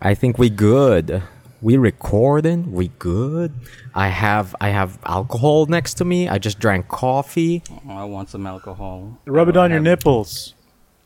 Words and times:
I 0.00 0.14
think 0.14 0.38
we 0.38 0.50
good. 0.50 1.22
We 1.62 1.76
recording. 1.78 2.72
We 2.72 2.88
good. 2.98 3.52
I 3.94 4.08
have 4.08 4.54
I 4.60 4.68
have 4.68 4.98
alcohol 5.06 5.66
next 5.66 5.94
to 5.94 6.04
me. 6.04 6.28
I 6.28 6.38
just 6.38 6.58
drank 6.58 6.88
coffee. 6.88 7.62
Oh, 7.88 7.96
I 7.96 8.04
want 8.04 8.28
some 8.28 8.46
alcohol. 8.46 9.18
Rub 9.24 9.48
it 9.48 9.56
on 9.56 9.70
your 9.70 9.80
nipples, 9.80 10.52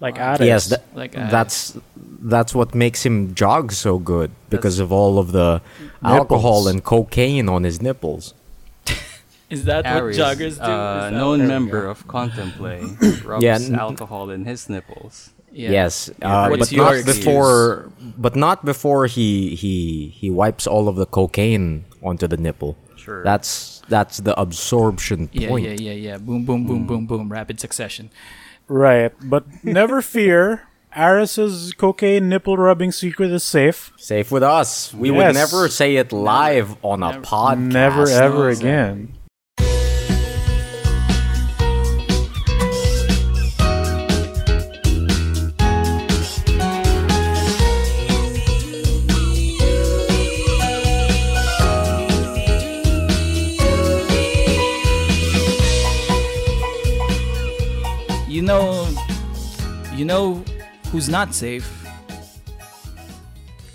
like 0.01 0.19
addicts. 0.19 0.47
Yes, 0.47 0.67
that, 0.69 0.83
Like, 0.95 1.13
that's 1.13 1.77
that's 2.21 2.55
what 2.55 2.75
makes 2.75 3.05
him 3.07 3.35
jog 3.35 3.71
so 3.73 3.99
good 3.99 4.31
because 4.51 4.81
of 4.81 4.91
all 4.91 5.19
of 5.21 5.31
the 5.33 5.61
alcohol 6.03 6.67
and 6.67 6.83
cocaine 6.83 7.49
on 7.49 7.63
his 7.63 7.81
nipples. 7.81 8.35
Is 9.51 9.65
that 9.65 9.87
Aries, 9.87 10.19
what 10.19 10.37
joggers 10.39 10.57
do? 10.57 10.63
uh, 10.63 11.11
known 11.11 11.47
member 11.47 11.87
of 11.87 12.07
Contemplate, 12.09 12.83
rubs 13.25 13.43
Yeah, 13.45 13.55
n- 13.61 13.77
alcohol 13.77 14.29
in 14.31 14.45
his 14.45 14.69
nipples. 14.69 15.31
Yeah. 15.53 15.71
Yes, 15.71 16.11
Yeah, 16.21 16.29
uh, 16.29 16.49
but 16.51 16.59
not 16.61 16.73
your 16.73 17.03
before. 17.05 17.91
But 18.17 18.37
not 18.37 18.65
before 18.65 19.07
he 19.07 19.55
he 19.55 20.09
he 20.15 20.31
wipes 20.31 20.67
all 20.67 20.89
of 20.89 20.97
the 20.97 21.07
cocaine 21.07 21.85
onto 22.03 22.27
the 22.29 22.37
nipple. 22.37 22.77
Sure. 22.97 23.25
That's 23.25 23.83
that's 23.89 24.19
the 24.19 24.39
absorption 24.39 25.31
Yeah, 25.33 25.49
point. 25.49 25.65
yeah, 25.65 25.71
yeah, 25.73 25.93
yeah. 25.93 25.93
yeah. 25.93 26.19
Boom, 26.19 26.45
boom, 26.45 26.67
boom, 26.67 26.87
boom, 26.87 27.07
boom. 27.07 27.33
Rapid 27.33 27.59
succession. 27.61 28.11
Right, 28.69 29.13
but 29.23 29.45
never 29.65 30.03
fear. 30.03 30.69
Aris's 30.97 31.73
cocaine 31.75 32.29
nipple 32.29 32.57
rubbing 32.57 32.93
secret 32.93 33.31
is 33.31 33.45
safe. 33.45 33.93
Safe 33.97 34.31
with 34.33 34.43
us. 34.43 34.93
We 34.95 35.11
would 35.11 35.35
never 35.35 35.69
say 35.69 35.97
it 35.97 36.13
live 36.13 36.77
on 36.83 37.03
a 37.03 37.13
Never. 37.13 37.23
podcast. 37.25 37.73
Never 37.73 38.09
ever 38.09 38.45
no, 38.53 38.57
again. 38.59 39.18
Know, 58.49 58.89
you 59.95 60.07
know 60.07 60.43
who's 60.91 61.07
not 61.07 61.35
safe? 61.35 61.71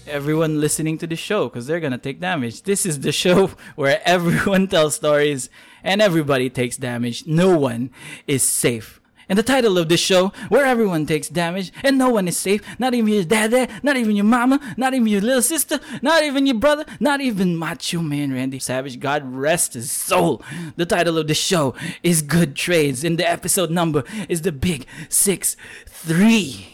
Everyone 0.08 0.60
listening 0.60 0.98
to 0.98 1.06
the 1.06 1.16
show 1.16 1.48
because 1.48 1.68
they're 1.68 1.80
gonna 1.80 2.00
take 2.00 2.20
damage. 2.20 2.64
This 2.64 2.84
is 2.84 3.02
the 3.02 3.12
show 3.12 3.52
where 3.76 4.02
everyone 4.04 4.68
tells 4.74 4.96
stories 4.96 5.52
and 5.84 6.02
everybody 6.02 6.50
takes 6.50 6.76
damage. 6.76 7.28
No 7.28 7.56
one 7.56 7.92
is 8.26 8.42
safe. 8.42 9.00
And 9.30 9.38
the 9.38 9.44
title 9.44 9.78
of 9.78 9.90
this 9.90 10.00
show, 10.00 10.34
where 10.50 10.66
everyone 10.66 11.06
takes 11.06 11.30
damage 11.30 11.72
and 11.84 11.98
no 11.98 12.10
one 12.10 12.28
is 12.28 12.38
safe, 12.38 12.62
not 12.80 12.94
even 12.94 13.14
your 13.14 13.24
dad, 13.24 13.70
not 13.84 13.98
even 13.98 14.16
your 14.16 14.26
mama, 14.26 14.60
not 14.78 14.94
even 14.94 15.08
your 15.08 15.22
little 15.22 15.42
sister, 15.42 15.80
not 16.02 16.24
even 16.24 16.46
your 16.46 16.56
brother, 16.56 16.86
not 17.00 17.22
even 17.22 17.56
Macho 17.56 18.02
Man 18.02 18.34
Randy 18.34 18.60
Savage. 18.60 19.00
God 19.00 19.24
rest 19.34 19.74
his 19.74 19.92
soul. 19.92 20.42
The 20.76 20.86
title 20.86 21.18
of 21.18 21.28
the 21.28 21.34
show 21.34 21.74
is 22.02 22.22
Good 22.22 22.56
Trades, 22.56 23.04
and 23.04 23.18
the 23.18 23.30
episode 23.30 23.72
number 23.72 24.04
is 24.28 24.42
the 24.42 24.52
Big 24.52 24.86
Six 25.10 25.56
Three. 25.86 26.68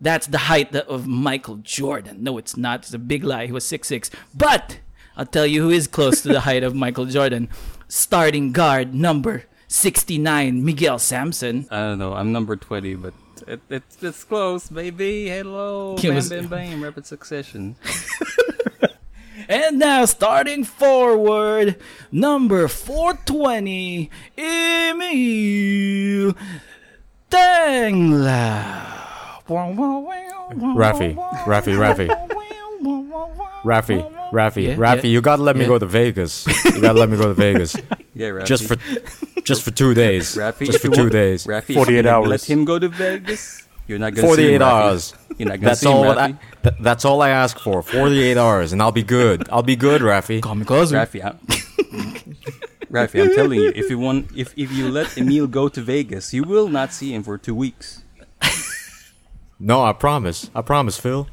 That's 0.00 0.26
the 0.26 0.38
height 0.38 0.74
of 0.74 1.06
Michael 1.06 1.56
Jordan. 1.56 2.24
No, 2.24 2.38
it's 2.38 2.56
not. 2.56 2.80
It's 2.80 2.94
a 2.94 2.98
big 2.98 3.22
lie. 3.22 3.46
He 3.46 3.52
was 3.52 3.64
6'6. 3.64 4.08
But 4.34 4.80
I'll 5.14 5.26
tell 5.26 5.46
you 5.46 5.62
who 5.62 5.70
is 5.70 5.86
close 5.86 6.22
to 6.22 6.28
the 6.28 6.40
height 6.48 6.62
of 6.62 6.74
Michael 6.74 7.04
Jordan. 7.04 7.50
Starting 7.86 8.52
guard 8.52 8.94
number 8.94 9.44
69, 9.70 10.64
Miguel 10.64 10.98
Samson. 10.98 11.66
I 11.70 11.78
don't 11.78 11.98
know. 11.98 12.12
I'm 12.14 12.32
number 12.32 12.56
20, 12.56 12.96
but 12.96 13.14
it, 13.46 13.60
it, 13.70 13.82
it's 14.02 14.24
close, 14.24 14.68
baby. 14.68 15.28
Hello. 15.28 15.96
He 15.96 16.08
Bam, 16.08 16.16
was- 16.16 16.28
bam, 16.28 16.48
bam. 16.48 16.82
Rapid 16.82 17.06
succession. 17.06 17.76
And 19.48 19.78
now 19.80 20.04
starting 20.04 20.62
forward, 20.64 21.76
number 22.12 22.68
420, 22.68 24.08
Emil 24.38 26.34
Tangla. 27.28 28.86
Rafi, 29.48 31.16
Rafi, 31.46 31.74
Rafi. 31.74 32.08
Rafi, 33.64 34.19
Rafi, 34.32 34.62
Yeah, 34.68 34.74
Rafi, 34.76 35.04
yeah. 35.04 35.10
you 35.10 35.20
gotta 35.20 35.42
let 35.42 35.56
me 35.56 35.62
Yeah. 35.62 35.68
go 35.68 35.78
to 35.78 35.86
Vegas. 35.86 36.46
You 36.64 36.80
gotta 36.80 36.98
let 36.98 37.08
me 37.10 37.16
go 37.16 37.28
to 37.28 37.34
Vegas. 37.34 37.76
Yeah, 38.14 38.28
Rafi. 38.30 38.44
just 38.46 38.64
for 38.68 38.76
just 39.42 39.62
for 39.62 39.70
two 39.70 39.94
days. 39.94 40.34
Rafi, 40.36 40.66
just 40.66 40.80
for 40.80 40.88
two 40.88 41.02
want- 41.02 41.12
days. 41.12 41.46
Rafi, 41.46 41.74
48 41.74 42.06
hours. 42.06 42.28
Let 42.28 42.44
him 42.44 42.64
go 42.64 42.78
to 42.78 42.88
Vegas. 42.88 43.62
You're 43.86 43.98
not 43.98 44.14
gonna 44.14 44.22
see 44.22 44.26
Forty-eight 44.28 44.54
him, 44.56 44.60
Rafi. 44.62 44.66
hours. 44.66 45.14
You're 45.38 45.48
not 45.48 45.54
gonna 45.58 45.68
That's 45.70 45.80
see 45.80 45.88
him, 45.88 45.96
all. 45.96 46.04
What 46.04 46.18
Rafi. 46.18 46.38
I, 46.38 46.62
th- 46.68 46.74
that's 46.80 47.04
all 47.04 47.22
I 47.22 47.30
ask 47.30 47.58
for. 47.58 47.82
Forty-eight 47.82 48.36
hours, 48.36 48.72
and 48.72 48.82
I'll 48.82 48.92
be 48.92 49.02
good. 49.02 49.48
I'll 49.50 49.62
be 49.62 49.76
good, 49.76 50.02
Rafi. 50.02 50.40
Kamikaze. 50.42 50.92
Rafi, 50.92 51.24
I'm, 51.24 51.38
Rafi, 52.92 53.22
I'm 53.22 53.34
telling 53.34 53.58
you, 53.60 53.72
if 53.74 53.88
you 53.90 53.98
want, 53.98 54.30
if 54.36 54.52
if 54.56 54.70
you 54.72 54.88
let 54.90 55.16
Emil 55.16 55.46
go 55.46 55.68
to 55.68 55.80
Vegas, 55.80 56.34
you 56.34 56.42
will 56.44 56.68
not 56.68 56.92
see 56.92 57.14
him 57.14 57.22
for 57.22 57.38
two 57.38 57.54
weeks. 57.54 58.02
No, 59.58 59.82
I 59.84 59.92
promise. 59.92 60.50
I 60.54 60.62
promise, 60.62 60.96
Phil. 60.98 61.26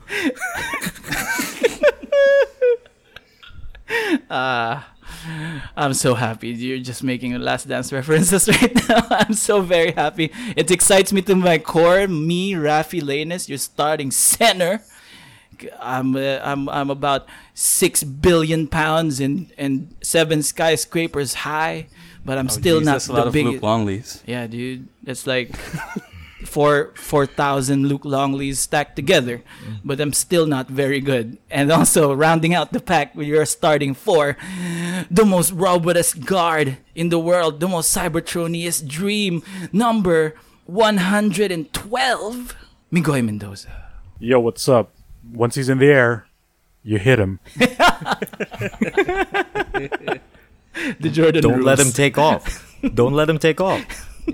I'm 5.75 5.93
so 5.93 6.13
happy. 6.15 6.49
You're 6.49 6.79
just 6.79 7.03
making 7.03 7.33
last 7.39 7.67
dance 7.67 7.91
references 7.93 8.47
right 8.61 8.75
now. 8.89 9.07
I'm 9.09 9.33
so 9.33 9.61
very 9.61 9.91
happy. 9.91 10.31
It 10.55 10.69
excites 10.71 11.13
me 11.13 11.21
to 11.23 11.35
my 11.35 11.57
core. 11.57 12.07
Me, 12.07 12.53
Rafi 12.53 13.01
you're 13.47 13.57
starting 13.57 14.11
center. 14.11 14.81
I'm 15.81 16.15
uh, 16.15 16.39
I'm 16.43 16.69
I'm 16.69 16.89
about 16.91 17.27
six 17.53 18.03
billion 18.03 18.67
pounds 18.67 19.19
and 19.19 19.51
and 19.57 19.95
seven 20.03 20.43
skyscrapers 20.43 21.33
high, 21.33 21.87
but 22.23 22.37
I'm 22.37 22.45
Oh, 22.47 22.49
still 22.49 22.77
geez, 22.79 22.85
not 22.85 22.91
that's 22.93 23.05
a 23.05 23.11
the 23.11 23.17
lot 23.17 23.27
of 23.27 23.33
Luc 23.35 23.45
biggest. 23.45 23.63
Longleys. 23.63 24.23
Yeah, 24.27 24.45
dude, 24.45 24.87
that's 25.01 25.25
like 25.25 25.49
four 26.45 26.93
four 26.95 27.25
thousand 27.25 27.87
Luc 27.87 28.05
Longleys 28.05 28.59
stacked 28.59 28.95
together, 28.95 29.41
but 29.83 29.99
I'm 29.99 30.13
still 30.13 30.45
not 30.45 30.67
very 30.67 30.99
good. 30.99 31.37
And 31.49 31.71
also 31.71 32.13
rounding 32.13 32.53
out 32.53 32.73
the 32.73 32.79
pack, 32.79 33.15
we 33.15 33.35
are 33.37 33.45
starting 33.45 33.93
four, 33.93 34.37
the 35.09 35.25
most 35.25 35.51
robust 35.51 36.25
guard 36.25 36.77
in 36.95 37.09
the 37.09 37.19
world, 37.19 37.59
the 37.59 37.67
most 37.67 37.95
Cybertroniest 37.95 38.87
dream, 38.87 39.43
number 39.71 40.35
one 40.65 40.97
hundred 40.97 41.51
and 41.51 41.71
twelve, 41.73 42.55
Migoy 42.91 43.23
Mendoza. 43.23 43.69
Yo, 44.19 44.39
what's 44.39 44.67
up? 44.67 44.91
Once 45.31 45.55
he's 45.55 45.69
in 45.69 45.77
the 45.77 45.87
air, 45.87 46.25
you 46.83 46.97
hit 46.97 47.19
him. 47.19 47.39
The 50.99 51.09
Jordan 51.09 51.41
Don't 51.41 51.63
let 51.63 51.79
him 51.79 51.91
take 51.91 52.17
off. 52.17 52.75
Don't 52.93 53.13
let 53.13 53.29
him 53.29 53.39
take 53.39 53.59
off. 53.59 53.83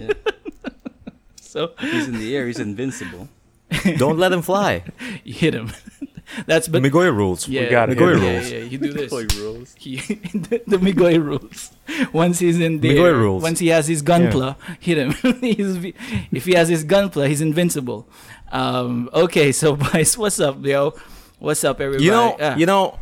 So 1.53 1.69
He's 1.79 2.07
in 2.07 2.17
the 2.17 2.35
air. 2.35 2.47
He's 2.47 2.59
invincible. 2.59 3.29
Don't 3.97 4.17
let 4.17 4.31
him 4.31 4.41
fly. 4.41 4.83
you 5.23 5.35
hit 5.35 5.53
him. 5.53 5.71
That's 6.47 6.67
but 6.67 6.81
Migoy 6.81 7.15
rules. 7.15 7.47
yeah, 7.47 7.69
got 7.69 7.91
it. 7.91 7.97
Migoy 7.99 8.17
yeah, 8.17 8.31
rules. 8.31 8.51
Yeah, 8.51 8.57
yeah, 8.57 8.63
you 8.63 8.77
do 8.79 8.91
this. 8.91 9.11
rules. 9.11 9.75
He, 9.77 9.97
the, 9.97 10.63
the 10.65 10.77
Migoy 10.77 11.23
rules. 11.23 11.71
Once 12.11 12.39
he's 12.39 12.59
in 12.59 12.79
the 12.79 12.89
Migoy 12.89 13.05
air, 13.05 13.15
rules. 13.15 13.43
once 13.43 13.59
he 13.59 13.67
has 13.67 13.87
his 13.87 14.01
gunpla, 14.01 14.55
hit 14.79 14.97
him. 14.97 15.11
he's, 15.41 15.93
if 16.31 16.45
he 16.45 16.55
has 16.55 16.69
his 16.69 16.83
gunpla, 16.83 17.27
he's 17.27 17.41
invincible. 17.41 18.07
Um, 18.51 19.11
okay, 19.13 19.51
so 19.51 19.75
boys, 19.75 20.17
what's 20.17 20.39
up, 20.39 20.65
yo? 20.65 20.95
What's 21.37 21.63
up, 21.63 21.79
everybody? 21.79 22.05
You 22.05 22.11
know, 22.11 22.35
Ah, 22.41 22.55
you 22.55 22.65
know, 22.65 22.97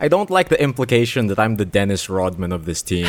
I 0.00 0.08
don't 0.08 0.28
like 0.28 0.48
the 0.48 0.60
implication 0.60 1.28
that 1.28 1.38
I'm 1.38 1.54
the 1.54 1.64
Dennis 1.64 2.10
Rodman 2.10 2.50
of 2.50 2.64
this 2.64 2.82
team. 2.82 3.06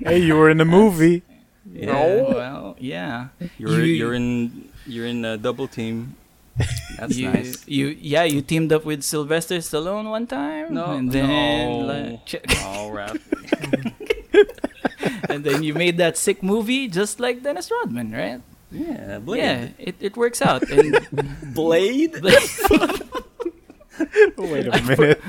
Hey, 0.00 0.18
you 0.18 0.36
were 0.36 0.50
in 0.50 0.58
the 0.58 0.64
movie. 0.64 1.22
Yeah, 1.78 2.22
well, 2.32 2.76
yeah. 2.78 3.28
You're 3.58 3.80
You- 3.84 3.94
you're 3.98 4.14
in 4.14 4.68
you're 4.86 5.06
in 5.06 5.24
a 5.24 5.36
double 5.36 5.68
team. 5.68 6.14
That's 6.98 7.16
you, 7.18 7.28
nice. 7.30 7.68
you, 7.68 7.88
yeah, 8.00 8.24
you 8.24 8.40
teamed 8.40 8.72
up 8.72 8.84
with 8.86 9.02
Sylvester 9.02 9.58
Stallone 9.58 10.08
one 10.08 10.26
time, 10.26 10.72
No, 10.72 10.86
and 10.96 11.12
then, 11.12 11.68
no. 11.68 11.78
like, 11.84 12.24
check- 12.24 12.46
Oh, 12.64 12.88
rap. 12.90 13.18
and 15.28 15.44
then 15.44 15.62
you 15.62 15.74
made 15.74 15.98
that 15.98 16.16
sick 16.16 16.42
movie 16.42 16.88
just 16.88 17.20
like 17.20 17.42
Dennis 17.42 17.70
Rodman, 17.70 18.10
right? 18.12 18.40
Yeah, 18.72 19.18
Blade. 19.18 19.38
Yeah, 19.38 19.68
it, 19.78 19.94
it 20.00 20.16
works 20.16 20.40
out. 20.40 20.62
And 20.70 20.96
Blade? 21.54 22.14
Wait 24.38 24.66
a 24.66 24.82
minute. 24.82 25.20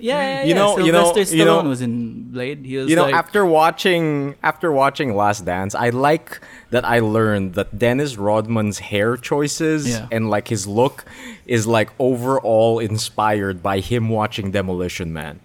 Yeah, 0.00 0.18
yeah, 0.20 0.42
You 0.42 0.48
yeah. 0.48 0.54
know- 0.54 0.78
you 0.78 0.92
know- 0.92 1.04
Sylvester 1.12 1.36
you 1.36 1.44
know- 1.44 1.62
was 1.62 1.80
in 1.82 2.30
Blade. 2.32 2.64
He 2.64 2.76
was 2.76 2.88
You 2.90 2.96
know, 2.96 3.04
like, 3.04 3.14
after 3.14 3.44
watching 3.46 4.34
after 4.42 4.72
watching 4.72 5.14
Last 5.14 5.44
Dance, 5.44 5.74
I 5.74 5.90
like 5.90 6.40
that 6.70 6.84
I 6.84 6.98
learned 7.00 7.54
that 7.54 7.78
Dennis 7.78 8.16
Rodman's 8.16 8.78
hair 8.78 9.16
choices 9.16 9.88
Yeah. 9.88 10.06
and 10.10 10.30
like 10.30 10.48
his 10.48 10.66
look 10.66 11.04
is 11.46 11.66
like 11.66 11.90
overall 11.98 12.78
inspired 12.78 13.62
by 13.62 13.80
him 13.80 14.08
watching 14.08 14.50
Demolition 14.50 15.12
Man. 15.12 15.40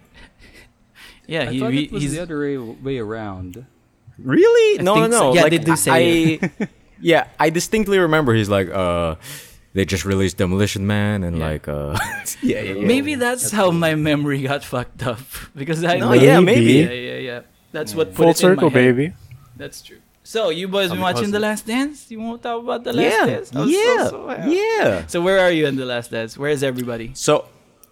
yeah, 1.28 1.42
I 1.42 1.46
he, 1.54 1.60
thought 1.60 1.74
he- 1.74 1.84
it 1.86 1.92
was 1.92 2.04
he's 2.04 2.13
the 2.13 2.22
other 2.22 2.40
way, 2.40 2.57
way 2.57 2.98
around. 3.00 3.66
Really? 4.18 4.80
I 4.80 4.84
no, 4.84 4.94
think 4.96 5.12
no, 5.12 5.18
so. 5.18 5.24
no. 5.30 5.34
Yeah, 5.36 5.42
like, 5.44 5.52
they 5.52 5.57
do 5.57 5.75
say 5.75 6.40
I, 6.42 6.68
yeah, 7.02 7.28
I 7.40 7.50
distinctly 7.50 8.00
remember 8.00 8.34
he's 8.34 8.48
like, 8.50 8.69
uh, 8.69 9.16
they 9.75 9.83
just 9.86 10.06
released 10.06 10.38
Demolition 10.38 10.88
Man 10.88 11.24
and 11.27 11.38
Yeah. 11.38 11.48
like 11.50 11.68
uh 11.68 11.94
yeah, 12.42 12.62
yeah, 12.62 12.74
yeah. 12.80 12.86
Maybe 12.94 13.13
that's, 13.16 13.51
how 13.51 13.69
my 13.72 13.94
memory 13.95 14.42
got 14.51 14.63
fucked 14.63 15.04
up 15.06 15.19
because 15.56 15.83
I 15.83 15.98
No, 15.98 16.13
yeah, 16.13 16.39
maybe. 16.39 16.74
yeah 16.81 16.92
yeah 17.10 17.18
yeah. 17.30 17.42
That's 17.75 17.94
what 17.94 18.07
put 18.16 18.18
Full 18.18 18.30
it 18.30 18.42
in 18.42 18.50
my 18.50 18.54
circle, 18.56 18.69
head. 18.69 18.95
baby. 18.95 19.13
That's 19.62 19.81
true. 19.88 20.00
So 20.24 20.50
you 20.50 20.68
boys 20.68 20.89
been 20.89 20.98
I'll 21.04 21.12
be 21.12 21.13
watching 21.13 21.31
The. 21.31 21.39
Last 21.48 21.68
Dance? 21.68 22.10
You 22.10 22.19
won't 22.19 22.42
talk 22.42 22.63
about 22.63 22.83
The 22.83 22.94
Last 22.94 23.13
yeah, 23.13 23.25
Dance? 23.27 23.50
I'm 23.54 23.69
so- 23.69 23.77
yeah, 23.77 24.07
so 24.10 24.18
yeah. 24.60 25.06
So 25.07 25.22
where 25.22 25.39
are 25.45 25.51
you 25.51 25.68
in 25.68 25.75
The 25.75 25.86
Last 25.86 26.10
Dance? 26.10 26.31
Where 26.42 26.50
is 26.50 26.63
everybody? 26.63 27.12
So, 27.13 27.45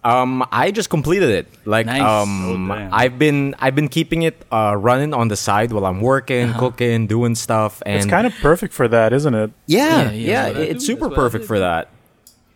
um, 0.04 0.44
I 0.52 0.70
just 0.70 0.90
completed 0.90 1.30
it. 1.30 1.46
Like, 1.64 1.86
Nice. 1.86 2.02
um, 2.02 2.70
Oh. 2.70 2.88
I've 2.92 3.18
been 3.18 3.54
I've 3.58 3.74
been 3.74 3.88
keeping 3.88 4.22
it 4.22 4.36
uh, 4.52 4.76
running 4.78 5.14
on 5.14 5.28
the 5.28 5.36
side 5.36 5.72
while 5.72 5.86
I'm 5.86 6.00
working, 6.00 6.50
Uh-huh. 6.50 6.60
cooking, 6.60 7.06
doing 7.06 7.34
stuff, 7.34 7.82
and 7.86 7.96
It's 7.96 8.06
kind 8.06 8.26
of 8.26 8.34
perfect 8.42 8.72
for 8.74 8.86
that, 8.88 9.12
isn't 9.12 9.34
it? 9.34 9.50
yeah, 9.66 9.80
Yeah, 9.86 10.10
yeah, 10.10 10.12
yeah, 10.12 10.42
that's 10.44 10.54
what 10.54 10.62
I 10.62 10.70
it's 10.70 10.80
do, 10.84 10.86
super 10.86 11.00
that's 11.00 11.10
what 11.10 11.18
I 11.18 11.22
perfect 11.24 11.44
for 11.46 11.58
that. 11.60 11.88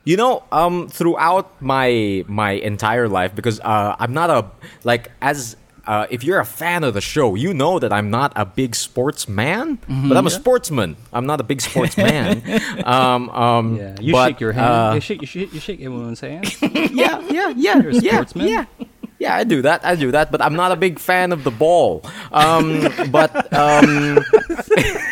You 0.05 0.17
know, 0.17 0.43
um, 0.53 0.89
throughout 0.89 1.53
my 1.61 2.25
my 2.29 2.53
entire 2.53 3.09
life, 3.09 3.35
because 3.35 3.61
uh, 3.61 3.97
I'm 3.99 4.13
not 4.15 4.31
a 4.31 4.47
like 4.85 5.11
as. 5.21 5.57
Uh, 5.89 6.07
if 6.11 6.23
you're 6.23 6.39
a 6.39 6.45
fan 6.45 6.85
of 6.85 6.93
the 6.93 7.01
show, 7.01 7.35
you 7.35 7.55
know 7.55 7.79
that 7.81 7.93
I'm 7.97 8.11
not 8.11 8.33
a 8.37 8.45
big 8.45 8.75
sportsman, 8.77 9.79
Mm-hmm. 9.89 10.09
but 10.13 10.19
I'm 10.19 10.27
a 10.27 10.31
sportsman. 10.31 10.97
I'm 11.17 11.25
not 11.25 11.41
a 11.41 11.45
big 11.45 11.63
sportsman. 11.63 12.43
um, 12.85 13.31
um, 13.31 13.77
Yeah, 13.77 13.97
you 13.99 14.13
but, 14.13 14.29
shake 14.29 14.41
your 14.41 14.53
hand. 14.53 14.69
uh, 14.69 14.93
you 14.97 15.01
shake, 15.01 15.21
you 15.23 15.27
shake, 15.27 15.55
you 15.55 15.61
shake 15.61 15.81
everyone's 15.81 16.21
hand. 16.21 16.45
yeah, 16.93 17.21
yeah, 17.33 17.55
yeah, 17.57 17.81
You're 17.81 17.91
a 17.91 17.95
yeah, 17.95 18.11
sportsman? 18.21 18.49
yeah. 18.49 18.65
Yeah, 19.19 19.35
I 19.35 19.43
do 19.43 19.63
that. 19.63 19.83
I 19.85 19.97
do 19.97 20.13
that, 20.13 20.31
but 20.31 20.41
I'm 20.45 20.55
not 20.55 20.71
a 20.71 20.77
big 20.77 21.01
fan 21.01 21.33
of 21.33 21.43
the 21.43 21.51
ball. 21.51 22.05
Um, 22.31 22.87
but 23.11 23.33
um, 23.53 24.21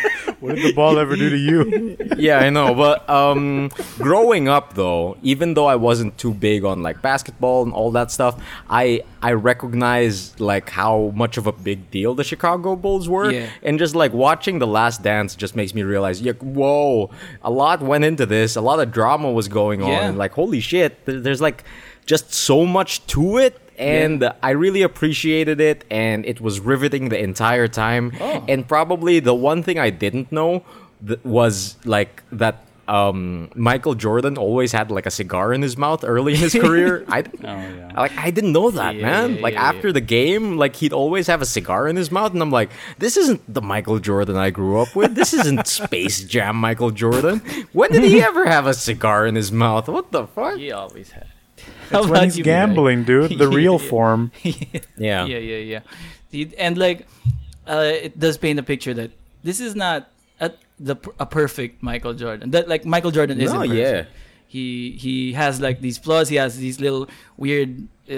What 0.47 0.55
did 0.55 0.65
the 0.65 0.73
ball 0.73 0.97
ever 0.97 1.15
do 1.15 1.29
to 1.29 1.37
you? 1.37 1.97
yeah, 2.17 2.39
I 2.39 2.49
know. 2.49 2.73
But 2.73 3.07
um, 3.09 3.69
growing 3.97 4.47
up, 4.47 4.73
though, 4.75 5.17
even 5.23 5.53
though 5.53 5.65
I 5.65 5.75
wasn't 5.75 6.17
too 6.17 6.33
big 6.33 6.63
on 6.63 6.81
like 6.81 7.01
basketball 7.01 7.63
and 7.63 7.73
all 7.73 7.91
that 7.91 8.11
stuff, 8.11 8.41
I 8.69 9.03
I 9.21 9.33
recognize 9.33 10.39
like 10.39 10.69
how 10.69 11.11
much 11.15 11.37
of 11.37 11.47
a 11.47 11.51
big 11.51 11.91
deal 11.91 12.15
the 12.15 12.23
Chicago 12.23 12.75
Bulls 12.75 13.09
were, 13.09 13.31
Yeah. 13.31 13.49
and 13.63 13.77
just 13.79 13.95
like 13.95 14.13
watching 14.13 14.59
The 14.59 14.67
Last 14.67 15.03
Dance 15.03 15.35
just 15.35 15.55
makes 15.55 15.73
me 15.73 15.83
realize, 15.83 16.21
like, 16.21 16.39
whoa, 16.41 17.09
a 17.43 17.51
lot 17.51 17.81
went 17.81 18.03
into 18.05 18.25
this. 18.25 18.55
A 18.55 18.61
lot 18.61 18.79
of 18.79 18.91
drama 18.91 19.31
was 19.31 19.47
going 19.47 19.81
on, 19.81 19.89
Yeah. 19.89 20.07
and 20.07 20.17
like, 20.17 20.31
holy 20.33 20.59
shit, 20.61 20.97
there's 21.05 21.41
like 21.41 21.63
just 22.05 22.33
so 22.33 22.65
much 22.65 23.05
to 23.07 23.37
it. 23.37 23.59
And 23.77 24.31
I 24.41 24.51
really 24.51 24.81
appreciated 24.81 25.61
it, 25.61 25.83
and 25.91 26.25
it 26.25 26.41
was 26.41 26.59
riveting 26.59 27.09
the 27.09 27.19
entire 27.21 27.67
time. 27.67 28.11
Oh. 28.19 28.43
And 28.47 28.67
probably 28.67 29.19
the 29.19 29.35
one 29.35 29.61
thing 29.63 29.77
I 29.77 29.89
didn't 29.91 30.31
know 30.31 30.63
th- 31.05 31.19
was 31.23 31.77
like 31.85 32.23
that 32.31 32.63
um, 32.87 33.49
Michael 33.53 33.95
Jordan 33.95 34.37
always 34.37 34.71
had 34.71 34.89
like 34.89 35.05
a 35.05 35.11
cigar 35.11 35.53
in 35.53 35.61
his 35.61 35.77
mouth 35.77 36.03
early 36.05 36.33
in 36.33 36.39
his 36.39 36.53
career. 36.65 37.03
I, 37.09 37.25
yeah. 37.41 37.91
like 37.97 38.17
I 38.17 38.31
didn't 38.31 38.53
know 38.53 38.71
that, 38.71 38.95
Yeah, 38.95 39.01
man. 39.05 39.35
yeah, 39.35 39.41
like 39.41 39.53
yeah, 39.55 39.63
after 39.69 39.91
the 39.91 39.99
game, 40.01 40.57
like 40.57 40.77
he'd 40.77 40.93
always 40.93 41.27
have 41.27 41.41
a 41.41 41.45
cigar 41.45 41.87
in 41.87 41.97
his 41.97 42.11
mouth, 42.11 42.31
and 42.31 42.41
I'm 42.41 42.49
like, 42.49 42.71
this 42.97 43.17
isn't 43.17 43.41
the 43.53 43.61
Michael 43.61 43.99
Jordan 43.99 44.37
I 44.37 44.49
grew 44.51 44.79
up 44.79 44.95
with. 44.95 45.15
This 45.15 45.33
isn't 45.33 45.67
Space 45.79 46.23
Jam 46.23 46.55
Michael 46.55 46.91
Jordan. 46.91 47.39
When 47.73 47.91
did 47.91 48.03
he 48.05 48.21
ever 48.31 48.45
have 48.47 48.65
a 48.67 48.73
cigar 48.73 49.27
in 49.27 49.35
his 49.35 49.51
mouth? 49.51 49.87
What 49.89 50.11
the 50.13 50.25
fuck? 50.25 50.57
He 50.57 50.71
always 50.71 51.11
had. 51.11 51.27
How 51.91 52.01
It's 52.01 52.09
when 52.09 52.23
he's 52.23 52.37
you, 52.37 52.41
Mike? 52.41 52.45
gambling, 52.45 53.03
dude. 53.03 53.37
The 53.37 53.47
real 53.61 53.79
Yeah. 53.81 53.89
form. 53.89 54.31
Yeah. 54.43 55.25
yeah, 55.25 55.37
yeah, 55.37 55.57
yeah. 55.57 55.79
The- 56.31 56.57
And 56.57 56.77
like, 56.77 57.07
uh, 57.67 57.91
it 57.93 58.19
does 58.19 58.37
paint 58.37 58.59
a 58.59 58.63
picture 58.63 58.93
that 58.93 59.11
this 59.43 59.59
is 59.59 59.75
not 59.75 60.09
a, 60.39 60.51
the 60.79 60.95
a 61.19 61.25
perfect 61.25 61.81
Michael 61.83 62.13
Jordan. 62.13 62.51
That 62.51 62.67
like 62.67 62.85
Michael 62.85 63.11
Jordan 63.11 63.39
isn't 63.41 63.55
No, 63.55 63.63
yeah. 63.63 64.05
He 64.47 64.91
he 64.91 65.33
has 65.33 65.59
like 65.59 65.81
these 65.81 65.97
flaws. 65.97 66.29
He 66.29 66.37
has 66.37 66.57
these 66.57 66.79
little 66.79 67.09
weird 67.35 67.87
uh, 68.09 68.13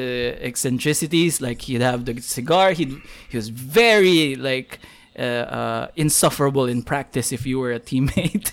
eccentricities. 0.49 1.41
Like 1.41 1.61
he'd 1.63 1.81
have 1.81 2.05
the 2.05 2.21
cigar. 2.21 2.71
He 2.73 2.85
he 3.29 3.37
was 3.37 3.49
very 3.49 4.35
like. 4.35 4.79
Uh, 5.17 5.21
uh, 5.21 5.87
insufferable 5.97 6.65
in 6.65 6.81
practice 6.81 7.33
if 7.33 7.45
you 7.45 7.59
were 7.59 7.73
a 7.73 7.79
teammate. 7.79 8.51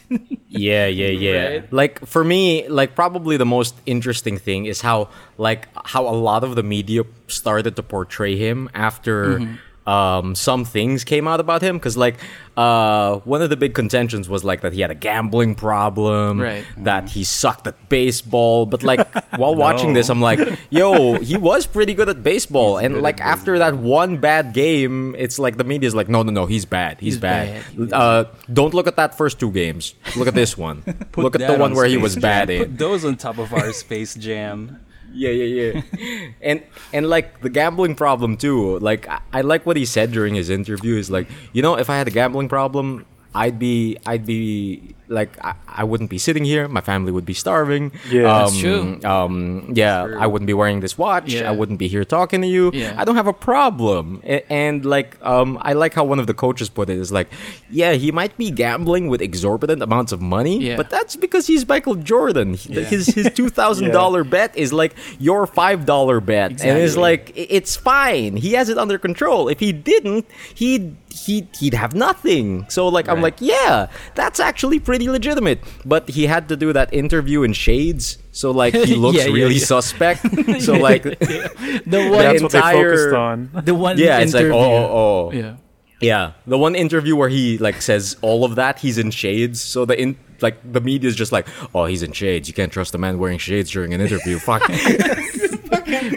Yeah, 0.57 0.87
yeah, 0.87 1.09
yeah. 1.09 1.47
Right? 1.47 1.73
Like 1.73 2.07
for 2.07 2.25
me, 2.25 2.69
like 2.69 2.95
probably 2.95 3.37
the 3.37 3.47
most 3.47 3.75
interesting 3.87 4.39
thing 4.39 4.67
is 4.67 4.81
how 4.81 5.09
like 5.39 5.69
how 5.87 6.09
a 6.09 6.17
lot 6.17 6.45
of 6.45 6.55
the 6.57 6.63
media 6.63 7.03
started 7.29 7.77
to 7.77 7.83
portray 7.83 8.37
him 8.37 8.69
after 8.75 9.39
Mm-hmm. 9.39 9.55
Um 9.87 10.35
some 10.35 10.65
things 10.65 11.05
came 11.05 11.29
out 11.29 11.39
about 11.41 11.63
him 11.63 11.79
cuz 11.79 11.97
like 11.97 12.17
uh 12.57 13.17
one 13.25 13.43
of 13.43 13.51
the 13.51 13.57
big 13.57 13.75
contentions 13.75 14.29
was 14.29 14.43
like 14.43 14.63
that 14.63 14.73
he 14.73 14.81
had 14.81 14.91
a 14.91 14.95
gambling 14.95 15.55
problem, 15.55 16.41
Right. 16.41 16.65
that 16.79 17.09
he 17.11 17.23
sucked 17.23 17.67
at 17.67 17.89
baseball, 17.89 18.67
but 18.67 18.83
like 18.83 19.07
while 19.37 19.55
watching 19.55 19.93
this 19.93 20.09
I'm 20.09 20.21
like, 20.23 20.41
yo, 20.71 21.19
he 21.21 21.37
was 21.37 21.67
pretty 21.67 21.95
good 21.95 22.09
at 22.09 22.23
baseball 22.23 22.79
and 22.79 23.03
like 23.03 23.21
after 23.21 23.59
that 23.59 23.77
one 23.77 24.17
bad 24.19 24.55
game, 24.55 25.15
it's 25.19 25.39
like 25.39 25.57
the 25.57 25.65
media's 25.65 25.95
like 25.95 26.09
no, 26.09 26.23
no, 26.23 26.33
no, 26.33 26.47
he's 26.47 26.65
bad. 26.65 26.99
He's, 27.01 27.15
He's 27.15 27.21
bad. 27.21 27.49
bad. 27.55 27.63
He's 27.77 27.93
Uh 27.93 28.25
don't 28.53 28.75
look 28.75 28.87
at 28.87 28.97
that 28.97 29.17
first 29.17 29.39
two 29.39 29.51
games. 29.53 29.95
Look 30.17 30.27
at 30.29 30.35
this 30.35 30.57
one. 30.59 30.83
Look 31.17 31.35
at 31.35 31.43
the 31.47 31.53
one 31.53 31.73
on 31.73 31.75
where 31.75 31.87
he 31.87 31.95
Space 31.95 32.03
was 32.03 32.15
Jam. 32.15 32.23
bad 32.23 32.49
Put 32.59 32.79
those 32.79 33.05
on 33.05 33.17
top 33.17 33.39
of 33.39 33.53
our 33.53 33.73
Space 33.73 34.15
Jam. 34.15 34.81
Yeah, 35.13 35.31
yeah, 35.31 35.73
yeah. 35.73 36.29
and 36.43 36.63
and 36.93 37.09
like 37.09 37.41
the 37.41 37.51
gambling 37.51 37.95
problem 37.95 38.37
too. 38.37 38.79
Like 38.81 39.09
I, 39.09 39.21
I 39.33 39.41
like 39.43 39.65
what 39.65 39.77
he 39.77 39.85
said 39.85 40.13
during 40.13 40.35
his 40.35 40.51
interview. 40.51 40.97
Is 40.97 41.11
like 41.11 41.29
you 41.53 41.63
know 41.63 41.77
if 41.77 41.89
I 41.89 41.97
had 41.97 42.09
a 42.09 42.11
gambling 42.11 42.49
problem, 42.49 43.07
I'd 43.35 43.59
be 43.59 43.97
I'd 44.07 44.27
be 44.27 44.96
like 45.09 45.31
I, 45.45 45.55
I 45.69 45.85
wouldn't 45.85 46.11
be 46.11 46.19
sitting 46.19 46.45
here. 46.45 46.69
My 46.69 46.81
family 46.81 47.13
would 47.13 47.25
be 47.25 47.35
starving. 47.35 47.93
Yeah. 48.11 48.23
um, 48.25 48.45
That's 48.45 48.59
true. 48.59 49.01
Um, 49.05 49.73
yeah, 49.75 50.05
true. 50.07 50.19
I 50.19 50.27
wouldn't 50.27 50.47
be 50.47 50.55
wearing 50.55 50.81
this 50.81 50.99
watch. 50.99 51.33
Yeah. 51.33 51.49
I 51.49 51.53
wouldn't 51.53 51.79
be 51.79 51.89
here 51.89 52.05
talking 52.05 52.41
to 52.43 52.47
you. 52.49 52.71
Yeah. 52.75 52.95
I 52.99 53.05
don't 53.05 53.17
have 53.17 53.27
a 53.27 53.33
problem. 53.33 54.21
A- 54.25 54.45
and 54.53 54.85
like 54.85 55.17
um, 55.25 55.59
I 55.61 55.75
like 55.75 55.95
how 55.95 56.05
one 56.05 56.19
of 56.19 56.27
the 56.27 56.35
coaches 56.35 56.69
put 56.69 56.91
it 56.91 56.99
is 56.99 57.13
like, 57.13 57.29
yeah, 57.71 57.93
he 57.93 58.11
might 58.13 58.37
be 58.37 58.51
gambling 58.51 59.09
with 59.09 59.21
exorbitant 59.23 59.83
amounts 59.83 60.13
of 60.13 60.21
money, 60.21 60.59
Yeah. 60.61 60.77
but 60.77 60.91
that's 60.91 61.17
because 61.17 61.47
he's 61.47 61.67
Michael 61.67 61.95
Jordan. 61.95 62.57
Yeah. 62.65 62.83
His 62.83 63.07
his 63.07 63.31
two 63.35 63.49
thousand 63.49 63.91
dollar 63.93 64.25
bet 64.25 64.57
is 64.57 64.73
like 64.73 64.95
your 65.19 65.47
five 65.47 65.87
dollar 65.87 66.21
bet, 66.21 66.51
and 66.63 66.79
it's 66.79 66.97
like 66.97 67.33
it's 67.35 67.77
fine. 67.77 68.37
He 68.37 68.53
has 68.55 68.69
it 68.69 68.79
under 68.79 68.99
control. 68.99 69.49
If 69.49 69.61
he 69.61 69.73
didn't, 69.73 70.27
he'd 70.55 70.97
he 71.17 71.49
he'd 71.59 71.75
have 71.75 71.95
nothing. 71.95 72.67
So 72.69 72.89
like 72.89 73.09
I'm 73.09 73.21
like, 73.23 73.37
yeah, 73.41 73.89
that's 74.15 74.39
actually 74.41 74.79
pretty 74.81 75.09
legitimate. 75.09 75.61
But 75.85 76.09
he 76.11 76.27
had 76.27 76.49
to 76.51 76.57
do 76.57 76.73
that 76.73 76.93
interview 76.93 77.43
in 77.43 77.53
shades, 77.55 78.19
so 78.33 78.51
like 78.51 78.75
he 78.75 78.95
looks 79.05 79.19
Yeah, 79.19 79.33
really 79.33 79.55
yeah. 79.57 79.65
suspect. 79.65 80.21
so 80.61 80.75
like, 80.75 81.03
the 81.19 82.09
one, 82.11 82.19
That's 82.19 82.43
what 82.43 82.53
they 82.53 82.59
entire- 82.59 82.91
focused 82.97 83.15
on. 83.15 83.51
the 83.65 83.75
one. 83.75 83.99
yeah, 83.99 84.19
it's 84.19 84.35
like 84.35 84.47
oh 84.47 84.53
oh 84.61 85.31
oh. 85.31 85.33
Yeah. 85.33 85.57
Yeah, 85.99 86.33
the 86.47 86.59
one 86.59 86.75
interview 86.75 87.17
where 87.17 87.31
he 87.31 87.57
like 87.57 87.81
says 87.81 88.19
all 88.21 88.45
of 88.45 88.57
that, 88.57 88.81
he's 88.81 88.99
in 88.99 89.11
shades. 89.11 89.63
So 89.63 89.87
the 89.87 89.99
in 89.99 90.19
like 90.43 90.59
the 90.71 90.83
media 90.83 91.09
is 91.09 91.17
just 91.17 91.33
like, 91.33 91.49
oh, 91.75 91.87
he's 91.87 92.03
in 92.03 92.13
shades. 92.13 92.49
You 92.49 92.53
can't 92.55 92.71
trust 92.71 92.95
a 92.95 92.99
man 92.99 93.19
wearing 93.19 93.39
shades 93.39 93.71
during 93.71 93.95
an 93.95 94.03
interview. 94.03 94.39
Fuck. 94.39 94.61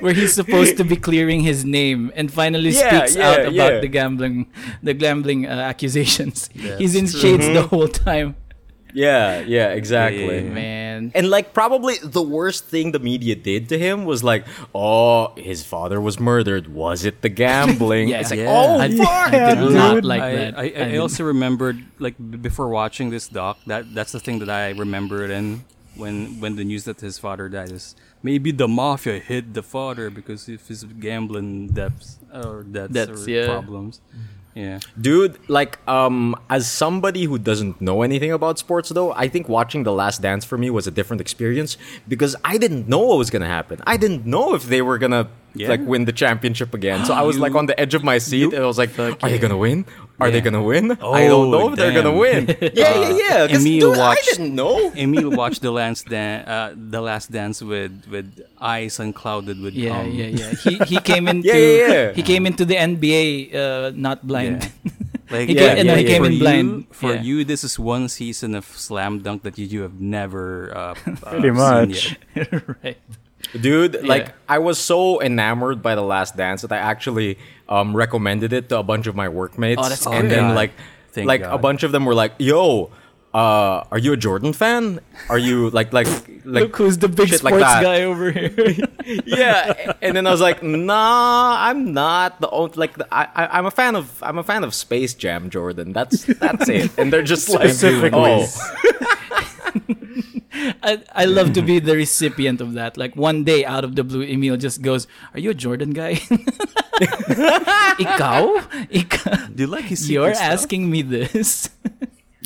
Where 0.01 0.13
he's 0.13 0.33
supposed 0.33 0.77
to 0.77 0.83
be 0.83 0.95
clearing 0.95 1.41
his 1.41 1.63
name 1.65 2.11
and 2.15 2.31
finally 2.31 2.69
Yeah, 2.71 3.05
speaks 3.05 3.15
yeah, 3.15 3.29
out 3.29 3.39
about 3.41 3.53
yeah. 3.53 3.79
the 3.79 3.87
gambling 3.87 4.47
the 4.83 4.93
gambling 4.93 5.45
uh, 5.45 5.49
accusations. 5.71 6.49
That's 6.55 6.79
he's 6.79 6.95
in 6.95 7.07
true. 7.07 7.19
shades 7.19 7.45
the 7.47 7.53
Mm-hmm. 7.63 7.67
whole 7.75 7.87
time. 7.87 8.35
yeah, 8.93 9.41
yeah, 9.41 9.69
exactly. 9.69 10.41
Yeah. 10.43 10.49
Man. 10.49 11.11
And 11.13 11.29
like 11.29 11.53
probably 11.53 11.95
the 12.03 12.21
worst 12.23 12.65
thing 12.65 12.91
the 12.91 12.99
media 12.99 13.35
did 13.35 13.69
to 13.69 13.77
him 13.77 14.03
was 14.05 14.23
like, 14.23 14.45
oh, 14.73 15.33
his 15.37 15.63
father 15.63 16.01
was 16.01 16.19
murdered. 16.19 16.67
Was 16.73 17.05
it 17.05 17.21
the 17.21 17.29
gambling? 17.29 18.09
Yeah. 18.11 18.21
It's 18.21 18.31
like, 18.31 18.39
Yeah. 18.39 18.49
oh 18.51 18.79
I, 18.79 18.89
fuck. 18.89 19.33
I 19.33 19.53
did 19.55 19.71
not 19.71 20.03
like 20.03 20.21
I, 20.21 20.31
that. 20.35 20.51
I, 20.57 20.63
I, 20.75 20.85
mean, 20.89 20.99
also 20.99 21.23
remembered 21.23 21.77
like 21.99 22.15
b- 22.17 22.37
before 22.37 22.69
watching 22.69 23.11
this 23.11 23.27
doc 23.27 23.57
that 23.67 23.93
that's 23.93 24.11
the 24.11 24.19
thing 24.19 24.39
that 24.39 24.49
I 24.49 24.71
remembered 24.71 25.29
and 25.29 25.63
when 25.95 26.39
when 26.41 26.55
the 26.55 26.63
news 26.65 26.83
that 26.89 26.99
his 27.01 27.19
father 27.19 27.47
died 27.49 27.71
is 27.71 27.95
maybe 28.23 28.51
the 28.51 28.67
mafia 28.67 29.19
hit 29.19 29.53
the 29.53 29.63
father 29.63 30.09
because 30.09 30.47
of 30.49 30.67
his 30.67 30.83
gambling 30.83 31.67
debts 31.67 32.19
or 32.33 32.63
debts 32.63 32.93
Debts, 32.93 33.27
or 33.27 33.29
yeah. 33.29 33.45
problems. 33.45 34.01
Yeah. 34.55 34.79
Dude, 34.99 35.37
like, 35.47 35.77
um, 35.87 36.35
as 36.49 36.69
somebody 36.69 37.23
who 37.25 37.37
doesn't 37.37 37.79
know 37.79 38.01
anything 38.01 38.31
about 38.31 38.59
sports, 38.59 38.89
though, 38.89 39.13
I 39.13 39.29
think 39.29 39.47
watching 39.47 39.83
The 39.83 39.93
Last 39.93 40.21
Dance 40.21 40.43
for 40.43 40.57
me 40.57 40.69
was 40.69 40.85
a 40.87 40.91
different 40.91 41.21
experience 41.21 41.77
because 42.07 42.35
I 42.43 42.57
didn't 42.57 42.89
know 42.89 42.99
what 42.99 43.17
was 43.19 43.29
gonna 43.29 43.45
happen. 43.47 43.79
I 43.85 43.95
didn't 43.95 44.25
know 44.25 44.55
if 44.55 44.63
they 44.63 44.81
were 44.81 44.97
gonna 44.97 45.29
Yeah. 45.55 45.69
like 45.69 45.81
win 45.85 46.05
the 46.05 46.11
championship 46.11 46.73
again. 46.73 47.05
So 47.05 47.13
I 47.13 47.21
was 47.21 47.37
like 47.39 47.55
on 47.55 47.67
the 47.67 47.79
edge 47.79 47.93
of 47.93 48.03
my 48.03 48.17
seat, 48.17 48.39
you- 48.39 48.51
and 48.51 48.63
I 48.63 48.67
was 48.67 48.77
like, 48.77 48.97
"Are 48.99 49.13
they 49.21 49.31
yeah. 49.35 49.37
gonna 49.37 49.57
win? 49.57 49.85
Are 50.19 50.29
they 50.31 50.41
gonna 50.41 50.61
win? 50.61 50.91
I 50.91 51.27
don't 51.31 51.47
Oh, 51.47 51.51
know 51.51 51.63
if 51.71 51.75
they're 51.79 51.93
gonna 51.95 52.11
win." 52.15 52.47
yeah, 52.61 52.69
yeah, 52.99 53.09
yeah. 53.15 53.47
'cause, 53.47 53.63
Emil 53.65 53.93
dude, 53.93 53.99
I 54.03 54.15
didn't 54.27 54.53
know. 54.55 54.91
Emil 54.95 55.31
watched 55.31 55.61
the 55.61 55.71
last 55.71 56.07
dan- 56.07 56.43
uh, 56.45 56.75
the 56.75 56.99
last 57.01 57.31
dance 57.31 57.61
with 57.63 57.93
with 58.11 58.27
eyes 58.59 58.99
unclouded 58.99 59.59
with 59.63 59.73
yeah, 59.73 59.95
cum. 59.95 60.11
yeah, 60.11 60.27
yeah. 60.27 60.51
He 60.59 60.73
he 60.85 60.97
came 61.09 61.27
into 61.31 61.47
Yeah, 61.47 61.55
yeah, 61.55 61.87
yeah. 61.87 62.07
he 62.13 62.23
came 62.23 62.43
into 62.45 62.65
the 62.65 62.75
NBA 62.75 63.55
uh, 63.55 63.91
not 63.95 64.27
blind. 64.27 64.67
Like 65.31 65.47
He 65.51 65.55
yeah, 65.55 65.61
came- 65.73 65.77
and 65.79 65.87
yeah, 65.87 65.95
he 66.01 66.03
came 66.09 66.23
for 66.23 66.27
in 66.27 66.33
you, 66.33 66.39
blind. 66.43 66.67
For 66.91 67.13
Yeah. 67.13 67.21
you, 67.21 67.37
this 67.45 67.63
is 67.63 67.77
one 67.79 68.09
season 68.09 68.55
of 68.57 68.65
Slam 68.65 69.19
Dunk 69.21 69.43
that 69.45 69.57
you, 69.61 69.65
you 69.69 69.81
have 69.85 70.01
never 70.01 70.73
uh, 70.75 70.79
uh, 71.23 71.37
Pretty 71.37 71.53
seen 71.53 71.53
much. 71.53 72.17
yet. 72.35 72.49
right. 72.83 72.97
Dude, 73.59 74.03
like 74.05 74.33
I 74.47 74.59
was 74.59 74.77
so 74.77 75.21
enamored 75.21 75.81
by 75.81 75.95
The 75.95 76.01
Last 76.03 76.35
Dance 76.37 76.61
that 76.61 76.71
I 76.71 76.77
actually 76.77 77.37
um, 77.67 77.95
recommended 77.95 78.53
it 78.53 78.69
to 78.69 78.77
a 78.79 78.83
bunch 78.83 79.07
of 79.07 79.15
my 79.15 79.29
workmates, 79.29 79.81
Oh, 79.83 79.89
that's 79.89 80.05
and 80.05 80.29
then 80.29 80.55
like 80.55 80.71
Thank 81.11 81.27
like 81.27 81.41
a 81.41 81.57
bunch 81.57 81.83
of 81.83 81.91
them 81.91 82.05
were 82.05 82.13
like, 82.13 82.33
"Yo, 82.37 82.91
uh, 83.33 83.83
are 83.91 83.97
you 83.97 84.13
a 84.13 84.17
Jordan 84.17 84.53
fan? 84.53 84.99
Are 85.29 85.37
you 85.37 85.69
like 85.69 85.93
like 85.93 86.07
like 86.45 86.63
Look 86.63 86.75
who's 86.77 86.97
the 86.97 87.07
big 87.07 87.29
shit 87.29 87.43
like 87.43 87.53
sports 87.53 87.73
guy 87.81 88.03
over 88.03 88.31
here. 88.31 88.51
yeah?" 89.25 89.93
And 90.01 90.15
then 90.15 90.25
I 90.25 90.31
was 90.31 90.41
like, 90.41 90.63
"Nah, 90.63 91.55
I'm 91.59 91.93
not 91.93 92.41
the 92.41 92.49
only 92.49 92.73
like 92.75 92.97
the, 92.97 93.05
I, 93.13 93.27
I 93.35 93.57
I'm 93.59 93.65
a 93.67 93.71
fan 93.71 93.95
of 93.95 94.21
I'm 94.23 94.37
a 94.37 94.43
fan 94.43 94.63
of 94.63 94.73
Space 94.73 95.13
Jam, 95.13 95.49
Jordan. 95.49 95.93
That's 95.93 96.25
that's 96.25 96.69
it." 96.69 96.91
And 96.97 97.13
they're 97.13 97.21
just 97.21 97.49
like, 97.49 97.69
"Oh, 98.13 98.47
I, 100.81 101.01
I 101.13 101.25
love 101.25 101.53
to 101.53 101.61
be 101.61 101.79
the 101.79 101.95
recipient 101.95 102.61
of 102.61 102.73
that. 102.73 102.97
Like 102.97 103.15
one 103.15 103.43
day 103.43 103.63
out 103.63 103.83
of 103.83 103.95
the 103.95 104.03
blue, 104.03 104.23
Emil 104.23 104.57
just 104.57 104.81
goes, 104.81 105.07
"Are 105.33 105.39
you 105.39 105.51
a 105.51 105.53
Jordan 105.53 105.91
guy?" 105.91 106.15
Ikaw? 107.99 108.89
Ikaw? 108.91 109.55
Do 109.55 109.63
you 109.63 109.67
like 109.67 109.85
his 109.85 110.09
You're 110.09 110.33
secret 110.33 110.37
stuff? 110.37 110.51
asking 110.51 110.89
me 110.89 111.01
this? 111.01 111.69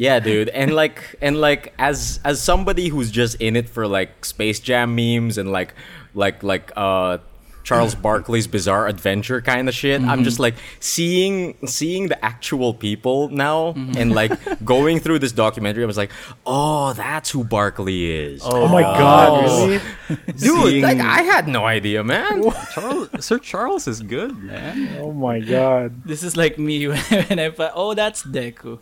Yeah, 0.04 0.20
dude, 0.20 0.50
and 0.50 0.76
like, 0.76 1.16
and 1.22 1.40
like, 1.40 1.74
as 1.80 2.20
as 2.26 2.42
somebody 2.42 2.90
who's 2.90 3.10
just 3.10 3.40
in 3.40 3.56
it 3.56 3.70
for 3.70 3.88
like 3.88 4.26
Space 4.26 4.60
Jam 4.60 4.96
memes 4.98 5.38
and 5.38 5.50
like, 5.50 5.76
like, 6.14 6.44
like, 6.44 6.74
uh, 6.76 7.20
Charles 7.64 7.96
Barkley's 7.96 8.46
Bizarre 8.48 8.88
Adventure 8.88 9.42
kind 9.42 9.68
of 9.70 9.74
shit. 9.76 10.02
I'm 10.02 10.24
just 10.24 10.40
like 10.40 10.56
seeing 10.80 11.56
seeing 11.66 12.08
the 12.10 12.24
actual 12.24 12.74
people 12.74 13.30
now, 13.30 13.74
and 13.76 14.12
like 14.14 14.32
going 14.66 15.00
through 15.00 15.20
this 15.20 15.32
documentary. 15.32 15.84
I 15.84 15.88
was 15.88 15.98
like, 15.98 16.12
oh, 16.46 16.94
that's 16.94 17.30
who 17.32 17.44
Barkley 17.44 18.12
is, 18.12 18.42
Oh 18.44 18.68
my 18.68 18.82
god, 18.82 19.30
Oh. 19.46 19.68
really? 19.68 19.82
dude. 20.26 20.40
seeing- 20.40 20.84
Like, 20.84 21.00
I 21.00 21.22
had 21.24 21.48
no 21.48 21.66
idea, 21.66 22.04
man. 22.04 22.44
Charles, 22.74 23.10
Sir 23.26 23.40
Charles 23.40 23.88
is 23.88 24.02
good, 24.02 24.38
man. 24.38 24.98
Oh 25.00 25.12
my 25.14 25.40
god. 25.40 26.04
this 26.06 26.24
is 26.24 26.36
like 26.36 26.60
me 26.60 26.88
when, 26.88 26.98
when 27.30 27.40
I 27.40 27.50
find, 27.52 27.72
oh, 27.76 27.94
that's 27.94 28.24
Deku. 28.24 28.80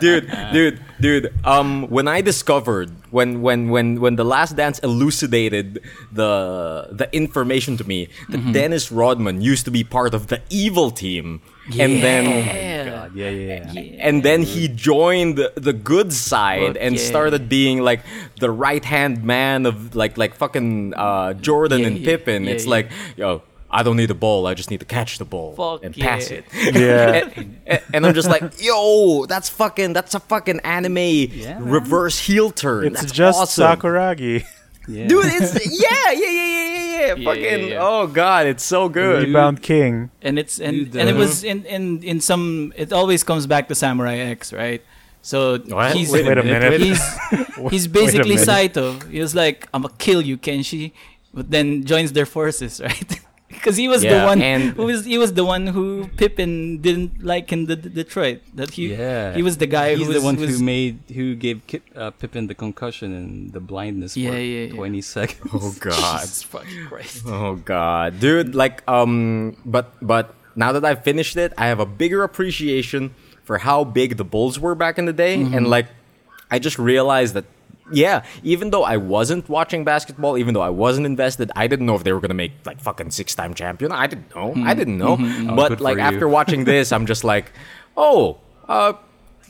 dude, 0.00 0.30
dude, 0.52 0.80
dude. 1.00 1.34
Um, 1.44 1.88
when 1.88 2.08
I 2.08 2.20
discovered 2.20 2.90
when 3.10 3.42
when 3.42 3.70
when 3.70 4.00
when 4.00 4.16
the 4.16 4.24
Last 4.24 4.56
Dance 4.56 4.78
elucidated 4.80 5.80
the 6.12 6.88
the 6.90 7.08
information 7.14 7.76
to 7.76 7.84
me 7.84 8.08
that 8.28 8.52
Dennis 8.52 8.90
Rodman 8.92 9.40
used 9.40 9.64
to 9.64 9.70
be 9.70 9.84
part 9.84 10.14
of 10.14 10.28
the 10.28 10.40
evil 10.50 10.90
team, 10.90 11.40
and 11.78 12.02
then 12.02 12.24
God, 12.90 13.14
yeah, 13.14 13.30
yeah, 13.30 13.72
yeah. 13.72 14.06
and 14.08 14.22
then 14.22 14.42
he 14.42 14.68
joined 14.68 15.36
the, 15.36 15.52
the 15.56 15.72
good 15.72 16.12
side 16.12 16.74
Fuck 16.74 16.76
and 16.80 16.94
yeah. 16.96 17.02
started 17.02 17.48
being 17.48 17.80
like 17.80 18.00
the 18.38 18.50
right 18.50 18.84
hand 18.84 19.24
man 19.24 19.66
of 19.66 19.94
like 19.94 20.16
like 20.16 20.34
fucking 20.34 20.94
uh, 20.94 21.34
Jordan 21.34 21.80
Yeah, 21.80 21.86
and 21.88 21.98
yeah, 21.98 22.06
Pippen. 22.06 22.44
yeah, 22.44 22.50
it's 22.52 22.64
yeah. 22.64 22.70
like 22.70 22.90
yo. 23.16 23.42
I 23.70 23.82
don't 23.82 23.96
need 23.96 24.06
the 24.10 24.14
ball. 24.14 24.46
I 24.46 24.54
just 24.54 24.70
need 24.70 24.80
to 24.80 24.86
catch 24.86 25.18
the 25.18 25.24
ball 25.24 25.54
Fuck 25.54 25.84
and 25.84 25.94
pass 25.94 26.30
yeah. 26.30 26.38
it. 26.38 26.44
Yeah. 26.74 27.30
and, 27.36 27.60
and- 27.66 27.82
and 27.94 28.06
I'm 28.06 28.14
just 28.14 28.28
like, 28.28 28.42
yo, 28.62 29.26
that's 29.26 29.48
fucking, 29.48 29.92
that's 29.92 30.14
a 30.14 30.20
fucking 30.20 30.60
anime 30.60 30.94
man. 30.94 31.64
reverse 31.64 32.18
heel 32.18 32.50
turn. 32.50 32.86
It's 32.86 33.00
That's 33.00 33.12
just 33.12 33.38
awesome. 33.38 33.64
Sakuragi. 33.78 34.44
yeah. 34.88 35.06
Dude, 35.06 35.24
it's 35.26 35.54
yeah, 35.66 36.12
yeah, 36.12 36.12
yeah, 36.12 36.30
yeah, 36.30 36.46
yeah, 36.54 36.74
yeah. 36.74 36.90
Yeah, 37.00 37.24
Fucking, 37.24 37.42
yeah, 37.42 37.74
yeah. 37.74 37.78
oh 37.80 38.06
god, 38.06 38.46
it's 38.46 38.62
so 38.64 38.88
good. 38.88 39.24
Rebound 39.26 39.62
King. 39.62 40.10
and 40.20 40.38
it's 40.38 40.60
and, 40.60 40.94
and 40.94 41.08
it 41.08 41.14
was 41.16 41.44
in, 41.44 41.64
in 41.64 42.02
in 42.02 42.20
some 42.20 42.72
it 42.76 42.92
always 42.92 43.24
comes 43.24 43.46
back 43.46 43.68
to 43.68 43.74
Samurai 43.74 44.16
X, 44.18 44.52
right? 44.52 44.82
So 45.22 45.58
What? 45.58 45.94
he's 45.96 46.12
Wait 46.12 46.26
a 46.28 46.42
minute. 46.42 46.80
he's 46.80 47.00
he's 47.70 47.86
basically 47.86 48.34
minute. 48.36 48.44
Saito. 48.44 48.98
He 49.08 49.20
was 49.20 49.34
like, 49.34 49.66
"I'm 49.72 49.82
gonna 49.82 49.94
kill 49.98 50.20
you, 50.22 50.36
Kenshin," 50.36 50.92
but 51.32 51.50
then 51.50 51.84
joins 51.84 52.12
their 52.12 52.26
forces, 52.26 52.80
right? 52.84 53.20
Because 53.60 53.76
he 53.76 53.88
was 53.88 54.02
the 54.02 54.22
one 54.24 54.40
and- 54.40 54.72
who 54.78 54.84
was 54.86 55.04
he 55.04 55.18
was 55.18 55.34
the 55.34 55.44
one 55.44 55.66
who 55.66 56.06
Pippen 56.16 56.78
didn't 56.78 57.22
like 57.22 57.52
in 57.52 57.66
the, 57.66 57.76
the 57.76 57.90
Detroit. 57.90 58.40
That 58.54 58.70
he 58.78 58.94
Yeah. 58.94 59.34
he 59.34 59.42
was 59.42 59.58
the 59.58 59.66
guy 59.66 59.96
He's 59.96 60.06
who 60.06 60.12
the 60.14 60.22
one 60.22 60.36
was, 60.36 60.58
who 60.58 60.64
made 60.64 60.98
who 61.12 61.34
gave 61.34 61.66
Kip, 61.66 61.82
uh, 61.96 62.10
Pippen 62.14 62.46
the 62.46 62.54
concussion 62.54 63.12
and 63.12 63.52
the 63.52 63.60
blindness 63.60 64.16
Yeah, 64.16 64.30
for 64.30 64.38
yeah, 64.38 64.64
yeah. 64.66 64.74
20 64.74 65.00
seconds. 65.02 65.50
Oh 65.52 65.74
god. 65.80 66.20
Jesus 66.22 66.42
fucking 66.44 66.86
Christ. 66.88 67.22
Oh 67.26 67.56
god, 67.56 68.20
dude. 68.20 68.54
Like, 68.54 68.82
um, 68.88 69.56
but 69.66 69.92
but 70.00 70.32
now 70.54 70.70
that 70.72 70.84
I've 70.84 71.02
finished 71.02 71.36
it, 71.36 71.52
I 71.58 71.66
have 71.66 71.80
a 71.80 71.86
bigger 71.86 72.22
appreciation 72.22 73.14
for 73.42 73.58
how 73.58 73.82
big 73.84 74.16
the 74.16 74.24
Bulls 74.24 74.58
were 74.62 74.74
back 74.74 74.94
in 74.98 75.04
the 75.10 75.12
day, 75.12 75.34
and 75.42 75.66
like, 75.66 75.88
I 76.50 76.58
just 76.58 76.78
realized 76.78 77.34
that. 77.34 77.44
Yeah, 77.92 78.24
even 78.42 78.70
though 78.70 78.84
I 78.84 78.96
wasn't 78.96 79.48
watching 79.48 79.84
basketball, 79.84 80.38
even 80.38 80.54
though 80.54 80.62
I 80.62 80.70
wasn't 80.70 81.06
invested, 81.06 81.50
I 81.56 81.66
didn't 81.66 81.86
know 81.86 81.94
if 81.94 82.04
they 82.04 82.12
were 82.12 82.20
gonna 82.20 82.34
make 82.34 82.52
like 82.64 82.80
fucking 82.80 83.10
six-time 83.10 83.54
champion. 83.54 83.92
I 83.92 84.06
didn't 84.06 84.34
know. 84.34 84.54
I 84.64 84.74
didn't 84.74 84.98
know. 84.98 85.16
Oh, 85.20 85.56
But 85.56 85.80
like 85.80 85.98
after 85.98 86.28
watching 86.28 86.64
this, 86.64 86.92
I'm 86.92 87.06
just 87.06 87.24
like, 87.24 87.52
oh, 87.96 88.38
uh, 88.68 88.94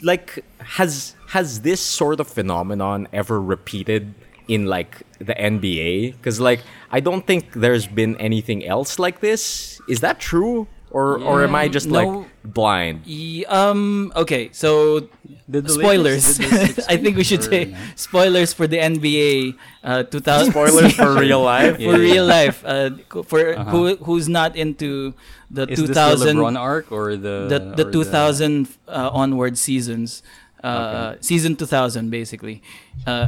like 0.02 0.44
has 0.59 1.14
has 1.28 1.61
this 1.61 1.80
sort 1.80 2.20
of 2.20 2.26
phenomenon 2.26 3.09
ever 3.12 3.40
repeated 3.40 4.14
in 4.49 4.66
like 4.66 5.02
the 5.18 5.35
NBA? 5.35 6.12
Because 6.12 6.40
like 6.40 6.61
I 6.90 7.00
don't 7.00 7.26
think 7.26 7.52
there's 7.52 7.87
been 7.87 8.16
anything 8.16 8.64
else 8.66 8.99
like 8.99 9.20
this. 9.20 9.80
Is 9.88 10.00
that 10.00 10.18
true, 10.18 10.66
or 10.90 11.18
or 11.23 11.44
am 11.44 11.54
I 11.54 11.68
just 11.68 11.87
No. 11.88 11.94
like 11.99 12.11
blind? 12.44 13.06
Ye- 13.06 13.44
um. 13.47 14.12
Okay. 14.16 14.50
So 14.52 15.09
Did 15.50 15.66
the 15.66 15.75
spoilers. 15.75 16.38
Lakers- 16.38 16.76
did 16.76 16.76
the 16.76 16.85
I 16.92 16.97
think 16.99 17.16
we 17.16 17.25
should 17.25 17.42
say 17.42 17.64
no? 17.66 17.76
spoilers 17.94 18.52
for 18.52 18.66
the 18.66 18.78
NBA. 18.78 19.54
Uh, 19.82 20.02
2000 20.04 20.50
Spoilers 20.54 20.92
for 20.94 21.14
real 21.14 21.42
life. 21.54 21.76
for 21.76 21.94
Yeah. 21.94 21.97
real 22.11 22.26
life. 22.26 22.62
Uh, 22.66 22.90
for 23.26 23.54
Uh-huh. 23.54 23.70
who 23.70 23.97
who's 24.06 24.28
not 24.28 24.54
into 24.56 25.14
the 25.50 25.66
Is 25.66 25.78
2000 25.78 26.37
the 26.37 26.42
LeBron 26.42 26.54
arc 26.59 26.90
or 26.92 27.16
the 27.16 27.47
the 27.50 27.59
the 27.82 27.87
or 27.88 27.92
2000 28.06 28.68
uh, 28.87 29.11
onward 29.12 29.59
seasons. 29.59 30.23
Uh, 30.62 31.16
Season 31.25 31.56
2000 31.56 32.11
basically. 32.11 32.61
Uh, 33.06 33.25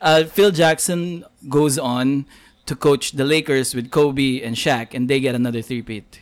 uh, 0.00 0.24
Phil 0.24 0.50
Jackson 0.50 1.24
goes 1.48 1.78
on 1.78 2.24
to 2.66 2.74
coach 2.76 3.12
the 3.12 3.24
Lakers 3.24 3.74
with 3.74 3.90
Kobe 3.90 4.42
and 4.42 4.56
Shaq, 4.56 4.94
and 4.94 5.08
they 5.08 5.20
get 5.20 5.34
another 5.34 5.62
three-peat. 5.62 6.20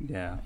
Yeah. 0.00 0.36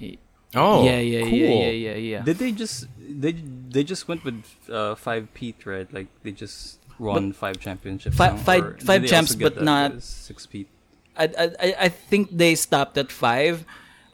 Oh, 0.54 0.84
yeah, 0.84 0.98
yeah, 1.00 1.20
cool. 1.22 1.32
yeah, 1.32 1.48
yeah, 1.48 1.70
yeah, 1.70 1.94
yeah. 1.94 2.22
Did 2.22 2.38
they 2.38 2.52
just 2.52 2.86
they 2.98 3.32
they 3.32 3.82
just 3.82 4.06
went 4.06 4.22
with 4.24 4.44
uh, 4.70 4.94
five 4.94 5.26
peat 5.34 5.66
right? 5.66 5.90
Like 5.92 6.06
they 6.22 6.30
just 6.30 6.78
won 6.98 7.32
five 7.32 7.58
championships. 7.58 8.14
Fi- 8.16 8.30
now? 8.30 8.36
five- 8.36 8.80
five 8.82 9.04
champs, 9.06 9.34
but 9.34 9.56
that 9.56 9.64
not- 9.64 9.92
as 9.98 10.04
six 10.04 10.46
peat. 10.46 10.68
I, 11.16 11.24
I, 11.24 11.44
I- 11.60 11.76
I 11.86 11.88
think 11.88 12.30
they 12.36 12.54
stopped 12.54 12.98
at 12.98 13.10
five, 13.10 13.64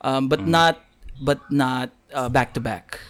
um, 0.00 0.28
but 0.28 0.46
not 0.46 0.80
but 1.20 1.40
not 1.52 1.90
uh, 2.14 2.28
back 2.28 2.54
to 2.54 2.60
back. 2.60 3.00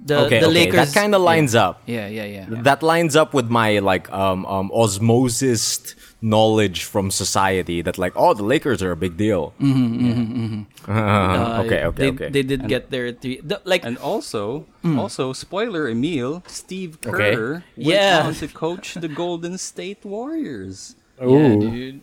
The 0.00 0.24
okay, 0.26 0.40
the 0.40 0.46
okay, 0.46 0.54
Lakers 0.64 0.92
that 0.92 0.98
kind 0.98 1.14
of 1.14 1.20
lines 1.22 1.54
up. 1.54 1.82
Yeah, 1.86 2.08
yeah, 2.08 2.24
yeah. 2.24 2.46
yeah. 2.50 2.62
That 2.62 2.82
lines 2.82 3.16
up 3.16 3.34
with 3.34 3.48
my 3.48 3.78
like 3.80 4.10
um 4.12 4.44
um 4.46 4.72
osmosis 4.72 5.94
knowledge 6.22 6.84
from 6.84 7.10
society 7.10 7.82
that 7.82 7.98
like 7.98 8.12
oh 8.14 8.32
the 8.32 8.44
Lakers 8.46 8.80
are 8.82 8.92
a 8.92 8.96
big 8.96 9.16
deal. 9.18 9.52
Uh, 10.88 11.62
okay, 11.64 11.84
okay, 11.84 12.02
they, 12.02 12.10
okay. 12.10 12.28
They 12.30 12.42
did 12.42 12.66
get 12.68 12.90
their 12.90 13.12
three. 13.12 13.38
The, 13.42 13.60
like 13.64 13.84
And 13.84 13.98
also, 13.98 14.66
Hmm. 14.82 14.98
also 14.98 15.32
spoiler 15.32 15.86
Emil, 15.88 16.42
Steve 16.50 16.98
Okay. 17.06 17.34
Kerr 17.34 17.52
went 17.78 18.02
Yeah. 18.02 18.26
on 18.26 18.34
to 18.42 18.48
coach 18.50 18.94
the 18.98 19.06
Golden 19.06 19.58
State 19.58 20.02
Warriors. 20.04 20.96
Oh 21.22 21.30
yeah, 21.30 21.54
Ooh. 21.54 21.60
dude. 21.70 22.00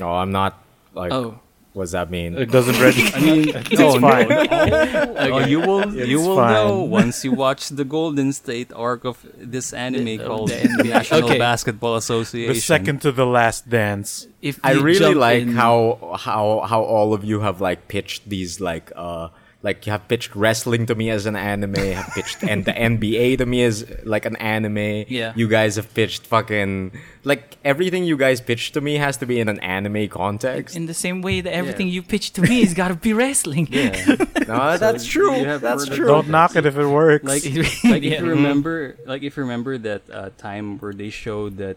oh, 0.00 0.16
I'm 0.16 0.32
not 0.32 0.56
like. 0.94 1.12
Oh, 1.12 1.40
What 1.72 1.84
does 1.84 1.92
that 1.92 2.10
mean? 2.10 2.36
It 2.36 2.50
doesn't 2.50 2.78
register. 2.78 3.16
I 3.16 3.20
mean, 3.20 3.48
it's 3.54 3.70
no, 3.72 3.98
fine. 3.98 4.28
Oh, 5.32 5.38
you 5.46 5.60
will 5.60 5.88
you 5.94 6.20
will 6.20 6.36
fine. 6.36 6.52
know 6.52 6.82
once 6.82 7.24
you 7.24 7.32
watch 7.32 7.70
the 7.70 7.84
Golden 7.84 8.32
State 8.34 8.70
arc 8.76 9.04
of 9.04 9.24
this 9.38 9.72
anime 9.72 10.04
The- 10.04 10.18
called 10.26 10.50
the 10.50 10.84
National 10.84 11.24
Okay. 11.24 11.38
Basketball 11.38 11.96
Association. 11.96 12.52
The 12.52 12.60
second 12.60 13.00
to 13.02 13.10
the 13.12 13.24
last 13.24 13.70
dance. 13.70 14.28
if 14.42 14.60
I 14.62 14.72
really 14.72 15.14
like 15.14 15.42
in- 15.48 15.54
how 15.56 15.98
how 16.20 16.60
how 16.68 16.82
all 16.82 17.14
of 17.14 17.24
you 17.24 17.40
have 17.40 17.60
like 17.62 17.88
pitched 17.88 18.28
these 18.28 18.60
like 18.60 18.92
uh 18.94 19.28
like 19.64 19.86
you 19.86 19.92
have 19.92 20.08
pitched 20.08 20.34
wrestling 20.34 20.86
to 20.86 20.94
me 20.96 21.08
as 21.08 21.24
an 21.26 21.36
anime, 21.36 21.74
have 21.76 22.08
pitched 22.14 22.42
and 22.42 22.64
the 22.64 22.72
NBA 22.72 23.38
to 23.38 23.46
me 23.46 23.62
as 23.62 23.86
like 24.04 24.26
an 24.26 24.34
anime. 24.36 25.04
Yeah. 25.08 25.32
You 25.36 25.46
guys 25.46 25.76
have 25.76 25.94
pitched 25.94 26.26
fucking 26.26 26.92
like 27.22 27.56
everything 27.64 28.02
you 28.04 28.16
guys 28.16 28.40
pitched 28.40 28.74
to 28.74 28.80
me 28.80 28.96
has 28.96 29.18
to 29.18 29.26
be 29.26 29.38
in 29.38 29.48
an 29.48 29.60
anime 29.60 30.08
context. 30.08 30.74
in 30.74 30.86
the 30.86 30.94
same 30.94 31.22
way 31.22 31.40
that 31.40 31.52
everything 31.54 31.86
you 31.86 32.02
pitch 32.02 32.32
to 32.32 32.42
me 32.42 32.62
has 32.62 32.74
got 32.74 32.88
to 32.88 32.94
be 32.96 33.12
wrestling. 33.12 33.68
yeah. 33.70 34.04
no, 34.48 34.76
that's 34.78 35.06
true. 35.06 35.44
That's 35.58 35.86
true. 35.86 36.06
Don't 36.06 36.28
knock 36.28 36.56
it 36.56 36.66
if 36.66 36.76
it 36.76 36.86
works. 36.86 37.24
like 37.24 37.44
like 37.84 38.02
Yeah. 38.02 38.14
if 38.14 38.20
you 38.20 38.30
remember 38.30 38.96
like 39.06 39.22
if 39.22 39.36
you 39.36 39.44
remember 39.44 39.78
that 39.78 40.02
uh, 40.10 40.30
time 40.38 40.78
where 40.80 40.92
they 40.92 41.10
showed 41.10 41.58
that 41.58 41.76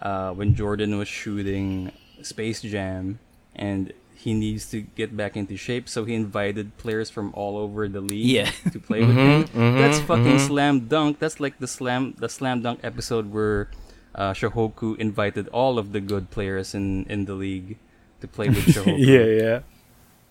uh, 0.00 0.30
when 0.32 0.54
Jordan 0.54 0.96
was 0.96 1.08
shooting 1.08 1.90
Space 2.22 2.62
Jam 2.62 3.18
and 3.56 3.92
he 4.26 4.34
needs 4.34 4.66
to 4.74 4.82
get 4.98 5.14
back 5.14 5.38
into 5.38 5.54
shape, 5.54 5.86
so 5.86 6.02
he 6.02 6.14
invited 6.18 6.74
players 6.82 7.08
from 7.14 7.30
all 7.38 7.54
over 7.54 7.86
the 7.86 8.02
league 8.02 8.26
Yeah. 8.26 8.50
to 8.74 8.78
play 8.82 9.00
with 9.06 9.14
him. 9.14 9.46
Mm-hmm, 9.46 9.54
mm-hmm, 9.54 9.78
That's 9.78 10.02
fucking 10.02 10.42
mm-hmm. 10.42 10.50
slam 10.50 10.74
dunk. 10.90 11.22
That's 11.22 11.38
like 11.38 11.62
the 11.62 11.70
slam 11.70 12.18
the 12.18 12.26
slam 12.28 12.58
dunk 12.66 12.82
episode 12.82 13.30
where 13.30 13.70
uh, 14.18 14.34
Shohoku 14.34 14.98
invited 14.98 15.46
all 15.54 15.78
of 15.78 15.94
the 15.94 16.02
good 16.02 16.34
players 16.34 16.74
in 16.74 17.06
in 17.06 17.30
the 17.30 17.38
league 17.38 17.78
to 18.20 18.26
play 18.26 18.50
with 18.50 18.66
Shohoku. 18.74 18.98
Yeah, 18.98 19.28
yeah. 19.42 19.58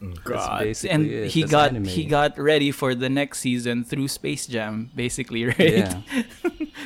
Mm. 0.04 0.20
That's 0.28 0.84
and 0.84 1.08
it. 1.08 1.32
he 1.32 1.48
That's 1.48 1.52
got 1.56 1.70
anime. 1.72 1.88
he 1.88 2.04
got 2.04 2.36
ready 2.38 2.72
for 2.76 2.92
the 2.94 3.08
next 3.08 3.40
season 3.40 3.88
through 3.88 4.12
Space 4.12 4.44
Jam, 4.46 4.92
basically, 4.92 5.46
right? 5.56 5.78
yeah. 5.88 6.02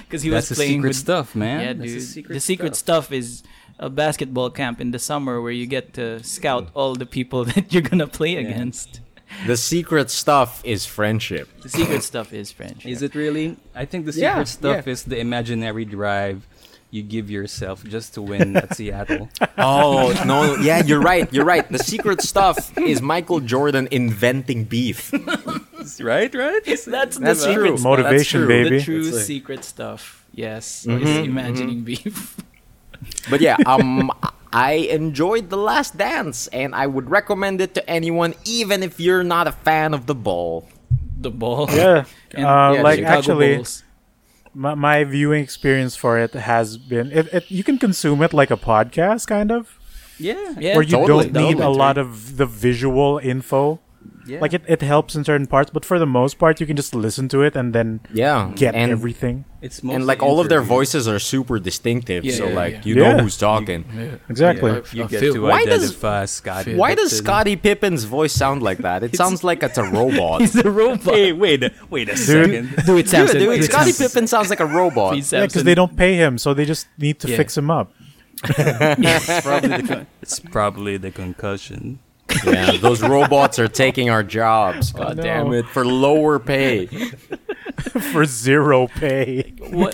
Because 0.05 0.21
he 0.21 0.29
That's 0.29 0.49
was 0.49 0.57
the 0.57 0.61
playing 0.61 0.79
secret 0.85 0.93
with 0.93 0.97
stuff, 0.97 1.27
man. 1.35 1.59
Yeah, 1.61 1.73
That's 1.73 1.89
dude. 1.89 1.89
the 1.89 2.05
The 2.05 2.05
secret, 2.05 2.41
secret, 2.41 2.73
stuff. 2.77 3.11
is 3.11 3.41
a 3.79 3.89
basketball 3.89 4.49
camp 4.49 4.79
in 4.81 4.91
the 4.91 4.99
summer 4.99 5.41
where 5.41 5.51
you 5.51 5.65
get 5.65 5.93
to 5.93 6.21
scout 6.23 6.67
all 6.73 6.95
the 6.95 7.05
people 7.05 7.45
that 7.51 7.73
you're 7.73 7.81
gonna 7.81 8.07
play 8.07 8.35
against. 8.35 9.01
The 9.45 9.55
secret 9.57 10.09
stuff 10.09 10.61
is 10.65 10.85
friendship. 10.85 11.47
The 11.61 11.69
secret 11.69 12.03
stuff 12.03 12.33
is 12.33 12.51
friendship. 12.51 12.89
Is 12.89 13.01
it 13.01 13.13
really? 13.15 13.57
I 13.75 13.85
think 13.85 14.05
the 14.05 14.11
Yeah, 14.11 14.33
secret 14.33 14.47
stuff 14.47 14.85
yeah. 14.87 14.91
is 14.91 15.03
the 15.03 15.17
imaginary 15.19 15.85
drive 15.85 16.47
you 16.91 17.03
give 17.03 17.29
yourself 17.29 17.83
just 17.83 18.15
to 18.15 18.21
win 18.23 18.57
at 18.57 18.75
Seattle. 18.77 19.29
Oh 19.59 20.11
no! 20.25 20.55
Yeah, 20.61 20.81
you're 20.83 20.99
right. 21.01 21.31
You're 21.31 21.45
right. 21.45 21.69
The 21.71 21.77
secret 21.77 22.21
stuff 22.21 22.75
is 22.79 23.01
Michael 23.01 23.39
Jordan 23.39 23.87
inventing 23.91 24.63
beef. 24.65 25.13
right, 26.01 26.33
right? 26.33 26.61
That's 26.65 26.85
the 26.85 27.19
That's 27.21 27.43
secret 27.43 27.75
true. 27.75 27.77
Motivation, 27.77 28.17
That's 28.17 28.29
true. 28.29 28.47
baby. 28.47 28.77
The 28.79 28.83
true 28.83 29.01
like- 29.11 29.23
secret 29.23 29.63
stuff. 29.63 30.25
Yes, 30.33 30.85
mm-hmm, 30.87 31.05
is 31.05 31.17
imagining 31.27 31.81
beef. 31.83 32.35
But 33.29 33.41
yeah, 33.41 33.57
um, 33.65 34.11
I 34.53 34.89
enjoyed 34.89 35.49
The 35.49 35.57
Last 35.57 35.97
Dance, 35.97 36.47
and 36.47 36.73
I 36.73 36.87
would 36.87 37.09
recommend 37.09 37.61
it 37.61 37.73
to 37.75 37.87
anyone, 37.89 38.33
even 38.45 38.81
if 38.83 38.99
you're 38.99 39.23
not 39.23 39.47
a 39.47 39.51
fan 39.51 39.93
of 39.93 40.05
the 40.07 40.15
ball. 40.15 40.67
the 41.19 41.29
ball. 41.31 41.67
Yeah. 41.71 42.05
And 42.33 42.45
Uh, 42.45 42.71
yeah, 42.75 42.81
like 42.81 43.01
actually, 43.01 43.55
Bulls. 43.57 43.83
my, 44.53 44.73
my 44.75 45.03
viewing 45.03 45.43
experience 45.43 45.95
for 45.95 46.17
it 46.17 46.33
has 46.33 46.77
been 46.77 47.11
it, 47.11 47.25
it. 47.33 47.43
You 47.51 47.63
can 47.63 47.77
consume 47.77 48.21
it 48.21 48.33
like 48.33 48.51
a 48.51 48.57
podcast, 48.57 49.27
kind 49.27 49.51
of, 49.51 49.67
Yeah. 50.17 50.53
Yeah, 50.59 50.75
where 50.75 50.83
you 50.85 50.97
totally, 50.97 51.29
don't 51.29 51.43
need 51.43 51.59
a 51.59 51.69
lot 51.69 51.97
of 51.97 52.37
the 52.37 52.45
visual 52.45 53.19
info. 53.23 53.79
Yeah. 54.29 54.39
Like 54.39 54.53
it, 54.53 54.63
it 54.67 54.81
helps 54.81 55.15
in 55.15 55.23
certain 55.23 55.47
parts, 55.47 55.71
but 55.71 55.83
for 55.83 55.97
the 55.99 56.05
most 56.05 56.37
part, 56.37 56.59
you 56.61 56.67
can 56.67 56.75
just 56.75 56.93
listen 56.93 57.27
to 57.29 57.41
it 57.41 57.55
and 57.55 57.73
then 57.73 57.99
Yeah, 58.13 58.51
get 58.55 58.75
and, 58.75 58.91
everything. 58.91 59.45
It's 59.61 59.79
and 59.79 60.05
like 60.07 60.21
all 60.23 60.39
of 60.39 60.47
their 60.47 60.59
interviews. 60.59 60.77
voices 60.77 61.07
are 61.07 61.19
super 61.19 61.59
distinctive. 61.59 62.23
Yeah, 62.23 62.33
so 62.35 62.47
yeah, 62.47 62.55
like 62.55 62.73
yeah. 62.75 62.81
you 62.85 62.95
Yeah. 62.95 63.13
know 63.15 63.23
who's 63.23 63.37
talking. 63.37 63.83
Exactly. 64.29 64.71
Yeah, 64.71 64.81
you 64.93 65.07
get 65.09 65.19
to 65.33 65.41
Why 65.41 65.65
does- 65.65 65.83
identify 65.83 66.25
Scott. 66.25 66.67
Why 66.67 66.95
does 66.95 67.11
Scotty 67.17 67.25
Scottie 67.25 67.55
Pippen's 67.57 68.03
voice 68.05 68.33
sound 68.33 68.61
like 68.63 68.77
that? 68.79 69.03
It 69.03 69.15
sounds 69.15 69.43
like 69.43 69.63
it's 69.63 69.77
a 69.77 69.83
robot. 69.83 70.41
He's 70.45 70.55
a 70.55 70.69
robot. 70.69 71.13
Hey, 71.15 71.33
wait, 71.33 71.63
wait 71.89 72.07
a 72.09 72.15
second. 72.17 72.69
Do 72.85 72.97
it, 72.97 73.03
Dude, 73.03 73.09
Samson. 73.09 73.37
dude, 73.39 73.45
Do 73.47 73.51
it, 73.51 73.63
Scottie 73.63 73.93
Pippen 73.93 74.27
sounds 74.27 74.49
like 74.49 74.59
a 74.61 74.65
robot. 74.65 75.13
Please, 75.13 75.31
Yeah, 75.33 75.45
because 75.45 75.63
they 75.63 75.75
don't 75.75 75.95
pay 75.97 76.15
him, 76.15 76.37
so 76.37 76.53
they 76.53 76.65
just 76.65 76.87
need 76.97 77.19
to 77.21 77.27
Yeah. 77.29 77.37
fix 77.37 77.57
him 77.57 77.69
up. 77.71 77.91
it's, 78.43 79.41
probably 79.45 79.69
the 79.81 79.83
con- 79.87 80.07
it's 80.21 80.39
probably 80.39 80.97
the 80.97 81.11
concussion. 81.11 81.99
Yeah, 82.45 82.77
those 82.77 83.01
robots 83.01 83.59
are 83.59 83.67
taking 83.67 84.09
our 84.09 84.23
jobs. 84.23 84.91
God 84.91 85.17
no. 85.17 85.23
damn 85.23 85.53
it, 85.53 85.65
for 85.67 85.85
lower 85.85 86.39
pay. 86.39 86.85
for 88.11 88.25
zero 88.25 88.87
pay. 88.87 89.53
what, 89.69 89.93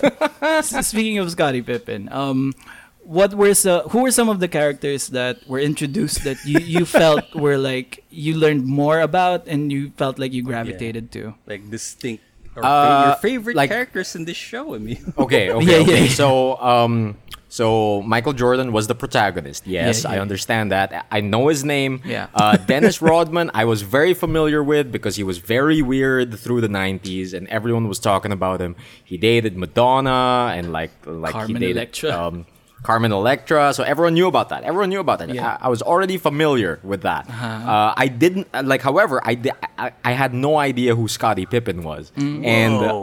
speaking 0.64 1.18
of 1.18 1.30
Scottie 1.30 1.62
Pippen, 1.62 2.08
um, 2.12 2.54
what 3.02 3.34
were 3.34 3.54
so, 3.54 3.88
who 3.90 4.02
were 4.02 4.10
some 4.10 4.28
of 4.28 4.40
the 4.40 4.48
characters 4.48 5.08
that 5.08 5.46
were 5.48 5.60
introduced 5.60 6.24
that 6.24 6.36
you, 6.44 6.58
you 6.58 6.84
felt 7.00 7.34
were 7.34 7.56
like 7.58 8.04
you 8.10 8.34
learned 8.36 8.66
more 8.66 9.00
about 9.00 9.46
and 9.46 9.70
you 9.72 9.90
felt 9.96 10.18
like 10.18 10.32
you 10.32 10.42
gravitated 10.42 11.12
to? 11.12 11.34
Like 11.46 11.70
distinct. 11.70 12.24
Or 12.56 12.64
Uh, 12.64 12.68
fa- 12.68 13.06
your 13.08 13.16
favorite 13.20 13.56
like- 13.56 13.70
characters 13.70 14.16
in 14.16 14.24
this 14.24 14.36
show, 14.36 14.74
I 14.74 14.78
mean. 14.78 15.12
Okay, 15.18 15.50
okay, 15.54 15.64
Yeah, 15.64 15.76
yeah, 15.76 15.82
okay. 15.82 16.02
yeah. 16.04 16.08
So, 16.10 16.56
um, 16.56 17.16
so 17.56 18.02
Michael 18.02 18.34
Jordan 18.34 18.68
was 18.70 18.84
the 18.86 18.94
protagonist. 18.94 19.66
Yes, 19.66 20.04
Yeah, 20.04 20.10
I 20.10 20.14
yeah. 20.16 20.20
understand 20.26 20.66
that. 20.76 21.06
I 21.10 21.20
know 21.32 21.48
his 21.48 21.64
name. 21.64 22.02
Yeah. 22.04 22.26
Uh, 22.34 22.56
Dennis 22.72 23.00
Rodman, 23.00 23.50
I 23.54 23.64
was 23.64 23.80
very 23.80 24.12
familiar 24.12 24.62
with 24.72 24.92
because 24.92 25.16
he 25.16 25.24
was 25.30 25.38
very 25.38 25.80
weird 25.80 26.38
through 26.38 26.60
the 26.60 26.68
'90s, 26.68 27.32
and 27.32 27.48
everyone 27.48 27.88
was 27.88 27.98
talking 27.98 28.32
about 28.38 28.60
him. 28.60 28.76
He 29.10 29.16
dated 29.16 29.56
Madonna 29.56 30.52
and 30.56 30.64
like 30.78 30.92
like 31.06 31.32
Carmen 31.32 31.56
he 31.56 31.60
dated 31.66 31.76
Electra. 31.76 32.10
Um, 32.12 32.46
Carmen 32.82 33.10
Electra. 33.10 33.72
So 33.72 33.82
everyone 33.82 34.14
knew 34.14 34.28
about 34.28 34.48
that. 34.50 34.62
Everyone 34.62 34.90
knew 34.92 35.00
about 35.00 35.18
that. 35.20 35.28
Yeah. 35.32 35.46
Uh-huh. 35.46 35.58
I, 35.60 35.66
I 35.66 35.68
was 35.68 35.80
already 35.82 36.18
familiar 36.18 36.78
with 36.84 37.02
that. 37.08 37.24
Uh, 37.28 37.94
I 37.96 38.06
didn't 38.08 38.46
uh, 38.52 38.62
like. 38.64 38.82
However, 38.82 39.16
I, 39.24 39.34
di- 39.34 39.58
I 39.78 39.92
I 40.04 40.12
had 40.12 40.34
no 40.34 40.58
idea 40.58 40.94
who 40.94 41.08
Scottie 41.08 41.46
Pippen 41.46 41.82
was. 41.82 42.12
Mm. 42.16 42.44
And 42.44 42.74
uh, 42.74 42.78
Whoa. 42.80 43.02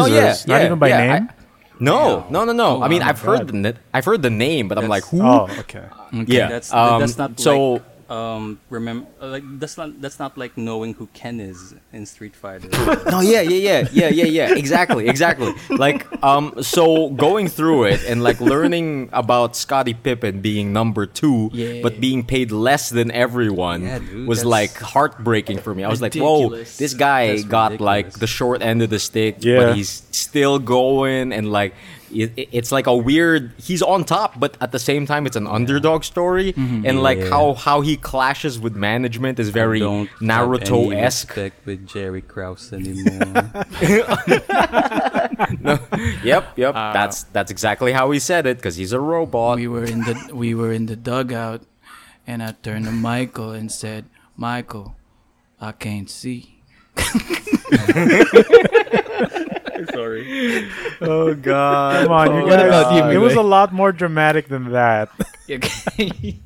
no, 0.00 0.06
yeah, 0.06 0.32
Jesus, 0.36 0.46
not 0.46 0.60
yeah, 0.60 0.66
even 0.66 0.78
by 0.78 0.88
yeah, 0.88 1.06
name? 1.18 1.28
I- 1.80 1.84
no, 1.84 2.26
no, 2.30 2.44
no, 2.44 2.52
no. 2.52 2.82
I 2.82 2.88
mean. 2.88 3.02
I've 3.02 3.20
heard 3.20 3.48
the 3.48 3.76
I've 3.92 4.04
heard 4.04 4.22
the 4.22 4.30
name, 4.30 4.68
but 4.68 4.78
I'm 4.78 4.88
like, 4.88 5.04
who? 5.04 5.22
Oh, 5.22 5.48
okay. 5.60 5.86
yeah, 6.12 6.48
That's 6.48 6.72
um, 6.72 7.00
that's 7.00 7.18
not 7.18 7.38
so. 7.40 7.72
like 7.72 7.82
um 8.10 8.60
remember 8.70 9.06
like 9.20 9.42
that's 9.58 9.76
not 9.76 10.00
that's 10.00 10.18
not 10.18 10.36
like 10.36 10.56
knowing 10.56 10.94
who 10.94 11.06
Ken 11.14 11.40
is 11.40 11.74
in 11.92 12.06
Street 12.06 12.34
Fighter. 12.36 12.68
no, 13.10 13.20
yeah, 13.20 13.40
yeah, 13.40 13.56
yeah, 13.82 13.88
yeah, 13.92 14.08
yeah, 14.08 14.24
yeah. 14.24 14.54
Exactly, 14.54 15.08
exactly. 15.08 15.52
Like, 15.70 16.06
um, 16.22 16.54
so 16.62 17.10
going 17.10 17.48
through 17.48 17.84
it 17.84 18.04
and 18.06 18.22
like 18.22 18.40
learning 18.40 19.10
about 19.12 19.56
Scottie 19.56 19.94
Pippen 19.94 20.40
being 20.40 20.72
number 20.72 21.06
two, 21.06 21.50
Yeah. 21.52 21.82
but 21.82 22.00
being 22.00 22.24
paid 22.24 22.50
less 22.52 22.90
than 22.90 23.10
everyone 23.10 23.82
Yeah, 23.82 23.98
dude, 24.00 24.28
was 24.28 24.44
like 24.44 24.76
heartbreaking 24.78 25.58
for 25.58 25.74
me. 25.74 25.84
I 25.84 25.88
was 25.88 26.02
like, 26.02 26.14
whoa, 26.14 26.50
this 26.50 26.94
guy 26.94 27.28
That's 27.28 27.44
got 27.44 27.80
like 27.80 28.12
the 28.12 28.26
short 28.26 28.62
end 28.62 28.82
of 28.82 28.90
the 28.90 28.98
stick, 28.98 29.36
Yeah. 29.40 29.58
but 29.58 29.76
he's 29.76 30.02
still 30.10 30.58
going 30.58 31.32
and 31.32 31.50
like. 31.50 31.74
It, 32.14 32.32
it- 32.36 32.48
it's 32.52 32.70
like 32.72 32.86
a 32.86 32.94
weird. 32.96 33.52
He's 33.58 33.82
on 33.82 34.04
top, 34.04 34.38
but 34.38 34.56
at 34.60 34.70
the 34.72 34.78
same 34.78 35.06
time, 35.06 35.26
it's 35.26 35.36
an 35.36 35.46
underdog 35.46 36.04
story, 36.04 36.52
mm-hmm. 36.52 36.86
and 36.86 37.02
like 37.02 37.18
Yeah. 37.18 37.28
how 37.30 37.54
how 37.54 37.80
he 37.82 37.96
clashes 37.96 38.58
with 38.60 38.74
management 38.76 39.38
is 39.38 39.48
very 39.50 39.80
Don't 39.80 40.08
Naruto 40.20 40.84
have 40.84 40.92
any 40.92 41.00
esque. 41.02 41.28
respect 41.28 41.66
with 41.66 41.86
Jerry 41.86 42.22
Krause 42.22 42.72
anymore. 42.72 43.50
no. 45.60 45.78
Yep, 46.22 46.58
yep. 46.58 46.74
Uh, 46.74 46.92
that's 46.92 47.24
that's 47.32 47.50
exactly 47.50 47.92
how 47.92 48.10
he 48.10 48.18
said 48.18 48.46
it 48.46 48.56
because 48.58 48.76
he's 48.76 48.92
a 48.92 49.00
robot. 49.00 49.56
We 49.56 49.68
were 49.68 49.84
in 49.84 50.00
the 50.00 50.30
we 50.32 50.54
were 50.54 50.72
in 50.72 50.86
the 50.86 50.96
dugout, 50.96 51.62
and 52.26 52.42
I 52.42 52.52
turned 52.62 52.84
to 52.86 52.92
Michael 52.92 53.50
and 53.50 53.70
said, 53.72 54.04
"Michael, 54.36 54.96
I 55.60 55.72
can't 55.72 56.08
see." 56.10 56.50
Sorry. 59.92 60.68
oh 61.00 61.34
God! 61.34 62.02
Come 62.04 62.12
on, 62.12 62.34
you 62.36 62.42
What 62.42 62.58
guys. 62.58 62.66
about 62.68 62.94
you, 63.12 63.18
it 63.18 63.22
was 63.22 63.34
a 63.34 63.42
lot 63.42 63.72
more 63.72 63.92
dramatic 63.92 64.48
than 64.48 64.72
that. 64.72 65.10
Okay. 65.50 66.40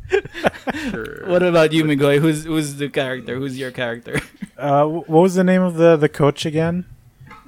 what 1.27 1.43
about 1.45 1.73
you, 1.73 1.85
Migoy? 1.85 2.19
Who's 2.21 2.45
who's 2.45 2.75
the 2.77 2.89
character? 2.89 3.37
Who's 3.37 3.57
your 3.59 3.71
character? 3.71 4.21
Uh, 4.59 4.85
what 4.87 5.09
was 5.23 5.35
the 5.37 5.45
name 5.45 5.63
of 5.63 5.77
the, 5.77 5.97
the 5.97 6.09
coach 6.09 6.45
again? 6.45 6.85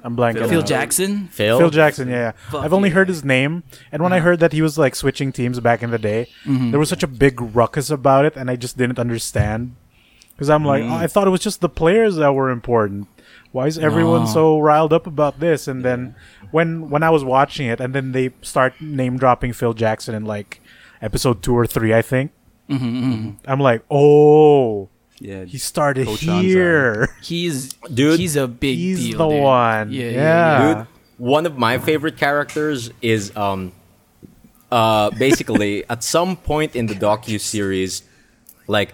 I'm 0.03 0.15
blanking. 0.15 0.47
Phil 0.47 0.61
out. 0.61 0.65
Jackson. 0.65 1.27
Phil. 1.27 1.59
Phil 1.59 1.69
Jackson, 1.69 2.07
yeah. 2.07 2.15
yeah. 2.15 2.31
Fuck 2.51 2.63
I've 2.63 2.71
only 2.73 2.87
yeah. 2.87 2.95
heard 2.95 3.09
his 3.09 3.25
name, 3.25 3.63
and 3.91 4.01
when 4.01 4.13
I 4.13 4.19
heard 4.19 4.39
that 4.39 4.53
he 4.53 4.61
was 4.61 4.77
like 4.77 4.95
switching 4.95 5.33
teams 5.33 5.59
back 5.59 5.83
in 5.83 5.91
the 5.91 5.99
day, 5.99 6.27
Mm-hmm. 6.45 6.71
there 6.71 6.79
was 6.79 6.87
such 6.87 7.03
a 7.03 7.07
big 7.07 7.39
ruckus 7.53 7.89
about 7.89 8.23
it, 8.23 8.37
and 8.37 8.49
I 8.49 8.55
just 8.55 8.77
didn't 8.77 8.97
understand. 8.97 9.75
Because 10.31 10.49
I'm 10.49 10.63
like, 10.65 10.83
Mm. 10.83 10.91
oh, 10.91 10.95
I 10.95 11.07
thought 11.07 11.27
it 11.27 11.31
was 11.31 11.41
just 11.41 11.59
the 11.61 11.69
players 11.69 12.15
that 12.15 12.33
were 12.33 12.49
important. 12.49 13.07
Why 13.51 13.67
is 13.67 13.77
everyone 13.77 14.21
No. 14.21 14.27
so 14.31 14.59
riled 14.59 14.93
up 14.93 15.07
about 15.07 15.39
this? 15.39 15.67
And 15.67 15.83
then 15.83 16.15
when 16.51 16.89
when 16.89 17.03
I 17.03 17.09
was 17.09 17.23
watching 17.23 17.67
it, 17.67 17.79
and 17.79 17.93
then 17.93 18.11
they 18.13 18.31
start 18.41 18.79
name 18.81 19.17
dropping 19.17 19.53
Phil 19.53 19.73
Jackson 19.73 20.15
in 20.15 20.23
like 20.25 20.61
episode 21.01 21.43
two 21.43 21.53
or 21.57 21.65
three, 21.67 21.93
I 21.93 22.01
think. 22.01 22.31
Mm-hmm, 22.69 23.31
I'm 23.45 23.59
like, 23.59 23.83
oh, 23.91 24.87
Yeah. 25.19 25.43
he 25.43 25.57
started 25.57 26.07
Coach 26.07 26.21
Anzai. 26.21 26.41
here. 26.41 27.09
He's 27.21 27.73
Dude, 27.93 28.17
He's 28.19 28.37
a 28.37 28.47
big 28.47 28.77
He's 28.77 28.99
deal. 29.09 29.17
the 29.17 29.27
dude. 29.35 29.43
one. 29.43 29.91
Yeah, 29.91 30.05
Yeah. 30.05 30.11
yeah, 30.15 30.73
Dude, 30.75 30.87
one 31.17 31.45
of 31.45 31.57
my 31.57 31.77
favorite 31.77 32.15
characters 32.15 32.89
is 33.01 33.35
um, 33.35 33.73
uh, 34.71 35.09
basically 35.19 35.83
at 35.89 36.03
some 36.03 36.37
point 36.37 36.75
in 36.75 36.85
the 36.87 36.95
docu 36.95 37.37
series, 37.41 38.03
like, 38.67 38.93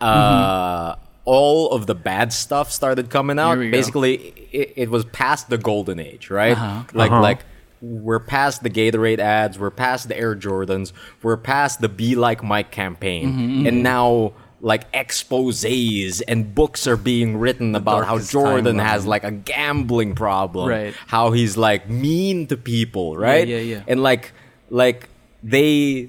uh, 0.00 0.94
all 1.28 1.70
of 1.72 1.86
the 1.86 1.94
bad 1.94 2.32
stuff 2.32 2.72
started 2.72 3.10
coming 3.10 3.38
out. 3.38 3.52
Here 3.52 3.60
we 3.60 3.70
go. 3.70 3.76
Basically, 3.78 4.14
it, 4.50 4.72
it 4.76 4.90
was 4.90 5.04
past 5.04 5.50
the 5.50 5.58
golden 5.58 5.98
age, 6.00 6.30
right? 6.30 6.56
Uh-huh. 6.56 6.84
Like, 6.94 7.10
Uh-huh. 7.12 7.20
like 7.28 7.40
we're 7.82 8.18
past 8.20 8.62
the 8.62 8.70
Gatorade 8.70 9.18
ads, 9.20 9.58
we're 9.58 9.70
past 9.70 10.08
the 10.08 10.16
Air 10.16 10.34
Jordans, 10.34 10.92
we're 11.22 11.36
past 11.36 11.80
the 11.80 11.88
Be 11.88 12.14
Like 12.16 12.42
Mike 12.42 12.70
campaign, 12.70 13.26
Mm-hmm, 13.32 13.66
and 13.68 13.82
now. 13.82 14.32
Like 14.60 14.86
exposes 14.92 16.20
and 16.22 16.52
books 16.52 16.88
are 16.88 16.96
being 16.96 17.36
written 17.38 17.76
about 17.76 18.04
how 18.06 18.18
Jordan 18.18 18.76
timeline. 18.78 18.82
has 18.82 19.06
like 19.06 19.22
a 19.22 19.30
gambling 19.30 20.16
problem, 20.16 20.68
Right. 20.68 20.94
How 21.06 21.30
he's 21.30 21.56
like 21.56 21.88
mean 21.88 22.48
to 22.48 22.56
people, 22.56 23.16
right? 23.16 23.46
yeah, 23.46 23.58
yeah. 23.58 23.82
And 23.86 24.02
like, 24.02 24.32
like 24.68 25.08
they 25.44 26.08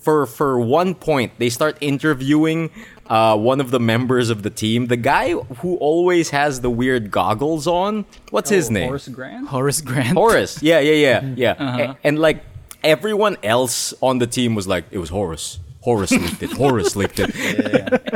for 0.00 0.26
for 0.26 0.60
one 0.60 0.94
point 0.94 1.32
they 1.38 1.48
start 1.48 1.78
interviewing 1.80 2.68
uh, 3.08 3.36
one 3.36 3.60
of 3.60 3.70
the 3.70 3.80
members 3.80 4.30
of 4.30 4.42
the 4.42 4.50
team, 4.50 4.86
the 4.86 4.96
guy 4.96 5.32
who 5.32 5.76
always 5.76 6.30
has 6.30 6.60
the 6.60 6.70
weird 6.70 7.10
goggles 7.10 7.66
on. 7.66 8.04
What's 8.30 8.50
his 8.50 8.68
Oh, 8.68 8.72
name? 8.72 8.88
Horace 8.88 9.08
Grant. 9.08 9.48
Horace 9.48 9.80
Grant. 9.80 10.16
Horace. 10.16 10.62
Yeah, 10.62 10.80
yeah, 10.80 10.92
yeah, 11.20 11.34
yeah. 11.36 11.50
Uh-huh. 11.58 11.94
A- 11.94 12.06
and 12.06 12.18
like 12.18 12.42
everyone 12.84 13.36
else 13.42 13.94
on 14.00 14.18
the 14.18 14.26
team 14.26 14.54
was 14.54 14.66
like, 14.68 14.84
it 14.90 14.98
was 14.98 15.10
Horace. 15.10 15.58
Horace 15.86 16.10
leaked 16.10 16.42
it. 16.42 16.52
Horace 16.62 16.94
leaked 17.00 17.18
it. 17.22 17.30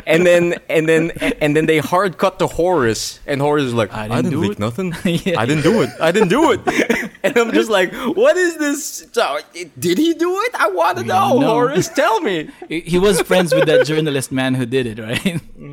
And 0.10 0.26
then 0.26 0.44
and 0.76 0.84
then 0.90 1.02
and 1.44 1.50
then 1.56 1.66
they 1.70 1.78
hard 1.78 2.12
cut 2.22 2.34
to 2.42 2.46
Horace, 2.60 3.04
and 3.30 3.36
Horace 3.40 3.66
is 3.70 3.74
like, 3.80 3.90
I 3.92 3.96
I 4.04 4.08
didn't 4.08 4.16
didn't, 4.16 4.30
do 4.32 4.40
leak 4.42 4.58
it." 4.58 4.66
nothing. 4.66 4.88
Yeah. 5.26 5.38
I 5.42 5.44
didn't 5.48 5.62
do 5.70 5.74
it. 5.84 5.90
I 6.08 6.10
didn't 6.14 6.32
do 6.38 6.42
it. 6.54 6.60
and 7.24 7.32
I'm 7.38 7.52
just 7.60 7.70
like, 7.70 7.90
what 8.22 8.34
is 8.36 8.52
this? 8.64 9.06
So, 9.12 9.24
did 9.86 9.96
he 10.04 10.10
do 10.14 10.30
it? 10.46 10.52
I 10.64 10.68
want 10.80 10.98
to 10.98 11.04
know, 11.04 11.20
don't 11.30 11.40
know. 11.42 11.54
Horace. 11.58 11.88
Tell 12.02 12.18
me. 12.28 12.36
He 12.68 12.80
he 12.94 12.98
was 13.06 13.16
friends 13.30 13.54
with 13.54 13.66
that 13.70 13.86
journalist 13.90 14.28
man 14.40 14.52
who 14.58 14.66
did 14.76 14.84
it, 14.92 14.98
right? 14.98 15.22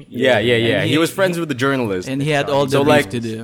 Yeah, 0.07 0.37
yeah, 0.49 0.55
yeah. 0.69 0.79
And 0.81 0.87
He, 0.87 0.93
he- 0.95 1.01
was 1.03 1.09
friends 1.19 1.35
with 1.41 1.49
the 1.53 1.59
journalist. 1.65 2.05
And 2.11 2.21
he 2.21 2.29
had 2.37 2.45
all 2.53 2.65
the 2.69 2.77
So, 2.77 2.81
like- 2.95 3.09
to 3.17 3.19
do. 3.31 3.39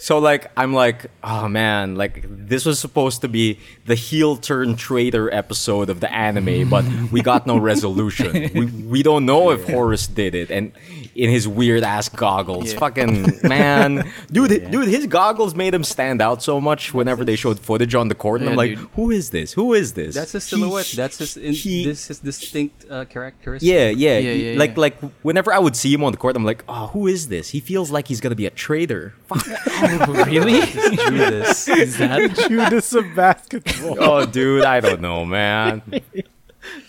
So 0.00 0.18
like 0.20 0.50
I'm 0.56 0.72
like, 0.72 1.10
oh 1.24 1.48
man, 1.48 1.96
like 1.96 2.24
this 2.28 2.64
was 2.64 2.78
supposed 2.78 3.20
to 3.22 3.28
be 3.28 3.58
the 3.84 3.96
heel 3.96 4.36
turn 4.36 4.76
traitor 4.76 5.32
episode 5.34 5.90
of 5.90 5.98
the 5.98 6.12
anime, 6.12 6.70
but 6.70 6.84
we 7.10 7.20
got 7.20 7.48
no 7.48 7.58
resolution. 7.58 8.50
we 8.54 8.66
we 8.66 9.02
don't 9.02 9.26
know 9.26 9.50
if 9.50 9.68
Horace 9.68 10.06
did 10.06 10.36
it, 10.36 10.50
and 10.52 10.72
in 11.18 11.28
his 11.30 11.48
weird 11.48 11.82
ass 11.82 12.08
goggles, 12.08 12.72
Yeah. 12.72 12.78
fucking 12.78 13.40
man, 13.42 14.08
dude, 14.32 14.70
dude, 14.70 14.86
his 14.86 15.06
goggles 15.06 15.52
made 15.54 15.74
him 15.74 15.82
stand 15.82 16.22
out 16.22 16.42
so 16.44 16.60
much 16.60 16.94
whenever 16.94 17.24
they 17.24 17.34
showed 17.34 17.58
footage 17.58 17.94
on 17.96 18.06
the 18.06 18.14
court, 18.14 18.40
and 18.40 18.48
I'm 18.50 18.56
like, 18.56 18.76
dude. 18.78 18.88
who 18.94 19.10
is 19.10 19.30
this? 19.30 19.52
Who 19.52 19.74
is 19.74 19.94
this? 19.94 20.14
That's 20.14 20.32
his 20.32 20.48
He- 20.48 20.56
silhouette. 20.56 20.92
That's 20.94 21.18
his. 21.18 21.36
In, 21.36 21.52
he- 21.52 21.84
this 21.84 22.06
his 22.06 22.20
distinct 22.20 22.86
uh, 22.88 23.04
characteristic. 23.06 23.68
Yeah, 23.68 23.88
yeah, 23.88 24.18
Yeah, 24.18 24.32
yeah, 24.52 24.58
like 24.58 24.76
like 24.78 24.96
whenever 25.22 25.52
I 25.52 25.58
would 25.58 25.74
see 25.74 25.92
him 25.92 26.04
on 26.04 26.12
the 26.12 26.18
court, 26.18 26.36
I'm 26.36 26.44
like, 26.44 26.62
oh, 26.68 26.86
who 26.94 27.08
is 27.08 27.26
this? 27.28 27.50
He 27.50 27.58
feels 27.60 27.90
like 27.90 28.06
he's 28.06 28.20
gonna 28.20 28.36
be 28.36 28.46
a 28.46 28.50
traitor. 28.50 29.14
Fuck. 29.26 29.44
really? 30.26 30.60
Judas. 30.96 31.66
Is 31.68 31.98
that? 31.98 32.30
Judas 32.48 32.92
of 32.94 33.04
basketball. 33.16 33.96
oh, 33.98 34.24
dude, 34.24 34.64
I 34.64 34.78
don't 34.78 35.00
know, 35.00 35.24
man. 35.24 35.82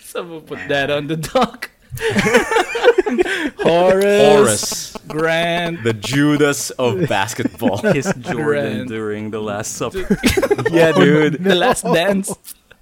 Someone 0.02 0.42
put 0.42 0.60
that 0.68 0.90
on 0.90 1.08
the 1.08 1.16
dock. 1.16 1.70
Horace, 3.58 4.36
Horace. 4.36 4.96
Grant. 5.08 5.82
the 5.84 5.92
Judas 5.92 6.70
of 6.70 7.08
basketball. 7.08 7.78
His 7.78 8.12
Jordan 8.20 8.44
Grant. 8.44 8.88
during 8.88 9.30
the 9.30 9.40
Last 9.40 9.72
Supper. 9.72 9.98
yeah, 10.70 10.92
dude. 10.92 11.42
The 11.42 11.54
last 11.54 11.82
dance. 11.84 12.32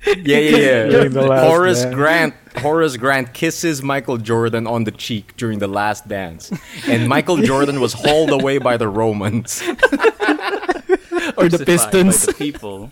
Yeah, 0.06 0.14
yeah, 0.38 0.56
yeah. 0.56 0.86
During 0.86 1.12
the 1.12 1.22
last 1.22 1.46
Horace 1.46 1.82
dance. 1.82 1.94
Grant. 1.94 2.34
Horace 2.58 2.96
Grant 2.96 3.32
kisses 3.34 3.82
Michael 3.82 4.16
Jordan 4.18 4.66
on 4.66 4.84
the 4.84 4.90
cheek 4.90 5.36
during 5.36 5.58
the 5.60 5.68
last 5.68 6.08
dance, 6.08 6.50
and 6.88 7.08
Michael 7.08 7.36
Jordan 7.38 7.80
was 7.80 7.92
hauled 7.92 8.30
away 8.30 8.58
by 8.58 8.76
the 8.76 8.88
Romans, 8.88 9.62
Or 9.62 11.48
the 11.48 11.58
Crucified 11.58 11.66
Pistons. 11.66 12.26
By 12.26 12.32
the 12.32 12.38
people. 12.38 12.90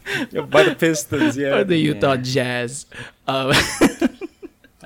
by 0.50 0.62
the 0.62 0.74
Pistons. 0.76 1.36
Yeah, 1.36 1.48
or 1.48 1.56
Yeah. 1.58 1.62
the 1.64 1.76
Utah 1.78 2.16
Jazz. 2.16 2.86
Um, 3.26 3.52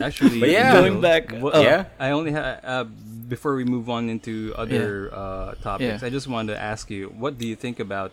Actually, 0.01 0.41
But 0.41 0.49
yeah. 0.51 0.73
Going 0.73 1.01
back, 1.01 1.33
oh. 1.33 1.61
Yeah. 1.61 1.85
I 1.99 2.11
only 2.11 2.33
have. 2.33 2.61
Uh, 2.65 2.85
before 3.31 3.55
we 3.55 3.63
move 3.65 3.89
on 3.89 4.09
into 4.09 4.53
other 4.57 5.09
uh, 5.15 5.55
topics, 5.63 6.03
Yeah. 6.03 6.07
I 6.07 6.11
just 6.11 6.27
wanted 6.27 6.55
to 6.55 6.61
ask 6.61 6.91
you, 6.91 7.09
what 7.15 7.39
do 7.39 7.47
you 7.47 7.55
think 7.55 7.79
about 7.79 8.11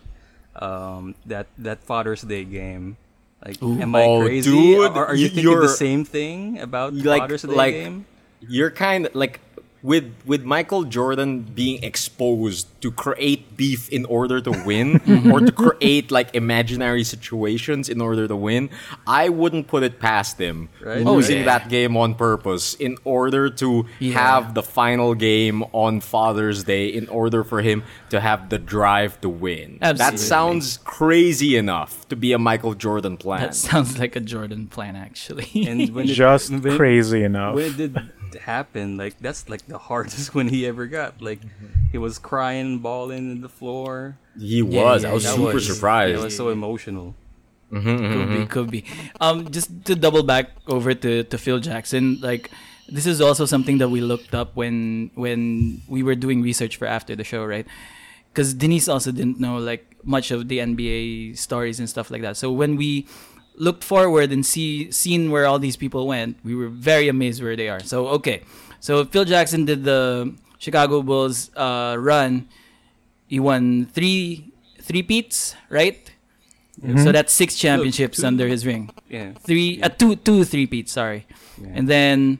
um, 0.55 1.15
that 1.25 1.47
that 1.57 1.81
Father's 1.83 2.21
Day 2.21 2.43
game? 2.45 2.97
Like, 3.45 3.61
am 3.61 3.95
I 3.95 4.03
Oh, 4.03 4.21
crazy? 4.25 4.49
dude, 4.51 4.91
or 4.97 5.05
are 5.05 5.15
you 5.15 5.29
thinking 5.29 5.59
the 5.59 5.69
same 5.69 6.05
thing 6.05 6.59
about 6.59 6.93
Like- 6.93 7.21
Father's 7.21 7.43
Day 7.43 7.53
like- 7.53 7.73
game? 7.73 8.05
You're 8.41 8.69
kind 8.69 9.05
of 9.07 9.15
like 9.15 9.39
with 9.87 10.03
with 10.25 10.43
Michael 10.43 10.83
Jordan 10.83 11.29
being 11.55 11.79
exposed 11.81 12.67
to 12.83 12.91
create 12.91 13.55
beef 13.55 13.87
in 13.89 14.03
order 14.05 14.37
to 14.41 14.51
win 14.67 14.99
mm-hmm. 15.07 15.31
or 15.31 15.39
to 15.39 15.51
create 15.51 16.11
like 16.11 16.35
imaginary 16.35 17.03
situations 17.03 17.87
in 17.87 18.01
order 18.01 18.27
to 18.27 18.35
win. 18.35 18.69
I 19.07 19.29
wouldn't 19.29 19.67
put 19.67 19.83
it 19.83 19.95
past 19.99 20.37
him 20.37 20.67
Right. 20.83 21.05
losing 21.05 21.37
Oh, 21.37 21.39
yeah. 21.39 21.45
that 21.59 21.69
game 21.69 21.95
on 21.95 22.15
purpose 22.15 22.75
in 22.75 22.97
order 23.05 23.49
to 23.63 23.85
Yeah. 23.99 24.13
have 24.19 24.53
the 24.59 24.61
final 24.79 25.15
game 25.15 25.63
on 25.71 26.01
Father's 26.01 26.63
Day 26.73 26.87
in 26.99 27.07
order 27.07 27.43
for 27.43 27.61
him 27.61 27.83
to 28.09 28.19
have 28.19 28.49
the 28.49 28.59
drive 28.59 29.19
to 29.21 29.29
win. 29.29 29.77
That 29.79 30.19
sounds 30.19 30.79
crazy 30.83 31.55
enough 31.55 32.07
to 32.09 32.15
be 32.15 32.33
a 32.33 32.39
Michael 32.39 32.73
Jordan 32.75 33.15
plan. 33.17 33.41
that 33.41 33.55
sounds 33.55 33.97
like 33.99 34.15
a 34.15 34.19
Jordan 34.33 34.67
plan, 34.67 34.95
actually. 34.95 35.47
And 35.67 35.89
when 35.95 36.05
it, 36.09 36.13
Just 36.13 36.51
when- 36.51 36.75
crazy 36.77 37.23
enough. 37.23 37.55
when 37.55 37.71
did 37.77 37.95
happen, 38.35 38.97
like 38.97 39.19
that's 39.19 39.49
like 39.49 39.65
the 39.67 39.77
hardest 39.77 40.35
one 40.35 40.47
he 40.47 40.65
ever 40.65 40.87
got. 40.87 41.21
Like 41.21 41.41
mm-hmm. 41.41 41.91
he 41.91 41.97
was 41.97 42.17
crying, 42.17 42.79
bawling 42.79 43.31
in 43.31 43.41
the 43.41 43.49
floor. 43.49 44.17
he 44.37 44.61
was. 44.61 45.03
yeah, 45.03 45.09
I 45.09 45.13
was 45.13 45.27
super 45.27 45.53
was- 45.53 45.67
surprised. 45.67 46.19
It 46.19 46.23
was 46.23 46.35
so 46.35 46.49
emotional. 46.49 47.15
Mm-hmm, 47.71 47.89
mm-hmm, 47.89 48.45
could 48.45 48.71
be, 48.71 48.81
could 48.81 48.95
be. 49.01 49.11
Um, 49.19 49.51
just 49.51 49.85
to 49.85 49.95
double 49.95 50.23
back 50.23 50.51
over 50.67 50.93
to, 50.93 51.23
to 51.23 51.37
Phil 51.37 51.59
Jackson, 51.59 52.17
like 52.21 52.49
this 52.87 53.05
is 53.05 53.19
also 53.19 53.45
something 53.45 53.77
that 53.79 53.89
we 53.89 53.99
looked 53.99 54.33
up 54.33 54.55
when 54.55 55.11
when 55.15 55.81
we 55.87 56.03
were 56.03 56.15
doing 56.15 56.41
research 56.41 56.77
for 56.77 56.87
after 56.87 57.15
the 57.15 57.23
show, 57.23 57.43
right? 57.43 57.67
Because 58.31 58.53
Denise 58.53 58.87
also 58.87 59.11
didn't 59.11 59.39
know 59.39 59.57
like 59.57 59.97
much 60.03 60.31
of 60.31 60.47
the 60.47 60.59
NBA 60.59 61.37
stories 61.37 61.79
and 61.79 61.89
stuff 61.89 62.09
like 62.09 62.21
that. 62.21 62.37
So 62.37 62.51
when 62.51 62.77
we 62.77 63.07
looked 63.57 63.83
forward 63.83 64.31
and 64.31 64.45
see 64.45 64.89
seen 64.91 65.31
where 65.31 65.45
all 65.45 65.59
these 65.59 65.75
people 65.75 66.07
went, 66.07 66.37
we 66.43 66.55
were 66.55 66.69
very 66.69 67.07
amazed 67.09 67.41
where 67.43 67.55
they 67.57 67.67
are. 67.69 67.81
So 67.81 68.07
okay, 68.21 68.41
so 68.79 69.03
Phil 69.05 69.25
Jackson 69.25 69.65
did 69.65 69.83
the 69.83 70.33
Chicago 70.57 71.01
Bulls 71.01 71.51
uh, 71.57 71.97
run. 71.99 72.47
He 73.27 73.39
won 73.39 73.85
three 73.91 74.53
three 74.81 75.03
peats, 75.03 75.55
right? 75.69 75.99
So 77.01 77.11
that's 77.11 77.33
six 77.33 77.55
championships 77.57 78.21
two. 78.21 78.27
under 78.27 78.47
his 78.47 78.63
ring. 78.63 78.91
Yeah. 79.09 79.33
Three, 79.41 79.81
uh, 79.81 79.89
two, 79.89 80.15
two 80.15 80.43
three 80.45 80.67
peats. 80.69 80.91
Sorry, 80.93 81.25
Yeah. 81.59 81.73
and 81.73 81.89
then 81.89 82.37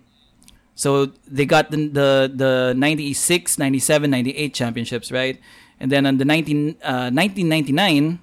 so 0.77 1.09
they 1.25 1.45
got 1.49 1.71
the, 1.71 1.89
the 1.89 2.29
the 2.29 2.73
96, 2.77 3.57
97, 3.57 4.11
98 4.11 4.53
championships, 4.53 5.11
right? 5.11 5.41
And 5.79 5.91
then 5.91 6.05
on 6.05 6.17
the 6.21 6.25
19, 6.25 6.77
uh, 6.85 7.09
1999, 7.09 8.19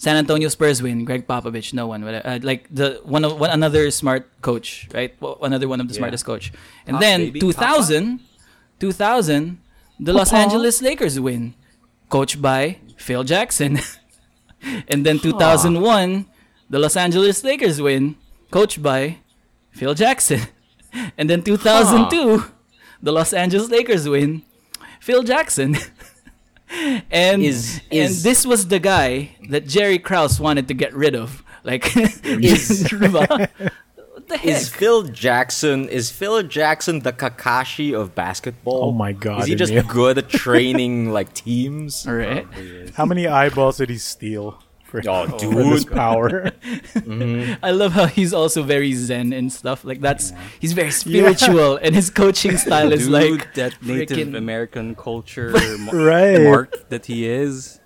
San 0.00 0.16
Antonio 0.16 0.48
Spurs 0.48 0.80
win. 0.80 1.04
Gregg 1.04 1.26
Popovich, 1.28 1.74
no 1.74 1.86
one, 1.86 2.02
whatever. 2.02 2.26
Uh, 2.26 2.38
like 2.42 2.64
the 2.72 3.00
one 3.04 3.22
of 3.22 3.38
one 3.38 3.50
another 3.50 3.90
smart 3.90 4.24
coach, 4.40 4.88
right? 4.96 5.12
Another 5.42 5.68
one 5.68 5.78
of 5.78 5.88
the 5.88 5.94
Yeah. 5.94 5.98
smartest 6.00 6.24
coach. 6.24 6.52
And 6.86 6.94
Pop, 6.94 7.02
then 7.04 7.20
baby, 7.36 7.40
2000, 7.40 8.20
2000, 8.80 9.58
the 10.00 10.14
Los 10.14 10.32
Angeles 10.32 10.80
Lakers 10.80 11.20
win, 11.20 11.52
coached 12.08 12.40
by 12.40 12.78
Phil 12.96 13.24
Jackson. 13.24 13.78
and 14.88 15.04
then 15.04 15.18
2001, 15.18 16.24
the 16.70 16.78
Los 16.78 16.96
Angeles 16.96 17.44
Lakers 17.44 17.76
win, 17.82 18.16
coached 18.50 18.82
by 18.82 19.18
Phil 19.70 19.92
Jackson. 19.92 20.40
And 21.18 21.28
then 21.28 21.42
2002, 21.42 22.42
the 23.02 23.12
Los 23.12 23.34
Angeles 23.34 23.68
Lakers 23.68 24.08
win, 24.08 24.42
Phil 24.98 25.22
Jackson. 25.22 25.76
and 27.10 27.42
Is- 27.42 27.80
and 27.90 28.10
is- 28.10 28.22
this 28.22 28.46
was 28.46 28.68
the 28.68 28.78
guy 28.78 29.36
that 29.48 29.66
Jerry 29.66 29.98
Krause 29.98 30.40
wanted 30.40 30.68
to 30.68 30.74
get 30.74 30.94
rid 30.94 31.14
of. 31.14 31.42
Like, 31.64 31.94
Is- 32.24 32.90
what 33.00 33.28
the 34.28 34.36
heck? 34.36 34.44
Is 34.44 34.68
Phil 34.68 35.02
Jackson 35.04 35.88
is 35.88 36.10
Phil 36.10 36.42
Jackson 36.44 37.00
the 37.00 37.12
Kakashi 37.12 37.92
of 37.98 38.14
basketball? 38.14 38.84
Oh 38.84 38.92
my 38.92 39.12
God, 39.12 39.42
Is 39.42 39.46
he 39.48 39.54
just 39.56 39.72
Emil. 39.72 39.84
good 39.92 40.18
at 40.18 40.28
training 40.28 41.10
like 41.12 41.34
teams? 41.34 42.06
All 42.06 42.14
right. 42.14 42.46
How 42.94 43.04
many 43.04 43.26
eyeballs 43.26 43.78
did 43.78 43.90
he 43.90 43.98
steal? 43.98 44.62
For, 44.90 45.00
Oh, 45.08 45.26
for 45.38 45.54
this 45.70 45.84
dude. 45.84 45.94
power. 45.94 46.50
Mm-hmm. 47.00 47.64
I 47.64 47.70
love 47.70 47.92
how 47.92 48.06
he's 48.06 48.32
also 48.34 48.62
very 48.62 48.92
zen 48.92 49.32
and 49.32 49.52
stuff. 49.52 49.84
Like 49.84 50.00
that's 50.00 50.32
he's 50.58 50.72
very 50.72 50.90
spiritual, 50.90 51.76
and 51.76 51.94
his 51.94 52.10
coaching 52.10 52.56
style 52.56 52.92
is 52.92 53.04
Dude, 53.06 53.12
like 53.12 53.54
that 53.54 53.72
Native 53.82 54.18
frickin- 54.28 54.36
American 54.36 54.94
culture 54.94 55.50
Right. 55.92 56.42
mark 56.42 56.88
that 56.90 57.06
he 57.06 57.26
is. 57.28 57.78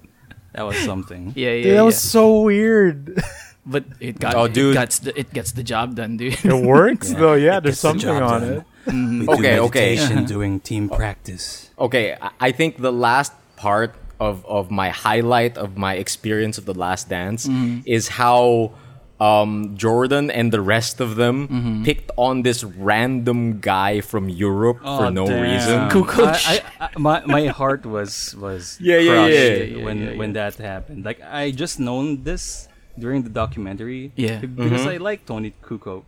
That 0.54 0.62
was 0.64 0.76
something. 0.78 1.32
yeah, 1.36 1.50
yeah, 1.50 1.54
Dude, 1.62 1.64
that 1.72 1.74
yeah. 1.76 1.82
was 1.82 2.00
so 2.00 2.40
weird. 2.42 3.20
But 3.66 3.84
it 3.98 4.20
got 4.20 4.34
Oh, 4.36 4.44
it 4.44 4.52
gets 4.76 4.98
the, 5.00 5.18
it 5.18 5.32
gets 5.32 5.52
the 5.52 5.62
job 5.64 5.94
done, 5.96 6.18
dude. 6.18 6.36
It 6.44 6.52
works 6.66 7.08
though. 7.16 7.32
Yeah, 7.32 7.56
It 7.58 7.62
there's 7.64 7.80
gets 7.80 7.82
the 7.82 7.88
something 7.96 8.20
on 8.22 8.40
done. 8.40 8.52
it. 8.52 8.64
Mm-hmm. 8.92 9.20
We 9.20 9.28
Okay, 9.40 9.56
do 9.56 9.62
okay. 9.72 10.24
doing 10.26 10.60
team 10.60 10.90
practice. 10.92 11.70
Okay, 11.78 12.12
I- 12.20 12.36
I 12.40 12.50
think 12.52 12.76
the 12.76 12.92
last 12.92 13.32
part 13.56 13.96
of, 14.20 14.44
of 14.46 14.70
my 14.70 14.90
highlight 14.90 15.56
of 15.58 15.76
my 15.76 15.94
experience 15.94 16.58
of 16.58 16.64
the 16.64 16.74
Last 16.74 17.08
Dance 17.08 17.46
Mm-hmm. 17.46 17.80
is 17.86 18.08
how 18.08 18.72
um, 19.20 19.76
Jordan 19.76 20.30
and 20.30 20.52
the 20.52 20.60
rest 20.60 21.00
of 21.00 21.16
them 21.16 21.48
Mm-hmm. 21.48 21.84
picked 21.84 22.10
on 22.16 22.42
this 22.42 22.64
random 22.64 23.60
guy 23.60 24.00
from 24.00 24.28
Europe 24.28 24.78
for 24.80 25.06
Oh, 25.06 25.08
no 25.08 25.26
damn. 25.26 25.42
reason. 25.42 25.88
Kukoc. 25.90 26.34
I, 26.46 26.62
I, 26.80 26.90
I, 26.94 26.98
my, 26.98 27.24
my 27.26 27.46
heart 27.46 27.86
was 27.86 28.34
was 28.36 28.76
Yeah, 28.80 28.98
yeah, 28.98 29.12
crushed 29.12 29.34
yeah. 29.34 29.54
Yeah, 29.78 29.84
when 29.84 29.98
yeah, 30.02 30.16
when 30.16 30.32
that 30.34 30.54
happened. 30.56 31.04
Like 31.04 31.20
I 31.22 31.50
just 31.52 31.78
known 31.78 32.22
this 32.24 32.68
during 32.98 33.22
the 33.22 33.30
documentary. 33.30 34.12
Yeah. 34.16 34.38
because 34.40 34.82
Mm-hmm. 34.82 34.88
I 34.88 34.96
like 34.98 35.26
Toni 35.26 35.52
Kukoc. 35.62 36.04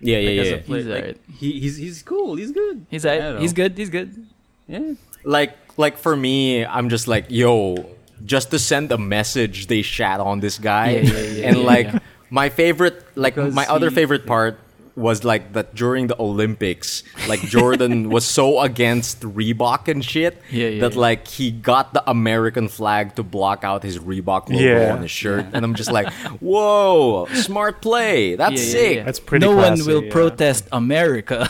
Yeah, 0.00 0.18
yeah, 0.18 0.30
Like, 0.30 0.38
as 0.38 0.48
yeah. 0.48 0.54
a 0.54 0.60
He's 0.60 0.86
like, 0.86 1.00
alright. 1.02 1.20
he, 1.40 1.48
he's 1.60 1.76
he's 1.76 2.02
cool. 2.02 2.36
He's 2.36 2.52
good. 2.52 2.86
He's 2.88 3.04
I 3.04 3.38
he's 3.40 3.52
good. 3.52 3.72
He's 3.76 3.90
good. 3.90 4.26
Yeah. 4.68 4.92
like 5.24 5.56
like 5.78 5.96
for 5.96 6.14
me 6.14 6.66
i'm 6.66 6.88
just 6.90 7.08
like 7.08 7.26
yo 7.30 7.86
just 8.24 8.50
to 8.50 8.58
send 8.58 8.90
a 8.92 8.98
message 8.98 9.68
they 9.68 9.80
shat 9.80 10.20
on 10.20 10.40
this 10.40 10.58
guy 10.58 10.90
Yeah, 10.90 11.00
yeah, 11.00 11.20
yeah, 11.22 11.46
and 11.48 11.56
yeah, 11.58 11.64
like 11.72 11.86
yeah. 11.86 11.98
my 12.30 12.48
favorite 12.50 13.00
like 13.16 13.34
Because 13.36 13.54
my 13.54 13.64
other 13.66 13.90
favorite 13.90 14.26
part 14.26 14.58
was 14.98 15.22
like 15.22 15.52
that 15.52 15.76
during 15.78 16.08
the 16.08 16.18
olympics 16.18 17.04
like 17.28 17.38
jordan 17.46 18.10
was 18.14 18.24
so 18.26 18.58
against 18.58 19.20
reebok 19.22 19.86
and 19.86 20.02
shit 20.04 20.42
Yeah, 20.50 20.66
yeah, 20.66 20.80
that 20.82 20.94
yeah. 20.94 20.98
like 20.98 21.28
he 21.28 21.52
got 21.52 21.94
the 21.94 22.02
american 22.10 22.66
flag 22.66 23.14
to 23.14 23.22
block 23.22 23.62
out 23.62 23.84
his 23.84 24.00
reebok 24.02 24.50
logo 24.50 24.58
Yeah. 24.58 24.92
on 24.98 25.02
his 25.02 25.12
shirt 25.14 25.46
and 25.54 25.62
i'm 25.64 25.76
just 25.78 25.92
like 25.92 26.10
whoa 26.42 27.26
smart 27.46 27.80
play 27.80 28.34
that's 28.34 28.58
Yeah, 28.58 28.66
yeah, 28.66 28.72
sick 28.88 28.96
yeah. 28.96 29.04
That's 29.04 29.20
pretty 29.20 29.46
No 29.46 29.54
one 29.54 29.78
will 29.86 30.02
yeah. 30.02 30.10
protest 30.10 30.66
America. 30.72 31.48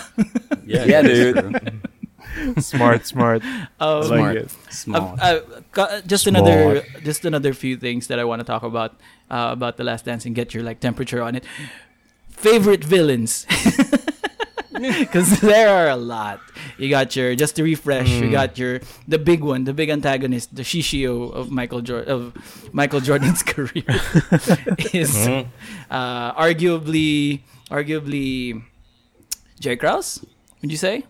Yeah, 0.67 0.85
Yeah, 0.85 1.01
dude. 1.09 1.88
True. 2.39 2.55
smart, 2.63 3.07
smart. 3.07 3.43
Oh, 3.81 3.99
I 4.03 4.07
like 4.07 4.07
Smart. 4.07 4.37
it. 4.37 4.51
Small. 4.71 5.17
Uh, 5.21 5.23
uh, 5.23 5.41
ca- 5.73 6.01
just 6.07 6.27
another 6.27 6.83
just 7.03 7.25
another 7.25 7.53
few 7.53 7.77
things 7.77 8.07
that 8.09 8.19
I 8.19 8.25
want 8.25 8.41
to 8.41 8.45
talk 8.47 8.63
about 8.63 8.93
uh, 9.31 9.51
about 9.53 9.77
the 9.77 9.85
Last 9.85 10.05
Dance 10.05 10.25
and 10.27 10.35
get 10.35 10.55
your 10.55 10.63
like 10.63 10.81
temperature 10.81 11.23
on 11.23 11.35
it. 11.35 11.45
Favorite 12.31 12.85
villains, 12.85 13.47
because 14.79 15.41
there 15.41 15.69
are 15.69 15.89
a 15.91 15.97
lot. 15.97 16.39
You 16.79 16.89
got 16.89 17.17
your 17.17 17.35
just 17.35 17.57
to 17.57 17.65
refresh. 17.65 18.09
You 18.09 18.31
got 18.31 18.57
your 18.59 18.79
the 19.09 19.19
big 19.19 19.43
one, 19.43 19.65
the 19.65 19.75
big 19.75 19.91
antagonist, 19.91 20.55
the 20.55 20.63
Shishio 20.63 21.33
of 21.35 21.51
Michael 21.51 21.81
Jordan 21.83 22.09
of 22.09 22.33
Michael 22.73 23.01
Jordan's 23.01 23.43
career 23.43 23.83
is 24.95 25.27
uh, 25.91 26.31
arguably 26.39 27.43
arguably 27.71 28.63
Jay 29.59 29.75
Krause. 29.77 30.25
Would 30.63 30.71
you 30.71 30.79
say 30.79 31.05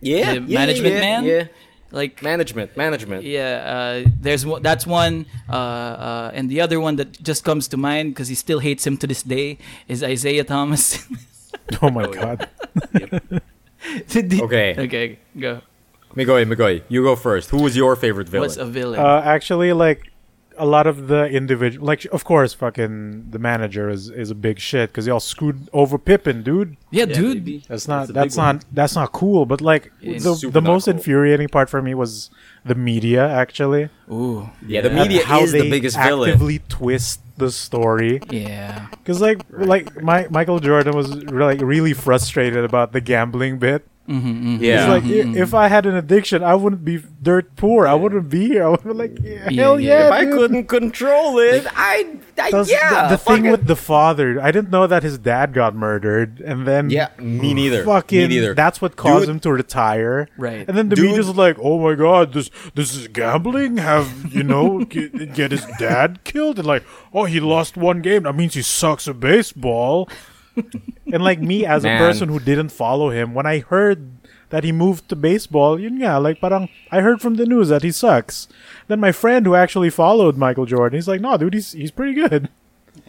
yeah, 0.00 0.34
The 0.34 0.40
yeah, 0.40 0.58
management 0.58 0.94
yeah, 0.94 1.00
man? 1.00 1.24
yeah 1.24 1.44
like 1.90 2.22
management 2.22 2.76
management 2.76 3.24
Yeah, 3.24 4.04
uh, 4.04 4.10
there's 4.20 4.44
one, 4.44 4.62
that's 4.62 4.86
one, 4.86 5.24
uh, 5.48 5.52
uh, 5.56 6.30
and 6.34 6.50
the 6.50 6.60
other 6.60 6.78
one 6.80 6.96
that 6.96 7.16
just 7.22 7.44
comes 7.44 7.66
to 7.68 7.76
mind 7.78 8.12
because 8.12 8.28
he 8.28 8.34
still 8.34 8.58
hates 8.60 8.86
him 8.86 8.96
to 8.98 9.06
this 9.06 9.22
day 9.22 9.56
is 9.88 10.02
Isiah 10.02 10.44
Thomas. 10.44 10.98
Oh 11.82 11.90
my 11.90 12.06
god. 12.06 12.48
Did 14.08 14.32
he- 14.32 14.42
Okay. 14.42 14.74
okay, 14.78 15.18
go. 15.38 15.60
Migoy, 16.16 16.44
Migoy, 16.48 16.82
you 16.88 17.02
go 17.02 17.14
first. 17.16 17.50
Who 17.50 17.62
was 17.62 17.76
your 17.76 17.94
favorite 17.96 18.28
villain? 18.28 18.48
What's 18.48 18.56
a 18.56 18.64
villain? 18.64 18.98
Uh, 19.00 19.20
actually, 19.24 19.72
like 19.72 20.07
a 20.58 20.66
lot 20.66 20.86
of 20.86 21.08
the 21.08 21.26
individual, 21.26 21.86
like 21.86 22.04
of 22.12 22.24
course, 22.24 22.52
fucking 22.54 23.30
the 23.30 23.38
manager 23.38 23.88
is 23.88 24.10
is 24.10 24.30
a 24.30 24.34
big 24.34 24.58
shit 24.58 24.90
because 24.90 25.06
y'all 25.06 25.20
screwed 25.20 25.68
over 25.72 25.98
Pippen, 25.98 26.42
dude. 26.42 26.76
yeah, 26.90 27.04
Yeah, 27.06 27.14
dude. 27.14 27.44
baby. 27.44 27.64
That's 27.68 27.88
not 27.88 28.10
a 28.10 28.12
that's, 28.12 28.34
big 28.34 28.38
one. 28.38 28.56
not 28.56 28.64
that's 28.72 28.94
not 28.94 29.12
cool. 29.12 29.46
But 29.46 29.60
like 29.60 29.92
It's 30.02 30.24
the 30.24 30.50
the 30.50 30.62
most 30.62 30.84
cool. 30.86 30.94
infuriating 30.94 31.48
part 31.48 31.70
for 31.70 31.80
me 31.82 31.94
was 31.94 32.30
the 32.64 32.74
media 32.74 33.26
actually. 33.28 33.88
Ooh, 34.10 34.50
yeah, 34.66 34.80
the 34.82 34.90
media 34.90 35.24
how 35.24 35.40
is 35.42 35.52
they 35.52 35.62
the 35.62 35.70
biggest 35.70 35.96
villain. 35.96 36.30
actively 36.30 36.60
twist 36.68 37.20
the 37.36 37.50
story. 37.50 38.20
yeah. 38.30 38.88
Because 38.90 39.20
like 39.20 39.40
like 39.50 40.02
my, 40.02 40.26
Michael 40.30 40.58
Jordan 40.60 40.96
was 40.96 41.14
like 41.24 41.60
really 41.60 41.92
frustrated 41.94 42.64
about 42.64 42.92
the 42.92 43.00
gambling 43.00 43.58
bit. 43.58 43.86
Mm-hmm, 44.08 44.56
Yeah. 44.64 44.78
He's 44.78 44.88
like, 44.88 45.36
"I- 45.36 45.40
if 45.42 45.52
I 45.54 45.68
had 45.68 45.84
an 45.86 45.94
addiction, 45.94 46.42
I 46.42 46.54
wouldn't 46.54 46.84
be 46.84 47.02
dirt 47.22 47.54
poor. 47.56 47.86
I 47.86 47.92
wouldn't 47.94 48.30
be 48.30 48.46
here. 48.48 48.64
I 48.64 48.68
would 48.70 48.82
be 48.82 48.90
like, 48.92 49.18
yeah, 49.22 49.48
Yeah, 49.50 49.62
hell 49.62 49.78
yeah. 49.78 49.88
yeah. 49.98 50.06
if 50.06 50.12
I 50.12 50.24
couldn't 50.24 50.66
control 50.66 51.38
it, 51.38 51.66
I, 51.76 52.16
I 52.38 52.48
yeah. 52.66 53.08
the, 53.08 53.16
the 53.16 53.18
thing 53.18 53.50
with 53.50 53.66
the 53.66 53.76
father, 53.76 54.40
I 54.40 54.50
didn't 54.50 54.70
know 54.70 54.86
that 54.86 55.02
his 55.02 55.18
dad 55.18 55.52
got 55.52 55.74
murdered, 55.74 56.40
and 56.40 56.66
then 56.66 56.88
yeah, 56.88 57.08
me 57.18 57.52
neither. 57.52 57.84
fucking 57.84 58.18
me 58.20 58.28
neither. 58.28 58.54
that's 58.54 58.80
what 58.80 58.96
caused 58.96 59.26
Dude. 59.26 59.34
him 59.34 59.40
to 59.40 59.52
retire. 59.52 60.28
Right. 60.38 60.66
And 60.66 60.78
then 60.78 60.88
the 60.88 60.96
Dude. 60.96 61.04
media's 61.06 61.28
like, 61.36 61.56
"Oh 61.60 61.78
my 61.78 61.94
god, 61.94 62.32
this 62.32 62.50
this 62.74 62.94
is 62.96 63.08
gambling. 63.08 63.76
Have 63.76 64.32
you 64.34 64.42
know 64.42 64.84
get, 64.84 65.34
get 65.34 65.50
his 65.50 65.66
dad 65.78 66.24
killed?" 66.24 66.58
And 66.58 66.66
like, 66.66 66.84
"Oh, 67.12 67.24
he 67.24 67.40
lost 67.40 67.76
one 67.76 68.00
game. 68.00 68.22
That 68.22 68.34
means 68.36 68.54
he 68.54 68.62
sucks 68.62 69.06
at 69.08 69.20
baseball." 69.20 70.08
and 71.12 71.22
like 71.22 71.40
me 71.40 71.64
as 71.66 71.82
Man. 71.84 72.00
a 72.00 72.04
person 72.04 72.28
who 72.28 72.38
didn't 72.40 72.70
follow 72.70 73.10
him, 73.10 73.34
when 73.34 73.46
I 73.46 73.60
heard 73.60 74.10
that 74.50 74.64
he 74.64 74.72
moved 74.72 75.08
to 75.10 75.16
baseball, 75.16 75.78
yun 75.78 75.98
nga, 76.00 76.18
like 76.18 76.40
parang 76.40 76.68
I 76.90 77.00
heard 77.00 77.20
from 77.20 77.34
the 77.36 77.44
news 77.46 77.68
that 77.68 77.82
he 77.82 77.90
sucks. 77.92 78.48
Then 78.88 79.00
my 79.00 79.12
friend 79.12 79.44
who 79.46 79.54
actually 79.54 79.90
followed 79.90 80.36
Michael 80.36 80.64
Jordan, 80.66 80.96
he's 80.96 81.08
like, 81.08 81.20
"No, 81.20 81.36
dude, 81.36 81.54
he's 81.54 81.72
he's 81.72 81.90
pretty 81.90 82.14
good." 82.14 82.48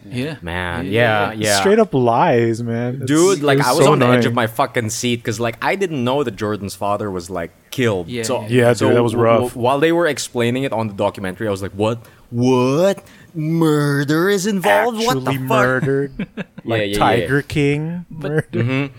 Yeah. 0.06 0.36
Man, 0.40 0.86
yeah, 0.86 1.32
yeah. 1.32 1.60
Straight 1.60 1.78
up 1.78 1.92
lies, 1.92 2.62
man. 2.62 2.94
It's- 3.02 3.08
Dude, 3.08 3.42
like 3.42 3.58
it's 3.58 3.68
I 3.68 3.72
was 3.72 3.84
so 3.84 3.92
on 3.92 3.98
the 3.98 4.06
edge 4.06 4.24
of 4.24 4.32
my 4.32 4.46
fucking 4.46 4.88
seat 4.90 5.16
because 5.16 5.40
like 5.40 5.56
I 5.62 5.74
didn't 5.76 6.02
know 6.04 6.22
that 6.24 6.36
Jordan's 6.36 6.74
father 6.74 7.10
was 7.10 7.28
like 7.28 7.50
killed. 7.70 8.08
Yeah, 8.08 8.22
so 8.22 8.42
yeah. 8.42 8.48
Yeah, 8.48 8.74
dude, 8.74 8.96
that 8.96 9.02
was 9.02 9.12
w- 9.12 9.24
rough. 9.24 9.48
w- 9.50 9.62
while 9.62 9.78
they 9.80 9.92
were 9.92 10.06
explaining 10.06 10.62
it 10.62 10.72
on 10.72 10.88
the 10.88 10.94
documentary, 10.94 11.48
I 11.48 11.50
was 11.50 11.60
like, 11.60 11.72
"What? 11.72 11.98
What? 12.30 13.02
Murder 13.34 14.28
is 14.28 14.46
involved? 14.46 14.98
what 14.98 15.16
actually 15.16 15.36
the 15.38 15.48
fuck?" 15.48 15.48
murdered, 15.48 16.12
like 16.64 16.80
yeah, 16.80 16.84
yeah. 16.86 16.98
Tiger 16.98 17.42
King. 17.42 18.06
murdered. 18.10 18.52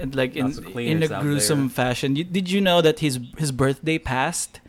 Mm-hmm. 0.00 0.10
Like 0.12 0.34
in 0.34 0.46
Lots 0.46 0.58
in 0.76 1.02
a 1.02 1.08
gruesome 1.20 1.68
there. 1.68 1.68
fashion. 1.68 2.16
You, 2.16 2.24
did 2.24 2.50
you 2.50 2.60
know 2.62 2.80
that 2.80 3.00
his 3.00 3.18
his 3.36 3.52
birthday 3.52 3.98
passed, 3.98 4.60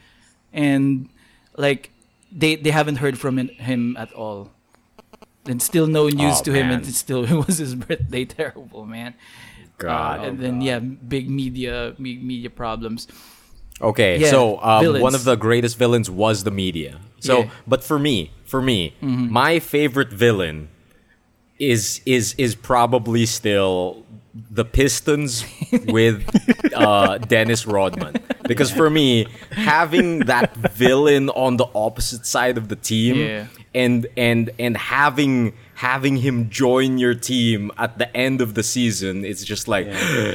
and 0.52 1.08
like 1.56 1.90
they 2.32 2.56
they 2.58 2.72
haven't 2.72 2.98
heard 2.98 3.18
from 3.18 3.40
him, 3.40 3.48
him 3.56 3.96
at 3.98 4.12
all. 4.12 4.52
And 5.46 5.62
still 5.62 5.88
no 5.88 6.10
news 6.10 6.42
Oh, 6.42 6.44
to 6.44 6.52
him, 6.54 6.70
and 6.70 6.86
still 6.86 7.24
it 7.32 7.48
was 7.48 7.60
his 7.60 7.76
birthday. 7.76 8.26
Terrible, 8.26 8.86
man. 8.86 9.14
God. 9.78 10.20
Uh, 10.20 10.24
and 10.24 10.40
then 10.40 10.60
yeah, 10.62 10.80
big 10.80 11.30
media 11.30 11.96
me- 11.98 12.18
media 12.20 12.50
problems. 12.50 13.08
Okay, 13.80 14.20
Yeah, 14.20 14.30
so 14.30 14.62
um, 14.62 15.00
one 15.02 15.16
of 15.16 15.24
the 15.24 15.36
greatest 15.36 15.78
villains 15.78 16.10
was 16.12 16.44
the 16.44 16.52
media. 16.52 17.00
So, 17.20 17.40
Yeah. 17.40 17.50
but 17.66 17.84
for 17.84 17.98
me, 17.98 18.30
for 18.52 18.62
me, 18.72 18.80
Mm-hmm. 19.02 19.32
my 19.44 19.54
favorite 19.74 20.12
villain 20.26 20.58
is 21.60 22.02
is 22.06 22.26
is 22.38 22.54
probably 22.56 23.26
still 23.26 24.04
the 24.60 24.64
Pistons 24.66 25.44
with 25.98 26.18
uh, 26.76 27.18
Dennis 27.34 27.66
Rodman. 27.68 28.16
Because 28.48 28.72
for 28.72 28.90
me, 28.90 29.28
having 29.52 30.08
that 30.34 30.56
villain 30.84 31.30
on 31.46 31.58
the 31.58 31.68
opposite 31.76 32.26
side 32.26 32.58
of 32.62 32.66
the 32.72 32.76
team 32.92 33.16
Yeah. 33.16 33.46
and 33.84 34.08
and 34.18 34.50
and 34.66 34.74
having 34.78 35.54
having 35.76 36.16
him 36.18 36.50
join 36.50 36.98
your 36.98 37.14
team 37.32 37.72
at 37.78 37.98
the 38.02 38.08
end 38.16 38.42
of 38.42 38.54
the 38.58 38.64
season, 38.64 39.26
it's 39.26 39.44
just 39.44 39.68
like 39.68 39.86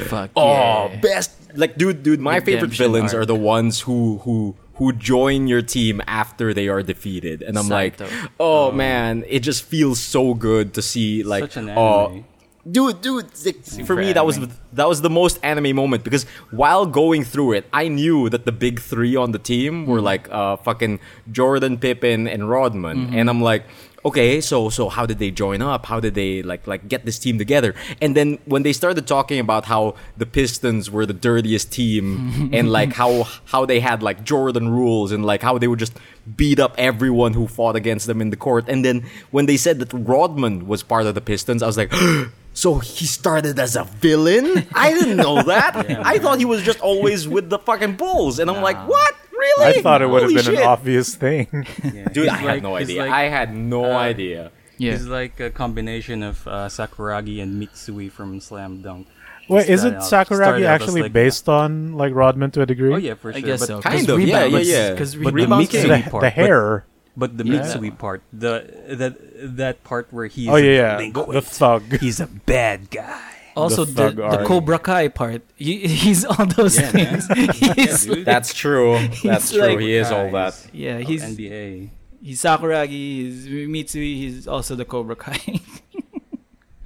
Fuck 0.07 0.29
Oh, 0.35 0.89
yeah. 0.89 0.99
best 1.01 1.31
like 1.55 1.73
dude, 1.81 2.03
dude. 2.03 2.19
My 2.21 2.39
favorite 2.39 2.71
villains 2.83 3.13
arc. 3.13 3.21
are 3.21 3.25
the 3.25 3.35
ones 3.57 3.81
who 3.81 4.19
who 4.23 4.55
who 4.77 4.93
join 4.93 5.47
your 5.47 5.61
team 5.61 6.01
after 6.07 6.53
they 6.53 6.67
are 6.67 6.81
defeated, 6.83 7.41
and 7.41 7.57
I'm 7.57 7.67
like, 7.69 7.97
Saito. 7.97 8.11
oh 8.39 8.71
man, 8.71 9.23
it 9.27 9.39
just 9.39 9.63
feels 9.63 9.99
so 9.99 10.33
good 10.33 10.73
to 10.75 10.81
see 10.81 11.23
like, 11.23 11.55
oh, 11.57 12.07
anime. 12.09 12.25
dude, 12.69 13.01
dude. 13.01 13.25
like, 13.45 13.63
for 13.85 13.95
me, 13.95 14.13
that 14.13 14.25
was 14.25 14.39
that 14.73 14.87
was 14.87 15.01
the 15.01 15.09
most 15.09 15.39
anime 15.43 15.75
moment 15.75 16.03
because 16.03 16.25
while 16.51 16.85
going 16.85 17.23
through 17.23 17.53
it, 17.53 17.65
I 17.73 17.87
knew 17.87 18.29
that 18.29 18.45
the 18.45 18.51
big 18.51 18.79
three 18.79 19.15
on 19.15 19.31
the 19.31 19.39
team 19.39 19.85
were 19.87 19.97
Mm-hmm. 19.97 20.05
like 20.05 20.29
uh 20.31 20.57
fucking 20.57 20.99
Jordan, 21.31 21.77
Pippen, 21.77 22.27
and 22.27 22.49
Rodman, 22.49 23.13
and 23.15 23.29
I'm 23.29 23.41
like. 23.41 23.63
Okay, 24.05 24.41
so 24.41 24.69
so 24.69 24.89
how 24.89 25.05
did 25.05 25.19
they 25.19 25.31
join 25.31 25.61
up? 25.61 25.87
How 25.87 25.99
did 25.99 26.13
they 26.13 26.43
like 26.43 26.67
like 26.67 26.87
get 26.87 27.05
this 27.05 27.17
team 27.17 27.37
together? 27.37 27.73
And 28.01 28.15
then 28.15 28.37
when 28.45 28.63
they 28.63 28.71
started 28.71 29.07
talking 29.07 29.39
about 29.39 29.65
how 29.65 29.95
the 30.15 30.25
Pistons 30.25 30.89
were 30.91 31.05
the 31.05 31.13
dirtiest 31.13 31.71
team 31.71 32.49
and 32.53 32.71
like 32.71 32.93
how 32.93 33.23
how 33.45 33.65
they 33.65 33.79
had 33.79 34.03
like 34.03 34.23
Jordan 34.23 34.69
rules 34.69 35.11
and 35.11 35.25
like 35.25 35.41
how 35.41 35.57
they 35.57 35.67
would 35.67 35.79
just 35.79 35.93
beat 36.35 36.59
up 36.59 36.75
everyone 36.77 37.33
who 37.33 37.47
fought 37.47 37.75
against 37.75 38.05
them 38.07 38.21
in 38.21 38.29
the 38.29 38.37
court. 38.37 38.65
And 38.67 38.85
then 38.85 39.05
when 39.31 39.45
they 39.45 39.57
said 39.57 39.79
that 39.79 39.91
Rodman 39.93 40.67
was 40.67 40.83
part 40.83 41.05
of 41.05 41.15
the 41.15 41.21
Pistons, 41.21 41.63
I 41.63 41.67
was 41.67 41.77
like, 41.77 41.91
so 42.53 42.79
he 42.79 43.05
started 43.05 43.57
as 43.59 43.75
a 43.75 43.83
villain? 43.83 44.67
I 44.75 44.93
didn't 44.93 45.17
know 45.17 45.41
that. 45.43 45.75
I 46.05 46.19
thought 46.19 46.37
he 46.37 46.45
was 46.45 46.61
just 46.63 46.81
always 46.81 47.27
with 47.27 47.49
the 47.49 47.59
fucking 47.59 47.95
Bulls. 47.95 48.39
And 48.39 48.49
I'm 48.49 48.61
like, 48.61 48.77
what? 48.87 49.15
Really? 49.37 49.65
I 49.79 49.81
thought 49.81 50.01
it 50.01 50.07
would 50.09 50.23
have 50.23 50.31
Holy 50.31 50.35
been 50.43 50.51
shit. 50.53 50.59
an 50.61 50.67
obvious 50.67 51.15
thing. 51.15 51.47
Yeah. 51.83 52.05
Dude, 52.09 52.23
He's 52.23 52.27
I 52.29 52.37
had 52.37 52.45
like- 52.45 52.63
no 52.63 52.75
he's 52.75 52.89
idea. 52.89 53.01
like- 53.03 53.11
I 53.11 53.23
had 53.23 53.55
no 53.55 53.85
uh, 53.85 53.97
idea. 53.97 54.51
Yeah. 54.77 54.91
He's 54.91 55.05
like 55.07 55.39
a 55.39 55.49
combination 55.49 56.23
of 56.23 56.47
uh, 56.47 56.67
Sakuragi 56.67 57.41
and 57.41 57.61
Mitsui 57.61 58.11
from 58.11 58.39
Slam 58.39 58.81
Dunk. 58.81 59.07
Wait, 59.49 59.65
He 59.65 59.73
isn't 59.73 60.01
started 60.03 60.35
out- 60.35 60.39
Sakuragi 60.39 60.65
out 60.65 60.75
as 60.75 60.81
actually 60.81 61.01
like- 61.03 61.13
based 61.13 61.47
on 61.49 61.93
like 61.93 62.13
Rodman 62.13 62.51
to 62.51 62.61
a 62.61 62.65
degree? 62.65 62.93
Oh 62.93 62.97
yeah, 62.97 63.13
for 63.15 63.31
sure. 63.31 63.37
I 63.37 63.41
sure. 63.41 63.47
guess 63.47 63.59
but, 63.61 63.67
so. 63.67 63.81
Kind 63.81 64.05
'Cause 64.07 64.09
of, 64.09 64.21
yeah, 64.21 64.45
yeah, 64.45 64.57
yeah. 64.59 64.91
Because 64.91 65.15
But 65.15 65.33
rebound 65.33 65.67
Mitsui- 65.67 66.03
the, 66.03 66.09
part, 66.09 66.21
the 66.21 66.29
hair. 66.29 66.85
But 67.15 67.37
the 67.37 67.45
Yeah. 67.45 67.53
Mitsui 67.61 67.97
part, 67.97 68.21
the 68.31 68.69
that 68.89 69.17
that 69.57 69.83
part 69.83 70.07
where 70.11 70.27
he's 70.27 70.49
Oh 70.49 70.55
yeah, 70.57 70.99
yeah. 70.99 71.11
the 71.11 71.41
thug. 71.41 71.97
he's 71.99 72.19
a 72.19 72.27
bad 72.27 72.91
guy. 72.91 73.21
Also, 73.57 73.85
The 73.85 74.09
the, 74.11 74.37
the. 74.37 74.43
Cobra 74.45 74.79
Kai 74.79 75.07
part. 75.09 75.41
He, 75.55 75.87
he's 75.87 76.23
all 76.25 76.45
those 76.45 76.79
Yeah, 76.79 76.91
things. 76.91 77.27
He's, 77.75 78.05
dude. 78.05 78.25
That's 78.25 78.53
true. 78.53 78.97
That's 79.23 79.51
true. 79.51 79.61
like- 79.61 79.79
he 79.79 79.93
is 79.95 80.11
all 80.11 80.29
that. 80.31 80.67
Yeah, 80.73 80.97
of 80.97 81.07
he's 81.07 81.23
NBA. 81.23 81.89
he's 82.21 82.41
Sakuragi. 82.41 82.89
He's 82.89 83.47
Mitsui. 83.47 84.15
He's 84.15 84.47
also 84.47 84.75
the 84.75 84.85
Cobra 84.85 85.15
Kai. 85.15 85.39
Yeah, 85.45 85.59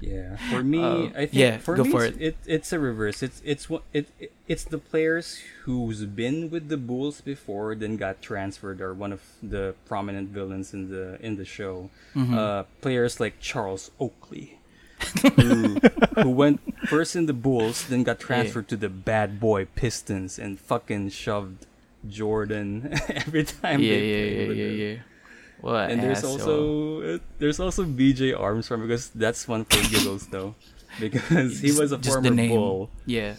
Yeah, 0.00 0.36
for 0.50 0.62
me, 0.64 0.82
Uh, 0.82 1.04
I 1.14 1.26
think 1.30 1.34
yeah, 1.34 1.58
for 1.58 1.76
go 1.76 1.84
me, 1.84 1.90
for 1.90 2.04
it's, 2.04 2.18
it. 2.18 2.36
it's 2.46 2.72
a 2.72 2.78
reverse. 2.78 3.22
It's 3.22 3.40
it's 3.44 3.68
it, 3.92 4.08
it 4.18 4.32
it's 4.48 4.64
the 4.64 4.78
players 4.78 5.38
who's 5.64 6.04
been 6.04 6.50
with 6.50 6.68
the 6.68 6.76
Bulls 6.76 7.20
before, 7.20 7.74
then 7.76 7.96
got 7.96 8.20
transferred, 8.20 8.80
are 8.80 8.92
one 8.92 9.12
of 9.12 9.22
the 9.42 9.74
prominent 9.86 10.30
villains 10.30 10.74
in 10.74 10.90
the 10.90 11.18
in 11.24 11.36
the 11.36 11.44
show. 11.44 11.88
Mm-hmm. 12.16 12.36
Uh, 12.36 12.62
players 12.82 13.20
like 13.20 13.38
Charles 13.40 13.90
Oakley, 14.00 14.58
who, 15.36 15.78
who 16.22 16.30
went 16.30 16.60
first 16.86 17.16
in 17.16 17.26
the 17.26 17.32
Bulls, 17.32 17.86
then 17.86 18.02
got 18.02 18.18
transferred 18.20 18.68
to 18.68 18.76
the 18.76 18.88
bad 18.88 19.40
boy 19.40 19.66
Pistons, 19.74 20.38
and 20.38 20.58
fucking 20.58 21.10
shoved 21.10 21.66
Jordan 22.08 22.92
every 23.08 23.44
time 23.44 23.80
yeah, 23.80 23.90
they 23.90 24.08
yeah, 24.08 24.24
played 24.24 24.36
yeah, 24.42 24.48
with 24.48 24.56
yeah, 24.58 24.64
him. 24.66 24.96
yeah. 24.96 25.02
What 25.60 25.90
And 25.90 26.02
there's 26.02 26.18
asshole. 26.18 26.32
also 26.32 27.14
uh, 27.14 27.18
there's 27.38 27.60
also 27.60 27.84
BJ 27.84 28.38
Armstrong 28.38 28.82
because 28.82 29.10
that's 29.10 29.46
one 29.46 29.64
for 29.64 29.80
giggles 29.90 30.26
though, 30.26 30.56
because 30.98 31.60
he 31.64 31.70
was 31.70 31.92
a 31.92 31.98
just 31.98 32.20
former 32.20 32.34
bull. 32.48 32.90
Yeah. 33.06 33.34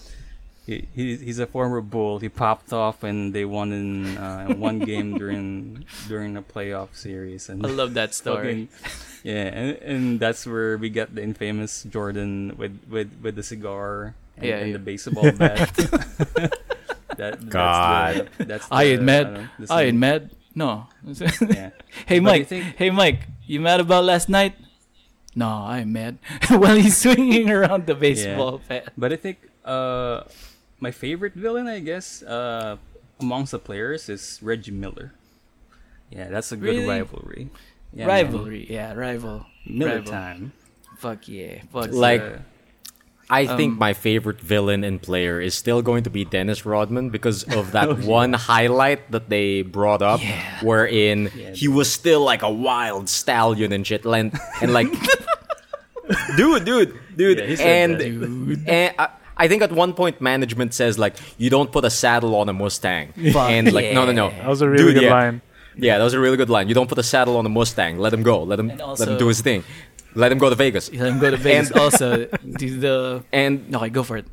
He, 0.65 0.87
he 0.95 1.17
he's 1.17 1.39
a 1.39 1.45
former 1.47 1.81
bull. 1.81 2.19
He 2.19 2.29
popped 2.29 2.71
off 2.71 3.03
and 3.03 3.33
they 3.35 3.43
won 3.43 3.73
in 3.73 4.17
uh, 4.17 4.47
one 4.55 4.79
game 4.79 5.17
during 5.19 5.83
during 6.07 6.37
a 6.37 6.41
playoff 6.41 6.95
series, 6.95 7.49
and 7.49 7.65
I 7.65 7.69
love 7.69 7.93
that 7.95 8.13
story. 8.21 8.67
fucking- 8.71 8.91
yeah, 9.23 9.43
and, 9.51 9.69
and 9.83 10.19
that's 10.19 10.45
where 10.47 10.77
we 10.77 10.89
get 10.89 11.15
the 11.15 11.23
infamous 11.23 11.83
Jordan 11.83 12.55
with 12.57 12.79
with 12.89 13.11
with 13.21 13.35
the 13.35 13.43
cigar 13.43 14.15
and, 14.37 14.45
Yeah, 14.45 14.57
and 14.63 14.67
yeah. 14.71 14.73
the 14.73 14.83
baseball 14.83 15.31
bat. 15.35 15.67
that, 17.17 17.49
God. 17.49 18.15
that's 18.15 18.37
the, 18.37 18.45
that's 18.45 18.67
the, 18.67 18.73
I 18.75 18.83
ain't 18.83 18.99
don't 18.99 19.05
mad. 19.05 19.49
I 19.69 19.83
ain't 19.83 19.93
scene. 19.93 19.99
mad. 19.99 20.29
No. 20.55 20.87
Yeah. 21.41 21.71
hey 22.05 22.19
But 22.19 22.23
Mike. 22.23 22.47
think- 22.47 22.75
Hey 22.77 22.89
Mike. 22.89 23.19
You 23.45 23.59
mad 23.59 23.79
about 23.81 24.05
last 24.05 24.29
night? 24.29 24.55
No, 25.35 25.47
I'm 25.49 25.91
mad. 25.91 26.19
While 26.47 26.75
he's 26.75 26.95
swinging 26.97 27.49
around 27.49 27.87
the 27.87 27.95
baseball 27.95 28.61
bat. 28.67 28.93
But 28.97 29.11
I 29.11 29.15
think 29.17 29.37
uh, 29.65 30.23
my 30.83 30.91
favorite 30.91 31.33
villain, 31.33 31.67
I 31.67 31.79
guess, 31.79 32.21
uh, 32.23 32.75
amongst 33.23 33.51
the 33.55 33.59
players 33.59 34.09
is 34.11 34.39
Reggie 34.43 34.75
Miller. 34.75 35.13
Yeah, 36.11 36.27
that's 36.29 36.51
a 36.51 36.57
good 36.59 36.75
Really? 36.75 36.87
rivalry. 36.87 37.49
Yeah, 37.95 38.05
man. 38.05 38.25
Rivalry. 38.27 38.67
Yeah, 38.69 38.93
rival. 38.93 39.45
Miller 39.65 40.03
Rival. 40.03 40.11
time. 40.11 40.51
Fuck 40.99 41.27
yeah. 41.31 41.63
Fuck 41.71 41.91
Like- 41.95 42.21
Uh, 42.21 42.37
I 43.29 43.45
Um, 43.47 43.55
think 43.57 43.79
my 43.79 43.93
favorite 43.95 44.41
villain 44.43 44.83
and 44.83 45.01
player 45.01 45.39
is 45.39 45.55
still 45.55 45.81
going 45.81 46.03
to 46.03 46.09
be 46.11 46.25
Dennis 46.27 46.65
Rodman 46.67 47.09
because 47.09 47.43
of 47.55 47.71
that 47.71 47.97
one 48.03 48.33
highlight 48.35 49.09
that 49.15 49.29
they 49.31 49.63
brought 49.63 50.01
up, 50.03 50.19
Yeah. 50.21 50.59
wherein 50.61 51.31
Yeah. 51.33 51.51
he 51.55 51.69
was 51.71 51.87
still 51.89 52.19
like 52.21 52.43
a 52.43 52.51
wild 52.51 53.07
stallion 53.07 53.71
and 53.71 53.87
shit, 53.87 54.03
and, 54.05 54.35
and 54.61 54.73
like, 54.75 54.91
dude, 56.37 56.65
dude, 56.65 56.93
dude, 57.15 57.39
Yeah, 57.39 57.63
and. 57.65 57.97
Dude. 57.97 58.67
and 58.67 58.93
I, 58.99 59.07
I 59.43 59.47
think 59.49 59.61
at 59.61 59.71
one 59.71 59.93
point 59.93 60.21
management 60.21 60.73
says 60.73 60.97
like 60.97 61.15
you 61.37 61.49
don't 61.49 61.71
put 61.71 61.83
a 61.85 61.89
saddle 61.89 62.33
on 62.41 62.47
a 62.49 62.53
Mustang, 62.53 63.13
and 63.55 63.71
like 63.77 63.93
no, 63.93 64.05
no, 64.05 64.11
no, 64.11 64.29
That 64.29 64.47
was 64.47 64.61
a 64.61 64.69
really 64.69 64.83
Dude, 64.85 64.93
good 64.95 65.03
yeah. 65.03 65.13
line. 65.19 65.41
Yeah, 65.75 65.97
that 65.97 66.03
was 66.03 66.13
a 66.13 66.19
really 66.19 66.37
good 66.37 66.49
line. 66.49 66.67
You 66.69 66.75
don't 66.75 66.87
put 66.93 66.99
a 66.99 67.03
saddle 67.03 67.35
on 67.37 67.45
a 67.45 67.49
Mustang. 67.49 67.97
Let 67.97 68.13
him 68.13 68.23
go. 68.23 68.43
Let 68.43 68.59
him 68.59 68.69
And 68.69 68.79
let 68.79 69.07
him 69.07 69.17
do 69.17 69.27
his 69.27 69.41
thing. 69.41 69.63
Let 70.15 70.31
him 70.31 70.37
go 70.37 70.49
to 70.49 70.55
Vegas. 70.55 70.91
Let 70.91 71.11
him 71.13 71.19
go 71.19 71.31
to 71.31 71.37
Vegas. 71.37 71.71
and 71.71 71.79
also, 71.79 72.25
do 72.63 72.79
the. 72.79 73.23
And 73.31 73.75
Okay, 73.75 73.89
go 73.89 74.03
for 74.03 74.17
it. 74.17 74.25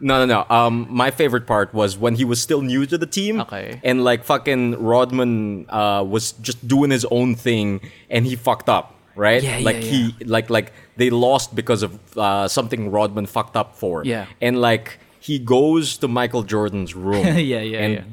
No, 0.00 0.24
no, 0.24 0.26
no. 0.26 0.56
Um, 0.56 0.86
my 0.90 1.10
favorite 1.12 1.46
part 1.46 1.72
was 1.72 1.96
when 1.96 2.16
he 2.16 2.24
was 2.24 2.42
still 2.42 2.60
new 2.62 2.86
to 2.86 2.98
the 2.98 3.06
team. 3.06 3.40
Okay. 3.42 3.80
And 3.84 4.02
like 4.02 4.24
fucking 4.24 4.82
Rodman 4.82 5.66
uh, 5.68 6.02
was 6.02 6.32
just 6.32 6.66
doing 6.66 6.90
his 6.90 7.04
own 7.04 7.36
thing, 7.36 7.80
and 8.10 8.26
he 8.26 8.34
fucked 8.34 8.68
up, 8.68 8.96
right? 9.14 9.42
Yeah, 9.42 9.60
like 9.62 9.76
yeah, 9.76 9.90
he, 10.18 10.24
like, 10.24 10.50
like 10.50 10.72
they 10.96 11.10
lost 11.10 11.54
because 11.54 11.82
of 11.82 12.18
uh, 12.18 12.48
something 12.48 12.90
Rodman 12.90 13.26
fucked 13.26 13.56
up 13.56 13.76
for. 13.76 14.04
Yeah. 14.04 14.26
And 14.40 14.60
like 14.60 14.98
he 15.20 15.38
goes 15.38 15.96
to 15.98 16.08
Michael 16.08 16.42
Jordan's 16.42 16.94
room. 16.94 17.26
Yeah, 17.36 17.60
yeah, 17.60 17.78
and, 17.78 17.94
yeah. 17.94 18.04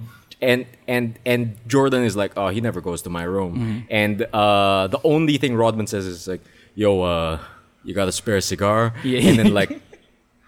And 0.42 0.66
and 0.88 1.20
and 1.26 1.58
Jordan 1.68 2.04
is 2.04 2.16
like, 2.16 2.34
oh, 2.38 2.48
he 2.48 2.62
never 2.62 2.80
goes 2.82 3.02
to 3.04 3.10
my 3.10 3.24
room. 3.24 3.54
Mm-hmm. 3.56 3.80
And 3.90 4.22
uh, 4.34 4.88
the 4.88 5.00
only 5.04 5.38
thing 5.38 5.56
Rodman 5.56 5.88
says 5.88 6.06
is 6.06 6.28
like, 6.28 6.42
yo, 6.76 7.02
uh, 7.02 7.40
you 7.84 7.94
got 7.94 8.08
a 8.08 8.12
spare 8.12 8.40
cigar? 8.40 8.94
Yeah. 9.04 9.20
And 9.20 9.40
then 9.40 9.54
like 9.54 9.82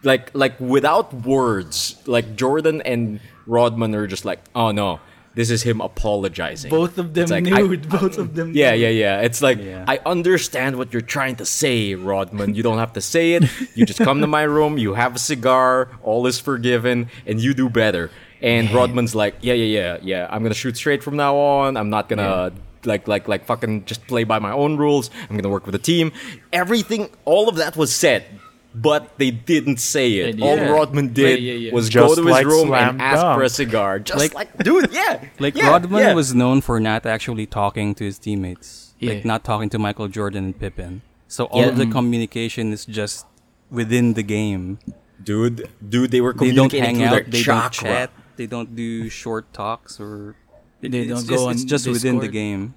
like 0.03 0.31
like 0.33 0.59
without 0.59 1.13
words 1.13 1.95
like 2.07 2.35
jordan 2.35 2.81
and 2.81 3.19
rodman 3.45 3.93
are 3.93 4.07
just 4.07 4.25
like 4.25 4.39
oh 4.55 4.71
no 4.71 4.99
this 5.33 5.49
is 5.49 5.63
him 5.63 5.79
apologizing. 5.81 6.69
Both 6.69 6.97
of 6.97 7.13
them 7.13 7.29
like, 7.29 7.43
nude. 7.43 7.87
Both 7.89 8.17
of 8.17 8.35
them. 8.35 8.51
yeah 8.53 8.73
yeah 8.73 8.89
yeah. 8.89 9.21
It's 9.21 9.41
like 9.41 9.59
Yeah. 9.59 9.85
i 9.87 9.99
understand 10.05 10.75
what 10.75 10.91
you're 10.91 11.01
trying 11.01 11.37
to 11.37 11.45
say 11.45 11.95
rodman. 11.95 12.55
You 12.55 12.63
don't 12.63 12.79
have 12.79 12.93
to 12.93 13.01
say 13.01 13.33
it. 13.33 13.43
You 13.75 13.85
just 13.85 13.99
come 13.99 14.21
to 14.21 14.27
my 14.27 14.43
room 14.43 14.77
you 14.77 14.93
have 14.93 15.15
a 15.15 15.19
cigar 15.19 15.89
all 16.03 16.27
is 16.27 16.39
forgiven 16.39 17.09
and 17.25 17.39
you 17.39 17.53
do 17.53 17.69
better. 17.69 18.11
And 18.41 18.69
rodman's 18.71 19.15
like 19.15 19.35
yeah 19.41 19.53
yeah 19.53 19.79
yeah 19.79 19.97
yeah. 20.01 20.27
I'm 20.29 20.43
gonna 20.43 20.53
shoot 20.55 20.75
straight 20.77 21.03
from 21.03 21.15
now 21.15 21.35
on. 21.37 21.77
I'm 21.77 21.89
not 21.89 22.09
gonna 22.09 22.51
like 22.83 23.07
like 23.07 23.27
like 23.27 23.45
fucking 23.45 23.85
just 23.85 24.05
play 24.07 24.23
by 24.23 24.39
my 24.39 24.51
own 24.51 24.77
rules. 24.77 25.09
I'm 25.29 25.37
gonna 25.37 25.49
work 25.49 25.65
with 25.65 25.73
the 25.73 25.79
team. 25.79 26.11
Everything 26.51 27.09
all 27.25 27.47
of 27.47 27.55
that 27.55 27.77
was 27.77 27.93
said 27.95 28.25
but 28.73 29.17
they 29.17 29.31
didn't 29.31 29.77
say 29.77 30.13
it. 30.15 30.38
Yeah. 30.38 30.45
All 30.45 30.57
Rodman 30.57 31.13
did 31.13 31.41
Yeah, 31.41 31.51
yeah, 31.53 31.60
yeah. 31.67 31.73
was 31.73 31.89
Just 31.89 32.07
go 32.07 32.15
to 32.15 32.27
his 32.27 32.31
like 32.31 32.45
room 32.45 32.67
Slam 32.67 32.89
and 32.89 33.01
ask 33.01 33.21
Dunk. 33.21 33.38
for 33.38 33.43
a 33.43 33.49
cigar. 33.49 33.99
Just 33.99 34.19
like, 34.19 34.34
Like- 34.34 34.57
dude, 34.63 34.91
yeah. 34.93 35.23
Like 35.39 35.55
yeah, 35.55 35.69
Rodman 35.69 35.99
yeah. 35.99 36.13
was 36.13 36.34
known 36.34 36.62
for 36.62 36.79
not 36.79 37.05
actually 37.05 37.45
talking 37.45 37.93
to 37.95 38.03
his 38.05 38.17
teammates, 38.19 38.93
Yeah. 38.99 39.13
like 39.13 39.25
not 39.25 39.43
talking 39.43 39.69
to 39.69 39.79
Michael 39.79 40.07
Jordan 40.07 40.45
and 40.45 40.57
Pippen. 40.60 41.01
So 41.27 41.45
all 41.45 41.62
Yeah. 41.62 41.67
of 41.69 41.77
the 41.77 41.86
communication 41.88 42.71
is 42.73 42.86
just 42.86 43.25
within 43.69 44.13
the 44.13 44.23
game. 44.23 44.79
dude, 45.23 45.69
dude, 45.88 46.10
they 46.12 46.19
were 46.21 46.34
They 46.34 46.51
don't 46.51 46.71
hang 46.71 46.95
through 46.95 47.05
out. 47.05 47.12
their 47.12 47.23
They 47.23 47.43
don't 47.43 47.71
chat. 47.71 48.10
They 48.38 48.47
don't 48.47 48.75
do 48.75 49.07
short 49.10 49.53
talks 49.53 49.99
or. 49.99 50.36
They 50.81 50.88
it's 50.88 51.07
don't 51.10 51.17
just, 51.17 51.29
go 51.29 51.49
It's 51.49 51.62
on 51.62 51.67
just 51.67 51.88
within 51.88 52.17
the 52.19 52.27
game. 52.27 52.73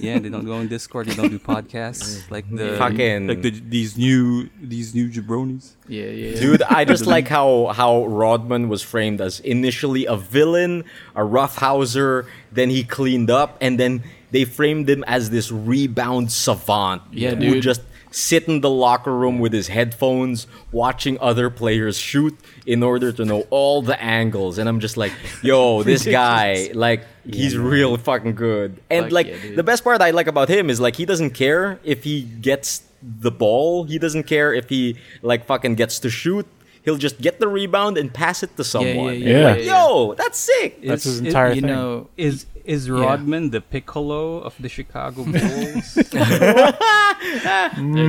Yeah, 0.00 0.18
they 0.18 0.28
don't 0.28 0.44
go 0.44 0.54
on 0.54 0.68
Discord. 0.68 1.06
They 1.06 1.14
don't 1.14 1.30
do 1.30 1.38
podcasts 1.38 2.30
like 2.30 2.48
the 2.50 2.62
mm-hmm. 2.62 2.78
Fucking- 2.78 3.26
like 3.28 3.42
the, 3.42 3.50
these 3.50 3.96
new 3.96 4.48
these 4.60 4.94
new 4.94 5.08
jabronis. 5.08 5.72
Yeah, 5.88 6.06
yeah. 6.06 6.40
Dude, 6.40 6.62
I 6.62 6.84
just 6.84 7.06
like 7.06 7.28
how 7.28 7.66
how 7.68 8.06
Rodman 8.06 8.68
was 8.68 8.82
framed 8.82 9.20
as 9.20 9.40
initially 9.40 10.06
a 10.06 10.16
villain, 10.16 10.84
a 11.14 11.24
roughhouser, 11.24 12.26
then 12.52 12.70
he 12.70 12.84
cleaned 12.84 13.30
up, 13.30 13.56
and 13.60 13.78
then 13.78 14.02
they 14.30 14.44
framed 14.44 14.90
him 14.90 15.04
as 15.06 15.30
this 15.30 15.50
rebound 15.52 16.32
savant 16.32 17.02
Yeah, 17.12 17.30
who 17.30 17.36
dude. 17.36 17.50
would 17.54 17.62
just 17.62 17.82
sit 18.14 18.46
in 18.46 18.60
the 18.60 18.70
locker 18.70 19.12
room 19.12 19.38
with 19.40 19.52
his 19.52 19.68
headphones, 19.68 20.46
watching 20.70 21.18
other 21.20 21.50
players 21.50 21.98
shoot 21.98 22.36
in 22.64 22.82
order 22.82 23.10
to 23.12 23.24
know 23.24 23.40
all 23.50 23.82
the 23.82 24.00
angles. 24.00 24.58
And 24.58 24.68
I'm 24.68 24.78
just 24.80 24.96
like, 24.96 25.12
yo, 25.42 25.82
this 25.90 26.04
guy, 26.06 26.70
like, 26.74 27.04
he's 27.28 27.58
real 27.58 27.96
fucking 27.96 28.34
good. 28.36 28.80
And 28.88 29.06
Fuck 29.06 29.12
like, 29.12 29.26
yeah, 29.26 29.56
the 29.56 29.62
best 29.64 29.82
part 29.84 30.00
I 30.00 30.10
like 30.12 30.28
about 30.28 30.48
him 30.48 30.70
is 30.70 30.80
like 30.80 30.96
he 30.96 31.04
doesn't 31.04 31.30
care 31.30 31.80
if 31.82 32.04
he 32.04 32.22
gets 32.22 32.82
the 33.02 33.30
ball. 33.30 33.84
He 33.84 33.98
doesn't 33.98 34.24
care 34.24 34.54
if 34.54 34.68
he 34.68 34.96
like 35.22 35.44
fucking 35.46 35.74
gets 35.74 35.98
to 36.00 36.10
shoot. 36.10 36.46
He'll 36.84 36.98
just 36.98 37.18
get 37.20 37.40
the 37.40 37.48
rebound 37.48 37.96
and 37.96 38.12
pass 38.12 38.42
it 38.42 38.56
to 38.58 38.62
someone. 38.64 38.94
yeah, 38.94 39.10
And 39.14 39.20
you're 39.22 39.38
yeah, 39.40 39.50
like, 39.52 39.64
yo, 39.64 40.14
that's 40.14 40.38
sick. 40.38 40.82
That's 40.82 41.04
his 41.04 41.14
Is- 41.14 41.20
entire 41.26 41.52
you 41.52 41.62
thing. 41.62 41.70
know, 41.70 42.08
Is 42.18 42.44
is 42.64 42.88
Yeah. 42.88 43.00
Rodman 43.00 43.50
the 43.50 43.60
Piccolo 43.60 44.38
of 44.40 44.54
the 44.60 44.68
Chicago 44.68 45.24
Bulls? 45.32 45.94
there's 46.12 46.14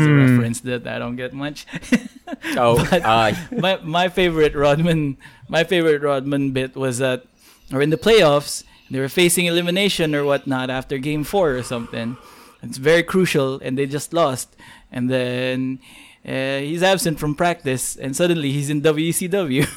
a 0.05 0.13
reference 0.13 0.61
that 0.61 0.87
I 0.87 0.97
don't 0.99 1.15
get 1.15 1.33
much. 1.33 1.65
Oh, 2.57 2.79
uh, 2.91 3.33
my 3.51 3.77
my 3.83 4.09
favorite 4.09 4.55
Rodman 4.55 5.17
my 5.47 5.63
favorite 5.63 6.01
Rodman 6.01 6.51
bit 6.57 6.75
was 6.75 6.97
that 6.97 7.23
or 7.71 7.83
in 7.83 7.91
the 7.91 7.97
playoffs 8.01 8.63
they 8.89 8.99
were 8.99 9.09
facing 9.09 9.45
elimination 9.45 10.15
or 10.15 10.25
whatnot 10.25 10.71
after 10.71 10.97
game 10.97 11.23
four 11.23 11.51
or 11.53 11.61
something. 11.61 12.17
It's 12.63 12.77
very 12.77 13.03
crucial 13.03 13.59
and 13.61 13.77
they 13.77 13.85
just 13.85 14.11
lost. 14.11 14.55
And 14.91 15.07
then 15.09 15.79
uh, 16.25 16.57
he's 16.65 16.81
absent 16.81 17.19
from 17.19 17.35
practice 17.35 17.95
and 17.95 18.15
suddenly 18.15 18.51
he's 18.51 18.71
in 18.71 18.81
WCW. 18.81 19.67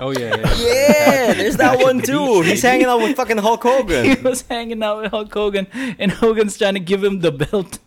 Oh 0.00 0.10
yeah, 0.10 0.36
yeah. 0.36 0.54
yeah, 0.58 1.32
there's 1.34 1.56
that 1.56 1.78
one 1.78 2.00
too. 2.02 2.42
He's 2.42 2.62
hanging 2.62 2.86
out 2.86 3.00
with 3.00 3.16
fucking 3.16 3.38
Hulk 3.38 3.62
Hogan. 3.62 4.04
he 4.16 4.22
was 4.22 4.42
hanging 4.42 4.82
out 4.82 5.02
with 5.02 5.10
Hulk 5.10 5.32
Hogan 5.32 5.66
and 5.98 6.10
Hogan's 6.10 6.58
trying 6.58 6.74
to 6.74 6.80
give 6.80 7.02
him 7.04 7.20
the 7.20 7.32
belt. 7.32 7.78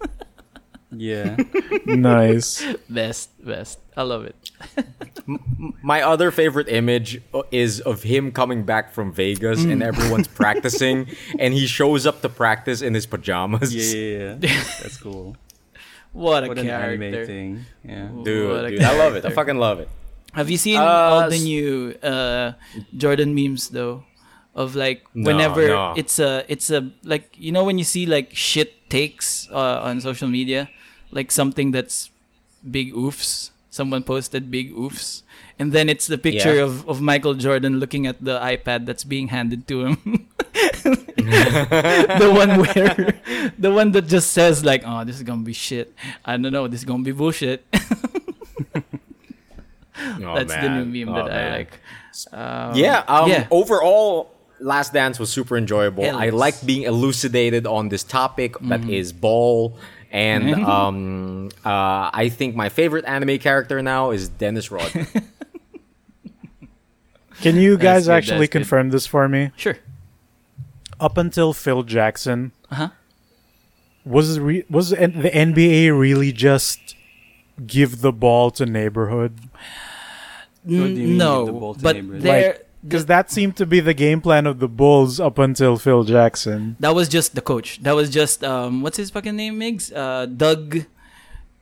yeah. 0.92 1.36
nice. 1.86 2.64
best, 2.90 3.30
best. 3.46 3.80
I 3.96 4.04
love 4.04 4.26
it. 4.26 4.52
My 5.82 6.02
other 6.02 6.32
favorite 6.32 6.68
image 6.68 7.22
uh, 7.34 7.44
is 7.52 7.80
of 7.82 8.04
him 8.04 8.32
coming 8.32 8.64
back 8.64 8.92
from 8.92 9.14
Vegas 9.14 9.64
and 9.64 9.82
everyone's 9.84 10.28
practicing, 10.28 11.08
and 11.40 11.54
he 11.54 11.66
shows 11.68 12.06
up 12.06 12.22
to 12.22 12.30
practice 12.30 12.82
in 12.82 12.94
his 12.94 13.06
pajamas. 13.06 13.74
Yeah, 13.74 13.96
yeah, 13.96 14.38
yeah. 14.42 14.64
That's 14.82 14.98
cool. 14.98 15.38
What 16.12 16.44
a 16.44 16.48
What 16.48 16.58
an 16.60 16.70
anime 16.70 17.00
character. 17.00 17.26
thing. 17.26 17.66
Yeah. 17.84 18.10
Dude, 18.24 18.50
What 18.52 18.66
a 18.66 18.70
dude, 18.70 18.84
I 18.84 18.98
love 18.98 19.16
it. 19.16 19.26
I 19.26 19.30
fucking 19.32 19.58
love 19.58 19.80
it. 19.80 19.90
Have 20.34 20.50
you 20.50 20.58
seen 20.58 20.78
Uh, 20.78 20.84
all 20.86 21.30
the 21.30 21.38
new 21.40 21.94
uh, 22.02 22.54
Jordan 22.98 23.34
memes 23.36 23.70
though? 23.70 24.04
Of 24.56 24.76
like 24.78 25.02
No, 25.18 25.34
whenever 25.34 25.66
no. 25.68 25.94
it's 25.98 26.20
a 26.22 26.46
it's 26.48 26.70
a 26.70 26.90
like 27.04 27.34
you 27.38 27.52
know 27.52 27.64
when 27.66 27.78
you 27.82 27.84
see 27.84 28.06
like 28.06 28.30
shit 28.38 28.90
takes 28.90 29.50
uh, 29.50 29.82
on 29.82 29.98
social 30.02 30.28
media, 30.30 30.70
like 31.10 31.32
something 31.34 31.72
that's 31.74 32.10
big 32.62 32.94
oofs. 32.94 33.50
Someone 33.74 34.04
posted 34.06 34.52
big 34.54 34.70
oofs, 34.78 35.24
and 35.58 35.74
then 35.74 35.90
it's 35.90 36.06
the 36.06 36.20
picture 36.22 36.62
Yeah. 36.62 36.70
of, 36.70 36.86
of 36.88 37.02
Michael 37.02 37.34
Jordan 37.34 37.82
looking 37.82 38.06
at 38.06 38.22
the 38.22 38.38
iPad 38.38 38.86
that's 38.86 39.02
being 39.04 39.30
handed 39.34 39.66
to 39.74 39.86
him. 39.90 39.98
the 41.18 42.30
one 42.30 42.62
where 42.62 42.94
the 43.58 43.72
one 43.74 43.92
that 43.98 44.06
just 44.06 44.32
says 44.38 44.64
like, 44.64 44.84
"Oh, 44.86 45.02
this 45.04 45.16
is 45.18 45.24
gonna 45.26 45.42
be 45.42 45.54
shit." 45.58 45.94
I 46.26 46.38
don't 46.38 46.54
know. 46.54 46.68
This 46.70 46.82
is 46.82 46.86
gonna 46.86 47.02
be 47.02 47.12
bullshit. 47.12 47.66
Oh, 50.24 50.36
that's 50.36 50.54
the 50.54 50.84
new 50.84 51.06
meme 51.06 51.14
Oh, 51.14 51.24
that 51.24 51.32
man. 51.32 51.52
I 51.52 51.58
like. 51.58 51.80
Um, 52.32 52.76
Yeah. 52.76 53.04
Um, 53.08 53.30
yeah. 53.30 53.48
Overall, 53.52 54.32
Last 54.60 54.94
Dance 54.94 55.20
was 55.20 55.30
super 55.30 55.58
enjoyable. 55.58 56.04
Hell 56.04 56.18
I 56.18 56.26
yes. 56.26 56.34
like 56.34 56.66
being 56.66 56.84
elucidated 56.84 57.68
on 57.68 57.90
this 57.90 58.04
topic 58.04 58.56
that 58.62 58.88
is 58.90 59.12
ball. 59.14 59.78
And 60.12 60.54
um, 60.64 61.50
uh, 61.66 62.10
I 62.14 62.30
think 62.30 62.56
my 62.56 62.70
favorite 62.70 63.06
anime 63.06 63.40
character 63.40 63.82
now 63.82 64.12
is 64.12 64.30
Dennis 64.30 64.72
Rodman. 64.72 65.08
Can 67.42 67.58
you 67.58 67.78
guys 67.78 68.06
good, 68.06 68.14
actually 68.14 68.38
that's 68.40 68.54
good. 68.54 68.60
confirm 68.60 68.90
this 68.92 69.06
for 69.08 69.28
me? 69.28 69.52
Sure. 69.58 69.76
Up 71.00 71.18
until 71.18 71.52
Phil 71.54 71.84
Jackson, 71.84 72.52
Uh 72.72 72.76
huh. 72.76 72.90
was 74.06 74.40
re- 74.40 74.66
was 74.70 74.92
the 74.92 74.98
NBA 74.98 75.98
really 75.98 76.32
just 76.32 76.96
give 77.66 78.02
the 78.02 78.12
ball 78.12 78.52
to 78.52 78.66
neighborhood? 78.66 79.40
What 80.64 80.70
do 80.70 80.76
you 80.76 81.08
mean, 81.10 81.18
no, 81.18 81.46
the 81.46 81.52
ball 81.52 81.74
to 81.76 81.82
but 81.82 81.96
neighborhood? 81.96 82.22
there 82.22 82.60
Because 82.84 83.06
that 83.08 83.32
seemed 83.32 83.56
to 83.58 83.66
be 83.66 83.80
the 83.80 83.94
game 83.94 84.22
plan 84.22 84.46
of 84.46 84.60
the 84.60 84.68
Bulls 84.68 85.20
up 85.20 85.38
until 85.38 85.78
Phil 85.78 86.04
Jackson. 86.04 86.76
that 86.80 86.94
was 86.96 87.08
just 87.08 87.36
the 87.36 87.42
coach. 87.42 87.82
That 87.84 87.96
was 87.96 88.10
just 88.10 88.44
um, 88.44 88.82
what's 88.82 88.98
his 88.98 89.10
fucking 89.10 89.36
name, 89.36 89.60
Migs? 89.60 89.92
Uh, 89.96 90.26
Doug. 90.26 90.86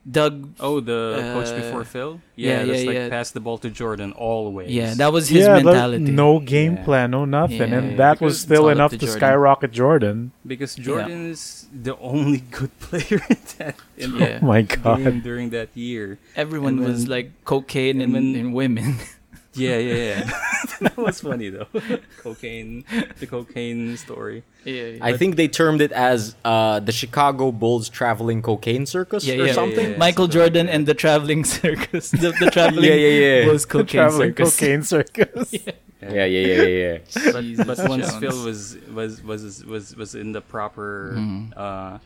Doug. 0.01 0.49
Oh, 0.59 0.79
the 0.79 1.19
coach 1.37 1.49
Uh, 1.53 1.55
before 1.61 1.83
Phil? 1.85 2.21
yeah, 2.35 2.61
Yeah, 2.61 2.65
that's 2.65 2.79
yeah, 2.81 2.87
like 2.89 2.95
yeah. 2.95 3.09
pass 3.09 3.29
the 3.31 3.39
ball 3.39 3.59
to 3.59 3.69
Jordan 3.69 4.13
always. 4.13 4.71
Yeah, 4.73 4.95
that 4.97 5.13
was 5.13 5.29
his 5.29 5.45
yeah, 5.45 5.61
mentality. 5.61 6.09
no 6.11 6.39
game 6.39 6.73
Yeah. 6.81 6.85
plan, 6.85 7.11
no 7.11 7.25
nothing, 7.25 7.69
Yeah, 7.69 7.77
and 7.77 7.99
that 8.01 8.17
because 8.17 8.25
was 8.25 8.41
still 8.41 8.69
enough 8.69 8.91
to 8.91 8.97
to, 8.97 9.05
skyrocket 9.07 9.71
Jordan. 9.71 10.31
because 10.41 10.73
Jordan 10.73 11.29
is 11.29 11.67
the 11.69 11.93
only 12.01 12.41
good 12.57 12.73
player 12.81 13.21
in 13.29 13.37
that 13.61 13.75
in 13.95 14.17
Yeah. 14.17 14.39
Oh 14.41 14.45
my 14.49 14.63
god! 14.65 15.21
during 15.21 15.51
that 15.53 15.69
year. 15.77 16.17
Everyone 16.35 16.81
And 16.81 16.87
was 16.87 17.05
like 17.07 17.29
cocaine 17.45 18.01
and, 18.01 18.15
and 18.17 18.35
and 18.35 18.53
women. 18.57 18.97
Yeah, 19.53 19.77
yeah, 19.79 19.95
yeah. 19.95 20.31
that 20.81 20.97
was 20.97 21.19
funny 21.21 21.49
though. 21.49 21.67
cocaine, 22.23 22.85
the 23.19 23.27
cocaine 23.27 23.97
story. 23.97 24.43
yeah, 24.63 24.97
I 25.01 25.17
think 25.17 25.35
they 25.35 25.47
termed 25.49 25.81
it 25.81 25.91
as 25.91 26.35
uh, 26.45 26.79
the 26.79 26.91
Chicago 26.93 27.51
Bulls 27.51 27.89
traveling 27.89 28.41
cocaine 28.41 28.85
circus 28.85 29.25
yeah, 29.25 29.35
or 29.35 29.47
yeah. 29.47 29.53
something. 29.53 29.91
yeah. 29.91 29.97
Michael 29.97 30.25
something 30.25 30.39
like 30.41 30.47
Jordan 30.53 30.65
that. 30.67 30.75
and 30.75 30.85
the 30.87 30.93
traveling 30.93 31.43
circus. 31.43 32.11
The, 32.21 32.31
the 32.39 32.49
traveling 32.51 32.85
Yeah, 32.85 32.93
yeah, 32.95 33.25
yeah. 33.41 33.45
Bulls 33.45 33.65
The 33.65 33.71
cocaine 33.73 33.87
traveling 33.87 34.29
circus. 34.31 34.55
cocaine 34.59 34.83
circus. 34.83 35.53
Yeah, 35.53 35.71
yeah, 36.01 36.25
yeah, 36.25 36.63
yeah, 36.63 36.63
yeah. 36.65 36.97
But, 37.31 37.67
but 37.77 37.89
once 37.89 38.15
Phil 38.15 38.43
was 38.45 38.77
was 38.91 39.21
was 39.21 39.65
was 39.65 39.95
was 39.95 40.15
in 40.15 40.31
the 40.31 40.41
proper, 40.41 41.13
Mm-hmm. 41.17 41.53
uh, 41.55 41.99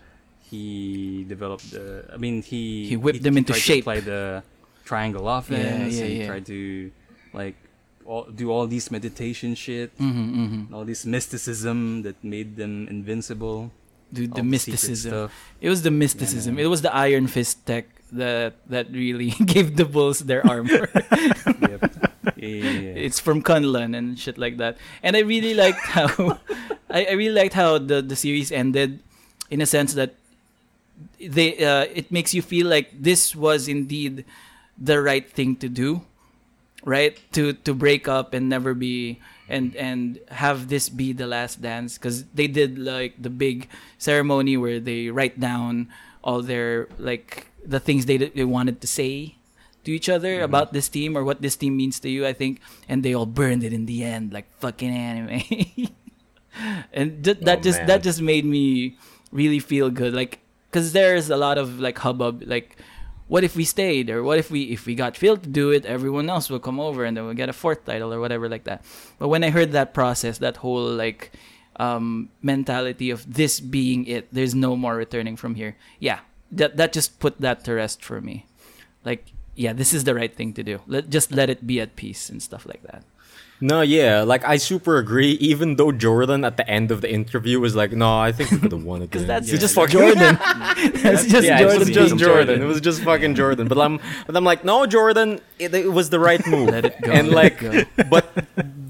he 0.49 1.25
developed 1.27 1.71
the. 1.71 2.05
I 2.13 2.17
mean, 2.17 2.41
he 2.41 2.87
He 2.87 2.97
whipped 2.97 3.23
them 3.23 3.37
into 3.37 3.53
tried 3.53 3.61
shape. 3.61 3.83
To 3.85 3.91
apply 3.91 3.99
the 4.01 4.43
triangle 4.83 5.29
offense. 5.29 5.95
yeah, 5.95 6.03
and 6.05 6.11
he 6.13 6.19
yeah. 6.21 6.27
tried 6.27 6.45
to 6.47 6.91
like 7.35 7.55
all, 8.05 8.23
do 8.23 8.49
all 8.51 8.67
these 8.67 8.89
meditation 8.91 9.55
shit, 9.55 9.97
Mm-hmm, 9.97 10.73
all 10.73 10.85
this 10.85 11.05
mysticism 11.05 12.03
that 12.03 12.15
made 12.23 12.55
them 12.55 12.87
invincible. 12.87 13.71
Dude, 14.13 14.31
all 14.31 14.37
the 14.37 14.43
mysticism. 14.43 15.29
It 15.59 15.69
was 15.69 15.81
the 15.81 15.91
mysticism. 15.91 16.57
It 16.59 16.67
was 16.67 16.81
the 16.81 16.93
Iron 16.93 17.27
Fist 17.27 17.65
tech 17.65 17.85
that 18.11 18.53
that 18.69 18.91
really 18.91 19.29
gave 19.45 19.75
the 19.75 19.85
Bulls 19.85 20.19
their 20.19 20.45
armor. 20.45 20.89
Yep. 21.65 21.81
Yeah, 22.37 22.47
yeah, 22.47 22.69
yeah. 22.71 23.05
it's 23.05 23.19
from 23.19 23.41
Kunlun 23.41 23.95
and 23.95 24.17
shit 24.19 24.37
like 24.37 24.57
that. 24.57 24.77
And 25.01 25.15
I 25.15 25.21
really 25.21 25.53
liked 25.53 25.79
how 25.97 26.39
I, 26.89 27.05
I 27.05 27.13
really 27.13 27.33
liked 27.35 27.53
how 27.53 27.77
the, 27.77 28.01
the 28.01 28.15
series 28.15 28.51
ended 28.51 28.99
in 29.49 29.61
a 29.61 29.65
sense 29.65 29.93
that 29.93 30.15
they 31.19 31.57
uh, 31.63 31.85
it 31.93 32.11
makes 32.11 32.33
you 32.33 32.41
feel 32.41 32.67
like 32.67 32.91
this 32.93 33.35
was 33.35 33.67
indeed 33.67 34.25
the 34.77 35.01
right 35.01 35.29
thing 35.29 35.55
to 35.57 35.69
do. 35.69 36.01
Right? 36.85 37.19
To 37.33 37.53
to 37.53 37.73
break 37.73 38.07
up 38.07 38.33
and 38.33 38.47
never 38.47 38.73
be 38.73 39.19
and 39.49 39.75
and 39.75 40.19
have 40.29 40.69
this 40.69 40.89
be 40.89 41.13
the 41.13 41.27
last 41.27 41.61
dance 41.61 41.97
because 41.97 42.25
they 42.33 42.47
did 42.47 42.77
like 42.77 43.17
the 43.21 43.29
big 43.29 43.67
ceremony 43.97 44.57
where 44.57 44.79
they 44.79 45.09
write 45.09 45.39
down 45.39 45.89
all 46.23 46.41
their 46.41 46.87
like 46.97 47.47
the 47.65 47.79
things 47.79 48.05
they 48.05 48.17
they 48.17 48.45
wanted 48.45 48.81
to 48.81 48.87
say 48.87 49.35
to 49.85 49.91
each 49.91 50.09
other 50.09 50.35
mm-hmm. 50.35 50.49
about 50.49 50.73
this 50.73 50.89
team 50.89 51.15
or 51.17 51.23
what 51.23 51.41
this 51.41 51.55
team 51.55 51.77
means 51.77 51.99
to 52.01 52.09
you, 52.09 52.25
I 52.25 52.33
think, 52.33 52.59
and 52.89 53.03
they 53.03 53.13
all 53.13 53.25
burned 53.25 53.63
it 53.63 53.71
in 53.71 53.85
the 53.85 54.03
end 54.03 54.33
like 54.33 54.51
fucking 54.59 54.89
anime. 54.89 55.41
and 56.93 57.23
th- 57.23 57.39
that 57.41 57.59
Oh, 57.59 57.61
just 57.61 57.79
man. 57.79 57.87
that 57.87 58.03
just 58.03 58.21
made 58.21 58.45
me 58.45 58.97
really 59.31 59.59
feel 59.59 59.89
good, 59.89 60.13
like 60.13 60.39
because 60.69 60.91
there's 60.91 61.29
a 61.29 61.37
lot 61.37 61.57
of 61.57 61.79
like 61.79 61.97
hubbub, 61.99 62.43
like 62.45 62.77
what 63.27 63.43
if 63.43 63.55
we 63.55 63.65
stayed 63.65 64.09
or 64.09 64.23
what 64.23 64.37
if 64.37 64.51
we 64.51 64.63
if 64.63 64.85
we 64.85 64.95
got 64.95 65.17
Phil 65.17 65.37
to 65.37 65.49
do 65.49 65.71
it, 65.71 65.85
everyone 65.85 66.29
else 66.29 66.49
will 66.49 66.59
come 66.59 66.79
over 66.79 67.03
and 67.05 67.17
then 67.17 67.25
we'll 67.25 67.33
get 67.33 67.49
a 67.49 67.53
fourth 67.53 67.85
title 67.85 68.13
or 68.13 68.19
whatever 68.19 68.47
like 68.47 68.65
that. 68.65 68.83
But 69.17 69.29
when 69.29 69.43
I 69.43 69.49
heard 69.49 69.71
that 69.71 69.93
process, 69.93 70.37
that 70.39 70.57
whole 70.57 70.85
like 70.85 71.31
um, 71.77 72.29
mentality 72.41 73.09
of 73.09 73.33
this 73.33 73.59
being 73.59 74.05
it, 74.05 74.27
there's 74.31 74.53
no 74.53 74.75
more 74.75 74.95
returning 74.95 75.35
from 75.35 75.55
here. 75.55 75.75
Yeah, 75.99 76.19
that 76.51 76.77
that 76.77 76.93
just 76.93 77.19
put 77.19 77.41
that 77.41 77.63
to 77.65 77.73
rest 77.73 78.03
for 78.03 78.21
me. 78.21 78.45
Like, 79.03 79.33
yeah, 79.55 79.73
this 79.73 79.93
is 79.93 80.03
the 80.03 80.15
right 80.15 80.33
thing 80.33 80.53
to 80.53 80.63
do. 80.63 80.81
Let 80.87 81.09
just 81.09 81.31
let 81.31 81.49
it 81.49 81.65
be 81.65 81.81
at 81.81 81.95
peace 81.95 82.29
and 82.29 82.41
stuff 82.41 82.65
like 82.65 82.83
that. 82.83 83.03
No, 83.61 83.81
yeah, 83.81 84.21
like 84.23 84.43
I 84.43 84.57
super 84.57 84.97
agree. 84.97 85.31
Even 85.33 85.77
though 85.77 85.91
Jordan 85.91 86.43
at 86.43 86.57
the 86.57 86.69
end 86.69 86.91
of 86.91 86.99
the 87.01 87.09
interview 87.11 87.59
was 87.59 87.73
like, 87.75 87.93
"No, 87.93 88.19
I 88.19 88.31
think 88.33 88.51
we 88.51 88.57
could 88.59 88.71
have 88.73 88.83
won 88.83 89.01
again." 89.01 89.07
Because 89.09 89.27
that's 89.27 89.49
He 89.49 89.57
just 89.57 89.75
fucking- 89.75 89.97
Jordan. 89.97 90.37
that's 91.01 91.25
just 91.25 91.47
yeah, 91.47 91.59
Jordan. 91.59 91.75
it 91.75 91.79
was 91.79 91.89
just 91.89 92.17
Jordan. 92.25 92.61
It 92.61 92.65
was 92.65 92.81
just 92.81 93.01
fucking 93.03 93.35
Jordan. 93.35 93.67
But 93.69 93.77
I'm, 93.79 93.99
but 94.27 94.35
I'm 94.35 94.43
like, 94.43 94.65
no, 94.65 94.85
Jordan. 94.85 95.39
It, 95.57 95.73
it 95.73 95.91
was 95.91 96.09
the 96.09 96.19
right 96.19 96.45
move. 96.45 96.69
Let 96.69 96.83
it 96.85 97.01
go, 97.01 97.11
And 97.13 97.29
let 97.29 97.61
like, 97.61 97.63
it 97.63 98.09
but 98.09 98.25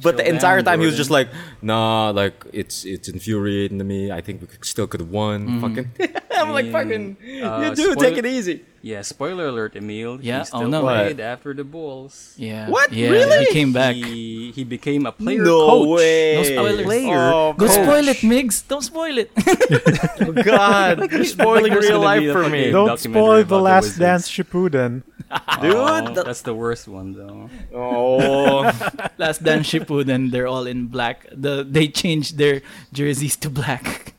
but 0.01 0.17
the 0.17 0.27
entire 0.27 0.61
time 0.61 0.79
he 0.79 0.85
was 0.85 0.97
just 0.97 1.09
like, 1.09 1.29
nah, 1.61 2.09
like 2.11 2.45
it's 2.53 2.85
it's 2.85 3.07
infuriating 3.07 3.77
to 3.79 3.83
me. 3.83 4.11
I 4.11 4.21
think 4.21 4.41
we 4.41 4.47
could, 4.47 4.63
still 4.65 4.87
could 4.87 4.99
have 5.01 5.09
won. 5.09 5.59
Fucking, 5.61 5.91
I'm 6.31 6.51
like, 6.51 6.65
mean, 6.65 6.73
fucking, 6.73 7.17
uh, 7.43 7.61
you 7.61 7.75
do 7.75 7.91
spoil- 7.91 7.95
take 7.95 8.17
it 8.17 8.25
easy. 8.25 8.65
Yeah, 8.85 9.01
spoiler 9.01 9.47
alert, 9.47 9.75
Emil. 9.75 10.21
Yeah, 10.21 10.43
he 10.45 10.49
oh 10.53 10.67
no. 10.67 10.81
played 10.81 11.19
after 11.19 11.55
the 11.55 11.63
Bulls. 11.63 12.35
Yeah. 12.37 12.69
What? 12.69 12.93
Yeah, 12.93 13.09
Really? 13.09 13.45
He 13.45 13.51
came 13.51 13.73
back. 13.73 13.95
He, 13.95 14.51
he 14.53 14.63
became 14.63 15.07
a 15.07 15.11
player 15.11 15.41
no 15.43 15.57
coach. 15.67 15.97
way. 15.97 16.35
No 16.35 16.43
spoilers. 16.43 16.85
Player. 16.85 17.31
Oh, 17.33 17.53
Go 17.57 17.65
coach. 17.65 17.73
spoil 17.73 18.07
it, 18.07 18.17
Migs. 18.17 18.61
Don't 18.67 18.83
spoil 18.83 19.17
it. 19.17 19.33
God, 20.45 21.11
you're 21.11 21.25
spoiling 21.25 21.73
Like 21.73 21.81
real 21.81 21.99
life 21.99 22.31
for 22.31 22.47
me. 22.47 22.69
Don't 22.69 22.99
spoil 22.99 23.37
the 23.41 23.55
the 23.55 23.59
Last 23.59 23.83
Wizards. 23.85 23.99
Dance 23.99 24.29
Shippuden. 24.29 25.01
Dude, 25.61 25.75
Oh, 25.75 26.13
that's 26.13 26.41
the 26.41 26.53
worst 26.53 26.87
one 26.87 27.13
though. 27.13 27.49
Oh, 27.73 28.61
Last 29.17 29.43
Dance 29.43 29.67
Shippuden, 29.69 30.31
they're 30.31 30.47
all 30.47 30.65
in 30.67 30.87
black. 30.87 31.25
The 31.31 31.63
they 31.67 31.87
changed 31.87 32.37
their 32.37 32.61
jerseys 32.93 33.35
to 33.37 33.49
black. 33.49 34.13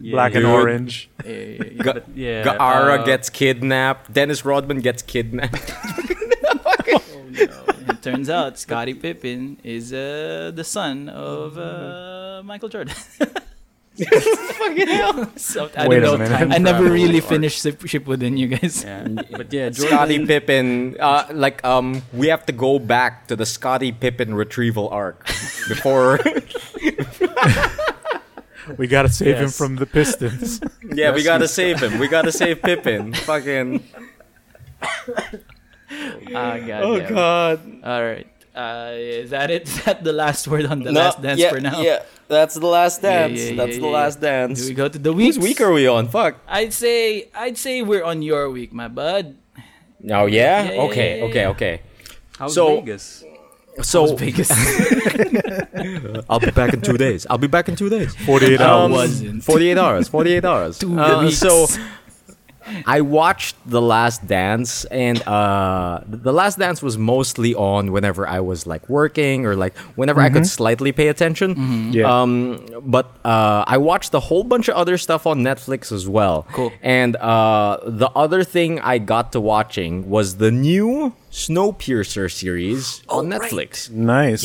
Yeah, 0.00 0.12
Black 0.18 0.34
and 0.34 0.42
Dude. 0.44 0.50
orange. 0.54 1.10
Yeah, 1.24 1.30
yeah, 1.32 1.62
yeah. 1.62 1.82
Ga- 1.82 1.92
But 1.92 2.04
yeah, 2.16 2.42
Gaara 2.44 2.98
uh, 3.00 3.04
gets 3.04 3.30
kidnapped. 3.30 4.12
Dennis 4.12 4.44
Rodman 4.44 4.80
gets 4.80 5.02
kidnapped. 5.02 5.62
it 7.36 8.02
turns 8.02 8.28
out 8.28 8.58
Scottie 8.58 8.94
Pippen 8.94 9.58
is 9.62 9.92
uh, 9.92 10.50
the 10.54 10.64
son 10.64 11.08
of 11.08 11.56
uh, 11.58 12.42
Michael 12.44 12.68
Jordan. 12.68 12.94
Fucking 13.98 14.88
hell. 14.88 15.30
So, 15.36 15.70
I 15.76 15.86
Wait 15.86 15.98
a 15.98 16.00
don't 16.00 16.18
know. 16.18 16.24
minute. 16.30 16.52
I 16.54 16.58
never 16.58 16.84
really 16.84 17.20
arc. 17.20 17.28
finished 17.28 17.62
Ship- 17.62 17.78
Shippuden, 17.78 18.38
you 18.38 18.48
guys. 18.48 18.82
Yeah, 18.84 19.06
but 19.36 19.52
yeah, 19.52 19.68
Jordan, 19.68 19.74
Scottie 19.96 20.26
Pippen, 20.26 20.96
uh, 20.98 21.28
like 21.32 21.62
um, 21.64 22.02
we 22.12 22.28
have 22.28 22.46
to 22.46 22.52
go 22.52 22.78
back 22.78 23.26
to 23.28 23.36
the 23.36 23.44
Scottie 23.44 23.92
Pippen 23.92 24.34
retrieval 24.34 24.88
arc 24.88 25.26
before. 25.68 26.18
We 28.78 28.86
gotta 28.86 29.08
save 29.08 29.36
him 29.38 29.42
Yes. 29.50 29.58
from 29.58 29.74
the 29.74 29.86
Pistons. 29.86 30.60
yeah, 30.94 31.10
we 31.12 31.24
gotta 31.24 31.48
save 31.48 31.80
him. 31.82 31.98
We 31.98 32.06
gotta 32.06 32.30
save 32.30 32.62
Pippen. 32.62 33.12
Fucking. 33.12 33.82
Ah, 36.32 36.58
God. 36.58 36.82
Oh 36.82 36.98
damn. 37.00 37.08
God. 37.12 37.60
All 37.84 38.02
right. 38.04 38.26
Uh, 38.54 38.92
is 38.94 39.30
that 39.30 39.50
it? 39.50 39.62
Is 39.68 39.84
that 39.84 40.04
the 40.04 40.12
last 40.12 40.46
word 40.46 40.66
on 40.66 40.82
the 40.82 40.92
No, 40.92 41.00
last 41.00 41.22
dance 41.22 41.40
yeah, 41.40 41.50
for 41.50 41.60
now? 41.60 41.80
Yeah, 41.80 42.02
that's 42.28 42.54
the 42.54 42.66
last 42.66 43.00
dance. 43.00 43.40
yeah, 43.40 43.50
yeah, 43.50 43.56
that's 43.56 43.76
the 43.78 43.82
yeah, 43.88 43.88
last 44.00 44.20
dance. 44.20 44.60
Do 44.60 44.68
we 44.68 44.74
go 44.74 44.88
to 44.88 44.98
the 44.98 45.12
Whose 45.12 45.38
weeks? 45.38 45.58
week 45.58 45.60
are 45.62 45.72
we 45.72 45.86
on? 45.88 46.08
Fuck. 46.08 46.36
I'd 46.46 46.72
say 46.74 47.28
I'd 47.34 47.56
say 47.56 47.80
we're 47.82 48.04
on 48.04 48.20
your 48.20 48.50
week, 48.50 48.72
my 48.74 48.88
bud. 48.88 49.36
Oh 50.10 50.26
yeah. 50.26 50.64
Yeah, 50.64 50.72
yeah, 50.72 50.80
okay. 50.82 51.18
yeah, 51.18 51.24
okay. 51.24 51.40
yeah. 51.40 51.48
Okay. 51.56 51.80
how's 52.38 52.54
So- 52.54 52.80
Vegas? 52.80 53.24
So 53.80 54.16
Vegas. 54.16 54.50
I'll 56.28 56.40
be 56.40 56.50
back 56.50 56.74
in 56.74 56.82
two 56.82 56.98
days. 56.98 57.26
I'll 57.30 57.38
be 57.38 57.46
back 57.46 57.68
in 57.70 57.76
two 57.76 57.88
days. 57.88 58.14
48 58.26 58.60
I 58.60 58.64
hours. 58.64 58.90
wasn't. 58.90 59.44
48 59.44 59.78
hours. 59.78 60.08
48 60.08 60.44
hours. 60.44 60.78
Two 60.84 61.00
Uh, 61.00 61.22
weeks. 61.24 61.38
So 61.38 61.66
I 62.86 63.00
watched 63.00 63.56
The 63.66 63.80
Last 63.80 64.26
Dance, 64.26 64.84
and 64.86 65.20
uh, 65.26 66.00
The 66.06 66.32
Last 66.32 66.58
Dance 66.58 66.82
was 66.82 66.96
mostly 66.98 67.54
on 67.54 67.92
whenever 67.92 68.26
I 68.26 68.40
was 68.40 68.66
like 68.66 68.88
working 68.88 69.46
or 69.46 69.56
like 69.56 69.76
whenever 69.96 70.20
I 70.20 70.30
could 70.30 70.46
slightly 70.46 70.92
pay 70.92 71.08
attention. 71.08 71.92
Yeah. 71.92 72.10
Um, 72.22 72.66
but 72.82 73.06
uh, 73.24 73.64
I 73.66 73.78
watched 73.78 74.14
a 74.14 74.20
whole 74.20 74.44
bunch 74.44 74.68
of 74.68 74.74
other 74.76 74.98
stuff 74.98 75.26
on 75.26 75.40
Netflix 75.42 75.92
as 75.92 76.08
well. 76.08 76.46
Cool. 76.52 76.72
And 76.82 77.16
uh, 77.16 77.78
the 77.84 78.10
other 78.14 78.44
thing 78.44 78.80
I 78.80 78.98
got 78.98 79.32
to 79.32 79.40
watching 79.40 80.08
was 80.08 80.36
the 80.36 80.50
new 80.50 81.14
Snowpiercer 81.30 82.30
series 82.30 83.02
on 83.08 83.30
right. 83.30 83.40
Netflix. 83.40 83.90
nice. 83.90 84.42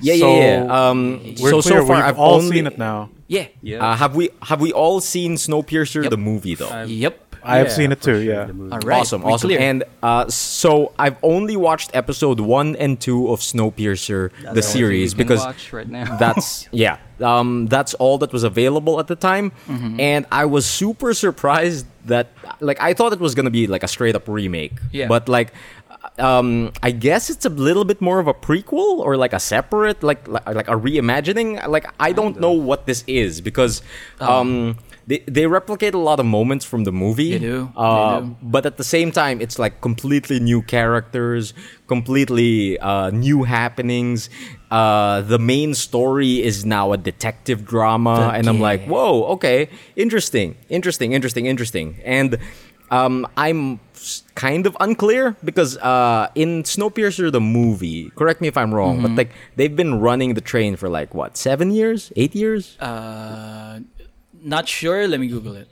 Yeah, 0.00 0.16
So, 0.16 0.34
yeah, 0.36 0.64
yeah. 0.64 0.88
Um, 0.90 1.22
We're 1.40 1.50
so 1.50 1.62
clear. 1.62 1.80
so 1.80 1.86
far 1.86 1.96
We've 1.96 2.04
I've 2.04 2.18
all 2.18 2.34
only 2.34 2.56
seen 2.56 2.66
it 2.66 2.76
now. 2.76 3.10
Yeah. 3.28 3.46
Yeah. 3.62 3.84
Uh, 3.86 3.96
have 3.96 4.16
we 4.16 4.30
have 4.42 4.60
we 4.60 4.72
all 4.72 5.00
seen 5.00 5.36
Snowpiercer 5.36 6.10
the 6.10 6.16
movie 6.16 6.54
though? 6.56 6.68
I've- 6.68 6.92
Yep. 6.92 7.21
I 7.44 7.58
have 7.58 7.68
Yeah, 7.68 7.72
seen 7.74 7.92
it 7.92 8.00
too. 8.00 8.22
sure, 8.22 8.22
Yeah. 8.22 8.50
All 8.72 8.78
right. 8.80 9.00
awesome, 9.00 9.22
we 9.22 9.32
awesome. 9.32 9.48
clear. 9.48 9.60
And 9.60 9.84
uh, 10.02 10.28
so 10.28 10.92
I've 10.98 11.16
only 11.22 11.56
watched 11.56 11.90
episode 11.94 12.38
one 12.40 12.76
and 12.76 13.00
two 13.00 13.28
of 13.32 13.40
Snowpiercer, 13.40 14.30
the 14.30 14.42
That's 14.42 14.42
the 14.42 14.48
only 14.48 14.62
thing 14.62 14.62
series, 14.62 15.14
can 15.14 15.18
because 15.18 15.40
watch 15.40 15.72
right 15.72 15.88
now. 15.88 16.16
that's 16.24 16.68
yeah, 16.72 16.98
um, 17.20 17.66
that's 17.66 17.94
all 17.94 18.18
that 18.18 18.32
was 18.32 18.44
available 18.44 19.00
at 19.00 19.06
the 19.08 19.16
time, 19.16 19.52
Mm-hmm. 19.68 20.00
and 20.00 20.26
I 20.30 20.44
was 20.44 20.66
super 20.66 21.14
surprised 21.14 21.86
that 22.06 22.28
like 22.60 22.80
I 22.80 22.94
thought 22.94 23.12
it 23.12 23.20
was 23.20 23.34
gonna 23.34 23.50
be 23.50 23.66
like 23.66 23.82
a 23.82 23.88
straight 23.88 24.14
up 24.14 24.28
remake, 24.28 24.74
Yeah. 24.92 25.08
but 25.08 25.28
like. 25.28 25.52
Um, 26.18 26.72
I 26.82 26.90
guess 26.90 27.30
it's 27.30 27.46
a 27.46 27.48
little 27.48 27.84
bit 27.84 28.00
more 28.00 28.18
of 28.18 28.26
a 28.26 28.34
prequel 28.34 28.98
or 28.98 29.16
like 29.16 29.32
a 29.32 29.40
separate, 29.40 30.02
like 30.02 30.26
like, 30.28 30.44
like 30.46 30.68
a 30.68 30.72
reimagining. 30.76 31.64
Like 31.68 31.86
I 31.98 32.12
don't 32.12 32.38
know 32.40 32.52
what 32.52 32.84
this 32.86 33.02
is 33.06 33.40
because 33.40 33.80
um, 34.20 34.76
they 35.06 35.18
they 35.26 35.46
replicate 35.46 35.94
a 35.94 35.98
lot 35.98 36.20
of 36.20 36.26
moments 36.26 36.64
from 36.64 36.84
the 36.84 36.92
movie. 36.92 37.32
They 37.38 37.38
do. 37.38 37.72
Uh, 37.76 38.20
They 38.20 38.26
do. 38.26 38.36
but 38.42 38.66
at 38.66 38.76
the 38.76 38.84
same 38.84 39.10
time, 39.12 39.40
it's 39.40 39.58
like 39.58 39.80
completely 39.80 40.38
new 40.40 40.62
characters, 40.62 41.54
completely 41.86 42.78
uh, 42.78 43.10
new 43.10 43.42
happenings. 43.44 44.30
Uh, 44.70 45.20
the 45.20 45.38
main 45.38 45.74
story 45.74 46.42
is 46.42 46.64
now 46.64 46.92
a 46.92 46.96
detective 46.96 47.64
drama, 47.66 48.32
and 48.34 48.48
I'm 48.48 48.60
like, 48.60 48.86
whoa, 48.86 49.24
okay, 49.36 49.68
interesting, 49.96 50.56
interesting, 50.68 51.12
interesting, 51.12 51.44
interesting. 51.46 52.00
And 52.04 52.38
um, 52.90 53.26
I'm 53.36 53.80
kind 54.34 54.66
of 54.66 54.76
unclear 54.80 55.36
because 55.44 55.76
uh, 55.78 56.28
in 56.34 56.62
Snowpiercer 56.64 57.30
the 57.30 57.40
movie, 57.40 58.10
correct 58.16 58.40
me 58.40 58.48
if 58.48 58.56
I'm 58.56 58.72
wrong, 58.74 58.96
Mm-hmm. 58.98 59.14
but 59.14 59.28
like 59.28 59.30
they've 59.56 59.76
been 59.76 60.00
running 60.00 60.34
the 60.34 60.40
train 60.40 60.76
for 60.76 60.88
like 60.88 61.14
what 61.14 61.36
seven 61.36 61.70
years, 61.70 62.12
eight 62.16 62.34
years? 62.34 62.76
Uh, 62.80 63.80
not 64.42 64.68
sure. 64.68 65.06
Let 65.08 65.20
me 65.20 65.28
Google 65.28 65.56
it. 65.56 65.68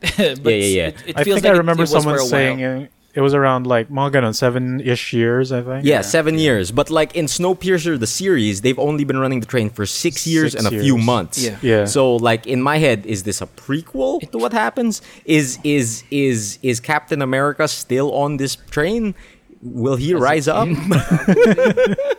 but 0.00 0.18
Yeah, 0.18 0.50
yeah, 0.50 0.54
yeah. 0.54 0.86
It, 0.88 0.94
it 1.08 1.16
I 1.18 1.24
feels 1.24 1.36
think 1.36 1.44
like 1.44 1.54
I 1.54 1.58
remember 1.58 1.82
it 1.82 1.90
was 1.90 2.02
someone 2.02 2.18
saying 2.20 2.64
uh, 2.64 2.86
it 3.12 3.20
was 3.20 3.34
around 3.34 3.66
like 3.66 3.88
mga 3.88 4.12
ganun, 4.12 4.34
seven-ish 4.34 5.12
years. 5.12 5.52
I 5.52 5.62
think. 5.62 5.84
Yeah, 5.84 6.00
seven 6.00 6.38
years. 6.38 6.70
But 6.70 6.90
like 6.90 7.14
in 7.16 7.26
Snowpiercer, 7.26 7.98
the 7.98 8.06
series, 8.06 8.60
they've 8.60 8.78
only 8.78 9.04
been 9.04 9.18
running 9.18 9.40
the 9.40 9.46
train 9.46 9.68
for 9.68 9.84
six 9.84 10.26
years 10.26 10.52
Six 10.52 10.64
and 10.64 10.74
a 10.74 10.80
few 10.80 10.96
months. 10.96 11.42
Yeah. 11.42 11.58
Yeah. 11.60 11.84
So 11.86 12.16
like 12.16 12.46
in 12.46 12.62
my 12.62 12.78
head, 12.78 13.04
is 13.06 13.24
this 13.24 13.40
a 13.42 13.46
prequel 13.46 14.30
to 14.30 14.38
what 14.38 14.52
happens? 14.52 15.02
Is 15.24 15.58
is 15.64 16.04
is 16.10 16.58
is 16.62 16.80
Captain 16.80 17.20
America 17.20 17.66
still 17.68 18.14
on 18.14 18.36
this 18.36 18.56
train? 18.70 19.14
Will 19.62 19.96
he 19.96 20.14
rise 20.14 20.48
up? 20.48 20.68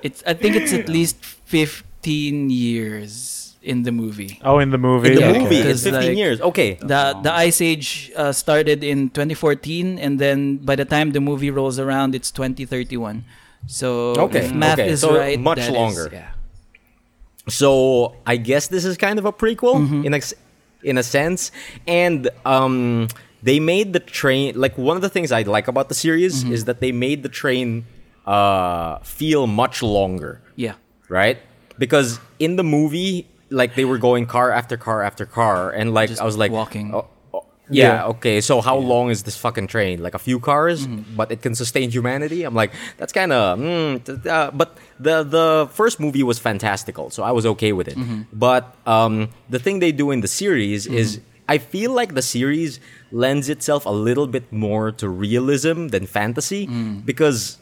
It's. 0.04 0.24
I 0.28 0.34
think 0.34 0.56
it's 0.56 0.74
at 0.74 0.90
least 0.98 1.18
fifteen 1.24 2.50
years 2.50 3.41
in 3.62 3.84
the 3.84 3.92
movie. 3.92 4.40
Oh, 4.44 4.58
in 4.60 4.72
the 4.72 4.78
movie. 4.78 5.10
In 5.10 5.16
the 5.16 5.22
Yeah, 5.22 5.34
movie, 5.40 5.60
Okay. 5.62 5.70
it's 5.72 5.84
15 5.84 6.02
like, 6.02 6.18
years. 6.18 6.42
Okay. 6.42 6.74
The 6.82 7.16
the 7.22 7.32
Ice 7.34 7.62
Age 7.62 8.12
uh, 8.16 8.32
started 8.34 8.84
in 8.84 9.10
2014, 9.12 10.00
and 10.00 10.18
then 10.20 10.58
by 10.58 10.76
the 10.76 10.86
time 10.86 11.12
the 11.12 11.22
movie 11.22 11.52
rolls 11.52 11.78
around, 11.80 12.16
it's 12.16 12.32
2031. 12.32 13.24
So 13.68 14.14
Okay, 14.18 14.46
if 14.46 14.54
math 14.54 14.80
okay. 14.80 14.90
is 14.90 15.02
So 15.02 15.16
right, 15.18 15.40
much 15.40 15.60
that 15.60 15.70
is- 15.70 15.76
longer. 15.76 16.10
yeah. 16.12 16.32
So 17.48 18.16
I 18.26 18.38
guess 18.38 18.68
this 18.68 18.86
is 18.86 18.98
kind 18.98 19.18
of 19.20 19.26
a 19.26 19.34
prequel 19.34 19.76
Mm-hmm. 19.82 20.06
in 20.06 20.14
a 20.14 20.22
in 20.84 20.98
a 20.98 21.04
sense, 21.04 21.52
and 21.88 22.30
um, 22.46 23.08
they 23.44 23.60
made 23.60 23.94
the 23.94 24.00
train 24.00 24.54
like 24.60 24.78
one 24.78 24.96
of 24.96 25.02
the 25.02 25.10
things 25.10 25.32
I 25.32 25.42
like 25.44 25.68
about 25.68 25.90
the 25.90 25.96
series 25.96 26.44
Mm-hmm. 26.44 26.54
is 26.54 26.66
that 26.66 26.80
they 26.82 26.92
made 26.92 27.22
the 27.24 27.30
train 27.30 27.86
uh, 28.26 29.00
feel 29.00 29.46
much 29.48 29.82
longer, 29.84 30.42
Yeah. 30.56 30.74
right? 31.10 31.38
Because 31.78 32.20
in 32.40 32.56
the 32.56 32.64
movie, 32.64 33.28
like 33.52 33.76
they 33.76 33.86
were 33.86 33.98
going 34.00 34.26
car 34.26 34.50
after 34.52 34.78
car 34.78 35.04
after 35.04 35.26
car, 35.26 35.70
and 35.72 35.94
like 35.94 36.10
Just 36.10 36.22
I 36.22 36.26
was 36.26 36.38
like 36.38 36.52
walking. 36.52 36.88
oh, 36.96 37.08
oh, 37.34 37.46
yeah, 37.70 37.84
Yeah. 38.04 38.06
okay. 38.16 38.42
So 38.42 38.62
how 38.62 38.78
long 38.78 39.10
is 39.12 39.24
this 39.24 39.38
fucking 39.38 39.68
train? 39.68 40.02
Like 40.02 40.16
a 40.16 40.20
few 40.28 40.40
cars, 40.40 40.88
Mm-hmm. 40.88 41.16
but 41.20 41.32
it 41.32 41.42
can 41.42 41.54
sustain 41.56 41.92
humanity. 41.92 42.44
I'm 42.48 42.56
like, 42.56 42.72
that's 42.98 43.14
kind 43.14 43.32
of. 43.32 43.60
Mm, 43.60 44.26
uh, 44.26 44.52
but 44.62 44.70
the 45.00 45.24
the 45.24 45.48
first 45.80 46.00
movie 46.00 46.24
was 46.24 46.40
fantastical, 46.40 47.10
so 47.16 47.24
I 47.24 47.32
was 47.32 47.46
okay 47.54 47.72
with 47.74 47.88
it. 47.88 47.98
Mm-hmm. 47.98 48.22
But 48.34 48.64
um, 48.88 49.30
the 49.50 49.60
thing 49.60 49.80
they 49.80 49.92
do 49.92 50.12
in 50.12 50.20
the 50.22 50.28
series 50.42 50.88
is, 50.88 51.20
I 51.48 51.58
feel 51.60 51.92
like 51.92 52.14
the 52.16 52.22
series 52.36 52.80
lends 53.12 53.50
itself 53.50 53.86
a 53.86 53.92
little 54.08 54.28
bit 54.28 54.46
more 54.52 54.92
to 55.04 55.06
realism 55.10 55.88
than 55.94 56.06
fantasy 56.08 56.68
Mm. 56.68 57.04
because 57.06 57.58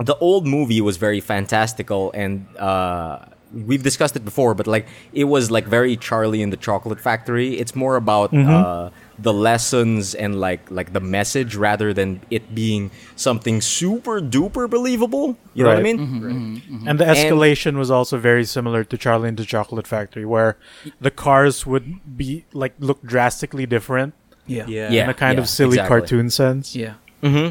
the 0.00 0.16
old 0.28 0.46
movie 0.46 0.80
was 0.80 0.96
very 0.96 1.20
fantastical 1.20 2.12
and 2.14 2.46
uh, 2.56 3.18
we've 3.52 3.82
discussed 3.82 4.14
it 4.16 4.24
before 4.24 4.54
but 4.54 4.66
like 4.66 4.86
it 5.12 5.24
was 5.24 5.50
like 5.50 5.66
very 5.66 5.96
charlie 5.96 6.42
in 6.42 6.50
the 6.50 6.56
chocolate 6.56 7.00
factory 7.00 7.58
it's 7.58 7.74
more 7.74 7.96
about 7.96 8.30
mm-hmm. 8.32 8.48
uh, 8.48 8.90
the 9.18 9.32
lessons 9.32 10.14
and 10.14 10.38
like 10.38 10.70
like 10.70 10.92
the 10.92 11.00
message 11.00 11.56
rather 11.56 11.92
than 11.94 12.20
it 12.30 12.54
being 12.54 12.90
something 13.16 13.60
super 13.60 14.20
duper 14.20 14.68
believable 14.68 15.36
you 15.54 15.62
know 15.64 15.70
what 15.70 15.78
i 15.78 15.82
Right. 15.82 15.96
mean 15.96 15.98
mm-hmm, 15.98 16.26
mm-hmm, 16.56 16.88
And 16.88 16.98
the 17.00 17.04
escalation 17.06 17.76
was 17.76 17.90
also 17.90 18.18
very 18.18 18.44
similar 18.44 18.84
to 18.84 18.96
Charlie 18.96 19.28
in 19.28 19.36
the 19.36 19.44
Chocolate 19.44 19.86
Factory, 19.86 20.24
where 20.24 20.56
the 21.00 21.10
cars 21.10 21.66
would 21.66 22.16
be 22.16 22.44
like 22.52 22.74
look 22.78 23.02
drastically 23.02 23.66
different 23.66 24.14
Yeah. 24.46 24.64
Yeah. 24.66 24.90
Yeah. 24.90 25.04
in 25.04 25.10
a 25.10 25.14
kind 25.14 25.38
of 25.38 25.48
silly 25.48 25.76
exactly. 25.78 25.88
cartoon 25.88 26.30
sense. 26.30 26.76
Yeah. 26.76 26.94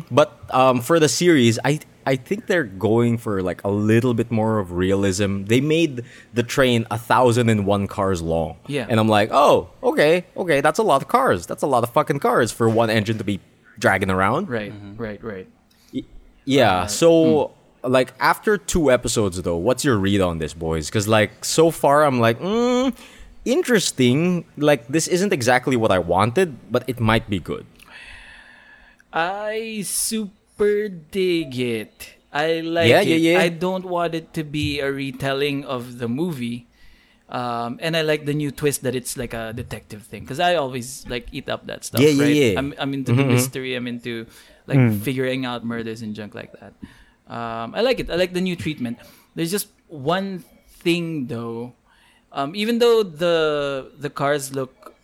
But 0.10 0.30
um, 0.52 0.82
for 0.82 1.00
the 1.00 1.10
series, 1.10 1.60
I 1.64 1.80
I 2.08 2.16
think 2.16 2.48
they're 2.48 2.64
going 2.64 3.18
for 3.18 3.44
like 3.44 3.66
a 3.66 3.68
little 3.68 4.14
bit 4.14 4.32
more 4.32 4.60
of 4.60 4.72
realism. 4.72 5.44
They 5.44 5.60
made 5.60 6.06
the 6.34 6.42
train 6.42 6.88
a 6.90 6.98
thousand 6.98 7.50
and 7.50 7.66
one 7.66 7.86
cars 7.88 8.22
long. 8.22 8.56
Yeah. 8.66 8.86
and 8.88 8.98
I'm 8.98 9.10
like, 9.10 9.30
oh, 9.34 9.68
okay, 9.84 10.24
okay, 10.38 10.62
that's 10.62 10.80
a 10.80 10.84
lot 10.84 11.02
of 11.02 11.10
cars. 11.10 11.46
That's 11.46 11.64
a 11.64 11.68
lot 11.68 11.84
of 11.84 11.90
fucking 11.90 12.20
cars 12.20 12.50
for 12.54 12.70
one 12.70 12.90
engine 12.90 13.18
to 13.18 13.26
be 13.26 13.42
dragging 13.78 14.10
around. 14.10 14.48
Right. 14.48 14.72
Right. 14.96 15.20
Mm-hmm. 15.20 15.28
Right. 15.28 15.48
Yeah. 16.46 16.84
Uh, 16.84 16.88
so 16.88 17.12
hmm. 17.84 17.92
like 17.92 18.14
after 18.22 18.58
two 18.58 18.90
episodes 18.90 19.42
though, 19.42 19.58
what's 19.58 19.84
your 19.84 19.98
read 19.98 20.22
on 20.22 20.38
this, 20.40 20.54
boys? 20.54 20.88
Because 20.88 21.10
like 21.10 21.44
so 21.44 21.72
far, 21.72 22.06
I'm 22.06 22.22
like, 22.22 22.40
mm, 22.40 22.96
interesting. 23.44 24.46
Like 24.56 24.88
this 24.88 25.10
isn't 25.10 25.34
exactly 25.34 25.76
what 25.76 25.92
I 25.92 26.00
wanted, 26.00 26.72
but 26.72 26.88
it 26.88 27.02
might 27.02 27.30
be 27.30 27.40
good. 27.40 27.66
I 29.12 29.82
super 29.84 30.32
dig 30.58 31.58
it. 31.58 32.16
I 32.34 32.60
like 32.62 32.90
Yeah, 32.90 33.02
it. 33.02 33.08
yeah, 33.08 33.34
yeah. 33.34 33.40
I 33.40 33.50
don't 33.50 33.86
want 33.86 34.14
it 34.14 34.34
to 34.34 34.44
be 34.44 34.80
a 34.80 34.92
retelling 34.92 35.66
of 35.66 35.98
the 36.00 36.08
movie. 36.10 36.68
Um, 37.30 37.78
and 37.82 37.96
I 37.98 38.02
like 38.08 38.26
the 38.26 38.34
new 38.34 38.52
twist 38.52 38.84
that 38.84 38.96
it's 38.96 39.18
like 39.18 39.34
a 39.34 39.52
detective 39.52 40.04
thing 40.04 40.24
because 40.24 40.40
I 40.40 40.56
always 40.56 41.06
like 41.10 41.28
eat 41.32 41.50
up 41.50 41.68
that 41.68 41.84
stuff. 41.84 42.00
Yeah, 42.00 42.10
yeah, 42.10 42.24
right? 42.24 42.36
yeah. 42.36 42.50
Mm-hmm, 42.56 42.58
I'm, 42.58 42.74
I'm 42.80 42.94
into 42.94 43.12
the 43.14 43.26
mystery. 43.26 43.76
I'm 43.76 43.88
into 43.88 44.28
like 44.66 44.80
figuring 45.04 45.44
out 45.46 45.66
murders 45.66 46.02
and 46.02 46.16
junk 46.16 46.36
like 46.36 46.54
that. 46.60 46.74
Um, 47.28 47.76
I 47.76 47.82
like 47.82 48.00
it. 48.00 48.10
I 48.10 48.16
like 48.16 48.32
the 48.34 48.40
new 48.40 48.56
treatment. 48.56 49.00
There's 49.36 49.52
just 49.52 49.68
one 49.88 50.44
thing 50.80 51.28
though. 51.28 51.74
Um, 52.32 52.56
even 52.56 52.80
though 52.80 53.04
the 53.04 53.92
the 54.00 54.10
cars 54.10 54.56
look 54.56 54.96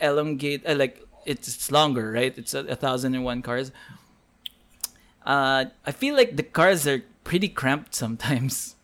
elongate, 0.00 0.64
uh, 0.66 0.74
like 0.76 1.04
it's, 1.26 1.48
it's 1.48 1.70
longer, 1.70 2.12
right? 2.12 2.32
It's 2.36 2.54
a, 2.54 2.60
a 2.72 2.76
thousand 2.76 3.14
and 3.14 3.24
one 3.24 3.42
cars. 3.42 3.70
Uh, 5.24 5.66
I 5.86 5.92
feel 5.92 6.14
like 6.16 6.36
the 6.36 6.42
cars 6.42 6.86
are 6.86 7.02
pretty 7.24 7.48
cramped 7.48 7.94
sometimes, 7.94 8.76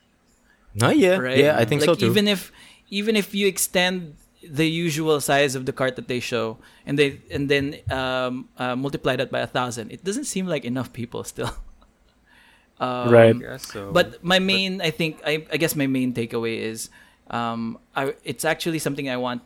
No, 0.75 0.91
yeah, 0.91 1.19
right? 1.19 1.37
yeah, 1.37 1.57
I 1.59 1.65
think 1.65 1.81
like 1.81 1.87
so 1.87 1.95
too. 1.95 2.07
Even 2.07 2.29
if 2.29 2.53
even 2.91 3.17
if 3.17 3.35
you 3.35 3.47
extend 3.47 4.17
the 4.43 4.69
usual 4.69 5.21
size 5.21 5.55
of 5.55 5.67
the 5.67 5.73
cart 5.73 5.97
that 5.97 6.09
they 6.09 6.21
show, 6.21 6.59
and 6.87 6.99
they 6.99 7.21
and 7.31 7.49
then 7.49 7.77
um, 7.91 8.49
uh, 8.59 8.77
multiply 8.77 9.17
that 9.17 9.31
by 9.31 9.41
a 9.41 9.47
thousand, 9.47 9.91
it 9.93 10.05
doesn't 10.05 10.25
seem 10.25 10.47
like 10.47 10.65
enough 10.65 10.93
people 10.93 11.25
still. 11.25 11.51
um, 12.81 13.11
Right. 13.11 13.37
So 13.59 13.93
But 13.93 14.23
my 14.23 14.39
main, 14.39 14.81
I 14.81 14.91
think, 14.91 15.21
I, 15.25 15.47
I 15.53 15.57
guess 15.57 15.75
my 15.77 15.87
main 15.87 16.13
takeaway 16.15 16.59
is, 16.61 16.91
um, 17.31 17.79
I, 17.95 18.15
it's 18.25 18.45
actually 18.45 18.79
something 18.79 19.09
I 19.09 19.17
want 19.17 19.43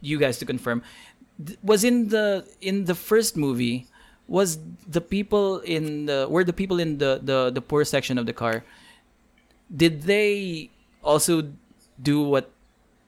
you 0.00 0.18
guys 0.18 0.38
to 0.38 0.46
confirm. 0.46 0.82
Th- 1.44 1.58
Was 1.62 1.84
in 1.84 2.08
the 2.08 2.46
in 2.60 2.84
the 2.84 2.94
first 2.94 3.36
movie, 3.36 3.86
was 4.30 4.62
the 4.86 5.02
people 5.02 5.58
in 5.66 6.06
the 6.06 6.30
were 6.30 6.46
the 6.46 6.54
people 6.54 6.78
in 6.78 7.02
the 7.02 7.18
the 7.18 7.50
the 7.50 7.60
poor 7.60 7.82
section 7.84 8.16
of 8.16 8.24
the 8.24 8.32
car? 8.32 8.62
Did 9.66 10.06
they 10.06 10.70
also 11.02 11.50
do 11.98 12.22
what 12.22 12.54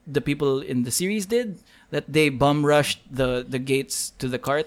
the 0.04 0.20
people 0.20 0.58
in 0.58 0.82
the 0.82 0.90
series 0.90 1.24
did? 1.24 1.62
That 1.94 2.10
they 2.10 2.28
bum 2.28 2.66
rushed 2.66 3.00
the 3.06 3.46
the 3.46 3.62
gates 3.62 4.10
to 4.18 4.26
the 4.26 4.42
cart. 4.42 4.66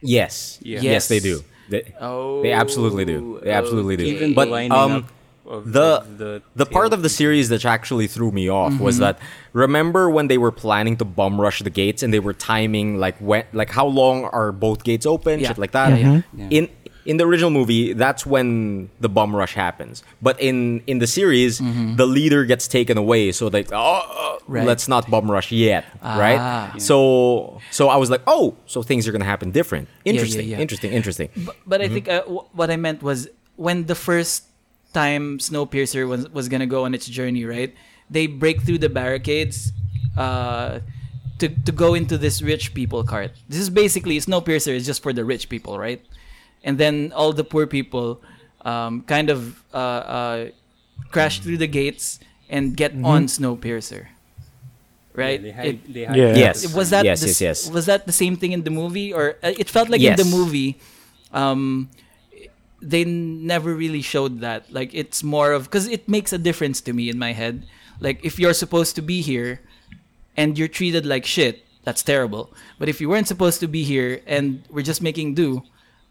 Yes. 0.00 0.56
Yeah. 0.62 0.80
Yes, 0.80 1.08
they 1.08 1.20
do. 1.20 1.44
They, 1.68 1.92
Oh, 2.00 2.40
they 2.40 2.52
absolutely 2.52 3.04
do. 3.04 3.40
They 3.44 3.52
absolutely 3.52 3.96
do. 4.00 4.04
Even 4.08 4.32
but 4.32 4.48
um, 4.72 5.04
up 5.04 5.12
of 5.48 5.72
the 5.72 5.80
of 6.00 6.18
the 6.18 6.42
the 6.56 6.66
part 6.66 6.92
of 6.92 7.00
the 7.02 7.08
series 7.08 7.48
that 7.48 7.64
actually 7.64 8.06
threw 8.06 8.30
me 8.30 8.48
off 8.48 8.78
was 8.80 8.98
that 8.98 9.18
remember 9.52 10.10
when 10.10 10.28
they 10.28 10.38
were 10.38 10.52
planning 10.52 10.96
to 10.96 11.04
bum 11.04 11.40
rush 11.40 11.62
the 11.62 11.70
gates 11.70 12.02
and 12.02 12.12
they 12.12 12.20
were 12.20 12.34
timing 12.34 12.98
like 12.98 13.16
when 13.18 13.44
like 13.52 13.70
how 13.70 13.86
long 13.86 14.24
are 14.24 14.52
both 14.52 14.84
gates 14.84 15.06
open 15.06 15.40
Yeah. 15.40 15.48
shit 15.48 15.58
like 15.58 15.72
that 15.72 15.88
Yeah, 15.90 15.96
yeah. 16.36 16.44
Mhm. 16.46 16.52
in 16.52 16.68
in 17.06 17.16
the 17.16 17.24
original 17.24 17.50
movie 17.50 17.94
that's 17.94 18.26
when 18.26 18.90
the 19.00 19.08
bum 19.08 19.34
rush 19.34 19.54
happens 19.54 20.02
but 20.20 20.38
in 20.40 20.82
in 20.86 20.98
the 20.98 21.06
series 21.06 21.58
the 22.00 22.06
leader 22.06 22.44
gets 22.44 22.68
taken 22.68 22.98
away 22.98 23.32
so 23.32 23.48
like 23.48 23.68
oh 23.72 23.76
uh, 23.78 24.34
Right. 24.48 24.64
let's 24.66 24.88
not 24.88 25.10
bum 25.10 25.30
rush 25.30 25.52
yet 25.52 25.84
right 26.02 26.40
Ah. 26.40 26.72
so 26.78 27.60
so 27.70 27.88
i 27.88 27.96
was 27.96 28.08
like 28.08 28.22
oh 28.26 28.56
so 28.66 28.82
things 28.82 29.06
are 29.08 29.12
gonna 29.12 29.24
happen 29.34 29.50
different 29.50 29.88
yeah, 30.04 30.12
interesting 30.12 30.48
yeah. 30.48 30.58
interesting 30.64 30.90
interesting 30.92 31.28
But, 31.36 31.56
but 31.66 31.78
I 31.84 31.88
think 31.88 32.08
uh, 32.08 32.20
w- 32.24 32.44
what 32.58 32.68
I 32.70 32.76
meant 32.76 33.02
was 33.02 33.28
when 33.56 33.84
the 33.92 33.94
first 33.94 34.47
time 34.92 35.38
Snowpiercer 35.38 36.06
was 36.08 36.28
was 36.30 36.48
gonna 36.48 36.66
go 36.66 36.84
on 36.84 36.94
its 36.94 37.06
journey, 37.06 37.44
right? 37.44 37.74
They 38.10 38.26
break 38.26 38.62
through 38.62 38.78
the 38.78 38.88
barricades 38.88 39.72
uh, 40.16 40.80
to 41.38 41.48
to 41.48 41.72
go 41.72 41.94
into 41.94 42.16
this 42.18 42.40
rich 42.42 42.72
people 42.74 43.04
cart. 43.04 43.32
This 43.48 43.60
is 43.60 43.70
basically 43.70 44.18
Snowpiercer 44.18 44.72
is 44.74 44.86
just 44.86 45.02
for 45.02 45.12
the 45.12 45.24
rich 45.24 45.48
people, 45.48 45.78
right? 45.78 46.00
And 46.64 46.78
then 46.78 47.12
all 47.14 47.32
the 47.32 47.44
poor 47.44 47.66
people 47.66 48.20
um, 48.64 49.02
kind 49.02 49.30
of 49.30 49.62
uh, 49.72 49.76
uh, 49.76 50.38
crash 51.10 51.38
through 51.40 51.58
the 51.58 51.68
gates 51.68 52.18
and 52.50 52.76
get 52.76 52.92
on 53.04 53.26
Snowpiercer, 53.28 54.08
right? 55.14 55.40
Yeah, 55.40 55.44
they 55.46 55.52
hide, 55.52 55.66
It- 55.66 55.92
they 55.94 56.04
hide 56.04 56.16
Yeah. 56.18 56.36
yes 56.36 56.74
was 56.74 56.90
that 56.90 57.04
yes 57.04 57.20
the, 57.20 57.28
yes 57.28 57.40
yes 57.40 57.70
was 57.70 57.86
that 57.86 58.06
the 58.06 58.12
same 58.12 58.36
thing 58.36 58.52
in 58.52 58.64
the 58.64 58.70
movie 58.70 59.12
or 59.12 59.36
uh, 59.42 59.52
it 59.56 59.68
felt 59.70 59.88
like 59.88 60.00
in 60.00 60.16
the 60.16 60.24
movie 60.24 60.78
um 61.32 61.88
they 62.80 63.04
never 63.04 63.74
really 63.74 64.02
showed 64.02 64.40
that 64.40 64.72
like 64.72 64.90
it's 64.94 65.22
more 65.22 65.52
of 65.52 65.64
because 65.64 65.88
it 65.88 66.08
makes 66.08 66.32
a 66.32 66.38
difference 66.38 66.80
to 66.80 66.92
me 66.92 67.08
in 67.10 67.18
my 67.18 67.32
head 67.32 67.66
like 68.00 68.24
if 68.24 68.38
you're 68.38 68.54
supposed 68.54 68.94
to 68.94 69.02
be 69.02 69.20
here 69.20 69.60
and 70.36 70.56
you're 70.56 70.68
treated 70.68 71.04
like 71.04 71.24
shit 71.26 71.64
that's 71.84 72.02
terrible 72.02 72.52
but 72.78 72.88
if 72.88 73.00
you 73.00 73.08
weren't 73.08 73.26
supposed 73.26 73.58
to 73.60 73.66
be 73.66 73.82
here 73.82 74.20
and 74.26 74.62
we're 74.70 74.84
just 74.84 75.02
making 75.02 75.34
do 75.34 75.62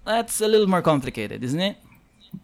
that's 0.06 0.42
a 0.42 0.48
little 0.48 0.68
more 0.68 0.82
complicated 0.82 1.44
isn't 1.44 1.62
it 1.62 1.78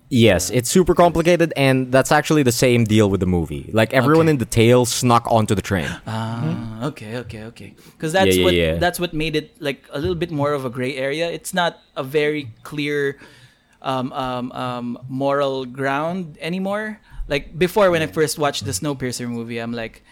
Yes, 0.10 0.50
it's 0.50 0.70
super 0.70 0.96
complicated, 0.96 1.52
and 1.58 1.92
that's 1.92 2.12
actually 2.12 2.42
the 2.44 2.52
same 2.54 2.84
deal 2.86 3.10
with 3.10 3.20
the 3.20 3.26
movie. 3.26 3.70
Like 3.74 3.94
everyone 3.94 4.28
Okay. 4.28 4.32
in 4.32 4.38
the 4.38 4.46
tail 4.46 4.86
snuck 4.86 5.26
onto 5.30 5.54
the 5.56 5.62
train. 5.62 5.90
Ah, 6.08 6.86
okay, 6.88 7.18
okay, 7.18 7.44
okay. 7.52 7.74
Because 7.92 8.14
that's 8.14 8.32
Yeah, 8.36 8.40
yeah, 8.40 8.44
what 8.46 8.54
yeah. 8.54 8.74
that's 8.78 9.00
what 9.00 9.14
made 9.14 9.36
it 9.36 9.60
like 9.60 9.84
a 9.92 10.00
little 10.00 10.16
bit 10.16 10.32
more 10.32 10.54
of 10.54 10.64
a 10.66 10.70
gray 10.70 10.96
area. 10.96 11.30
It's 11.30 11.54
not 11.54 11.80
a 11.98 12.04
very 12.04 12.52
clear 12.64 13.18
um, 13.84 14.12
um, 14.14 14.52
um, 14.54 14.98
moral 15.10 15.66
ground 15.66 16.38
anymore. 16.42 17.00
Like 17.28 17.58
before, 17.58 17.92
when 17.92 18.02
I 18.02 18.08
first 18.08 18.40
watched 18.40 18.66
the 18.66 18.72
Snowpiercer 18.72 19.28
movie, 19.30 19.60
I'm 19.60 19.72
like, 19.72 20.04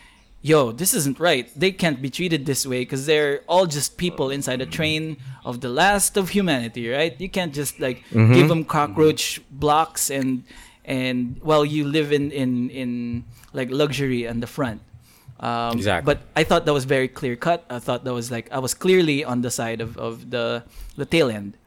"Yo, 0.41 0.71
this 0.71 0.93
isn't 0.93 1.19
right. 1.19 1.49
They 1.55 1.71
can't 1.71 2.01
be 2.01 2.09
treated 2.09 2.45
this 2.45 2.65
way 2.65 2.81
because 2.81 3.05
they're 3.05 3.41
all 3.47 3.65
just 3.65 3.97
people 3.97 4.29
inside 4.31 4.61
a 4.61 4.65
train 4.65 5.17
of 5.43 5.59
the 5.61 5.69
last 5.69 6.15
of 6.17 6.29
humanity, 6.29 6.89
right? 6.89 7.13
You 7.19 7.29
can't 7.29 7.53
just 7.53 7.79
like 7.79 8.03
Mm-hmm. 8.11 8.33
give 8.33 8.47
them 8.47 8.63
cockroach 8.65 9.41
blocks 9.51 10.09
and 10.09 10.43
and 10.85 11.37
while 11.43 11.63
you 11.65 11.83
live 11.85 12.11
in 12.11 12.31
in 12.31 12.69
in 12.69 13.23
like 13.53 13.69
luxury 13.71 14.27
on 14.27 14.39
the 14.39 14.47
front." 14.47 14.81
Um, 15.41 15.73
Exactly. 15.75 16.05
But 16.05 16.21
I 16.35 16.43
thought 16.45 16.65
that 16.65 16.73
was 16.73 16.85
very 16.85 17.07
clear 17.09 17.35
cut. 17.35 17.65
I 17.69 17.79
thought 17.79 18.03
that 18.05 18.13
was 18.13 18.29
like 18.31 18.45
I 18.53 18.59
was 18.59 18.73
clearly 18.73 19.25
on 19.25 19.41
the 19.41 19.49
side 19.49 19.81
of, 19.81 19.97
of 19.97 20.29
the 20.29 20.63
the 20.95 21.05
tail 21.05 21.29
end. 21.29 21.57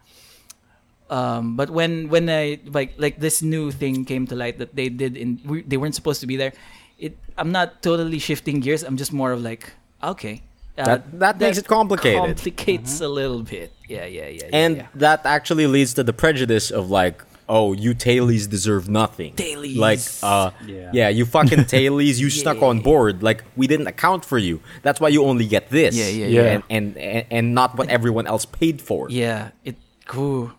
Um, 1.10 1.56
but 1.56 1.68
when 1.70 2.08
when 2.08 2.28
I 2.30 2.60
like 2.64 2.94
like 2.96 3.20
this 3.20 3.42
new 3.42 3.70
thing 3.70 4.04
came 4.04 4.26
to 4.28 4.34
light 4.34 4.58
that 4.58 4.74
they 4.74 4.88
did 4.88 5.16
in 5.16 5.40
we, 5.44 5.62
they 5.62 5.76
weren't 5.76 5.94
supposed 5.94 6.20
to 6.20 6.26
be 6.26 6.36
there. 6.36 6.52
It 6.98 7.16
I'm 7.36 7.52
not 7.52 7.82
totally 7.82 8.18
shifting 8.18 8.60
gears. 8.60 8.82
I'm 8.82 8.96
just 8.96 9.12
more 9.12 9.32
of 9.32 9.42
like 9.42 9.72
okay. 10.02 10.42
Uh, 10.76 10.84
That- 10.84 11.18
that 11.20 11.38
makes 11.38 11.58
it 11.58 11.68
complicated. 11.68 12.18
Complicates 12.18 13.00
a 13.00 13.06
little 13.08 13.42
bit. 13.44 13.70
Yeah, 13.88 14.06
yeah, 14.06 14.26
yeah. 14.26 14.48
yeah 14.50 14.56
and 14.56 14.76
yeah. 14.78 14.86
that 14.96 15.24
actually 15.24 15.66
leads 15.68 15.94
to 15.94 16.02
the 16.02 16.12
prejudice 16.12 16.72
of 16.72 16.90
like, 16.90 17.22
oh, 17.48 17.74
you 17.74 17.94
tailies 17.94 18.48
deserve 18.50 18.88
nothing. 18.88 19.34
Tailies. 19.36 19.76
Like, 19.76 20.00
uh, 20.22 20.50
Yeah. 20.66 20.90
yeah. 20.92 21.08
you 21.10 21.26
fucking 21.26 21.58
tailies, 21.70 22.18
you 22.18 22.28
stuck 22.28 22.60
on 22.60 22.80
board. 22.80 23.22
Like, 23.22 23.44
we 23.54 23.68
didn't 23.68 23.86
account 23.86 24.24
for 24.24 24.36
you. 24.38 24.58
That's 24.82 24.98
why 24.98 25.10
you 25.14 25.22
only 25.22 25.46
get 25.46 25.68
this. 25.70 25.94
Yeah, 25.94 26.08
yeah, 26.08 26.26
Yeah. 26.26 26.42
And 26.54 26.62
and 26.70 26.96
and, 26.96 27.26
and 27.30 27.54
not 27.54 27.76
what 27.78 27.88
everyone 27.88 28.26
else 28.26 28.44
paid 28.44 28.80
for. 28.82 29.06
yeah, 29.10 29.50
it 29.62 29.76
cool. 30.06 30.50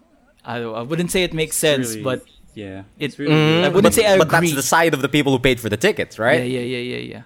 I, 0.46 0.58
I 0.62 0.82
wouldn't 0.84 1.12
say 1.12 1.24
it 1.24 1.34
makes 1.34 1.56
sense, 1.58 1.90
really- 1.92 2.04
but 2.04 2.20
yeah, 2.54 2.80
it- 2.80 2.86
it's 3.06 3.20
really 3.20 3.34
Mm, 3.34 3.64
I 3.64 3.68
wouldn't 3.70 3.84
but, 3.84 3.94
say 3.94 4.06
I 4.06 4.18
but 4.18 4.28
agree. 4.28 4.48
that's 4.52 4.56
the 4.56 4.70
side 4.78 4.94
of 4.94 5.02
the 5.02 5.10
people 5.10 5.32
who 5.34 5.40
paid 5.40 5.60
for 5.60 5.70
the 5.70 5.78
tickets, 5.78 6.18
right? 6.20 6.40
Yeah, 6.40 6.60
yeah, 6.60 6.78
yeah, 6.78 6.98
yeah, 6.98 7.14
yeah. 7.14 7.22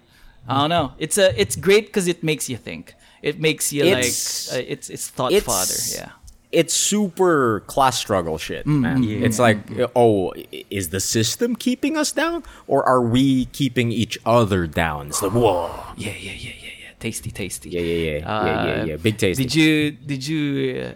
I 0.47 0.61
don't 0.61 0.69
know. 0.69 0.93
It's 0.97 1.17
a 1.17 1.27
it's 1.39 1.55
great 1.55 1.85
because 1.87 2.07
it 2.07 2.23
makes 2.23 2.49
you 2.49 2.57
think. 2.57 2.93
It 3.21 3.39
makes 3.39 3.71
you 3.73 3.83
It's- 3.83 4.49
like 4.51 4.63
uh, 4.63 4.73
it's 4.73 4.89
it's 4.89 5.07
thought 5.09 5.31
it's- 5.31 5.45
fodder. 5.45 5.79
Yeah. 6.01 6.11
it's 6.51 6.73
super 6.73 7.59
class 7.67 7.95
struggle 7.99 8.37
shit, 8.39 8.65
Mm, 8.65 8.79
man. 8.81 9.03
It's 9.27 9.37
like, 9.37 9.59
oh, 9.95 10.33
is 10.71 10.89
the 10.89 10.99
system 10.99 11.55
keeping 11.55 11.93
us 11.95 12.11
down, 12.11 12.41
or 12.65 12.79
are 12.89 13.03
we 13.15 13.45
keeping 13.59 13.91
each 13.91 14.17
other 14.25 14.65
down? 14.65 15.01
It's 15.09 15.21
like, 15.21 15.33
whoa, 15.33 15.69
Yeah, 15.95 16.09
yeah, 16.17 16.31
yeah, 16.45 16.55
yeah, 16.65 16.73
yeah. 16.83 16.91
Tasty, 16.99 17.29
tasty. 17.29 17.69
yeah, 17.69 17.81
yeah, 17.81 17.93
yeah, 17.93 18.17
yeah, 18.17 18.65
yeah, 18.65 18.81
Uh, 18.81 18.85
yeah. 18.89 18.95
Big 18.97 19.17
taste. 19.19 19.37
Did 19.37 19.53
you 19.53 19.91
did 19.91 20.21
you 20.25 20.41
uh, 20.81 20.89
d- 20.89 20.95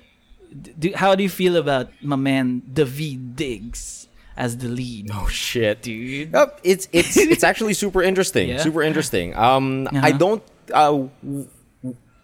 do, 0.53 0.91
how 0.95 1.15
do 1.15 1.23
you 1.23 1.29
feel 1.29 1.55
about 1.57 1.89
my 2.01 2.15
man 2.15 2.61
Daveed 2.71 3.35
Diggs 3.35 4.07
as 4.37 4.57
the 4.57 4.67
lead? 4.67 5.09
Oh 5.13 5.27
shit, 5.27 5.81
Dude. 5.81 6.31
Yep, 6.33 6.59
it's 6.63 6.87
it's 6.91 7.17
it's 7.33 7.43
actually 7.43 7.73
super 7.73 8.01
interesting. 8.03 8.49
Yeah? 8.49 8.57
Super 8.59 8.83
interesting. 8.83 9.35
Um, 9.35 9.87
I 9.91 10.09
Uh-huh. 10.11 10.17
don't. 10.17 10.43
Uh, 10.73 11.07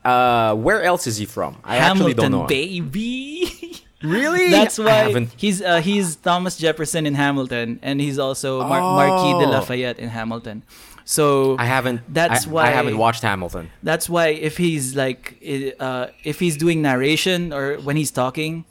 uh, 0.06 0.56
where 0.56 0.84
else 0.84 1.08
is 1.08 1.18
he 1.18 1.26
from? 1.26 1.58
I 1.64 1.78
actually 1.78 2.14
don't 2.14 2.32
know. 2.32 2.48
Hamilton, 2.48 2.48
know. 2.48 2.48
baby. 2.48 3.52
Really? 4.02 4.50
That's 4.50 4.78
why 4.80 5.28
he's 5.36 5.62
uh, 5.62 5.82
he's 5.82 6.16
Thomas 6.16 6.56
Jefferson 6.58 7.06
in 7.06 7.16
Hamilton, 7.16 7.80
and 7.84 8.00
he's 8.00 8.18
also 8.18 8.64
Mar- 8.64 8.80
Marquis 8.80 9.34
de 9.44 9.46
Oh. 9.46 9.52
Lafayette 9.52 10.00
in 10.00 10.08
Hamilton. 10.08 10.64
So 11.10 11.56
I 11.58 11.66
haven't. 11.66 12.02
That's 12.14 12.46
I, 12.46 12.50
why 12.52 12.64
I 12.68 12.70
haven't 12.70 13.00
watched 13.00 13.24
Hamilton. 13.24 13.72
That's 13.82 14.08
why 14.08 14.28
if 14.28 14.58
he's 14.58 14.96
like 14.96 15.42
uh, 15.80 16.14
if 16.24 16.40
he's 16.40 16.56
doing 16.56 16.84
narration 16.84 17.52
or 17.52 17.78
when 17.78 17.98
he's 17.98 18.12
talking, 18.12 18.64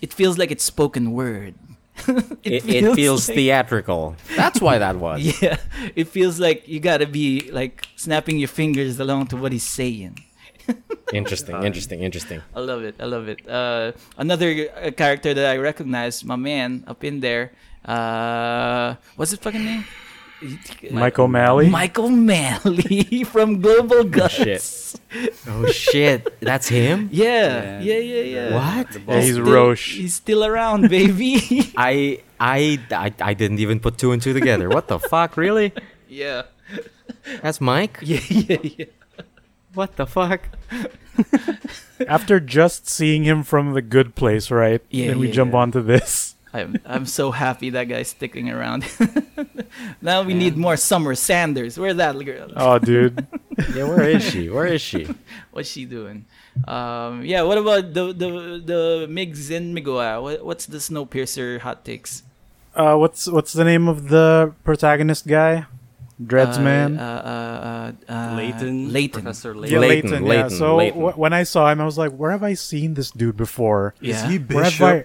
it 0.00 0.10
feels 0.10 0.38
like 0.38 0.50
it's 0.50 0.64
spoken 0.64 1.12
word. 1.12 1.52
It, 2.42 2.64
it 2.64 2.94
feels 2.96 3.28
like- 3.28 3.36
theatrical. 3.36 4.16
That's 4.34 4.58
why 4.58 4.78
that 4.78 4.96
was. 4.96 5.20
yeah. 5.42 5.58
It 5.94 6.08
feels 6.08 6.40
like 6.40 6.66
you 6.66 6.80
gotta 6.80 7.06
be 7.06 7.50
like 7.52 7.86
snapping 7.96 8.38
your 8.38 8.48
fingers 8.48 8.98
along 8.98 9.26
to 9.26 9.36
what 9.36 9.52
he's 9.52 9.68
saying. 9.68 10.16
Interesting. 11.12 11.62
Interesting. 11.62 12.00
Interesting. 12.00 12.40
I 12.56 12.60
love 12.60 12.82
it. 12.88 12.96
I 12.98 13.04
love 13.04 13.28
it. 13.28 13.46
Uh, 13.46 13.92
another 14.16 14.48
uh, 14.80 14.90
character 14.92 15.34
that 15.34 15.44
I 15.44 15.58
recognize, 15.58 16.24
my 16.24 16.36
man 16.36 16.84
up 16.86 17.04
in 17.04 17.20
there. 17.20 17.52
Uh, 17.84 18.96
what's 19.16 19.32
his 19.32 19.40
fucking 19.40 19.62
name? 19.62 19.84
Mike 20.90 21.18
O'Malley. 21.18 21.68
Mike 21.70 21.98
O'Malley 21.98 23.24
from 23.26 23.60
Global 23.60 24.04
Guts. 24.04 24.98
Oh 25.46 25.66
shit! 25.68 26.40
That's 26.40 26.68
him. 26.68 27.08
Yeah, 27.12 27.80
Yeah. 27.80 27.80
yeah, 27.80 27.98
yeah, 27.98 28.22
yeah. 28.22 28.54
What? 28.54 28.88
Yeah, 29.06 29.20
he's 29.20 29.32
Still- 29.34 29.44
Roche. 29.44 29.96
He's 29.96 30.14
still 30.14 30.44
around, 30.44 30.88
baby. 30.88 31.72
I, 31.76 32.20
I 32.40 32.78
I 32.90 33.12
I 33.20 33.34
didn't 33.34 33.60
even 33.60 33.78
put 33.80 33.98
two 33.98 34.12
and 34.12 34.20
two 34.22 34.32
together. 34.32 34.68
What 34.68 34.88
the 34.88 34.98
fuck? 34.98 35.36
Really? 35.36 35.72
yeah. 36.08 36.42
That's 37.42 37.60
Mike. 37.60 37.98
Yeah, 38.02 38.20
yeah, 38.28 38.58
yeah. 38.62 38.86
What 39.74 39.96
the 39.96 40.06
fuck? 40.06 40.48
After 42.08 42.40
just 42.40 42.88
seeing 42.88 43.22
him 43.24 43.42
from 43.42 43.74
the 43.74 43.82
Good 43.82 44.14
Place, 44.14 44.50
right? 44.50 44.80
Yeah, 44.90 45.08
Then 45.08 45.18
we 45.20 45.28
yeah, 45.28 45.34
jump 45.34 45.52
yeah. 45.52 45.58
onto 45.58 45.82
this. 45.82 46.31
I'm 46.52 46.76
I'm 46.84 47.06
so 47.06 47.30
happy 47.30 47.70
that 47.70 47.84
guy's 47.88 48.08
sticking 48.08 48.50
around. 48.50 48.84
now 50.02 50.22
we 50.22 50.34
need 50.34 50.56
more 50.56 50.76
Summer 50.76 51.14
Sanders. 51.14 51.78
Where's 51.78 51.96
that 51.96 52.12
girl? 52.24 52.50
Oh, 52.56 52.78
dude. 52.78 53.26
Yeah, 53.76 53.84
where 53.84 54.08
is 54.08 54.24
she? 54.24 54.48
Where 54.48 54.64
is 54.66 54.80
she? 54.80 55.06
What's 55.52 55.68
she 55.68 55.84
doing? 55.84 56.24
Um, 56.66 57.22
yeah. 57.22 57.42
What 57.42 57.58
about 57.58 57.92
the 57.92 58.12
the 58.12 58.28
the 58.64 58.80
Migs 59.12 59.54
and 59.54 59.76
Migua? 59.76 60.22
What, 60.22 60.44
what's 60.44 60.64
the 60.64 60.78
Snowpiercer 60.78 61.60
hot 61.60 61.84
takes? 61.84 62.22
Uh, 62.74 62.96
what's 62.96 63.28
what's 63.28 63.52
the 63.52 63.64
name 63.64 63.88
of 63.88 64.08
the 64.08 64.54
protagonist 64.64 65.26
guy? 65.28 65.66
Dreads 66.16 66.56
Uh, 66.56 66.62
man. 66.62 66.98
Uh, 66.98 67.92
uh, 68.08 68.12
uh, 68.12 68.12
uh, 68.12 68.36
Layton, 68.36 68.92
Layton. 68.92 69.22
Professor 69.22 69.52
yeah, 69.52 69.78
Layton. 69.78 69.80
Layton, 69.80 70.24
Layton. 70.24 70.50
yeah. 70.50 70.58
So 70.58 70.76
Layton. 70.76 71.00
wh- 71.00 71.18
when 71.18 71.32
I 71.32 71.42
saw 71.42 71.70
him, 71.70 71.80
I 71.80 71.84
was 71.84 71.98
like, 71.98 72.12
where 72.12 72.30
have 72.30 72.42
I 72.42 72.54
seen 72.54 72.94
this 72.94 73.10
dude 73.10 73.36
before? 73.36 73.94
Yeah. 74.00 74.30
Where 74.48 74.64
have 74.64 74.80
I, 74.80 75.04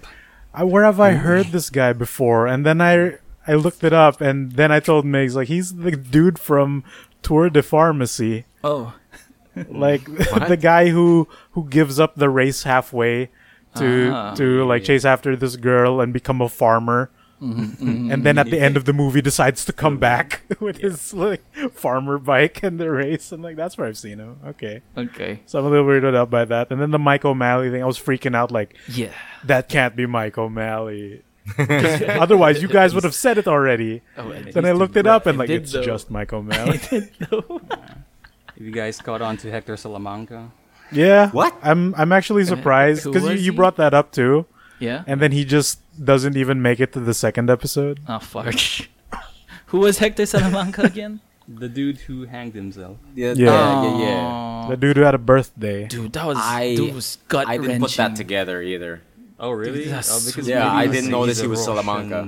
I 0.57 0.63
where 0.63 0.83
have 0.83 0.99
I 0.99 1.11
heard 1.13 1.47
this 1.47 1.69
guy 1.69 1.93
before? 1.93 2.47
And 2.47 2.65
then 2.65 2.81
I 2.81 3.17
I 3.47 3.53
looked 3.53 3.83
it 3.83 3.93
up, 3.93 4.19
and 4.21 4.51
then 4.53 4.71
I 4.71 4.79
told 4.79 5.05
Megs 5.05 5.35
like 5.35 5.47
he's 5.47 5.75
the 5.75 5.91
dude 5.95 6.39
from 6.39 6.83
Tour 7.21 7.49
de 7.49 7.61
Pharmacy, 7.61 8.45
Oh. 8.63 8.93
like 9.69 10.03
the 10.49 10.57
guy 10.59 10.89
who 10.89 11.27
who 11.51 11.69
gives 11.69 11.99
up 11.99 12.15
the 12.15 12.29
race 12.29 12.63
halfway 12.63 13.29
to 13.75 14.11
Ah. 14.13 14.33
to 14.35 14.65
like 14.65 14.83
chase 14.83 15.05
after 15.05 15.35
this 15.35 15.55
girl 15.55 16.01
and 16.01 16.11
become 16.11 16.41
a 16.41 16.49
farmer. 16.49 17.09
Mm-hmm, 17.41 18.11
And 18.11 18.23
then 18.23 18.39
at 18.39 18.47
the 18.49 18.59
end 18.59 18.77
of 18.77 18.85
the 18.85 18.93
movie 18.93 19.21
decides 19.21 19.63
to 19.65 19.73
come 19.73 19.97
back 19.99 20.41
with 20.59 20.77
his 20.77 21.13
like 21.13 21.43
farmer 21.71 22.17
bike 22.17 22.63
and 22.63 22.79
the 22.79 22.89
race 22.89 23.31
and 23.31 23.43
like 23.43 23.55
that's 23.55 23.77
where 23.77 23.87
I've 23.87 23.97
seen 23.97 24.17
him. 24.19 24.37
Okay. 24.47 24.81
Okay. 24.97 25.41
So 25.45 25.59
I'm 25.59 25.65
a 25.65 25.69
little 25.69 25.85
weirded 25.85 26.15
out 26.15 26.31
by 26.31 26.45
that. 26.45 26.71
And 26.71 26.81
then 26.81 26.89
the 26.91 26.97
Mike 26.99 27.25
O'Malley 27.25 27.69
thing, 27.69 27.83
I 27.83 27.85
was 27.85 27.99
freaking 27.99 28.35
out 28.35 28.51
like 28.51 28.75
Yeah. 28.87 29.11
that 29.43 29.69
can't 29.69 29.95
be 29.95 30.05
Mike 30.07 30.37
O'Malley. 30.37 31.21
'Cause 31.55 32.01
Otherwise, 32.07 32.61
you 32.61 32.67
guys 32.67 32.93
would 32.95 33.03
have 33.05 33.13
said 33.15 33.37
it 33.37 33.47
already. 33.47 34.01
Oh, 34.17 34.31
it 34.31 34.53
Then 34.53 34.65
I 34.65 34.71
looked 34.71 34.97
it 34.97 35.05
up 35.07 35.27
and 35.27 35.37
like 35.37 35.47
did 35.47 35.61
it's 35.63 35.71
though. 35.73 35.83
just 35.83 36.09
Mike 36.09 36.33
O'Malley. 36.33 36.77
Have 36.79 38.65
you 38.65 38.71
guys 38.71 38.99
caught 38.99 39.21
on 39.21 39.37
to 39.37 39.51
Hector 39.51 39.77
Salamanca? 39.77 40.51
yeah. 40.91 41.29
What? 41.31 41.55
I'm 41.61 41.93
I'm 41.95 42.11
actually 42.11 42.45
surprised 42.45 43.03
who 43.03 43.13
because 43.13 43.29
you, 43.29 43.35
you 43.37 43.53
brought 43.53 43.75
that 43.77 43.93
up 43.93 44.11
too, 44.11 44.45
Yeah. 44.79 45.03
and 45.07 45.19
then 45.21 45.31
he 45.31 45.43
just 45.45 45.79
doesn't 46.03 46.37
even 46.37 46.61
make 46.61 46.79
it 46.79 46.93
to 46.93 46.99
the 46.99 47.13
second 47.13 47.49
episode. 47.49 47.99
Oh 48.07 48.19
fuck. 48.19 48.53
Who 49.67 49.79
was 49.79 49.97
Hector 49.97 50.25
Salamanca 50.25 50.81
again? 50.93 51.19
The 51.47 51.69
dude 51.69 51.97
who 51.99 52.25
hanged 52.25 52.53
himself. 52.55 52.97
Yeah, 53.15 53.33
Yeah. 53.35 53.83
yeah, 53.83 53.99
yeah. 53.99 54.65
The 54.69 54.77
dude 54.77 54.97
who 54.97 55.03
had 55.03 55.15
a 55.15 55.17
birthday. 55.17 55.87
Dude, 55.87 56.13
that 56.13 56.25
was 56.27 56.37
I- 56.39 56.75
dude 56.75 56.93
was 56.93 57.17
gut 57.27 57.47
I 57.47 57.57
didn't 57.57 57.79
put 57.81 57.91
that 57.97 58.15
together 58.15 58.61
either. 58.61 59.01
Oh 59.39 59.51
really? 59.51 59.85
that's 59.85 60.09
oh, 60.11 60.19
because 60.25 60.47
Yeah, 60.47 60.67
I 60.71 60.87
didn't 60.87 61.11
notice 61.11 61.37
he's 61.37 61.41
he 61.43 61.47
was 61.47 61.63
Salamanca. 61.63 62.27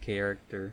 Character 0.00 0.72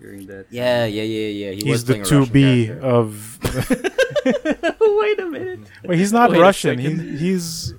during 0.00 0.26
that. 0.26 0.46
Yeah, 0.50 0.84
yeah, 0.86 1.02
yeah, 1.02 1.28
yeah. 1.28 1.50
He 1.52 1.70
was 1.70 1.80
He's 1.80 1.84
the 1.84 2.04
two 2.04 2.26
B 2.26 2.70
of. 2.70 3.38
Wait 4.24 5.20
a 5.20 5.26
minute. 5.26 5.60
Well, 5.84 5.96
he's 5.96 6.12
not 6.12 6.30
Wait 6.30 6.40
Russian. 6.40 6.78
He, 6.78 6.90
second. 6.96 7.18
he's 7.18 7.74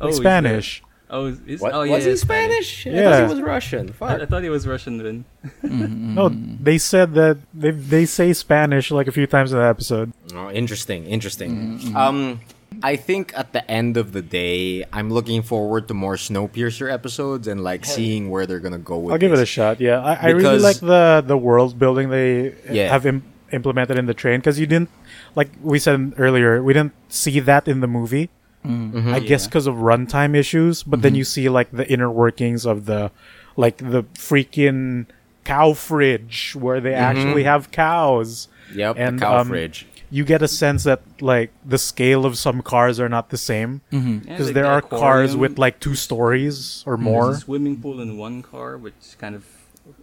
Oh, 0.00 0.06
like 0.06 0.12
he's 0.12 0.16
Spanish. 0.20 0.82
Oh, 1.14 1.26
is, 1.26 1.40
is, 1.46 1.60
What? 1.60 1.74
oh 1.74 1.82
yeah, 1.82 1.92
was 1.94 2.04
he 2.04 2.10
yeah, 2.10 2.16
Spanish? 2.16 2.86
I 2.86 2.90
Yeah. 2.90 3.10
thought 3.10 3.28
he 3.28 3.34
was 3.34 3.42
Russian. 3.42 3.88
I, 3.90 3.92
Fuck. 3.92 4.20
I 4.22 4.26
thought 4.26 4.42
he 4.42 4.48
was 4.48 4.66
Russian 4.66 4.96
then. 4.96 5.24
No, 5.62 6.30
they 6.32 6.78
said 6.78 7.12
that 7.14 7.36
they 7.52 7.70
they 7.70 8.04
say 8.06 8.32
Spanish 8.32 8.90
like 8.90 9.06
a 9.08 9.12
few 9.12 9.26
times 9.26 9.52
in 9.52 9.58
the 9.58 9.64
episode. 9.64 10.12
Oh, 10.34 10.50
interesting, 10.50 11.04
interesting. 11.06 11.78
Mm-hmm. 11.78 11.96
Um, 11.96 12.40
I 12.82 12.96
think 12.96 13.32
at 13.36 13.52
the 13.52 13.60
end 13.70 13.98
of 14.00 14.12
the 14.16 14.22
day, 14.22 14.84
I'm 14.92 15.12
looking 15.12 15.42
forward 15.42 15.86
to 15.88 15.94
more 15.94 16.16
Snowpiercer 16.16 16.90
episodes 16.90 17.46
and 17.46 17.62
like 17.62 17.84
seeing 17.84 18.30
where 18.30 18.46
they're 18.46 18.64
gonna 18.64 18.78
go 18.80 18.96
with. 18.96 19.12
I'll 19.12 19.18
give 19.20 19.32
it 19.34 19.38
a 19.38 19.44
shot. 19.46 19.80
Yeah, 19.80 20.00
I, 20.00 20.14
I 20.14 20.28
really 20.30 20.58
like 20.58 20.80
the 20.80 21.22
the 21.26 21.36
world 21.36 21.78
building 21.78 22.08
they 22.08 22.54
Yeah. 22.72 22.88
have 22.88 23.04
Im- 23.04 23.22
implemented 23.52 23.98
in 23.98 24.06
the 24.06 24.14
train 24.16 24.40
because 24.40 24.58
you 24.58 24.64
didn't 24.66 24.88
like 25.36 25.50
we 25.60 25.78
said 25.78 26.14
earlier 26.16 26.62
we 26.62 26.72
didn't 26.72 26.94
see 27.12 27.36
that 27.40 27.68
in 27.68 27.80
the 27.84 27.86
movie. 27.86 28.30
Mm-hmm. 28.64 29.12
I 29.14 29.18
guess 29.20 29.46
because 29.46 29.66
of 29.66 29.76
runtime 29.76 30.34
issues, 30.36 30.82
but 30.82 31.02
then 31.02 31.14
you 31.14 31.24
see 31.24 31.48
like 31.48 31.70
the 31.72 31.86
inner 31.90 32.10
workings 32.10 32.64
of 32.64 32.86
the 32.86 33.10
like 33.56 33.78
the 33.78 34.04
freaking 34.14 35.06
cow 35.44 35.72
fridge 35.72 36.54
where 36.58 36.80
they 36.80 36.94
actually 36.94 37.42
have 37.44 37.70
cows. 37.70 38.48
Yep, 38.74 38.96
And, 38.98 39.18
the 39.18 39.24
cow 39.24 39.38
um, 39.38 39.48
fridge. 39.48 39.86
You 40.10 40.24
get 40.24 40.42
a 40.42 40.48
sense 40.48 40.84
that 40.84 41.02
like 41.20 41.50
the 41.64 41.78
scale 41.78 42.24
of 42.24 42.38
some 42.38 42.62
cars 42.62 43.00
are 43.00 43.08
not 43.08 43.30
the 43.30 43.36
same 43.38 43.80
Yeah, 43.90 44.18
because 44.20 44.46
like 44.48 44.54
there 44.54 44.64
the 44.64 44.68
are 44.70 44.82
cars 44.82 45.34
with 45.36 45.58
like 45.58 45.80
two 45.80 45.94
stories 45.94 46.84
or 46.86 46.96
There's 46.96 47.04
more. 47.04 47.30
a 47.32 47.34
swimming 47.34 47.80
pool 47.80 48.00
in 48.00 48.16
one 48.18 48.42
car, 48.42 48.76
which 48.78 48.94
kind 49.18 49.34
of 49.34 49.44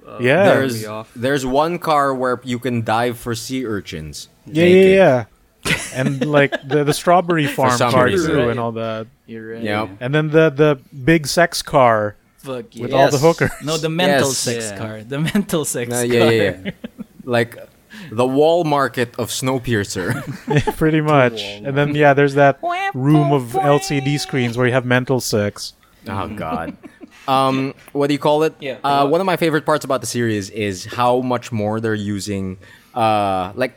uh, 0.07 0.17
Yeah. 0.19 0.45
There's 0.45 0.85
off. 0.85 1.11
there's 1.15 1.45
one 1.45 1.79
car 1.79 2.13
where 2.13 2.41
you 2.43 2.59
can 2.59 2.83
dive 2.83 3.17
for 3.17 3.33
sea 3.35 3.65
urchins. 3.65 4.27
Yeah, 4.45 4.63
naked. 4.65 4.85
yeah, 4.89 4.95
yeah. 4.95 5.25
And 5.93 6.25
like 6.25 6.51
the 6.67 6.83
the 6.83 6.93
strawberry 6.93 7.47
farm 7.47 7.77
some 7.77 7.91
car 7.91 8.05
reason. 8.05 8.31
too, 8.31 8.37
Right. 8.37 8.49
and 8.51 8.59
all 8.59 8.71
that. 8.73 9.07
You're 9.27 9.53
right. 9.53 9.63
Yep. 9.63 9.89
And 9.99 10.13
then 10.15 10.29
the 10.29 10.49
the 10.49 10.79
big 11.03 11.27
sex 11.27 11.61
car 11.61 12.15
Fuck 12.37 12.65
with 12.79 12.91
yeah. 12.91 12.95
all 12.95 13.09
the 13.11 13.17
hookers. 13.17 13.51
No, 13.63 13.77
the 13.77 13.89
mental 13.89 14.29
Yes. 14.29 14.37
sex 14.37 14.69
Yeah. 14.71 14.77
car. 14.77 15.01
The 15.01 15.19
mental 15.19 15.65
sex 15.65 15.89
No, 15.89 15.95
car. 15.97 16.05
yeah, 16.05 16.29
yeah, 16.29 16.57
yeah. 16.65 16.71
like 17.25 17.57
the 18.11 18.25
wall 18.25 18.63
market 18.63 19.13
of 19.19 19.29
Snowpiercer. 19.29 20.23
pretty 20.77 21.01
much. 21.01 21.41
And 21.41 21.75
then 21.77 21.95
yeah, 21.95 22.13
there's 22.13 22.35
that 22.35 22.59
room 22.93 23.31
of 23.31 23.53
LCD 23.53 24.19
screens 24.19 24.57
where 24.57 24.67
you 24.67 24.73
have 24.73 24.85
mental 24.85 25.19
sex. 25.19 25.73
Oh 26.07 26.27
God. 26.29 26.77
Um, 27.27 27.75
what 27.91 28.07
do 28.07 28.13
you 28.13 28.19
call 28.19 28.41
it? 28.43 28.55
Yeah. 28.59 28.77
Uh, 28.83 29.05
one 29.07 29.21
of 29.21 29.25
my 29.25 29.35
favorite 29.37 29.65
parts 29.65 29.85
about 29.85 30.01
the 30.01 30.07
series 30.07 30.49
is 30.49 30.85
how 30.85 31.19
much 31.21 31.51
more 31.51 31.79
they're 31.79 31.93
using. 31.93 32.57
Uh, 32.95 33.51
like 33.55 33.73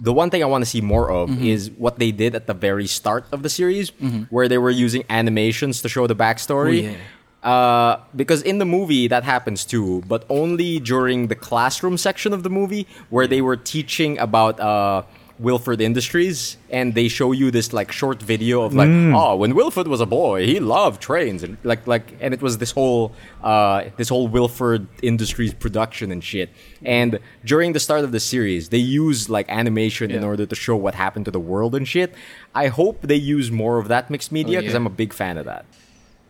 the 0.00 0.12
one 0.12 0.30
thing 0.30 0.42
I 0.42 0.46
want 0.46 0.62
to 0.64 0.70
see 0.70 0.80
more 0.80 1.10
of 1.10 1.28
Mm-hmm. 1.30 1.44
is 1.46 1.70
what 1.72 1.98
they 1.98 2.10
did 2.12 2.34
at 2.34 2.46
the 2.46 2.54
very 2.54 2.86
start 2.86 3.26
of 3.32 3.42
the 3.42 3.48
series, 3.48 3.90
where 4.30 4.48
they 4.48 4.58
were 4.58 4.70
using 4.70 5.02
animations 5.10 5.82
to 5.82 5.88
show 5.88 6.06
the 6.06 6.14
backstory. 6.16 6.88
Oh, 6.88 6.90
yeah. 6.92 6.96
Uh, 7.42 8.00
because 8.16 8.42
in 8.42 8.58
the 8.58 8.64
movie 8.64 9.06
that 9.08 9.22
happens 9.22 9.64
too, 9.64 10.02
but 10.08 10.24
only 10.28 10.80
during 10.80 11.28
the 11.28 11.36
classroom 11.36 11.96
section 11.96 12.32
of 12.32 12.42
the 12.42 12.50
movie 12.50 12.84
where 13.10 13.26
they 13.28 13.40
were 13.40 13.56
teaching 13.56 14.18
about 14.18 14.58
uh, 14.58 15.02
Wilford 15.38 15.80
Industries, 15.80 16.56
and 16.70 16.94
they 16.94 17.08
show 17.08 17.32
you 17.32 17.50
this 17.50 17.72
like 17.72 17.92
short 17.92 18.20
video 18.20 18.62
of 18.62 18.74
like, 18.74 18.88
oh, 18.88 19.36
when 19.36 19.54
Wilford 19.54 19.86
was 19.88 20.00
a 20.00 20.06
boy, 20.06 20.46
he 20.46 20.58
loved 20.60 21.00
trains, 21.00 21.42
and 21.42 21.56
like 21.62 21.86
like, 21.86 22.14
and 22.20 22.34
it 22.34 22.42
was 22.42 22.58
this 22.58 22.72
whole 22.72 23.12
uh, 23.42 23.84
this 23.96 24.08
whole 24.08 24.26
Wilford 24.28 24.86
Industries 25.02 25.54
production 25.54 26.10
and 26.10 26.22
shit. 26.24 26.50
And 26.84 27.20
during 27.44 27.72
the 27.72 27.80
start 27.80 28.02
of 28.04 28.12
the 28.12 28.20
series, 28.20 28.70
they 28.70 28.78
use 28.78 29.28
like 29.28 29.48
animation 29.48 30.10
in 30.10 30.24
order 30.24 30.44
to 30.46 30.54
show 30.54 30.76
what 30.76 30.94
happened 30.94 31.24
to 31.26 31.30
the 31.30 31.40
world 31.40 31.74
and 31.74 31.86
shit. 31.86 32.14
I 32.54 32.68
hope 32.68 33.02
they 33.02 33.16
use 33.16 33.50
more 33.50 33.78
of 33.78 33.88
that 33.88 34.10
mixed 34.10 34.32
media 34.32 34.58
because 34.58 34.72
yeah. 34.72 34.78
I'm 34.78 34.86
a 34.86 34.90
big 34.90 35.12
fan 35.12 35.38
of 35.38 35.44
that. 35.44 35.64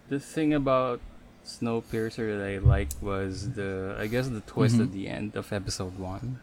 The 0.09 0.21
thing 0.21 0.53
about 0.55 1.01
Snowpiercer 1.45 2.39
that 2.39 2.47
I 2.47 2.59
liked 2.59 2.97
was 3.03 3.53
the, 3.53 3.97
I 3.99 4.07
guess, 4.07 4.29
the 4.29 4.41
twist 4.41 4.75
Mm-hmm. 4.75 4.83
at 4.85 4.93
the 4.93 5.09
end 5.09 5.37
of 5.37 5.53
episode 5.53 5.99
one, 5.99 6.41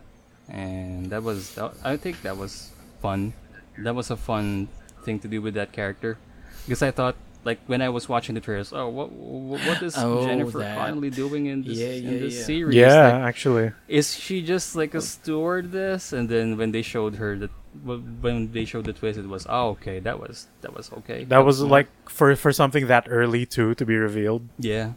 and 0.49 1.09
that 1.11 1.23
was, 1.23 1.55
that, 1.55 1.73
I 1.83 1.97
think 1.97 2.21
that 2.23 2.37
was 2.37 2.71
fun. 3.01 3.33
That 3.79 3.95
was 3.95 4.09
a 4.11 4.17
fun 4.17 4.67
thing 5.03 5.19
to 5.19 5.27
do 5.27 5.41
with 5.41 5.53
that 5.55 5.71
character, 5.71 6.17
because 6.65 6.81
I 6.81 6.91
thought, 6.91 7.15
like, 7.43 7.59
when 7.67 7.81
I 7.81 7.89
was 7.89 8.09
watching 8.09 8.33
the 8.33 8.41
trailers, 8.41 8.73
oh, 8.73 8.89
what, 8.89 9.11
what, 9.11 9.61
what 9.67 9.81
is 9.83 9.93
Oh, 9.97 10.25
Jennifer 10.25 10.57
that. 10.59 10.75
finally 10.77 11.11
doing 11.11 11.45
in 11.45 11.61
this, 11.61 11.77
Yeah, 11.77 11.87
in 11.89 12.03
yeah, 12.13 12.19
this 12.19 12.35
yeah. 12.37 12.43
series? 12.43 12.75
Yeah, 12.75 13.03
Like, 13.03 13.23
actually. 13.29 13.71
is 13.87 14.15
she 14.17 14.41
just 14.41 14.75
like 14.75 14.95
a 14.95 15.01
stewardess? 15.01 16.11
And 16.13 16.27
then 16.27 16.57
when 16.57 16.71
they 16.71 16.81
showed 16.81 17.15
her 17.15 17.37
that, 17.37 17.51
when 17.83 18.51
they 18.51 18.65
showed 18.65 18.85
the 18.85 18.93
twist, 18.93 19.19
it 19.19 19.27
was, 19.27 19.45
oh, 19.47 19.69
okay, 19.77 19.99
that 19.99 20.19
was, 20.19 20.47
that 20.61 20.73
was 20.73 20.91
okay. 20.93 21.25
That 21.25 21.45
was 21.45 21.57
smart. 21.57 21.71
like 21.71 21.89
for 22.09 22.35
for 22.35 22.51
something 22.53 22.87
that 22.87 23.05
early 23.09 23.45
too 23.45 23.75
to 23.75 23.85
be 23.85 23.95
revealed. 23.95 24.47
yeah. 24.57 24.93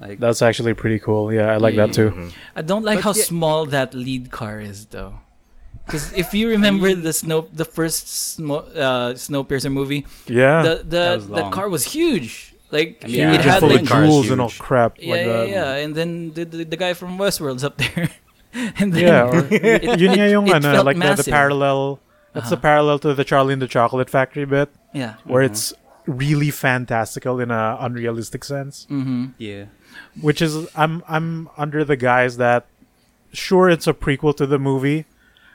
Like, 0.00 0.18
That's 0.18 0.40
actually 0.40 0.72
pretty 0.74 0.98
cool. 0.98 1.32
Yeah, 1.32 1.52
I 1.52 1.58
like 1.58 1.76
that 1.76 1.92
too. 1.92 2.30
I 2.56 2.62
don't 2.62 2.84
like 2.84 2.98
But 2.98 3.04
how 3.04 3.12
yeah- 3.14 3.22
small 3.24 3.66
that 3.66 3.92
lead 3.94 4.30
car 4.30 4.58
is, 4.60 4.86
though. 4.86 5.20
Because 5.84 6.12
if 6.14 6.32
you 6.34 6.48
remember 6.48 6.94
the 6.94 7.12
snow, 7.12 7.48
the 7.52 7.64
first 7.64 8.06
Snow, 8.08 8.58
uh, 8.78 9.12
Snowpiercer 9.14 9.72
movie, 9.72 10.06
Yeah. 10.26 10.62
the 10.62 10.74
the 10.86 11.04
was 11.18 11.26
the 11.28 11.50
car 11.50 11.68
was 11.68 11.84
huge. 11.84 12.54
Like 12.70 13.02
I 13.02 13.06
mean, 13.08 13.16
Yeah, 13.16 13.34
it 13.34 13.40
had 13.42 13.58
full 13.60 13.70
like 13.74 13.82
of 13.82 13.88
jewels 13.90 14.30
and 14.30 14.40
all 14.40 14.50
crap 14.54 14.96
yeah, 15.02 15.10
like 15.10 15.26
yeah, 15.26 15.32
that. 15.34 15.48
yeah. 15.50 15.82
And 15.82 15.90
then 15.98 16.30
the, 16.32 16.44
the 16.46 16.64
the 16.64 16.76
guy 16.78 16.94
from 16.94 17.18
Westworld's 17.18 17.64
up 17.66 17.76
there. 17.82 18.06
and 18.78 18.92
then 18.94 19.02
Yeah, 19.02 19.34
or, 19.34 19.42
it, 19.50 19.98
yun 19.98 20.14
nga 20.14 20.30
yung 20.30 20.46
it 20.46 20.54
ano, 20.62 20.70
felt 20.78 20.86
like 20.86 20.94
the, 20.96 21.02
the 21.02 21.26
massive. 21.26 21.34
parallel. 21.34 21.98
That's 22.32 22.48
the 22.48 22.54
Uh-huh. 22.54 22.62
parallel 22.70 22.96
to 23.02 23.10
the 23.14 23.24
Charlie 23.26 23.52
and 23.58 23.62
the 23.62 23.66
Chocolate 23.66 24.06
Factory 24.08 24.46
bit, 24.46 24.70
Yeah. 24.94 25.18
where 25.26 25.42
it's 25.42 25.74
really 26.06 26.50
fantastical 26.54 27.40
in 27.42 27.50
a 27.50 27.76
unrealistic 27.82 28.44
sense. 28.46 28.86
Mm-hmm. 28.86 29.34
yeah. 29.42 29.64
Which 30.20 30.42
is 30.42 30.68
I'm 30.76 31.02
I'm 31.08 31.48
under 31.56 31.84
the 31.84 31.96
guise 31.96 32.36
that 32.38 32.66
sure 33.32 33.68
it's 33.70 33.86
a 33.86 33.94
prequel 33.94 34.36
to 34.36 34.46
the 34.46 34.58
movie, 34.58 35.04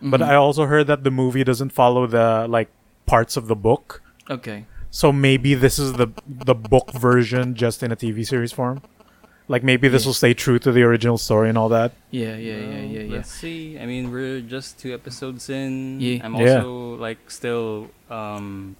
but 0.01 0.19
Mm-hmm. 0.21 0.31
I 0.31 0.35
also 0.35 0.65
heard 0.65 0.87
that 0.87 1.03
the 1.03 1.11
movie 1.11 1.43
doesn't 1.43 1.71
follow 1.71 2.07
the 2.07 2.47
like 2.49 2.69
parts 3.05 3.37
of 3.37 3.47
the 3.47 3.55
book. 3.55 4.01
Okay. 4.29 4.65
So 4.91 5.11
maybe 5.11 5.55
this 5.55 5.77
is 5.77 5.93
the 5.93 6.07
the 6.27 6.55
book 6.55 6.91
version 6.93 7.53
just 7.55 7.83
in 7.83 7.91
a 7.91 7.95
TV 7.95 8.25
series 8.25 8.51
form. 8.51 8.81
Like 9.47 9.61
maybe 9.63 9.87
this 9.87 10.03
Yeah. 10.03 10.09
will 10.09 10.13
stay 10.17 10.33
true 10.33 10.57
to 10.59 10.71
the 10.71 10.81
original 10.83 11.17
story 11.19 11.49
and 11.49 11.57
all 11.57 11.69
that. 11.69 11.91
Yeah, 12.09 12.35
yeah, 12.35 12.57
yeah, 12.57 12.81
yeah, 12.81 13.01
yeah. 13.05 13.15
Let's 13.17 13.29
see. 13.31 13.77
I 13.77 13.85
mean, 13.85 14.09
we're 14.11 14.41
just 14.41 14.79
two 14.79 14.93
episodes 14.93 15.49
in. 15.49 15.99
Yeah. 16.01 16.25
I'm 16.25 16.33
Yeah. 16.35 16.57
also 16.63 16.95
like 16.95 17.19
still 17.29 17.91
um 18.09 18.75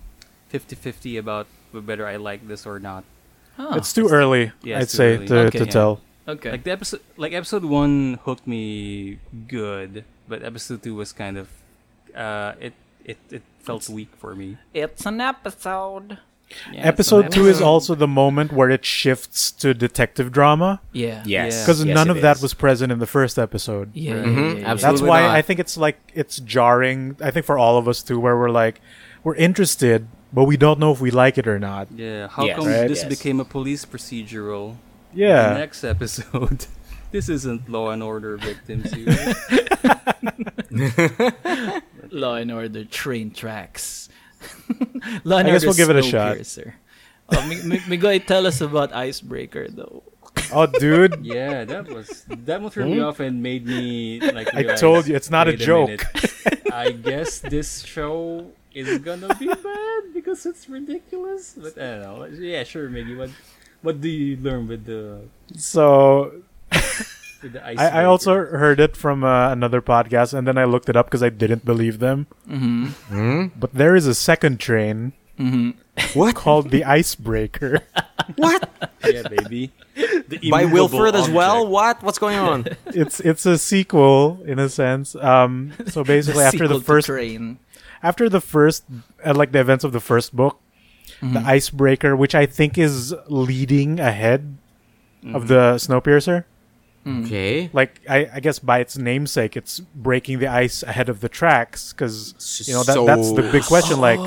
50-50 0.52 1.20
about 1.20 1.48
whether 1.72 2.08
I 2.08 2.16
like 2.16 2.48
this 2.48 2.66
or 2.66 2.80
not. 2.80 3.04
Huh. 3.58 3.74
It's 3.78 3.94
too 3.94 4.10
early, 4.10 4.52
Yeah, 4.64 4.78
I'd 4.80 4.90
too 4.90 4.98
say, 4.98 5.16
early. 5.16 5.28
to, 5.28 5.38
Okay, 5.48 5.60
to 5.60 5.66
yeah. 5.66 5.72
tell. 5.72 6.02
okay. 6.28 6.52
Like 6.52 6.64
the 6.64 6.72
episode, 6.72 7.02
like 7.18 7.34
episode 7.34 7.64
one 7.66 8.20
hooked 8.26 8.46
me 8.48 9.20
good, 9.48 10.04
but 10.28 10.44
episode 10.44 10.84
two 10.84 10.96
was 10.96 11.14
kind 11.14 11.38
of, 11.38 11.48
uh, 12.16 12.54
it 12.60 12.74
it 13.06 13.18
it 13.30 13.44
felt 13.62 13.88
weak 13.90 14.10
for 14.18 14.36
me. 14.36 14.58
it's 14.74 15.06
an 15.06 15.22
episode. 15.22 16.18
Yeah, 16.72 16.86
Episode 16.88 17.34
so 17.34 17.42
two 17.42 17.48
is 17.48 17.60
also 17.60 17.96
the 17.96 18.08
moment 18.08 18.54
where 18.54 18.70
it 18.70 18.86
shifts 18.86 19.50
to 19.66 19.74
detective 19.74 20.32
drama 20.32 20.80
Yeah. 20.94 21.24
Yes. 21.26 21.64
because 21.66 21.84
Yes, 21.84 21.96
none 21.96 22.08
it 22.10 22.18
of 22.18 22.22
that 22.22 22.36
is. 22.38 22.44
was 22.44 22.54
present 22.54 22.92
in 22.92 23.00
the 23.00 23.08
first 23.08 23.40
episode. 23.40 23.90
Yeah. 23.96 24.14
Mhm, 24.14 24.26
yeah, 24.26 24.42
yeah, 24.42 24.54
yeah. 24.60 24.64
That's 24.68 24.84
absolutely. 24.84 25.10
why 25.10 25.22
not. 25.22 25.32
I 25.36 25.42
think 25.42 25.60
it's 25.60 25.76
like 25.76 25.98
it's 26.14 26.38
jarring. 26.38 27.18
I 27.20 27.32
think 27.32 27.48
for 27.48 27.58
all 27.58 27.80
of 27.80 27.88
us 27.88 28.04
too, 28.04 28.20
where 28.20 28.38
we're 28.38 28.52
like, 28.52 28.80
we're 29.24 29.34
interested, 29.36 30.08
but 30.36 30.44
we 30.44 30.58
don't 30.58 30.80
know 30.80 30.92
if 30.92 31.00
we 31.00 31.12
like 31.12 31.38
it 31.38 31.48
or 31.48 31.58
not. 31.58 31.88
Yeah, 31.96 32.28
how 32.28 32.44
Yes. 32.44 32.58
come 32.60 32.68
Right. 32.68 32.88
this 32.92 33.02
Yes. 33.04 33.10
became 33.10 33.40
a 33.40 33.46
police 33.46 33.86
procedural? 33.86 34.76
Yeah. 35.14 35.54
The 35.54 35.60
next 35.60 35.84
episode, 35.84 36.68
this 37.12 37.30
isn't 37.30 37.70
Law 37.70 37.90
and 37.92 38.04
Order 38.04 38.36
victims. 38.36 38.92
Here. 38.92 39.34
Law 42.12 42.36
and 42.36 42.52
Order 42.52 42.84
train 42.84 43.32
tracks. 43.32 44.10
Law 45.24 45.38
and 45.40 45.48
I 45.48 45.52
guess 45.52 45.64
Order 45.64 45.68
we'll 45.68 45.80
give 45.80 45.90
it 45.90 45.96
a 45.96 46.04
shot. 46.04 46.36
Snowpiercer. 46.36 46.74
Oh, 47.30 47.40
M- 47.40 47.72
M- 47.72 47.80
Migoy, 47.90 48.20
tell 48.24 48.46
us 48.46 48.60
about 48.60 48.94
Icebreaker 48.94 49.70
though. 49.70 50.04
Oh, 50.54 50.68
dude. 50.68 51.26
yeah, 51.26 51.64
that 51.64 51.88
was 51.88 52.26
that 52.28 52.62
one 52.62 52.70
threw 52.70 52.86
me 52.86 52.98
hmm? 52.98 53.06
off 53.08 53.20
and 53.22 53.42
made 53.42 53.66
me 53.66 54.20
like. 54.20 54.54
I 54.54 54.76
told 54.76 55.08
you, 55.08 55.16
it's 55.16 55.32
not 55.32 55.48
a 55.48 55.56
joke." 55.56 55.88
minute, 55.90 56.04
I 56.72 56.92
guess 56.92 57.40
this 57.40 57.82
show 57.84 58.52
is 58.76 58.88
it 58.88 59.04
gonna 59.04 59.34
be 59.36 59.48
bad 59.48 60.14
because 60.14 60.46
it's 60.46 60.70
ridiculous. 60.70 61.56
But 61.58 61.78
I 61.80 62.04
don't 62.04 62.04
know. 62.04 62.26
Yeah, 62.26 62.64
sure, 62.64 62.90
maybe. 62.90 63.16
What 63.16 63.32
what 63.82 64.02
do 64.02 64.10
you 64.10 64.38
learn 64.38 64.68
with 64.68 64.86
the 64.86 65.22
So 65.56 66.44
with 67.42 67.54
the 67.54 67.66
I, 67.80 68.02
I 68.02 68.04
also 68.04 68.36
heard 68.36 68.80
it 68.80 68.96
from 68.98 69.24
uh, 69.24 69.52
another 69.52 69.82
podcast, 69.82 70.34
and 70.34 70.46
then 70.46 70.58
I 70.58 70.66
looked 70.66 70.90
it 70.90 70.96
up 70.96 71.08
because 71.08 71.24
I 71.24 71.30
didn't 71.30 71.66
believe 71.66 72.00
them. 72.00 72.28
Mm-hmm. 72.48 72.86
Hmm? 73.10 73.48
But 73.58 73.74
there 73.74 73.96
is 73.96 74.06
a 74.06 74.14
second 74.16 74.60
train 74.60 75.14
Mm-hmm. 75.40 76.20
What? 76.20 76.36
called 76.36 76.72
the 76.72 76.84
Icebreaker. 76.84 77.82
What? 78.38 78.68
yeah, 79.06 79.28
baby. 79.28 79.72
By 80.50 80.64
immovable 80.64 80.98
Wilford 81.00 81.16
as 81.16 81.30
well? 81.30 81.58
object. 81.58 81.72
What? 81.72 82.04
What's 82.04 82.18
going 82.18 82.40
on? 82.40 82.66
it's 82.88 83.20
it's 83.20 83.46
a 83.46 83.60
sequel 83.60 84.42
in 84.48 84.58
a 84.58 84.68
sense. 84.68 85.16
Um, 85.16 85.74
so 85.86 86.04
basically, 86.04 86.44
after 86.44 86.68
the 86.68 86.82
first 86.82 87.06
train. 87.06 87.60
After 88.10 88.26
the 88.36 88.42
first 88.54 88.84
uh, 89.26 89.34
like 89.42 89.52
the 89.56 89.60
events 89.66 89.84
of 89.88 89.92
the 89.98 90.04
first 90.12 90.30
book, 90.42 90.56
the 91.22 91.40
Mhm. 91.42 91.46
icebreaker, 91.58 92.12
which 92.24 92.36
I 92.44 92.46
think 92.58 92.72
is 92.78 93.14
leading 93.28 93.92
ahead 94.12 94.42
of 95.38 95.42
the 95.52 95.64
Snowpiercer. 95.86 96.44
Mm. 97.06 97.26
Okay. 97.26 97.70
Like 97.80 97.92
I, 98.10 98.20
I 98.38 98.40
guess 98.46 98.58
by 98.72 98.78
its 98.86 98.98
namesake, 98.98 99.54
it's 99.60 99.74
breaking 100.08 100.40
the 100.44 100.48
ice 100.64 100.78
ahead 100.92 101.08
of 101.14 101.18
the 101.24 101.30
tracks 101.30 101.94
because 101.94 102.16
you 102.68 102.74
know 102.76 102.84
that 102.90 102.98
that's 103.06 103.30
the 103.40 103.44
big 103.56 103.64
question. 103.74 103.98
Like, 104.10 104.20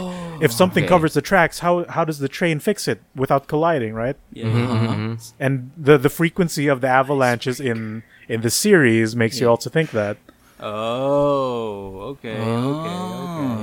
if 0.46 0.50
something 0.52 0.84
Okay. 0.84 0.92
covers 0.94 1.12
the 1.18 1.24
tracks, 1.32 1.56
how 1.66 1.84
how 1.96 2.04
does 2.08 2.18
the 2.24 2.28
train 2.38 2.56
fix 2.68 2.86
it 2.92 2.98
without 3.22 3.42
colliding, 3.52 3.92
right? 4.04 4.16
Yeah. 4.32 4.46
Mm-hmm, 4.46 5.14
And 5.44 5.52
the 5.88 5.98
the 6.06 6.12
frequency 6.20 6.66
of 6.74 6.78
the 6.84 6.90
avalanches 7.02 7.58
in 7.70 8.02
in 8.28 8.38
the 8.46 8.50
series 8.64 9.08
makes 9.22 9.36
you 9.40 9.46
Yeah. 9.46 9.50
also 9.54 9.68
think 9.76 9.90
that. 10.00 10.16
Oh, 10.60 12.00
okay, 12.18 12.34
okay, 12.34 12.40
okay. 12.42 12.94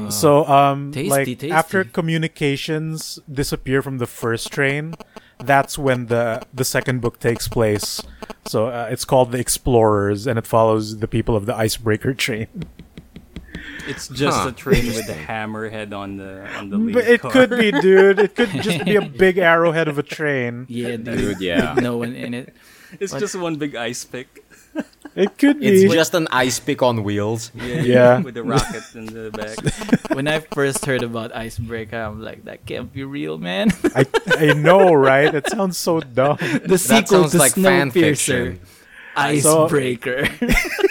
Oh. 0.06 0.10
So 0.10 0.46
um 0.46 0.92
Tasty, 0.92 1.10
like 1.10 1.26
tasty. 1.26 1.52
after 1.52 1.84
communications 1.84 3.20
disappear 3.32 3.82
from 3.82 3.98
the 3.98 4.08
first 4.08 4.52
train, 4.52 4.96
that's 5.40 5.78
when 5.78 6.08
the 6.08 6.42
the 6.54 6.64
second 6.66 7.02
book 7.02 7.20
takes 7.20 7.48
place. 7.48 8.02
So 8.46 8.68
uh, 8.68 8.88
it's 8.92 9.06
called 9.06 9.32
The 9.32 9.40
Explorers 9.40 10.28
and 10.28 10.38
it 10.38 10.46
follows 10.48 11.00
the 11.00 11.08
people 11.08 11.36
of 11.36 11.46
the 11.46 11.56
icebreaker 11.56 12.14
train. 12.26 12.48
It's 13.88 14.08
just 14.08 14.38
Huh. 14.38 14.50
a 14.50 14.52
train 14.52 14.86
with 14.88 15.10
a 15.10 15.14
hammerhead 15.16 15.94
on 15.94 16.18
the 16.18 16.46
on 16.58 16.70
the 16.70 16.78
lead 16.78 16.94
But 16.94 17.08
it 17.08 17.22
car. 17.22 17.32
could 17.32 17.50
be, 17.52 17.72
dude. 17.82 18.20
It 18.20 18.36
could 18.36 18.50
just 18.62 18.86
be 18.86 18.96
a 18.96 19.02
big 19.26 19.38
arrowhead 19.38 19.88
of 19.88 19.98
a 20.00 20.04
train. 20.04 20.66
Yeah, 20.70 20.98
dude. 20.98 21.18
Dude, 21.18 21.42
yeah. 21.42 21.74
No 21.78 21.98
one 21.98 22.14
in 22.16 22.34
it. 22.34 22.54
It's 23.00 23.14
just 23.14 23.36
one 23.36 23.58
big 23.58 23.76
ice 23.76 24.04
pick. 24.06 24.45
It 25.16 25.38
could 25.38 25.60
be. 25.62 25.68
It's 25.68 25.94
just 25.94 26.14
an 26.14 26.28
ice 26.32 26.60
pick 26.60 26.84
on 26.84 27.04
wheels. 27.04 27.52
Yeah, 27.56 27.82
Yeah. 27.82 28.20
with 28.26 28.36
the 28.36 28.44
rocket 28.44 28.84
in 28.96 29.06
the 29.06 29.32
back. 29.32 29.56
When 30.16 30.28
I 30.28 30.40
first 30.40 30.86
heard 30.86 31.04
about 31.04 31.36
Icebreaker, 31.36 31.98
I'm 31.98 32.22
like, 32.22 32.46
that 32.46 32.66
can't 32.66 32.92
be 32.92 33.04
real, 33.04 33.38
man. 33.38 33.72
I, 33.96 34.06
I 34.38 34.54
know, 34.54 34.94
right? 34.94 35.34
It 35.34 35.50
sounds 35.50 35.78
so 35.78 36.00
dumb. 36.00 36.38
the 36.40 36.60
That 36.68 36.78
sequel 36.80 37.28
sounds 37.28 37.32
to 37.32 37.38
like 37.38 37.54
fan 37.54 37.92
Snowpiercer. 37.92 38.16
fiction. 38.16 38.60
Icebreaker. 39.16 40.28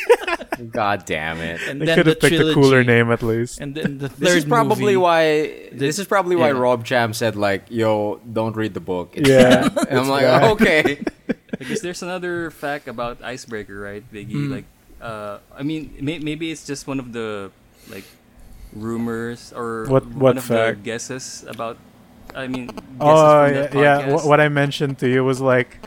God 0.71 1.05
damn 1.07 1.39
it. 1.41 1.61
and 1.69 1.81
They 1.81 1.87
then 1.87 1.97
could 1.99 2.07
the 2.07 2.11
have 2.11 2.21
picked 2.21 2.41
a 2.41 2.55
cooler 2.55 2.85
name 2.85 3.11
at 3.11 3.23
least. 3.23 3.61
And 3.61 3.75
then 3.75 3.99
the 3.99 4.09
third 4.09 4.21
This 4.27 4.35
is 4.35 4.45
probably 4.45 4.95
movie. 4.95 4.97
why. 4.97 5.69
This 5.73 5.99
is 5.99 6.07
probably 6.07 6.37
why 6.37 6.49
Yeah. 6.53 6.59
Rob 6.59 6.85
Cham 6.85 7.13
said 7.13 7.35
like, 7.37 7.65
"Yo, 7.71 8.21
don't 8.33 8.55
read 8.57 8.75
the 8.75 8.81
book." 8.85 9.13
It's 9.15 9.29
Yeah. 9.29 9.69
And 9.91 9.99
I'm 10.01 10.09
like, 10.09 10.23
Yeah. 10.23 10.51
okay. 10.55 11.03
Because 11.59 11.81
there's 11.83 12.03
another 12.03 12.51
fact 12.51 12.89
about 12.89 13.23
Icebreaker, 13.23 13.79
right, 13.79 14.03
Biggie? 14.13 14.35
Mm. 14.35 14.51
Like, 14.51 14.65
uh, 15.01 15.39
I 15.57 15.63
mean, 15.63 15.95
may- 16.01 16.19
maybe 16.19 16.51
it's 16.51 16.67
just 16.67 16.87
one 16.87 16.99
of 16.99 17.13
the 17.13 17.51
like 17.91 18.05
rumors 18.73 19.53
or 19.55 19.87
What- 19.87 20.07
one 20.07 20.19
what 20.19 20.37
of 20.39 20.45
fact? 20.45 20.79
the 20.79 20.83
guesses 20.85 21.45
about. 21.49 21.79
I 22.35 22.49
mean, 22.49 22.67
guesses 22.67 22.83
Oh 23.01 23.47
from 23.47 23.55
yeah, 23.55 23.61
that 23.63 23.75
yeah. 23.75 24.03
podcast. 24.03 24.21
Wh- 24.23 24.27
what 24.27 24.41
I 24.41 24.49
mentioned 24.49 24.99
to 24.99 25.09
you 25.09 25.23
was 25.25 25.41
like 25.41 25.79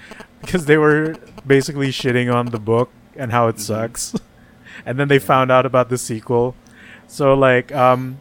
because 0.42 0.66
they 0.66 0.78
were 0.78 1.16
basically 1.46 1.90
shitting 1.90 2.32
on 2.34 2.48
the 2.48 2.60
book 2.60 2.90
and 3.18 3.32
how 3.32 3.48
it 3.50 3.60
sucks, 3.60 4.14
and 4.88 4.98
then 4.98 5.08
they 5.08 5.20
found 5.20 5.52
out 5.52 5.66
about 5.66 5.90
the 5.90 5.98
sequel. 5.98 6.56
So 7.08 7.34
like 7.36 7.72
um, 7.72 8.20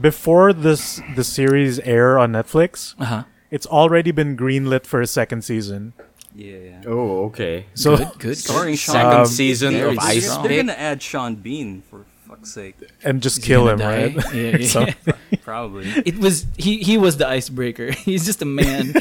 before 0.00 0.52
this 0.52 1.00
the 1.16 1.24
series 1.24 1.78
air 1.80 2.18
on 2.18 2.32
Netflix, 2.32 2.94
Uh-huh. 2.98 3.24
it's 3.50 3.66
already 3.66 4.10
been 4.12 4.36
greenlit 4.36 4.84
for 4.84 5.00
a 5.00 5.06
second 5.06 5.42
season. 5.42 5.92
yeah, 6.34 6.56
yeah. 6.58 6.82
Oh, 6.86 7.24
okay. 7.32 7.66
So 7.74 7.96
good, 7.96 8.10
good. 8.18 8.36
Starring 8.38 8.74
good. 8.74 8.78
Sean 8.78 8.94
Second 8.94 9.20
Um, 9.20 9.26
season 9.26 9.72
very 9.72 9.96
of 9.96 10.02
They're, 10.02 10.04
Ice 10.16 10.26
strong. 10.30 10.42
they're 10.46 10.62
gonna 10.62 10.72
add 10.90 11.02
Sean 11.02 11.34
Bean 11.36 11.82
for 11.90 12.04
fuck's 12.28 12.52
sake, 12.52 12.76
and 13.02 13.22
just 13.22 13.38
Is 13.38 13.44
kill 13.44 13.66
him, 13.68 13.78
die? 13.78 14.12
right? 14.14 14.34
Yeah, 14.34 14.56
yeah. 14.60 14.66
Something. 14.76 15.14
probably. 15.42 15.88
It 16.04 16.18
was 16.18 16.46
he. 16.56 16.78
He 16.84 16.94
was 16.98 17.16
the 17.16 17.26
icebreaker. 17.26 17.90
He's 18.06 18.22
just 18.28 18.42
a 18.42 18.44
man. 18.44 18.92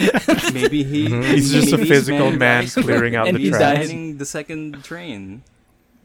maybe 0.53 0.81
he. 0.83 1.05
He's 1.35 1.51
just 1.51 1.73
a 1.73 1.77
physical 1.77 2.31
manning 2.31 2.69
the 2.73 2.81
man 2.81 2.83
clearing 2.87 3.15
out 3.19 3.27
And 3.27 3.35
the 3.37 3.41
he 3.41 3.49
tracks. 3.51 3.61
dies. 3.63 3.87
manning 3.91 4.17
the 4.17 4.25
second 4.25 4.81
train. 4.83 5.43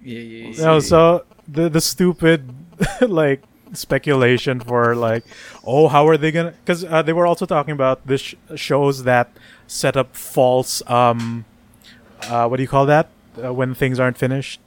Yeah, 0.02 0.18
yeah, 0.18 0.48
yeah. 0.50 0.64
No, 0.64 0.80
so 0.80 1.24
the 1.48 1.68
the 1.68 1.80
stupid 1.80 2.52
like 3.00 3.42
speculation 3.72 4.60
for 4.60 4.94
like, 4.94 5.24
oh, 5.64 5.88
how 5.88 6.06
are 6.08 6.16
they 6.16 6.30
gonna? 6.32 6.52
Because 6.52 6.84
uh, 6.84 7.02
they 7.02 7.12
were 7.12 7.26
also 7.26 7.46
talking 7.46 7.72
about 7.72 8.06
this 8.06 8.20
sh- 8.20 8.34
shows 8.56 9.04
that 9.04 9.30
set 9.66 9.96
up 9.96 10.14
false. 10.16 10.82
Um, 10.90 11.44
uh, 12.28 12.46
what 12.48 12.56
do 12.58 12.62
you 12.62 12.68
call 12.68 12.86
that? 12.86 13.08
Uh, 13.42 13.52
when 13.52 13.74
things 13.74 13.98
aren't 13.98 14.18
finished, 14.18 14.60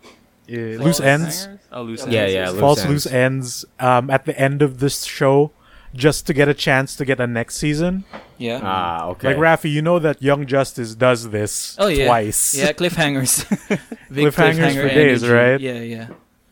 uh, 0.51 0.55
loose 0.81 0.99
ends. 0.99 1.47
Oh, 1.71 1.83
loose 1.83 2.05
Yeah, 2.07 2.21
ends. 2.21 2.33
yeah, 2.33 2.49
loose 2.49 2.59
false 2.59 2.79
ends. 2.79 2.89
loose 2.91 3.05
ends. 3.07 3.65
Um, 3.79 4.09
at 4.09 4.25
the 4.25 4.37
end 4.39 4.61
of 4.61 4.79
this 4.79 5.03
show, 5.03 5.51
just 5.95 6.27
to 6.27 6.33
get 6.33 6.47
a 6.47 6.53
chance 6.53 6.95
to 6.97 7.05
get 7.05 7.19
a 7.19 7.27
next 7.27 7.55
season. 7.55 8.03
yeah. 8.37 8.59
Ah, 8.61 9.07
okay. 9.07 9.29
Like 9.29 9.37
Rafi, 9.37 9.71
you 9.71 9.81
know 9.81 9.99
that 9.99 10.21
Young 10.21 10.45
Justice 10.45 10.95
does 10.95 11.29
this 11.29 11.75
Oh 11.79 11.87
yeah. 11.87 12.05
twice. 12.07 12.55
Yeah, 12.55 12.71
cliffhangers. 12.73 13.45
Big 14.11 14.27
Cliffhangers 14.27 14.31
cliffhanger 14.75 14.81
for 14.81 14.89
days, 14.89 15.23
energy. 15.23 15.33
right? 15.33 15.59
Yeah, 15.59 15.79
yeah. 15.81 16.07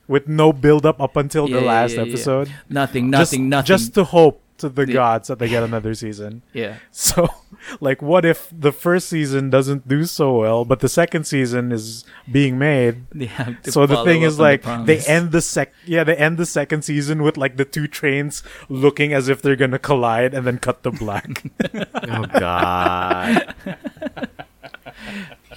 with 0.07 0.27
no 0.27 0.53
build 0.53 0.85
up 0.85 1.01
up 1.01 1.15
until 1.17 1.49
Yeah, 1.49 1.59
the 1.59 1.65
last 1.65 1.95
yeah, 1.95 2.03
yeah. 2.03 2.07
episode. 2.09 2.51
Nothing, 2.69 3.11
just, 3.11 3.19
nothing, 3.33 3.49
nothing. 3.49 3.65
Just 3.67 3.93
to 3.95 4.03
hope 4.03 4.41
to 4.64 4.70
the 4.72 4.86
The- 4.88 4.93
gods 4.95 5.28
that 5.28 5.38
they 5.39 5.47
get 5.51 5.61
another 5.64 5.93
season. 5.93 6.41
yeah. 6.53 6.80
So, 6.91 7.28
like, 7.80 8.01
what 8.01 8.24
if 8.26 8.47
the 8.51 8.72
first 8.72 9.07
season 9.11 9.51
doesn't 9.51 9.88
do 9.88 10.05
so 10.07 10.39
well, 10.39 10.64
but 10.66 10.80
the 10.80 10.89
second 10.89 11.26
season 11.28 11.72
is 11.72 12.03
being 12.32 12.57
made? 12.57 13.05
They 13.14 13.28
have 13.28 13.61
to 13.64 13.72
So 13.72 13.86
the 13.86 14.03
thing 14.03 14.24
is, 14.24 14.36
on 14.36 14.38
the 14.38 14.43
like, 14.43 14.61
they 14.88 14.99
end 15.05 15.32
the 15.32 15.41
sec, 15.41 15.72
yeah, 15.86 16.03
they 16.03 16.16
end 16.16 16.38
the 16.38 16.45
second 16.47 16.82
season 16.84 17.22
with 17.22 17.38
like 17.38 17.57
the 17.57 17.66
two 17.66 17.88
trains 17.88 18.41
looking 18.70 19.14
as 19.14 19.30
if 19.30 19.41
they're 19.41 19.55
gonna 19.59 19.80
collide, 19.80 20.34
and 20.34 20.47
then 20.47 20.57
cut 20.57 20.84
the 20.84 20.91
black. 20.91 21.43
oh 21.74 22.26
God. 22.39 23.53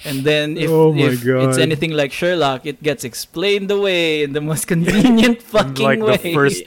And 0.05 0.23
then 0.23 0.57
if, 0.57 0.69
Oh 0.69 0.93
my 0.93 1.09
if 1.09 1.25
it's 1.25 1.57
anything 1.57 1.91
like 1.91 2.11
Sherlock, 2.11 2.65
it 2.65 2.83
gets 2.83 3.03
explained 3.03 3.71
away 3.71 4.21
in 4.23 4.33
the 4.33 4.41
most 4.41 4.67
convenient 4.67 5.41
fucking 5.41 5.83
like 5.83 5.99
way. 5.99 6.17
the 6.17 6.33
first 6.33 6.63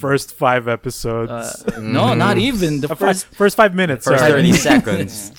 first 0.00 0.32
five 0.34 0.66
episodes. 0.66 1.30
Uh, 1.30 1.78
no, 1.80 2.14
not 2.14 2.38
even 2.38 2.80
the 2.80 2.88
first. 2.96 3.26
first 3.36 3.56
five 3.56 3.74
minutes. 3.74 4.06
First 4.08 4.20
sorry. 4.20 4.32
thirty 4.32 4.52
seconds. 4.68 5.30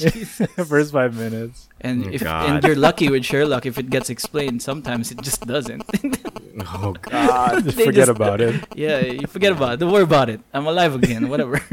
first 0.70 0.92
five 0.94 1.18
minutes. 1.18 1.68
And 1.82 2.06
Oh, 2.06 2.10
if 2.14 2.22
God. 2.22 2.46
and 2.50 2.64
you're 2.64 2.76
lucky 2.78 3.10
with 3.10 3.26
Sherlock, 3.26 3.66
if 3.66 3.78
it 3.82 3.90
gets 3.90 4.10
explained, 4.14 4.62
sometimes 4.62 5.10
it 5.12 5.22
just 5.22 5.42
doesn't. 5.46 5.84
Oh 6.62 6.92
God. 7.02 7.64
Just 7.64 7.78
forget 7.80 8.06
just- 8.08 8.12
about 8.12 8.42
it. 8.42 8.54
yeah, 8.76 9.00
you 9.00 9.26
forget 9.26 9.52
about 9.54 9.74
it. 9.74 9.78
Don't 9.80 9.92
worry 9.92 10.04
about 10.04 10.30
it. 10.30 10.42
I'm 10.54 10.68
alive 10.68 10.94
again. 10.94 11.30
Whatever. 11.32 11.64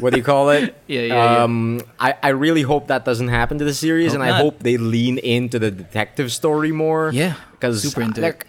What 0.00 0.12
do 0.12 0.18
you 0.18 0.24
call 0.24 0.50
it? 0.50 0.74
yeah, 0.86 1.00
yeah, 1.00 1.14
yeah. 1.14 1.42
Um, 1.44 1.80
I, 2.00 2.14
I 2.22 2.28
really 2.30 2.62
hope 2.62 2.88
that 2.88 3.04
doesn't 3.04 3.28
happen 3.28 3.58
to 3.58 3.64
the 3.64 3.72
series, 3.72 4.12
Hope 4.12 4.14
and 4.20 4.22
I 4.24 4.30
not. 4.30 4.40
hope 4.40 4.58
they 4.60 4.76
lean 4.76 5.18
into 5.18 5.58
the 5.58 5.70
detective 5.70 6.32
story 6.32 6.72
more. 6.72 7.10
Yeah, 7.12 7.36
because 7.52 7.82
super 7.82 8.02
into 8.02 8.20
like, 8.20 8.46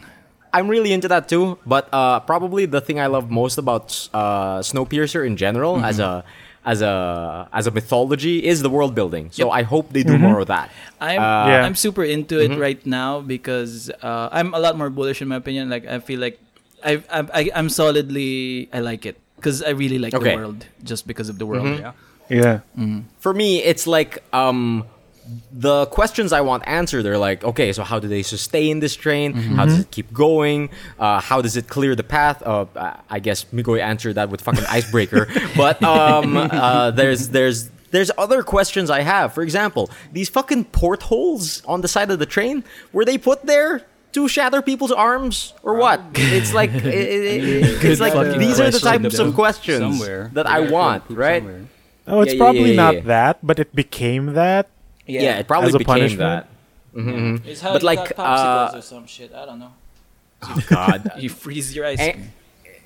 I'm 0.56 0.68
really 0.72 0.91
into 0.95 1.08
that 1.12 1.28
too. 1.28 1.60
But 1.68 1.91
uh, 1.91 2.24
probably 2.24 2.64
the 2.66 2.80
thing 2.80 2.97
I 2.99 3.08
love 3.12 3.28
most 3.30 3.60
about 3.60 3.91
uh, 4.16 4.60
Snowpiercer 4.64 5.28
in 5.28 5.36
general, 5.36 5.84
as 5.84 5.99
Mm-hmm. 5.99 6.24
a 6.26 6.43
as 6.66 6.82
a 6.82 7.45
as 7.53 7.68
a 7.68 7.72
mythology, 7.76 8.41
is 8.41 8.64
the 8.66 8.72
world 8.74 8.95
building. 8.97 9.30
So 9.30 9.45
Yep. 9.45 9.53
I 9.53 9.62
hope 9.62 9.86
they 9.93 10.01
do 10.01 10.18
more 10.18 10.39
of 10.41 10.47
that. 10.49 10.72
I'm 10.97 11.22
Uh, 11.22 11.45
Yeah. 11.51 11.62
I'm 11.68 11.76
super 11.78 12.01
into 12.08 12.41
it 12.41 12.58
right 12.58 12.82
now 12.88 13.22
because 13.22 13.91
uh, 14.01 14.34
I'm 14.34 14.56
a 14.58 14.62
lot 14.64 14.74
more 14.74 14.89
bullish 14.89 15.22
in 15.22 15.28
my 15.30 15.38
opinion. 15.38 15.70
Like 15.70 15.86
I 15.86 15.99
feel 16.01 16.18
like 16.18 16.39
I 16.82 17.03
I 17.12 17.20
I- 17.45 17.53
I'm 17.53 17.70
solidly 17.70 18.66
I 18.74 18.80
like 18.82 19.06
it 19.06 19.20
because 19.38 19.62
I 19.62 19.78
really 19.78 19.99
like 20.01 20.18
Okay. 20.18 20.34
the 20.34 20.41
world 20.41 20.66
just 20.82 21.06
because 21.06 21.30
of 21.30 21.38
the 21.38 21.45
world. 21.45 21.70
Yeah. 21.78 21.93
Yeah. 22.26 22.66
for 23.22 23.34
me 23.38 23.62
it's 23.62 23.86
like 23.86 24.26
um 24.34 24.89
the 25.51 25.86
questions 25.88 26.32
I 26.34 26.41
want 26.41 26.63
answered 26.67 27.05
are 27.05 27.17
like, 27.17 27.43
okay, 27.43 27.73
so 27.73 27.84
how 27.84 27.99
do 27.99 28.07
they 28.07 28.21
sustain 28.23 28.80
this 28.80 28.95
train? 28.95 29.34
How 29.34 29.65
does 29.65 29.80
it 29.80 29.91
keep 29.91 30.13
going? 30.13 30.69
Uh, 30.99 31.19
how 31.21 31.41
does 31.41 31.55
it 31.57 31.67
clear 31.67 31.95
the 31.95 32.03
path? 32.03 32.43
Uh, 32.45 32.65
I 33.09 33.19
guess 33.19 33.45
Migoi 33.45 33.82
answered 33.82 34.15
that 34.15 34.30
with 34.30 34.41
fucking 34.41 34.65
icebreaker. 34.69 35.28
but 35.57 35.82
um, 35.84 36.38
uh, 36.38 36.91
there's 36.91 37.30
there's 37.30 37.69
there's 37.91 38.11
other 38.17 38.43
questions 38.43 38.89
I 38.89 39.01
have. 39.01 39.34
For 39.34 39.41
example, 39.41 39.89
these 40.11 40.30
fucking 40.30 40.65
portholes 40.65 41.63
on 41.65 41.82
the 41.82 41.88
side 41.88 42.11
of 42.11 42.19
the 42.19 42.26
train 42.26 42.63
were 42.93 43.05
they 43.05 43.17
put 43.17 43.45
there? 43.45 43.86
To 44.13 44.30
shatter 44.30 44.61
people's 44.61 44.93
arms 44.93 45.53
or 45.61 45.73
what? 45.76 45.99
It's 46.15 46.53
like 46.53 46.69
it, 46.73 46.86
it- 46.86 47.43
it- 47.43 47.84
it's 47.84 47.99
like 47.99 48.13
these 48.39 48.61
are 48.61 48.71
the 48.71 48.80
types 48.80 49.19
of 49.19 49.34
questions 49.36 49.80
Somewhere. 49.99 50.30
that 50.34 50.45
I 50.47 50.61
want, 50.61 51.03
right? 51.09 51.41
somewhere. 51.43 51.65
Oh, 52.07 52.21
it's 52.21 52.32
Yeah, 52.32 52.38
yeah, 52.38 52.43
probably 52.43 52.61
yeah, 52.76 52.91
yeah, 52.91 52.91
not 52.95 53.03
that, 53.05 53.39
but 53.43 53.59
it 53.59 53.76
became 53.76 54.34
that. 54.34 54.69
Yeah, 55.06 55.22
yeah 55.22 55.39
it 55.39 55.47
probably 55.47 55.70
As 55.70 55.76
a 55.76 55.80
became 55.80 55.93
punishment? 55.93 56.20
that. 56.20 56.47
It's 57.45 57.62
how 57.62 57.74
But 57.74 57.82
you 57.82 57.86
like, 57.86 58.16
got 58.16 58.16
popsicles 58.16 58.74
uh, 58.74 58.78
or 58.78 58.82
some 58.82 59.06
shit. 59.08 59.34
I 59.34 59.45
don't 59.45 59.60
know. 59.60 59.74
God. 60.68 61.12
You 61.18 61.30
freeze 61.30 61.76
your 61.76 61.86
ice 61.86 61.99
cream. 61.99 62.32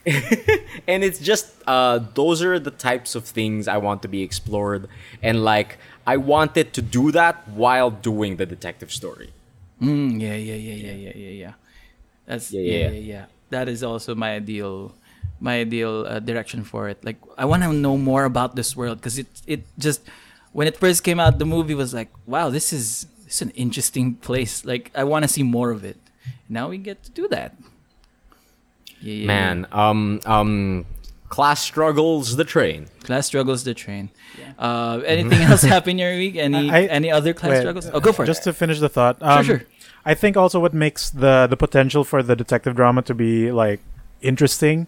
and 0.88 1.03
it's 1.03 1.20
just 1.20 1.53
uh, 1.67 1.99
those 2.15 2.41
are 2.41 2.57
the 2.57 2.72
types 2.72 3.15
of 3.15 3.26
things 3.26 3.67
I 3.67 3.78
want 3.78 4.01
to 4.03 4.07
be 4.07 4.24
explored, 4.24 4.88
and 5.22 5.43
like 5.43 5.78
I 6.07 6.15
wanted 6.17 6.74
to 6.74 6.82
do 6.82 7.11
that 7.11 7.47
while 7.49 7.91
doing 7.91 8.38
the 8.38 8.45
detective 8.45 8.91
story. 8.93 9.34
Mm, 9.82 10.20
yeah, 10.22 10.36
yeah, 10.36 10.55
yeah, 10.55 10.74
yeah, 10.74 10.91
yeah, 10.93 11.11
yeah, 11.15 11.30
yeah. 11.43 11.53
That's 12.26 12.51
Yeah, 12.51 12.61
yeah, 12.61 12.72
yeah. 12.72 12.89
yeah, 12.89 12.99
yeah. 12.99 13.26
That 13.49 13.67
is 13.67 13.84
also 13.84 14.15
my 14.15 14.36
ideal, 14.36 14.95
my 15.39 15.59
ideal 15.61 16.05
uh, 16.07 16.20
direction 16.20 16.63
for 16.63 16.88
it. 16.89 17.03
Like 17.03 17.17
I 17.38 17.45
want 17.45 17.63
to 17.63 17.74
know 17.74 17.97
more 17.97 18.24
about 18.24 18.55
this 18.55 18.76
world 18.76 18.97
because 19.03 19.20
it 19.20 19.28
it 19.45 19.67
just 19.78 20.01
when 20.51 20.67
it 20.67 20.77
first 20.77 21.03
came 21.03 21.19
out, 21.19 21.39
the 21.39 21.45
movie 21.45 21.75
was 21.75 21.93
like, 21.93 22.09
wow, 22.25 22.49
this 22.49 22.73
is 22.73 23.07
this 23.25 23.35
is 23.37 23.41
an 23.43 23.51
interesting 23.51 24.15
place. 24.15 24.65
Like 24.65 24.91
I 24.95 25.03
want 25.03 25.23
to 25.23 25.27
see 25.29 25.43
more 25.43 25.71
of 25.71 25.83
it. 25.83 25.97
Now 26.47 26.69
we 26.69 26.77
get 26.77 27.03
to 27.03 27.11
do 27.11 27.27
that. 27.29 27.55
Yeah, 29.01 29.13
yeah, 29.13 29.27
Man, 29.27 29.67
um, 29.71 30.19
um, 30.25 30.85
class 31.29 31.61
struggles 31.61 32.35
the 32.35 32.43
train. 32.43 32.87
class 33.03 33.27
struggles 33.27 33.63
the 33.63 33.73
train. 33.73 34.09
Uh, 34.57 35.01
anything 35.05 35.41
else 35.41 35.61
happen 35.61 35.97
your 35.97 36.11
week? 36.17 36.35
Any 36.35 36.69
I- 36.69 36.85
any 36.85 37.09
other 37.11 37.33
class 37.33 37.51
Wait, 37.51 37.59
struggles? 37.61 37.89
Oh, 37.93 37.99
go 37.99 38.11
for 38.11 38.25
Just 38.25 38.41
it. 38.41 38.43
Just 38.43 38.43
to 38.45 38.53
finish 38.53 38.79
the 38.79 38.89
thought. 38.89 39.17
Um, 39.21 39.45
sure. 39.45 39.63
I 40.05 40.15
think 40.15 40.35
also 40.35 40.59
what 40.59 40.73
makes 40.73 41.09
the 41.09 41.47
the 41.47 41.55
potential 41.57 42.03
for 42.03 42.23
the 42.23 42.35
detective 42.35 42.75
drama 42.75 43.01
to 43.03 43.13
be 43.13 43.51
like 43.51 43.79
interesting 44.21 44.87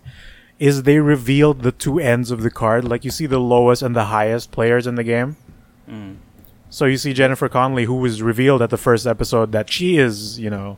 is 0.59 0.83
they 0.83 0.99
revealed 0.99 1.61
the 1.63 1.71
two 1.71 1.99
ends 1.99 2.31
of 2.31 2.41
the 2.43 2.51
card. 2.51 2.83
Like 2.85 3.05
you 3.05 3.11
see 3.11 3.25
the 3.27 3.39
lowest 3.39 3.81
and 3.81 3.95
the 3.95 4.05
highest 4.05 4.51
players 4.51 4.85
in 4.87 4.95
the 4.95 5.03
game. 5.03 5.37
So 6.69 6.85
you 6.85 6.97
see 6.97 7.13
Jennifer 7.13 7.49
Connelly, 7.49 7.85
who 7.85 7.95
was 7.95 8.21
revealed 8.21 8.61
at 8.61 8.69
the 8.69 8.77
first 8.77 9.05
episode 9.05 9.51
that 9.51 9.69
she 9.69 9.97
is, 9.97 10.39
you 10.39 10.49
know, 10.49 10.77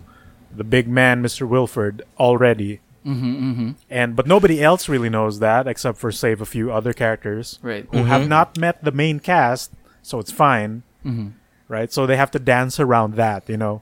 the 0.56 0.64
big 0.64 0.88
man, 0.88 1.22
Mr. 1.22 1.47
Wilford, 1.47 2.01
already. 2.20 2.80
Mm-hmm, 3.06 3.51
mm-hmm. 3.51 3.72
And 3.89 4.16
but 4.16 4.26
nobody 4.28 4.64
else 4.64 4.88
really 4.89 5.10
knows 5.10 5.39
that 5.39 5.68
except 5.68 5.97
for 5.97 6.12
save 6.12 6.41
a 6.41 6.45
few 6.45 6.72
other 6.72 6.93
characters 6.93 7.60
Right. 7.62 7.86
who 7.91 8.06
have 8.06 8.28
not 8.30 8.58
met 8.58 8.84
the 8.84 8.91
main 8.91 9.20
cast, 9.20 9.72
so 10.01 10.20
it's 10.20 10.32
fine, 10.32 10.84
Mm-hmm. 11.06 11.30
right? 11.68 11.91
So 11.91 12.06
they 12.08 12.16
have 12.16 12.32
to 12.32 12.39
dance 12.39 12.80
around 12.80 13.16
that, 13.16 13.47
you 13.49 13.58
know, 13.58 13.82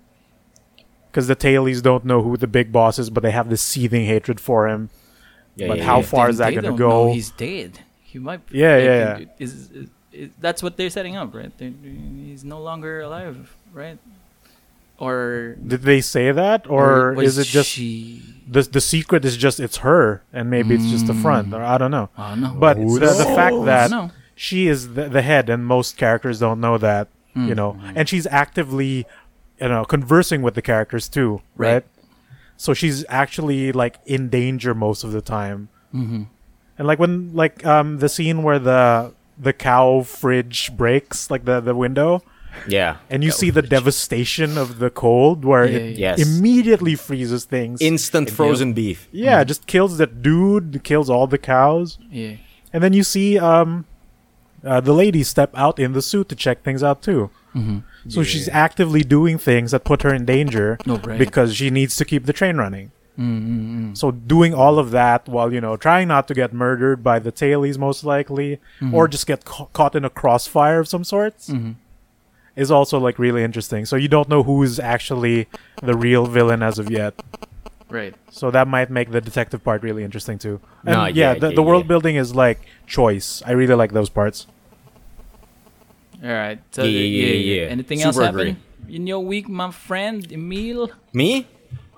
because 1.11 1.27
the 1.27 1.35
tailies 1.35 1.81
don't 1.83 2.03
know 2.03 2.23
who 2.23 2.35
the 2.35 2.47
big 2.47 2.71
boss 2.71 2.97
is, 2.97 3.09
but 3.11 3.21
they 3.21 3.31
have 3.31 3.49
this 3.49 3.61
seething 3.61 4.05
hatred 4.05 4.39
for 4.39 4.67
him. 4.67 4.89
Yeah, 5.55 5.67
But 5.67 5.77
yeah, 5.77 5.83
how 5.85 5.97
yeah. 5.97 6.05
far 6.05 6.29
is 6.29 6.37
that 6.39 6.55
gonna 6.55 6.75
go? 6.75 7.07
know 7.07 7.13
he's 7.13 7.29
dead. 7.31 7.79
He 8.01 8.17
might. 8.19 8.41
Yeah, 8.51 8.77
yeah, 8.77 9.17
yeah. 9.19 9.25
Is, 9.39 9.69
is, 9.71 9.89
that's 10.39 10.61
what 10.61 10.77
they're 10.77 10.89
setting 10.89 11.15
up, 11.15 11.33
right? 11.33 11.51
They're, 11.57 11.71
he's 11.83 12.43
no 12.43 12.61
longer 12.61 13.01
alive, 13.01 13.55
right? 13.73 13.97
Or 14.99 15.55
Did 15.65 15.81
they 15.81 15.99
say 15.99 16.31
that, 16.31 16.69
or 16.69 17.13
was 17.13 17.37
is 17.37 17.47
it 17.47 17.51
just 17.51 17.69
she? 17.69 18.21
the 18.47 18.61
the 18.61 18.81
secret 18.81 19.25
is 19.25 19.35
just 19.35 19.59
it's 19.59 19.77
her, 19.77 20.21
and 20.31 20.49
maybe 20.51 20.75
it's 20.75 20.85
just 20.91 21.07
the 21.07 21.15
front, 21.15 21.53
or 21.55 21.63
I 21.63 21.79
don't 21.79 21.89
know. 21.89 22.09
Oh 22.17 22.35
no. 22.35 22.53
But 22.53 22.77
the, 22.77 22.99
the 23.17 23.25
fact 23.33 23.55
that 23.65 24.11
she 24.35 24.67
is 24.67 24.93
the, 24.93 25.09
the 25.09 25.23
head, 25.23 25.49
and 25.49 25.65
most 25.65 25.97
characters 25.97 26.39
don't 26.39 26.59
know 26.61 26.77
that, 26.77 27.07
Hmm. 27.33 27.47
you 27.47 27.55
know, 27.55 27.79
and 27.95 28.07
she's 28.09 28.27
actively, 28.27 29.07
you 29.59 29.69
know, 29.69 29.85
conversing 29.85 30.41
with 30.43 30.53
the 30.53 30.61
characters 30.61 31.07
too, 31.09 31.41
right? 31.57 31.73
Right. 31.81 31.85
So 32.57 32.75
she's 32.75 33.03
actually 33.09 33.71
like 33.71 33.97
in 34.05 34.29
danger 34.29 34.75
most 34.75 35.03
of 35.03 35.13
the 35.13 35.21
time, 35.21 35.69
Mm-hmm. 35.95 36.23
and 36.77 36.87
like 36.87 36.99
when 36.99 37.33
like 37.33 37.65
um 37.65 37.97
the 37.97 38.07
scene 38.09 38.43
where 38.43 38.59
the 38.59 39.13
the 39.41 39.53
cow 39.53 40.01
fridge 40.03 40.71
breaks, 40.77 41.31
like 41.31 41.45
the 41.45 41.59
the 41.59 41.73
window, 41.75 42.21
Yeah. 42.67 42.97
and 43.09 43.23
you 43.23 43.31
see 43.31 43.49
the 43.49 43.61
devastation 43.75 44.57
of 44.57 44.77
the 44.79 44.89
cold, 44.89 45.43
where 45.45 45.65
Yeah, 45.65 45.77
it. 45.79 45.97
Yes. 45.97 46.19
immediately 46.21 46.95
freezes 46.95 47.45
things. 47.45 47.81
Instant 47.81 48.29
frozen 48.29 48.73
beef. 48.73 49.07
yeah, 49.11 49.43
just 49.43 49.65
kills 49.67 49.97
that 49.97 50.21
dude, 50.21 50.81
kills 50.83 51.09
all 51.09 51.27
the 51.27 51.37
cows. 51.39 51.97
Yeah. 52.11 52.33
And 52.73 52.83
then 52.83 52.93
you 52.93 53.03
see 53.03 53.37
um, 53.39 53.85
uh, 54.63 54.79
the 54.79 54.93
lady 54.93 55.23
step 55.23 55.51
out 55.55 55.79
in 55.79 55.93
the 55.93 56.01
suit 56.01 56.29
to 56.29 56.35
check 56.35 56.63
things 56.63 56.83
out 56.83 57.01
too. 57.01 57.29
Mm-hmm. 57.55 57.79
So 58.09 58.23
she's 58.23 58.47
actively 58.49 59.03
doing 59.03 59.37
things 59.37 59.71
that 59.71 59.83
put 59.83 60.03
her 60.03 60.13
in 60.13 60.23
danger 60.25 60.77
No, 60.85 60.97
right. 60.97 61.19
because 61.19 61.53
she 61.55 61.69
needs 61.69 61.95
to 61.97 62.05
keep 62.05 62.25
the 62.25 62.33
train 62.33 62.57
running. 62.57 62.91
Mm-hmm. 63.21 63.93
So 63.93 64.11
doing 64.11 64.53
all 64.53 64.79
of 64.79 64.91
that 64.91 65.27
while 65.29 65.53
you 65.53 65.61
know 65.61 65.77
trying 65.77 66.07
not 66.07 66.27
to 66.29 66.33
get 66.33 66.53
murdered 66.53 67.03
by 67.03 67.19
the 67.19 67.31
tailies 67.31 67.77
most 67.77 68.03
likely, 68.03 68.59
Mm-hmm. 68.79 68.95
or 68.95 69.07
just 69.07 69.27
get 69.27 69.45
ca- 69.45 69.67
caught 69.73 69.95
in 69.95 70.03
a 70.05 70.09
crossfire 70.09 70.79
of 70.79 70.87
some 70.87 71.03
sorts, 71.03 71.49
Mm-hmm. 71.49 71.71
is 72.55 72.71
also 72.71 72.97
like 72.99 73.19
really 73.19 73.43
interesting. 73.43 73.85
So 73.85 73.95
you 73.95 74.07
don't 74.07 74.29
know 74.29 74.43
who's 74.43 74.79
actually 74.79 75.47
the 75.83 75.95
real 75.95 76.25
villain 76.25 76.63
as 76.63 76.79
of 76.79 76.89
yet. 76.89 77.13
Right. 77.89 78.15
So 78.31 78.51
that 78.51 78.67
might 78.67 78.89
make 78.89 79.11
the 79.11 79.19
detective 79.19 79.63
part 79.63 79.83
really 79.83 80.03
interesting 80.03 80.39
too. 80.39 80.61
And 80.85 80.95
No, 80.95 81.05
yeah, 81.05 81.33
yeah, 81.33 81.39
the, 81.39 81.49
yeah, 81.49 81.55
the 81.55 81.63
world 81.63 81.83
yeah. 81.83 81.87
building 81.93 82.15
is 82.15 82.33
like 82.33 82.59
choice. 82.87 83.43
I 83.45 83.51
really 83.51 83.75
like 83.75 83.91
those 83.91 84.07
parts. 84.09 84.47
All 86.23 86.29
right. 86.29 86.59
So 86.71 86.83
Yeah, 86.83 86.87
the- 86.87 87.07
yeah, 87.07 87.25
yeah, 87.33 87.55
yeah. 87.63 87.67
Anything 87.69 87.97
Super 87.99 88.07
else 88.07 88.17
happen 88.17 88.39
agree. 88.39 88.95
in 88.95 89.07
your 89.07 89.19
week, 89.19 89.49
my 89.49 89.71
friend 89.71 90.25
Emil? 90.31 90.91
Me? 91.13 91.47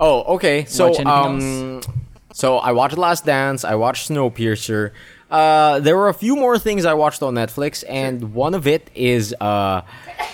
Oh, 0.04 0.36
okay. 0.36 0.66
So 0.66 0.90
Watch 0.90 1.00
anything 1.00 1.78
um 1.78 1.82
so 2.34 2.58
I 2.58 2.72
watched 2.72 2.98
Last 2.98 3.26
Dance, 3.26 3.64
I 3.64 3.76
watched 3.76 4.10
Snowpiercer. 4.10 4.92
Uh 5.32 5.80
there 5.80 5.96
were 5.96 6.10
a 6.10 6.14
few 6.14 6.36
more 6.36 6.60
things 6.60 6.84
I 6.86 6.94
watched 6.94 7.22
on 7.24 7.36
Netflix 7.36 7.84
and 7.88 8.34
one 8.34 8.54
of 8.54 8.68
it 8.68 8.90
is 8.96 9.34
uh 9.40 9.82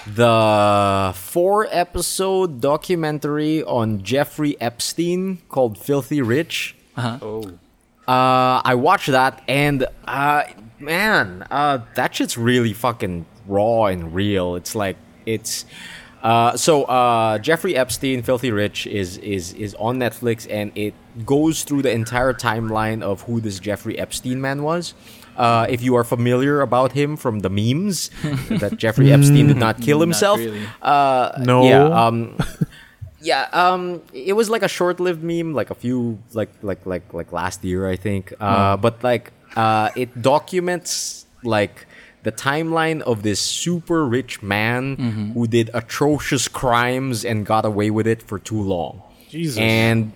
the 0.08 1.14
four 1.16 1.68
episode 1.70 2.62
documentary 2.62 3.64
on 3.64 4.02
Jeffrey 4.02 4.60
Epstein 4.60 5.40
called 5.50 5.78
Filthy 5.78 6.22
Rich. 6.22 6.76
Uh-huh. 6.98 7.20
Oh. 7.22 7.44
Uh, 8.08 8.62
I 8.66 8.74
watched 8.74 9.12
that 9.12 9.44
and 9.48 9.86
uh, 10.08 10.44
man, 10.80 11.46
uh, 11.52 11.80
that 11.94 12.16
shit's 12.16 12.38
really 12.38 12.74
fucking 12.74 13.28
raw 13.46 13.86
and 13.86 14.16
real. 14.16 14.56
It's 14.56 14.74
like 14.74 14.98
it's 15.28 15.66
uh, 16.24 16.56
so 16.58 16.84
uh, 16.84 17.38
Jeffrey 17.40 17.76
Epstein, 17.76 18.22
Filthy 18.24 18.52
Rich, 18.52 18.88
is 18.88 19.18
is 19.18 19.54
is 19.54 19.76
on 19.76 19.98
Netflix 20.00 20.48
and 20.50 20.72
it 20.76 20.94
goes 21.26 21.64
through 21.64 21.82
the 21.84 21.92
entire 21.92 22.34
timeline 22.34 23.02
of 23.02 23.22
who 23.24 23.40
this 23.42 23.60
Jeffrey 23.60 23.98
Epstein 23.98 24.40
man 24.42 24.64
was. 24.64 24.94
Uh, 25.38 25.66
if 25.70 25.82
you 25.82 25.96
are 25.96 26.04
familiar 26.04 26.60
about 26.60 26.92
him 26.92 27.16
from 27.16 27.40
the 27.40 27.50
memes 27.50 28.10
that 28.60 28.76
Jeffrey 28.78 29.12
Epstein 29.14 29.48
did 29.48 29.56
not 29.56 29.80
kill 29.80 30.00
Not 30.00 30.04
himself, 30.08 30.40
really. 30.40 30.62
uh, 30.82 31.32
No. 31.40 31.64
yeah, 31.64 31.86
um, 31.86 32.38
yeah, 33.22 33.48
um, 33.54 34.02
it 34.12 34.34
was 34.34 34.50
like 34.50 34.64
a 34.64 34.68
short-lived 34.68 35.24
meme, 35.24 35.54
like 35.54 35.70
a 35.72 35.76
few, 35.76 36.20
like 36.34 36.50
like 36.62 36.86
like 36.86 37.14
like 37.14 37.32
last 37.32 37.64
year, 37.64 37.88
I 37.88 37.96
think. 37.96 38.34
Uh, 38.42 38.76
but 38.76 39.02
like, 39.02 39.32
uh, 39.56 39.90
it 39.96 40.22
documents 40.22 41.26
like 41.44 41.88
the 42.24 42.32
timeline 42.32 43.02
of 43.02 43.24
this 43.24 43.40
super 43.40 44.06
rich 44.06 44.42
man 44.44 45.32
who 45.34 45.48
did 45.48 45.70
atrocious 45.74 46.48
crimes 46.48 47.24
and 47.24 47.46
got 47.46 47.66
away 47.66 47.90
with 47.90 48.08
it 48.08 48.22
for 48.22 48.38
too 48.40 48.62
long. 48.62 49.02
Jesus. 49.30 49.58
And 49.58 50.12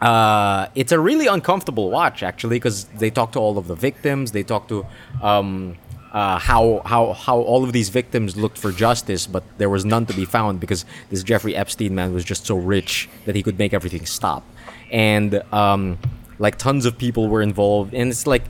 uh, 0.00 0.68
it's 0.74 0.92
a 0.92 1.00
really 1.00 1.26
uncomfortable 1.26 1.90
watch 1.90 2.22
actually 2.22 2.56
because 2.56 2.84
they 2.84 3.10
talk 3.10 3.32
to 3.32 3.38
all 3.38 3.58
of 3.58 3.66
the 3.66 3.74
victims. 3.74 4.32
They 4.32 4.42
talk 4.42 4.68
to 4.68 4.86
um, 5.22 5.76
uh, 6.12 6.38
how 6.38 6.82
how 6.84 7.12
how 7.12 7.38
all 7.38 7.64
of 7.64 7.72
these 7.72 7.88
victims 7.88 8.36
looked 8.36 8.58
for 8.58 8.72
justice, 8.72 9.26
but 9.26 9.42
there 9.58 9.70
was 9.70 9.84
none 9.84 10.06
to 10.06 10.14
be 10.14 10.24
found 10.24 10.60
because 10.60 10.84
this 11.10 11.22
Jeffrey 11.22 11.56
Epstein 11.56 11.94
man 11.94 12.12
was 12.12 12.24
just 12.24 12.46
so 12.46 12.56
rich 12.56 13.08
that 13.24 13.34
he 13.34 13.42
could 13.42 13.58
make 13.58 13.74
everything 13.74 14.06
stop, 14.06 14.44
and 14.92 15.42
um, 15.52 15.98
like 16.38 16.56
tons 16.56 16.86
of 16.86 16.96
people 16.98 17.28
were 17.28 17.42
involved, 17.42 17.94
and 17.94 18.10
it's 18.10 18.26
like. 18.26 18.44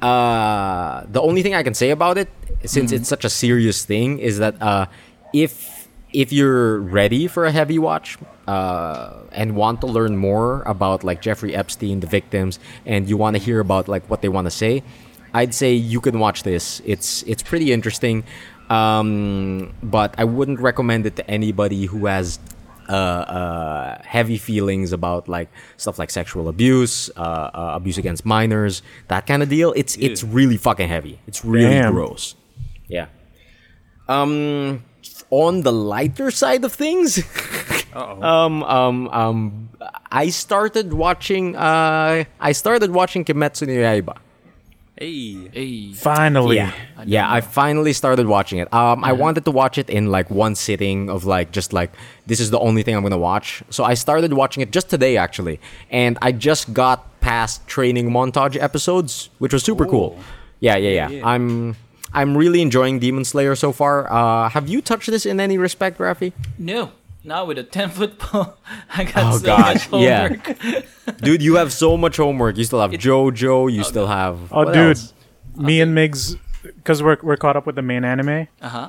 Uh, 0.00 1.04
the 1.10 1.20
only 1.20 1.42
thing 1.42 1.54
I 1.54 1.62
can 1.62 1.74
say 1.74 1.90
about 1.90 2.18
it, 2.18 2.28
since 2.64 2.92
it's 2.92 3.08
such 3.08 3.24
a 3.24 3.30
serious 3.30 3.84
thing, 3.84 4.18
is 4.18 4.38
that 4.38 4.60
uh, 4.62 4.86
if 5.32 5.88
if 6.12 6.32
you're 6.32 6.78
ready 6.78 7.26
for 7.26 7.44
a 7.44 7.52
heavy 7.52 7.78
watch 7.78 8.16
uh, 8.46 9.12
and 9.32 9.54
want 9.54 9.80
to 9.82 9.86
learn 9.86 10.16
more 10.16 10.62
about 10.62 11.04
like 11.04 11.20
Jeffrey 11.20 11.54
Epstein, 11.54 12.00
the 12.00 12.06
victims, 12.06 12.58
and 12.86 13.08
you 13.08 13.16
want 13.16 13.36
to 13.36 13.42
hear 13.42 13.60
about 13.60 13.88
like 13.88 14.08
what 14.08 14.22
they 14.22 14.28
want 14.28 14.46
to 14.46 14.50
say, 14.50 14.82
I'd 15.34 15.54
say 15.54 15.74
you 15.74 16.00
can 16.00 16.18
watch 16.18 16.44
this. 16.44 16.80
It's 16.86 17.22
it's 17.24 17.42
pretty 17.42 17.72
interesting, 17.72 18.24
um, 18.70 19.74
but 19.82 20.14
I 20.16 20.24
wouldn't 20.24 20.60
recommend 20.60 21.06
it 21.06 21.16
to 21.16 21.30
anybody 21.30 21.86
who 21.86 22.06
has 22.06 22.38
uh, 22.88 22.92
uh, 22.92 24.02
heavy 24.02 24.38
feelings 24.38 24.92
about 24.92 25.28
like 25.28 25.48
stuff 25.76 25.98
like 25.98 26.10
sexual 26.10 26.48
abuse, 26.48 27.10
uh, 27.16 27.20
uh, 27.20 27.72
abuse 27.74 27.98
against 27.98 28.24
minors, 28.24 28.82
that 29.08 29.26
kind 29.26 29.42
of 29.42 29.48
deal. 29.48 29.72
It's 29.76 29.96
it's 29.96 30.24
really 30.24 30.56
fucking 30.56 30.88
heavy. 30.88 31.20
It's 31.26 31.44
really 31.44 31.70
Damn. 31.74 31.92
gross. 31.92 32.34
Yeah. 32.88 33.06
Um, 34.08 34.84
on 35.30 35.62
the 35.62 35.72
lighter 35.72 36.30
side 36.30 36.64
of 36.64 36.72
things, 36.72 37.22
um, 37.92 38.62
um, 38.62 39.08
um, 39.08 39.68
I 40.10 40.30
started 40.30 40.92
watching. 40.94 41.56
Uh, 41.56 42.24
I 42.40 42.52
started 42.52 42.90
watching 42.90 43.24
Kimetsu 43.24 43.66
no 43.66 43.74
Yaiba. 43.74 44.16
Hey. 44.98 45.48
Hey. 45.52 45.92
Finally. 45.92 46.56
Yeah, 46.56 46.72
yeah. 47.04 47.32
I 47.32 47.40
finally 47.40 47.92
started 47.92 48.26
watching 48.26 48.58
it. 48.58 48.72
Um, 48.74 49.04
I 49.04 49.12
wanted 49.12 49.44
to 49.44 49.52
watch 49.52 49.78
it 49.78 49.88
in 49.88 50.10
like 50.10 50.28
one 50.28 50.56
sitting 50.56 51.08
of 51.08 51.24
like 51.24 51.52
just 51.52 51.72
like 51.72 51.92
this 52.26 52.40
is 52.40 52.50
the 52.50 52.58
only 52.58 52.82
thing 52.82 52.96
I'm 52.96 53.02
gonna 53.02 53.16
watch. 53.16 53.62
So 53.70 53.84
I 53.84 53.94
started 53.94 54.32
watching 54.32 54.62
it 54.62 54.72
just 54.72 54.90
today 54.90 55.16
actually, 55.16 55.60
and 55.90 56.18
I 56.20 56.32
just 56.32 56.74
got 56.74 57.20
past 57.20 57.64
training 57.68 58.10
montage 58.10 58.60
episodes, 58.60 59.30
which 59.38 59.52
was 59.52 59.62
super 59.62 59.86
cool. 59.86 60.18
Yeah, 60.58 60.76
yeah, 60.76 60.90
yeah. 60.90 61.08
yeah. 61.10 61.26
I'm 61.26 61.76
I'm 62.12 62.36
really 62.36 62.60
enjoying 62.60 62.98
Demon 62.98 63.24
Slayer 63.24 63.54
so 63.54 63.70
far. 63.70 64.10
Uh, 64.10 64.48
have 64.48 64.68
you 64.68 64.80
touched 64.80 65.10
this 65.10 65.26
in 65.26 65.38
any 65.38 65.58
respect, 65.58 65.98
Rafi? 65.98 66.32
No. 66.58 66.90
Now 67.24 67.44
with 67.44 67.58
a 67.58 67.64
10 67.64 67.90
foot 67.90 68.18
pole, 68.18 68.54
I 68.96 69.04
got 69.04 69.34
Oh, 69.34 69.38
so 69.38 69.46
God. 69.46 69.74
much 69.74 69.88
Yeah. 70.02 70.28
homework. 70.28 71.16
Dude, 71.18 71.42
you 71.42 71.56
have 71.56 71.72
so 71.72 71.96
much 71.96 72.16
homework. 72.16 72.56
You 72.56 72.64
still 72.64 72.80
have 72.80 72.92
JoJo. 72.92 73.72
You 73.72 73.84
still 73.84 74.06
have. 74.06 74.52
Oh, 74.52 74.64
what 74.64 74.74
dude. 74.74 74.96
else? 74.96 75.14
Me 75.56 75.80
and 75.80 75.96
Migs, 75.96 76.36
because 76.62 77.02
we're, 77.02 77.16
we're 77.22 77.36
caught 77.36 77.56
up 77.56 77.66
with 77.66 77.74
the 77.74 77.82
main 77.82 78.04
anime, 78.04 78.46
Uh 78.62 78.68
huh. 78.68 78.88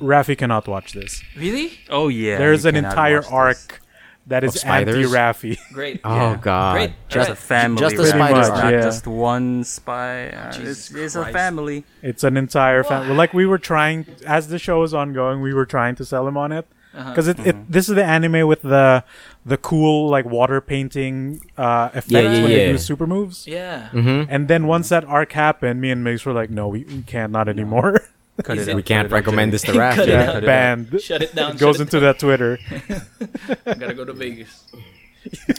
Rafi 0.00 0.36
cannot 0.36 0.68
watch 0.68 0.92
this. 0.92 1.22
Really? 1.36 1.78
Oh 1.88 2.08
yeah. 2.08 2.36
There's 2.38 2.64
an 2.66 2.76
entire 2.76 3.16
watch 3.22 3.24
this. 3.24 3.32
arc 3.32 3.80
that 4.26 4.44
is 4.44 4.54
Of 4.54 4.60
spiders? 4.60 4.96
anti-Rafi. 4.96 5.58
Great. 5.72 6.00
Oh 6.04 6.36
God! 6.36 6.74
Great. 6.74 6.92
Just 7.08 7.28
Just 7.28 7.30
a 7.30 7.34
family. 7.36 7.80
just 7.80 7.94
a 7.96 7.98
right? 8.00 8.08
spider 8.08 8.34
much, 8.34 8.46
It's 8.46 8.48
not 8.62 8.72
yeah. 8.74 8.80
just 8.82 9.06
one 9.06 9.64
spy. 9.64 10.28
Uh, 10.28 10.52
it's, 10.56 10.90
it's 10.94 11.14
a 11.16 11.24
family. 11.32 11.84
It's 12.02 12.22
an 12.22 12.36
entire 12.36 12.84
family. 12.84 13.14
Like 13.16 13.32
we 13.32 13.46
were 13.46 13.58
trying, 13.58 14.04
as 14.26 14.48
the 14.48 14.58
show 14.58 14.82
is 14.82 14.92
ongoing, 14.92 15.40
we 15.40 15.54
were 15.54 15.66
trying 15.66 15.94
to 15.96 16.04
sell 16.04 16.28
him 16.28 16.36
on 16.36 16.52
it 16.52 16.66
Uh-huh. 16.92 17.10
because 17.10 17.28
it, 17.28 17.38
it 17.46 17.70
this 17.70 17.88
is 17.88 17.94
the 17.94 18.04
anime 18.04 18.48
with 18.48 18.62
the 18.62 19.04
the 19.46 19.56
cool 19.56 20.08
like 20.08 20.24
water 20.24 20.60
painting 20.60 21.40
uh, 21.56 21.88
effects 21.94 22.10
Yeah, 22.10 22.20
yeah, 22.22 22.42
when 22.42 22.50
they 22.50 22.72
do 22.72 22.78
super 22.78 23.06
moves. 23.06 23.46
Yeah. 23.46 23.88
Mhm. 23.92 24.26
And 24.28 24.48
then 24.48 24.66
once 24.66 24.88
that 24.88 25.04
arc 25.04 25.30
happened, 25.32 25.80
me 25.80 25.90
and 25.92 26.04
Migs 26.04 26.26
were 26.26 26.32
like, 26.32 26.50
"No, 26.50 26.66
we, 26.68 26.82
we 26.84 27.02
can't, 27.02 27.30
not 27.30 27.48
anymore." 27.48 28.00
Cut 28.42 28.58
Is 28.58 28.66
it 28.68 28.72
it- 28.72 28.76
We 28.76 28.82
can't 28.82 29.08
cut 29.08 29.14
recommend 29.14 29.50
Jay. 29.50 29.54
this 29.54 29.62
to 29.70 29.72
Raf. 29.78 29.96
Cut 29.96 30.08
yeah. 30.08 30.20
out. 30.22 30.26
Cut 30.34 30.42
it 30.42 30.46
Banned. 30.46 31.00
Shut 31.00 31.22
it 31.22 31.34
down. 31.34 31.52
It 31.52 31.58
goes 31.58 31.76
shut 31.76 31.82
into 31.82 32.00
that 32.00 32.18
Twitter. 32.18 32.58
it 32.88 33.78
Gotta 33.78 33.94
go 33.94 34.04
to 34.04 34.12
Vegas. 34.12 34.64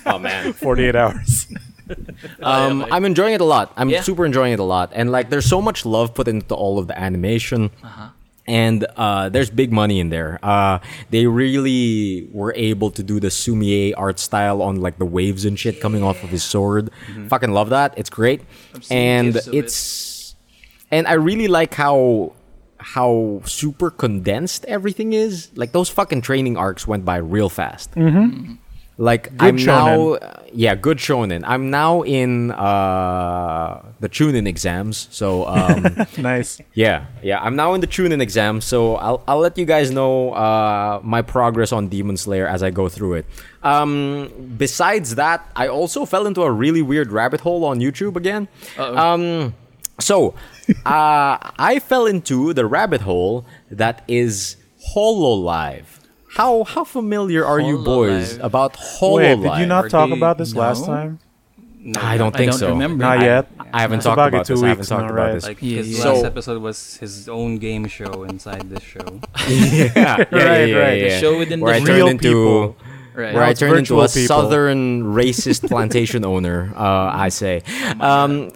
Oh 0.05 0.19
man. 0.19 0.51
48 0.53 0.95
hours. 0.95 1.47
Um. 2.41 2.85
I'm 2.91 3.05
enjoying 3.05 3.33
it 3.35 3.41
a 3.41 3.45
lot. 3.45 3.71
I'm 3.77 3.89
Yeah. 3.89 4.01
super 4.01 4.25
enjoying 4.25 4.53
it 4.53 4.59
a 4.59 4.63
lot, 4.63 4.91
and 4.93 5.11
like, 5.11 5.29
there's 5.29 5.45
so 5.45 5.61
much 5.61 5.85
love 5.85 6.13
put 6.13 6.27
into 6.27 6.55
all 6.55 6.79
of 6.79 6.87
the 6.87 6.97
animation. 6.99 7.69
Uh-huh. 7.83 8.09
And 8.47 8.85
uh, 8.97 9.29
there's 9.29 9.49
big 9.49 9.71
money 9.71 9.99
in 9.99 10.09
there. 10.09 10.39
Uh, 10.41 10.79
they 11.09 11.27
really 11.27 12.27
were 12.31 12.53
able 12.55 12.89
to 12.91 13.03
do 13.03 13.19
the 13.19 13.29
sumi-e 13.29 13.93
art 13.93 14.19
style 14.19 14.61
on 14.61 14.81
like 14.81 14.97
the 14.97 15.05
waves 15.05 15.45
and 15.45 15.57
shit 15.57 15.79
coming 15.79 16.03
off 16.03 16.23
of 16.23 16.29
his 16.29 16.43
sword. 16.43 16.89
Fucking 17.27 17.51
love 17.51 17.69
that. 17.69 17.93
It's 17.97 18.09
great. 18.09 18.41
And 18.89 19.33
gifs 19.33 19.47
of 19.47 19.53
it. 19.53 19.57
it's 19.57 20.35
and 20.89 21.07
I 21.07 21.13
really 21.13 21.47
like 21.47 21.73
how 21.73 22.33
how 22.77 23.41
super 23.45 23.91
condensed 23.91 24.65
everything 24.65 25.13
is. 25.13 25.49
Like 25.55 25.71
those 25.71 25.89
fucking 25.89 26.21
training 26.21 26.57
arcs 26.57 26.87
went 26.87 27.05
by 27.05 27.17
real 27.17 27.49
fast. 27.49 27.91
Mm-hmm. 27.91 28.55
Like 28.97 29.31
I'm 29.39 29.55
now, 29.55 30.17
yeah, 30.53 30.75
good 30.75 30.97
shonen. 30.97 31.43
I'm 31.47 31.71
now 31.71 32.03
in 32.03 32.51
uh, 32.51 33.81
the 33.99 34.09
Chunin 34.09 34.47
exams, 34.47 35.07
so 35.09 35.47
um, 35.47 35.87
nice. 36.17 36.61
yeah, 36.73 37.05
yeah. 37.23 37.39
I'm 37.41 37.55
now 37.55 37.73
in 37.73 37.81
the 37.81 37.87
Chunin 37.87 38.21
exam, 38.21 38.61
so 38.61 38.97
I'll 38.97 39.23
I'll 39.27 39.39
let 39.39 39.57
you 39.57 39.65
guys 39.65 39.89
know 39.89 40.33
uh, 40.33 40.99
my 41.03 41.21
progress 41.23 41.71
on 41.71 41.87
Demon 41.87 42.15
Slayer 42.17 42.45
as 42.45 42.61
I 42.61 42.69
go 42.69 42.89
through 42.89 43.13
it. 43.15 43.25
Um, 43.63 44.55
besides 44.57 45.15
that, 45.15 45.49
I 45.55 45.67
also 45.67 46.05
fell 46.05 46.27
into 46.27 46.43
a 46.43 46.51
really 46.51 46.81
weird 46.81 47.11
rabbit 47.11 47.41
hole 47.41 47.65
on 47.65 47.79
YouTube 47.79 48.15
again. 48.17 48.47
Uh-oh. 48.77 48.97
Um, 48.97 49.55
so 49.99 50.35
uh, 50.85 51.37
I 51.57 51.81
fell 51.83 52.05
into 52.05 52.53
the 52.53 52.65
rabbit 52.65 53.01
hole 53.01 53.45
that 53.69 54.03
is 54.07 54.57
Hololive. 54.93 56.00
How 56.35 56.63
how 56.63 56.83
familiar 56.83 57.45
are 57.45 57.59
you 57.59 57.77
boys 57.79 58.37
Hololive. 58.37 58.43
about 58.43 58.71
Wait, 58.71 58.79
Hololive? 58.99 59.43
did 59.43 59.59
you 59.59 59.65
not 59.65 59.89
talk 59.89 60.09
they- 60.09 60.15
about 60.17 60.37
this 60.37 60.55
last 60.55 60.81
No. 60.81 60.93
time? 60.93 61.19
No, 61.83 61.99
I 61.99 62.15
don't 62.17 62.35
I 62.35 62.37
think 62.37 62.51
don't 62.51 62.59
so. 62.59 62.69
remember. 62.69 63.03
Not 63.03 63.17
I- 63.19 63.25
yet. 63.25 63.47
I 63.73 63.81
haven't 63.81 63.97
It's 63.97 64.05
talked 64.05 64.13
about 64.19 64.27
about 64.29 64.45
two 64.45 64.53
this. 64.53 64.63
I 64.63 64.67
haven't 64.67 64.79
weeks 64.81 64.89
talked 64.89 65.01
now, 65.07 65.13
about 65.13 65.25
right? 65.25 65.33
this. 65.33 65.43
Like 65.45 65.59
his 65.59 65.97
yeah. 65.99 66.05
last 66.05 66.19
So- 66.21 66.25
episode 66.27 66.61
was 66.61 66.97
his 66.97 67.27
own 67.27 67.57
game 67.57 67.87
show 67.87 68.23
inside 68.23 68.69
this 68.69 68.83
show. 68.83 68.99
yeah, 69.49 69.89
yeah, 69.95 70.15
Right, 70.17 70.29
yeah, 70.31 70.45
right. 70.45 70.69
yeah, 70.69 70.89
The 71.03 71.07
yeah. 71.09 71.19
show 71.19 71.37
within 71.39 71.59
where 71.59 71.79
the 71.79 71.91
I 71.91 71.95
real 71.95 72.07
turned 72.07 72.21
into 72.23 72.29
people. 72.29 72.77
Right. 73.13 73.33
where 73.33 73.43
Now 73.43 73.47
I 73.47 73.49
it's 73.49 73.59
turned 73.59 73.77
into 73.77 73.99
a 73.99 74.07
people. 74.07 74.27
southern 74.27 75.03
racist 75.13 75.67
plantation 75.67 76.23
owner. 76.23 76.71
Uh, 76.77 77.11
I 77.13 77.29
say, 77.29 77.61
um, 77.99 78.51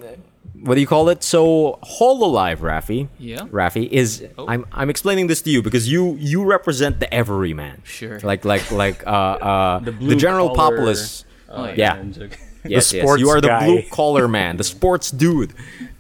what 0.66 0.76
do 0.76 0.82
you 0.82 0.88
call 0.88 1.10
it? 1.10 1.24
So 1.24 1.80
Hololive, 1.84 2.58
Rafi. 2.58 3.08
Yeah. 3.20 3.42
Rafi 3.42 3.88
is. 3.88 4.26
Oh. 4.38 4.48
I'm 4.48 4.66
I'm 4.72 4.90
explaining 4.90 5.28
this 5.28 5.42
to 5.44 5.50
you 5.50 5.62
because 5.62 5.90
you 5.90 6.16
you 6.20 6.44
represent 6.44 7.00
the 7.00 7.14
everyman. 7.14 7.82
Sure. 7.84 8.20
Like 8.22 8.46
like 8.46 8.72
like 8.72 9.06
uh 9.06 9.10
uh 9.10 9.80
the, 9.88 9.92
blue 9.92 10.16
general 10.16 10.56
collar- 10.56 10.78
populace. 10.78 11.26
Oh, 11.50 11.72
yeah. 11.72 11.94
I'm 11.94 12.12
joking. 12.12 12.38
Yes, 12.68 12.92
yes. 12.92 13.20
You 13.20 13.30
are 13.30 13.40
the 13.40 13.48
guy. 13.48 13.66
blue 13.66 13.82
collar 13.92 14.28
man, 14.28 14.58
the 14.58 14.64
sports 14.76 15.12
dude. 15.12 15.54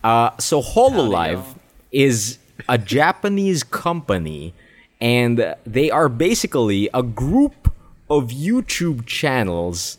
Uh, 0.03 0.32
so 0.39 0.61
Hololive 0.61 1.43
Howdy, 1.43 1.59
is 1.91 2.39
a 2.68 2.78
Japanese 2.78 3.63
company, 3.63 4.53
and 4.99 5.55
they 5.66 5.91
are 5.91 6.09
basically 6.09 6.89
a 6.93 7.03
group 7.03 7.72
of 8.09 8.30
YouTube 8.30 9.05
channels, 9.05 9.97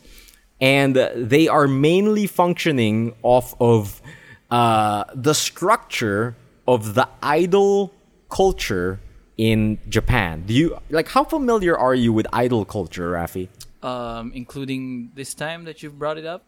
and 0.61 0.97
they 1.17 1.47
are 1.49 1.69
mainly 1.69 2.27
functioning 2.27 3.15
off 3.23 3.55
of 3.61 4.03
uh, 4.51 5.05
the 5.15 5.35
structure 5.35 6.35
of 6.67 6.95
the 6.95 7.09
idol 7.23 7.93
culture 8.29 9.01
in 9.37 9.79
Japan. 9.89 10.45
Do 10.47 10.55
you 10.55 10.79
like 10.91 11.09
how 11.09 11.25
familiar 11.25 11.77
are 11.77 11.95
you 11.95 12.13
with 12.13 12.27
idol 12.33 12.65
culture, 12.65 13.13
Rafi? 13.13 13.49
Um, 13.83 14.33
including 14.35 15.11
this 15.15 15.35
time 15.35 15.65
that 15.65 15.83
you've 15.83 15.99
brought 15.99 16.19
it 16.19 16.27
up. 16.27 16.43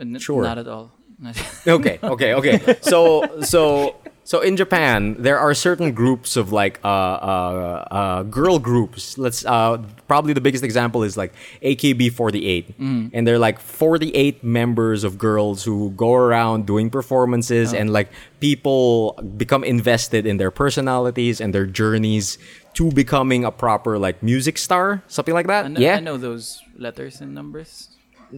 N- 0.00 0.18
Sure. 0.18 0.42
Not 0.42 0.58
at 0.58 0.68
all. 0.68 0.92
okay 1.66 1.98
okay 2.02 2.32
okay 2.32 2.78
so 2.80 3.40
so 3.42 3.96
so 4.24 4.40
in 4.40 4.56
japan 4.56 5.16
there 5.18 5.38
are 5.38 5.54
certain 5.54 5.92
groups 5.92 6.36
of 6.36 6.52
like 6.52 6.78
uh 6.84 6.88
uh, 6.88 7.88
uh 7.90 8.22
girl 8.24 8.58
groups. 8.58 9.18
Let's 9.18 9.44
uh 9.44 9.78
probably 10.06 10.32
the 10.32 10.40
biggest 10.40 10.64
example 10.64 11.02
is 11.02 11.16
like 11.16 11.32
akb48 11.62 13.10
and 13.12 13.26
they're 13.26 13.38
like 13.38 13.58
48 13.60 14.42
members 14.44 15.04
of 15.04 15.18
girls 15.18 15.64
who 15.64 15.90
go 15.90 16.14
around 16.14 16.66
doing 16.66 16.90
performances 16.90 17.72
and 17.72 17.92
like 17.92 18.08
people 18.40 19.14
become 19.36 19.64
invested 19.64 20.26
in 20.26 20.36
their 20.38 20.50
personalities 20.50 21.40
and 21.40 21.54
their 21.54 21.66
journeys 21.66 22.38
to 22.74 22.90
becoming 22.92 23.44
a 23.44 23.50
proper 23.50 23.98
like 23.98 24.22
music 24.22 24.58
star 24.58 25.02
something 25.08 25.34
like 25.34 25.46
that. 25.46 25.64
I 25.64 25.68
know, 25.68 25.80
yeah. 25.80 25.96
I 25.96 26.00
know 26.00 26.16
those 26.16 26.62
letters 26.76 27.20
and 27.20 27.34
numbers. 27.34 27.88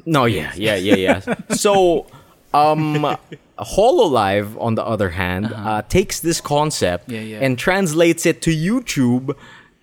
no, 0.07 0.25
yeah, 0.25 0.53
yeah, 0.57 0.77
yeah, 0.77 0.97
yeah. 0.97 1.35
so, 1.55 2.07
um, 2.55 3.17
Hololive, 3.65 4.49
on 4.61 4.75
the 4.75 4.85
other 4.85 5.11
hand, 5.11 5.47
uh 5.47 5.83
takes 5.99 6.21
this 6.21 6.41
concept 6.41 7.05
Uh-huh. 7.09 7.17
Yeah, 7.21 7.39
yeah. 7.39 7.45
and 7.45 7.59
translates 7.59 8.23
it 8.27 8.37
to 8.47 8.51
YouTube 8.51 9.27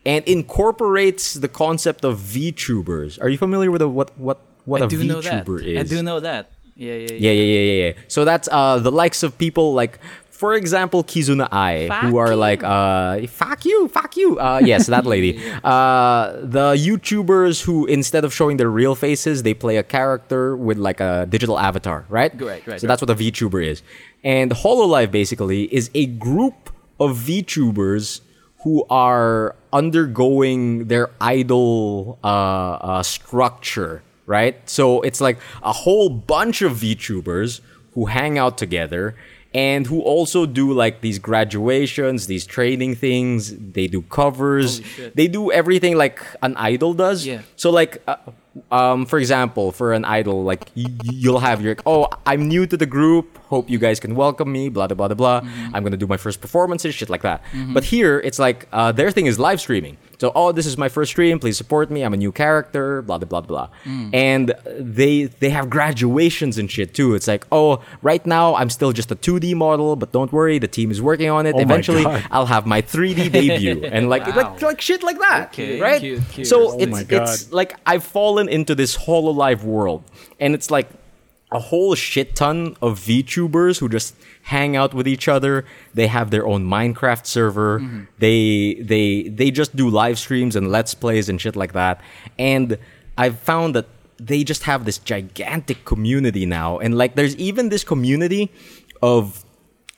and 0.05 0.23
incorporates 0.25 1.33
the 1.33 1.47
concept 1.47 2.03
of 2.05 2.13
VTubers. 2.19 3.21
Are 3.21 3.29
you 3.29 3.37
familiar 3.37 3.71
with 3.71 3.81
a, 3.81 3.87
what 3.87 4.09
what 4.17 4.37
what 4.65 4.81
I 4.81 4.85
a 4.85 4.87
do 4.87 5.03
know 5.03 5.21
that. 5.21 5.45
VTuber 5.45 5.59
is? 5.63 5.77
I 5.79 5.83
do 5.95 6.01
know 6.03 6.19
that. 6.19 6.43
Yeah, 6.75 6.93
yeah, 6.93 7.11
Yeah, 7.25 7.31
yeah, 7.31 7.43
yeah, 7.55 7.59
yeah, 7.71 7.85
yeah. 7.87 7.93
So 8.07 8.23
that's 8.25 8.47
uh 8.51 8.79
the 8.79 8.91
likes 9.03 9.23
of 9.23 9.37
people 9.37 9.73
like, 9.81 9.99
for 10.39 10.53
example, 10.53 11.03
Kizuna 11.03 11.49
Ai, 11.51 11.87
who 12.03 12.15
are 12.15 12.33
like, 12.33 12.63
uh, 12.63 13.27
fuck 13.27 13.65
you, 13.65 13.89
fuck 13.89 14.15
you. 14.15 14.39
Uh, 14.39 14.61
yes, 14.63 14.87
that 14.87 15.05
lady. 15.05 15.37
Uh, 15.59 16.39
the 16.41 16.73
YouTubers 16.75 17.61
who 17.63 17.85
instead 17.85 18.23
of 18.23 18.33
showing 18.33 18.55
their 18.57 18.69
real 18.69 18.95
faces, 18.95 19.43
they 19.43 19.53
play 19.53 19.75
a 19.75 19.83
character 19.83 20.55
with 20.55 20.77
like 20.77 21.01
a 21.01 21.27
digital 21.29 21.59
avatar, 21.59 22.05
right? 22.07 22.31
Right, 22.41 22.65
right, 22.65 22.79
So 22.79 22.87
that's 22.87 23.01
what 23.01 23.09
a 23.09 23.15
VTuber 23.15 23.63
is. 23.65 23.83
And 24.23 24.51
Hololive 24.51 25.11
basically 25.11 25.63
is 25.73 25.91
a 25.93 26.05
group 26.05 26.69
of 26.99 27.17
VTubers 27.17 28.21
who 28.63 28.85
are 28.89 29.55
undergoing 29.73 30.87
their 30.87 31.09
idol 31.19 32.17
uh, 32.23 32.27
uh, 32.27 33.03
structure, 33.03 34.01
right? 34.25 34.57
So 34.69 35.01
it's 35.01 35.19
like 35.19 35.37
a 35.61 35.73
whole 35.73 36.09
bunch 36.09 36.61
of 36.61 36.73
VTubers 36.77 37.59
who 37.93 38.05
hang 38.05 38.37
out 38.37 38.57
together 38.57 39.15
and 39.53 39.87
who 39.87 40.01
also 40.01 40.45
do 40.45 40.71
like 40.73 41.01
these 41.01 41.17
graduations, 41.19 42.27
these 42.27 42.45
training 42.45 42.95
things. 42.95 43.55
They 43.57 43.87
do 43.87 44.01
covers. 44.03 44.81
They 45.15 45.27
do 45.27 45.51
everything 45.51 45.97
like 45.97 46.21
an 46.41 46.55
idol 46.57 46.93
does. 46.93 47.25
Yeah. 47.25 47.41
So 47.55 47.69
like, 47.71 48.01
uh, 48.07 48.17
um, 48.71 49.05
for 49.05 49.17
example, 49.19 49.71
for 49.71 49.93
an 49.93 50.05
idol, 50.05 50.43
like 50.43 50.69
y- 50.75 50.85
you'll 51.03 51.39
have 51.39 51.61
your 51.61 51.75
oh, 51.85 52.07
I'm 52.25 52.47
new 52.47 52.65
to 52.67 52.77
the 52.77 52.85
group. 52.85 53.37
Hope 53.49 53.69
you 53.69 53.79
guys 53.79 53.99
can 53.99 54.15
welcome 54.15 54.51
me. 54.51 54.69
Blah 54.69 54.87
blah 54.87 54.95
blah 54.95 55.07
blah. 55.07 55.41
blah. 55.41 55.49
I'm 55.73 55.83
gonna 55.83 55.97
do 55.97 56.07
my 56.07 56.17
first 56.17 56.41
performances, 56.41 56.93
shit 56.95 57.09
like 57.09 57.21
that. 57.23 57.41
But 57.73 57.85
here, 57.85 58.19
it's 58.19 58.37
like 58.39 58.67
uh, 58.71 58.91
their 58.91 59.11
thing 59.11 59.25
is 59.25 59.39
live 59.39 59.59
streaming. 59.61 59.97
So 60.19 60.31
oh, 60.35 60.51
this 60.51 60.65
is 60.65 60.77
my 60.77 60.89
first 60.89 61.11
stream. 61.11 61.39
Please 61.39 61.57
support 61.57 61.89
me. 61.89 62.03
I'm 62.03 62.13
a 62.13 62.17
new 62.17 62.31
character. 62.31 63.01
Blah 63.01 63.19
blah 63.19 63.27
blah 63.27 63.41
blah. 63.41 63.69
And 64.13 64.53
they 64.77 65.23
they 65.39 65.49
have 65.49 65.69
graduations 65.69 66.57
and 66.57 66.69
shit 66.69 66.93
too. 66.93 67.15
It's 67.15 67.27
like 67.27 67.45
oh, 67.51 67.81
right 68.01 68.25
now 68.25 68.55
I'm 68.55 68.69
still 68.69 68.91
just 68.91 69.11
a 69.11 69.15
2D 69.15 69.55
model, 69.55 69.95
but 69.95 70.11
don't 70.11 70.31
worry, 70.31 70.59
the 70.59 70.67
team 70.67 70.91
is 70.91 71.01
working 71.01 71.29
on 71.29 71.45
it. 71.45 71.55
Oh 71.55 71.59
Eventually, 71.59 72.05
I'll 72.31 72.47
have 72.47 72.65
my 72.65 72.81
3D 72.81 73.31
debut 73.37 73.83
and 73.85 74.09
like 74.09 74.27
Wow. 74.27 74.35
like 74.35 74.61
like 74.61 74.81
shit 74.81 75.03
like 75.03 75.19
that, 75.19 75.47
Okay, 75.53 75.79
right? 75.79 76.01
cute, 76.01 76.21
cute. 76.29 76.47
So 76.47 76.71
Oh 76.73 76.77
it's 76.79 76.99
it's 77.09 77.51
like 77.53 77.75
I've 77.85 78.03
fallen 78.03 78.49
into 78.49 78.75
this 78.75 78.97
Hololive 78.97 79.63
world, 79.63 80.03
and 80.39 80.53
it's 80.53 80.69
like 80.69 80.89
a 81.51 81.59
whole 81.59 81.95
shit 81.95 82.35
ton 82.35 82.75
of 82.81 82.99
VTubers 82.99 83.79
who 83.79 83.89
just 83.89 84.15
hang 84.43 84.75
out 84.75 84.93
with 84.93 85.07
each 85.07 85.27
other. 85.27 85.65
They 85.93 86.07
have 86.07 86.29
their 86.29 86.45
own 86.45 86.65
Minecraft 86.65 87.25
server. 87.25 87.79
Mm-hmm. 87.79 88.03
They 88.19 88.75
they 88.75 89.23
they 89.23 89.51
just 89.51 89.75
do 89.75 89.89
live 89.89 90.19
streams 90.19 90.55
and 90.55 90.71
let's 90.71 90.93
plays 90.93 91.27
and 91.29 91.41
shit 91.41 91.55
like 91.55 91.73
that. 91.73 92.01
And 92.37 92.77
I've 93.17 93.39
found 93.39 93.75
that 93.75 93.87
they 94.19 94.43
just 94.43 94.63
have 94.63 94.85
this 94.85 94.97
gigantic 94.97 95.85
community 95.85 96.45
now, 96.45 96.77
and 96.77 96.97
like 96.97 97.15
there's 97.15 97.35
even 97.37 97.69
this 97.69 97.83
community 97.83 98.51
of 99.01 99.43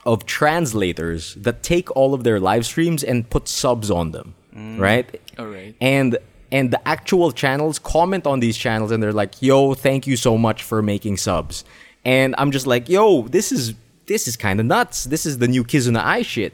of 0.05 0.25
translators 0.25 1.35
that 1.35 1.61
take 1.63 1.95
all 1.95 2.13
of 2.13 2.23
their 2.23 2.39
live 2.39 2.65
streams 2.65 3.03
and 3.03 3.29
put 3.29 3.47
subs 3.47 3.91
on 3.91 4.11
them, 4.11 4.35
right? 4.79 5.21
All 5.37 5.47
right. 5.47 5.75
and 5.81 6.17
and 6.51 6.71
the 6.71 6.87
actual 6.87 7.31
channels 7.31 7.79
comment 7.79 8.27
on 8.27 8.39
these 8.39 8.57
channels 8.57 8.91
and 8.91 9.01
they're 9.01 9.13
like 9.13 9.41
yo 9.41 9.73
thank 9.73 10.05
you 10.05 10.15
so 10.15 10.37
much 10.37 10.63
for 10.63 10.81
making 10.81 11.17
subs. 11.17 11.63
And 12.03 12.35
i'm 12.37 12.51
just 12.51 12.67
like 12.67 12.89
yo 12.89 13.23
this 13.23 13.51
is 13.51 13.73
this 14.07 14.27
is 14.27 14.35
kind 14.35 14.59
of 14.59 14.65
nuts. 14.65 15.05
This 15.05 15.25
is 15.25 15.37
the 15.37 15.47
new 15.47 15.63
Kizuna 15.63 15.99
Ai 16.03 16.21
shit. 16.21 16.53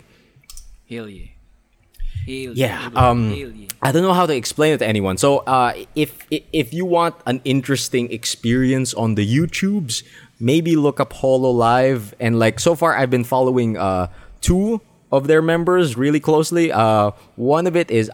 Hell 0.90 1.10
yeah. 1.10 1.26
Hell 2.26 2.54
yeah 2.56 2.90
Hell 2.90 2.98
um 2.98 3.30
Hell 3.30 3.50
yeah. 3.50 3.68
i 3.82 3.92
don't 3.92 4.04
know 4.04 4.14
how 4.14 4.26
to 4.26 4.36
explain 4.36 4.74
it 4.74 4.80
to 4.80 4.86
anyone. 4.88 5.18
So 5.18 5.40
uh 5.40 5.74
if 5.96 6.26
if 6.30 6.74
you 6.74 6.86
want 6.86 7.16
an 7.26 7.42
interesting 7.46 8.12
experience 8.12 8.94
on 8.94 9.16
the 9.16 9.26
youtubes 9.26 10.04
maybe 10.40 10.76
look 10.76 11.00
up 11.00 11.14
Hololive. 11.14 12.14
And 12.20 12.38
like 12.38 12.60
so 12.60 12.76
far 12.76 12.96
i've 12.96 13.10
been 13.10 13.24
following 13.24 13.78
uh 13.78 14.08
two 14.42 14.82
of 15.12 15.28
their 15.28 15.42
members 15.42 15.98
really 15.98 16.20
closely. 16.20 16.72
Uh 16.72 17.12
one 17.36 17.66
of 17.66 17.76
it 17.76 17.90
is 17.90 18.12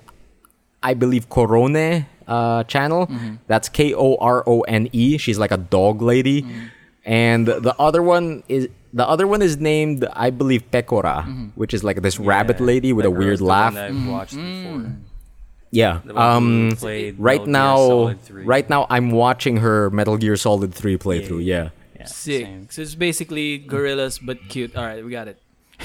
I 0.84 0.94
believe 0.94 1.30
Korone 1.30 2.06
uh, 2.28 2.64
channel. 2.66 3.08
Mm-hmm. 3.08 3.36
That's 3.48 3.70
K 3.70 3.94
O 3.94 4.16
R 4.18 4.44
O 4.46 4.62
N 4.62 4.90
E. 4.92 5.18
She's 5.18 5.40
like 5.40 5.52
a 5.52 5.58
dog 5.58 6.02
lady, 6.02 6.44
mm-hmm. 6.44 6.66
and 7.06 7.48
the 7.48 7.76
other 7.80 8.04
one 8.04 8.44
is 8.48 8.68
the 8.94 9.08
other 9.08 9.26
one 9.26 9.42
is 9.42 9.58
named 9.58 10.06
I 10.14 10.30
believe 10.30 10.70
Pekora, 10.70 11.24
mm-hmm. 11.24 11.48
which 11.56 11.74
is 11.74 11.84
like 11.84 12.02
this 12.02 12.20
rabbit 12.20 12.60
lady 12.60 12.94
with 12.94 13.06
a 13.06 13.12
weird 13.12 13.40
girl's 13.40 13.40
the 13.40 13.46
one 13.46 13.58
laugh. 13.58 13.74
that 13.74 13.90
I've 13.90 14.08
watched 14.08 14.36
before. 14.36 14.78
Mm. 14.78 15.00
Yeah. 15.72 16.02
The 16.06 16.14
one 16.14 16.44
who 16.44 16.86
Um. 16.86 17.16
Right 17.18 17.48
Metal 17.48 18.10
now, 18.10 18.16
right 18.30 18.70
now, 18.70 18.86
I'm 18.90 19.10
watching 19.10 19.58
her 19.58 19.90
Metal 19.90 20.18
Gear 20.18 20.36
Solid 20.36 20.74
Three 20.74 20.98
playthrough. 20.98 21.44
Yeah. 21.44 21.70
Yeah, 21.98 22.06
Sick. 22.06 22.46
same. 22.46 22.68
So 22.70 22.82
it's 22.82 22.96
basically 22.96 23.58
gorillas 23.58 24.20
but 24.20 24.38
cute. 24.50 24.76
All 24.76 24.86
right, 24.86 25.04
we 25.04 25.12
got 25.12 25.28
it. 25.28 25.40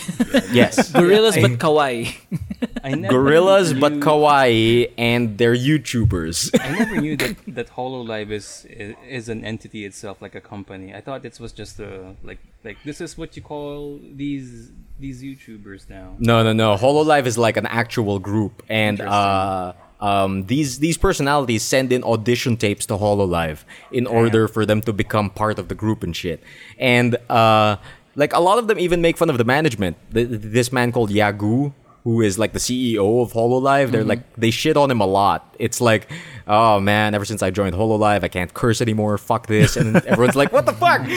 Yes. 0.53 0.93
Gorillas 0.93 1.37
but 1.37 1.53
kawaii. 1.59 2.15
I 2.85 2.95
never 2.95 3.15
Gorillas, 3.15 3.73
knew, 3.73 3.81
but 3.81 3.93
kawaii, 3.95 4.93
and 4.97 5.39
they're 5.39 5.57
YouTubers. 5.57 6.51
I 6.61 6.71
never 6.79 7.01
knew 7.01 7.17
that 7.17 7.37
that 7.49 7.69
Hololive 7.71 8.31
is, 8.31 8.67
is 8.69 8.95
is 9.09 9.29
an 9.29 9.45
entity 9.45 9.85
itself, 9.85 10.23
like 10.23 10.35
a 10.35 10.41
company. 10.41 10.95
I 10.95 11.01
thought 11.01 11.23
this 11.23 11.39
was 11.41 11.53
just 11.53 11.81
a 11.81 12.15
like 12.23 12.39
like 12.65 12.79
this 12.85 13.01
is 13.01 13.19
what 13.19 13.37
you 13.37 13.43
call 13.43 14.01
these 14.15 14.71
these 14.99 15.23
YouTubers 15.23 15.89
now. 15.89 16.17
No, 16.19 16.43
no, 16.43 16.53
no. 16.53 16.77
Hololive 16.77 17.27
is 17.27 17.39
like 17.39 17.57
an 17.57 17.67
actual 17.67 18.19
group, 18.19 18.63
and 18.69 19.01
uh, 19.01 19.73
um, 20.01 20.47
these 20.47 20.79
these 20.79 20.97
personalities 20.97 21.63
send 21.63 21.93
in 21.93 22.05
audition 22.05 22.57
tapes 22.57 22.87
to 22.87 22.95
Hololive 22.95 23.65
in 23.91 24.07
order 24.07 24.49
for 24.49 24.65
them 24.65 24.81
to 24.83 24.93
become 24.93 25.31
part 25.31 25.59
of 25.59 25.69
the 25.69 25.75
group 25.75 26.03
and 26.03 26.15
shit. 26.15 26.43
And 26.79 27.17
uh, 27.29 27.77
like 28.23 28.33
a 28.35 28.41
lot 28.49 28.59
of 28.59 28.67
them 28.69 28.79
even 28.87 29.01
make 29.01 29.17
fun 29.23 29.31
of 29.31 29.39
the 29.39 29.45
management. 29.57 29.97
Th- 30.15 30.29
th- 30.29 30.41
This 30.59 30.69
man 30.73 30.93
called 30.93 31.11
Yagu, 31.11 31.73
who 32.05 32.15
is 32.29 32.39
like 32.43 32.53
the 32.59 32.59
CEO 32.67 33.07
of 33.25 33.33
Hololive, 33.33 33.91
they're 33.93 34.05
like 34.13 34.23
they 34.43 34.51
shit 34.51 34.77
on 34.83 34.91
him 34.91 35.01
a 35.01 35.07
lot. 35.21 35.41
It's 35.59 35.81
like, 35.91 36.11
oh 36.47 36.81
man, 36.81 37.15
ever 37.17 37.25
since 37.31 37.43
I 37.43 37.51
joined 37.51 37.75
Hololive, 37.81 38.23
I 38.29 38.29
can't 38.37 38.53
curse 38.63 38.81
anymore. 38.87 39.19
Fuck 39.19 39.47
this, 39.47 39.77
and 39.77 39.97
everyone's 40.13 40.37
like, 40.43 40.53
what 40.57 40.65
the 40.71 40.77
fuck? 40.85 41.01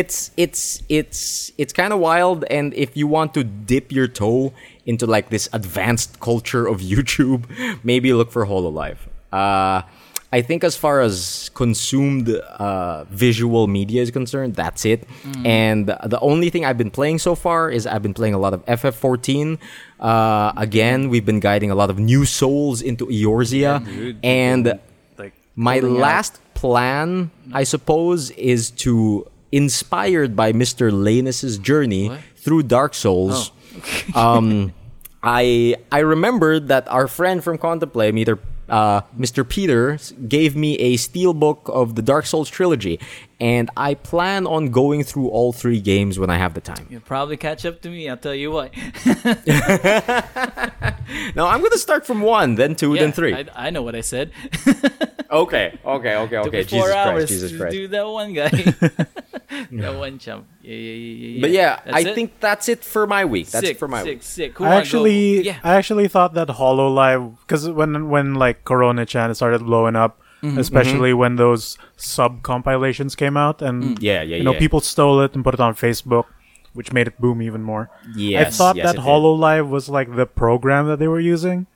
it's 0.00 0.30
it's 0.36 0.82
it's 0.88 1.52
it's 1.62 1.72
kind 1.72 1.92
of 1.94 1.98
wild 2.00 2.44
and 2.50 2.74
if 2.74 2.96
you 2.96 3.06
want 3.06 3.32
to 3.34 3.42
dip 3.44 3.90
your 3.92 4.08
toe 4.08 4.52
into 4.86 5.06
like 5.06 5.30
this 5.30 5.48
advanced 5.52 6.20
culture 6.20 6.66
of 6.72 6.80
youtube 6.92 7.40
maybe 7.82 8.12
look 8.12 8.30
for 8.30 8.44
hololive 8.46 8.98
uh 9.32 9.80
i 10.32 10.40
think 10.42 10.64
as 10.64 10.74
far 10.76 11.00
as 11.00 11.50
consumed 11.54 12.28
uh 12.58 13.04
visual 13.10 13.66
media 13.68 14.00
is 14.02 14.10
concerned 14.10 14.54
that's 14.54 14.84
it 14.84 15.06
and 15.44 15.86
the 15.86 16.18
only 16.20 16.48
thing 16.50 16.64
i've 16.64 16.78
been 16.78 16.90
playing 16.90 17.18
so 17.18 17.34
far 17.34 17.70
is 17.70 17.86
i've 17.86 18.02
been 18.02 18.14
playing 18.14 18.34
a 18.34 18.38
lot 18.38 18.52
of 18.54 18.64
ff14 18.66 19.58
uh 20.00 20.52
again 20.56 21.08
we've 21.08 21.26
been 21.26 21.40
guiding 21.40 21.70
a 21.70 21.74
lot 21.74 21.90
of 21.90 21.98
new 21.98 22.24
souls 22.24 22.80
into 22.82 23.06
eorzea 23.06 23.84
dude. 23.84 24.18
and 24.24 24.78
Like 25.18 25.34
my 25.54 25.80
pulling 25.80 25.96
out- 25.96 26.00
last 26.00 26.32
plan, 26.54 27.30
I 27.52 27.64
suppose, 27.64 28.30
is 28.38 28.70
to 28.86 29.26
inspired 29.50 30.34
by 30.34 30.52
Mr. 30.52 30.90
Lanus's 30.90 31.58
journey 31.58 32.08
What? 32.08 32.20
through 32.36 32.62
Dark 32.64 32.94
Souls. 32.94 33.50
um, 34.14 34.72
I 35.22 35.74
I 35.90 36.00
remembered 36.00 36.68
that 36.68 36.88
our 36.88 37.06
friend 37.08 37.42
from 37.44 37.58
Contemplate, 37.58 38.14
Meter, 38.14 38.38
uh, 38.72 39.02
Mr. 39.16 39.48
Peter, 39.48 39.98
gave 40.26 40.56
me 40.56 40.76
a 40.78 40.94
steelbook 40.94 41.70
of 41.70 41.94
the 41.94 42.02
Dark 42.02 42.26
Souls 42.26 42.48
trilogy, 42.48 42.98
and 43.42 43.70
I 43.76 43.94
plan 43.94 44.46
on 44.46 44.70
going 44.70 45.02
through 45.02 45.26
all 45.26 45.52
three 45.52 45.80
games 45.80 46.16
when 46.16 46.30
I 46.30 46.38
have 46.38 46.54
the 46.54 46.60
time. 46.60 46.86
You'll 46.88 47.00
probably 47.00 47.36
catch 47.36 47.66
up 47.66 47.82
to 47.82 47.88
me. 47.88 48.08
I'll 48.08 48.16
tell 48.16 48.36
you 48.36 48.52
what. 48.52 48.72
Now 51.34 51.48
I'm 51.48 51.60
gonna 51.60 51.76
start 51.76 52.06
from 52.06 52.22
one, 52.22 52.54
then 52.54 52.74
two, 52.74 52.94
Yeah, 52.94 53.00
then 53.02 53.12
three. 53.12 53.34
I, 53.34 53.46
I 53.54 53.70
know 53.70 53.82
what 53.82 53.94
I 53.94 54.00
said. 54.00 54.30
okay, 55.30 55.78
okay, 55.84 56.16
okay, 56.16 56.36
okay. 56.38 56.58
me 56.58 56.64
four 56.64 56.86
Jesus 56.86 56.94
hours 56.94 57.14
Christ, 57.14 57.28
Jesus 57.28 57.56
Christ. 57.58 57.72
do 57.72 57.88
that 57.88 58.06
one 58.06 58.32
guy. 58.32 58.48
that 59.72 59.94
one 59.98 60.18
chump. 60.18 60.46
Yeah, 60.62 60.74
yeah, 60.74 60.92
yeah, 60.92 61.28
yeah. 61.28 61.40
But 61.40 61.50
yeah, 61.50 61.80
That's 61.84 61.96
I 61.96 62.00
it? 62.10 62.14
think 62.14 62.40
that's 62.40 62.68
it 62.68 62.84
for 62.84 63.06
my 63.06 63.24
week. 63.24 63.48
That's 63.48 63.66
sick, 63.66 63.76
it 63.76 63.78
for 63.78 63.88
my 63.88 64.02
sick, 64.02 64.08
week. 64.08 64.22
sick. 64.22 64.58
Who 64.58 64.64
I 64.64 64.76
actually, 64.76 65.42
yeah. 65.42 65.58
I 65.64 65.74
actually 65.74 66.08
thought 66.08 66.34
that 66.34 66.48
Hololive, 66.48 67.36
because 67.40 67.68
when 67.68 68.08
when 68.08 68.34
like 68.34 68.64
Korone 68.64 69.06
Chan 69.06 69.34
started 69.34 69.64
blowing 69.64 69.96
up, 69.96 70.21
Mm-hmm, 70.42 70.58
especially 70.58 71.14
when 71.14 71.36
those 71.36 71.78
sub 71.96 72.42
compilations 72.42 73.14
came 73.14 73.36
out, 73.36 73.62
and 73.62 73.82
Mm. 73.82 73.98
Yeah, 74.02 74.22
yeah, 74.22 74.36
you 74.38 74.42
know 74.44 74.52
yeah. 74.54 74.58
people 74.58 74.80
stole 74.80 75.20
it 75.20 75.34
and 75.34 75.44
put 75.44 75.54
it 75.54 75.60
on 75.60 75.74
Facebook, 75.74 76.24
which 76.74 76.92
made 76.92 77.06
it 77.06 77.20
boom 77.20 77.40
even 77.42 77.62
more. 77.62 77.90
I 78.02 78.44
thought 78.50 78.74
yes, 78.74 78.84
that 78.84 78.94
it 78.94 78.98
did. 78.98 79.06
Hololive 79.06 79.68
was 79.68 79.88
like 79.88 80.16
the 80.16 80.26
program 80.26 80.88
that 80.88 80.98
they 80.98 81.06
were 81.06 81.20
using. 81.20 81.66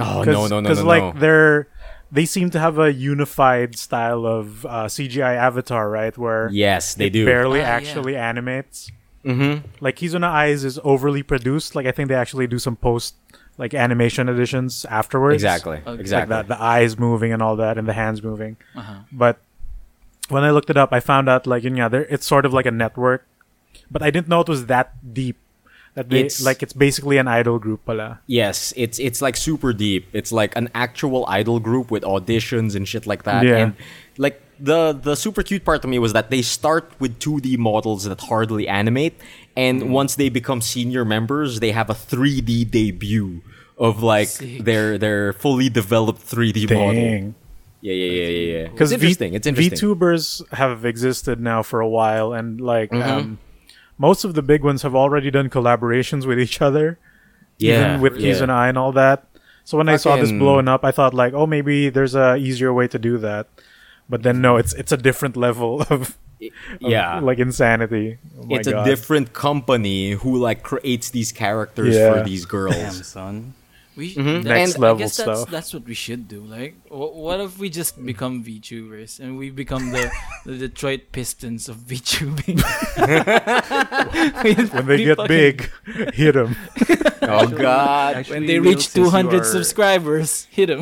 Oh 0.00 0.22
no, 0.24 0.46
no, 0.46 0.46
no, 0.48 0.62
Because 0.62 0.80
no, 0.80 0.86
like 0.86 1.14
no. 1.14 1.20
they're 1.20 1.68
they 2.12 2.24
seem 2.24 2.48
to 2.50 2.58
have 2.58 2.78
a 2.78 2.92
unified 2.92 3.76
style 3.76 4.26
of 4.26 4.64
uh, 4.66 4.86
CGI 4.86 5.36
avatar, 5.36 5.88
right? 5.90 6.16
Where 6.16 6.48
Yes, 6.52 6.94
they 6.94 7.06
it 7.06 7.12
do. 7.12 7.24
barely 7.24 7.60
yeah. 7.60 7.68
actually 7.68 8.16
animates. 8.16 8.90
Mm-hmm. 9.24 9.66
Like 9.80 9.96
Kizuna 9.96 10.32
Ai's 10.42 10.64
is 10.64 10.78
overly 10.82 11.22
produced. 11.22 11.74
Like 11.76 11.86
I 11.86 11.92
think 11.92 12.08
they 12.08 12.14
actually 12.16 12.46
do 12.46 12.58
some 12.58 12.76
post 12.76 13.14
like 13.60 13.74
animation 13.74 14.28
editions 14.28 14.84
afterwards. 14.86 15.34
Exactly. 15.36 15.78
Okay. 15.86 16.00
Exactly. 16.00 16.30
that, 16.34 16.48
the 16.48 16.60
eyes 16.60 16.98
moving 16.98 17.30
and 17.32 17.42
all 17.42 17.56
that, 17.56 17.76
and 17.78 17.86
the 17.86 17.92
hands 17.92 18.22
moving. 18.24 18.56
Uh-huh. 18.74 19.00
But 19.12 19.38
when 20.30 20.42
I 20.42 20.50
looked 20.50 20.70
it 20.70 20.76
up, 20.76 20.92
I 20.92 21.00
found 21.00 21.28
out 21.28 21.46
like 21.46 21.62
yeah, 21.62 21.86
there 21.88 22.06
it's 22.08 22.26
sort 22.26 22.46
of 22.46 22.52
like 22.52 22.66
a 22.66 22.70
network, 22.72 23.26
but 23.90 24.02
I 24.02 24.10
didn't 24.10 24.28
know 24.28 24.40
it 24.40 24.48
was 24.48 24.66
that 24.66 25.14
deep. 25.14 25.36
That 25.94 26.08
they 26.08 26.20
It's- 26.20 26.40
like 26.40 26.62
it's 26.62 26.72
basically 26.72 27.18
an 27.18 27.28
idol 27.28 27.58
group, 27.58 27.84
pala. 27.84 28.20
Yes, 28.26 28.72
it's 28.76 28.98
it's 28.98 29.20
like 29.20 29.36
super 29.36 29.72
deep. 29.74 30.06
It's 30.12 30.32
like 30.32 30.56
an 30.56 30.70
actual 30.74 31.26
idol 31.28 31.58
group 31.60 31.90
with 31.90 32.02
auditions 32.04 32.74
and 32.76 32.86
shit 32.88 33.06
like 33.06 33.24
that. 33.24 33.44
Yeah. 33.44 33.56
And 33.58 33.74
like 34.16 34.40
the 34.60 34.92
the 34.92 35.14
super 35.16 35.42
cute 35.42 35.64
part 35.64 35.82
to 35.82 35.88
me 35.88 35.98
was 35.98 36.12
that 36.12 36.30
they 36.30 36.42
start 36.42 36.92
with 36.98 37.18
2D 37.18 37.58
models 37.58 38.04
that 38.04 38.20
hardly 38.20 38.68
animate, 38.68 39.14
and 39.56 39.82
Mm-hmm. 39.82 39.92
once 39.92 40.14
they 40.16 40.28
become 40.28 40.60
senior 40.60 41.04
members, 41.04 41.60
they 41.60 41.72
have 41.72 41.90
a 41.90 41.94
3D 41.94 42.70
debut 42.70 43.42
of 43.78 44.02
like 44.02 44.28
Sick. 44.28 44.64
their 44.64 44.98
their 44.98 45.32
fully 45.32 45.68
developed 45.68 46.20
3D 46.26 46.68
model. 46.70 46.92
Dang. 46.92 47.34
Yeah, 47.82 47.94
yeah, 47.94 48.10
yeah, 48.12 48.28
yeah, 48.28 48.52
yeah. 48.62 48.68
Because 48.68 48.92
it's 48.92 49.02
interesting. 49.02 49.32
it's 49.34 49.46
interesting. 49.46 49.78
VTubers 49.78 50.46
have 50.52 50.84
existed 50.84 51.40
now 51.40 51.62
for 51.62 51.80
a 51.80 51.88
while, 51.88 52.32
and 52.34 52.60
like 52.60 52.90
Mm-hmm. 52.90 53.10
um, 53.10 53.38
most 53.96 54.24
of 54.24 54.34
the 54.34 54.42
big 54.42 54.62
ones 54.64 54.82
have 54.82 54.94
already 54.94 55.30
done 55.30 55.48
collaborations 55.48 56.26
with 56.26 56.38
each 56.38 56.60
other, 56.60 56.98
yeah, 57.58 57.72
even 57.96 58.00
with 58.00 58.16
yeah. 58.16 58.32
Kizuna 58.32 58.48
Ai 58.50 58.68
and 58.68 58.78
all 58.78 58.92
that. 58.92 59.24
So 59.64 59.76
when 59.78 59.88
I 59.88 59.96
saw 59.96 60.16
this 60.16 60.32
blowing 60.32 60.68
up, 60.68 60.84
I 60.84 60.90
thought 60.90 61.12
like, 61.14 61.32
oh, 61.34 61.46
maybe 61.46 61.90
there's 61.90 62.14
a 62.14 62.36
easier 62.36 62.72
way 62.72 62.88
to 62.88 62.98
do 62.98 63.18
that. 63.18 63.46
But 64.10 64.24
then 64.24 64.42
no, 64.42 64.56
it's 64.58 64.74
it's 64.74 64.90
a 64.90 64.96
different 64.98 65.36
level 65.36 65.80
of, 65.88 65.90
of, 65.90 66.18
yeah. 66.80 67.20
like 67.20 67.38
insanity. 67.38 68.18
Oh 68.36 68.42
my 68.44 68.56
it's 68.58 68.66
a 68.66 68.84
different 68.84 69.32
company 69.32 70.10
who 70.12 70.36
like 70.36 70.62
creates 70.64 71.10
these 71.10 71.30
characters 71.32 71.94
Yeah. 71.94 72.12
for 72.12 72.24
these 72.28 72.44
girls. 72.44 72.74
Damn, 72.74 72.92
son. 73.04 73.54
We 74.00 74.14
Mhm. 74.16 74.44
Next 74.48 74.74
and 74.74 74.80
level 74.80 74.96
I 74.96 74.98
guess 75.04 75.16
that's, 75.20 75.40
stuff. 75.44 75.50
That's 75.52 75.74
what 75.76 75.84
we 75.84 75.92
should 75.92 76.24
do. 76.26 76.40
Like, 76.40 76.72
wh- 76.88 77.12
what 77.20 77.36
if 77.44 77.58
we 77.60 77.68
just 77.68 78.00
become 78.00 78.40
VTubers 78.42 79.20
and 79.20 79.36
we 79.36 79.50
become 79.52 79.92
the, 79.92 80.08
the 80.48 80.56
Detroit 80.56 81.12
Pistons 81.12 81.68
of 81.68 81.76
VTubing? 81.84 82.64
when 84.72 84.86
they 84.86 85.04
get 85.04 85.18
big, 85.28 85.68
hit 86.16 86.32
them. 86.32 86.56
oh 87.28 87.46
god. 87.48 88.16
Actually, 88.16 88.34
when 88.40 88.46
they 88.46 88.56
Emil, 88.56 88.72
reach 88.72 88.88
200 88.92 89.40
are- 89.42 89.44
subscribers, 89.44 90.48
hit 90.50 90.72
them. 90.72 90.80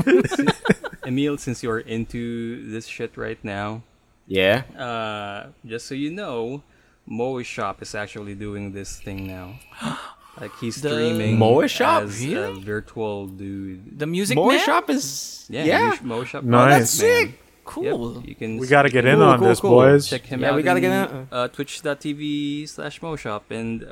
Emil, 1.05 1.39
since 1.39 1.63
you're 1.67 1.81
into 1.83 2.71
this 2.71 2.87
shit 2.87 3.17
right 3.17 3.43
now, 3.43 3.83
Yeah. 4.31 4.63
uh, 4.79 5.51
just 5.67 5.87
so 5.91 5.95
you 5.99 6.13
know, 6.13 6.63
Moe 7.07 7.43
Shop 7.43 7.83
is 7.83 7.95
actually 7.99 8.35
doing 8.39 8.71
this 8.73 9.01
thing 9.01 9.27
now. 9.27 9.59
Like 10.41 10.53
he's 10.61 10.81
The- 10.81 10.91
streaming 10.91 11.39
Moe 11.39 11.67
Shop? 11.67 12.03
as 12.05 12.23
a 12.25 12.53
virtual 12.61 13.27
dude. 13.27 13.99
the 13.99 14.07
music 14.07 14.37
Moe 14.37 14.49
man? 14.49 14.61
Shop 14.65 14.89
is 14.91 15.47
Yeah, 15.49 15.65
yeah. 15.65 15.97
Moe 16.03 16.25
Shop. 16.25 16.45
Nice. 16.45 17.01
Music 17.01 17.09
Man. 17.09 17.27
sick. 17.29 17.43
Cool. 17.65 17.85
Yep, 18.17 18.29
you 18.29 18.35
can 18.35 18.57
We 18.57 18.67
gotta 18.67 18.89
get 18.89 19.05
in 19.05 19.17
Cool, 19.17 19.25
on 19.25 19.39
cool, 19.39 19.49
this, 19.49 19.61
cool. 19.61 19.71
boys. 19.71 20.09
check 20.09 20.25
him 20.25 20.41
Yeah, 20.41 20.51
out. 20.51 20.57
we 20.57 20.63
gotta 20.63 20.81
get 20.81 20.91
in- 21.11 21.29
uh, 21.31 21.49
twitch.tv 21.49 22.67
slash 22.67 23.01
moeshop 23.01 23.43
and 23.51 23.85
uh, 23.85 23.89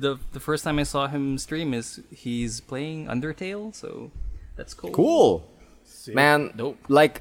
the 0.00 0.16
the 0.32 0.40
first 0.40 0.64
time 0.64 0.78
i 0.78 0.82
saw 0.82 1.06
him 1.08 1.36
stream 1.36 1.74
is 1.74 2.00
he's 2.10 2.60
playing 2.62 3.06
undertale 3.08 3.74
so 3.74 4.10
that's 4.56 4.72
cool 4.74 4.90
Cool. 4.90 5.46
Man, 6.08 6.52
Dope. 6.56 6.78
like 6.88 7.20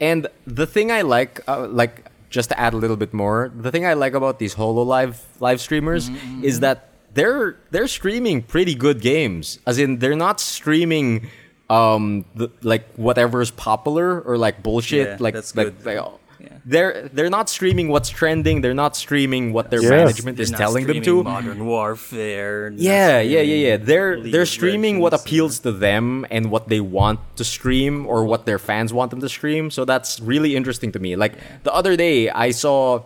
and 0.00 0.26
the 0.46 0.66
thing 0.66 0.92
I 0.92 1.02
like 1.02 1.40
uh, 1.48 1.66
like 1.68 2.06
just 2.28 2.48
to 2.50 2.60
add 2.60 2.74
a 2.74 2.76
little 2.76 2.96
bit 2.96 3.12
more, 3.12 3.50
the 3.54 3.72
thing 3.72 3.84
I 3.84 3.94
like 3.94 4.14
about 4.14 4.38
these 4.38 4.54
Hololive 4.54 5.16
live 5.40 5.60
streamers 5.60 6.08
Mm-hmm, 6.10 6.44
is 6.44 6.60
that 6.60 6.89
they're 7.14 7.56
they're 7.70 7.88
streaming 7.88 8.42
pretty 8.42 8.74
good 8.74 9.00
games. 9.00 9.58
As 9.66 9.78
in 9.78 9.98
they're 9.98 10.16
not 10.16 10.40
streaming 10.40 11.28
um 11.68 12.24
the, 12.34 12.50
like 12.62 12.84
whatever's 12.96 13.50
popular 13.50 14.20
or 14.20 14.36
like 14.36 14.62
bullshit 14.62 15.06
Yeah, 15.08 15.16
like 15.20 15.34
that's 15.34 15.54
like, 15.54 15.66
good. 15.78 15.86
like, 15.86 15.98
oh, 15.98 16.18
Yeah. 16.40 16.48
they're 16.64 17.08
they're 17.12 17.30
not 17.30 17.48
streaming 17.48 17.88
what's 17.88 18.08
trending, 18.10 18.60
they're 18.62 18.74
not 18.74 18.96
streaming 18.96 19.52
what 19.52 19.70
their 19.70 19.82
Yes. 19.82 19.90
management 19.90 20.36
They're 20.38 20.44
is 20.44 20.50
telling 20.50 20.86
them 20.86 21.00
to. 21.02 21.22
modern 21.22 21.66
warfare 21.66 22.72
Yeah, 22.76 23.20
yeah, 23.20 23.40
yeah, 23.40 23.68
yeah. 23.68 23.76
They're 23.76 24.18
League 24.18 24.32
they're 24.32 24.46
streaming 24.46 24.98
what 25.00 25.12
appeals 25.12 25.58
to 25.60 25.70
them 25.72 26.26
and 26.30 26.50
what 26.50 26.68
they 26.68 26.80
want 26.80 27.20
to 27.36 27.44
stream 27.44 28.06
or 28.06 28.24
what 28.24 28.46
their 28.46 28.58
fans 28.58 28.92
want 28.92 29.10
them 29.10 29.20
to 29.20 29.28
stream. 29.28 29.70
So 29.70 29.84
that's 29.84 30.18
really 30.20 30.56
interesting 30.56 30.90
to 30.92 30.98
me. 30.98 31.14
Like 31.16 31.34
the 31.62 31.72
other 31.72 31.94
day 31.96 32.30
I 32.30 32.50
saw 32.52 33.02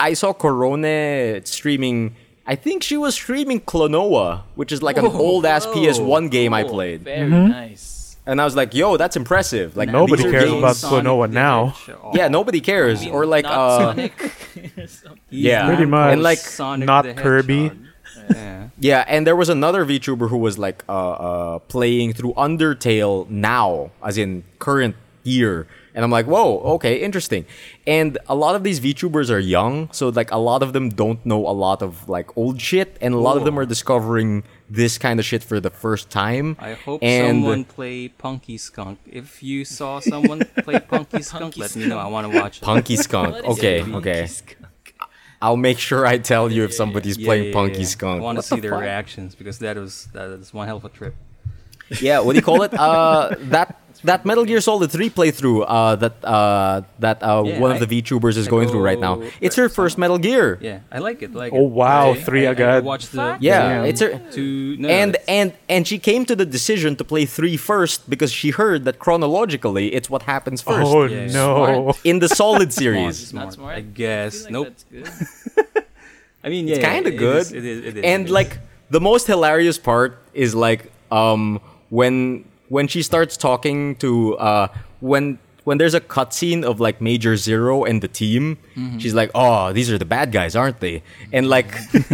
I 0.00 0.14
saw 0.14 0.32
Korone 0.32 1.46
streaming 1.46 2.16
I 2.46 2.56
think 2.56 2.82
she 2.82 2.96
was 2.96 3.14
streaming 3.14 3.60
Klonoa, 3.60 4.42
which 4.56 4.72
is 4.72 4.82
like 4.82 4.96
an 4.96 5.06
old 5.06 5.46
ass 5.46 5.66
PS1 5.66 6.30
game 6.30 6.52
I 6.52 6.64
played. 6.64 7.02
Very 7.02 7.30
Mm-hmm. 7.30 7.48
nice. 7.50 8.16
And 8.26 8.40
I 8.40 8.44
was 8.44 8.54
like, 8.56 8.74
yo, 8.74 8.96
that's 8.96 9.16
impressive. 9.16 9.76
Like 9.76 9.88
Nobody 9.88 10.22
these 10.22 10.26
are 10.26 10.30
cares 10.32 10.44
games- 10.50 10.58
about 10.58 10.76
Sonic 10.76 11.04
Klonoa 11.04 11.30
now. 11.30 11.74
Yeah, 12.14 12.28
nobody 12.28 12.60
cares. 12.60 13.06
Or 13.06 13.24
like 13.26 13.44
Not 13.44 13.52
uh 13.58 13.78
Sonic. 13.94 14.12
yeah. 15.30 15.66
Pretty 15.66 15.84
much. 15.86 16.12
And 16.12 16.22
like 16.22 16.38
Sonic 16.38 16.86
not 16.86 17.04
the 17.04 17.14
Kirby. 17.14 17.62
Hedgehog. 17.68 17.86
Yeah. 18.30 18.68
Yeah, 18.78 19.04
and 19.08 19.26
there 19.26 19.36
was 19.36 19.48
another 19.48 19.84
VTuber 19.84 20.28
who 20.28 20.36
was 20.38 20.56
like 20.58 20.84
uh, 20.88 21.10
uh, 21.10 21.58
playing 21.60 22.12
through 22.14 22.32
Undertale 22.34 23.28
now, 23.28 23.90
as 24.04 24.16
in 24.18 24.44
current 24.58 24.94
year. 25.24 25.66
And 25.94 26.04
I'm 26.04 26.10
like, 26.10 26.26
whoa, 26.26 26.58
okay, 26.76 27.00
interesting. 27.02 27.44
And 27.86 28.16
a 28.28 28.34
lot 28.34 28.54
of 28.54 28.62
these 28.62 28.78
VTubers 28.80 29.28
are 29.30 29.38
young, 29.40 29.90
so 29.92 30.08
like 30.10 30.30
a 30.30 30.38
lot 30.38 30.62
of 30.62 30.72
them 30.72 30.88
don't 30.90 31.24
know 31.26 31.46
a 31.46 31.50
lot 31.50 31.82
of 31.82 32.08
like 32.08 32.36
old 32.36 32.60
shit, 32.60 32.96
and 33.00 33.12
a 33.14 33.18
lot 33.18 33.36
of 33.36 33.44
them 33.44 33.58
are 33.58 33.66
discovering 33.66 34.44
this 34.68 34.98
kind 34.98 35.18
of 35.18 35.26
shit 35.26 35.42
for 35.42 35.58
the 35.58 35.70
first 35.70 36.08
time. 36.08 36.56
I 36.60 36.74
hope 36.74 37.02
and 37.02 37.38
someone 37.42 37.64
play 37.64 38.06
Punky 38.08 38.56
Skunk. 38.56 38.98
If 39.04 39.42
you 39.42 39.64
saw 39.64 39.98
someone 39.98 40.42
play 40.62 40.78
Punky 40.92 41.22
Skunk, 41.22 41.56
let 41.56 41.74
me 41.74 41.86
know. 41.86 41.98
I 41.98 42.06
want 42.06 42.30
to 42.30 42.38
watch 42.40 42.58
it. 42.58 42.64
Punky 42.64 42.96
Skunk. 42.96 43.32
What 43.34 43.44
is 43.44 43.58
okay, 43.58 43.80
it? 43.80 43.88
okay. 43.88 44.28
I'll 45.42 45.56
make 45.56 45.78
sure 45.78 46.06
I 46.06 46.18
tell 46.18 46.52
you 46.52 46.64
if 46.64 46.74
somebody's 46.74 47.16
Yeah, 47.16 47.26
playing 47.26 47.46
yeah, 47.46 47.52
Punky 47.54 47.80
yeah. 47.80 47.86
Skunk. 47.86 48.20
I 48.20 48.22
want 48.24 48.36
to 48.36 48.38
What 48.40 48.44
see 48.44 48.56
the 48.56 48.60
their 48.62 48.70
fuck? 48.72 48.80
reactions 48.82 49.34
because 49.34 49.58
that 49.60 49.76
was 49.76 50.06
that 50.12 50.28
is 50.30 50.52
one 50.52 50.66
hell 50.68 50.76
of 50.76 50.84
a 50.84 50.88
trip. 50.90 51.14
yeah, 52.00 52.20
what 52.20 52.34
do 52.34 52.38
you 52.38 52.42
call 52.42 52.62
it? 52.62 52.72
Uh, 52.74 53.34
that 53.50 53.80
that 54.04 54.24
Metal 54.24 54.44
Gear 54.44 54.60
Solid 54.60 54.90
3 54.90 55.10
playthrough 55.10 55.64
uh, 55.68 55.96
that 55.96 56.14
uh, 56.24 56.82
that 56.98 57.22
uh, 57.22 57.42
Yeah, 57.44 57.58
one 57.60 57.70
of 57.70 57.76
I- 57.82 57.84
the 57.84 58.02
VTubers 58.02 58.36
is 58.36 58.46
I 58.46 58.50
going 58.50 58.68
through 58.68 58.82
right 58.82 58.98
now. 58.98 59.22
It's 59.40 59.56
her 59.56 59.68
first 59.68 59.98
Metal 59.98 60.18
Gear. 60.18 60.58
Yeah, 60.60 60.80
I 60.90 60.98
like 60.98 61.22
it. 61.22 61.34
Like 61.34 61.52
Oh, 61.52 61.62
wow, 61.62 62.12
I, 62.12 62.14
three 62.16 62.46
I, 62.46 62.50
I 62.50 62.52
agad. 62.52 62.84
watched 62.84 63.12
the 63.12 63.36
Yeah, 63.40 63.68
Damn. 63.68 63.84
it's 63.84 64.00
her. 64.00 64.18
to 64.32 64.76
no, 64.78 64.88
and 64.88 65.14
it's- 65.14 65.24
and 65.28 65.52
and 65.68 65.86
she 65.86 65.98
came 65.98 66.24
to 66.24 66.34
the 66.36 66.46
decision 66.46 66.96
to 66.96 67.04
play 67.04 67.24
three 67.26 67.56
first 67.56 68.08
because 68.08 68.32
she 68.32 68.50
heard 68.50 68.84
that 68.84 68.98
chronologically 68.98 69.94
it's 69.94 70.08
what 70.08 70.22
happens 70.22 70.62
first 70.62 70.86
Oh 70.90 71.04
Yeah. 71.04 71.26
no! 71.26 71.94
in 72.04 72.18
the 72.20 72.28
Solid 72.28 72.72
series. 72.82 73.28
smart. 73.28 73.46
Not 73.46 73.52
smart. 73.54 73.76
I 73.76 73.80
guess. 73.82 74.46
feel 74.46 74.62
like 74.62 74.72
nope. 74.92 75.14
Good. 75.56 75.84
I 76.44 76.48
mean, 76.48 76.66
yeah, 76.68 76.76
It's 76.76 76.84
kind 76.84 77.06
of 77.06 77.16
good. 77.16 77.42
is- 77.42 77.52
it 77.52 77.64
is- 77.64 77.84
it 77.84 77.96
is, 77.98 78.04
and 78.04 78.22
it 78.22 78.26
is. 78.26 78.30
like 78.32 78.58
the 78.90 79.00
most 79.00 79.26
hilarious 79.26 79.78
part 79.78 80.18
is 80.32 80.54
like 80.54 80.90
um 81.12 81.60
when 81.90 82.44
when 82.70 82.88
she 82.88 83.02
starts 83.02 83.36
talking 83.36 83.96
to 83.96 84.38
uh 84.38 84.68
when 85.00 85.36
when 85.64 85.76
there's 85.76 85.92
a 85.92 86.00
cutscene 86.00 86.64
of 86.64 86.80
like 86.80 87.02
Major 87.02 87.36
Zero 87.36 87.84
and 87.84 88.00
the 88.00 88.08
team, 88.08 88.56
Mm-hmm. 88.74 88.96
she's 88.98 89.12
like, 89.12 89.30
"Oh, 89.34 89.72
these 89.76 89.90
are 89.92 89.98
the 89.98 90.06
bad 90.08 90.32
guys, 90.32 90.56
aren't 90.56 90.80
they?" 90.80 91.02
And 91.36 91.44
like, 91.52 91.68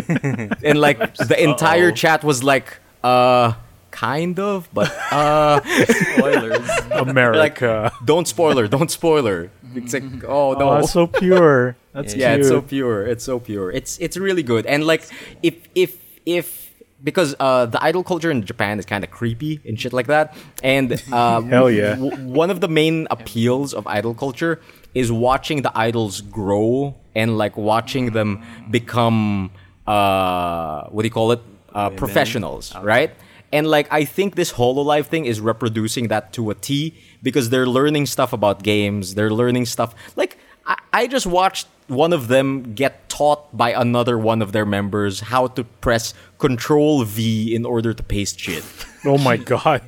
and 0.67 0.81
like 0.81 0.99
the 1.15 1.37
entire 1.39 1.93
chat 1.93 2.25
was 2.25 2.43
like, 2.43 2.79
"Uh, 3.05 3.53
kind 3.93 4.41
of, 4.41 4.69
but 4.75 4.91
uh, 5.13 5.61
spoilers. 5.87 6.67
like, 6.91 7.07
America. 7.07 7.93
don't 8.05 8.27
spoiler, 8.27 8.67
don't 8.67 8.91
spoiler." 8.91 9.51
It's 9.77 9.93
like, 9.95 10.25
oh 10.27 10.55
no, 10.59 10.71
oh, 10.71 10.77
it's 10.79 10.91
so 10.93 11.07
pure. 11.07 11.77
That's 11.93 12.15
yeah, 12.17 12.35
cute. 12.35 12.41
it's 12.41 12.49
so 12.49 12.63
pure. 12.63 13.07
It's 13.07 13.25
so 13.25 13.39
pure. 13.39 13.71
It's 13.71 13.97
it's 14.01 14.17
really 14.17 14.43
good. 14.43 14.67
And 14.67 14.85
like 14.87 15.05
if 15.43 15.69
if 15.75 15.97
if 16.27 16.66
because 17.07 17.37
uh, 17.39 17.67
the 17.67 17.81
idol 17.89 18.03
culture 18.03 18.31
in 18.33 18.45
Japan 18.45 18.81
is 18.81 18.85
kind 18.85 19.05
of 19.05 19.11
creepy 19.19 19.61
and 19.65 19.81
shit 19.81 19.93
like 19.93 20.09
that. 20.09 20.37
And 20.63 20.93
uh, 21.13 21.41
Hell 21.55 21.71
yeah. 21.71 21.95
w- 21.95 22.17
one 22.43 22.51
of 22.51 22.61
the 22.61 22.67
main 22.81 23.07
appeals 23.17 23.73
of 23.73 23.87
idol 23.87 24.13
culture 24.13 24.61
is 24.93 25.13
watching 25.13 25.63
the 25.63 25.71
idols 25.89 26.21
grow 26.21 26.97
and 27.15 27.39
like 27.39 27.57
watching 27.57 28.11
them 28.11 28.43
become 28.71 29.53
uh, 29.87 30.89
what 30.89 31.03
do 31.03 31.07
you 31.07 31.17
call 31.21 31.31
it? 31.31 31.41
Uh, 31.73 31.91
professionals, 31.91 32.75
right? 32.83 33.11
And 33.53 33.69
like 33.77 33.87
I 33.93 34.05
think 34.05 34.35
this 34.35 34.51
Hololive 34.53 35.07
thing 35.07 35.27
is 35.27 35.41
reproducing 35.41 36.09
that 36.09 36.33
to 36.33 36.51
a 36.51 36.55
T 36.55 36.95
because 37.23 37.51
they're 37.51 37.71
learning 37.79 38.07
stuff 38.07 38.33
about 38.33 38.63
games. 38.65 39.15
They're 39.15 39.31
learning 39.43 39.67
stuff 39.67 39.95
like 40.17 40.39
I, 40.67 40.77
I 40.93 41.07
just 41.07 41.27
watched 41.27 41.69
one 41.89 42.13
of 42.13 42.29
them 42.29 42.75
get 42.75 43.09
taught 43.09 43.57
by 43.57 43.71
another 43.73 44.19
one 44.19 44.43
of 44.43 44.53
their 44.53 44.67
members 44.67 45.21
how 45.21 45.47
to 45.49 45.65
press 45.65 46.15
Control 46.39 47.05
V 47.05 47.55
in 47.55 47.65
order 47.65 47.95
to 47.95 48.03
paste 48.03 48.39
shit. 48.41 48.65
Oh 49.07 49.19
my 49.19 49.37
god! 49.37 49.83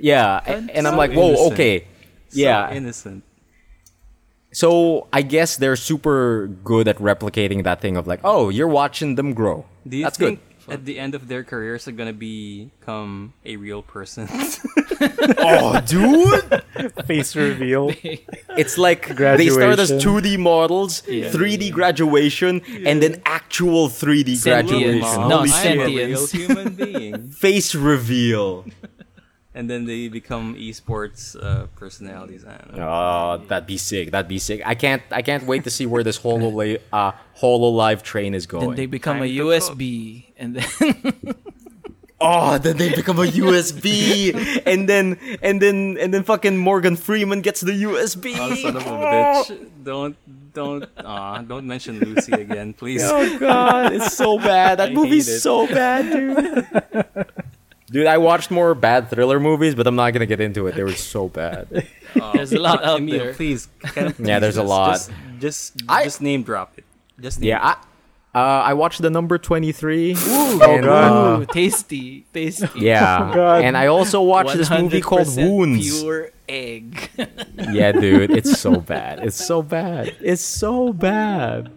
Yeah, 0.00 0.40
a- 0.46 0.50
and 0.70 0.86
I'm 0.86 0.94
So 0.94 0.96
like, 0.96 1.12
whoa, 1.12 1.28
innocent. 1.30 1.52
okay, 1.54 1.78
So 2.28 2.38
yeah. 2.38 2.70
innocent. 2.72 3.24
So 4.52 5.08
I 5.12 5.22
guess 5.22 5.56
they're 5.56 5.76
super 5.76 6.46
good 6.62 6.86
at 6.86 6.98
replicating 6.98 7.64
that 7.64 7.80
thing 7.80 7.96
of 7.96 8.06
like, 8.06 8.20
oh, 8.22 8.50
you're 8.50 8.68
watching 8.68 9.14
them 9.16 9.32
grow. 9.32 9.64
Do 9.88 9.96
you 9.96 10.04
That's 10.04 10.18
think 10.18 10.38
good. 10.40 10.51
At 10.68 10.84
the 10.84 10.98
end 10.98 11.14
of 11.14 11.28
their 11.28 11.44
careers 11.44 11.84
they're 11.84 11.94
gonna 11.94 12.12
become 12.12 13.32
a 13.44 13.56
real 13.56 13.82
person? 13.82 14.28
Oh, 15.38 15.80
dude, 15.80 16.62
Face 17.06 17.34
reveal. 17.34 17.90
it's 18.56 18.78
like 18.78 19.08
they 19.16 19.48
start 19.48 19.80
as 19.80 19.90
2D 19.90 20.38
models, 20.38 21.02
3D 21.02 21.72
graduation, 21.72 22.62
and 22.86 23.02
then 23.02 23.20
actual 23.26 23.88
3D 23.88 24.36
Sentience. 24.36 24.70
graduation. 24.70 25.00
No, 25.28 25.38
Holy 25.38 25.50
I 25.50 25.62
am 25.64 25.80
a 25.80 25.86
real 25.86 26.18
sentience. 26.18 26.30
human 26.32 26.74
being. 26.74 27.30
Face 27.30 27.74
reveal. 27.74 28.64
And 29.54 29.68
then 29.68 29.84
they 29.84 30.08
become 30.08 30.54
esports 30.54 31.36
uh, 31.42 31.66
personalities. 31.76 32.44
I 32.44 32.56
don't 32.56 32.76
know. 32.76 32.88
Oh, 32.88 33.44
that'd 33.48 33.66
be 33.66 33.76
sick. 33.76 34.10
That'd 34.10 34.28
be 34.28 34.38
sick. 34.38 34.62
I 34.64 34.74
can't. 34.74 35.02
I 35.10 35.22
can't 35.22 35.44
wait 35.44 35.64
to 35.64 35.70
see 35.70 35.86
where 35.86 36.02
this 36.02 36.16
Holo 36.18 36.76
uh, 36.92 37.12
Hololive 37.40 38.02
train 38.02 38.34
is 38.34 38.46
going. 38.46 38.68
Then 38.68 38.76
they 38.76 38.86
become 38.86 39.18
a 39.18 39.28
Time 39.28 39.36
to 39.36 39.44
USB, 39.44 40.24
and 40.38 40.56
then 40.56 41.34
oh, 42.20 42.58
then 42.58 42.76
they 42.78 42.94
become 42.94 43.18
a 43.18 43.26
USB, 43.26 44.62
and 44.66 44.88
then 44.88 45.18
and 45.42 45.60
then 45.60 45.98
and 46.00 46.14
then 46.14 46.24
fucking 46.24 46.56
Morgan 46.56 46.96
Freeman 46.96 47.42
gets 47.42 47.60
the 47.60 47.72
USB. 47.72 48.34
Oh, 48.38 48.54
son 48.54 48.76
of 48.76 48.86
a 48.86 48.88
bitch! 48.90 49.68
Don't 49.84 50.16
don't 50.54 50.88
aw, 50.98 51.42
don't 51.42 51.66
mention 51.66 51.98
Lucy 51.98 52.32
again, 52.32 52.72
please. 52.72 53.02
Oh 53.04 53.38
god, 53.38 53.92
it's 53.92 54.14
so 54.14 54.38
bad. 54.38 54.78
That 54.78 54.90
I 54.90 54.94
movie's 54.94 55.42
so 55.42 55.66
bad, 55.66 56.10
dude. 56.10 57.26
Dude, 57.92 58.06
I 58.06 58.18
watched 58.18 58.50
more 58.50 58.74
bad 58.74 59.10
thriller 59.10 59.38
movies, 59.38 59.74
but 59.74 59.86
I'm 59.86 59.96
not 59.96 60.10
gonna 60.12 60.26
get 60.26 60.40
into 60.40 60.66
it. 60.66 60.74
They 60.74 60.82
were 60.84 60.92
so 60.94 61.28
bad. 61.28 61.68
there's 62.32 62.52
a 62.52 62.58
lot 62.58 62.82
out 62.84 63.00
Emil, 63.00 63.18
there. 63.18 63.34
please. 63.34 63.68
Can, 63.82 64.14
Yeah, 64.18 64.38
there's 64.38 64.56
a 64.56 64.62
lot. 64.62 64.92
Just 64.94 65.10
just, 65.38 65.82
I- 65.88 66.04
just 66.04 66.20
name 66.22 66.42
drop 66.42 66.78
it. 66.78 66.84
Just 67.20 67.40
name 67.40 67.48
Yeah, 67.50 67.60
I, 67.62 68.38
uh, 68.38 68.62
I 68.62 68.72
watched 68.74 69.02
the 69.02 69.10
number 69.10 69.36
23. 69.36 70.14
Oh 70.16 70.60
and, 70.62 70.84
god. 70.84 71.42
Ooh, 71.42 71.46
tasty, 71.46 72.24
tasty. 72.32 72.66
Yeah, 72.80 73.32
Oh, 73.34 73.60
and 73.60 73.76
I 73.76 73.88
also 73.88 74.22
watched 74.22 74.54
this 74.56 74.70
movie 74.70 75.02
called 75.02 75.28
Wounds. 75.36 76.00
Pure 76.00 76.30
egg. 76.48 77.10
Yeah, 77.70 77.92
dude, 77.92 78.30
it's 78.30 78.58
so 78.58 78.76
bad. 78.80 79.18
It's 79.20 79.36
so 79.36 79.60
bad. 79.62 80.16
It's 80.20 80.42
so 80.42 80.92
bad. 80.94 81.70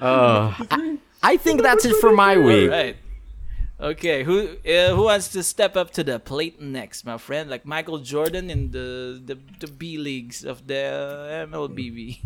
Uh, 0.00 0.54
I, 0.70 0.98
I 1.22 1.36
think 1.38 1.62
that's 1.62 1.84
it 1.84 1.96
for 1.96 2.12
my 2.12 2.36
week. 2.36 2.70
right. 2.70 2.96
Okay, 3.78 4.24
who 4.24 4.56
uh, 4.66 4.94
who 4.96 5.04
wants 5.04 5.28
to 5.36 5.42
step 5.42 5.76
up 5.76 5.90
to 5.92 6.02
the 6.04 6.18
plate 6.18 6.60
next, 6.62 7.04
my 7.04 7.18
friend? 7.18 7.50
Like 7.50 7.66
Michael 7.66 7.98
Jordan 7.98 8.48
in 8.48 8.70
the 8.70 9.20
the, 9.22 9.36
the 9.60 9.66
B 9.66 9.98
leagues 9.98 10.44
of 10.44 10.66
the 10.66 11.44
MLBB. 11.52 12.20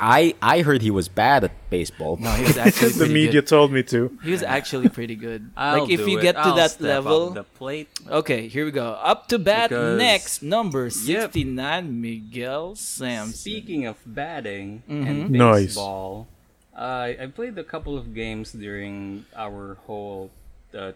I 0.00 0.34
I 0.40 0.62
heard 0.62 0.80
he 0.80 0.90
was 0.90 1.08
bad 1.08 1.44
at 1.44 1.52
baseball. 1.68 2.16
No, 2.16 2.30
he 2.32 2.44
was 2.44 2.56
actually 2.56 2.88
the 2.96 2.98
pretty 3.04 3.12
media 3.14 3.42
good. 3.44 3.48
told 3.48 3.70
me 3.70 3.82
to. 3.92 4.16
He 4.24 4.30
was 4.32 4.42
actually 4.42 4.88
pretty 4.88 5.14
good. 5.14 5.50
I'll 5.58 5.82
like 5.84 5.90
if 5.92 6.00
do 6.00 6.10
you 6.10 6.18
it. 6.18 6.22
get 6.22 6.32
to 6.40 6.40
I'll 6.40 6.56
that 6.56 6.70
step 6.72 7.00
up 7.00 7.04
level. 7.04 7.30
the 7.36 7.44
plate. 7.44 7.90
Okay, 8.08 8.48
here 8.48 8.64
we 8.64 8.70
go. 8.72 8.92
Up 8.96 9.28
to 9.28 9.38
bat 9.38 9.68
Because- 9.68 9.98
next, 9.98 10.42
number 10.42 10.84
Yep. 10.88 11.36
69, 11.36 12.00
Miguel 12.00 12.74
Sam. 12.76 13.28
Speaking 13.32 13.84
of 13.84 13.98
batting 14.06 14.82
Mhm. 14.88 15.06
and 15.06 15.30
Nice. 15.30 15.76
baseball, 15.76 16.28
uh, 16.74 17.12
I 17.20 17.26
played 17.28 17.58
a 17.58 17.64
couple 17.64 17.92
of 17.98 18.14
games 18.14 18.52
during 18.52 19.26
our 19.36 19.76
whole. 19.84 20.30
Uh, 20.74 20.92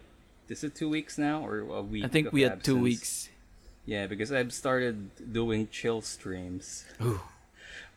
is 0.49 0.63
it 0.63 0.75
two 0.75 0.89
weeks 0.89 1.17
now 1.17 1.45
or 1.45 1.59
a 1.59 1.81
week? 1.81 2.05
I 2.05 2.07
think 2.07 2.31
we 2.31 2.41
had 2.41 2.63
two 2.63 2.79
weeks. 2.79 3.29
Yeah, 3.85 4.07
because 4.07 4.31
I've 4.31 4.53
started 4.53 5.09
doing 5.31 5.67
chill 5.71 6.01
streams. 6.01 6.85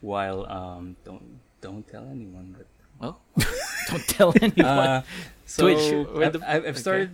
While 0.00 0.46
um, 0.46 0.96
don't 1.04 1.40
don't 1.60 1.86
tell 1.86 2.06
anyone, 2.10 2.56
but 2.56 2.66
Well, 3.00 3.20
don't 3.88 4.08
tell 4.08 4.32
anyone. 4.40 4.64
Uh, 4.64 5.02
so 5.46 5.64
Twitch, 5.64 6.06
I've, 6.16 6.36
I've, 6.36 6.42
I've 6.42 6.64
okay. 6.64 6.78
started 6.78 7.10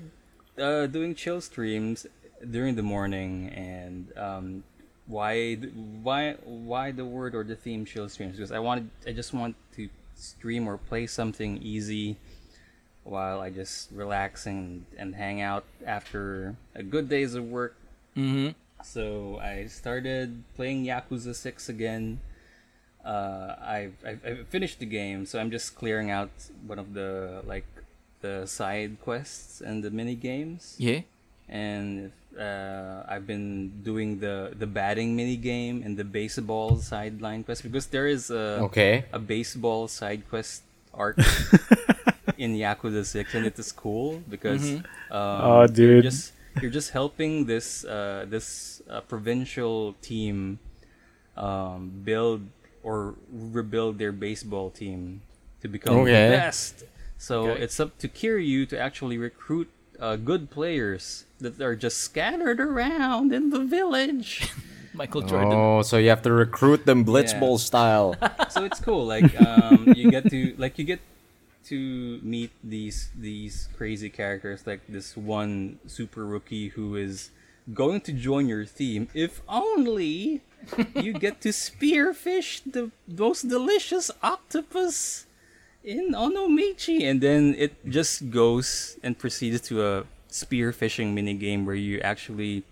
uh, 0.59 0.87
doing 0.87 1.15
chill 1.15 1.41
streams 1.41 2.07
during 2.49 2.77
the 2.77 2.83
morning, 2.83 3.49
and 3.49 4.13
um, 4.17 4.65
why 5.07 5.55
why 5.57 6.37
why 6.45 6.93
the 6.93 7.05
word 7.05 7.35
or 7.35 7.45
the 7.45 7.57
theme 7.57 7.85
chill 7.85 8.09
streams? 8.09 8.37
Because 8.37 8.53
I 8.53 8.59
wanted 8.59 8.91
I 9.07 9.13
just 9.13 9.35
want 9.35 9.57
to 9.77 9.89
stream 10.15 10.69
or 10.69 10.79
play 10.79 11.07
something 11.07 11.59
easy 11.63 12.17
while 13.07 13.39
I 13.41 13.51
just 13.51 13.91
relax 13.95 14.47
and, 14.47 14.85
and 14.99 15.15
hang 15.15 15.41
out 15.41 15.65
after 15.87 16.57
a 16.75 16.83
good 16.83 17.09
days 17.09 17.35
of 17.39 17.45
work. 17.47 17.77
mm-hmm. 18.17 18.51
So 18.85 19.39
I 19.43 19.67
started 19.67 20.45
playing 20.55 20.85
Yakuza 20.85 21.35
Six 21.35 21.69
again. 21.69 22.21
Uh, 23.05 23.55
I've, 23.63 23.95
I've 24.05 24.21
I've 24.27 24.43
finished 24.51 24.79
the 24.79 24.87
game, 24.87 25.27
so 25.27 25.39
I'm 25.41 25.51
just 25.51 25.75
clearing 25.75 26.11
out 26.11 26.31
one 26.67 26.79
of 26.79 26.93
the 26.95 27.43
like 27.47 27.67
the 28.21 28.47
side 28.47 28.99
quests 29.03 29.61
and 29.63 29.83
the 29.83 29.91
mini 29.91 30.15
games. 30.15 30.75
Yeah. 30.79 31.03
And 31.49 32.13
uh, 32.39 33.03
I've 33.09 33.27
been 33.27 33.83
doing 33.83 34.19
the 34.21 34.53
the 34.55 34.67
batting 34.67 35.17
mini 35.17 35.37
game 35.39 35.83
and 35.83 35.97
the 35.97 36.05
baseball 36.05 36.77
sideline 36.79 37.43
quest 37.43 37.63
because 37.63 37.87
there 37.91 38.07
is 38.07 38.31
a 38.31 38.67
Okay. 38.71 39.07
a 39.11 39.19
baseball 39.19 39.89
side 39.89 40.27
quest 40.29 40.63
arc 40.95 41.17
in 42.47 42.55
Yakuza 42.55 43.05
Six, 43.05 43.35
and 43.35 43.45
it 43.51 43.59
is 43.59 43.71
cool 43.73 44.23
because 44.35 44.63
um, 45.11 45.41
Oh, 45.51 45.67
you're 45.77 46.03
just 46.11 46.33
you're 46.61 46.71
just 46.81 46.91
helping 47.01 47.33
this 47.53 47.85
uh, 47.85 48.25
this 48.35 48.81
uh, 48.89 49.01
provincial 49.13 49.95
team 50.01 50.59
um, 51.37 51.81
build 52.05 52.41
or 52.83 53.15
rebuild 53.59 53.99
their 53.99 54.13
baseball 54.13 54.71
team 54.71 55.21
to 55.63 55.67
become 55.69 56.07
Okay. 56.07 56.29
the 56.29 56.33
best. 56.39 56.85
So 57.19 57.37
Okay. 57.53 57.63
it's 57.65 57.79
up 57.81 57.99
to 57.99 58.09
Kiryu 58.09 58.69
to 58.73 58.77
actually 58.79 59.19
recruit 59.19 59.69
uh, 59.99 60.17
good 60.17 60.51
players 60.51 61.25
that 61.41 61.61
are 61.61 61.75
just 61.77 61.99
scattered 61.99 62.61
around 62.61 63.33
in 63.33 63.51
the 63.51 63.61
village. 63.65 64.49
Michael 64.97 65.21
Jordan. 65.23 65.53
Oh, 65.53 65.83
so 65.83 65.99
you 65.99 66.09
have 66.09 66.23
to 66.23 66.33
recruit 66.33 66.87
them 66.89 67.05
Yeah. 67.05 67.13
blitzball 67.13 67.59
style. 67.59 68.17
so 68.49 68.65
it's 68.65 68.81
cool. 68.81 69.05
Like 69.05 69.29
um, 69.37 69.93
you 69.93 70.09
get 70.09 70.29
to 70.31 70.55
like 70.57 70.79
you 70.79 70.85
get 70.85 71.01
to 71.69 72.21
meet 72.23 72.51
these 72.63 73.11
these 73.17 73.69
crazy 73.77 74.11
characters. 74.11 74.67
Like 74.67 74.81
this 74.89 75.17
one 75.17 75.79
super 75.87 76.25
rookie 76.27 76.69
who 76.69 76.97
is 76.97 77.31
going 77.75 78.01
to 78.01 78.13
join 78.13 78.47
your 78.49 78.65
team 78.65 79.09
if 79.13 79.43
only 79.49 80.41
you 80.95 81.13
get 81.13 81.41
to 81.43 81.49
spearfish 81.51 82.61
the 82.65 82.91
most 83.09 83.49
delicious 83.49 84.11
octopus 84.23 85.27
in 85.83 86.13
Onomichi, 86.15 87.03
and 87.09 87.21
then 87.21 87.55
it 87.59 87.73
just 87.89 88.31
goes 88.31 88.99
and 89.03 89.17
proceeds 89.19 89.61
to 89.69 89.85
a 89.87 90.05
spearfishing 90.31 91.15
mini 91.15 91.35
game 91.35 91.65
where 91.65 91.77
you 91.77 92.01
actually 92.01 92.65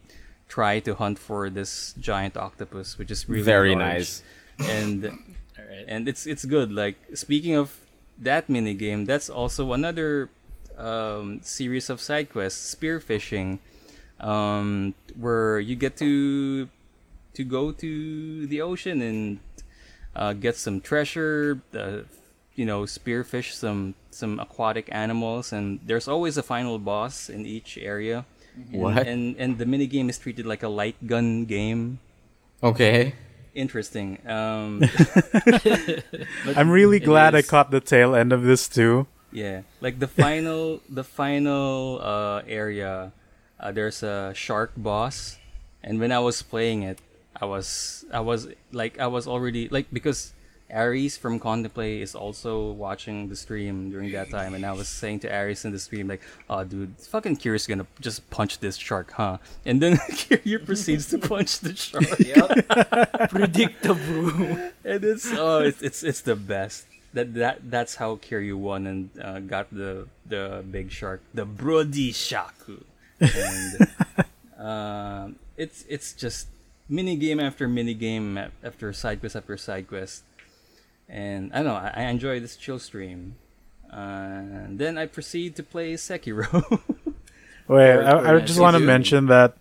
try 0.49 0.79
to 0.81 0.95
hunt 0.95 1.19
for 1.19 1.49
this 1.51 1.95
giant 1.99 2.37
octopus, 2.37 2.99
which 2.99 3.11
is 3.11 3.29
really 3.29 3.43
Very 3.43 3.75
large. 3.75 3.83
nice. 3.99 4.23
And 4.59 5.05
Alright. 5.59 5.85
and 5.89 6.09
it's 6.09 6.27
it's 6.27 6.45
good. 6.45 6.73
Like 6.73 6.97
speaking 7.15 7.55
of 7.55 7.71
that 8.19 8.49
mini 8.49 8.75
game, 8.75 9.05
that's 9.05 9.29
also 9.31 9.73
another 9.73 10.29
um, 10.79 11.41
series 11.43 11.91
of 11.91 12.01
side 12.01 12.31
quests, 12.31 12.75
spearfishing, 12.75 13.59
um, 14.21 14.95
where 15.19 15.59
you 15.61 15.77
get 15.77 15.97
to 15.99 16.69
to 17.35 17.43
go 17.45 17.73
to 17.73 18.47
the 18.47 18.61
ocean 18.63 19.03
and 19.03 19.39
uh, 20.15 20.33
get 20.33 20.57
some 20.57 20.81
treasure. 20.81 21.61
Uh, 21.75 22.03
you 22.55 22.65
know, 22.65 22.83
spearfish 22.87 23.51
some 23.53 23.95
some 24.11 24.39
aquatic 24.39 24.87
animals, 24.95 25.53
and 25.53 25.81
there's 25.85 26.07
always 26.07 26.37
a 26.39 26.43
final 26.43 26.79
boss 26.79 27.29
in 27.29 27.45
each 27.47 27.77
area. 27.79 28.25
And- 28.55 28.81
What? 28.81 29.07
And 29.07 29.35
and 29.39 29.59
the 29.59 29.67
mini 29.67 29.87
game 29.91 30.09
is 30.09 30.19
treated 30.19 30.47
like 30.47 30.63
a 30.63 30.69
light 30.71 30.95
gun 31.07 31.45
game. 31.47 31.99
Okay. 32.63 33.15
Interesting. 33.55 34.19
Um, 34.27 34.83
I'm 36.57 36.71
really 36.71 36.99
It 36.99 37.05
glad 37.05 37.35
I 37.35 37.43
caught 37.43 37.71
the 37.71 37.81
tail 37.81 38.15
end 38.15 38.33
of 38.33 38.43
this 38.43 38.69
too. 38.69 39.07
Yeah, 39.31 39.63
like 39.81 39.99
the 39.99 40.09
final, 40.09 40.81
the 40.89 41.05
final 41.05 42.01
uh, 42.03 42.43
area, 42.47 43.13
uh, 43.59 43.73
there's 43.73 44.03
a 44.03 44.33
shark 44.35 44.73
boss, 44.77 45.39
and 45.83 45.99
when 45.99 46.13
I 46.13 46.19
was 46.21 46.43
playing 46.43 46.83
it, 46.83 46.99
I 47.41 47.47
was, 47.47 48.05
I 48.13 48.21
was 48.21 48.49
like, 48.73 48.99
I 49.01 49.07
was 49.09 49.27
already 49.27 49.69
like 49.69 49.87
because 49.93 50.33
Aries 50.71 51.17
from 51.17 51.39
Contemplate 51.39 52.03
is 52.03 52.15
also 52.15 52.73
watching 52.73 53.29
the 53.29 53.37
stream 53.37 53.91
during 53.91 54.11
that 54.13 54.31
time, 54.31 54.55
and 54.55 54.65
I 54.65 54.73
was 54.73 54.89
saying 54.89 55.21
to 55.21 55.33
Aries 55.33 55.65
in 55.65 55.73
the 55.73 55.79
stream 55.79 56.09
like, 56.09 56.23
"Oh, 56.49 56.65
dude, 56.65 56.97
fucking 56.99 57.37
Kiryu's 57.37 57.67
gonna 57.67 57.87
just 58.01 58.29
punch 58.31 58.59
this 58.61 58.77
shark, 58.77 59.13
huh?" 59.13 59.39
And 59.65 59.81
then 59.81 59.97
Kiryu 60.11 60.65
proceeds 60.65 61.09
to 61.11 61.19
punch 61.19 61.61
the 61.61 61.77
shark. 61.77 62.09
Predictable. 63.31 64.71
and 64.85 65.05
it's 65.05 65.31
oh 65.33 65.61
it's 65.61 65.83
it's 65.83 66.03
it's 66.03 66.23
the 66.23 66.37
best 66.37 66.87
that 67.13 67.35
that 67.35 67.71
that's 67.71 67.95
how 67.97 68.17
Kiryu 68.17 68.57
won 68.57 68.87
and 68.87 69.11
uh, 69.21 69.41
got 69.41 69.71
the 69.71 70.09
the 70.27 70.65
big 70.71 70.91
shark 70.91 71.21
the 71.33 71.45
Brody 71.45 72.13
Shaku 72.13 72.83
and 73.21 73.89
um 74.59 75.37
it's 75.57 75.85
it's 75.89 76.13
just 76.13 76.49
mini 76.89 77.17
game 77.17 77.39
after 77.41 77.69
mini 77.69 77.95
game 77.95 78.37
after 78.63 78.93
side 78.93 79.21
quest 79.21 79.37
after 79.37 79.57
side 79.57 79.87
quest 79.89 80.25
and 81.09 81.53
I 81.53 81.57
don't 81.59 81.67
know 81.67 81.75
I, 81.75 81.93
I 81.97 82.03
enjoy 82.05 82.41
this 82.41 82.57
chill 82.57 82.79
stream 82.79 83.35
uh, 83.93 83.97
and 83.97 84.79
then 84.79 84.99
I 84.99 85.07
proceed 85.07 85.57
to 85.57 85.63
play 85.63 85.95
Sekiro 85.95 86.49
Wait, 87.69 87.91
Or- 87.93 88.03
I, 88.05 88.13
or 88.33 88.37
I 88.37 88.41
just 88.41 88.61
want 88.61 88.77
to 88.77 88.81
mention 88.83 89.27
that 89.27 89.57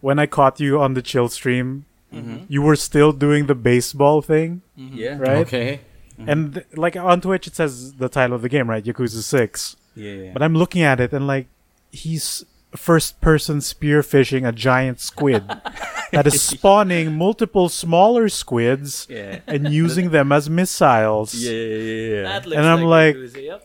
when 0.00 0.18
I 0.18 0.26
caught 0.26 0.60
you 0.60 0.80
on 0.80 0.94
the 0.94 1.02
chill 1.02 1.28
stream, 1.28 1.84
Mm-hmm. 2.14 2.44
you 2.48 2.62
were 2.62 2.74
still 2.76 3.12
doing 3.12 3.48
the 3.48 3.54
baseball 3.54 4.22
thing, 4.22 4.62
yeah 4.76 5.18
right? 5.18 5.44
Okay. 5.44 5.80
And 6.16 6.54
th- 6.54 6.66
like 6.74 6.96
on 6.96 7.20
Twitch, 7.20 7.46
it 7.46 7.54
says 7.54 7.96
the 7.96 8.08
title 8.08 8.34
of 8.34 8.40
the 8.40 8.48
game, 8.48 8.70
right? 8.70 8.82
Yakuza 8.82 9.20
Six. 9.22 9.76
yeah 9.94 10.30
But 10.32 10.40
I'm 10.42 10.54
looking 10.54 10.80
at 10.80 11.00
it 11.00 11.12
and 11.12 11.26
like 11.26 11.48
he's 11.92 12.46
first 12.76 13.20
person 13.20 13.58
spearfishing 13.58 14.46
a 14.46 14.52
giant 14.52 15.00
squid 15.00 15.46
that 16.12 16.26
is 16.26 16.42
spawning 16.42 17.16
multiple 17.16 17.68
smaller 17.68 18.28
squids 18.28 19.06
Yeah. 19.08 19.40
and 19.46 19.72
using 19.72 20.10
them 20.10 20.32
as 20.32 20.50
missiles. 20.50 21.34
Yeah, 21.34 21.50
yeah, 21.52 21.76
yeah, 21.76 22.14
yeah. 22.16 22.22
That 22.24 22.46
looks 22.46 22.56
And 22.58 22.66
I'm 22.66 22.82
like- 22.82 23.16
Yakuza, 23.16 23.44
yep. 23.44 23.64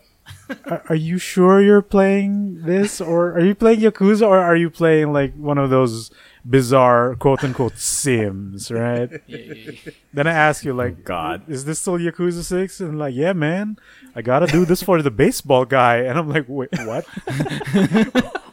Are, 0.66 0.84
are 0.90 0.96
you 0.96 1.18
sure 1.18 1.62
you're 1.62 1.82
playing 1.82 2.62
this, 2.64 3.00
or 3.02 3.32
are 3.34 3.40
you 3.44 3.56
playing 3.56 3.80
Yakuza, 3.80 4.28
or 4.28 4.38
are 4.40 4.56
you 4.56 4.70
playing 4.70 5.12
like 5.14 5.34
one 5.36 5.58
of 5.58 5.70
those 5.70 6.12
bizarre 6.46 7.16
quote 7.16 7.44
unquote 7.44 7.78
Sims, 7.78 8.70
right? 8.72 9.10
Yeah, 9.28 9.38
yeah, 9.38 9.54
yeah. 9.86 9.92
then 10.14 10.28
I 10.28 10.32
ask 10.32 10.64
you 10.66 10.74
like, 10.74 11.04
God. 11.04 11.44
is 11.50 11.66
this 11.66 11.80
still 11.80 11.98
Yakuza 11.98 12.44
Six? 12.44 12.80
And 12.82 13.00
like, 13.00 13.16
yeah, 13.16 13.34
man, 13.34 13.78
I 14.16 14.22
gotta 14.22 14.48
do 14.48 14.66
this 14.66 14.84
for 14.84 15.02
the 15.02 15.12
baseball 15.12 15.66
guy, 15.66 15.98
and 15.98 16.18
I'm 16.20 16.30
like, 16.30 16.46
wait, 16.48 16.70
what? 16.86 17.06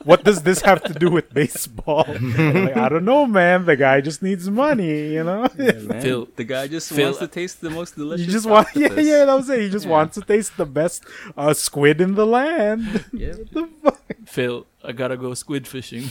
What 0.05 0.25
does 0.25 0.43
this 0.43 0.63
have 0.63 0.83
to 0.85 0.95
do 0.95 1.11
with 1.11 1.33
baseball? 1.35 2.05
I'm 2.09 2.65
like, 2.67 2.77
I 2.77 2.89
don't 2.89 3.05
know, 3.05 3.27
man. 3.27 3.65
The 3.67 3.77
guy 3.77 4.01
just 4.01 4.23
needs 4.23 4.49
money, 4.51 5.13
you 5.15 5.25
know. 5.25 5.49
Man, 5.57 6.01
Phil- 6.03 6.29
the 6.37 6.45
guy 6.45 6.67
just 6.69 6.91
Phil- 6.93 7.05
wants 7.07 7.19
to 7.19 7.29
taste 7.29 7.61
the 7.61 7.71
most 7.71 7.97
delicious. 7.97 8.27
You 8.27 8.33
just 8.33 8.47
want, 8.47 8.69
yeah, 8.75 8.87
octopus. 8.87 9.07
yeah. 9.07 9.25
That 9.27 9.35
was 9.35 9.51
it. 9.51 9.61
He 9.61 9.69
just 9.71 9.85
Yeah. 9.87 9.91
wants 9.93 10.15
to 10.17 10.23
taste 10.23 10.57
the 10.57 10.67
best 10.67 11.05
uh, 11.37 11.53
squid 11.55 12.01
in 12.01 12.15
the 12.15 12.27
land. 12.27 13.05
Yeah. 13.13 13.35
What 13.35 13.51
the 13.53 13.69
fuck? 13.83 14.01
Phil, 14.27 14.67
I 14.85 14.93
gotta 14.93 15.17
go 15.17 15.35
squid 15.35 15.67
fishing. 15.69 16.09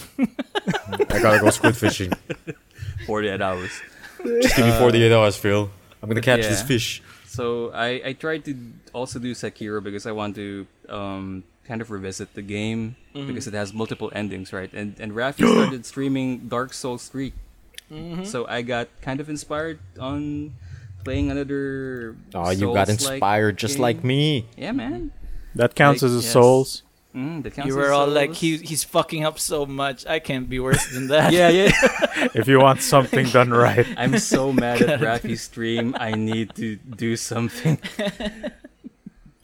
I 1.10 1.20
gotta 1.22 1.40
go 1.40 1.49
squid 1.49 1.76
fishing. 1.78 2.11
Forty-eight 3.06 3.41
hours. 3.41 3.72
Just 4.41 4.56
give 4.57 4.66
me 4.66 4.72
48 4.74 5.11
hours, 5.14 5.38
Phil. 5.38 5.70
I'm 6.02 6.10
gonna 6.10 6.22
catch 6.22 6.41
this 6.41 6.61
fish. 6.61 7.02
So 7.26 7.72
I, 7.72 8.02
I 8.06 8.14
tried 8.14 8.44
to 8.45 8.56
also 8.94 9.20
do 9.20 9.32
Sekiro 9.34 9.82
because 9.84 10.06
I 10.06 10.11
want 10.11 10.36
to 10.36 10.68
um, 10.90 11.44
kind 11.69 11.79
of 11.85 11.91
revisit 11.93 12.33
the 12.33 12.41
game 12.41 12.97
Mm-hmm. 13.13 13.25
because 13.29 13.45
it 13.49 13.53
has 13.53 13.73
multiple 13.73 14.09
endings, 14.13 14.49
right? 14.53 14.69
And 14.73 14.97
and 14.99 15.13
Rafi 15.13 15.45
started 15.53 15.85
streaming 15.85 16.49
Dark 16.49 16.73
Souls 16.73 17.07
3. 17.09 17.33
Mm-hmm. 17.93 18.23
So 18.25 18.45
I 18.49 18.61
got 18.65 18.89
kind 19.01 19.21
of 19.21 19.29
inspired 19.29 19.77
on 19.99 20.53
playing 21.05 21.29
another. 21.31 22.15
Oh, 22.33 22.49
you 22.53 22.73
got 22.73 22.89
inspired 22.89 23.57
just 23.57 23.75
game. 23.77 23.81
like 23.87 24.03
me. 24.03 24.45
Yeah, 24.57 24.73
man. 24.73 25.09
That 25.57 25.73
counts 25.73 26.01
Like, 26.03 26.09
as 26.13 26.17
a 26.17 26.21
yes. 26.21 26.33
souls. 26.33 26.83
Mm, 27.15 27.41
You 27.65 27.73
were 27.75 27.89
all 27.91 28.05
like, 28.05 28.35
he, 28.37 28.57
he's 28.61 28.83
fucking 28.85 29.25
up 29.25 29.39
so 29.41 29.65
much. 29.65 30.05
I 30.05 30.19
can't 30.21 30.45
be 30.47 30.59
worse 30.61 30.85
than 30.93 31.07
that. 31.09 31.33
Yeah, 31.33 31.49
yeah. 31.49 31.73
if 32.37 32.45
you 32.47 32.61
want 32.61 32.85
something 32.85 33.25
done 33.33 33.49
right. 33.49 33.87
I'm 33.97 34.19
so 34.21 34.53
mad 34.53 34.83
at 34.85 34.99
Rafi's 35.09 35.41
stream. 35.41 35.97
I 35.97 36.11
need 36.13 36.53
to 36.61 36.75
do 36.77 37.17
something. 37.17 37.79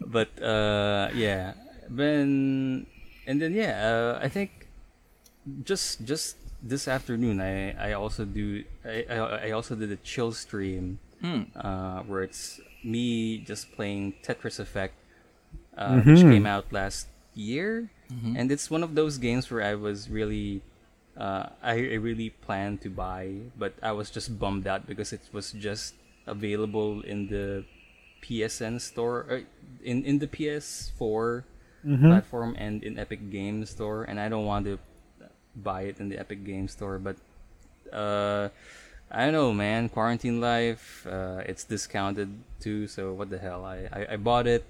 but 0.05 0.29
uh, 0.41 1.09
yeah, 1.15 1.53
then 1.97 2.85
and 3.27 3.41
then 3.41 3.53
yeah, 3.53 3.73
uh, 3.87 4.19
I 4.21 4.29
think 4.29 4.67
just 5.63 6.03
just 6.05 6.37
this 6.61 6.87
afternoon, 6.87 7.39
I 7.41 7.73
I 7.77 7.93
also 7.93 8.25
do 8.25 8.63
I 8.83 9.05
I, 9.09 9.17
I 9.47 9.51
also 9.51 9.75
did 9.75 9.91
a 9.91 9.97
chill 9.97 10.31
stream 10.31 10.99
Hmm. 11.21 11.47
uh, 11.55 12.03
where 12.03 12.21
it's 12.23 12.59
me 12.83 13.39
just 13.39 13.71
playing 13.71 14.13
Tetris 14.21 14.59
Effect, 14.59 14.93
uh, 15.77 16.01
which 16.03 16.21
came 16.29 16.45
out 16.45 16.69
last 16.71 17.07
year, 17.33 17.89
and 18.37 18.51
it's 18.51 18.69
one 18.69 18.83
of 18.83 18.93
those 18.95 19.17
games 19.17 19.49
where 19.49 19.63
I 19.63 19.73
was 19.73 20.09
really, 20.11 20.61
uh, 21.17 21.49
I, 21.63 21.95
I 21.95 21.97
really 21.97 22.29
planned 22.29 22.81
to 22.83 22.89
buy, 22.91 23.49
but 23.57 23.73
I 23.81 23.93
was 23.93 24.11
just 24.11 24.37
bummed 24.37 24.67
out 24.67 24.85
because 24.85 25.13
it 25.13 25.21
was 25.31 25.51
just 25.55 25.95
available 26.27 27.01
in 27.01 27.27
the 27.31 27.63
PSN 28.21 28.77
store, 28.81 29.25
uh, 29.31 29.39
in 29.83 30.03
in 30.03 30.19
the 30.19 30.27
PS4 30.27 31.43
platform 31.85 32.55
and 32.57 32.83
in 32.83 32.97
Epic 32.97 33.29
Games 33.31 33.69
Store, 33.69 34.03
and 34.03 34.19
I 34.19 34.29
don't 34.29 34.45
want 34.45 34.65
to 34.65 34.79
buy 35.55 35.83
it 35.83 35.99
in 35.99 36.09
the 36.09 36.17
Epic 36.19 36.43
Games 36.43 36.71
Store, 36.73 36.97
but 36.99 37.15
uh, 37.93 38.49
I 39.11 39.25
don't 39.25 39.33
know, 39.33 39.53
man. 39.53 39.89
Quarantine 39.89 40.41
life, 40.41 41.05
uh, 41.07 41.43
it's 41.45 41.63
discounted 41.63 42.29
too. 42.59 42.87
So 42.87 43.13
what 43.13 43.29
the 43.29 43.37
hell? 43.37 43.63
I 43.63 43.87
I, 43.93 44.07
I 44.13 44.17
bought 44.17 44.47
it. 44.47 44.65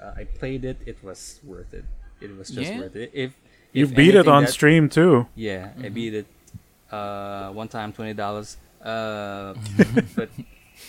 Uh, 0.00 0.12
I 0.16 0.24
played 0.24 0.64
it. 0.64 0.78
It 0.86 1.02
was 1.02 1.40
worth 1.44 1.74
it. 1.74 1.84
It 2.20 2.36
was 2.38 2.48
just 2.50 2.70
Yeah? 2.70 2.78
worth 2.80 2.96
it. 2.96 3.10
If 3.12 3.32
if 3.74 3.90
You 3.90 3.96
beat 3.96 4.14
it 4.14 4.28
on 4.28 4.44
that- 4.44 4.52
stream 4.52 4.88
too. 4.88 5.26
Yeah, 5.34 5.70
I 5.82 5.88
beat 5.90 6.14
it. 6.14 6.26
Uh, 6.90 7.50
one 7.50 7.68
time 7.68 7.92
twenty 7.92 8.14
dollars. 8.14 8.56
Uh, 8.80 9.54
but 10.16 10.30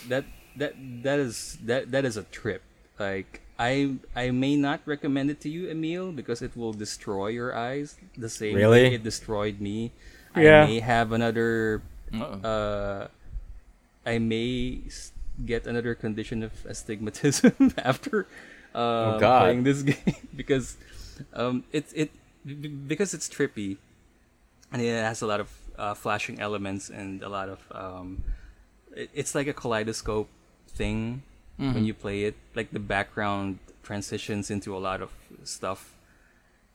that 0.10 0.24
that 0.58 0.74
that 1.04 1.20
is 1.20 1.58
that 1.66 1.92
that 1.92 2.06
is 2.06 2.18
a 2.18 2.24
trip. 2.30 2.62
Like 3.00 3.42
I 3.58 3.96
I 4.16 4.32
may 4.32 4.56
not 4.56 4.82
recommend 4.86 5.30
it 5.32 5.40
to 5.42 5.50
you, 5.50 5.70
Emil, 5.70 6.12
because 6.12 6.42
it 6.42 6.56
will 6.58 6.74
destroy 6.74 7.28
your 7.32 7.56
eyes 7.56 7.96
the 8.18 8.30
same 8.30 8.56
Really? 8.56 8.84
way 8.90 8.96
it 8.96 9.04
destroyed 9.04 9.62
me. 9.62 9.92
Yeah. 10.36 10.64
I 10.64 10.68
may 10.68 10.80
have 10.84 11.12
another. 11.12 11.82
Uh-oh. 12.14 12.44
Uh, 12.44 13.08
I 14.06 14.20
may 14.20 14.82
get 15.46 15.68
another 15.68 15.96
condition 15.96 16.44
of 16.44 16.52
astigmatism 16.68 17.74
after 17.80 18.28
uh, 18.76 19.16
Oh, 19.16 19.20
God. 19.20 19.40
playing 19.48 19.64
this 19.64 19.82
game 19.90 20.20
because 20.36 20.76
um, 21.34 21.64
it 21.72 21.88
it 21.96 22.12
because 22.44 23.14
it's 23.14 23.28
trippy 23.32 23.78
and 24.72 24.82
it 24.82 24.92
has 25.02 25.22
a 25.22 25.28
lot 25.28 25.40
of 25.40 25.50
uh, 25.80 25.94
flashing 25.96 26.40
elements 26.40 26.90
and 26.90 27.24
a 27.24 27.30
lot 27.30 27.48
of 27.50 27.60
um, 27.72 28.24
it, 28.96 29.10
it's 29.16 29.34
like 29.34 29.48
a 29.48 29.54
kaleidoscope 29.54 30.28
thing 30.68 31.24
when 31.58 31.86
you 31.86 31.94
play 31.94 32.24
it 32.24 32.36
like 32.56 32.72
the 32.72 32.80
background 32.80 33.60
transitions 33.84 34.52
into 34.52 34.76
a 34.76 34.82
lot 34.82 35.02
of 35.02 35.12
stuff 35.44 35.94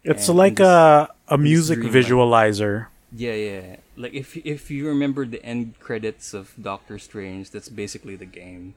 It's 0.02 0.28
And 0.28 0.38
like 0.38 0.60
in 0.60 0.66
a 0.66 1.08
a 1.28 1.36
music 1.38 1.80
dreamland. 1.84 2.06
visualizer. 2.06 2.86
yeah 3.12 3.34
yeah 3.34 3.76
like 3.96 4.14
if 4.14 4.36
if 4.46 4.70
you 4.70 4.88
remember 4.88 5.26
the 5.26 5.42
end 5.44 5.74
credits 5.80 6.32
of 6.32 6.54
doctor 6.56 6.96
strange 6.98 7.50
that's 7.50 7.68
basically 7.68 8.16
the 8.16 8.24
game 8.30 8.74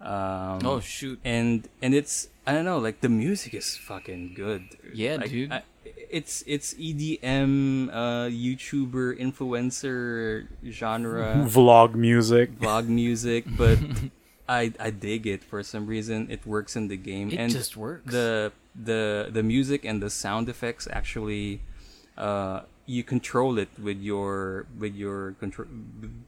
um, 0.00 0.58
Oh, 0.66 0.80
shoot. 0.80 1.20
and 1.24 1.68
and 1.80 1.94
it's 1.94 2.28
I 2.46 2.52
don't 2.52 2.64
know, 2.66 2.78
like 2.78 3.00
the 3.00 3.08
music 3.08 3.54
is 3.54 3.76
fucking 3.78 4.34
good. 4.34 4.64
Yeah, 4.92 5.16
Like, 5.22 5.30
dude. 5.30 5.52
I, 5.52 5.62
it's 6.10 6.42
it's 6.46 6.74
EDM, 6.74 7.88
uh, 7.94 8.26
YouTuber, 8.26 9.14
influencer 9.22 10.48
genre, 10.66 11.46
Vlog 11.46 11.94
music. 11.94 12.58
vlog 12.58 12.88
music, 12.90 13.46
but 13.56 13.78
I 14.48 14.72
I 14.80 14.90
dig 14.90 15.26
it 15.26 15.42
for 15.44 15.62
some 15.62 15.86
reason. 15.86 16.28
It 16.30 16.46
works 16.46 16.76
in 16.76 16.88
the 16.88 16.96
game, 16.96 17.30
It 17.30 17.38
and 17.38 17.50
just 17.52 17.76
works. 17.76 18.10
the 18.10 18.52
the 18.74 19.28
the 19.32 19.42
music 19.42 19.84
and 19.84 20.02
the 20.02 20.10
sound 20.10 20.48
effects 20.48 20.88
actually. 20.90 21.60
Uh, 22.16 22.62
you 22.84 23.02
control 23.04 23.58
it 23.58 23.68
with 23.80 24.02
your 24.02 24.66
with 24.78 24.94
your 24.94 25.32
control 25.38 25.68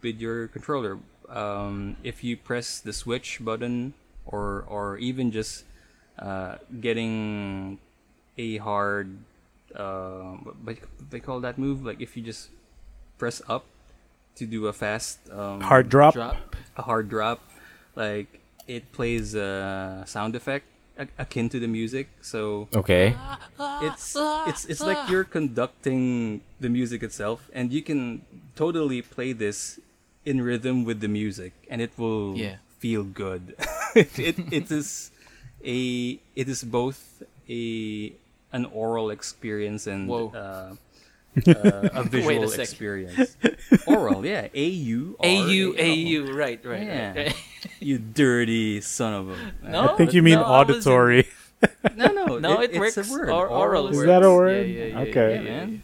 with 0.02 0.20
your 0.20 0.48
controller. 0.48 0.98
Um, 1.28 1.96
if 2.04 2.22
you 2.22 2.36
press 2.36 2.78
the 2.80 2.92
switch 2.92 3.40
button, 3.42 3.92
or 4.24 4.64
or 4.68 4.96
even 4.98 5.30
just 5.32 5.64
uh, 6.18 6.56
getting 6.80 7.78
a 8.38 8.56
hard 8.58 9.18
uh, 9.74 10.38
what 10.46 10.54
what 10.64 11.10
they 11.10 11.20
call 11.20 11.40
that 11.40 11.58
move, 11.58 11.84
like 11.84 12.00
if 12.00 12.16
you 12.16 12.22
just 12.22 12.50
press 13.18 13.42
up 13.48 13.66
to 14.36 14.46
do 14.46 14.66
a 14.66 14.72
fast 14.72 15.18
um, 15.30 15.60
Hard 15.60 15.88
drop. 15.88 16.14
Drop. 16.14 16.36
a 16.76 16.82
hard 16.82 17.08
drop, 17.08 17.40
like 17.96 18.40
it 18.66 18.92
plays 18.92 19.34
a 19.34 20.04
sound 20.06 20.34
effect 20.34 20.66
akin 21.18 21.48
to 21.50 21.58
the 21.58 21.66
music. 21.68 22.08
So 22.22 22.68
Okay. 22.74 23.14
it's 23.82 24.16
it's 24.46 24.64
it's 24.64 24.82
like 24.82 24.98
you're 25.08 25.24
conducting 25.24 26.40
the 26.60 26.68
music 26.68 27.02
itself, 27.02 27.50
and 27.52 27.72
you 27.72 27.82
can 27.82 28.22
totally 28.54 29.02
play 29.02 29.32
this 29.32 29.80
in 30.24 30.40
rhythm 30.42 30.84
with 30.84 31.00
the 31.00 31.08
music, 31.08 31.52
and 31.68 31.80
it 31.82 31.92
will 31.98 32.36
Yeah. 32.36 32.56
feel 32.78 33.04
good. 33.04 33.54
it, 33.94 34.18
it 34.18 34.36
it 34.52 34.70
is 34.70 35.10
a 35.64 36.18
it 36.36 36.48
is 36.48 36.62
both 36.64 37.22
a 37.48 38.12
an 38.52 38.64
oral 38.70 39.10
experience 39.10 39.86
and 39.90 40.08
Whoa. 40.08 40.30
uh, 40.30 40.70
uh, 41.48 41.88
a 41.92 42.02
visual 42.08 42.48
sec. 42.48 42.60
experience. 42.60 43.36
oral, 43.86 44.24
yeah. 44.24 44.48
A 44.54 44.66
U 44.68 45.16
A 45.22 45.34
U 45.50 45.74
A 45.78 45.92
U. 45.94 46.32
Right, 46.32 46.64
right, 46.64 46.82
Yeah. 46.82 47.08
right. 47.08 47.16
right. 47.16 47.36
You 47.80 47.98
dirty 47.98 48.80
son 48.80 49.12
of 49.14 49.28
a. 49.30 49.36
No, 49.68 49.88
I 49.92 49.96
think 49.96 50.12
you 50.14 50.22
mean 50.22 50.36
no, 50.38 50.44
auditory. 50.44 51.26
No, 51.96 52.06
no, 52.12 52.38
No, 52.38 52.60
it, 52.60 52.70
it's 52.72 52.78
works. 52.78 52.96
a 53.08 53.12
word. 53.12 53.28
Or, 53.30 53.48
oral 53.48 53.88
Is 53.88 53.96
works. 53.96 54.06
that 54.06 54.22
a 54.22 54.30
word? 54.30 54.66
Yeah, 54.68 54.74
yeah, 54.74 54.84
yeah, 54.84 54.98
Okay. 55.10 55.34
yeah, 55.34 55.42
yeah, 55.42 55.66
man. 55.66 55.82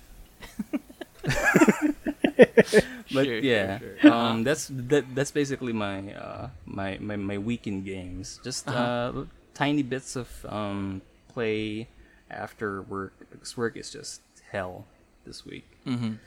but 3.12 3.24
Sure, 3.24 3.38
yeah, 3.38 3.78
sure, 3.78 3.98
sure. 4.00 4.12
um, 4.12 4.44
that's 4.44 4.68
that, 4.70 5.04
that's 5.14 5.30
basically 5.30 5.72
my 5.72 6.12
uh, 6.14 6.48
my, 6.66 6.98
my 7.00 7.16
my 7.16 7.38
weekend 7.38 7.84
games. 7.84 8.40
Just 8.44 8.68
Uh-huh. 8.68 8.78
uh, 8.78 9.24
tiny 9.54 9.82
bits 9.82 10.16
of 10.16 10.28
um, 10.48 11.02
play 11.32 11.88
after 12.30 12.82
work 12.82 13.12
because 13.30 13.56
work 13.56 13.76
is 13.76 13.90
just 13.90 14.20
hell 14.52 14.84
this 15.30 15.40
week. 15.46 15.66
Mhm. 15.86 16.18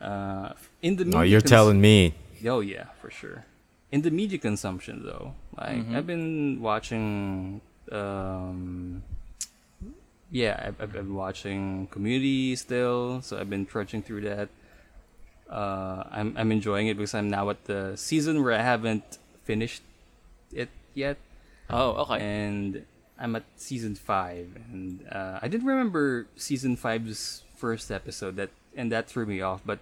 Uh, 0.00 0.52
in 0.80 0.96
the 0.96 1.04
No, 1.04 1.20
you're 1.20 1.44
cons- 1.44 1.50
telling 1.56 1.78
me. 1.88 2.14
Oh 2.54 2.60
yeah, 2.74 2.86
for 3.00 3.10
sure. 3.20 3.44
In 3.92 4.00
the 4.06 4.10
media 4.20 4.38
consumption 4.48 4.96
though, 5.04 5.26
like 5.60 5.76
Mm-hmm. 5.76 5.94
I've 5.96 6.08
been 6.14 6.28
watching 6.70 7.60
um 7.92 9.02
yeah, 10.32 10.54
I've, 10.64 10.78
I've 10.80 10.92
been 10.92 11.12
watching 11.24 11.88
Community 11.90 12.54
still, 12.56 13.20
so 13.20 13.36
I've 13.38 13.50
been 13.50 13.66
trudging 13.66 14.00
through 14.06 14.22
that. 14.30 14.48
Uh, 15.50 16.04
I'm 16.10 16.28
I'm 16.38 16.50
enjoying 16.52 16.86
it 16.86 16.96
because 16.96 17.14
I'm 17.18 17.28
now 17.28 17.50
at 17.50 17.64
the 17.66 17.96
season 17.98 18.38
where 18.42 18.54
I 18.54 18.62
haven't 18.62 19.18
finished 19.42 19.82
it 20.54 20.70
yet, 20.94 21.18
Oh, 21.68 22.06
okay. 22.06 22.18
and 22.22 22.86
I'm 23.18 23.34
at 23.34 23.42
season 23.58 23.96
five, 23.98 24.46
and 24.70 25.02
uh, 25.10 25.42
I 25.42 25.48
didn't 25.50 25.66
remember 25.66 26.30
season 26.38 26.76
five's 26.78 27.42
first 27.60 27.90
episode 27.90 28.36
that, 28.36 28.50
and 28.74 28.90
that 28.90 29.06
threw 29.06 29.26
me 29.26 29.40
off. 29.44 29.60
But 29.64 29.78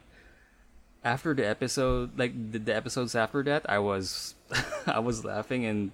after 1.04 1.32
the 1.34 1.46
episode, 1.46 2.18
like 2.18 2.34
the, 2.52 2.58
the 2.58 2.74
episodes 2.74 3.14
after 3.14 3.42
that, 3.44 3.62
I 3.70 3.78
was 3.78 4.34
I 4.86 4.98
was 4.98 5.24
laughing 5.24 5.64
and 5.64 5.92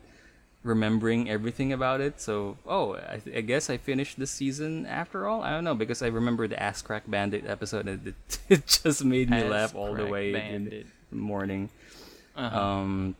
remembering 0.64 1.28
everything 1.28 1.72
about 1.72 2.00
it. 2.00 2.20
So, 2.20 2.56
oh, 2.66 2.94
I, 2.96 3.18
th- 3.22 3.36
I 3.36 3.42
guess 3.42 3.68
I 3.68 3.76
finished 3.76 4.18
the 4.18 4.26
season 4.26 4.86
after 4.86 5.28
all. 5.28 5.42
I 5.42 5.50
don't 5.50 5.64
know 5.64 5.74
because 5.74 6.00
I 6.00 6.08
remember 6.08 6.48
the 6.48 6.56
Ass 6.56 6.80
Crack 6.80 7.04
Bandit 7.06 7.44
episode, 7.46 7.86
and 7.86 8.06
it, 8.08 8.38
it 8.48 8.66
just 8.66 9.04
made 9.04 9.28
me 9.28 9.44
Ass 9.44 9.50
laugh 9.50 9.74
all 9.74 9.94
the 9.94 10.06
way 10.06 10.32
Bandit. 10.32 10.86
in 10.88 10.90
the 11.12 11.16
morning. 11.20 11.68
Uh-huh. 12.36 12.58
Um, 12.58 13.14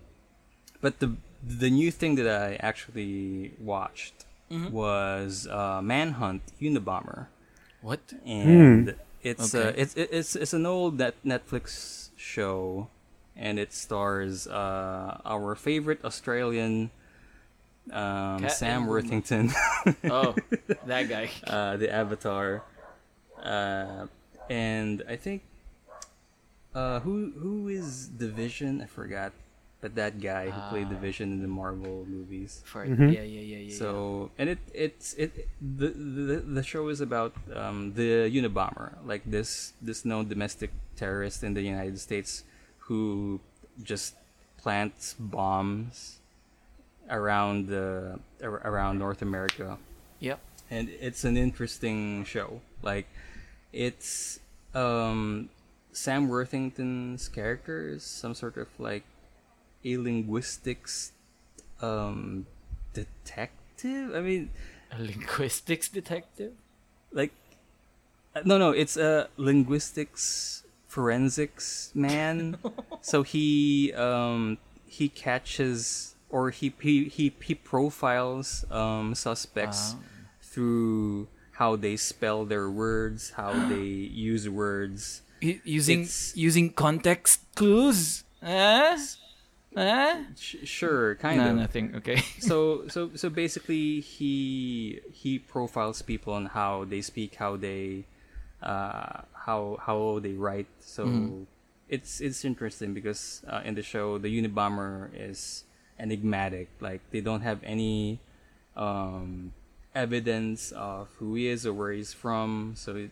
but 0.81 0.99
the 1.01 1.13
the 1.47 1.69
new 1.69 1.91
thing 1.93 2.15
that 2.17 2.27
I 2.29 2.57
actually 2.57 3.53
watched 3.61 4.25
Mm-hmm. 4.53 4.73
was 4.73 5.49
uh, 5.49 5.81
Manhunt 5.83 6.43
Unabomber, 6.61 7.27
what? 7.85 8.01
and 8.25 8.95
it's 9.23 9.55
uh, 9.55 9.73
it's 9.77 9.95
it's 9.97 10.35
it's 10.37 10.53
an 10.57 10.65
old 10.67 10.99
net 10.99 11.15
Netflix 11.25 12.09
show, 12.17 12.89
and 13.37 13.59
it 13.59 13.73
stars 13.73 14.47
uh, 14.49 15.21
our 15.25 15.55
favorite 15.55 16.01
Australian 16.05 16.91
um, 17.93 18.41
Cat 18.41 18.53
Sam 18.53 18.83
and- 18.83 18.91
Worthington, 18.91 19.53
Oh, 20.09 20.35
that 20.89 21.09
guy. 21.09 21.29
uh, 21.47 21.77
the 21.77 21.93
Avatar, 21.93 22.63
uh, 23.43 24.07
and 24.49 25.03
I 25.09 25.17
think 25.17 25.43
uh, 26.75 27.01
who 27.01 27.33
who 27.39 27.69
is 27.69 28.11
the 28.17 28.29
Vision? 28.29 28.81
I 28.81 28.87
forgot, 28.87 29.33
but 29.85 29.93
that 30.01 30.17
guy 30.17 30.49
who 30.49 30.61
played 30.73 30.89
the 30.89 30.97
Ah. 30.97 31.05
Vision 31.09 31.29
in 31.37 31.41
the 31.45 31.53
Marvel 31.61 32.09
movies. 32.09 32.65
For, 32.65 32.89
Yeah, 32.89 33.21
yeah, 33.21 33.45
yeah, 33.53 33.69
yeah. 33.69 33.77
So 33.77 34.31
and 34.41 34.49
it 34.49 34.61
it's 34.73 35.13
it 35.21 35.31
the 35.61 35.89
the, 35.93 36.37
the 36.57 36.65
show 36.65 36.89
is 36.89 37.05
about 37.05 37.37
um, 37.53 37.93
the 37.93 38.33
Unabomber, 38.33 38.97
like 39.05 39.21
this 39.29 39.77
this 39.85 40.01
known 40.09 40.25
domestic 40.33 40.73
terrorist 40.97 41.45
in 41.45 41.53
the 41.53 41.61
United 41.61 42.01
States 42.01 42.49
who 42.89 43.41
just 43.85 44.17
plants 44.57 45.13
bombs 45.21 46.17
around 47.13 47.69
the 47.69 48.17
ar- 48.41 48.65
around 48.65 48.97
North 48.99 49.21
America, 49.21 49.77
Yep. 50.25 50.41
and 50.73 50.89
it's 50.89 51.25
an 51.29 51.37
interesting 51.37 52.25
show. 52.25 52.65
Like 52.81 53.05
it's 53.73 54.41
um, 54.73 55.51
Sam 55.93 56.29
Worthington's 56.33 57.29
character 57.29 57.89
is 57.93 58.03
some 58.03 58.33
sort 58.33 58.57
of 58.57 58.69
like 58.81 59.05
a 59.85 59.97
linguistics 59.99 61.13
um, 61.83 62.47
detective. 62.93 64.15
I 64.15 64.21
mean, 64.21 64.51
A 64.91 65.03
linguistics 65.03 65.89
detective? 65.89 66.53
like 67.13 67.31
uh, 68.35 68.43
no 68.45 68.59
no 68.59 68.71
it's 68.71 68.97
a 68.97 69.29
linguistics 69.37 70.65
forensics 70.89 71.93
man 71.95 72.57
so 73.01 73.23
he 73.23 73.93
um 73.95 74.59
he 74.87 75.09
catches 75.09 76.15
or 76.31 76.51
he 76.51 76.73
he 76.81 77.05
he, 77.07 77.33
he 77.41 77.55
profiles 77.55 78.65
um 78.71 79.15
suspects 79.15 79.95
Ah. 79.95 80.03
through 80.43 81.29
how 81.63 81.77
they 81.77 81.95
spell 81.97 82.45
their 82.45 82.69
words 82.69 83.31
how 83.39 83.53
they 83.71 83.87
use 84.11 84.49
words 84.49 85.23
using 85.41 86.03
It's- 86.03 86.33
using 86.35 86.73
context 86.73 87.41
clues? 87.55 88.25
Huh? 88.43 88.99
Huh? 89.77 90.23
Sh- 90.39 90.63
sure 90.65 91.17
kind 91.17 91.39
no, 91.39 91.51
of 91.51 91.57
nothing. 91.57 91.97
Okay. 91.97 92.23
so 92.39 92.87
so 92.89 93.11
so 93.15 93.29
basically 93.29 94.01
he 94.01 95.01
he 95.13 95.39
profiles 95.39 96.03
people 96.03 96.33
on 96.33 96.47
how 96.47 96.85
they 96.85 97.01
speak 97.01 97.35
how 97.35 97.57
they 97.57 98.05
uh 98.63 99.23
how 99.35 99.79
how 99.85 100.21
they 100.23 100.33
write 100.33 100.69
so 100.81 101.47
it's 101.89 102.21
it's 102.21 102.45
interesting 102.45 102.95
because 102.95 103.43
uh, 103.49 103.61
in 103.65 103.75
the 103.75 103.83
show 103.83 104.17
the 104.17 104.29
Unabomber 104.29 105.11
is 105.13 105.65
enigmatic 105.99 106.69
like 106.81 107.03
they 107.11 107.21
don't 107.21 107.43
have 107.43 107.61
any 107.63 108.19
um 108.77 109.53
evidence 109.95 110.73
of 110.73 111.09
who 111.19 111.35
he 111.35 111.47
is 111.47 111.67
or 111.67 111.75
where 111.75 111.93
he's 111.93 112.13
from 112.13 112.73
so 112.75 112.97
it, 112.97 113.11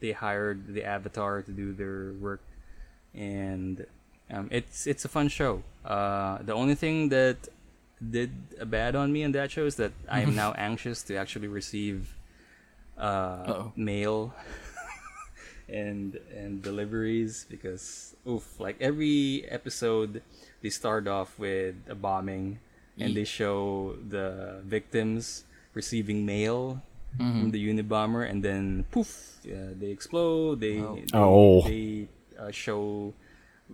they 0.00 0.12
hired 0.12 0.72
the 0.72 0.84
avatar 0.84 1.42
to 1.42 1.50
do 1.50 1.72
their 1.72 2.12
work 2.18 2.40
and 3.14 3.84
um, 4.30 4.48
it's 4.50 4.86
it's 4.86 5.04
a 5.04 5.08
fun 5.08 5.28
show. 5.28 5.62
Uh, 5.88 6.36
the 6.44 6.52
only 6.52 6.74
thing 6.76 7.08
that 7.08 7.48
did 7.98 8.30
a 8.60 8.66
bad 8.66 8.94
on 8.94 9.10
me 9.10 9.22
in 9.22 9.32
that 9.32 9.50
show 9.50 9.64
is 9.64 9.76
that 9.76 9.90
I 10.08 10.20
am 10.20 10.36
now 10.44 10.52
anxious 10.52 11.02
to 11.08 11.16
actually 11.16 11.48
receive 11.48 12.14
uh, 12.98 13.64
mail 13.74 14.34
and 15.68 16.18
and 16.34 16.62
deliveries 16.62 17.46
because 17.48 18.14
oof, 18.28 18.60
like 18.60 18.76
every 18.80 19.44
episode 19.48 20.22
they 20.62 20.70
start 20.70 21.06
off 21.08 21.38
with 21.38 21.74
a 21.88 21.94
bombing 21.94 22.58
and 23.00 23.14
they 23.14 23.24
show 23.24 23.94
the 24.08 24.58
victims 24.66 25.44
receiving 25.74 26.26
mail 26.26 26.82
from 27.16 27.50
the 27.52 27.58
Unabomber 27.62 28.28
and 28.28 28.42
then 28.42 28.84
poof, 28.90 29.38
yeah, 29.44 29.70
they 29.78 29.86
explode. 29.94 30.60
They 30.60 30.78
Oh. 30.82 30.94
they, 30.94 31.06
Oh. 31.14 31.62
they 31.62 32.08
uh, 32.38 32.50
show 32.50 33.14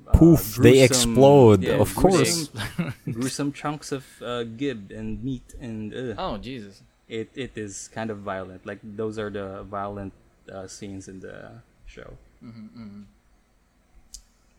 uh, 0.06 0.12
Poof, 0.12 0.56
they 0.56 0.82
explode, 0.82 1.62
yeah, 1.62 1.74
of 1.80 1.94
course. 1.94 2.48
gruesome, 2.48 2.94
gruesome 3.12 3.52
chunks 3.52 3.92
of 3.92 4.04
uh, 4.22 4.42
gib 4.44 4.90
and 4.90 5.22
meat 5.22 5.54
and 5.60 5.92
uh, 5.94 6.14
oh 6.18 6.36
Jesus. 6.38 6.82
it 7.08 7.30
it 7.34 7.52
is 7.56 7.88
kind 7.94 8.10
of 8.10 8.18
violent. 8.24 8.66
Like 8.66 8.80
those 8.82 9.18
are 9.18 9.30
the 9.30 9.62
violent 9.64 10.12
uh, 10.50 10.66
scenes 10.66 11.08
in 11.08 11.20
the 11.20 11.62
show. 11.86 12.16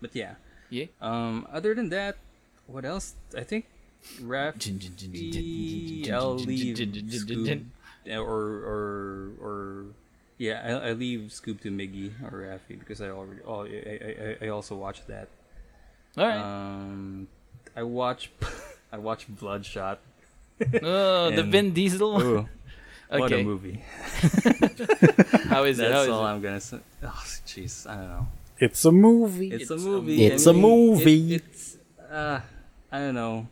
But 0.02 0.16
yeah, 0.16 0.36
Yeah. 0.70 0.86
um, 1.02 1.48
other 1.52 1.74
than 1.74 1.90
that, 1.90 2.18
what 2.68 2.86
else? 2.86 3.16
I 3.38 3.44
think 3.44 3.66
Raf, 4.22 4.56
I'll 6.12 6.36
leave 6.38 6.78
Scoob, 6.78 7.66
uh, 8.10 8.18
or 8.18 8.42
or 8.66 8.86
or 9.42 9.58
yeah, 10.38 10.62
I 10.84 10.90
I 10.90 10.92
leave 10.94 11.32
Scoob 11.32 11.62
to 11.62 11.72
Miggy 11.72 12.12
or 12.24 12.44
Rafi 12.44 12.78
because 12.80 13.02
I 13.02 13.10
already 13.10 13.42
oh 13.46 13.64
I 13.66 13.68
I, 13.70 13.96
I- 14.44 14.46
I 14.46 14.48
also 14.50 14.76
watch 14.76 15.06
that. 15.08 15.28
All 16.18 16.28
right. 16.28 16.38
Um, 16.40 17.28
I 17.76 17.84
watch 17.84 18.32
I 18.92 18.98
watch 18.98 19.28
Bloodshot. 19.28 20.00
oh, 20.62 21.30
the 21.32 21.42
and- 21.44 21.52
Vin 21.52 21.74
Diesel. 21.74 22.14
one? 22.14 22.26
Ooh, 22.26 22.50
what 23.10 23.32
a 23.32 23.44
movie! 23.44 23.84
How 25.52 25.64
is 25.64 25.80
it? 25.80 25.90
That's 25.90 26.04
is 26.04 26.10
all 26.10 26.26
it? 26.26 26.30
I'm 26.30 26.42
gonna 26.42 26.62
say. 26.62 26.80
Oh, 27.04 27.24
jeez, 27.46 27.88
I 27.90 27.96
don't 27.96 28.08
know. 28.10 28.28
It's 28.58 28.86
a 28.86 28.92
movie. 28.92 29.52
It's, 29.52 29.64
It's 29.64 29.72
a 29.72 29.76
a 29.76 29.78
movie. 29.78 30.26
It's 30.26 30.46
a 30.46 30.54
movie. 30.54 31.36
It, 31.36 31.44
it's 31.44 31.78
uh, 32.10 32.40
I 32.92 32.98
don't 33.00 33.16
know. 33.16 33.48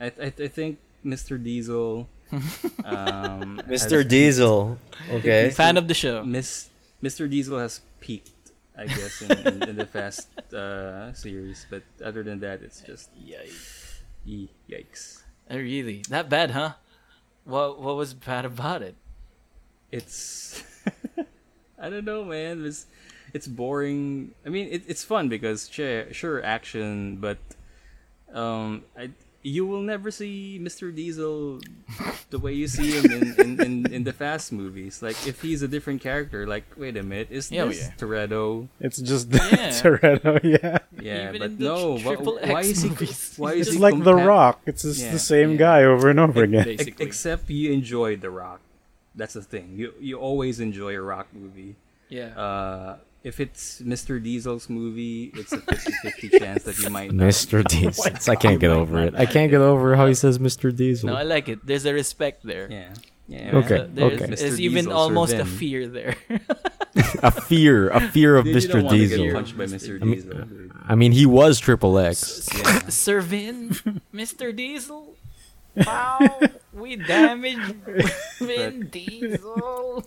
I 0.00 0.06
I, 0.06 0.26
I 0.26 0.48
think 0.48 0.78
Mr. 1.04 1.42
Diesel. 1.42 2.08
um, 2.84 3.60
Mr. 3.68 4.06
Diesel. 4.06 4.78
Okay. 5.10 5.50
Fan 5.54 5.76
of 5.76 5.88
the 5.88 5.94
show. 5.94 6.24
Miss 6.24 6.70
Mr. 7.02 7.28
Diesel 7.30 7.58
has 7.58 7.80
peaked, 8.00 8.30
I 8.76 8.86
guess, 8.86 9.22
in, 9.22 9.30
in, 9.46 9.62
in 9.70 9.76
the 9.76 9.86
Fast 9.86 10.28
uh, 10.52 11.12
series. 11.12 11.66
But 11.70 11.82
other 12.04 12.22
than 12.22 12.40
that, 12.40 12.62
it's 12.62 12.80
just 12.80 13.10
Yikes. 13.18 14.00
yee, 14.24 14.50
yikes. 14.68 15.22
Uh, 15.50 15.56
Really? 15.58 16.02
That 16.08 16.28
bad, 16.28 16.50
huh? 16.50 16.72
What 17.44 17.80
What 17.80 17.96
was 17.96 18.14
bad 18.14 18.44
about 18.44 18.82
it? 18.82 18.96
It's 19.92 20.62
I 21.78 21.90
don't 21.90 22.04
know, 22.04 22.24
man. 22.24 22.64
It's 22.66 22.86
it's 23.32 23.46
boring. 23.46 24.32
I 24.44 24.48
mean, 24.48 24.68
it, 24.70 24.82
it's 24.88 25.04
fun 25.04 25.28
because 25.28 25.68
sure, 25.70 26.12
sure 26.12 26.42
action, 26.42 27.16
but 27.16 27.38
um, 28.32 28.82
I 28.98 29.10
you 29.46 29.62
will 29.64 29.82
never 29.82 30.10
see 30.10 30.58
Mr. 30.60 30.90
Diesel 30.90 31.60
the 32.30 32.38
way 32.42 32.52
you 32.52 32.66
see 32.66 32.90
him 32.98 33.06
in, 33.14 33.22
in, 33.40 33.50
in, 33.62 33.72
in 33.92 34.02
the 34.02 34.12
Fast 34.12 34.50
movies. 34.50 35.02
Like 35.02 35.14
if 35.26 35.40
he's 35.40 35.62
a 35.62 35.68
different 35.68 36.02
character, 36.02 36.46
like 36.46 36.64
wait 36.76 36.96
a 36.96 37.02
minute, 37.04 37.28
is 37.30 37.46
Yeah, 37.52 37.66
this 37.66 37.86
yeah. 37.86 37.92
Toretto? 37.96 38.66
It's 38.80 38.98
just 38.98 39.30
Yeah. 39.30 39.70
Toretto, 39.82 40.42
yeah. 40.42 40.78
Yeah, 40.98 41.28
Even 41.30 41.38
but 41.38 41.52
no. 41.62 41.98
Triple 41.98 42.38
wh- 42.42 42.48
why 42.50 42.60
is 42.66 42.82
he? 42.82 42.90
Why 43.40 43.52
is 43.54 43.68
It's 43.68 43.76
he 43.76 43.78
like 43.78 44.02
The 44.02 44.14
Rock. 44.18 44.62
It's 44.66 44.82
just 44.82 45.00
Yeah, 45.00 45.12
the 45.12 45.22
same 45.22 45.52
yeah. 45.52 45.56
guy 45.58 45.84
over 45.84 46.10
and 46.10 46.18
over 46.18 46.42
again. 46.42 46.66
Ex- 46.66 46.82
Basically. 46.82 47.06
except 47.06 47.48
you 47.50 47.70
enjoy 47.70 48.16
The 48.16 48.30
Rock. 48.30 48.60
That's 49.14 49.34
the 49.38 49.42
thing. 49.46 49.78
You 49.78 49.94
you 50.00 50.18
always 50.18 50.58
enjoy 50.58 50.96
a 50.98 51.00
Rock 51.00 51.28
movie. 51.32 51.76
Yeah. 52.10 52.34
Uh, 52.36 52.96
if 53.26 53.40
it's 53.40 53.80
Mr. 53.82 54.22
Diesel's 54.22 54.70
movie, 54.70 55.32
it's 55.34 55.52
a 55.52 55.58
50-50 55.58 56.38
chance 56.38 56.62
that 56.62 56.78
you 56.78 56.90
might 56.90 57.12
not. 57.12 57.26
Mr. 57.26 57.58
Oh 57.66 57.68
Diesel. 57.68 58.32
I 58.32 58.36
can't 58.36 58.60
get 58.60 58.70
over 58.70 59.00
it. 59.02 59.14
I 59.16 59.26
can't 59.26 59.50
get 59.50 59.60
over 59.60 59.96
how 59.96 60.06
he 60.06 60.14
says 60.14 60.38
Mr. 60.38 60.74
Diesel. 60.74 61.08
no, 61.10 61.16
I 61.16 61.24
like 61.24 61.48
it. 61.48 61.58
There's 61.66 61.84
a 61.86 61.92
respect 61.92 62.44
there. 62.44 62.68
Yeah. 62.70 62.94
Yeah, 63.28 63.56
Okay, 63.56 63.78
So 63.78 63.88
there's, 63.92 64.12
okay. 64.22 64.34
there's 64.36 64.60
even 64.60 64.84
Diesel, 64.84 64.96
almost 64.96 65.32
a 65.34 65.44
fear 65.44 65.88
there. 65.88 66.14
a 67.24 67.32
fear, 67.32 67.88
a 67.90 68.00
fear 68.14 68.36
of 68.36 68.44
Dude, 68.44 68.54
you 68.54 68.60
Mr. 68.68 68.72
don't 68.74 68.84
wanna 68.84 68.98
Diesel. 68.98 69.24
Get 69.24 69.34
punched 69.34 69.58
by 69.58 69.64
Mr. 69.64 70.00
mean- 70.00 70.14
Diesel. 70.14 70.44
I 70.86 70.94
mean, 70.94 71.10
he 71.10 71.26
was 71.26 71.58
Triple 71.58 71.98
X. 71.98 72.48
Yeah. 72.54 72.78
Sir 72.88 73.20
Vin, 73.20 73.70
Mr. 74.14 74.54
Diesel. 74.54 75.14
Wow, 75.74 76.38
we 76.72 76.94
damaged 76.94 77.74
Vin 78.38 78.88
Diesel. 78.92 80.04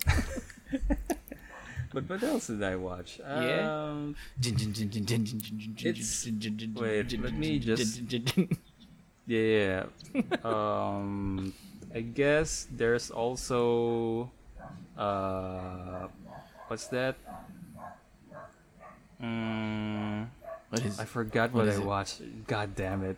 But 1.91 2.07
what 2.09 2.21
else 2.21 2.47
did 2.47 2.61
I 2.61 2.75
watch? 2.75 3.19
Yeah. 3.19 3.65
Um, 3.89 4.15
It's 4.41 6.27
wait, 6.75 7.19
let 7.21 7.33
me 7.33 7.59
just- 7.59 8.01
yeah. 9.27 9.85
um, 10.43 11.53
I 11.93 12.01
guess 12.01 12.67
there's 12.71 13.09
also 13.09 14.29
uh, 14.97 16.07
what's 16.67 16.87
that? 16.87 17.15
Mm, 19.21 20.27
What 20.69 20.85
is 20.85 20.99
I 20.99 21.05
forgot 21.05 21.51
What 21.51 21.65
what, 21.65 21.73
I 21.75 21.77
it? 21.77 21.85
watched. 21.85 22.21
God 22.47 22.75
damn 22.75 23.03
it! 23.03 23.17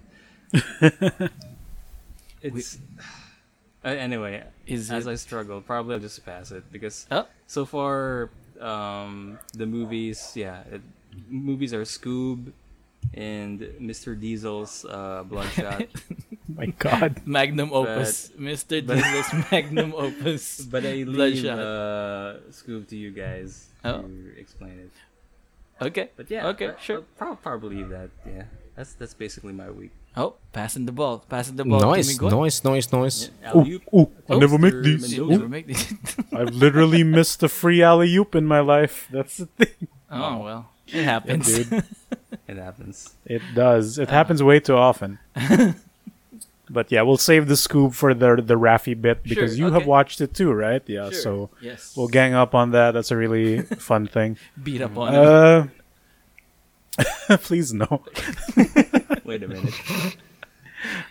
it's 2.42 2.80
uh, 3.84 3.88
anyway. 3.90 4.44
Is 4.66 4.90
as 4.92 5.08
it- 5.08 5.12
I 5.12 5.16
struggle, 5.16 5.62
probably 5.62 5.96
I'll 5.96 6.00
just 6.02 6.24
pass 6.26 6.52
it 6.52 6.64
because 6.72 7.06
Oh. 7.12 7.28
so 7.48 7.66
far 7.66 8.30
um, 8.62 9.40
the 9.54 9.66
movies, 9.66 10.34
yeah, 10.36 10.62
it, 10.72 10.82
movies 11.30 11.74
are 11.74 11.84
Scoob 11.84 12.52
and 13.14 13.60
Mr. 13.82 14.20
Diesel's 14.20 14.86
uh, 14.86 15.24
Bloodshot. 15.28 15.88
My 16.48 16.68
God. 16.78 17.22
Magnum 17.26 17.74
opus, 17.74 18.30
Mr. 18.40 18.86
but- 18.86 18.96
Diesel's 18.96 19.32
magnum 19.52 19.94
opus. 19.96 20.62
but 20.62 20.86
I 20.86 21.04
leave 21.04 21.16
Bloodshot. 21.44 21.60
uh, 21.60 22.34
Scoob 22.52 22.88
to 22.90 22.96
you 22.96 23.12
guys 23.12 23.68
Oh. 23.84 24.02
to 24.04 24.34
explain 24.38 24.78
it. 24.80 24.92
Okay. 25.84 26.10
But 26.16 26.30
yeah, 26.30 26.48
Okay. 26.54 26.70
I- 26.70 26.80
Sure. 26.80 26.98
I'll 27.20 27.36
prob- 27.36 27.42
probably 27.42 27.78
leave 27.78 27.90
that. 27.90 28.10
Yeah, 28.26 28.44
that's 28.76 28.94
that's 28.94 29.16
basically 29.16 29.54
my 29.54 29.72
week. 29.72 29.92
Oh, 30.16 30.36
passing 30.52 30.86
the 30.86 30.92
ball. 30.92 31.20
Passing 31.30 31.56
the 31.56 31.64
ball. 31.66 31.80
Nice, 31.80 32.18
to 32.18 32.24
nice, 32.30 32.32
nice. 32.32 32.64
noise, 32.64 32.92
noise. 32.92 33.32
Yeah, 33.42 33.50
Ooh, 33.56 33.60
alley-oop. 33.60 33.84
ooh, 33.94 34.12
I 34.30 34.38
never 34.38 34.58
make 34.58 34.74
Mr. 34.74 34.84
these. 34.84 35.02
Mendoza. 35.18 35.32
Never 35.32 35.48
make 35.50 35.68
these. 35.68 35.94
I've 36.34 36.54
literally 36.54 37.04
missed 37.18 37.42
a 37.44 37.50
free 37.50 37.82
alley 37.82 38.14
oop 38.16 38.36
in 38.36 38.46
my 38.46 38.60
life. 38.60 39.08
That's 39.12 39.38
the 39.38 39.46
thing. 39.46 39.88
oh 40.12 40.38
well, 40.40 40.70
it 40.88 41.04
happens. 41.04 41.48
dude. 41.48 41.84
It 42.48 42.58
happens. 42.58 43.16
It 43.26 43.42
does. 43.56 43.98
It 43.98 44.10
happens 44.10 44.44
way 44.44 44.60
too 44.60 44.76
often. 44.76 45.20
but 46.70 46.92
yeah, 46.92 47.02
we'll 47.02 47.16
save 47.18 47.48
the 47.48 47.54
Scoob 47.54 47.94
for 47.94 48.14
the 48.14 48.36
the 48.42 48.56
Raffy 48.56 49.00
bit 49.00 49.24
because 49.24 49.56
Sure, 49.56 49.68
you 49.68 49.74
have 49.74 49.86
watched 49.86 50.20
it 50.20 50.34
too, 50.34 50.52
right? 50.52 50.82
Yeah. 50.88 51.10
Sure. 51.12 51.22
So 51.22 51.50
yes, 51.62 51.94
we'll 51.96 52.10
gang 52.10 52.34
up 52.34 52.54
on 52.54 52.72
that. 52.72 52.92
That's 52.92 53.12
a 53.12 53.16
really 53.18 53.62
fun 53.62 54.08
thing. 54.08 54.38
beat 54.62 54.82
up 54.82 54.98
on 54.98 55.14
him. 55.14 55.24
Uh, 55.24 55.68
please 57.44 57.74
no. 57.74 58.04
Wait 59.24 59.44
a 59.44 59.48
minute. 59.48 59.74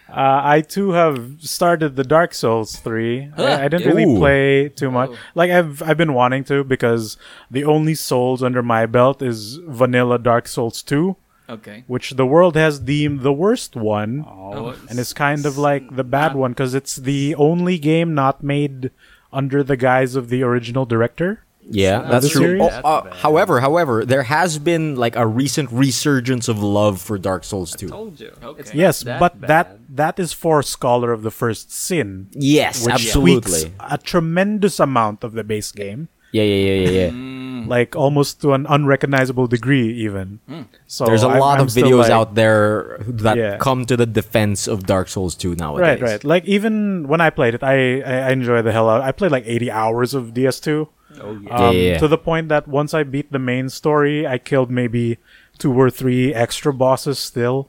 Uh, 0.08 0.40
I 0.42 0.62
too 0.62 0.90
have 0.90 1.36
started 1.40 1.94
the 1.94 2.02
Dark 2.04 2.34
Souls 2.34 2.76
three. 2.76 3.30
Huh. 3.36 3.44
I, 3.44 3.64
I 3.64 3.68
didn't 3.68 3.86
Ooh. 3.86 3.94
really 3.94 4.18
play 4.18 4.68
too 4.68 4.90
much. 4.90 5.10
Oh. 5.12 5.16
Like 5.34 5.50
I've 5.50 5.82
I've 5.82 5.96
been 5.96 6.14
wanting 6.14 6.44
to 6.44 6.64
because 6.64 7.16
the 7.50 7.64
only 7.64 7.94
Souls 7.94 8.42
under 8.42 8.62
my 8.62 8.86
belt 8.86 9.22
is 9.22 9.56
vanilla 9.66 10.18
Dark 10.18 10.48
Souls 10.48 10.82
two, 10.82 11.16
Okay. 11.48 11.84
which 11.86 12.10
the 12.12 12.26
world 12.26 12.56
has 12.56 12.80
deemed 12.80 13.20
the 13.20 13.32
worst 13.32 13.76
one. 13.76 14.24
Oh, 14.26 14.74
and 14.88 14.98
it's 14.98 15.12
kind 15.12 15.46
of 15.46 15.56
like 15.56 15.94
the 15.94 16.04
bad 16.04 16.34
one 16.34 16.50
because 16.52 16.74
it's 16.74 16.96
the 16.96 17.36
only 17.36 17.78
game 17.78 18.12
not 18.14 18.42
made 18.42 18.90
under 19.32 19.62
the 19.62 19.76
guise 19.76 20.16
of 20.16 20.28
the 20.28 20.42
original 20.42 20.84
director. 20.84 21.44
Yeah, 21.72 21.98
not 21.98 22.10
that's 22.10 22.30
true. 22.30 22.58
Oh, 22.60 22.66
uh, 22.66 23.14
however, 23.14 23.60
however, 23.60 24.04
there 24.04 24.24
has 24.24 24.58
been 24.58 24.96
like 24.96 25.14
a 25.14 25.26
recent 25.26 25.70
resurgence 25.70 26.48
of 26.48 26.58
love 26.62 27.00
for 27.00 27.16
Dark 27.16 27.44
Souls 27.44 27.74
2. 27.76 27.88
told 27.88 28.18
you. 28.20 28.32
Okay. 28.42 28.60
It's 28.60 28.74
Yes, 28.74 29.04
not 29.04 29.20
but 29.20 29.40
bad. 29.40 29.48
that 29.48 29.66
that 29.96 30.18
is 30.18 30.32
for 30.32 30.62
Scholar 30.62 31.12
of 31.12 31.22
the 31.22 31.30
First 31.30 31.70
Sin, 31.72 32.26
Yes, 32.32 32.84
which 32.84 32.94
absolutely. 32.94 33.70
tweaks 33.70 33.74
a 33.78 33.98
tremendous 33.98 34.80
amount 34.80 35.22
of 35.22 35.32
the 35.32 35.44
base 35.44 35.70
game, 35.72 36.08
Yeah, 36.32 36.42
yeah, 36.42 36.62
yeah, 36.66 36.78
yeah, 36.82 36.90
yeah. 37.06 37.10
Mm. 37.10 37.68
like 37.68 37.94
almost 37.94 38.40
to 38.42 38.52
an 38.54 38.66
unrecognizable 38.68 39.46
degree, 39.46 39.92
even. 40.06 40.38
So 40.86 41.04
There's 41.06 41.22
a 41.22 41.28
I'm- 41.28 41.38
lot 41.38 41.58
I'm 41.58 41.66
of 41.66 41.70
still 41.70 41.86
videos 41.86 42.06
like- 42.10 42.10
out 42.10 42.34
there 42.34 42.98
that 43.06 43.36
Yeah. 43.36 43.56
come 43.58 43.84
to 43.86 43.96
the 43.96 44.06
defense 44.06 44.66
of 44.66 44.86
Dark 44.86 45.06
Souls 45.08 45.34
2 45.34 45.54
nowadays. 45.54 46.00
Right, 46.00 46.02
right. 46.02 46.24
Like 46.24 46.44
even 46.46 47.06
when 47.06 47.20
I 47.20 47.30
played 47.30 47.54
it, 47.54 47.62
I 47.62 48.00
I, 48.02 48.14
I 48.28 48.30
enjoyed 48.30 48.64
the 48.64 48.72
hell 48.72 48.88
out. 48.90 49.02
I 49.02 49.12
played 49.12 49.30
like 49.30 49.44
80 49.46 49.70
hours 49.70 50.14
of 50.14 50.32
DS2. 50.34 50.88
Oh 51.20 51.32
yeah. 51.42 51.50
Um, 51.50 51.76
Yeah, 51.76 51.82
yeah. 51.92 51.98
To 51.98 52.08
the 52.08 52.18
point 52.18 52.48
that 52.50 52.68
once 52.68 52.94
I 52.94 53.02
beat 53.02 53.32
the 53.32 53.38
main 53.38 53.68
story, 53.68 54.26
I 54.26 54.38
killed 54.38 54.70
maybe 54.70 55.18
two 55.58 55.72
or 55.72 55.90
three 55.90 56.32
extra 56.34 56.72
bosses 56.72 57.18
still. 57.18 57.68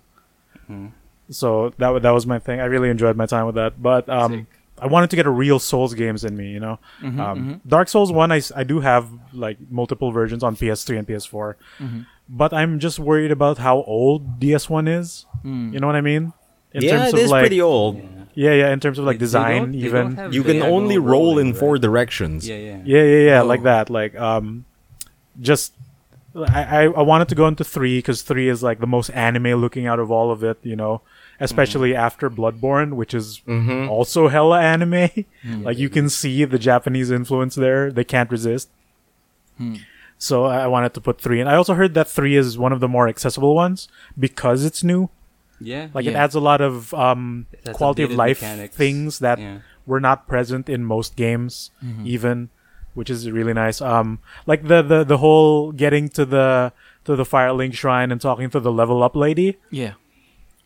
So 1.29 1.73
that 1.77 1.89
wa- 1.89 1.99
that 1.99 2.11
was 2.11 2.25
my 2.27 2.39
thing. 2.39 2.59
I 2.59 2.65
really 2.65 2.89
enjoyed 2.89 3.15
my 3.15 3.25
time 3.25 3.45
with 3.45 3.55
that. 3.55 3.81
But 3.81 4.07
um, 4.09 4.47
I 4.79 4.87
wanted 4.87 5.09
to 5.11 5.15
get 5.15 5.25
a 5.25 5.29
real 5.31 5.59
Souls 5.59 5.93
games 5.93 6.23
in 6.25 6.35
me. 6.35 6.51
You 6.51 6.59
know, 6.59 6.79
um, 7.03 7.61
Dark 7.67 7.87
Souls 7.89 8.11
One, 8.11 8.31
I, 8.31 8.41
I 8.55 8.63
do 8.63 8.79
have 8.81 9.07
like 9.33 9.57
multiple 9.69 10.11
versions 10.11 10.43
on 10.43 10.55
PS3 10.55 10.99
and 10.99 11.07
PS4. 11.07 11.55
But 12.29 12.53
I'm 12.53 12.79
just 12.79 12.99
worried 12.99 13.31
about 13.31 13.57
how 13.57 13.83
old 13.83 14.39
DS1 14.39 14.87
is. 14.99 15.25
You 15.73 15.79
know 15.79 15.87
what 15.87 15.95
I 15.97 16.01
mean? 16.01 16.31
In 16.73 16.83
yeah, 16.83 17.07
it 17.07 17.13
is 17.19 17.31
like, 17.31 17.41
pretty 17.41 17.61
old. 17.61 17.97
Yeah, 17.97 18.20
yeah. 18.35 18.53
Yeah. 18.53 18.71
In 18.73 18.79
terms 18.79 18.97
of 18.99 19.05
like 19.05 19.15
They- 19.15 19.17
they 19.19 19.25
design, 19.25 19.61
don't- 19.61 19.71
they 19.73 19.77
even. 19.79 20.05
don't 20.07 20.15
have 20.17 20.33
You 20.33 20.43
can 20.43 20.57
diagonal 20.57 20.75
only 20.75 20.97
roll 20.97 21.37
in 21.39 21.47
rolling, 21.47 21.53
four 21.53 21.73
right? 21.73 21.81
directions. 21.81 22.47
Yeah, 22.47 22.57
yeah. 22.57 22.79
Yeah, 22.85 23.03
yeah, 23.03 23.25
yeah, 23.29 23.41
Oh. 23.41 23.45
like 23.45 23.63
that. 23.63 23.89
Like, 23.89 24.15
um, 24.19 24.65
just 25.39 25.73
I, 26.35 26.63
I, 26.63 26.81
I 26.85 27.01
wanted 27.01 27.27
to 27.29 27.35
go 27.35 27.47
into 27.47 27.63
three 27.65 27.97
because 27.99 28.21
three 28.21 28.47
is 28.47 28.63
like 28.63 28.79
the 28.79 28.87
most 28.87 29.09
anime 29.09 29.53
looking 29.59 29.85
out 29.85 29.99
of 29.99 30.09
all 30.11 30.31
of 30.31 30.43
it. 30.43 30.57
You 30.63 30.75
know, 30.77 31.01
especially 31.41 31.93
after 31.95 32.29
Bloodborne, 32.29 32.93
which 32.93 33.13
is 33.13 33.41
Mm-hmm. 33.47 33.89
also 33.89 34.29
hella 34.29 34.61
anime. 34.61 35.09
like 35.63 35.77
you 35.77 35.89
can 35.89 36.07
see 36.09 36.45
the 36.45 36.59
Japanese 36.59 37.11
influence 37.11 37.55
there. 37.55 37.91
They 37.91 38.03
can't 38.05 38.31
resist. 38.31 38.69
So 40.17 40.45
I 40.45 40.63
I 40.63 40.67
wanted 40.67 40.93
to 40.95 41.01
put 41.01 41.19
three, 41.19 41.39
and 41.41 41.49
I 41.49 41.55
also 41.55 41.73
heard 41.73 41.93
that 41.95 42.07
three 42.07 42.35
is 42.37 42.57
one 42.57 42.71
of 42.73 42.79
the 42.79 42.87
more 42.87 43.07
accessible 43.07 43.53
ones 43.55 43.87
because 44.17 44.63
it's 44.65 44.83
new. 44.83 45.09
Yeah. 45.61 45.87
Like 45.93 46.05
it 46.05 46.15
adds 46.15 46.35
a 46.35 46.39
lot 46.39 46.59
of 46.61 46.93
um, 46.93 47.45
quality 47.73 48.03
of 48.03 48.11
life 48.11 48.41
mechanics. 48.41 48.75
things 48.75 49.19
that 49.19 49.39
Yeah. 49.39 49.59
were 49.85 49.99
not 49.99 50.27
present 50.27 50.69
in 50.69 50.83
most 50.83 51.15
games, 51.15 51.71
Mm-hmm. 51.85 52.05
even, 52.07 52.49
which 52.93 53.09
is 53.09 53.29
really 53.29 53.53
nice. 53.53 53.79
Um, 53.81 54.19
like 54.45 54.67
the, 54.67 54.81
the 54.81 55.03
the 55.03 55.17
whole 55.19 55.71
getting 55.71 56.09
to 56.09 56.25
the 56.25 56.73
to 57.05 57.15
the 57.15 57.23
Firelink 57.23 57.73
shrine 57.73 58.11
and 58.11 58.19
talking 58.19 58.49
to 58.49 58.59
the 58.59 58.71
level 58.71 59.03
up 59.03 59.15
lady. 59.15 59.57
Yeah. 59.69 59.93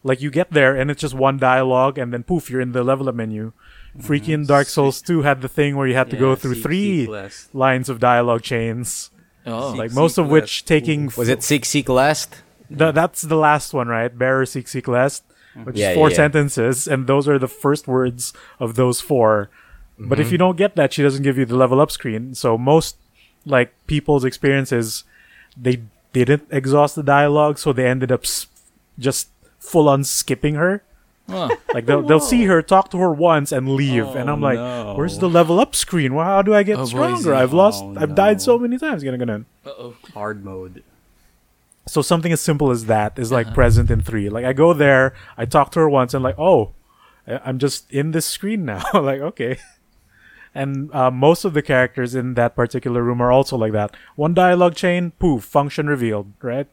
Like 0.04 0.22
you 0.22 0.30
get 0.30 0.52
there 0.52 0.76
and 0.76 0.92
it's 0.92 1.02
just 1.02 1.14
one 1.16 1.38
dialogue, 1.40 1.98
and 1.98 2.14
then 2.14 2.24
poof, 2.24 2.50
you're 2.50 2.62
in 2.62 2.72
the 2.74 2.84
level 2.84 3.10
up 3.10 3.16
menu. 3.16 3.54
Freaking 3.98 4.46
Dark 4.46 4.68
Souls 4.68 5.02
2 5.02 5.22
had 5.22 5.42
the 5.42 5.48
thing 5.48 5.78
where 5.78 5.88
you 5.88 5.96
had 5.96 6.10
to 6.12 6.18
go 6.18 6.36
through 6.36 6.56
seek- 6.56 6.64
three 6.64 7.00
seek 7.02 7.10
less. 7.10 7.50
lines 7.54 7.88
of 7.90 8.00
dialogue 8.00 8.42
chains, 8.44 9.10
Oh. 9.48 9.72
Seek- 9.72 9.80
like 9.80 9.92
most 9.94 10.18
of 10.18 10.28
which 10.30 10.62
less. 10.62 10.62
taking 10.68 11.10
Was 11.16 11.30
it 11.30 11.42
Seek 11.42 11.64
Seek 11.66 11.88
Last? 11.90 12.44
The, 12.70 12.92
that's 12.92 13.22
the 13.22 13.36
last 13.38 13.74
one, 13.74 13.88
right? 13.88 14.10
Bearer 14.16 14.46
seek 14.46 14.68
seek 14.68 14.88
lest, 14.88 15.24
which 15.64 15.78
Yeah, 15.78 15.92
is 15.92 15.96
four 15.96 16.10
yeah, 16.10 16.14
yeah. 16.14 16.16
sentences, 16.18 16.88
and 16.88 17.08
those 17.08 17.28
are 17.28 17.40
the 17.40 17.48
first 17.48 17.88
words 17.88 18.34
of 18.60 18.76
those 18.76 19.02
4 19.02 19.50
But 19.98 20.18
Mm-hmm. 20.18 20.22
if 20.22 20.32
you 20.32 20.38
don't 20.38 20.58
get 20.58 20.76
that, 20.76 20.92
she 20.94 21.02
doesn't 21.04 21.24
give 21.24 21.38
you 21.38 21.46
the 21.46 21.56
level 21.56 21.80
up 21.80 21.90
screen. 21.92 22.36
So 22.36 22.58
most 22.58 22.98
like 23.46 23.74
people's 23.88 24.26
experiences, 24.26 25.04
they 25.56 25.84
didn't 26.12 26.48
exhaust 26.52 26.96
the 26.96 27.04
dialogue, 27.04 27.58
so 27.60 27.72
they 27.72 27.88
ended 27.88 28.12
up 28.12 28.24
s- 28.24 28.48
just 29.00 29.30
full 29.60 29.88
on 29.88 30.04
skipping 30.04 30.56
her. 30.56 30.84
Oh. 31.30 31.50
Like 31.76 31.86
they'll 31.88 32.04
they'll 32.04 32.20
see 32.24 32.46
her, 32.46 32.62
talk 32.62 32.90
to 32.92 32.98
her 33.00 33.12
once, 33.12 33.52
and 33.52 33.76
leave, 33.76 34.08
and 34.16 34.30
Oh, 34.30 34.34
I'm 34.34 34.40
like, 34.40 34.56
no. 34.60 34.94
"Where's 34.96 35.20
the 35.20 35.28
level 35.28 35.60
up 35.60 35.76
screen? 35.76 36.14
Well, 36.16 36.24
how 36.26 36.42
do 36.42 36.54
I 36.56 36.64
get 36.64 36.78
Oh, 36.80 36.86
stronger? 36.86 37.20
is 37.20 37.28
I've 37.28 37.52
lost, 37.52 37.84
Oh, 37.84 37.96
I've 38.00 38.16
died 38.16 38.42
so 38.42 38.58
many 38.58 38.78
times." 38.78 39.04
Gonna 39.04 39.18
gonna. 39.18 39.44
Hard 40.14 40.46
mode. 40.46 40.84
So 41.88 42.02
something 42.02 42.32
as 42.32 42.42
simple 42.42 42.72
as 42.72 42.86
that 42.86 43.18
is 43.20 43.32
like 43.32 43.48
Uh-huh. 43.48 43.56
present 43.56 43.92
in 43.92 44.02
three. 44.02 44.30
Like 44.30 44.46
I 44.46 44.54
go 44.54 44.74
there, 44.74 45.14
I 45.38 45.46
talk 45.46 45.72
to 45.74 45.80
her 45.80 45.90
once, 45.90 46.14
and 46.14 46.24
like, 46.24 46.40
oh, 46.40 46.74
I'm 47.28 47.60
just 47.60 47.92
in 47.92 48.12
this 48.12 48.26
screen 48.26 48.66
now. 48.66 48.84
like 48.94 49.22
okay. 49.22 49.58
And 50.54 50.94
uh, 50.96 51.12
most 51.12 51.44
of 51.44 51.54
the 51.54 51.62
characters 51.62 52.16
in 52.16 52.36
that 52.36 52.56
particular 52.56 53.04
room 53.04 53.22
are 53.22 53.32
also 53.32 53.58
like 53.58 53.74
that. 53.74 53.94
One 54.16 54.34
dialogue 54.34 54.74
chain, 54.76 55.12
poof, 55.20 55.44
function 55.44 55.88
revealed, 55.88 56.32
right? 56.42 56.68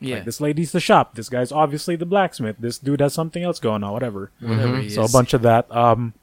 Yeah. 0.00 0.16
Like 0.16 0.24
this 0.24 0.40
lady's 0.40 0.72
the 0.72 0.80
shop. 0.80 1.14
This 1.14 1.28
guy's 1.28 1.52
obviously 1.52 1.94
the 1.94 2.06
blacksmith. 2.06 2.56
This 2.58 2.78
dude 2.78 3.00
has 3.00 3.12
something 3.12 3.42
else 3.42 3.60
going 3.60 3.84
on. 3.84 3.92
Whatever. 3.92 4.30
Whatever 4.40 4.80
he 4.80 4.88
So 4.88 5.02
a 5.02 5.08
bunch 5.08 5.34
of 5.34 5.42
that. 5.42 5.70
Um, 5.70 6.14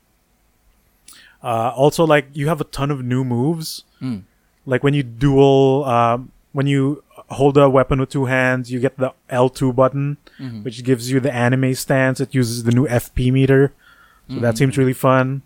uh, 1.44 1.70
also, 1.76 2.06
like 2.06 2.28
you 2.34 2.48
have 2.48 2.60
a 2.60 2.64
ton 2.66 2.90
of 2.90 3.04
new 3.04 3.24
moves. 3.24 3.84
Mm. 4.02 4.24
Like 4.66 4.84
when 4.84 4.94
you 4.96 5.04
dual, 5.04 5.86
um, 5.86 6.32
when 6.54 6.66
you 6.66 7.04
hold 7.30 7.58
a 7.58 7.70
weapon 7.70 8.00
with 8.00 8.10
two 8.10 8.26
hands, 8.26 8.72
you 8.72 8.80
get 8.80 8.98
the 8.98 9.14
L2 9.30 9.76
button, 9.76 10.18
Mm-hmm. 10.40 10.64
which 10.64 10.84
gives 10.84 11.10
you 11.10 11.20
the 11.22 11.32
anime 11.34 11.74
stance. 11.76 12.20
It 12.20 12.36
uses 12.36 12.64
the 12.64 12.72
new 12.72 12.88
FP 12.88 13.32
meter, 13.32 13.72
so 14.30 14.40
that 14.42 14.58
seems 14.58 14.78
really 14.78 14.94
fun. 14.94 15.42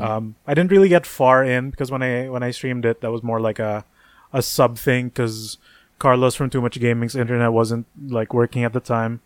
Um, 0.00 0.34
I 0.46 0.52
didn't 0.54 0.72
really 0.72 0.88
get 0.88 1.06
far 1.06 1.44
in 1.44 1.70
because 1.70 1.90
when 1.92 2.02
I 2.02 2.28
when 2.28 2.42
I 2.42 2.50
streamed 2.50 2.84
it, 2.84 3.00
that 3.02 3.12
was 3.12 3.22
more 3.22 3.40
like 3.40 3.58
a 3.60 3.84
a 4.32 4.42
sub 4.42 4.76
thing 4.78 5.08
because 5.08 5.58
Carlos 6.00 6.34
from 6.34 6.50
Too 6.50 6.60
Much 6.60 6.78
Gaming's 6.80 7.14
internet 7.14 7.52
wasn't 7.52 7.86
like 8.08 8.34
working 8.34 8.64
at 8.64 8.72
the 8.72 8.80
time, 8.80 9.20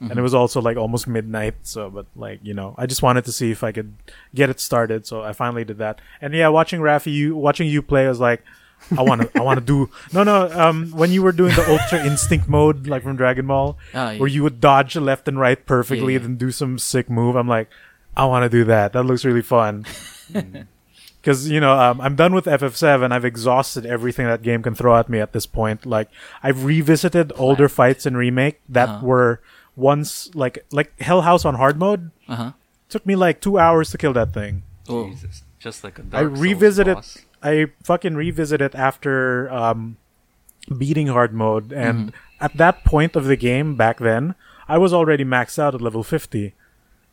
and 0.00 0.16
it 0.18 0.22
was 0.22 0.32
also 0.32 0.60
like 0.60 0.76
almost 0.78 1.06
midnight. 1.08 1.56
So, 1.64 1.90
but 1.90 2.06
like 2.14 2.38
you 2.42 2.54
know, 2.54 2.74
I 2.78 2.86
just 2.86 3.02
wanted 3.02 3.24
to 3.24 3.32
see 3.32 3.50
if 3.50 3.64
I 3.64 3.72
could 3.72 3.92
get 4.34 4.48
it 4.48 4.60
started. 4.60 5.06
So 5.06 5.22
I 5.22 5.32
finally 5.32 5.64
did 5.64 5.78
that. 5.78 6.00
And 6.22 6.32
yeah, 6.34 6.48
watching 6.48 6.80
Rafi, 6.80 7.12
you 7.12 7.36
watching 7.36 7.68
you 7.68 7.82
play 7.82 8.06
was 8.08 8.20
like. 8.20 8.42
I 8.96 9.02
want 9.02 9.22
to. 9.22 9.30
I 9.38 9.42
want 9.42 9.60
to 9.60 9.64
do. 9.64 9.88
No, 10.12 10.24
no. 10.24 10.50
Um, 10.50 10.90
when 10.90 11.10
you 11.12 11.22
were 11.22 11.32
doing 11.32 11.54
the 11.54 11.68
Ultra 11.70 12.04
Instinct 12.10 12.48
mode, 12.48 12.86
like 12.86 13.02
from 13.02 13.16
Dragon 13.16 13.46
Ball, 13.46 13.78
Ah, 13.94 14.10
yeah. 14.12 14.18
where 14.18 14.28
you 14.28 14.42
would 14.42 14.60
dodge 14.60 14.96
left 14.96 15.28
and 15.28 15.38
right 15.38 15.64
perfectly, 15.64 16.14
Yeah. 16.14 16.20
then 16.20 16.36
do 16.36 16.50
some 16.50 16.78
sick 16.78 17.08
move. 17.08 17.36
I'm 17.36 17.46
like, 17.48 17.68
I 18.16 18.24
want 18.26 18.42
to 18.44 18.48
do 18.48 18.64
that. 18.64 18.92
That 18.92 19.04
looks 19.04 19.24
really 19.24 19.42
fun. 19.42 19.86
Because 21.20 21.50
you 21.50 21.60
know, 21.60 21.78
um, 21.78 22.00
I'm 22.00 22.16
done 22.16 22.32
with 22.32 22.46
FF7. 22.46 23.12
I've 23.12 23.26
exhausted 23.26 23.84
everything 23.84 24.24
that 24.26 24.40
game 24.40 24.62
can 24.62 24.74
throw 24.74 24.96
at 24.96 25.10
me 25.10 25.20
at 25.20 25.32
this 25.34 25.44
point. 25.44 25.84
Like, 25.84 26.08
I've 26.42 26.64
revisited 26.64 27.30
older 27.36 27.68
fights 27.68 28.06
in 28.06 28.16
remake 28.16 28.60
that 28.70 28.88
Uh-huh. 28.88 29.06
were 29.06 29.40
once 29.76 30.30
like 30.34 30.64
like 30.72 30.98
Hell 31.00 31.20
House 31.20 31.44
on 31.44 31.56
hard 31.56 31.78
mode. 31.78 32.10
Uh 32.26 32.36
huh. 32.36 32.52
Took 32.88 33.04
me 33.04 33.16
like 33.16 33.40
two 33.42 33.58
hours 33.58 33.90
to 33.90 33.98
kill 33.98 34.14
that 34.14 34.32
thing. 34.32 34.62
Oh. 34.88 35.10
Jesus, 35.10 35.42
just 35.58 35.84
like 35.84 35.98
a 35.98 36.02
I 36.02 36.04
Dark 36.24 36.28
Souls 36.30 36.40
revisited. 36.40 36.94
boss. 36.96 37.18
I 37.42 37.66
fucking 37.82 38.14
revisited 38.16 38.74
it 38.74 38.78
after 38.78 39.50
um, 39.52 39.96
beating 40.76 41.08
hard 41.08 41.32
mode, 41.32 41.72
and 41.72 41.98
Mm-hmm. 42.12 42.44
at 42.44 42.56
that 42.56 42.84
point 42.84 43.16
of 43.16 43.24
the 43.24 43.36
game 43.36 43.76
back 43.76 43.98
then, 43.98 44.34
I 44.68 44.78
was 44.78 44.92
already 44.92 45.24
maxed 45.24 45.58
out 45.58 45.74
at 45.74 45.80
level 45.80 46.02
fifty, 46.02 46.54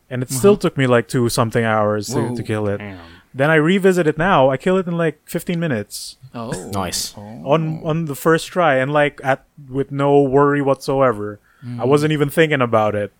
and 0.09 0.21
it 0.21 0.29
still 0.29 0.57
took 0.57 0.77
me 0.77 0.85
like 0.87 1.07
two 1.07 1.29
something 1.29 1.63
hours 1.65 2.07
to, 2.09 2.19
Uh-huh. 2.19 2.29
Whoa. 2.29 2.35
to 2.35 2.43
kill 2.43 2.67
it. 2.67 2.77
Damn. 2.77 2.99
Then 3.33 3.49
I 3.49 3.55
revisit 3.55 4.07
it 4.07 4.17
now. 4.17 4.49
I 4.49 4.57
kill 4.57 4.77
it 4.77 4.87
in 4.87 4.97
like 4.97 5.19
fifteen 5.25 5.59
minutes 5.59 6.17
Oh. 6.33 6.51
Nice. 6.73 7.13
on 7.17 7.81
on 7.83 8.05
the 8.05 8.15
first 8.15 8.47
try, 8.47 8.75
and 8.75 8.91
like 8.91 9.21
at 9.23 9.45
with 9.69 9.91
no 9.91 10.21
worry 10.21 10.61
whatsoever. 10.61 11.39
I 11.79 11.85
wasn't 11.85 12.13
even 12.13 12.29
thinking 12.29 12.61
about 12.61 12.95
it. 12.95 13.11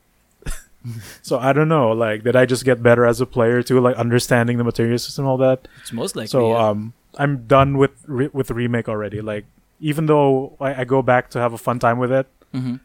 So 1.22 1.40
I 1.40 1.54
don't 1.54 1.68
know. 1.68 1.92
Like, 1.92 2.24
did 2.24 2.36
I 2.36 2.46
just 2.46 2.64
get 2.66 2.82
better 2.82 3.06
as 3.06 3.20
a 3.22 3.26
player 3.26 3.62
too? 3.64 3.80
Like 3.80 3.96
understanding 3.98 4.58
the 4.58 4.64
material 4.64 4.98
system, 4.98 5.26
and 5.26 5.30
all 5.30 5.38
that. 5.38 5.68
It's 5.82 5.92
most 5.94 6.16
likely. 6.16 6.28
So 6.28 6.52
yeah. 6.52 6.68
um, 6.70 6.94
I'm 7.18 7.46
done 7.48 7.78
with 7.78 7.92
re- 8.08 8.30
with 8.34 8.52
remake 8.52 8.88
already. 8.88 9.22
Like 9.22 9.46
even 9.80 10.06
though 10.06 10.56
I, 10.60 10.82
I 10.82 10.84
go 10.86 11.02
back 11.02 11.30
to 11.32 11.40
have 11.40 11.54
a 11.54 11.58
fun 11.58 11.80
time 11.80 11.98
with 12.00 12.12
it, 12.12 12.28
Mhm. 12.54 12.80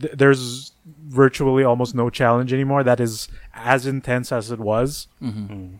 th- 0.00 0.12
there's 0.14 0.72
virtually 1.08 1.64
almost 1.64 1.94
no 1.94 2.10
challenge 2.10 2.52
anymore 2.52 2.82
that 2.84 3.00
is 3.00 3.28
as 3.54 3.86
intense 3.86 4.30
as 4.32 4.50
it 4.50 4.58
was. 4.60 5.06
Mhm. 5.22 5.78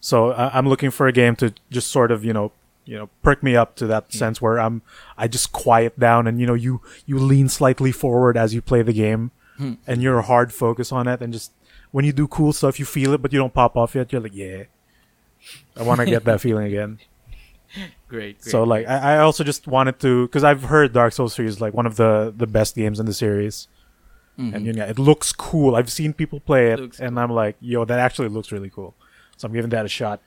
So 0.00 0.32
I 0.32 0.56
I'm 0.56 0.68
looking 0.68 0.90
for 0.90 1.06
a 1.06 1.12
game 1.12 1.36
to 1.36 1.52
just 1.70 1.88
sort 1.90 2.10
of 2.10 2.24
you 2.24 2.32
know 2.32 2.52
you 2.84 2.96
know 2.98 3.08
perk 3.22 3.42
me 3.42 3.56
up 3.56 3.76
to 3.76 3.86
that 3.86 4.12
sense 4.12 4.40
where 4.42 4.58
I'm 4.60 4.82
I 5.16 5.28
just 5.28 5.52
quiet 5.52 5.98
down 5.98 6.26
and 6.26 6.40
you 6.40 6.46
know 6.46 6.54
you 6.54 6.80
you 7.06 7.18
lean 7.18 7.48
slightly 7.48 7.92
forward 7.92 8.36
as 8.36 8.54
you 8.54 8.60
play 8.62 8.82
the 8.82 8.92
game 8.92 9.30
Hmm. 9.56 9.74
and 9.86 10.02
you're 10.02 10.20
hard 10.22 10.52
focus 10.52 10.90
on 10.90 11.06
it 11.06 11.22
and 11.22 11.32
just 11.32 11.52
when 11.92 12.04
you 12.04 12.12
do 12.12 12.26
cool 12.26 12.52
stuff 12.52 12.78
you 12.80 12.84
feel 12.84 13.12
it 13.14 13.22
but 13.22 13.32
you 13.32 13.38
don't 13.38 13.54
pop 13.54 13.76
off 13.76 13.94
yet 13.94 14.10
you're 14.12 14.20
like 14.20 14.34
yeah 14.34 14.64
I 15.76 15.82
want 15.82 16.00
to 16.00 16.06
get 16.06 16.24
that 16.24 16.40
feeling 16.46 16.66
again. 16.66 16.98
great, 17.74 17.90
great. 18.08 18.44
So 18.44 18.64
like 18.64 18.86
I, 18.88 19.14
I 19.14 19.18
also 19.18 19.44
just 19.44 19.66
wanted 19.66 19.98
to 20.00 20.26
because 20.26 20.42
I've 20.44 20.64
heard 20.64 20.92
Dark 20.92 21.12
Souls 21.12 21.34
3 21.36 21.46
is 21.46 21.60
like 21.60 21.74
one 21.74 21.86
of 21.86 21.96
the 21.96 22.32
the 22.36 22.46
best 22.46 22.74
games 22.74 22.98
in 22.98 23.06
the 23.06 23.12
series. 23.14 23.68
Mhm. 24.38 24.54
And 24.54 24.66
you 24.66 24.72
know, 24.72 24.84
it 24.84 24.98
looks 24.98 25.32
cool. 25.32 25.76
I've 25.76 25.90
seen 25.92 26.12
people 26.12 26.40
play 26.40 26.72
it 26.72 26.80
Looks 26.80 26.98
and 26.98 27.14
cool. 27.16 27.22
I'm 27.22 27.30
like, 27.30 27.56
yo, 27.60 27.84
that 27.84 27.98
actually 27.98 28.28
looks 28.28 28.50
really 28.50 28.70
cool. 28.70 28.94
So 29.36 29.46
I'm 29.46 29.52
giving 29.54 29.70
that 29.70 29.84
a 29.84 29.88
shot. 29.88 30.20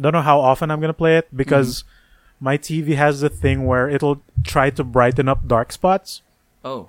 Don't 0.00 0.12
know 0.12 0.22
how 0.22 0.40
often 0.40 0.70
I'm 0.70 0.80
gonna 0.80 0.92
play 0.94 1.18
it 1.18 1.28
because 1.36 1.82
Mm-hmm. 1.84 2.44
my 2.44 2.58
TV 2.58 2.96
has 2.96 3.20
the 3.20 3.28
thing 3.28 3.66
where 3.66 3.88
it'll 3.88 4.22
try 4.42 4.70
to 4.70 4.82
brighten 4.82 5.28
up 5.28 5.46
dark 5.46 5.70
spots. 5.72 6.22
oh. 6.64 6.88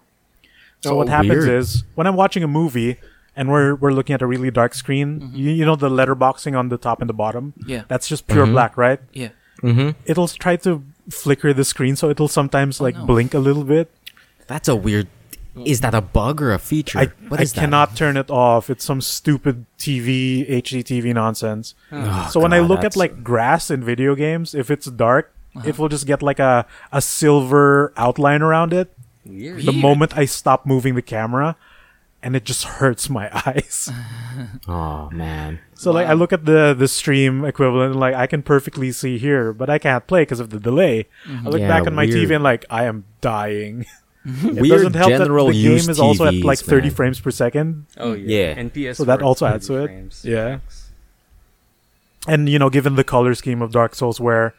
So 0.86 0.94
Oh, 0.94 0.98
what 0.98 1.10
happens 1.10 1.46
weird. 1.46 1.50
is 1.50 1.84
when 1.96 2.08
I'm 2.08 2.16
watching 2.16 2.44
a 2.44 2.48
movie 2.48 2.98
and 3.36 3.50
we're 3.50 3.76
we're 3.76 3.92
looking 3.92 4.14
at 4.14 4.22
a 4.22 4.28
really 4.28 4.52
dark 4.52 4.74
screen, 4.74 5.20
Mm-hmm. 5.20 5.36
you, 5.36 5.50
you 5.52 5.66
know 5.66 5.76
the 5.76 5.90
letterboxing 5.90 6.58
on 6.58 6.70
the 6.70 6.78
top 6.78 7.02
and 7.02 7.10
the 7.10 7.14
bottom? 7.26 7.54
Yeah. 7.66 7.84
That's 7.88 8.08
just 8.08 8.28
pure 8.28 8.46
Mhm. 8.46 8.52
black, 8.56 8.78
right? 8.78 9.00
Yeah. 9.14 9.30
Mm-hmm. 9.64 9.90
It'll 10.06 10.28
try 10.28 10.56
to 10.68 10.84
flicker 11.10 11.54
the 11.54 11.66
screen 11.66 11.96
so 11.96 12.10
it'll 12.10 12.28
sometimes 12.28 12.80
like 12.82 12.96
Oh, 12.96 13.00
no. 13.02 13.06
blink 13.06 13.34
a 13.34 13.40
little 13.40 13.64
bit. 13.64 13.90
That's 14.48 14.68
a 14.68 14.76
weird. 14.76 15.08
Is 15.56 15.80
that 15.80 15.96
a 15.96 16.02
bug 16.02 16.42
or 16.44 16.52
a 16.52 16.60
feature? 16.60 17.00
I, 17.00 17.08
What 17.32 17.40
I 17.40 17.44
is 17.44 17.54
that? 17.54 17.62
cannot 17.62 17.96
turn 17.96 18.18
it 18.18 18.30
off. 18.30 18.70
It's 18.70 18.84
some 18.84 19.00
stupid 19.00 19.64
TV, 19.80 20.44
HDTV 20.50 21.14
nonsense. 21.14 21.74
Oh, 21.94 22.28
so 22.30 22.42
when 22.44 22.52
I 22.52 22.60
God, 22.60 22.68
look 22.70 22.84
at 22.84 22.96
like 22.98 23.24
grass 23.24 23.72
in 23.72 23.80
video 23.82 24.16
games, 24.16 24.54
if 24.54 24.68
it's 24.70 24.86
dark, 24.92 25.32
Uh-huh. 25.56 25.64
it 25.70 25.80
will 25.80 25.88
just 25.88 26.04
get 26.06 26.20
like 26.22 26.40
a, 26.44 26.66
a 26.92 27.00
silver 27.00 27.94
outline 27.96 28.42
around 28.44 28.74
it. 28.74 28.92
Weird. 29.26 29.64
The 29.64 29.72
moment 29.72 30.18
I 30.18 30.26
stop 30.26 30.66
moving 30.66 30.96
the 30.96 31.02
camera, 31.02 31.56
and 32.22 32.36
it 32.36 32.44
just 32.46 32.64
hurts 32.64 33.10
my 33.10 33.30
eyes. 33.46 33.90
Oh 34.68 35.10
man. 35.12 35.60
So 35.74 35.92
like 35.92 36.08
I 36.08 36.14
look 36.14 36.32
at 36.34 36.46
the 36.46 36.74
the 36.78 36.88
stream 36.88 37.44
equivalent, 37.46 37.92
and 37.92 38.00
like 38.00 38.14
I 38.16 38.28
can 38.28 38.42
perfectly 38.44 38.92
see 38.92 39.18
here, 39.18 39.52
but 39.54 39.70
I 39.70 39.78
can't 39.80 40.06
play 40.08 40.22
because 40.22 40.40
of 40.40 40.50
the 40.52 40.60
delay. 40.60 41.08
I 41.28 41.50
look 41.50 41.60
Yeah, 41.60 41.68
back 41.68 41.88
on 41.88 41.96
my. 41.96 42.06
TV 42.08 42.34
and 42.36 42.44
like 42.44 42.66
I 42.70 42.86
am 42.86 43.06
dying. 43.22 43.86
it 44.26 44.56
Weird 44.62 44.70
doesn't 44.70 44.94
help 44.96 45.12
that 45.12 45.28
the 45.28 45.52
game 45.52 45.54
use 45.74 45.88
is 45.88 46.00
also 46.00 46.26
at 46.26 46.34
like 46.36 46.58
30 46.60 46.88
man. 46.88 46.96
frames 46.96 47.20
per 47.20 47.30
second. 47.32 47.86
Oh 47.98 48.14
yeah. 48.14 48.54
Yeah. 48.54 48.60
And 48.60 48.96
So 48.98 49.06
that 49.06 49.22
also 49.22 49.46
adds 49.46 49.68
to 49.68 49.84
it. 49.84 49.88
frames. 49.88 50.26
Yeah. 50.26 50.60
and 52.28 52.50
you 52.50 52.58
know 52.58 52.70
given 52.70 52.96
the 52.96 53.04
color 53.04 53.36
scheme 53.36 53.62
of 53.62 53.72
dark 53.72 53.94
souls 53.96 54.20
where 54.20 54.54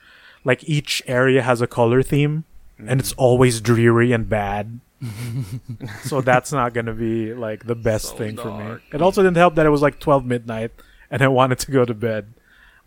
like 0.44 0.62
each 0.68 1.02
area 1.06 1.42
has 1.42 1.60
a 1.60 1.66
color 1.66 2.02
theme 2.02 2.44
and 2.78 3.00
it's 3.00 3.12
always 3.14 3.60
dreary 3.60 4.12
and 4.12 4.28
bad 4.28 4.80
so 6.04 6.20
that's 6.20 6.52
not 6.52 6.72
gonna 6.74 6.92
be 6.94 7.34
like 7.34 7.66
the 7.66 7.74
best 7.74 8.08
So 8.08 8.16
thing 8.16 8.36
for 8.36 8.50
me 8.56 8.80
it 8.92 9.02
also 9.02 9.22
didn't 9.22 9.36
help 9.36 9.54
that 9.56 9.66
it 9.66 9.70
was 9.70 9.82
like 9.82 10.00
12 10.00 10.24
midnight 10.24 10.72
and 11.10 11.22
i 11.22 11.28
wanted 11.28 11.58
to 11.60 11.70
go 11.70 11.84
to 11.84 11.94
bed 11.94 12.32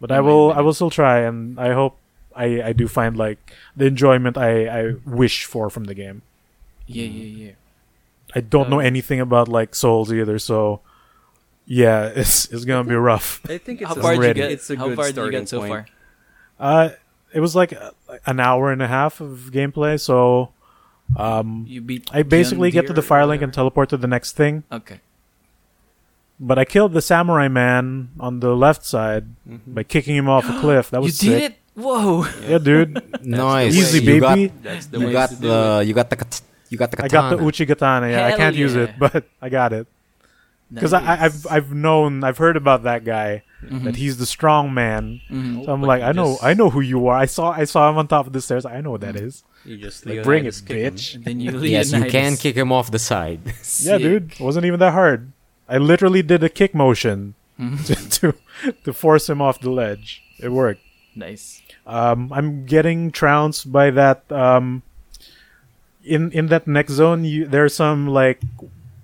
but 0.02 0.12
i 0.12 0.20
Wait 0.20 0.20
a 0.20 0.24
will 0.24 0.52
i 0.54 0.62
will 0.62 0.74
still 0.74 0.90
try 0.90 1.20
and 1.20 1.60
i 1.60 1.74
hope 1.74 1.98
i 2.36 2.62
i 2.62 2.74
do 2.74 2.88
find 2.88 3.16
like 3.18 3.54
the 3.76 3.86
enjoyment 3.86 4.38
i 4.38 4.68
i 4.68 4.94
wish 5.06 5.46
for 5.46 5.70
from 5.70 5.86
the 5.86 5.94
game 5.94 6.22
Yeah, 6.88 7.06
yeah, 7.06 7.46
yeah. 7.46 7.52
i 8.36 8.42
don't 8.42 8.70
know 8.70 8.80
Um, 8.80 8.86
anything 8.86 9.20
about 9.20 9.48
like 9.48 9.76
souls 9.76 10.12
either 10.12 10.40
so 10.40 10.82
yeah 11.66 12.08
it's 12.16 12.46
it's 12.50 12.66
gonna 12.66 12.88
be 12.90 12.96
rough 12.96 13.42
I 13.48 13.58
think 13.60 13.82
it's 13.82 13.90
How 13.90 13.96
a, 13.96 14.02
far 14.02 14.16
did 14.18 14.28
you 14.28 14.34
get? 14.34 14.52
It's 14.52 14.70
a 14.70 14.76
How 14.78 14.88
good 14.90 14.96
far 14.96 15.06
did 15.06 15.10
you 15.10 15.14
starting 15.14 15.40
get 15.42 15.50
so 15.50 15.60
point. 15.60 15.70
far? 15.70 15.86
Uh, 16.60 16.90
it 17.34 17.40
was 17.40 17.56
like 17.56 17.74
uh, 17.74 17.92
an 18.26 18.40
hour 18.40 18.72
and 18.72 18.82
a 18.82 18.88
half 18.88 19.22
of 19.22 19.50
gameplay. 19.52 20.00
So, 20.00 20.52
um, 21.16 21.66
You 21.68 21.82
beat. 21.82 22.10
I 22.14 22.24
basically 22.24 22.72
get 22.72 22.88
to 22.88 22.94
the 22.94 23.02
John 23.02 23.08
Deere 23.10 23.20
or 23.22 23.38
Firelink 23.38 23.42
and 23.44 23.54
teleport 23.54 23.90
to 23.90 23.98
the 23.98 24.08
next 24.08 24.34
thing. 24.36 24.64
Okay. 24.72 25.00
But 26.40 26.58
I 26.58 26.64
killed 26.66 26.94
the 26.94 27.02
samurai 27.02 27.48
man 27.50 28.10
on 28.20 28.40
the 28.40 28.56
left 28.56 28.86
side 28.86 29.26
Mhm. 29.48 29.60
by 29.68 29.84
kicking 29.84 30.16
him 30.16 30.30
off 30.30 30.48
a 30.50 30.58
cliff. 30.62 30.90
That 30.90 31.02
was 31.02 31.22
You 31.24 31.32
was 31.32 31.40
did 31.40 31.44
sick. 31.44 31.52
it. 31.52 31.82
Whoa. 31.82 32.26
Yeah, 32.48 32.58
dude. 32.58 33.04
Nice. 33.26 33.76
Easy, 33.76 34.00
you 34.00 34.20
baby. 34.22 34.48
Got, 34.48 34.64
That's 34.64 34.86
the 34.88 35.00
you 35.00 35.06
way 35.08 35.12
got 35.14 35.30
the. 35.32 35.84
You 35.86 35.94
got 35.94 36.10
the. 36.10 36.16
kat- 36.16 36.42
You 36.70 36.78
got 36.78 36.92
the 36.92 36.98
I 37.04 37.08
katana. 37.08 37.36
got 37.36 37.40
the 37.40 37.44
Uchigatana. 37.44 38.12
Yeah, 38.12 38.28
I 38.28 38.38
can't 38.38 38.56
use 38.56 38.76
it, 38.76 38.92
but 39.00 39.26
I 39.42 39.50
got 39.50 39.74
it 39.74 39.88
because 40.72 40.94
I, 40.94 41.02
I- 41.02 41.20
I've 41.26 41.48
I've 41.50 41.74
known 41.74 42.24
I've 42.24 42.38
heard 42.38 42.56
about 42.58 42.84
that 42.84 43.04
guy 43.04 43.42
Mhm. 43.64 43.84
that 43.84 43.96
he's 43.98 44.18
the 44.18 44.26
strong 44.26 44.74
man. 44.74 45.22
Mhm. 45.30 45.66
So 45.66 45.74
I'm 45.74 45.82
But 45.82 45.88
like, 45.88 46.02
I 46.04 46.12
know 46.14 46.32
just- 46.34 46.44
I 46.44 46.54
know 46.54 46.70
who 46.70 46.80
you 46.82 47.08
are. 47.08 47.18
I 47.18 47.26
saw 47.26 47.52
I 47.52 47.66
saw 47.66 47.90
him 47.90 47.98
on 47.98 48.08
top 48.08 48.28
of 48.28 48.34
the 48.34 48.42
stairs. 48.42 48.66
I 48.66 48.80
know 48.82 48.92
what 48.92 49.02
that 49.02 49.16
is. 49.16 49.44
You 49.66 49.78
just 49.78 50.06
Like, 50.06 50.24
bring 50.24 50.46
it, 50.46 50.56
Leonidas 50.56 50.60
him. 50.62 51.22
bitch. 51.22 51.24
Then 51.26 51.40
you 51.42 51.52
Yes, 51.78 51.92
you 51.92 52.06
can 52.06 52.38
kick 52.38 52.56
him 52.56 52.72
off 52.72 52.90
the 52.92 53.00
side. 53.00 53.42
Yeah, 53.84 53.98
dude, 53.98 54.32
it 54.34 54.40
wasn't 54.40 54.66
even 54.66 54.80
that 54.80 54.94
hard. 54.94 55.32
I 55.68 55.78
literally 55.78 56.24
did 56.24 56.44
a 56.44 56.50
kick 56.50 56.74
motion 56.74 57.36
to, 57.60 57.96
to 58.20 58.34
to 58.86 58.94
force 58.94 59.30
him 59.30 59.42
off 59.42 59.60
the 59.60 59.70
ledge. 59.70 60.24
It 60.40 60.50
worked. 60.52 60.82
Nice. 61.16 61.62
Um, 61.86 62.32
I'm 62.32 62.66
getting 62.66 63.12
trounced 63.12 63.72
by 63.72 63.92
that. 63.92 64.24
Um, 64.32 64.84
in 66.04 66.32
in 66.32 66.48
that 66.48 66.66
next 66.68 66.94
zone, 66.94 67.26
you, 67.26 67.46
there's 67.46 67.76
some 67.76 68.08
like 68.08 68.40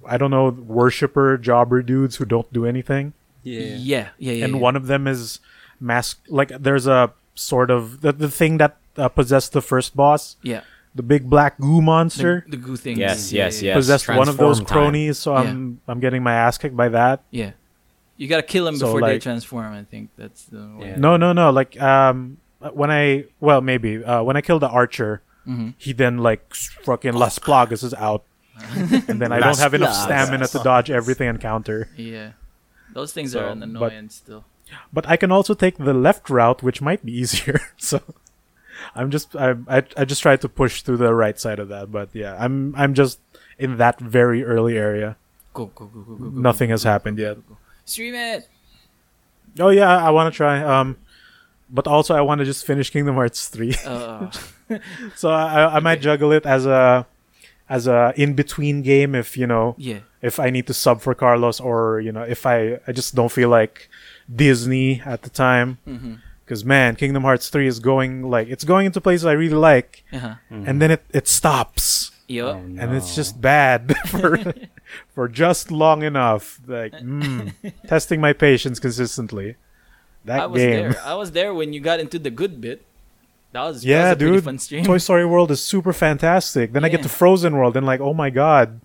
I 0.07 0.18
don't 0.18 0.32
know 0.32 0.49
worshiper 0.49 1.38
jobber 1.38 1.82
dudes 1.82 2.15
who 2.15 2.26
don't 2.26 2.52
do 2.53 2.65
anything, 2.65 3.14
Yeah. 3.45 3.61
Yeah, 3.61 4.07
yeah, 4.17 4.34
yeah. 4.34 4.45
and 4.45 4.55
yeah. 4.55 4.59
one 4.59 4.76
of 4.76 4.88
them 4.88 5.07
is 5.07 5.39
mask. 5.80 6.19
Like 6.27 6.49
there's 6.49 6.88
a 6.88 7.13
sort 7.35 7.69
of 7.72 8.01
the, 8.01 8.11
the 8.11 8.30
thing 8.30 8.57
that 8.57 8.77
uh, 8.97 9.07
possessed 9.07 9.53
the 9.53 9.61
first 9.61 9.95
boss, 9.95 10.35
Yeah. 10.41 10.61
the 10.95 11.03
big 11.03 11.30
black 11.30 11.57
goo 11.59 11.81
monster. 11.81 12.43
the 12.49 12.57
goo 12.57 12.76
thing. 12.76 12.97
Yes, 12.97 13.31
yes, 13.31 13.61
yeah, 13.61 13.69
yes. 13.72 13.76
possessed 13.77 14.07
one 14.07 14.27
of 14.30 14.38
those 14.38 14.57
transform 14.57 14.65
time. 14.65 14.91
cronies, 14.91 15.17
so 15.19 15.35
I'm 15.35 15.80
I'm 15.88 15.99
getting 15.99 16.23
my 16.23 16.34
ass 16.34 16.57
kicked 16.57 16.76
by 16.76 16.89
that. 16.89 17.22
Yeah. 17.31 17.51
You 18.17 18.27
gotta 18.30 18.43
kill 18.47 18.65
him 18.67 18.77
So, 18.77 18.88
before 18.88 19.01
they 19.07 19.19
transform. 19.19 19.73
I 19.73 19.84
think 19.84 20.09
that's 20.17 20.43
the 20.45 20.63
way. 20.80 20.88
Yeah. 20.89 20.95
No, 20.95 21.17
no, 21.17 21.34
no. 21.34 21.51
Like 21.51 21.76
um, 21.81 22.38
when 22.73 22.89
I 22.89 23.26
well 23.39 23.59
maybe 23.61 24.03
uh, 24.03 24.23
when 24.23 24.38
I 24.38 24.41
killed 24.41 24.61
the 24.63 24.69
archer, 24.72 25.22
hmm 25.43 25.72
he 25.77 25.91
then 25.93 26.17
like 26.19 26.41
s- 26.51 26.72
fucking 26.88 27.13
Las 27.13 27.38
Plagas 27.38 27.84
is 27.84 27.93
out, 27.93 28.23
and 29.11 29.19
then 29.22 29.31
I 29.35 29.39
don't 29.43 29.59
have 29.59 29.73
enough 29.76 29.93
stamina 29.93 30.47
to 30.47 30.59
dodge 30.63 30.89
everything 30.89 31.27
and 31.27 31.39
counter. 31.41 31.89
Yeah. 31.99 32.31
Those 32.95 33.11
things 33.11 33.34
So, 33.35 33.43
are 33.43 33.49
an 33.51 33.59
but- 33.59 33.69
annoyance 33.91 34.15
still. 34.15 34.45
but 34.91 35.05
I 35.07 35.15
can 35.19 35.30
also 35.31 35.53
take 35.53 35.77
the 35.77 35.93
left 35.93 36.30
route, 36.31 36.63
which 36.63 36.80
might 36.81 37.03
be 37.05 37.11
easier. 37.22 37.59
so 37.77 37.99
I'm 38.95 39.11
just 39.11 39.35
I, 39.35 39.53
I 39.67 39.84
I 39.99 40.03
just 40.07 40.22
try 40.23 40.35
to 40.39 40.47
push 40.49 40.81
through 40.81 40.97
the 41.03 41.13
right 41.13 41.38
side 41.39 41.59
of 41.59 41.67
that. 41.69 41.91
But 41.91 42.09
yeah, 42.15 42.34
I'm 42.39 42.73
I'm 42.80 42.93
just 42.95 43.19
in 43.59 43.77
that 43.77 43.99
very 43.99 44.41
early 44.43 44.77
area. 44.80 45.17
Go 45.53 45.67
go 45.76 45.85
go 45.85 45.99
go 46.01 46.15
go. 46.15 46.26
go 46.31 46.39
Nothing 46.39 46.69
has 46.72 46.84
happened 46.84 47.19
yet. 47.19 47.38
Stream 47.85 48.15
it. 48.15 48.47
Oh 49.59 49.69
yeah, 49.69 49.91
I, 50.03 50.09
want 50.11 50.34
to 50.34 50.35
try. 50.35 50.59
Um, 50.63 50.97
but 51.69 51.88
also 51.88 52.15
I 52.15 52.22
want 52.22 52.39
to 52.39 52.45
just 52.45 52.65
finish 52.65 52.89
Kingdom 52.91 53.15
Hearts 53.15 53.47
three. 53.47 53.76
Uh, 53.85 54.31
so 55.15 55.30
I 55.30 55.77
I 55.77 55.80
might 55.80 56.01
juggle 56.01 56.31
it 56.31 56.45
as 56.45 56.65
a 56.65 57.05
as 57.67 57.87
a 57.87 58.13
in 58.15 58.33
between 58.33 58.81
game 58.83 59.15
if 59.15 59.35
you 59.37 59.47
know 59.47 59.75
yeah. 59.77 59.99
if 60.21 60.39
I 60.39 60.49
need 60.49 60.67
to 60.67 60.73
sub 60.73 61.01
for 61.01 61.15
Carlos 61.15 61.59
or 61.59 61.99
you 61.99 62.11
know 62.11 62.21
if 62.23 62.45
I 62.45 62.79
I 62.87 62.91
just 62.91 63.15
don't 63.15 63.31
feel 63.31 63.49
like 63.49 63.89
Disney 64.33 65.01
at 65.05 65.21
the 65.23 65.29
time 65.29 65.77
Mm-hmm. 65.87 66.13
because 66.43 66.63
man 66.65 66.95
Kingdom 66.95 67.23
Hearts 67.23 67.49
3 67.49 67.65
is 67.67 67.79
going 67.79 68.21
like 68.29 68.47
it's 68.49 68.63
going 68.63 68.85
into 68.85 69.01
places 69.01 69.25
I 69.25 69.33
really 69.33 69.55
like 69.57 70.03
Uh-huh. 70.13 70.35
and 70.49 70.81
then 70.81 70.91
it 70.91 71.03
it 71.13 71.27
stops 71.27 72.11
Yup. 72.27 72.55
and 72.57 72.93
it's 72.95 73.15
just 73.15 73.41
bad 73.41 73.95
for 74.07 74.37
for 75.13 75.27
just 75.27 75.71
long 75.71 76.03
enough 76.03 76.59
like 76.67 76.93
mm, 77.01 77.53
testing 77.87 78.21
my 78.21 78.33
patience 78.33 78.79
consistently 78.79 79.55
that 80.25 80.39
I 80.41 80.45
was 80.47 80.61
game 80.61 80.91
there. 80.91 81.01
I 81.05 81.13
was 81.15 81.31
there 81.31 81.53
when 81.53 81.73
you 81.73 81.79
got 81.79 81.99
into 81.99 82.17
the 82.17 82.31
good 82.31 82.59
bit. 82.61 82.81
That 83.56 83.64
was 83.64 83.82
that 83.82 83.88
yeah 83.88 84.03
was 84.03 84.14
a 84.14 84.15
pretty 84.18 84.36
dude 84.36 84.44
fun 84.44 84.60
stream. 84.60 84.84
Toy 84.84 84.99
Story 84.99 85.26
World 85.26 85.49
is 85.49 85.61
super 85.61 85.94
fantastic 85.94 86.73
then 86.73 86.84
I 86.84 86.90
get 86.90 87.03
to 87.03 87.10
Frozen 87.10 87.56
World 87.56 87.76
and 87.77 87.86
like 87.86 88.02
oh 88.02 88.14
my 88.14 88.30
god 88.30 88.82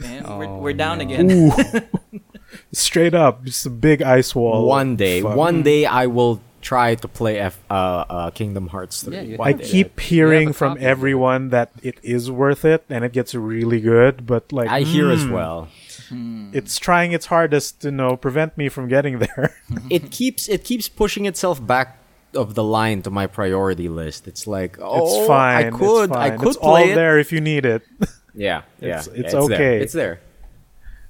Man, 0.00 0.24
we're, 0.38 0.46
Oh, 0.46 0.58
we're 0.58 0.72
down 0.72 0.98
no. 0.98 1.04
again. 1.04 1.88
Straight 2.72 3.14
up, 3.14 3.44
just 3.44 3.66
a 3.66 3.70
big 3.70 4.02
ice 4.02 4.34
wall. 4.34 4.66
one 4.66 4.96
day, 4.96 5.20
Fuck. 5.20 5.36
one 5.36 5.62
day 5.62 5.84
I 5.86 6.06
will 6.06 6.40
try 6.62 6.94
to 6.94 7.08
play 7.08 7.38
F, 7.38 7.58
uh, 7.70 8.04
uh, 8.08 8.30
Kingdom 8.30 8.68
Hearts 8.68 9.02
3. 9.04 9.36
Yeah, 9.36 9.36
I 9.40 9.52
have 9.52 9.60
day. 9.60 9.66
keep 9.68 10.00
hearing 10.00 10.52
from 10.52 10.72
copy 10.72 10.80
of 10.80 10.86
it. 10.86 10.90
everyone 10.90 11.48
that 11.50 11.70
it 11.82 11.98
is 12.02 12.30
worth 12.30 12.64
it 12.64 12.84
and 12.88 13.04
it 13.04 13.12
gets 13.12 13.34
really 13.34 13.80
good, 13.80 14.26
but 14.26 14.52
like 14.52 14.68
I 14.68 14.80
hear 14.82 15.10
as 15.10 15.24
mm, 15.24 15.32
well. 15.32 15.68
It's 16.52 16.78
trying 16.78 17.12
its 17.12 17.26
hardest 17.26 17.82
to 17.82 17.88
you 17.88 17.92
know 17.92 18.16
prevent 18.16 18.58
me 18.58 18.68
from 18.68 18.88
getting 18.88 19.20
there. 19.20 19.56
It 19.90 20.10
keeps 20.10 20.48
it 20.48 20.64
keeps 20.64 20.88
pushing 20.88 21.26
itself 21.26 21.64
back 21.64 21.99
of 22.34 22.54
the 22.54 22.64
line 22.64 23.02
to 23.02 23.10
my 23.10 23.26
priority 23.26 23.88
list. 23.88 24.28
It's 24.28 24.46
like, 24.46 24.78
oh, 24.80 25.18
it's 25.20 25.26
fine. 25.26 25.66
I 25.66 25.70
could, 25.70 26.04
it's 26.10 26.12
I 26.16 26.30
could 26.36 26.48
it's 26.48 26.56
play 26.56 26.82
all 26.84 26.88
it. 26.90 26.94
there 26.94 27.18
if 27.18 27.32
you 27.32 27.40
need 27.40 27.64
it. 27.66 27.82
Yeah, 28.34 28.62
yeah, 28.80 29.00
It's- 29.00 29.06
it's 29.08 29.34
yeah, 29.34 29.40
there. 29.40 29.42
okay. 29.56 29.78
It's 29.82 29.92
there. 29.92 30.20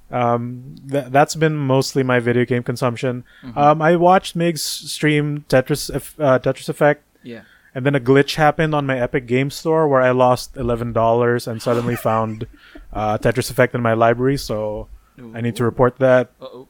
Um, 0.09 0.75
th- 0.89 1.05
that's 1.07 1.35
been 1.35 1.55
mostly 1.55 2.03
my 2.03 2.19
video 2.19 2.43
game 2.43 2.63
consumption. 2.63 3.23
Mm-hmm. 3.43 3.57
Um, 3.57 3.81
I 3.81 3.95
watched 3.95 4.35
Mig's 4.35 4.61
stream 4.61 5.45
Tetris, 5.47 5.89
uh, 6.19 6.39
Tetris 6.39 6.67
Effect, 6.67 7.03
Yeah. 7.23 7.43
and 7.73 7.85
then 7.85 7.95
a 7.95 7.99
glitch 7.99 8.35
happened 8.35 8.75
on 8.75 8.85
my 8.85 8.99
Epic 8.99 9.25
Game 9.25 9.49
Store 9.49 9.87
where 9.87 10.01
I 10.01 10.11
lost 10.11 10.57
eleven 10.57 10.91
dollars 10.91 11.47
and 11.47 11.61
suddenly 11.61 11.95
found 12.09 12.45
uh, 12.91 13.17
Tetris 13.19 13.49
Effect 13.49 13.73
in 13.73 13.81
my 13.81 13.93
library. 13.93 14.35
So 14.37 14.89
I 15.33 15.39
need 15.39 15.55
to 15.57 15.63
report 15.63 15.97
that. 15.99 16.31
Uh-oh. 16.41 16.67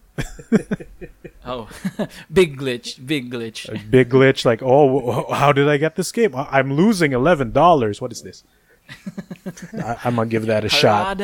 oh, 1.46 1.70
big 2.34 2.58
glitch, 2.58 3.06
big 3.06 3.32
glitch. 3.32 3.68
A 3.70 3.78
big 3.84 4.10
glitch, 4.10 4.46
like, 4.46 4.62
oh, 4.64 5.32
how 5.34 5.52
did 5.52 5.68
I 5.68 5.78
get 5.78 5.96
this 5.96 6.12
game? 6.12 6.34
I'm 6.36 6.74
losing 6.74 7.14
eleven 7.14 7.52
dollars. 7.52 8.02
What 8.02 8.12
is 8.12 8.22
this? 8.22 8.44
I- 9.74 9.98
I'm 10.04 10.16
gonna 10.16 10.30
give 10.30 10.46
that 10.48 10.66
a 10.66 10.70
shot. 10.70 11.20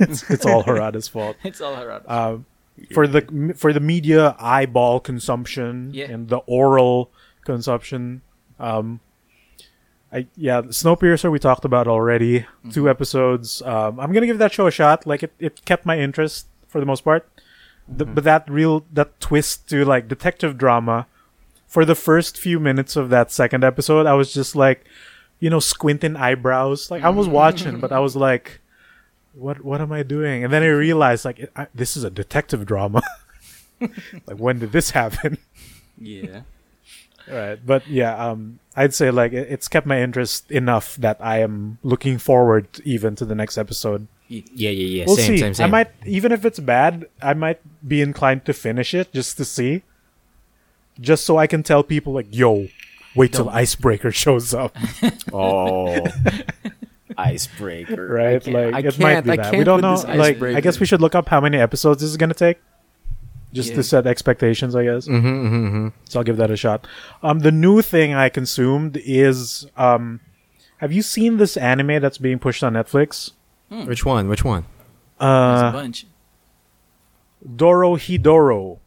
It's, 0.00 0.28
it's 0.30 0.44
all 0.46 0.64
Harada's 0.64 1.08
fault. 1.08 1.36
It's 1.44 1.60
all 1.60 1.76
Harada. 1.76 2.10
Um, 2.10 2.46
for 2.92 3.06
the 3.06 3.54
for 3.56 3.72
the 3.72 3.80
media 3.80 4.34
eyeball 4.38 5.00
consumption 5.00 5.90
Yeah. 5.92 6.10
and 6.10 6.28
the 6.28 6.38
oral 6.38 7.10
consumption, 7.44 8.22
um, 8.58 9.00
I 10.12 10.26
yeah, 10.36 10.62
Snowpiercer 10.62 11.30
we 11.30 11.38
talked 11.38 11.64
about 11.64 11.86
already. 11.86 12.40
Mm-hmm. 12.40 12.70
Two 12.70 12.88
episodes. 12.90 13.62
Um, 13.62 14.00
I'm 14.00 14.12
gonna 14.12 14.26
give 14.26 14.38
that 14.38 14.52
show 14.52 14.66
a 14.66 14.70
shot. 14.70 15.06
Like 15.06 15.22
it, 15.22 15.32
it 15.38 15.64
kept 15.64 15.86
my 15.86 15.98
interest 15.98 16.46
for 16.72 16.80
the 16.80 16.86
most 16.86 17.04
part. 17.04 17.28
The, 17.86 18.04
Mm-hmm. 18.04 18.14
But 18.14 18.24
that 18.24 18.50
real 18.50 18.86
that 18.92 19.20
twist 19.20 19.68
to 19.70 19.84
like 19.84 20.08
detective 20.08 20.56
drama 20.56 21.06
for 21.66 21.84
the 21.84 21.94
first 21.94 22.38
few 22.38 22.60
minutes 22.60 22.96
of 22.96 23.10
that 23.10 23.30
second 23.30 23.64
episode, 23.64 24.06
I 24.06 24.14
was 24.14 24.32
just 24.32 24.54
like, 24.54 24.84
you 25.40 25.50
know, 25.50 25.60
squinting 25.60 26.16
eyebrows. 26.16 26.90
Like 26.90 27.02
I 27.02 27.10
was 27.10 27.28
watching, 27.28 27.80
but 27.80 27.92
I 27.92 27.98
was 28.00 28.16
like, 28.28 28.60
what 29.34 29.64
what 29.64 29.80
am 29.80 29.92
I 29.92 30.02
doing? 30.02 30.44
And 30.44 30.52
then 30.52 30.62
I 30.62 30.66
realized 30.66 31.24
like 31.24 31.38
it, 31.38 31.52
I, 31.56 31.66
this 31.74 31.96
is 31.96 32.04
a 32.04 32.10
detective 32.10 32.66
drama. 32.66 33.02
like 33.80 34.38
when 34.38 34.58
did 34.58 34.72
this 34.72 34.90
happen? 34.90 35.38
Yeah. 35.98 36.42
right, 37.28 37.64
but 37.64 37.86
yeah, 37.88 38.16
um, 38.16 38.58
I'd 38.76 38.94
say 38.94 39.10
like 39.10 39.32
it, 39.32 39.48
it's 39.50 39.68
kept 39.68 39.86
my 39.86 40.00
interest 40.02 40.50
enough 40.50 40.96
that 40.96 41.16
I 41.20 41.38
am 41.40 41.78
looking 41.82 42.18
forward 42.18 42.68
even 42.84 43.16
to 43.16 43.24
the 43.24 43.34
next 43.34 43.58
episode. 43.58 44.06
Yeah, 44.54 44.70
yeah, 44.70 44.70
yeah. 44.70 45.04
we'll 45.06 45.16
same, 45.16 45.26
see. 45.36 45.38
same, 45.38 45.54
same. 45.54 45.64
I 45.66 45.68
might 45.70 45.90
even 46.06 46.32
if 46.32 46.44
it's 46.44 46.58
bad, 46.60 47.06
I 47.20 47.34
might 47.34 47.60
be 47.86 48.00
inclined 48.00 48.44
to 48.46 48.52
finish 48.52 48.94
it 48.94 49.12
just 49.12 49.36
to 49.36 49.44
see, 49.44 49.82
just 51.00 51.24
so 51.24 51.36
I 51.38 51.46
can 51.46 51.62
tell 51.62 51.82
people 51.82 52.12
like, 52.14 52.28
"Yo, 52.30 52.68
wait 53.14 53.32
till 53.32 53.48
Icebreaker 53.50 54.10
shows 54.24 54.54
up." 54.54 54.76
Oh, 55.32 56.04
icebreaker. 57.18 58.06
right? 58.08 58.36
I 58.36 58.38
can't, 58.40 58.54
like 58.54 58.74
I 58.74 58.78
it 58.78 58.82
can't, 58.82 58.98
might 58.98 59.20
be 59.22 59.30
I 59.32 59.36
that. 59.36 59.42
can't 59.44 59.58
We 59.58 59.64
don't 59.64 59.80
know. 59.80 59.94
Like 59.94 60.36
icebreaker. 60.36 60.56
I 60.56 60.60
guess 60.60 60.80
we 60.80 60.86
should 60.86 61.00
look 61.00 61.14
up 61.14 61.28
how 61.28 61.40
many 61.40 61.58
episodes 61.58 62.00
this 62.00 62.10
is 62.10 62.16
gonna 62.16 62.34
take, 62.34 62.58
just 63.52 63.70
Yeah. 63.70 63.76
to 63.76 63.82
set 63.82 64.06
expectations. 64.06 64.74
I 64.74 64.84
guess. 64.84 65.06
Mm-hmm, 65.08 65.26
mm-hmm, 65.28 65.66
mm-hmm. 65.66 65.88
So 66.08 66.20
I'll 66.20 66.24
give 66.24 66.36
that 66.38 66.50
a 66.50 66.56
shot. 66.56 66.86
Um, 67.22 67.40
the 67.40 67.52
new 67.52 67.82
thing 67.82 68.14
I 68.14 68.28
consumed 68.28 68.98
is 69.04 69.66
um, 69.76 70.20
have 70.78 70.92
you 70.92 71.02
seen 71.02 71.36
this 71.36 71.56
anime 71.56 72.00
that's 72.00 72.18
being 72.18 72.38
pushed 72.38 72.62
on 72.64 72.72
Netflix? 72.74 73.32
Which 73.86 74.04
one? 74.04 74.28
Which 74.28 74.44
one? 74.44 74.64
There's 75.18 75.62
a 75.62 75.66
Uh, 75.66 75.72
bunch. 75.72 76.06
Dorohedoro. 77.46 78.78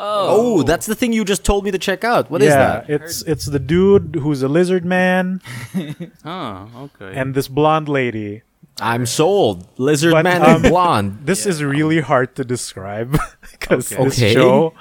Oh, 0.00 0.62
that's 0.62 0.86
the 0.86 0.94
thing 0.94 1.12
you 1.12 1.24
just 1.24 1.44
told 1.44 1.64
me 1.64 1.70
to 1.72 1.78
check 1.78 2.04
out. 2.04 2.30
What 2.30 2.40
is 2.40 2.48
yeah, 2.50 2.56
that? 2.86 2.90
it's 2.90 3.22
it's 3.22 3.46
the 3.46 3.58
dude 3.58 4.16
who's 4.22 4.42
a 4.42 4.48
lizard 4.48 4.84
man 4.84 5.40
Oh, 6.24 6.68
okay. 6.94 7.18
and 7.18 7.34
this 7.34 7.48
blonde 7.48 7.88
lady. 7.88 8.42
I'm 8.80 9.06
sold. 9.06 9.66
Lizard 9.76 10.12
But, 10.12 10.22
man 10.22 10.42
um, 10.42 10.48
and 10.50 10.62
blonde. 10.62 11.18
This 11.24 11.46
is 11.46 11.64
really 11.64 12.00
hard 12.00 12.36
to 12.36 12.44
describe 12.44 13.18
because 13.50 13.90
Okay. 13.92 14.04
this 14.04 14.18
Okay. 14.22 14.34
show 14.34 14.72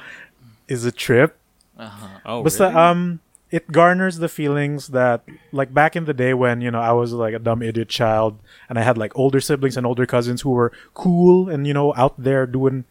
is 0.68 0.86
a 0.86 0.92
trip. 0.92 1.36
Uh-huh. 1.80 2.08
oh, 2.26 2.44
But 2.44 2.54
really? 2.60 2.74
um, 2.76 3.20
it 3.50 3.72
garners 3.72 4.18
the 4.18 4.28
feelings 4.28 4.90
that 4.90 5.24
like 5.52 5.74
back 5.74 5.96
in 5.96 6.06
the 6.06 6.14
day 6.14 6.34
when 6.34 6.62
you 6.62 6.70
know 6.70 6.82
I 6.82 6.92
was 6.92 7.14
like 7.14 7.34
a 7.34 7.40
dumb 7.40 7.62
idiot 7.62 7.90
child 7.90 8.40
and 8.70 8.78
I 8.78 8.84
had 8.84 8.98
like 8.98 9.18
older 9.18 9.40
siblings 9.40 9.78
and 9.78 9.86
older 9.86 10.06
cousins 10.06 10.42
who 10.42 10.52
were 10.52 10.72
cool 10.94 11.50
and 11.50 11.66
you 11.66 11.74
know 11.74 11.94
out 11.96 12.16
there 12.22 12.46
doing 12.46 12.86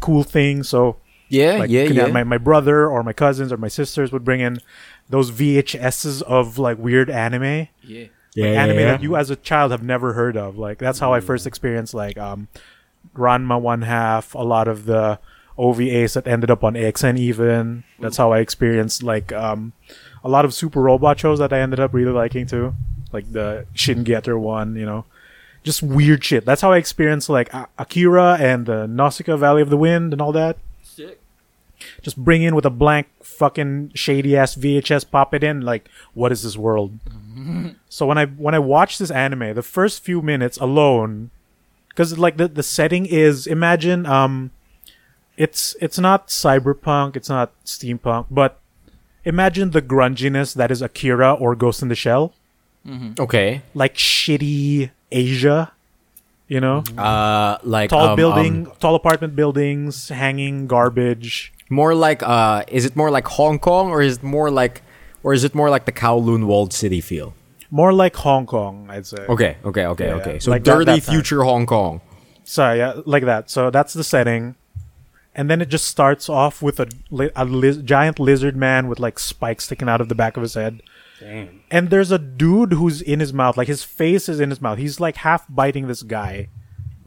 cool 0.00 0.24
things. 0.24 0.68
So 0.68 0.96
yeah, 1.28 1.56
like 1.56 1.70
yeah, 1.70 1.84
yeah. 1.84 2.06
my 2.08 2.24
my 2.24 2.38
brother 2.38 2.88
or 2.88 3.02
my 3.02 3.12
cousins 3.12 3.52
or 3.52 3.56
my 3.56 3.68
sisters 3.68 4.12
would 4.12 4.24
bring 4.24 4.40
in 4.40 4.58
those 5.08 5.30
VHSs 5.30 6.22
of 6.22 6.58
like 6.58 6.78
weird 6.78 7.08
anime. 7.08 7.42
Yeah. 7.42 7.68
yeah, 7.84 8.00
like, 8.00 8.10
yeah, 8.34 8.44
anime 8.46 8.78
yeah. 8.78 8.84
that 8.92 9.02
you 9.02 9.16
as 9.16 9.30
a 9.30 9.36
child 9.36 9.70
have 9.70 9.82
never 9.82 10.14
heard 10.14 10.36
of. 10.36 10.58
Like 10.58 10.78
that's 10.78 10.98
how 10.98 11.12
I 11.12 11.20
first 11.20 11.46
experienced 11.46 11.94
like 11.94 12.18
um 12.18 12.48
Ranma 13.16 13.60
one 13.60 13.82
half, 13.82 14.34
a 14.34 14.42
lot 14.42 14.68
of 14.68 14.86
the 14.86 15.18
OVAs 15.58 16.14
that 16.14 16.26
ended 16.26 16.50
up 16.50 16.64
on 16.64 16.74
AXN 16.74 17.18
even. 17.18 17.84
That's 18.00 18.16
how 18.16 18.32
I 18.32 18.38
experienced 18.38 19.02
like 19.02 19.32
um 19.32 19.72
a 20.24 20.28
lot 20.28 20.44
of 20.44 20.54
super 20.54 20.80
robot 20.80 21.18
shows 21.18 21.38
that 21.40 21.52
I 21.52 21.60
ended 21.60 21.80
up 21.80 21.92
really 21.92 22.12
liking 22.12 22.46
too. 22.46 22.74
Like 23.12 23.30
the 23.32 23.66
Shin 23.74 24.04
Getter 24.04 24.38
one, 24.38 24.76
you 24.76 24.86
know. 24.86 25.04
Just 25.64 25.82
weird 25.82 26.24
shit. 26.24 26.44
That's 26.44 26.60
how 26.60 26.72
I 26.72 26.78
experienced 26.78 27.28
like 27.28 27.52
A- 27.54 27.68
Akira 27.78 28.36
and 28.40 28.66
the 28.66 28.86
Nausicaa 28.86 29.36
Valley 29.36 29.62
of 29.62 29.70
the 29.70 29.76
Wind 29.76 30.12
and 30.12 30.20
all 30.20 30.32
that 30.32 30.56
Sick. 30.82 31.20
just 32.02 32.16
bring 32.16 32.42
in 32.42 32.54
with 32.56 32.64
a 32.66 32.70
blank 32.70 33.06
fucking 33.22 33.92
shady 33.94 34.36
ass 34.36 34.56
VHS, 34.56 35.08
pop 35.10 35.32
it 35.34 35.44
in. 35.44 35.60
Like, 35.60 35.88
what 36.14 36.32
is 36.32 36.42
this 36.42 36.56
world? 36.56 36.98
so 37.88 38.06
when 38.06 38.18
I 38.18 38.26
when 38.26 38.54
I 38.54 38.58
watch 38.58 38.98
this 38.98 39.10
anime, 39.10 39.54
the 39.54 39.62
first 39.62 40.02
few 40.02 40.20
minutes 40.22 40.58
alone, 40.58 41.30
because 41.88 42.18
like 42.18 42.36
the 42.38 42.48
the 42.48 42.62
setting 42.62 43.06
is 43.06 43.46
imagine 43.46 44.04
um, 44.06 44.50
it's 45.36 45.76
it's 45.80 45.98
not 45.98 46.28
cyberpunk, 46.28 47.16
it's 47.16 47.28
not 47.28 47.52
steampunk, 47.64 48.26
but 48.30 48.58
imagine 49.24 49.70
the 49.70 49.82
grunginess 49.82 50.54
that 50.54 50.70
is 50.70 50.82
Akira 50.82 51.32
or 51.34 51.54
Ghost 51.54 51.82
in 51.82 51.88
the 51.88 51.94
Shell, 51.94 52.32
Okay. 53.18 53.62
like 53.74 53.94
shitty 53.94 54.90
Asia, 55.10 55.72
you 56.48 56.60
know, 56.60 56.82
Uh, 56.98 57.56
like 57.62 57.90
tall 57.90 58.08
um, 58.10 58.16
building, 58.16 58.66
um, 58.66 58.72
tall 58.80 58.94
apartment 58.94 59.36
buildings, 59.36 60.08
hanging 60.08 60.66
garbage. 60.66 61.52
more 61.70 61.94
like 61.94 62.22
uh, 62.22 62.64
is 62.68 62.84
it 62.84 62.94
more 62.96 63.10
like 63.10 63.26
Hong 63.28 63.58
Kong 63.58 63.88
or 63.90 64.02
is 64.02 64.16
it 64.18 64.22
more 64.22 64.50
like, 64.50 64.82
or 65.22 65.32
is 65.32 65.44
it 65.44 65.54
more 65.54 65.70
like 65.70 65.84
the 65.86 65.92
Kowloon 65.92 66.44
walled 66.46 66.72
city 66.72 67.00
feel? 67.00 67.34
More 67.70 67.92
like 67.94 68.16
Hong 68.16 68.44
Kong, 68.44 68.86
I'd 68.90 69.06
say. 69.06 69.24
Okay, 69.28 69.56
okay, 69.64 69.86
okay, 69.86 70.06
Yeah, 70.08 70.14
okay. 70.20 70.38
So 70.38 70.50
Like 70.50 70.62
dirty 70.64 70.84
that 70.84 71.02
time. 71.04 71.14
future 71.14 71.42
Hong 71.44 71.64
Kong. 71.64 72.00
So 72.44 72.72
yeah, 72.72 73.00
like 73.06 73.24
that. 73.24 73.48
So 73.48 73.70
that's 73.70 73.94
the 73.94 74.04
setting. 74.04 74.56
And 75.34 75.50
then 75.50 75.62
it 75.62 75.68
just 75.68 75.86
starts 75.86 76.28
off 76.28 76.60
with 76.60 76.78
a, 76.78 76.88
a 77.34 77.44
liz- 77.44 77.78
giant 77.78 78.18
lizard 78.18 78.56
man 78.56 78.88
with 78.88 79.00
like 79.00 79.18
spikes 79.18 79.64
sticking 79.64 79.88
out 79.88 80.00
of 80.00 80.08
the 80.08 80.14
back 80.14 80.36
of 80.36 80.42
his 80.42 80.54
head. 80.54 80.82
Damn. 81.20 81.60
And 81.70 81.90
there's 81.90 82.10
a 82.10 82.18
dude 82.18 82.72
who's 82.72 83.00
in 83.00 83.20
his 83.20 83.32
mouth, 83.32 83.56
like 83.56 83.68
his 83.68 83.84
face 83.84 84.28
is 84.28 84.40
in 84.40 84.50
his 84.50 84.60
mouth. 84.60 84.78
He's 84.78 85.00
like 85.00 85.16
half 85.16 85.46
biting 85.48 85.86
this 85.86 86.02
guy. 86.02 86.48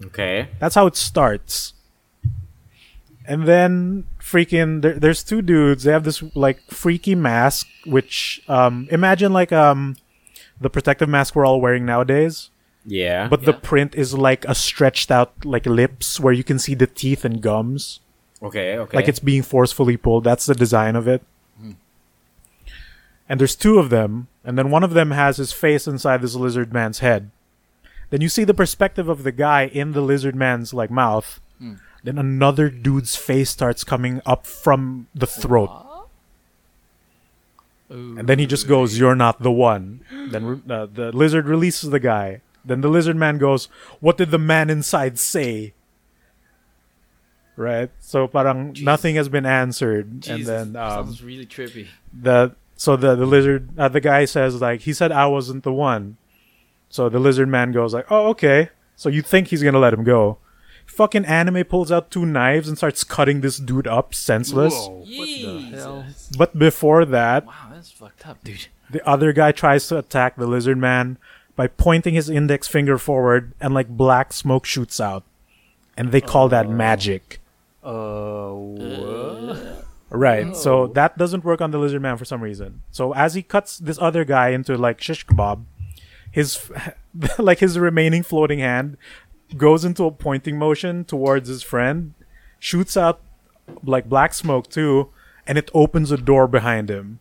Okay. 0.06 0.50
That's 0.60 0.76
how 0.76 0.88
it 0.88 0.96
starts. 0.96 1.74
And 3.28 3.48
then 3.48 4.06
freaking 4.20 4.82
there, 4.82 4.94
there's 4.94 5.24
two 5.24 5.42
dudes. 5.42 5.84
They 5.84 5.92
have 5.92 6.04
this 6.04 6.24
like 6.36 6.62
freaky 6.70 7.16
mask, 7.16 7.68
which 7.86 8.42
um 8.48 8.88
imagine 8.92 9.34
like 9.34 9.52
um 9.52 9.98
the 10.62 10.70
protective 10.70 11.10
mask 11.10 11.36
we're 11.36 11.46
all 11.46 11.60
wearing 11.60 11.86
nowadays. 11.86 12.50
Yeah. 12.86 13.28
But 13.28 13.46
the 13.46 13.54
print 13.54 13.96
is 13.96 14.14
like 14.14 14.46
a 14.46 14.56
stretched 14.56 15.12
out 15.12 15.44
like 15.44 15.66
lips 15.66 16.20
where 16.20 16.34
you 16.34 16.44
can 16.44 16.60
see 16.60 16.76
the 16.76 16.88
teeth 16.88 17.26
and 17.26 17.42
gums. 17.42 18.00
Okay. 18.46 18.78
Okay. 18.78 18.98
Like 18.98 19.08
it's 19.08 19.20
being 19.20 19.44
forcefully 19.44 19.98
pulled. 19.98 20.24
That's 20.24 20.46
the 20.46 20.56
design 20.56 20.96
of 20.96 21.08
it. 21.08 21.22
And 23.28 23.40
there's 23.40 23.56
two 23.56 23.80
of 23.80 23.90
them, 23.90 24.28
and 24.44 24.56
then 24.56 24.70
one 24.70 24.84
of 24.84 24.94
them 24.94 25.10
has 25.10 25.38
his 25.38 25.52
face 25.52 25.88
inside 25.88 26.22
this 26.22 26.36
lizard 26.36 26.72
man's 26.72 27.00
head. 27.00 27.32
Then 28.12 28.22
you 28.22 28.30
see 28.30 28.44
the 28.44 28.54
perspective 28.54 29.10
of 29.10 29.24
the 29.24 29.32
guy 29.32 29.66
in 29.66 29.94
the 29.94 30.02
lizard 30.02 30.36
man's 30.36 30.76
like 30.76 30.92
mouth. 30.92 31.40
Then 32.04 32.20
another 32.20 32.70
dude's 32.70 33.16
face 33.16 33.50
starts 33.50 33.84
coming 33.84 34.22
up 34.28 34.46
from 34.46 35.08
the 35.16 35.26
throat. 35.26 35.72
And 37.90 38.28
then 38.28 38.38
he 38.38 38.46
just 38.46 38.68
goes, 38.68 38.98
"You're 39.00 39.16
not 39.16 39.42
the 39.42 39.52
one." 39.52 40.02
Then 40.30 40.62
uh, 40.70 40.86
the 40.92 41.12
lizard 41.12 41.48
releases 41.48 41.90
the 41.90 42.00
guy. 42.00 42.42
Then 42.64 42.82
the 42.82 42.90
lizard 42.90 43.16
man 43.16 43.38
goes, 43.38 43.70
"What 44.02 44.18
did 44.18 44.32
the 44.32 44.40
man 44.40 44.70
inside 44.70 45.18
say?" 45.18 45.74
Right. 47.58 47.90
So 48.00 48.28
parang 48.28 48.76
nothing 48.82 49.16
has 49.16 49.30
been 49.30 49.46
answered, 49.46 50.22
Jesus, 50.22 50.48
and 50.50 50.76
then 50.76 50.82
um, 50.84 51.06
sounds 51.06 51.24
really 51.24 51.46
trippy. 51.46 51.88
the 52.14 52.54
so 52.76 52.96
the 52.98 53.16
the 53.16 53.26
lizard 53.26 53.70
uh, 53.80 53.88
the 53.88 54.02
guy 54.02 54.26
says 54.26 54.60
like 54.62 54.82
he 54.82 54.92
said 54.94 55.12
I 55.12 55.28
wasn't 55.28 55.64
the 55.64 55.72
one. 55.74 56.18
So 56.90 57.08
the 57.10 57.20
lizard 57.20 57.48
man 57.50 57.72
goes 57.72 57.94
like, 57.94 58.12
"Oh, 58.12 58.28
okay." 58.30 58.70
So 58.96 59.10
you 59.10 59.22
think 59.22 59.48
he's 59.50 59.64
gonna 59.64 59.80
let 59.80 59.94
him 59.94 60.04
go? 60.04 60.38
Fucking 60.86 61.26
anime 61.26 61.64
pulls 61.66 61.92
out 61.92 62.12
two 62.12 62.26
knives 62.26 62.68
and 62.68 62.78
starts 62.78 63.04
cutting 63.04 63.42
this 63.42 63.58
dude 63.58 63.88
up 63.88 64.14
senseless. 64.14 64.74
Whoa, 64.74 65.00
what 65.00 65.26
the 65.26 65.62
hell? 65.74 66.04
Jesus. 66.08 66.32
But 66.38 66.58
before 66.60 67.06
that, 67.06 67.46
Wow, 67.46 67.72
that's 67.74 67.92
fucked 67.92 68.28
up, 68.28 68.44
dude. 68.44 68.68
the 68.90 69.06
other 69.08 69.34
guy 69.34 69.52
tries 69.52 69.88
to 69.88 69.98
attack 69.98 70.36
the 70.36 70.46
lizard 70.46 70.78
man 70.78 71.18
by 71.56 71.68
pointing 71.68 72.14
his 72.14 72.30
index 72.30 72.68
finger 72.68 72.98
forward 72.98 73.54
and 73.60 73.74
like 73.74 73.88
black 73.90 74.32
smoke 74.32 74.66
shoots 74.66 75.00
out. 75.00 75.24
And 75.98 76.12
they 76.12 76.22
call 76.22 76.50
that 76.50 76.70
magic. 76.70 77.40
Uh? 77.86 79.82
Right. 80.10 80.56
So 80.56 80.88
that 80.88 81.18
doesn't 81.18 81.44
work 81.44 81.62
on 81.62 81.72
the 81.72 81.78
lizard 81.78 82.02
man 82.02 82.18
for 82.18 82.26
some 82.26 82.42
reason. 82.42 82.82
So 82.92 83.14
as 83.14 83.34
he 83.34 83.44
cuts 83.44 83.78
this 83.78 84.00
other 84.00 84.24
guy 84.24 84.50
into 84.50 84.78
like 84.78 85.02
shish 85.02 85.26
kebab, 85.26 85.66
his 86.32 86.70
like 87.38 87.60
his 87.60 87.78
remaining 87.80 88.24
floating 88.24 88.60
hand 88.60 88.98
goes 89.58 89.86
into 89.86 90.06
a 90.06 90.12
pointing 90.12 90.58
motion 90.58 91.06
towards 91.06 91.48
his 91.50 91.64
friend, 91.64 92.14
shoots 92.60 92.98
out 92.98 93.22
like 93.84 94.10
black 94.10 94.34
smoke 94.34 94.70
too, 94.70 95.10
and 95.48 95.58
it 95.58 95.70
opens 95.74 96.12
a 96.12 96.18
door 96.18 96.48
behind 96.48 96.90
him. 96.90 97.20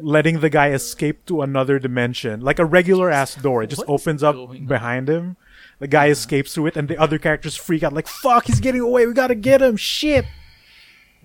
Letting 0.00 0.40
the 0.40 0.50
guy 0.50 0.70
escape 0.70 1.24
to 1.26 1.42
another 1.42 1.78
dimension. 1.78 2.40
Like 2.40 2.58
a 2.58 2.64
regular 2.64 3.10
ass 3.10 3.34
door. 3.36 3.62
It 3.62 3.68
just 3.68 3.86
What 3.86 4.00
opens 4.00 4.22
up 4.22 4.36
behind 4.66 5.08
him. 5.08 5.36
The 5.80 5.88
guy 5.88 6.08
escapes 6.08 6.54
through 6.54 6.66
it 6.66 6.76
and 6.76 6.88
the 6.88 6.96
other 6.98 7.18
characters 7.18 7.56
freak 7.56 7.82
out 7.82 7.92
like 7.92 8.06
fuck, 8.08 8.46
he's 8.46 8.60
getting 8.60 8.80
away, 8.80 9.06
we 9.06 9.12
gotta 9.12 9.34
get 9.34 9.60
him, 9.62 9.76
shit. 9.76 10.24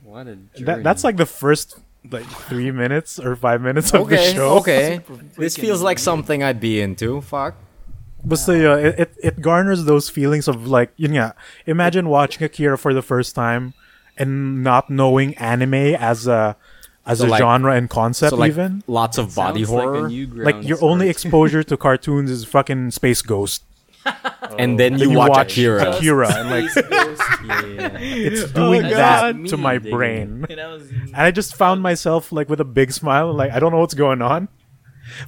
What 0.03 0.27
a 0.27 0.35
journey. 0.35 0.65
That 0.65 0.83
that's 0.83 1.03
like 1.03 1.17
the 1.17 1.25
first 1.25 1.77
like 2.09 2.25
three 2.25 2.71
minutes 2.71 3.19
or 3.19 3.35
five 3.35 3.61
minutes 3.61 3.93
of 3.93 4.07
the 4.09 4.15
okay. 4.17 4.33
show. 4.33 4.57
Okay. 4.57 5.01
This 5.37 5.55
feels 5.57 5.81
like 5.81 5.99
something 5.99 6.41
I'd 6.43 6.59
be 6.59 6.81
into. 6.81 7.21
Fuck. 7.21 7.55
But 8.23 8.37
so 8.37 8.51
yeah, 8.53 8.71
uh, 8.71 8.75
it, 8.77 8.99
it 8.99 9.13
it 9.23 9.41
garners 9.41 9.85
those 9.85 10.09
feelings 10.09 10.47
of 10.47 10.67
like 10.67 10.91
yun 10.97 11.11
nga, 11.13 11.35
imagine 11.65 12.09
watching 12.09 12.43
Akira 12.43 12.77
for 12.77 12.93
the 12.93 13.01
first 13.01 13.35
time 13.35 13.73
and 14.17 14.63
not 14.63 14.89
knowing 14.89 15.35
anime 15.37 15.73
as 15.95 16.27
a 16.27 16.57
as 17.05 17.19
So, 17.19 17.25
a 17.25 17.27
like- 17.29 17.39
genre 17.39 17.73
and 17.75 17.89
concept 17.89 18.31
So 18.31 18.35
like 18.37 18.51
even. 18.51 18.83
lots 18.87 19.17
of 19.17 19.33
body 19.35 19.63
Sounds 19.63 19.71
like 19.71 19.83
a 19.83 19.87
horror, 19.91 20.07
new 20.09 20.25
Like 20.27 20.55
ground 20.55 20.65
your 20.67 20.83
only 20.83 21.05
start. 21.05 21.11
exposure 21.15 21.63
to 21.63 21.77
cartoons 21.77 22.29
is 22.29 22.43
fucking 22.45 22.91
Space 22.91 23.21
Ghost. 23.21 23.63
And 24.57 24.79
then 24.79 24.97
Then 24.97 25.09
you, 25.11 25.17
watch, 25.17 25.53
Akira. 25.53 25.91
Akira 25.95 26.33
and 26.33 26.49
like 26.49 26.71
it's 28.01 28.51
doing 28.51 28.81
God. 28.83 28.91
that 29.43 29.47
to 29.49 29.57
my 29.57 29.77
brain. 29.77 30.45
And 30.49 30.59
I 30.59 30.73
And 30.73 31.15
I 31.15 31.31
just 31.31 31.55
found 31.55 31.81
myself 31.81 32.31
like 32.31 32.49
with 32.49 32.59
a 32.59 32.65
big 32.65 32.91
smile, 32.91 33.33
like 33.33 33.51
I 33.51 33.59
don't 33.59 33.71
know 33.71 33.79
what's 33.79 33.93
going 33.93 34.21
on, 34.21 34.47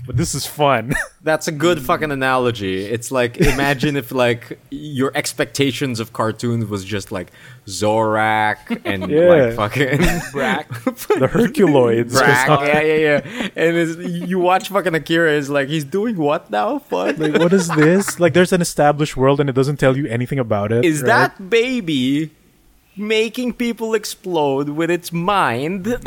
but 0.06 0.18
this 0.18 0.34
is 0.36 0.46
fun. 0.46 0.94
That's 1.24 1.48
a 1.48 1.52
good 1.52 1.82
fucking 1.82 2.12
analogy. 2.12 2.86
It's 2.86 3.12
like 3.12 3.38
imagine 3.38 3.96
if 3.96 4.12
like 4.12 4.60
your 4.70 5.12
expectations 5.16 6.00
of 6.00 6.14
cartoons 6.14 6.66
was 6.66 6.84
just 6.84 7.12
like 7.12 7.32
Zorak 7.68 8.82
and 8.86 9.10
Yeah. 9.10 9.28
like 9.30 9.56
fucking 9.56 10.00
Brak. 10.32 10.68
the 10.84 11.30
Herculoids. 11.32 12.12
Brak. 12.14 12.48
Yeah, 12.68 12.82
yeah, 12.82 12.96
yeah. 12.96 13.50
And 13.56 13.78
it's, 13.78 13.98
you 14.30 14.40
watch 14.40 14.70
fucking 14.70 14.96
Akira, 14.96 15.32
is 15.34 15.50
like 15.50 15.68
he's 15.70 15.86
doing 15.86 16.18
what 16.18 16.50
now? 16.50 16.80
Fuck. 16.80 17.18
like 17.18 17.34
what 17.40 17.54
is 17.54 17.68
this? 17.70 18.20
Like 18.20 18.34
there's 18.34 18.54
an 18.54 18.62
established 18.62 19.16
world 19.16 19.40
and 19.40 19.50
it 19.50 19.54
doesn't 19.54 19.78
tell 19.78 19.96
you 19.98 20.08
anything 20.08 20.40
about 20.40 20.72
it. 20.72 20.84
Is 20.86 21.02
right? 21.02 21.08
that 21.08 21.50
baby 21.50 22.32
making 22.98 23.54
people 23.54 23.94
explode 23.94 24.70
with 24.70 24.90
its 24.92 25.12
mind? 25.12 25.88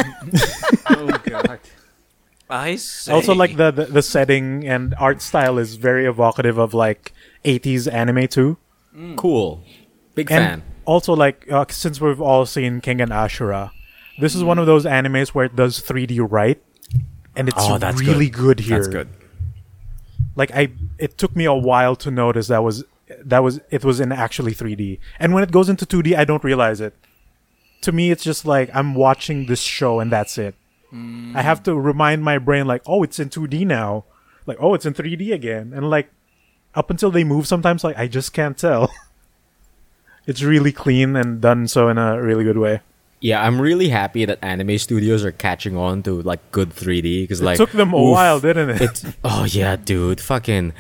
oh 0.91 1.21
god. 1.25 1.61
I 2.51 2.77
say. 2.77 3.13
also 3.13 3.35
like 3.35 3.57
the, 3.57 3.71
the 3.71 3.87
the 3.87 4.03
setting 4.03 4.67
and 4.67 4.95
art 4.99 5.23
style 5.23 5.59
is 5.59 5.77
very 5.77 6.05
evocative 6.07 6.59
of 6.59 6.75
like 6.75 7.13
80s 7.45 7.91
anime 7.93 8.29
too. 8.29 8.59
cool. 9.17 9.63
Big 10.15 10.31
And 10.31 10.45
fan. 10.45 10.63
also 10.85 11.15
like 11.15 11.51
uh, 11.51 11.65
since 11.71 12.01
we've 12.01 12.21
all 12.21 12.47
seen 12.47 12.81
Kengan 12.81 13.09
Ashura, 13.11 13.71
this 14.21 14.35
is 14.35 14.45
one 14.45 14.59
of 14.59 14.67
those 14.67 14.85
animes 14.85 15.29
where 15.31 15.47
it 15.47 15.57
does 15.57 15.81
3D 15.81 16.25
right 16.31 16.63
and 17.35 17.49
it's 17.49 17.57
Oh, 17.61 17.79
that's 17.79 18.01
really 18.01 18.31
good, 18.31 18.61
here. 18.61 18.77
That's 18.79 18.89
good. 18.89 19.09
Like 20.37 20.51
I 20.55 20.69
it 20.99 21.17
took 21.19 21.35
me 21.35 21.45
a 21.47 21.55
while 21.55 21.97
to 21.97 22.11
notice 22.11 22.49
that 22.49 22.63
was 22.63 22.85
that 23.25 23.41
was 23.43 23.61
it 23.71 23.85
was 23.85 24.01
in 24.01 24.13
actually 24.13 24.53
3D. 24.55 24.99
And 25.19 25.33
when 25.35 25.43
it 25.43 25.51
goes 25.51 25.69
into 25.69 25.87
2D, 25.87 26.17
I 26.17 26.25
don't 26.25 26.45
realize 26.45 26.81
it. 26.81 26.95
To 27.83 27.93
me 27.93 28.11
it's 28.11 28.23
just 28.25 28.45
like 28.45 28.71
I'm 28.75 28.95
watching 28.95 29.47
this 29.47 29.61
show 29.61 29.99
and 30.01 30.11
that's 30.13 30.39
it. 30.39 30.55
I 31.35 31.43
have 31.43 31.63
to 31.65 31.75
remind 31.75 32.23
my 32.23 32.39
brain 32.39 32.67
like, 32.67 32.83
"Oh, 32.87 33.03
it's 33.03 33.19
in 33.19 33.29
2D 33.29 33.67
now." 33.67 34.05
Like, 34.47 34.59
"Oh, 34.61 34.75
it's 34.75 34.87
in 34.87 34.95
3D 34.95 35.33
again." 35.33 35.73
And 35.75 35.91
like 35.91 36.11
up 36.75 36.91
until 36.91 37.11
they 37.11 37.25
move 37.25 37.47
sometimes 37.47 37.85
like 37.85 37.99
I 37.99 38.07
just 38.07 38.33
can't 38.33 38.57
tell. 38.57 38.93
it's 40.27 40.43
really 40.43 40.73
clean 40.73 41.17
and 41.17 41.41
done 41.41 41.69
so 41.69 41.89
in 41.89 41.99
a 41.99 42.21
really 42.21 42.45
good 42.45 42.59
way. 42.59 42.81
Yeah, 43.21 43.43
I'm 43.43 43.61
really 43.61 43.89
happy 43.89 44.25
that 44.27 44.39
anime 44.43 44.77
studios 44.79 45.25
are 45.25 45.33
catching 45.33 45.77
on 45.77 46.03
to 46.03 46.21
like 46.23 46.53
good 46.53 46.71
3D 46.71 47.23
because 47.23 47.41
like 47.41 47.55
it 47.55 47.59
took 47.59 47.71
them 47.71 47.93
a 47.93 47.97
oof, 47.97 48.13
while, 48.13 48.39
didn't 48.41 48.71
it? 48.71 48.81
It's 48.83 49.05
oh 49.25 49.45
yeah, 49.45 49.77
dude, 49.77 50.21
fucking. 50.21 50.73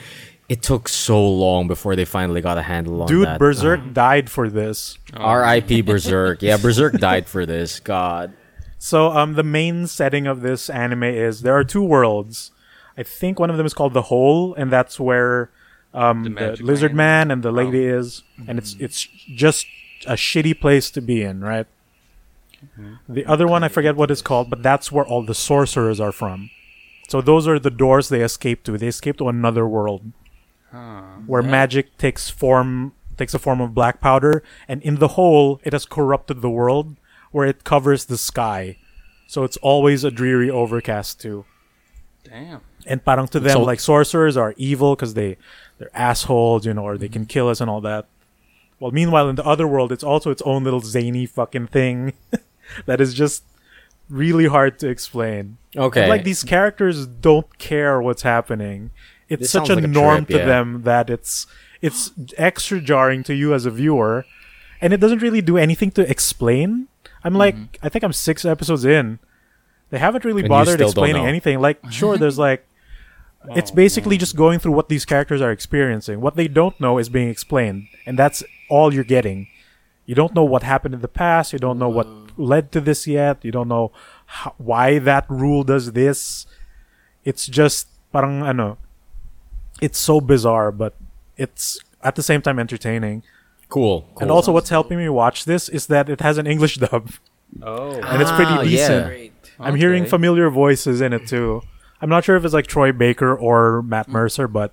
It 0.46 0.62
took 0.62 0.90
so 0.90 1.26
long 1.26 1.68
before 1.68 1.96
they 1.96 2.04
finally 2.04 2.42
got 2.42 2.58
a 2.58 2.62
handle 2.62 3.00
on 3.00 3.08
Dude, 3.08 3.26
that. 3.26 3.38
Berserk 3.38 3.80
uh-huh. 3.80 3.90
died 3.94 4.28
for 4.28 4.50
this. 4.50 4.98
R.I.P. 5.14 5.80
Berserk. 5.80 6.42
Yeah, 6.42 6.58
Berserk 6.58 6.98
died 6.98 7.26
for 7.28 7.46
this. 7.46 7.80
God. 7.80 8.34
So 8.84 9.12
um 9.12 9.32
the 9.32 9.42
main 9.42 9.86
setting 9.86 10.26
of 10.26 10.42
this 10.42 10.68
anime 10.68 11.04
is 11.04 11.40
there 11.40 11.56
are 11.56 11.64
two 11.64 11.82
worlds. 11.82 12.50
I 12.98 13.02
think 13.02 13.40
one 13.40 13.48
of 13.48 13.56
them 13.56 13.64
is 13.64 13.72
called 13.72 13.94
the 13.94 14.08
Hole, 14.12 14.54
and 14.60 14.70
that's 14.70 15.00
where 15.00 15.48
um 15.94 16.18
The 16.24 16.30
the, 16.58 16.62
lizard 16.62 16.92
man? 16.94 17.28
man 17.28 17.30
and 17.32 17.42
the 17.42 17.50
lady 17.50 17.84
is, 17.86 18.22
and 18.46 18.58
it's 18.58 18.76
it's 18.78 19.08
just 19.44 19.64
a 20.06 20.16
shitty 20.28 20.60
place 20.60 20.90
to 20.90 21.00
be 21.00 21.22
in, 21.22 21.40
right? 21.40 21.66
The 23.08 23.24
other 23.24 23.46
one 23.48 23.64
I 23.64 23.68
forget 23.68 23.96
what 23.96 24.10
it's 24.10 24.20
called, 24.30 24.50
but 24.50 24.62
that's 24.62 24.92
where 24.92 25.06
all 25.06 25.22
the 25.24 25.34
sorcerers 25.34 25.98
are 25.98 26.12
from. 26.12 26.50
So 27.08 27.22
those 27.22 27.48
are 27.48 27.58
the 27.58 27.70
doors 27.84 28.08
they 28.10 28.20
escape 28.20 28.64
to. 28.64 28.76
They 28.76 28.88
escape 28.88 29.16
to 29.18 29.28
another 29.28 29.66
world 29.66 30.12
Huh. 30.70 31.24
where 31.30 31.42
magic 31.42 31.96
takes 31.96 32.28
form 32.28 32.92
takes 33.16 33.32
a 33.32 33.38
form 33.38 33.60
of 33.62 33.72
black 33.80 33.96
powder 34.00 34.42
and 34.68 34.82
in 34.82 34.96
the 34.96 35.12
hole 35.16 35.60
it 35.64 35.72
has 35.72 35.86
corrupted 35.86 36.42
the 36.42 36.50
world 36.50 36.96
where 37.34 37.46
it 37.52 37.64
covers 37.64 38.06
the 38.06 38.16
sky 38.30 38.76
so 39.26 39.42
it's 39.42 39.58
always 39.70 40.04
a 40.04 40.10
dreary 40.20 40.48
overcast 40.62 41.20
too 41.20 41.44
Damn. 42.22 42.60
and 42.86 43.04
parang 43.04 43.28
to 43.28 43.40
them 43.40 43.52
So- 43.58 43.62
like 43.70 43.80
sorcerers 43.80 44.36
are 44.36 44.54
evil 44.56 44.94
because 44.94 45.14
they 45.14 45.36
they're 45.78 45.90
assholes 46.08 46.64
you 46.66 46.72
know 46.74 46.84
or 46.88 46.96
they 46.96 47.08
can 47.16 47.26
kill 47.26 47.48
us 47.52 47.60
and 47.60 47.68
all 47.68 47.80
that 47.82 48.06
well 48.80 48.92
meanwhile 48.92 49.28
in 49.28 49.36
the 49.36 49.44
other 49.44 49.66
world 49.66 49.90
it's 49.92 50.04
also 50.12 50.30
its 50.30 50.42
own 50.42 50.64
little 50.64 50.80
zany 50.80 51.26
fucking 51.26 51.66
thing 51.68 52.12
that 52.86 53.00
is 53.00 53.12
just 53.14 53.42
really 54.08 54.46
hard 54.46 54.78
to 54.78 54.86
explain 54.88 55.56
Okay. 55.76 56.02
and, 56.02 56.10
like 56.10 56.24
these 56.24 56.44
characters 56.44 57.04
don't 57.06 57.50
care 57.58 58.00
what's 58.00 58.22
happening. 58.22 58.90
It's 59.28 59.40
This 59.40 59.50
such 59.50 59.70
a 59.70 59.74
like 59.74 59.84
a 59.84 59.88
norm 59.88 60.24
trip, 60.24 60.42
to 60.42 60.46
them 60.46 60.82
that 60.84 61.10
it's 61.10 61.48
it's 61.82 62.12
extra 62.38 62.78
jarring 62.80 63.24
to 63.24 63.34
you 63.34 63.52
as 63.54 63.66
a 63.66 63.72
viewer. 63.72 64.24
and 64.80 64.92
it 64.92 65.00
doesn't 65.02 65.18
really 65.26 65.40
do 65.42 65.56
anything 65.58 65.90
to 65.98 66.02
explain. 66.08 66.86
I'm 67.24 67.34
like, 67.34 67.56
mm-hmm. 67.56 67.86
I 67.86 67.88
think 67.88 68.04
I'm 68.04 68.12
six 68.12 68.44
episodes 68.44 68.84
in. 68.84 69.18
They 69.90 69.98
haven't 69.98 70.24
really 70.24 70.42
And 70.42 70.48
bothered 70.48 70.80
explaining 70.80 71.24
anything. 71.24 71.60
Like, 71.60 71.80
sure, 71.90 72.18
there's 72.18 72.38
like, 72.38 72.66
oh, 73.48 73.54
it's 73.54 73.70
basically 73.70 74.18
just 74.18 74.36
going 74.36 74.58
through 74.58 74.72
what 74.72 74.88
these 74.88 75.04
characters 75.04 75.40
are 75.40 75.50
experiencing. 75.50 76.20
What 76.20 76.36
they 76.36 76.48
don't 76.48 76.78
know 76.80 76.98
is 76.98 77.08
being 77.08 77.28
explained, 77.28 77.88
and 78.04 78.18
that's 78.18 78.44
all 78.68 78.92
you're 78.92 79.04
getting. 79.04 79.48
You 80.06 80.14
don't 80.14 80.34
know 80.34 80.44
what 80.44 80.62
happened 80.62 80.94
in 80.94 81.00
the 81.00 81.08
past. 81.08 81.52
You 81.52 81.58
don't 81.58 81.78
know 81.78 81.88
what 81.88 82.06
led 82.36 82.72
to 82.72 82.80
this 82.80 83.06
yet. 83.06 83.42
You 83.42 83.52
don't 83.52 83.68
know 83.68 83.90
how, 84.26 84.54
why 84.58 84.98
that 84.98 85.24
rule 85.30 85.64
does 85.64 85.92
this. 85.92 86.46
It's 87.24 87.46
just 87.46 87.88
parang 88.12 88.42
ano. 88.42 88.76
It's 89.80 89.98
so 89.98 90.20
bizarre, 90.20 90.70
but 90.70 90.94
it's 91.36 91.80
at 92.02 92.16
the 92.16 92.22
same 92.22 92.42
time 92.42 92.58
entertaining. 92.58 93.22
Cool. 93.74 94.06
And 94.20 94.30
also, 94.30 94.52
what's 94.52 94.70
helping 94.70 94.98
me 94.98 95.08
watch 95.08 95.44
this 95.46 95.68
is 95.68 95.88
that 95.88 96.08
it 96.08 96.20
has 96.20 96.38
an 96.38 96.46
English 96.46 96.76
dub, 96.84 97.10
Oh. 97.60 97.90
and 98.00 98.22
it's 98.22 98.30
pretty 98.30 98.52
Ah, 98.52 98.62
decent. 98.62 99.06
Great. 99.06 99.32
I'm 99.58 99.74
hearing 99.74 100.04
familiar 100.06 100.48
voices 100.48 101.00
in 101.00 101.12
it 101.12 101.26
too. 101.26 101.60
I'm 102.00 102.08
not 102.08 102.22
sure 102.24 102.36
if 102.36 102.44
it's 102.44 102.54
like 102.54 102.68
Troy 102.68 102.92
Baker 102.92 103.34
or 103.34 103.82
Matt 103.82 104.08
Mercer, 104.08 104.46
but 104.46 104.70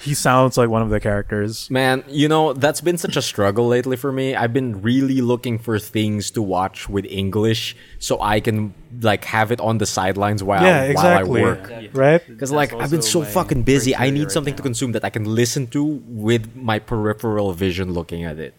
he 0.00 0.14
sounds 0.14 0.58
like 0.58 0.68
one 0.68 0.82
of 0.82 0.90
the 0.90 1.00
characters. 1.00 1.70
Man, 1.70 2.04
you 2.08 2.28
know, 2.28 2.52
that's 2.52 2.80
been 2.80 2.98
such 2.98 3.16
a 3.16 3.22
struggle 3.22 3.68
lately 3.68 3.96
for 3.96 4.12
me. 4.12 4.34
I've 4.34 4.52
been 4.52 4.82
really 4.82 5.20
looking 5.20 5.58
for 5.58 5.78
things 5.78 6.30
to 6.32 6.42
watch 6.42 6.88
with 6.88 7.04
English 7.06 7.76
so 7.98 8.20
I 8.20 8.40
can 8.40 8.74
like 9.00 9.24
have 9.26 9.52
it 9.52 9.60
on 9.60 9.78
the 9.78 9.86
sidelines 9.86 10.42
while 10.42 10.62
yeah, 10.62 10.84
exactly. 10.84 11.42
while 11.42 11.50
I 11.50 11.54
work. 11.54 11.94
Right? 11.94 12.26
Because 12.26 12.52
like 12.52 12.72
I've 12.72 12.90
been 12.90 13.02
so 13.02 13.22
fucking 13.22 13.62
busy, 13.62 13.94
I 13.94 14.10
need 14.10 14.24
right 14.24 14.32
something 14.32 14.56
to 14.56 14.62
consume 14.62 14.92
that 14.92 15.04
I 15.04 15.10
can 15.10 15.24
listen 15.24 15.66
to 15.68 15.84
with 16.06 16.54
my 16.56 16.78
peripheral 16.78 17.52
vision 17.52 17.92
looking 17.92 18.24
at 18.24 18.38
it. 18.38 18.54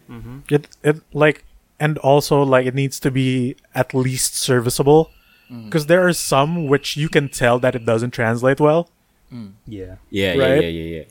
It 0.48 0.68
it 0.82 1.00
like 1.12 1.44
and 1.78 1.98
also 1.98 2.42
like 2.42 2.66
it 2.66 2.74
needs 2.74 2.98
to 3.00 3.10
be 3.10 3.56
at 3.74 3.94
least 3.94 4.36
serviceable 4.36 5.10
because 5.64 5.86
there 5.86 6.06
are 6.06 6.12
some 6.12 6.66
which 6.66 6.96
you 6.96 7.08
can 7.08 7.28
tell 7.28 7.58
that 7.58 7.74
it 7.74 7.84
doesn't 7.84 8.12
translate 8.12 8.60
well. 8.60 8.88
Yeah. 9.66 9.96
Yeah, 10.10 10.28
Right? 10.30 10.38
yeah, 10.38 10.60
yeah, 10.60 10.68
yeah, 10.68 10.96
yeah. 10.98 11.04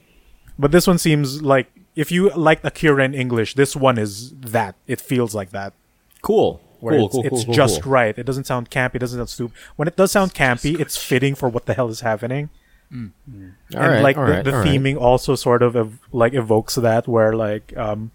But 0.57 0.72
this 0.72 0.88
one 0.88 0.98
seems 0.98 1.41
like 1.41 1.68
if 1.95 2.11
you 2.11 2.30
like 2.31 2.64
Akira 2.64 3.03
in 3.03 3.14
English, 3.14 3.56
this 3.56 3.76
one 3.76 3.98
is 3.98 4.31
that. 4.35 4.76
It 4.88 5.02
feels 5.02 5.35
like 5.35 5.49
that. 5.52 5.73
Cool. 6.22 6.61
Where 6.80 6.95
cool, 6.98 7.06
it's, 7.07 7.14
cool, 7.15 7.22
it's 7.26 7.30
cool, 7.30 7.45
cool, 7.45 7.53
just 7.53 7.81
cool. 7.84 7.91
right. 7.94 8.18
It 8.18 8.26
doesn't 8.26 8.45
sound 8.45 8.69
campy. 8.69 8.95
It 8.95 8.99
doesn't 8.99 9.18
sound 9.19 9.30
stupid. 9.30 9.57
When 9.76 9.88
it 9.88 9.95
does 9.95 10.11
sound 10.11 10.34
campy, 10.34 10.80
it's 10.80 10.98
fitting 10.98 11.34
for 11.35 11.49
what 11.49 11.65
the 11.65 11.73
hell 11.73 11.90
is 11.90 12.02
happening. 12.02 12.49
All 12.91 12.99
and 12.99 13.53
right, 13.73 14.02
like 14.02 14.18
all 14.18 14.26
the, 14.26 14.31
right, 14.34 14.44
the 14.45 14.53
all 14.53 14.60
right. 14.60 14.68
theming 14.68 14.98
also 14.98 15.34
sort 15.35 15.64
of 15.64 15.76
ev- 15.76 15.99
like 16.11 16.34
evokes 16.35 16.76
that 16.76 17.07
where 17.07 17.34
like 17.34 17.76
um 17.76 18.11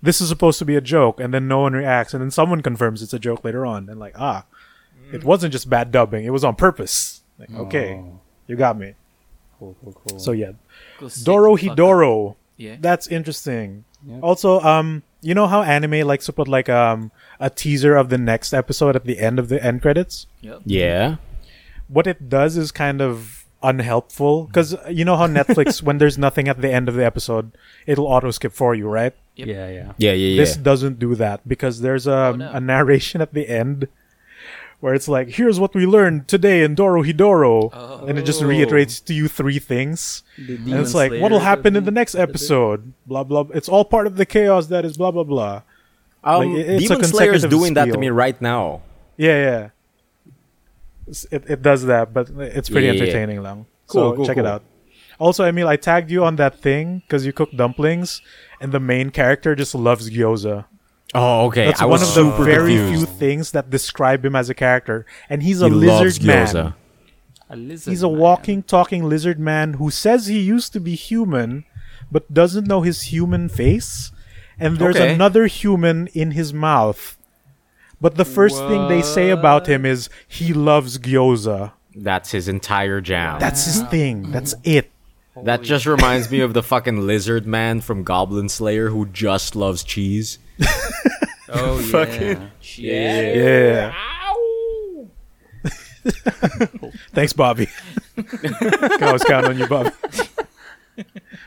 this 0.00 0.20
is 0.20 0.28
supposed 0.28 0.60
to 0.60 0.64
be 0.64 0.76
a 0.76 0.80
joke 0.80 1.18
and 1.18 1.34
then 1.34 1.48
no 1.48 1.60
one 1.60 1.72
reacts 1.72 2.14
and 2.14 2.22
then 2.22 2.30
someone 2.30 2.62
confirms 2.62 3.02
it's 3.02 3.12
a 3.12 3.18
joke 3.18 3.42
later 3.42 3.66
on 3.66 3.88
and 3.88 3.98
like 3.98 4.14
ah 4.16 4.44
it 5.12 5.24
wasn't 5.24 5.50
just 5.52 5.68
bad 5.68 5.90
dubbing 5.90 6.24
it 6.24 6.30
was 6.30 6.44
on 6.44 6.54
purpose 6.54 7.22
like 7.40 7.50
okay 7.54 7.94
Oh. 7.94 8.20
you 8.46 8.54
got 8.54 8.78
me 8.78 8.94
Cool, 9.60 9.76
cool, 9.84 9.92
cool. 10.08 10.18
so 10.18 10.32
yeah 10.32 10.52
Go 10.98 11.06
sit 11.08 11.24
Doro 11.24 11.54
the 11.56 11.62
fuck 11.68 11.70
up. 11.72 11.76
Hidoro 11.78 12.34
Yeah. 12.56 12.76
that's 12.80 13.06
interesting 13.06 13.84
Yep. 14.08 14.20
also 14.24 14.58
um 14.60 15.02
you 15.20 15.34
know 15.36 15.46
how 15.46 15.60
anime 15.62 16.00
likes 16.08 16.24
to 16.26 16.32
put 16.32 16.48
like 16.48 16.68
um 16.72 17.12
a 17.38 17.50
teaser 17.50 17.94
of 17.94 18.08
the 18.08 18.16
next 18.18 18.54
episode 18.54 18.96
at 18.96 19.04
the 19.04 19.18
end 19.20 19.38
of 19.38 19.48
the 19.52 19.62
end 19.62 19.82
credits 19.82 20.26
Yep. 20.40 20.62
Yeah. 20.64 21.16
what 21.88 22.06
it 22.08 22.28
does 22.32 22.56
is 22.56 22.72
kind 22.72 23.00
of 23.02 23.44
unhelpful 23.62 24.44
because 24.48 24.74
you 24.88 25.04
know 25.04 25.16
how 25.20 25.26
Netflix, 25.38 25.82
when 25.82 25.98
there's 25.98 26.16
nothing 26.16 26.48
at 26.48 26.62
the 26.62 26.72
end 26.72 26.88
of 26.88 26.94
the 26.94 27.04
episode, 27.04 27.52
it'll 27.86 28.06
auto 28.06 28.30
skip 28.30 28.52
for 28.52 28.74
you, 28.74 28.88
right? 28.88 29.12
Yep. 29.36 29.48
Yeah, 29.48 29.68
yeah. 29.68 29.92
Yeah, 29.98 30.12
yeah, 30.12 30.28
yeah. 30.32 30.40
This 30.40 30.56
doesn't 30.56 30.98
do 30.98 31.14
that 31.16 31.46
because 31.46 31.82
there's 31.82 32.06
a, 32.06 32.32
Oh, 32.32 32.36
no. 32.36 32.50
a 32.52 32.60
narration 32.60 33.20
at 33.20 33.34
the 33.34 33.46
end 33.48 33.88
where 34.80 34.94
it's 34.94 35.08
like, 35.08 35.28
here's 35.28 35.60
what 35.60 35.74
we 35.74 35.86
learned 35.86 36.26
today 36.28 36.62
in 36.64 36.74
Dorohedoro. 36.74 37.70
Oh. 37.72 38.06
And 38.06 38.18
it 38.18 38.24
just 38.24 38.42
reiterates 38.42 39.00
to 39.00 39.14
you 39.14 39.28
three 39.28 39.58
things. 39.58 40.22
And 40.36 40.72
it's 40.74 40.94
like, 40.94 41.12
what'll 41.20 41.38
happen 41.40 41.76
in 41.76 41.84
the 41.84 41.90
next 41.90 42.14
episode? 42.14 42.92
Blah, 43.06 43.24
blah. 43.24 43.44
It's 43.54 43.68
all 43.68 43.84
part 43.84 44.06
of 44.06 44.16
the 44.16 44.26
chaos 44.26 44.66
that 44.68 44.84
is 44.84 44.96
blah, 44.96 45.10
blah, 45.10 45.24
blah. 45.24 45.62
um, 46.24 46.52
like, 46.54 46.58
it- 46.64 46.70
it's 46.70 46.84
a 46.86 46.88
Demon 46.94 47.04
Slayer 47.04 47.32
is 47.32 47.42
consecutive 47.42 47.50
doing 47.50 47.74
that 47.74 47.86
to 47.92 47.98
me 47.98 48.08
right 48.08 48.40
now. 48.40 48.82
Yeah, 49.16 49.36
yeah. 49.42 49.68
It, 51.30 51.44
it 51.50 51.62
does 51.62 51.84
that, 51.86 52.14
but 52.14 52.30
it's 52.30 52.68
pretty 52.70 52.86
Yeah, 52.86 52.92
yeah, 52.92 52.98
yeah. 52.98 53.02
entertaining 53.04 53.42
lang. 53.42 53.66
Cool, 53.88 54.10
so 54.12 54.16
cool, 54.16 54.26
check 54.26 54.36
it 54.38 54.46
out. 54.46 54.62
Also, 55.18 55.44
Emil, 55.44 55.68
I 55.68 55.76
tagged 55.76 56.10
you 56.10 56.24
on 56.24 56.36
that 56.36 56.60
thing 56.60 57.02
because 57.06 57.26
you 57.26 57.32
cook 57.32 57.50
dumplings, 57.52 58.22
and 58.60 58.72
the 58.72 58.80
main 58.80 59.10
character 59.10 59.54
just 59.54 59.74
loves 59.74 60.08
gyoza. 60.08 60.64
Oh, 61.14 61.46
okay. 61.46 61.66
That's 61.66 61.80
I 61.82 61.86
one 61.86 61.92
was 62.00 62.02
of 62.02 62.14
the 62.14 62.30
super 62.30 62.44
very 62.44 62.76
confused. 62.76 63.08
few 63.08 63.18
things 63.18 63.50
that 63.52 63.68
describe 63.70 64.24
him 64.24 64.36
as 64.36 64.48
a 64.48 64.54
character, 64.54 65.06
and 65.28 65.42
he's 65.42 65.60
a 65.60 65.68
He 65.68 65.74
lizard 65.74 66.22
man. 66.24 66.46
gyoza. 66.46 66.74
A 67.48 67.56
lizard 67.56 67.90
He's 67.90 68.02
a 68.04 68.08
man. 68.08 68.18
walking, 68.18 68.62
talking 68.62 69.08
lizard 69.08 69.40
man 69.40 69.74
who 69.74 69.90
says 69.90 70.26
he 70.26 70.38
used 70.38 70.72
to 70.72 70.80
be 70.80 70.94
human, 70.94 71.64
but 72.12 72.32
doesn't 72.32 72.66
know 72.68 72.82
his 72.82 73.02
human 73.02 73.48
face. 73.48 74.12
And 74.58 74.78
there's 74.78 74.96
Okay. 74.96 75.14
another 75.14 75.46
human 75.46 76.06
in 76.08 76.32
his 76.32 76.52
mouth. 76.54 77.16
But 78.00 78.16
the 78.16 78.24
first 78.24 78.56
thing 78.68 78.88
they 78.88 79.02
say 79.02 79.30
about 79.30 79.66
him 79.66 79.84
is 79.84 80.08
he 80.28 80.52
loves 80.52 80.98
gyoza. 80.98 81.72
That's 81.96 82.30
his 82.30 82.46
entire 82.46 83.00
jam. 83.00 83.40
That's 83.40 83.64
his 83.64 83.82
thing. 83.84 84.30
That's 84.30 84.54
it. 84.62 84.90
that 85.42 85.62
just 85.62 85.86
reminds 85.86 86.30
me 86.30 86.40
of 86.40 86.52
the 86.54 86.62
fucking 86.62 87.06
lizard 87.06 87.46
man 87.46 87.80
from 87.80 88.02
Goblin 88.04 88.48
Slayer 88.50 88.90
who 88.90 89.06
just 89.06 89.56
loves 89.56 89.82
cheese. 89.82 90.38
Oh 91.52 91.80
yeah. 92.76 93.32
Yeah. 93.34 93.92
Thanks, 97.12 97.32
Bobby. 97.32 97.68
Can 98.16 99.02
always 99.02 99.24
count 99.24 99.46
on 99.46 99.58
you, 99.58 99.66
Bobby. 99.66 99.90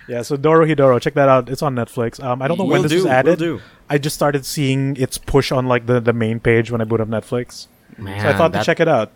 yeah, 0.07 0.21
so 0.21 0.35
Dorohedoro, 0.37 0.99
check 1.01 1.13
that 1.15 1.29
out. 1.29 1.49
It's 1.49 1.61
on 1.61 1.75
Netflix. 1.75 2.23
Um, 2.23 2.41
I 2.41 2.47
don't 2.47 2.57
know 2.57 2.65
when 2.65 2.81
Will 2.81 2.83
this 2.83 2.91
do, 2.91 2.95
was 2.97 3.03
will 3.05 3.11
added. 3.11 3.39
do. 3.39 3.61
I 3.89 3.97
just 3.97 4.15
started 4.15 4.45
seeing 4.45 4.95
its 4.97 5.17
push 5.17 5.51
on 5.51 5.67
like 5.67 5.85
the, 5.85 5.99
the 5.99 6.13
main 6.13 6.39
page 6.39 6.71
when 6.71 6.81
I 6.81 6.83
boot 6.85 7.01
up 7.01 7.07
Netflix. 7.07 7.67
Man, 7.97 8.21
So 8.21 8.29
I 8.29 8.33
thought 8.33 8.51
that, 8.53 8.59
to 8.59 8.65
check 8.65 8.79
it 8.79 8.87
out. 8.87 9.11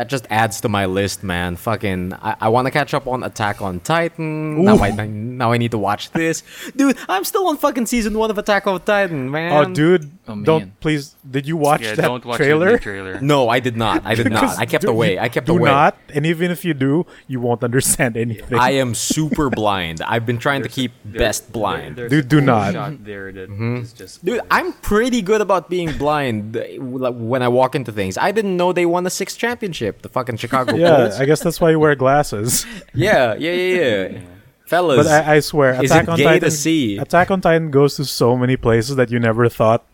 That 0.00 0.08
just 0.08 0.26
adds 0.30 0.62
to 0.62 0.68
my 0.70 0.86
list, 0.86 1.22
man. 1.22 1.56
Fucking, 1.56 2.14
I, 2.14 2.34
I 2.40 2.48
want 2.48 2.64
to 2.64 2.70
catch 2.70 2.94
up 2.94 3.06
on 3.06 3.22
Attack 3.22 3.60
on 3.60 3.80
Titan. 3.80 4.64
Now 4.64 4.78
I, 4.78 4.92
now 4.92 5.52
I 5.52 5.58
need 5.58 5.72
to 5.72 5.78
watch 5.78 6.10
this. 6.12 6.42
Dude, 6.74 6.96
I'm 7.06 7.22
still 7.24 7.46
on 7.48 7.58
fucking 7.58 7.84
season 7.84 8.16
one 8.16 8.30
of 8.30 8.38
Attack 8.38 8.66
on 8.66 8.80
Titan, 8.80 9.30
man. 9.30 9.52
Oh, 9.52 9.70
dude, 9.74 10.10
Oh, 10.26 10.36
man. 10.36 10.44
don't 10.44 10.80
please. 10.80 11.16
Did 11.28 11.46
you 11.48 11.56
watch 11.56 11.82
Yeah, 11.82 11.96
that 11.96 12.02
don't 12.02 12.24
watch 12.24 12.36
trailer? 12.36 12.78
trailer. 12.78 13.20
No, 13.20 13.48
I 13.48 13.58
did 13.58 13.76
not. 13.76 14.06
I 14.06 14.14
did 14.14 14.30
not. 14.30 14.56
I 14.58 14.64
kept 14.64 14.84
do- 14.84 14.90
away. 14.90 15.18
I 15.18 15.28
kept 15.28 15.46
do 15.48 15.52
away. 15.58 15.68
Do 15.68 15.74
not, 15.74 15.98
and 16.14 16.24
even 16.24 16.52
if 16.52 16.64
you 16.64 16.72
do, 16.72 17.04
you 17.26 17.40
won't 17.40 17.64
understand 17.64 18.16
anything. 18.16 18.56
I 18.56 18.70
am 18.84 18.94
super 18.94 19.50
blind. 19.50 20.00
I've 20.02 20.24
been 20.24 20.38
trying 20.38 20.62
to 20.62 20.68
There's 20.68 20.72
a- 20.78 20.80
keep 20.82 20.92
there- 21.04 21.18
best 21.18 21.46
there- 21.46 21.52
blind. 21.52 21.96
there's 21.96 22.10
Dude, 22.12 22.28
do 22.28 22.36
cool 22.38 22.46
not. 22.46 22.72
Shot 22.74 23.04
there 23.04 23.32
that 23.32 23.50
mm-hmm. 23.50 23.76
is 23.78 23.92
just 23.92 24.24
Dude, 24.24 24.40
I'm 24.52 24.72
pretty 24.74 25.20
good 25.20 25.40
about 25.40 25.68
being 25.68 25.90
blind 25.98 26.54
when 26.78 27.42
I 27.42 27.48
walk 27.48 27.74
into 27.74 27.90
things. 27.90 28.16
I 28.16 28.30
didn't 28.30 28.56
know 28.56 28.72
they 28.72 28.86
won 28.86 29.02
the 29.02 29.10
sixth 29.10 29.36
championship, 29.36 29.89
the 30.02 30.08
fucking 30.08 30.36
Chicago 30.36 30.74
yeah, 30.76 30.96
Bulls. 30.96 31.20
I 31.20 31.24
guess 31.26 31.40
that's 31.42 31.60
why 31.60 31.70
you 31.70 31.78
wear 31.80 31.94
glasses. 31.94 32.66
Yeah, 32.94 33.34
yeah, 33.34 33.52
yeah, 33.52 34.08
yeah. 34.08 34.20
Fellas, 34.66 35.06
But 35.06 35.26
I, 35.26 35.36
I 35.36 35.40
swear, 35.40 35.82
is 35.82 35.90
Attack 35.90 36.04
it 36.04 36.08
on 36.10 36.16
gay 36.16 36.24
to 36.24 36.30
Titan. 36.30 36.50
see? 36.52 36.96
Attack 36.98 37.30
on 37.30 37.40
Titan 37.40 37.70
goes 37.70 37.96
to 37.96 38.04
so 38.04 38.36
many 38.36 38.56
places 38.56 38.96
that 38.96 39.10
you 39.10 39.18
never 39.18 39.48
thought 39.48 39.84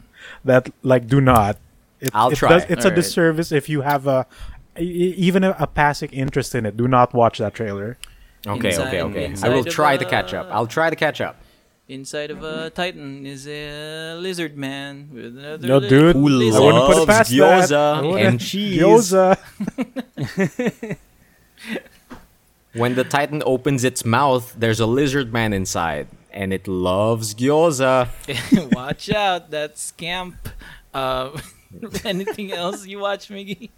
that 0.44 0.70
like 0.82 1.06
do 1.06 1.20
not. 1.20 1.56
It, 2.00 2.10
I'll 2.14 2.30
it 2.30 2.36
try. 2.36 2.48
Does, 2.50 2.62
it's 2.64 2.84
a 2.84 2.88
Alright. 2.88 2.94
disservice 2.96 3.52
if 3.52 3.68
you 3.68 3.82
have 3.82 4.06
a 4.06 4.26
even 4.76 5.44
a, 5.44 5.54
a 5.58 5.66
passing 5.68 6.10
interest 6.10 6.54
in 6.54 6.66
it. 6.66 6.76
Do 6.76 6.88
not 6.88 7.14
watch 7.14 7.38
that 7.38 7.54
trailer. 7.54 7.96
okay, 8.46 8.68
Inside- 8.70 8.88
okay, 8.88 9.02
okay. 9.02 9.34
I 9.42 9.48
will 9.50 9.64
try 9.64 9.96
to 9.96 10.04
catch 10.04 10.34
up. 10.34 10.48
I'll 10.50 10.66
try 10.66 10.90
to 10.90 10.96
catch 10.96 11.20
up. 11.20 11.36
Inside 11.86 12.30
of 12.30 12.42
a 12.42 12.70
Titan 12.70 13.26
is 13.26 13.46
a 13.46 14.14
lizard 14.16 14.56
man 14.56 15.10
with 15.12 15.36
another 15.36 15.68
No, 15.68 15.80
dude. 15.80 16.16
Who 16.16 16.28
lizard. 16.28 16.62
I 16.62 16.64
wouldn't 16.64 16.86
put 16.86 17.02
it 17.02 17.06
past 17.06 17.30
that. 17.30 17.36
gyoza 17.36 17.76
I 17.76 18.00
wouldn't- 18.00 18.20
and 18.26 18.40
cheese. 18.40 18.80
Gyoza. 18.80 19.36
When 22.74 22.96
the 22.96 23.04
Titan 23.04 23.40
opens 23.46 23.84
its 23.84 24.04
mouth, 24.04 24.52
there's 24.58 24.80
a 24.80 24.86
lizard 24.86 25.32
man 25.32 25.52
inside, 25.52 26.08
and 26.32 26.52
it 26.52 26.66
loves 26.66 27.32
gyoza. 27.34 28.08
Watch 28.74 29.10
out, 29.12 29.50
that's 29.52 29.92
camp. 29.92 30.48
Uh, 30.92 31.38
anything 32.04 32.52
else 32.52 32.84
you 32.86 32.98
watch, 33.00 33.28
Miggy? 33.28 33.70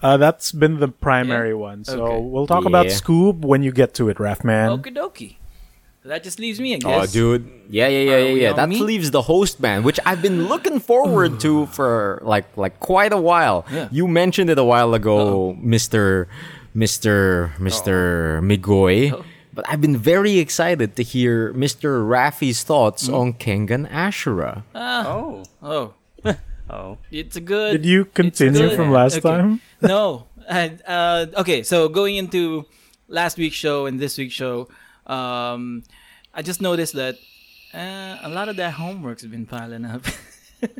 Uh, 0.00 0.16
that's 0.16 0.52
been 0.52 0.78
the 0.78 0.86
primary 0.88 1.50
Yeah? 1.50 1.54
one. 1.54 1.84
So 1.84 2.04
Okay. 2.06 2.20
we'll 2.20 2.46
talk 2.46 2.66
about 2.66 2.86
Scoob 2.86 3.40
when 3.40 3.62
you 3.64 3.72
get 3.72 3.94
to 3.94 4.08
it, 4.08 4.18
Raffman. 4.18 4.78
Okie 4.80 4.94
dokie. 4.94 5.36
That 6.04 6.22
just 6.22 6.38
leaves 6.38 6.60
me, 6.60 6.74
I 6.76 6.80
Oh, 6.84 7.06
dude. 7.06 7.48
Yeah, 7.70 7.88
yeah, 7.88 7.98
yeah, 8.00 8.12
Are 8.12 8.18
yeah, 8.20 8.34
yeah. 8.34 8.52
That 8.52 8.68
me? 8.68 8.80
leaves 8.80 9.10
the 9.10 9.22
host 9.22 9.58
man, 9.58 9.82
which 9.82 9.98
I've 10.04 10.20
been 10.20 10.48
looking 10.48 10.78
forward 10.78 11.40
to 11.40 11.64
for 11.76 12.20
like 12.22 12.44
like 12.56 12.78
quite 12.78 13.12
a 13.12 13.20
while. 13.20 13.64
Yeah. 13.72 13.88
You 13.90 14.06
mentioned 14.06 14.50
it 14.50 14.58
a 14.58 14.64
while 14.64 14.92
ago, 14.92 15.56
Mister 15.60 16.28
Mister 16.74 17.52
Mister 17.58 18.40
Migoy. 18.44 19.16
but 19.54 19.64
I've 19.66 19.80
been 19.80 19.96
very 19.96 20.38
excited 20.38 20.96
to 20.96 21.02
hear 21.02 21.54
Mr. 21.54 22.04
Raffi's 22.06 22.62
thoughts 22.64 23.08
on 23.08 23.32
Kengan 23.34 23.88
Ashura. 23.88 24.64
Oh. 24.74 25.44
Oh, 25.62 25.94
Oh. 26.68 26.98
it's 27.10 27.36
a 27.36 27.40
good. 27.40 27.80
Did 27.80 27.86
you 27.86 28.04
continue 28.04 28.68
from 28.76 28.90
last 28.90 29.18
okay. 29.24 29.28
time? 29.30 29.60
no. 29.80 30.26
And, 30.46 30.82
uh, 30.86 31.26
okay, 31.40 31.62
so 31.62 31.88
going 31.88 32.16
into 32.16 32.66
last 33.08 33.38
week's 33.38 33.56
show 33.56 33.86
and 33.86 33.96
this 33.98 34.18
week's 34.18 34.34
show, 34.34 34.68
um, 35.06 35.82
I 36.32 36.42
just 36.42 36.60
noticed 36.60 36.94
that 36.94 37.16
uh, 37.72 38.18
a 38.22 38.28
lot 38.28 38.48
of 38.48 38.56
that 38.56 38.74
homework's 38.74 39.24
been 39.24 39.46
piling 39.46 39.84
up. 39.84 40.04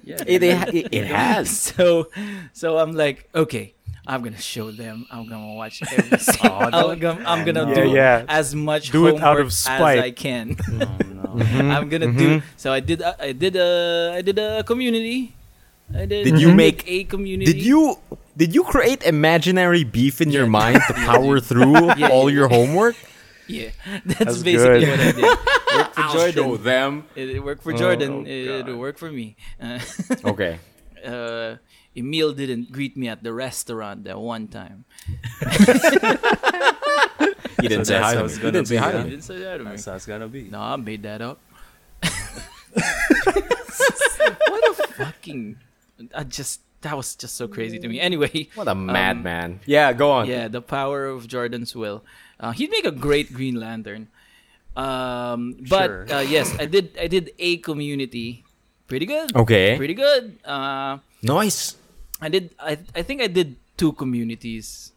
Yeah. 0.02 0.16
It, 0.26 0.42
it, 0.42 0.88
it 0.94 1.06
has. 1.06 1.50
so, 1.76 2.08
so 2.54 2.78
I'm 2.78 2.92
like, 2.92 3.28
okay, 3.34 3.74
I'm 4.06 4.22
gonna 4.22 4.40
show 4.40 4.70
them. 4.70 5.04
I'm 5.10 5.28
gonna 5.28 5.54
watch 5.54 5.82
every 5.92 6.18
single. 6.18 6.52
I'm 6.72 6.98
gonna, 6.98 7.22
I'm 7.26 7.44
gonna 7.44 7.68
Yeah, 7.68 7.74
do 7.74 7.88
yeah. 7.90 8.24
as 8.28 8.54
much 8.54 8.90
Do 8.90 9.06
it 9.08 9.16
out 9.16 9.20
homework 9.20 9.44
of 9.46 9.52
spite. 9.52 9.98
as 9.98 10.04
I 10.04 10.10
can. 10.12 10.56
Oh, 10.72 10.98
no. 11.34 11.44
I'm 11.74 11.88
gonna 11.90 12.12
do. 12.12 12.40
So 12.56 12.72
I 12.72 12.80
did. 12.80 13.02
I 13.02 13.32
did 13.32 13.56
a. 13.56 14.14
I 14.16 14.22
did 14.22 14.38
a 14.38 14.62
community. 14.64 15.34
I 15.94 16.06
did. 16.06 16.24
Did 16.24 16.40
you 16.40 16.54
make- 16.54 16.84
a 16.88 17.04
community? 17.04 17.52
Did 17.52 17.60
you 17.62 17.98
did 18.36 18.54
you 18.54 18.64
create 18.64 19.02
imaginary 19.04 19.84
beef 19.84 20.20
in 20.22 20.30
your 20.30 20.46
mind 20.46 20.80
to 20.88 20.94
power 20.94 21.40
through 21.40 21.92
Yeah, 21.96 22.08
all 22.08 22.30
yeah. 22.30 22.36
your 22.40 22.48
homework? 22.48 22.96
Yeah, 23.46 23.70
that's, 24.04 24.18
That's 24.18 24.42
basically 24.42 24.80
good. 24.86 24.90
what 24.90 25.00
I 25.00 25.12
did. 25.12 25.24
Worked 25.74 25.94
for 25.94 26.08
Jordan. 26.12 26.62
them. 26.62 27.04
It, 27.16 27.30
it 27.30 27.40
worked 27.42 27.62
for 27.62 27.72
Jordan. 27.72 28.12
oh, 28.12 28.30
it, 28.30 28.46
God. 28.62 28.68
it 28.68 28.74
worked 28.76 28.98
for 28.98 29.10
me. 29.10 29.36
Uh, 29.60 29.78
Okay. 30.24 30.58
uh, 31.04 31.56
Emil 31.96 32.32
didn't 32.32 32.70
greet 32.72 32.96
me 32.96 33.08
at 33.08 33.22
the 33.22 33.32
restaurant 33.32 34.04
that 34.04 34.18
one 34.18 34.46
time. 34.48 34.84
He 37.60 37.68
didn't 37.68 37.86
say 37.86 37.98
hi 37.98 38.14
to 38.14 38.24
it's 38.24 38.36
me. 38.36 38.42
He 38.44 38.50
didn't 38.50 38.66
say 38.68 38.76
hi 38.76 38.92
to 38.92 38.98
huh? 38.98 38.98
He 38.98 39.04
me. 39.04 39.10
didn't 39.10 39.24
say 39.24 39.38
that 39.38 39.56
to 39.58 39.64
me. 39.64 39.70
That's 39.70 39.84
how 39.84 39.94
it's 39.94 40.06
gonna 40.06 40.28
be. 40.28 40.42
No, 40.44 40.60
I 40.60 40.76
made 40.76 41.02
that 41.04 41.20
up. 41.22 41.40
what 44.48 44.70
a 44.70 44.74
fucking! 44.94 45.56
I 46.14 46.24
just 46.24 46.60
that 46.82 46.96
was 46.96 47.14
just 47.16 47.34
so 47.36 47.48
crazy 47.48 47.78
to 47.78 47.88
me. 47.88 47.98
Anyway, 48.00 48.48
What 48.54 48.68
a 48.68 48.72
um, 48.72 48.86
madman. 48.86 49.60
yeah, 49.66 49.92
go 49.92 50.10
on. 50.10 50.26
Yeah, 50.26 50.48
the 50.48 50.60
power 50.62 51.06
of 51.06 51.26
Jordan's 51.26 51.74
will. 51.74 52.04
Uh, 52.40 52.52
he'd 52.52 52.70
make 52.70 52.84
a 52.84 52.90
great 52.94 53.32
Green 53.32 53.54
Lantern. 53.58 54.08
Um, 54.76 55.54
but 55.70 55.86
Sure. 55.86 56.06
uh, 56.10 56.24
yes, 56.26 56.50
I 56.58 56.66
did. 56.66 56.90
I 56.98 57.06
did 57.06 57.30
a 57.38 57.58
community. 57.62 58.42
Pretty 58.90 59.06
good. 59.06 59.30
Okay. 59.34 59.76
Pretty 59.78 59.94
good. 59.94 60.36
Uh, 60.44 60.98
Nice. 61.22 61.76
I 62.20 62.28
did. 62.28 62.50
I 62.58 62.76
I 62.94 63.02
think 63.06 63.22
I 63.22 63.28
did 63.30 63.56
two 63.78 63.92
communities. 63.94 64.92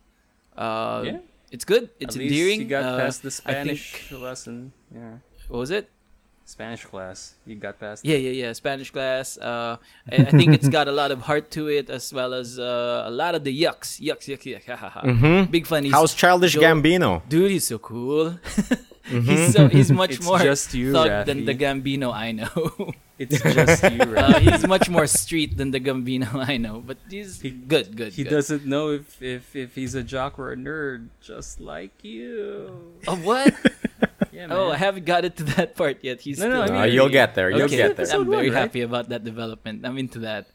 Uh, 0.57 1.03
Yeah. 1.05 1.19
It's 1.53 1.63
good. 1.63 1.87
It's 2.01 2.17
At 2.17 2.21
endearing. 2.25 2.59
you 2.59 2.67
got 2.67 2.83
Uh, 2.83 2.97
past 2.99 3.23
the 3.23 3.31
I 3.47 3.63
think- 3.63 3.79
Spanish 3.79 4.11
lesson. 4.11 4.73
Yeah. 4.91 5.23
what 5.47 5.63
was 5.63 5.71
it? 5.71 5.87
Spanish 6.47 6.85
class. 6.85 7.33
You 7.45 7.55
got 7.55 7.77
past. 7.77 8.05
Yeah, 8.05 8.15
yeah, 8.15 8.31
yeah. 8.31 8.53
Spanish 8.53 8.89
class. 8.89 9.37
Uh, 9.37 9.75
I, 10.09 10.15
I 10.15 10.31
think 10.31 10.53
it's 10.55 10.69
got 10.69 10.87
a 10.87 10.93
lot 10.93 11.11
of 11.11 11.19
heart 11.23 11.51
to 11.51 11.67
it, 11.67 11.89
as 11.89 12.13
well 12.13 12.33
as 12.33 12.57
uh, 12.57 13.03
a 13.05 13.11
lot 13.11 13.35
of 13.35 13.43
the 13.43 13.51
yucks, 13.51 13.99
yucks, 13.99 14.25
yucks, 14.31 14.45
yucks. 14.47 14.65
Ha, 14.67 14.75
ha, 14.77 14.89
ha. 14.89 15.01
Mhm. 15.03 15.51
Big 15.51 15.67
funny. 15.67 15.89
How's 15.89 16.13
Childish 16.15 16.53
Joe- 16.53 16.61
Gambino? 16.61 17.21
Dude, 17.27 17.51
he's 17.51 17.67
so 17.67 17.77
cool. 17.77 18.39
he's 19.07 19.53
so 19.53 19.67
he's 19.67 19.91
much 19.91 20.11
It's 20.19 20.25
more 20.25 20.39
just 20.39 20.73
you, 20.73 20.91
thug 20.93 21.25
than 21.25 21.45
the 21.45 21.55
Gambino 21.55 22.13
I 22.13 22.31
know. 22.31 22.91
It's 23.17 23.41
just 23.41 23.81
you, 23.81 24.13
uh, 24.13 24.37
he's 24.39 24.67
much 24.67 24.89
more 24.93 25.07
street 25.07 25.57
than 25.57 25.71
the 25.71 25.79
Gambino 25.79 26.29
I 26.47 26.57
know. 26.57 26.83
But 26.85 26.97
he's 27.09 27.41
He- 27.41 27.49
good, 27.49 27.97
good. 27.97 28.13
He 28.13 28.21
good. 28.23 28.29
doesn't 28.29 28.63
know 28.67 28.91
if, 28.91 29.19
if, 29.23 29.55
if 29.55 29.73
he's 29.73 29.95
a 29.95 30.03
jock 30.03 30.37
or 30.37 30.53
a 30.53 30.55
nerd, 30.55 31.09
just 31.19 31.59
like 31.59 32.03
you. 32.03 32.69
Oh 33.07 33.15
what? 33.17 33.55
Yeah, 34.31 34.47
oh, 34.51 34.69
I 34.69 34.77
haven't 34.77 35.05
got 35.05 35.25
it 35.25 35.35
to 35.37 35.43
that 35.57 35.73
part 35.75 36.03
yet. 36.03 36.21
He's 36.21 36.37
No, 36.37 36.45
still. 36.45 36.67
no, 36.67 36.73
I 36.77 36.81
Uh, 36.81 36.85
you'll 36.85 37.09
get 37.09 37.33
there. 37.33 37.49
You'll 37.49 37.63
okay, 37.65 37.77
get 37.77 37.97
there. 37.97 38.05
I'm 38.13 38.29
very 38.29 38.51
happy 38.51 38.81
about 38.81 39.09
that 39.09 39.23
development. 39.23 39.81
I'm 39.83 39.97
into 39.97 40.19
that. 40.29 40.45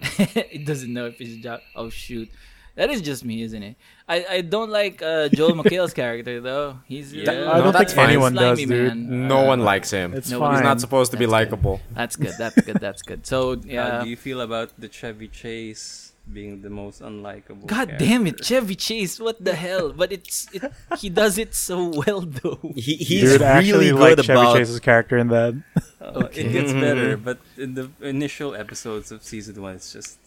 it 0.18 0.64
doesn't 0.64 0.88
know 0.90 1.06
if 1.12 1.18
he's 1.20 1.36
a 1.36 1.40
jock. 1.40 1.60
Oh 1.76 1.90
shoot. 1.90 2.30
That 2.74 2.90
is 2.90 3.02
just 3.02 3.24
me, 3.24 3.42
isn't 3.42 3.62
it? 3.62 3.76
I, 4.08 4.24
I 4.30 4.40
don't 4.40 4.70
like 4.70 5.02
uh, 5.02 5.28
Joel 5.28 5.52
McHale's 5.52 5.92
character 5.92 6.40
though. 6.40 6.78
He's 6.86 7.12
Yeah. 7.12 7.30
uh, 7.30 7.52
I 7.52 7.58
don't 7.60 7.72
No, 7.72 7.78
think 7.78 7.90
fine. 7.90 8.08
anyone 8.08 8.34
does, 8.34 8.58
slimy, 8.58 8.66
dude. 8.66 8.96
man. 8.96 9.28
No 9.28 9.42
one 9.42 9.60
likes 9.60 9.90
him. 9.90 10.14
It's 10.14 10.32
fine. 10.32 10.52
He's 10.54 10.62
not 10.62 10.80
supposed 10.80 11.10
to 11.12 11.16
be 11.18 11.26
That's 11.26 11.30
good. 11.30 11.50
likable. 11.50 11.80
That's 11.92 12.16
good. 12.16 12.34
That's 12.38 12.60
good. 12.60 12.76
That's 12.80 13.02
good. 13.02 13.26
So 13.26 13.60
yeah. 13.64 13.82
How 13.82 13.96
yeah. 13.98 14.04
do 14.04 14.10
you 14.10 14.16
feel 14.16 14.40
about 14.40 14.70
the 14.78 14.88
Chevy 14.88 15.28
Chase 15.28 16.12
being 16.32 16.62
the 16.62 16.70
most 16.70 17.02
unlikable? 17.02 17.66
God 17.66 17.96
damn 17.98 18.26
it. 18.26 18.42
Chevy 18.44 18.74
Chase! 18.76 19.18
What 19.20 19.44
the 19.44 19.54
hell? 19.54 19.92
But 19.92 20.12
it's 20.12 20.48
it, 20.54 20.62
he 20.98 21.08
does 21.10 21.36
it 21.36 21.54
so 21.54 21.88
well 22.06 22.22
though. 22.22 22.60
He, 22.74 22.94
he's 22.96 23.32
Dude, 23.32 23.42
I 23.42 23.58
actually 23.58 23.90
really 23.90 23.92
like 23.92 24.16
good 24.16 24.24
Chevy 24.26 24.40
about. 24.40 24.56
Chase's 24.56 24.80
character 24.80 25.18
in 25.18 25.28
that. 25.28 25.54
Uh, 25.76 25.80
Okay. 26.24 26.42
It 26.46 26.52
gets 26.52 26.72
better, 26.86 27.16
but 27.16 27.38
in 27.56 27.74
the 27.74 27.88
initial 28.00 28.54
episodes 28.56 29.12
of 29.12 29.22
season 29.22 29.60
one, 29.62 29.76
it's 29.76 29.92
just 29.92 30.18
He, 30.18 30.21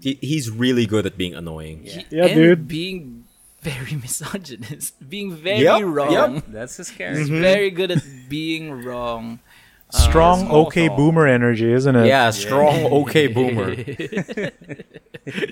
he's 0.00 0.50
really 0.50 0.86
good 0.86 1.06
at 1.06 1.16
being 1.16 1.34
annoying. 1.34 1.82
Yeah. 1.84 2.02
Yeah, 2.10 2.24
and 2.26 2.34
dude. 2.34 2.68
Being 2.68 3.24
very 3.60 3.94
misogynist, 4.02 4.94
being 5.08 5.34
very 5.34 5.60
Yep, 5.60 5.82
wrong. 5.84 6.42
that's 6.48 6.76
his 6.78 6.90
character. 6.90 7.20
He's 7.20 7.28
very 7.28 7.70
good 7.70 7.90
at 7.90 8.02
being 8.28 8.82
wrong. 8.84 9.40
Strong, 9.90 10.46
small 10.46 10.66
okay 10.68 10.86
talk. 10.88 10.96
boomer 10.96 11.26
energy, 11.26 11.72
isn't 11.72 11.96
it? 11.96 12.06
Yeah, 12.06 12.30
strong, 12.30 12.86
okay 13.02 13.26
boomer. 13.36 13.74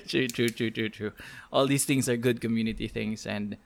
true, 0.07 0.27
true, 0.29 0.47
true, 0.49 0.71
true, 0.71 0.89
true. 0.89 1.11
All 1.51 1.67
these 1.67 1.83
things 1.83 2.07
are 2.07 2.15
good 2.15 2.39
community 2.39 2.87
things, 2.87 3.25
and 3.27 3.57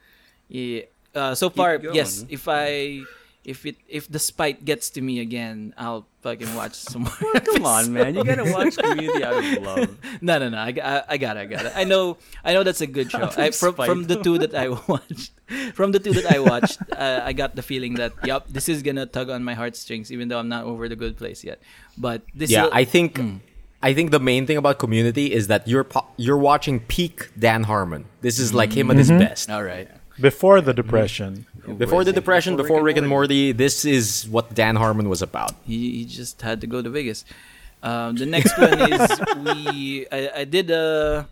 yeah, 0.47 0.81
uh, 1.13 1.35
so 1.35 1.51
far, 1.51 1.77
yes. 1.77 2.25
If 2.27 2.47
I, 2.47 3.03
if 3.43 3.65
it, 3.65 3.75
if 3.89 4.07
the 4.09 4.19
spite 4.19 4.63
gets 4.65 4.89
to 4.91 5.01
me 5.01 5.19
again, 5.19 5.73
I'll 5.77 6.07
fucking 6.21 6.55
watch 6.55 6.75
some 6.75 7.03
more. 7.03 7.33
Come 7.41 7.65
on, 7.65 7.91
man! 7.91 8.15
You 8.15 8.23
gotta 8.23 8.43
watch 8.53 8.77
Community 8.77 9.23
out 9.23 9.43
of 9.43 9.61
love. 9.63 9.97
no, 10.21 10.39
no, 10.39 10.49
no. 10.49 10.57
I, 10.57 10.73
I, 10.81 11.03
I 11.09 11.17
got 11.17 11.35
it. 11.37 11.41
I 11.41 11.45
got 11.45 11.65
it. 11.65 11.73
I 11.75 11.83
know. 11.83 12.17
I 12.43 12.53
know 12.53 12.63
that's 12.63 12.81
a 12.81 12.87
good 12.87 13.11
show. 13.11 13.29
I, 13.37 13.51
from 13.51 13.75
from 13.75 14.03
the 14.05 14.21
two 14.23 14.37
that 14.39 14.55
I 14.55 14.69
watched, 14.87 15.31
from 15.73 15.91
the 15.91 15.99
two 15.99 16.13
that 16.13 16.31
I 16.33 16.39
watched, 16.39 16.79
uh, 16.91 17.21
I 17.23 17.33
got 17.33 17.55
the 17.55 17.61
feeling 17.61 17.95
that 17.95 18.13
yep, 18.23 18.47
this 18.47 18.69
is 18.69 18.81
gonna 18.81 19.05
tug 19.05 19.29
on 19.29 19.43
my 19.43 19.53
heartstrings, 19.55 20.11
even 20.11 20.29
though 20.29 20.39
I'm 20.39 20.49
not 20.49 20.63
over 20.63 20.87
the 20.87 20.95
good 20.95 21.17
place 21.17 21.43
yet. 21.43 21.59
But 21.97 22.23
this, 22.33 22.49
Yeah, 22.49 22.63
will- 22.65 22.73
I 22.73 22.85
think 22.85 23.15
Mm. 23.19 23.39
I 23.83 23.93
think 23.93 24.11
the 24.11 24.19
main 24.19 24.47
thing 24.47 24.55
about 24.55 24.79
Community 24.79 25.33
is 25.33 25.47
that 25.47 25.67
you're 25.67 25.83
po- 25.83 26.07
you're 26.15 26.37
watching 26.37 26.79
peak 26.79 27.27
Dan 27.37 27.63
Harmon. 27.63 28.05
This 28.21 28.39
is 28.39 28.53
like 28.53 28.71
him 28.71 28.89
at 28.89 28.95
his 28.95 29.11
best. 29.11 29.49
all 29.51 29.61
right. 29.63 29.89
Before 30.21 30.61
the 30.61 30.73
depression. 30.73 31.45
Before 31.65 32.03
the 32.03 32.11
depression, 32.14 32.56
Before 32.56 32.64
before 32.64 32.77
Rick 32.84 32.95
Rick 32.95 32.98
and 32.98 33.06
and 33.06 33.10
Morty, 33.10 33.52
this 33.53 33.85
is 33.85 34.27
what 34.27 34.53
Dan 34.53 34.76
Harmon 34.76 35.07
was 35.10 35.22
about. 35.22 35.52
He, 35.65 35.99
he 35.99 36.06
just 36.06 36.41
had 36.41 36.60
to 36.61 36.68
go 36.68 36.81
to 36.81 36.90
Vegas. 36.90 37.23
Um, 37.81 38.15
the 38.15 38.26
next 38.26 38.57
one 38.57 38.80
is 38.91 39.02
we. 39.44 40.07
I, 40.11 40.41
I 40.41 40.44
did 40.45 40.72
uh 40.72 41.26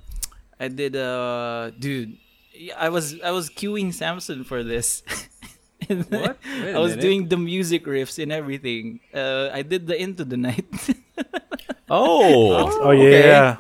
I 0.60 0.68
did 0.68 0.96
uh 0.96 1.72
dude. 1.80 2.18
I 2.78 2.90
was 2.90 3.20
I 3.22 3.32
was 3.32 3.50
queuing 3.50 3.94
Samson 3.94 4.44
for 4.44 4.64
this. 4.64 5.04
And 5.90 6.06
What? 6.12 6.38
Wait 6.46 6.72
a 6.72 6.76
I 6.76 6.80
was 6.80 6.92
minute. 6.96 7.02
doing 7.02 7.28
the 7.28 7.38
music 7.38 7.86
riffs 7.86 8.22
and 8.22 8.32
everything. 8.32 9.00
Uh, 9.14 9.50
I 9.52 9.64
did 9.64 9.88
the 9.88 9.96
Into 10.00 10.24
the 10.24 10.38
Night. 10.38 10.66
Oh, 11.94 12.72
Oh, 12.88 12.92
yeah. 12.92 13.58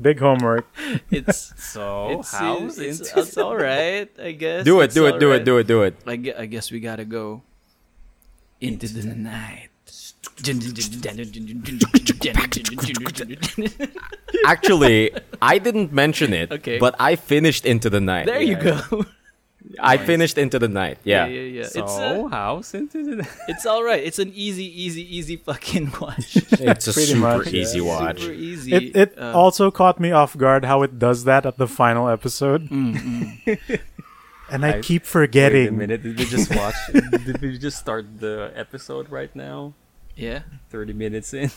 Big 0.00 0.20
homework. 0.20 0.66
it's 1.10 1.52
So 1.62 2.20
it's, 2.20 2.32
how's 2.32 2.78
it's, 2.78 3.00
into 3.00 3.18
it's 3.20 3.36
all 3.36 3.56
right, 3.70 4.08
I 4.20 4.32
guess. 4.32 4.64
do 4.64 4.80
it, 4.80 4.92
do 4.94 5.06
it, 5.06 5.18
do 5.18 5.26
alright. 5.26 5.40
it, 5.42 5.44
do 5.44 5.58
it, 5.58 5.66
do 5.66 5.82
it. 5.82 5.96
I 6.06 6.16
gue- 6.16 6.34
I 6.38 6.46
guess 6.46 6.70
we 6.70 6.78
gotta 6.80 7.04
go 7.04 7.42
into 8.60 8.86
the 8.86 9.02
night. 9.14 9.70
Actually, 14.46 15.10
I 15.42 15.58
didn't 15.58 15.92
mention 15.92 16.32
it, 16.32 16.52
Okay. 16.58 16.78
but 16.78 16.94
I 16.98 17.16
finished 17.16 17.64
Into 17.66 17.90
the 17.90 18.00
Night. 18.00 18.26
There 18.26 18.40
you 18.40 18.56
Yeah. 18.56 18.82
go. 18.90 19.04
I 19.80 19.98
finished 19.98 20.38
Into 20.38 20.58
the 20.58 20.68
Night. 20.68 20.98
Yeah. 21.04 21.26
yeah, 21.26 21.40
yeah. 21.40 21.66
So 21.66 21.82
It's 21.84 21.92
uh, 21.92 22.28
how's 22.30 22.72
into 22.74 23.04
the 23.16 23.28
it's 23.48 23.66
all 23.66 23.82
right. 23.84 24.02
It's 24.02 24.18
an 24.18 24.32
easy, 24.34 24.64
easy, 24.64 25.02
easy 25.16 25.36
fucking 25.36 25.92
watch. 26.00 26.36
It's 26.36 26.86
a 26.88 26.92
Pretty 26.92 27.12
super 27.12 27.20
much, 27.20 27.52
easy 27.52 27.80
yeah. 27.80 27.84
watch. 27.84 28.20
Super 28.20 28.32
easy. 28.32 28.72
It 28.74 28.96
it 28.96 29.10
Uh, 29.18 29.32
also 29.34 29.70
caught 29.70 29.98
me 30.00 30.10
off 30.10 30.36
guard 30.36 30.64
how 30.64 30.82
it 30.82 30.98
does 30.98 31.24
that 31.24 31.44
at 31.44 31.58
the 31.58 31.66
final 31.68 32.08
episode. 32.08 32.68
mm, 32.70 32.94
mm. 32.94 33.80
And 34.50 34.64
I, 34.64 34.78
I- 34.78 34.80
keep 34.80 35.02
Wait 35.02 35.08
a 35.08 35.10
forgetting. 35.10 35.76
minute, 35.76 36.02
did 36.02 36.16
we 36.18 36.24
just 36.24 36.48
watch? 36.56 36.74
did 37.26 37.42
we 37.42 37.58
just 37.58 37.76
start 37.78 38.06
the 38.20 38.50
episode 38.56 39.10
right 39.10 39.34
now? 39.36 39.74
Yeah. 40.16 40.42
Thirty 40.70 40.94
minutes 40.94 41.34
in. 41.34 41.50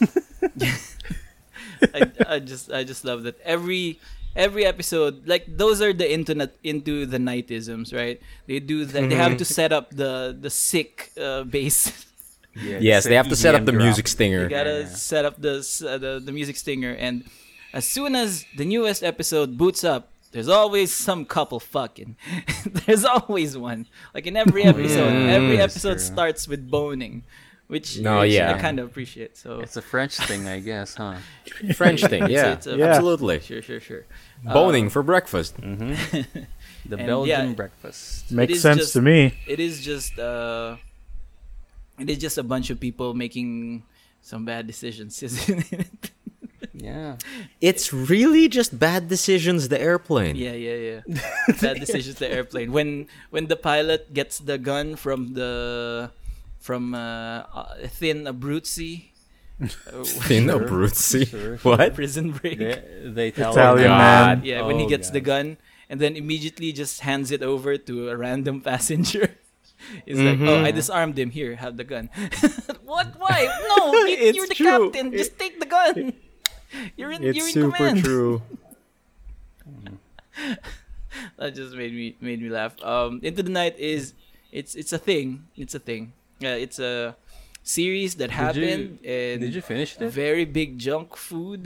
I, 1.94 2.12
I 2.28 2.40
just 2.40 2.72
I 2.72 2.84
just 2.84 3.06
love 3.06 3.24
that 3.24 3.40
every 3.42 4.00
every 4.36 4.66
episode 4.66 5.28
like 5.28 5.46
those 5.58 5.82
are 5.82 5.94
the 5.94 6.08
internet 6.12 6.56
into 6.64 7.06
the 7.06 7.18
nightisms 7.18 7.94
right 7.94 8.22
they 8.48 8.60
do 8.60 8.86
that 8.86 9.10
they 9.10 9.16
have 9.16 9.36
to 9.38 9.46
set 9.46 9.72
up 9.74 9.90
the 9.92 10.36
the 10.40 10.50
sick 10.50 11.12
uh, 11.20 11.44
bass 11.44 12.06
Yeah, 12.52 12.80
Yes, 12.84 13.08
they 13.08 13.16
have 13.16 13.30
to 13.32 13.36
set 13.40 13.56
up 13.56 13.64
the 13.64 13.72
music 13.72 14.08
stinger. 14.12 14.44
you 14.44 14.50
gotta 14.52 14.84
Yeah. 14.84 14.96
set 15.12 15.24
up 15.24 15.40
the, 15.40 15.64
uh, 15.88 15.96
the 15.98 16.20
the 16.20 16.34
music 16.36 16.56
stinger 16.60 16.92
and 16.92 17.24
as 17.72 17.88
soon 17.88 18.12
as 18.16 18.44
the 18.60 18.66
newest 18.68 19.04
episode 19.04 19.56
boots 19.58 19.84
up 19.88 20.12
there's 20.36 20.48
always 20.48 20.94
some 20.96 21.26
couple 21.28 21.60
fucking. 21.60 22.16
there's 22.88 23.04
always 23.04 23.58
one. 23.60 23.88
Like 24.16 24.26
in 24.28 24.38
every 24.40 24.64
episode, 24.64 25.12
every 25.28 25.58
Mm, 25.60 25.68
episode 25.68 26.00
true. 26.00 26.12
starts 26.16 26.48
with 26.48 26.72
boning, 26.72 27.24
which 27.72 28.00
No, 28.04 28.20
which 28.20 28.34
yeah. 28.36 28.54
I 28.54 28.60
kind 28.60 28.80
of 28.80 28.86
appreciate. 28.92 29.38
So 29.40 29.62
It's 29.64 29.78
a 29.78 29.82
French 29.82 30.18
thing, 30.28 30.44
I 30.48 30.60
guess, 30.60 30.96
huh? 30.96 31.16
French 31.80 32.04
thing, 32.04 32.28
yeah, 32.30 32.54
it's 32.60 32.68
a- 32.68 32.76
Yeah. 32.76 32.92
absolutely. 32.92 33.40
sure, 33.40 33.62
sure, 33.64 33.80
sure. 33.80 34.04
Boning 34.44 34.90
for 34.92 35.02
breakfast. 35.04 35.56
The 36.84 36.98
Belgian 36.98 37.50
yeah. 37.50 37.54
breakfast. 37.54 38.32
Makes 38.32 38.60
sense 38.60 38.80
just- 38.90 38.94
to 38.94 39.02
me. 39.02 39.38
It 39.48 39.60
is 39.62 39.86
just 39.86 40.18
uh, 40.18 40.76
it 42.02 42.10
is 42.10 42.18
just 42.18 42.38
a 42.38 42.44
bunch 42.44 42.70
of 42.74 42.80
people 42.82 43.14
making 43.14 43.84
some 44.26 44.46
bad 44.46 44.66
decisions, 44.66 45.22
isn't 45.28 45.72
it? 45.72 46.10
Yeah. 46.74 47.18
It's 47.62 47.94
really 47.94 48.50
just 48.50 48.80
bad 48.80 49.08
decisions. 49.14 49.70
The 49.70 49.78
airplane. 49.80 50.36
Yeah, 50.36 50.58
yeah, 50.58 50.78
yeah. 50.90 51.00
Bad 51.62 51.78
decisions 51.80 52.16
the 52.18 52.26
airplane. 52.34 52.74
When 52.74 53.06
when 53.30 53.46
the 53.46 53.56
pilot 53.56 54.10
gets 54.14 54.40
the 54.42 54.58
gun 54.58 54.98
from 54.98 55.38
the 55.38 56.10
from 56.62 56.94
uh, 56.94 57.44
uh, 57.52 57.88
Thin 57.90 58.24
Abruzzi 58.30 59.10
In 60.32 60.50
a 60.50 60.58
Sure, 60.58 60.66
Brucey. 60.68 61.26
sure, 61.26 61.58
sure. 61.58 61.58
What? 61.78 61.94
prison 61.94 62.32
break. 62.32 62.58
The, 62.58 62.82
the 63.14 63.26
Italian, 63.30 63.54
Italian 63.58 63.88
God. 63.94 64.38
man. 64.38 64.42
Yeah, 64.46 64.62
when 64.66 64.80
he 64.80 64.86
Oh, 64.86 64.90
gets 64.90 65.10
the 65.12 65.22
gun 65.22 65.58
and 65.90 66.00
then 66.02 66.16
immediately 66.16 66.72
just 66.74 67.02
hands 67.02 67.30
it 67.30 67.44
over 67.44 67.78
to 67.78 68.10
a 68.10 68.18
random 68.18 68.62
passenger. 68.66 69.36
He's 70.06 70.18
like, 70.22 70.38
Mhm. 70.38 70.48
"Oh, 70.50 70.64
I 70.66 70.70
disarmed 70.72 71.18
him. 71.18 71.30
Here, 71.34 71.58
have 71.58 71.78
the 71.78 71.84
gun." 71.84 72.10
what? 72.86 73.18
Why? 73.18 73.50
No, 73.70 73.94
you, 74.06 74.14
It's 74.18 74.38
you're 74.38 74.48
the 74.50 74.54
true. 74.58 74.90
captain. 74.90 75.12
Just 75.14 75.38
take 75.42 75.58
the 75.60 75.66
gun. 75.70 76.14
You're 76.98 77.12
in. 77.12 77.22
It's 77.26 77.38
you're 77.38 77.50
in 77.50 77.54
super 77.54 77.78
command. 77.78 78.02
true. 78.06 78.42
that 81.38 81.54
just 81.56 81.76
made 81.76 81.94
me 81.94 82.16
made 82.22 82.42
me 82.42 82.50
laugh. 82.50 82.78
Um, 82.84 83.20
Into 83.24 83.44
the 83.44 83.50
Night 83.52 83.78
is 83.78 84.14
it's 84.52 84.76
it's 84.76 84.94
a 84.94 84.98
thing. 85.02 85.46
It's 85.58 85.76
a 85.76 85.80
thing. 85.82 86.14
Yeah, 86.46 86.56
it's 86.66 86.80
a 86.80 87.16
series 87.64 88.12
that 88.20 88.30
Did 88.30 88.36
you- 88.36 88.44
happened 88.46 88.88
and 89.06 89.36
Did 89.46 89.54
you 89.58 89.62
finish 89.62 89.90
it? 89.96 90.10
very 90.24 90.46
big 90.60 90.70
junk 90.88 91.16
food. 91.16 91.64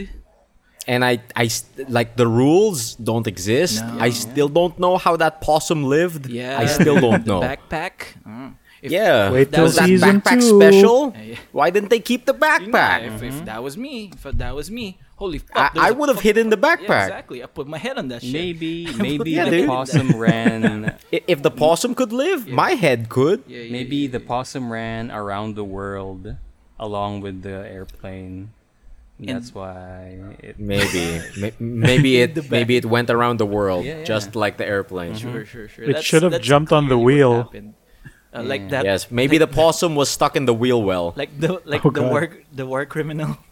And 0.87 1.01
I, 1.03 1.13
I, 1.35 1.47
st- 1.47 1.89
like 1.89 2.15
the 2.15 2.27
rules 2.27 2.93
don't 3.09 3.25
exist. 3.25 3.81
No. 3.81 3.97
I 4.07 4.09
still 4.11 4.49
don't 4.59 4.77
know 4.77 4.97
how 5.05 5.13
that 5.23 5.41
possum 5.41 5.81
lived. 5.97 6.23
Yeah, 6.29 6.59
I 6.63 6.65
still 6.67 6.99
don't 7.01 7.25
know. 7.31 7.41
backpack. 7.41 7.97
Mm. 8.27 8.53
If- 8.81 8.91
yeah. 8.91 9.31
Wait 9.31 9.51
that 9.51 9.55
till 9.55 9.63
was 9.65 9.75
that 9.75 9.85
season 9.87 10.21
backpack 10.21 10.39
two. 10.41 10.59
special? 10.59 11.13
Yeah, 11.15 11.21
yeah. 11.23 11.35
Why 11.51 11.69
didn't 11.69 11.89
they 11.89 11.99
keep 11.99 12.25
the 12.25 12.33
You 12.33 12.39
know, 12.39 12.47
backpack? 12.47 13.07
if, 13.15 13.23
if 13.23 13.45
that 13.45 13.63
was 13.63 13.77
me, 13.77 14.11
if 14.13 14.23
that 14.23 14.53
was 14.55 14.69
me, 14.69 14.97
holy 15.15 15.39
fuck! 15.39 15.55
I, 15.57 15.69
there's 15.73 15.85
I 15.85 15.89
a 15.89 15.93
would 15.93 16.09
have 16.09 16.17
fuck- 16.17 16.23
hidden 16.23 16.49
the 16.49 16.57
Yeah, 16.61 16.75
backpack. 16.75 17.03
exactly. 17.07 17.43
I 17.43 17.47
put 17.47 17.67
my 17.67 17.77
head 17.77 17.97
on 17.97 18.09
that 18.09 18.21
shit. 18.21 18.33
Maybe 18.33 18.87
maybe 18.97 19.31
Yeah, 19.31 19.45
the 19.45 19.51
dude. 19.51 19.67
possum 19.69 20.07
ran 20.27 20.97
If 21.11 21.41
the 21.41 21.51
possum 21.51 21.95
could 21.95 22.11
live, 22.13 22.47
my 22.47 22.71
head 22.71 23.09
could. 23.09 23.43
Yeah, 23.47 23.59
yeah, 23.61 23.71
maybe 23.71 23.95
yeah, 23.97 24.11
the 24.11 24.19
possum 24.19 24.71
ran 24.71 25.09
around 25.11 25.55
the 25.55 25.63
world 25.63 26.35
along 26.79 27.21
with 27.21 27.41
the 27.43 27.65
airplane. 27.67 28.51
That's 29.17 29.55
why 29.55 30.35
it 30.43 30.59
Maybe, 30.59 31.21
maybe 31.59 32.17
it, 32.21 32.51
maybe 32.51 32.75
it 32.75 32.85
went 32.85 33.09
around 33.09 33.37
the 33.39 33.45
world, 33.45 33.85
Yeah, 33.85 33.99
yeah. 33.99 34.03
just 34.03 34.35
like 34.35 34.57
the 34.57 34.67
airplane. 34.67 35.15
Sure, 35.15 35.31
mm-hmm. 35.31 35.43
sure, 35.45 35.67
sure. 35.69 35.85
It 35.85 36.03
should 36.03 36.23
have 36.23 36.41
jumped 36.41 36.73
on 36.73 36.89
the 36.89 36.97
clearly 36.99 37.23
what 37.23 37.53
wheel. 37.53 37.63
Happened. 38.35 38.47
Uh, 38.47 38.53
Like 38.53 38.69
that. 38.69 38.83
Yes, 38.85 39.07
maybe 39.11 39.37
the 39.39 39.47
possum 39.47 39.95
was 39.95 40.09
stuck 40.09 40.35
in 40.35 40.45
the 40.45 40.53
wheel 40.53 40.83
well. 40.83 41.13
Like 41.15 41.31
the 41.39 41.61
like 41.65 41.85
Oh, 41.85 41.91
the 41.91 42.01
God. 42.01 42.11
war 42.11 42.23
the 42.53 42.65
war 42.65 42.85
criminal. 42.85 43.37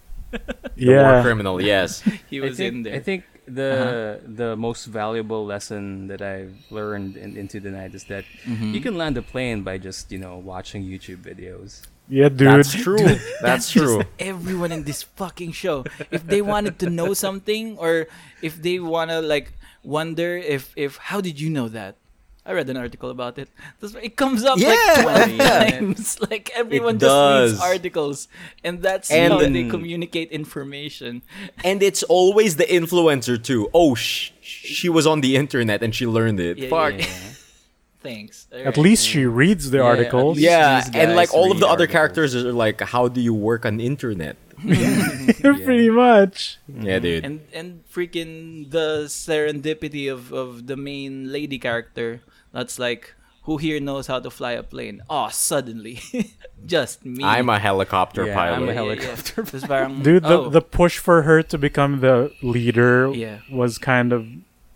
The 0.75 0.97
war 0.97 1.21
criminal. 1.21 1.61
Yes. 1.61 2.01
He 2.29 2.41
was 2.41 2.57
think, 2.57 2.73
in 2.73 2.83
there. 2.83 2.95
I 2.97 2.99
think 2.99 3.23
the 3.45 4.17
the 4.25 4.55
most 4.57 4.85
valuable 4.89 5.45
lesson 5.45 6.07
that 6.07 6.21
I've 6.25 6.55
learned 6.71 7.17
in, 7.17 7.37
into 7.37 7.59
the 7.59 7.69
night 7.69 7.93
is 7.93 8.05
that 8.09 8.25
Mm-hmm. 8.47 8.73
you 8.73 8.81
can 8.81 8.97
land 8.97 9.15
a 9.17 9.21
plane 9.21 9.61
by 9.61 9.77
just 9.77 10.09
you 10.11 10.17
know 10.17 10.37
watching 10.41 10.81
YouTube 10.83 11.21
videos. 11.21 11.85
Yeah, 12.09 12.27
dude. 12.33 12.49
That's 12.57 12.73
true. 12.73 12.99
That's 13.45 13.69
true. 13.71 14.01
just 14.03 14.09
everyone 14.19 14.71
in 14.73 14.83
this 14.89 15.03
fucking 15.03 15.53
show. 15.53 15.85
If 16.11 16.25
they 16.27 16.41
wanted 16.41 16.75
to 16.83 16.89
know 16.89 17.13
something, 17.13 17.77
or 17.77 18.07
if 18.41 18.57
they 18.59 18.79
wanna 18.81 19.21
like 19.21 19.53
wonder 19.85 20.35
if 20.35 20.73
if 20.75 20.97
how 21.13 21.21
did 21.21 21.37
you 21.39 21.49
know 21.53 21.69
that? 21.69 21.95
I 22.45 22.51
read 22.51 22.69
an 22.69 22.75
article 22.77 23.09
about 23.09 23.37
it. 23.39 23.47
It 23.81 24.15
comes 24.17 24.43
up 24.43 24.57
like 24.57 24.67
Yeah. 24.67 25.01
twelve 25.01 25.31
Yeah. 25.31 25.69
times. 25.79 26.17
Like 26.29 26.51
everyone 26.55 26.95
It 26.97 26.99
just 27.07 27.51
reads 27.53 27.61
articles, 27.61 28.27
and 28.63 28.81
that's 28.81 29.09
And- 29.11 29.31
how 29.33 29.39
they 29.39 29.63
communicate 29.69 30.29
information. 30.31 31.21
And 31.63 31.81
it's 31.81 32.03
always 32.03 32.57
the 32.57 32.65
influencer 32.65 33.41
too. 33.41 33.69
Oh, 33.73 33.95
sh- 33.95 34.31
she 34.41 34.89
was 34.89 35.07
on 35.07 35.21
the 35.21 35.35
internet 35.37 35.81
and 35.83 35.95
she 35.95 36.05
learned 36.05 36.39
it. 36.39 36.57
Yeah, 36.57 36.69
Fuck. 36.69 36.99
yeah, 36.99 37.05
Yeah. 37.07 37.31
Thanks. 38.03 38.47
At 38.51 38.75
least 38.77 39.07
she 39.07 39.23
reads 39.25 39.71
the 39.71 39.77
Yeah, 39.79 39.83
articles. 39.95 40.35
Yeah, 40.37 40.83
and 40.93 41.15
like 41.15 41.33
all 41.33 41.49
of 41.53 41.59
the 41.63 41.67
other 41.67 41.87
articles. 41.87 41.95
characters 41.95 42.35
are 42.35 42.51
like, 42.51 42.81
how 42.81 43.07
do 43.07 43.21
you 43.21 43.33
work 43.33 43.65
on 43.65 43.79
internet? 43.79 44.35
Pretty 44.59 45.89
much. 45.89 46.57
Yeah, 46.67 46.99
dude. 46.99 47.23
and 47.23 47.39
and 47.53 47.83
freaking 47.87 48.69
the 48.71 49.05
serendipity 49.07 50.11
of 50.11 50.31
of 50.33 50.67
the 50.67 50.75
main 50.75 51.31
lady 51.31 51.57
character 51.59 52.21
that's 52.53 52.77
like 52.79 53.13
who 53.43 53.57
here 53.57 53.79
knows 53.81 54.07
how 54.07 54.19
to 54.23 54.29
fly 54.31 54.53
a 54.53 54.63
plane 54.63 55.01
oh 55.09 55.27
suddenly 55.29 55.99
just 56.65 57.03
me 57.03 57.23
I'm 57.25 57.49
a 57.49 57.59
helicopter 57.59 58.25
Yeah, 58.25 58.35
pilot. 58.35 58.55
I'm 58.55 58.63
a 58.63 58.65
Yeah, 58.67 58.71
yeah, 58.71 58.75
helicopter 58.79 59.41
yeah. 59.41 59.49
Tapos 59.51 59.67
parang, 59.67 60.01
Dude, 60.01 60.23
the, 60.23 60.37
oh, 60.39 60.49
the 60.49 60.61
push 60.61 60.97
for 60.97 61.23
her 61.23 61.43
to 61.51 61.57
become 61.57 61.99
the 61.99 62.31
leader 62.41 63.11
Yeah. 63.13 63.39
was 63.51 63.77
kind 63.77 64.13
of 64.13 64.23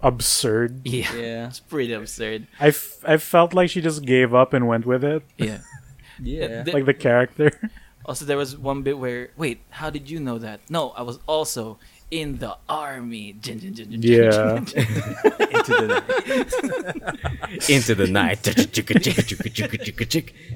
absurd. 0.01 0.81
yeah 0.85 1.07
Yeah. 1.15 1.47
it's 1.51 1.59
pretty 1.59 1.93
absurd 1.93 2.47
I, 2.59 2.67
f- 2.69 2.99
I 3.05 3.17
felt 3.17 3.53
like 3.53 3.69
she 3.69 3.81
just 3.81 4.05
gave 4.05 4.33
up 4.33 4.53
and 4.53 4.67
went 4.67 4.85
with 4.85 5.03
it. 5.03 5.23
yeah 5.37 5.59
Yeah. 6.21 6.63
Like 6.67 6.85
the 6.85 6.93
character. 6.93 7.51
also 8.05 8.25
there 8.25 8.37
was 8.37 8.57
one 8.57 8.81
bit 8.83 8.97
where 8.97 9.29
wait 9.37 9.59
how 9.69 9.89
did 9.89 10.09
you 10.09 10.19
know 10.19 10.37
that 10.39 10.59
no 10.69 10.91
i 10.95 11.01
was 11.03 11.19
also 11.27 11.77
in 12.09 12.37
the 12.39 12.55
army 12.69 13.33
Jin, 13.41 13.59
jin, 13.59 13.73
jin, 13.75 13.91
jin, 13.91 14.01
jin, 14.01 14.23
Yeah. 14.23 14.59
jin, 14.59 14.65
jin. 14.65 14.87
Into 15.57 15.73
the 15.75 15.87
night. 15.87 16.09
Into 17.69 17.93
the 17.95 18.07
night. 18.07 18.47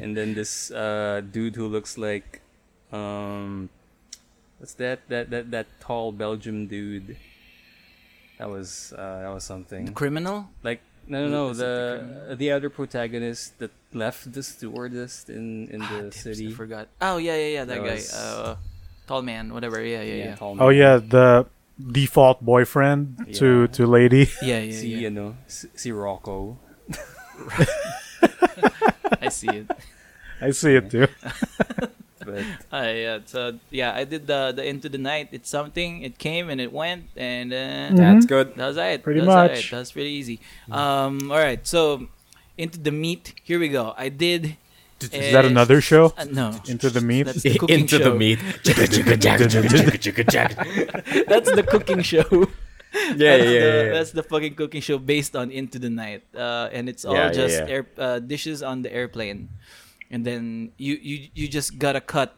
And 0.01 0.15
then 0.17 0.33
this 0.33 0.71
uh, 0.71 1.21
dude 1.31 1.55
who 1.55 1.67
looks 1.67 1.97
like 1.97 2.41
um 2.91 3.69
what's 4.59 4.73
that 4.75 4.99
that 5.09 5.29
that 5.31 5.51
that 5.51 5.67
tall 5.79 6.11
Belgium 6.11 6.67
dude. 6.67 7.17
That 8.37 8.49
was 8.49 8.93
uh, 8.97 9.21
that 9.21 9.29
was 9.33 9.43
something. 9.43 9.93
criminal 9.93 10.49
Like 10.63 10.81
no 11.07 11.27
no 11.27 11.29
no 11.29 11.53
the 11.53 12.27
the 12.29 12.35
the 12.35 12.51
other 12.51 12.69
protagonist 12.69 13.59
that 13.59 13.71
left 13.93 14.31
the 14.33 14.41
stewardess 14.43 15.27
in 15.29 15.67
in 15.69 15.81
Ah, 15.81 15.89
the 15.97 16.01
dips, 16.09 16.21
city. 16.21 16.47
i 16.47 16.51
forgot 16.51 16.87
oh 17.01 17.17
yeah 17.17 17.35
yeah 17.35 17.47
yeah 17.61 17.65
that, 17.65 17.81
That 17.81 17.85
guy 17.87 17.95
was- 17.95 18.13
uh 18.13 18.55
tall 19.11 19.19
man 19.21 19.51
whatever 19.51 19.83
yeah 19.83 19.99
yeah 20.01 20.31
yeah 20.31 20.35
tall 20.39 20.55
Oh 20.63 20.71
yeah, 20.71 20.95
the 21.03 21.43
default 21.75 22.39
boyfriend 22.39 23.19
to 23.43 23.67
Yeah. 23.67 23.75
to 23.75 23.81
lady. 23.83 24.31
yeah 24.41 24.63
yeah, 24.63 24.79
Si 24.79 24.87
yeah. 24.95 25.11
ano 25.11 25.35
si, 25.51 25.67
si 25.75 25.91
Rocco. 25.91 26.55
i 29.21 29.29
see 29.29 29.47
it 29.49 29.67
I 30.41 30.51
see 30.51 30.75
it 30.79 30.89
too. 30.89 31.07
But 32.21 32.45
Uh, 32.69 32.93
yeah, 32.93 33.17
so 33.25 33.57
yeah, 33.73 33.97
I 33.97 34.05
did 34.05 34.29
the 34.29 34.53
the 34.53 34.61
into 34.61 34.85
the 34.89 35.01
night. 35.01 35.33
It's 35.33 35.49
something. 35.49 36.05
It 36.05 36.21
came 36.21 36.53
and 36.53 36.61
it 36.61 36.69
went, 36.69 37.09
and 37.17 37.49
uh, 37.49 37.89
That's 37.97 38.29
good. 38.29 38.53
That's 38.53 38.77
it. 38.77 39.01
Pretty 39.01 39.25
That's 39.25 39.33
much. 39.33 39.57
It. 39.65 39.71
That's 39.73 39.89
pretty 39.91 40.13
easy. 40.21 40.37
Um, 40.69 41.33
all 41.33 41.41
right, 41.41 41.65
so 41.65 42.05
into 42.61 42.77
the 42.77 42.93
meat. 42.93 43.33
Here 43.41 43.57
we 43.57 43.73
go. 43.73 43.97
I 43.97 44.13
did. 44.13 44.53
Is 45.03 45.31
that 45.33 45.45
another 45.45 45.81
show? 45.81 46.13
Uh, 46.17 46.25
no, 46.25 46.53
Into 46.67 46.89
the 46.89 47.01
meat? 47.01 47.23
That's 47.23 47.41
the 47.43 47.57
cooking 47.57 47.79
Into 47.81 47.99
the 47.99 48.13
meat. 48.13 48.39
That's 51.27 51.51
the 51.51 51.63
cooking 51.67 52.01
show. 52.01 52.47
Yeah, 52.91 53.15
yeah, 53.15 53.15
that's 53.15 53.15
yeah, 53.15 53.59
the, 53.59 53.83
yeah. 53.87 53.93
That's 53.93 54.11
the 54.11 54.23
fucking 54.23 54.55
cooking 54.55 54.81
show 54.81 54.97
based 54.97 55.35
on 55.35 55.49
Into 55.49 55.79
the 55.79 55.89
Night, 55.89 56.23
uh, 56.35 56.67
and 56.75 56.89
it's 56.89 57.05
all 57.05 57.15
Yeah, 57.15 57.27
yeah, 57.27 57.31
just 57.31 57.57
yeah. 57.59 57.71
air 57.71 57.87
uh, 57.97 58.19
dishes 58.19 58.61
on 58.61 58.81
the 58.81 58.91
airplane, 58.91 59.47
and 60.11 60.25
then 60.25 60.73
you 60.77 60.99
you 60.99 61.29
you 61.33 61.47
just 61.47 61.79
gotta 61.79 62.01
cut 62.01 62.35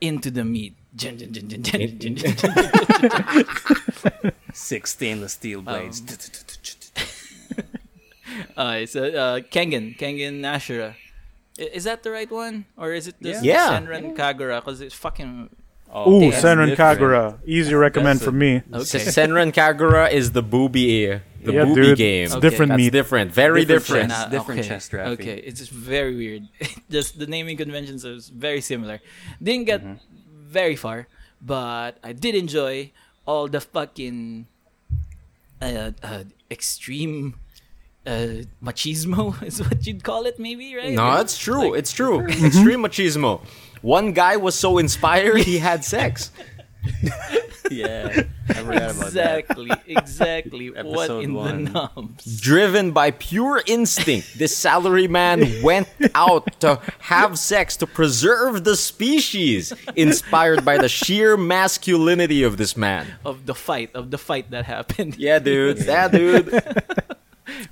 into 0.00 0.30
the 0.30 0.44
meat. 0.44 0.76
Six 4.52 4.90
stainless 4.90 5.32
steel 5.34 5.62
blades. 5.62 6.02
Uh, 8.56 8.78
it's 8.80 8.94
uh, 8.96 9.02
uh, 9.02 9.40
Kengan, 9.40 9.98
Kengan 9.98 10.40
Ashura. 10.46 10.94
I- 11.60 11.70
Is 11.74 11.84
that 11.84 12.02
the 12.02 12.10
right 12.10 12.30
one, 12.30 12.64
or 12.76 12.92
is 12.92 13.06
it 13.06 13.16
this 13.20 13.42
Yeah. 13.44 13.68
Senran 13.78 14.16
Kagura? 14.16 14.60
Because 14.64 14.80
it's 14.80 14.94
fucking 14.94 15.50
Oh, 15.92 16.06
Ooh, 16.22 16.30
Senran 16.30 16.68
different. 16.70 17.00
Kagura. 17.00 17.38
Easy 17.44 17.74
recommend 17.74 18.22
for 18.22 18.30
me. 18.30 18.62
okay. 18.72 19.02
Senran 19.10 19.50
Kagura 19.52 20.06
is 20.10 20.30
the 20.30 20.42
booby, 20.42 20.88
ear. 21.02 21.24
the 21.42 21.52
Yeah, 21.52 21.64
booby 21.64 21.82
dude. 21.82 21.98
game. 21.98 22.24
It's 22.26 22.34
Okay. 22.36 22.48
different 22.48 22.70
That's 22.70 22.78
meat. 22.78 22.92
different. 22.92 23.32
Very 23.34 23.64
Different 23.64 24.06
different. 24.06 24.10
chess. 24.12 24.30
different 24.30 24.64
chess 24.70 24.88
drafting. 24.88 25.12
Okay, 25.28 25.38
it's 25.42 25.58
just 25.58 25.72
very 25.72 26.14
weird. 26.14 26.46
just 26.90 27.18
the 27.18 27.26
naming 27.26 27.56
conventions 27.56 28.06
are 28.06 28.18
very 28.32 28.60
similar. 28.60 29.00
Didn't 29.42 29.66
get 29.66 29.80
Mm-hmm. 29.82 29.98
very 30.46 30.76
far, 30.76 31.08
but 31.42 31.98
I 32.06 32.12
did 32.14 32.36
enjoy 32.36 32.92
all 33.26 33.48
the 33.48 33.58
fucking 33.60 34.46
uh, 35.60 35.90
uh, 36.02 36.24
extreme 36.50 37.34
uh, 38.10 38.42
machismo 38.62 39.40
is 39.48 39.60
what 39.62 39.86
you'd 39.86 40.02
call 40.02 40.26
it, 40.26 40.38
maybe, 40.38 40.74
right? 40.76 40.92
No, 40.92 41.04
Like- 41.08 41.22
it's 41.22 41.38
true. 41.38 41.70
like- 41.70 41.78
it's 41.78 41.92
true. 41.92 42.20
Extreme 42.48 42.82
machismo. 42.82 43.40
One 43.82 44.12
guy 44.12 44.36
was 44.36 44.54
so 44.54 44.78
inspired 44.78 45.38
he 45.38 45.58
had 45.58 45.84
sex. 45.84 46.30
Yeah, 47.70 48.24
I 48.48 48.52
forgot 48.54 48.90
about 48.96 49.12
that. 49.12 49.38
exactly, 49.38 49.70
exactly. 49.86 50.70
what 50.70 51.08
in 51.22 51.34
one. 51.34 51.64
the 51.66 51.70
nums? 51.70 52.40
Driven 52.40 52.90
by 52.90 53.12
pure 53.12 53.62
instinct, 53.64 54.36
this 54.38 54.58
salaryman 54.58 55.62
went 55.62 55.86
out 56.16 56.50
to 56.62 56.80
have 56.98 57.38
sex 57.38 57.76
to 57.76 57.86
preserve 57.86 58.64
the 58.64 58.74
species, 58.74 59.72
inspired 59.94 60.64
by 60.64 60.78
the 60.78 60.88
sheer 60.88 61.36
masculinity 61.36 62.42
of 62.42 62.56
this 62.56 62.76
man. 62.76 63.06
of 63.24 63.46
the 63.46 63.54
fight 63.54 63.90
of 63.94 64.10
the 64.10 64.18
fight 64.18 64.50
that 64.50 64.64
happened. 64.64 65.14
Yeah, 65.16 65.38
dude. 65.38 65.78
Yeah, 65.84 66.08
dude. 66.08 66.50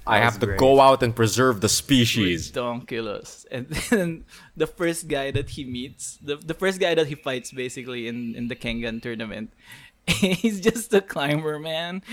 I 0.06 0.18
have 0.18 0.38
to 0.40 0.46
go 0.56 0.80
out 0.80 1.02
and 1.02 1.14
preserve 1.14 1.60
the 1.60 1.68
species. 1.68 2.52
Ridiculous. 2.54 3.46
And 3.50 3.66
then 3.90 4.24
the 4.56 4.66
first 4.66 5.08
guy 5.08 5.30
that 5.32 5.50
he 5.50 5.64
meets, 5.64 6.18
the, 6.22 6.36
the 6.36 6.54
first 6.54 6.80
guy 6.80 6.94
that 6.94 7.06
he 7.08 7.14
fights 7.14 7.50
basically 7.52 8.08
in, 8.08 8.34
in 8.34 8.48
the 8.48 8.56
Kengan 8.56 9.00
tournament, 9.02 9.52
he's 10.06 10.60
just 10.60 10.92
a 10.94 11.00
climber, 11.00 11.58
man. 11.58 12.02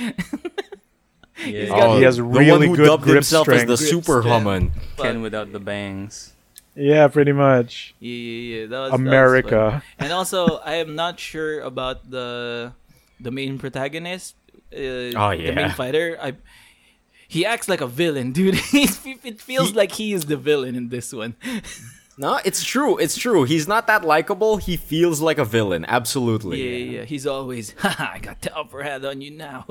Yeah, 1.46 1.68
got- 1.68 1.98
He 1.98 2.04
has 2.04 2.16
the 2.18 2.24
really 2.24 2.52
one 2.52 2.62
who 2.70 2.76
good 2.78 2.86
dubbed 2.88 3.04
grip 3.04 3.16
himself 3.16 3.50
as 3.50 3.66
the 3.66 3.76
strength. 3.76 4.06
super 4.06 4.22
human. 4.22 4.72
Ken 4.98 5.22
without 5.22 5.52
the 5.52 5.60
bangs. 5.60 6.32
Yeah, 6.76 7.08
pretty 7.10 7.32
much. 7.34 7.94
Yeah, 8.00 8.12
yeah, 8.16 8.56
yeah. 8.62 8.66
That 8.68 8.80
was, 8.80 8.92
that 8.92 8.92
was 8.92 9.00
America. 9.02 9.72
fun. 9.72 9.82
and 10.00 10.12
also, 10.14 10.58
I 10.64 10.76
am 10.76 10.96
not 10.96 11.20
sure 11.20 11.60
about 11.62 12.10
the 12.10 12.72
the 13.20 13.32
main 13.32 13.60
protagonist. 13.60 14.36
Uh, 14.72 15.12
Oh, 15.16 15.36
The 15.36 15.52
main 15.52 15.72
fighter. 15.72 16.18
I. 16.22 16.36
He 17.36 17.46
acts 17.46 17.68
like 17.68 17.82
a 17.82 17.88
villain, 17.88 18.32
dude. 18.32 18.56
He's, 18.72 19.06
it 19.06 19.42
feels 19.42 19.76
like 19.76 19.92
he 19.92 20.14
is 20.14 20.28
the 20.28 20.38
villain 20.38 20.74
in 20.74 20.88
this 20.88 21.12
one. 21.12 21.36
No, 22.18 22.40
it's 22.46 22.64
true. 22.64 22.98
It's 22.98 23.18
true. 23.18 23.44
He's 23.44 23.68
not 23.68 23.88
that 23.88 24.06
likable. 24.06 24.56
He 24.56 24.78
feels 24.78 25.20
like 25.20 25.38
a 25.38 25.44
villain. 25.44 25.84
Absolutely. 25.86 26.64
Yeah, 26.64 26.78
yeah, 26.78 27.00
yeah. 27.00 27.04
He's 27.04 27.28
always, 27.28 27.72
haha, 27.78 28.14
I 28.14 28.20
got 28.20 28.40
the 28.40 28.56
upper 28.56 28.84
hand 28.84 29.04
on 29.04 29.20
you 29.20 29.32
now. 29.32 29.66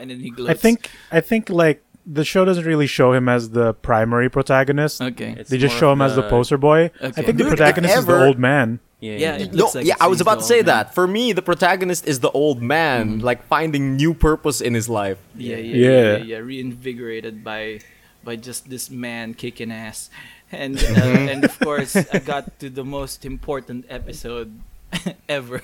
and 0.00 0.10
then 0.10 0.18
he 0.18 0.30
gloats. 0.30 0.50
I 0.50 0.54
think 0.54 0.90
I 1.12 1.20
think 1.20 1.50
like 1.50 1.84
the 2.06 2.24
show 2.24 2.44
doesn't 2.44 2.64
really 2.64 2.86
show 2.86 3.12
him 3.12 3.28
as 3.28 3.50
the 3.50 3.74
primary 3.74 4.28
protagonist. 4.30 5.00
Okay. 5.02 5.34
It's 5.38 5.50
They 5.50 5.58
just 5.58 5.76
show 5.76 5.90
of 5.90 5.98
him 5.98 6.02
as 6.02 6.16
the 6.16 6.22
poster 6.28 6.56
boy. 6.58 6.90
Okay. 6.96 7.06
I 7.06 7.10
think 7.10 7.26
the 7.26 7.32
Dude, 7.32 7.40
if 7.46 7.48
protagonist 7.58 7.96
is 7.98 8.06
the 8.06 8.24
old 8.26 8.38
man. 8.38 8.80
Yeah, 9.00 9.12
Yeah, 9.12 9.18
yeah. 9.36 9.42
it 9.44 9.54
No, 9.54 9.70
like 9.74 9.86
yeah, 9.86 9.94
I 10.00 10.08
was 10.08 10.20
about 10.20 10.40
to 10.40 10.44
say 10.44 10.56
man. 10.56 10.66
that. 10.66 10.94
For 10.94 11.06
me, 11.06 11.32
the 11.32 11.40
protagonist 11.42 12.06
is 12.06 12.20
the 12.20 12.30
old 12.30 12.60
man, 12.60 13.20
like 13.20 13.42
finding 13.46 13.96
new 13.96 14.12
purpose 14.14 14.60
in 14.60 14.74
his 14.74 14.88
life. 14.88 15.18
Yeah, 15.36 15.56
yeah, 15.56 15.62
Yeah. 15.62 15.74
yeah, 15.90 16.16
yeah, 16.16 16.24
yeah. 16.24 16.36
Reinvigorated 16.38 17.42
by 17.44 17.80
by 18.24 18.36
just 18.36 18.68
this 18.68 18.90
man 18.90 19.32
kicking 19.32 19.72
ass, 19.72 20.10
and 20.52 20.76
uh, 20.76 21.32
and 21.32 21.44
of 21.44 21.58
course 21.60 21.96
I 21.96 22.18
got 22.18 22.58
to 22.60 22.68
the 22.68 22.84
most 22.84 23.24
important 23.24 23.86
episode 23.88 24.60
ever 25.28 25.62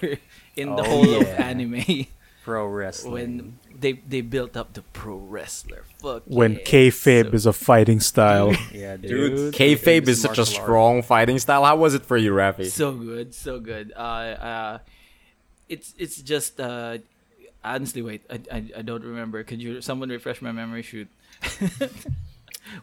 in 0.57 0.75
the 0.77 0.83
Oh, 0.83 0.89
whole 0.89 1.21
of 1.21 1.29
anime 1.37 2.07
Pro 2.45 2.65
wrestling. 2.67 3.13
when 3.13 3.59
they 3.81 3.93
they 4.09 4.21
built 4.21 4.57
up 4.57 4.73
the 4.75 4.83
pro 4.93 5.17
wrestler. 5.17 5.85
Fuck 6.01 6.23
When 6.27 6.53
yeah. 6.55 6.59
kayfabe 6.65 7.31
So- 7.31 7.35
is 7.37 7.47
a 7.47 7.53
fighting 7.53 8.01
style. 8.01 8.55
yeah, 8.73 8.97
Dude, 8.97 9.37
dude. 9.37 9.55
kayfabe 9.55 10.09
is 10.09 10.21
such 10.23 10.39
a 10.39 10.41
martial 10.41 10.55
art. 10.57 10.65
strong 10.65 11.03
fighting 11.03 11.39
style. 11.39 11.65
How 11.65 11.77
was 11.77 11.95
it 11.95 12.05
for 12.05 12.17
you, 12.17 12.33
Rafi? 12.33 12.67
so 12.67 12.93
good, 12.93 13.35
so 13.35 13.61
good. 13.61 13.93
Uh, 13.97 14.01
uh, 14.01 14.79
it's 15.69 15.95
it's 15.99 16.21
just 16.23 16.61
uh, 16.61 16.99
honestly, 17.65 18.03
wait, 18.03 18.23
I, 18.31 18.41
I 18.51 18.65
I 18.79 18.83
don't 18.83 19.05
remember. 19.05 19.43
Could 19.45 19.61
you 19.63 19.81
someone 19.81 20.09
refresh 20.11 20.41
my 20.43 20.53
memory? 20.53 20.83
Shoot. 20.83 21.09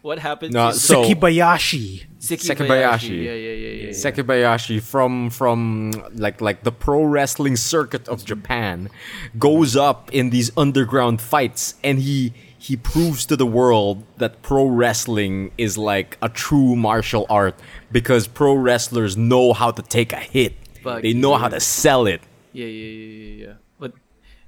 what 0.02 0.20
happened? 0.20 0.53
No, 0.53 0.72
to 0.72 0.78
so- 0.78 1.03
Sekibayashi. 1.03 2.06
Sekibayashi. 2.20 3.24
Yeah, 3.24 3.32
yeah, 3.32 3.34
yeah, 3.34 3.52
yeah. 3.52 3.86
yeah. 3.86 3.90
Sekibayashi 3.90 4.82
from 4.82 5.30
from 5.30 5.91
like 6.14 6.40
like 6.41 6.64
the 6.64 6.72
pro 6.72 7.03
wrestling 7.03 7.56
circuit 7.57 8.07
of 8.07 8.24
Japan 8.24 8.90
goes 9.38 9.76
up 9.76 10.11
in 10.14 10.30
these 10.30 10.52
underground 10.56 11.22
fights 11.22 11.76
and 11.84 11.99
he 11.99 12.34
he 12.57 12.78
proves 12.78 13.26
to 13.26 13.36
the 13.36 13.45
world 13.45 14.03
that 14.18 14.41
pro 14.41 14.65
wrestling 14.65 15.52
is 15.57 15.78
like 15.78 16.18
a 16.22 16.30
true 16.30 16.78
martial 16.78 17.26
art 17.30 17.60
because 17.91 18.26
pro 18.26 18.53
wrestlers 18.53 19.18
know 19.18 19.52
how 19.52 19.70
to 19.72 19.82
take 19.82 20.14
a 20.14 20.20
hit. 20.20 20.53
Fuck 20.82 21.02
they 21.02 21.14
know 21.14 21.36
how 21.36 21.49
to 21.49 21.60
sell 21.60 22.07
it. 22.07 22.22
Yeah, 22.53 22.65
yeah, 22.68 22.90
yeah, 22.90 23.26
yeah, 23.26 23.45
yeah. 23.48 23.53
But 23.80 23.94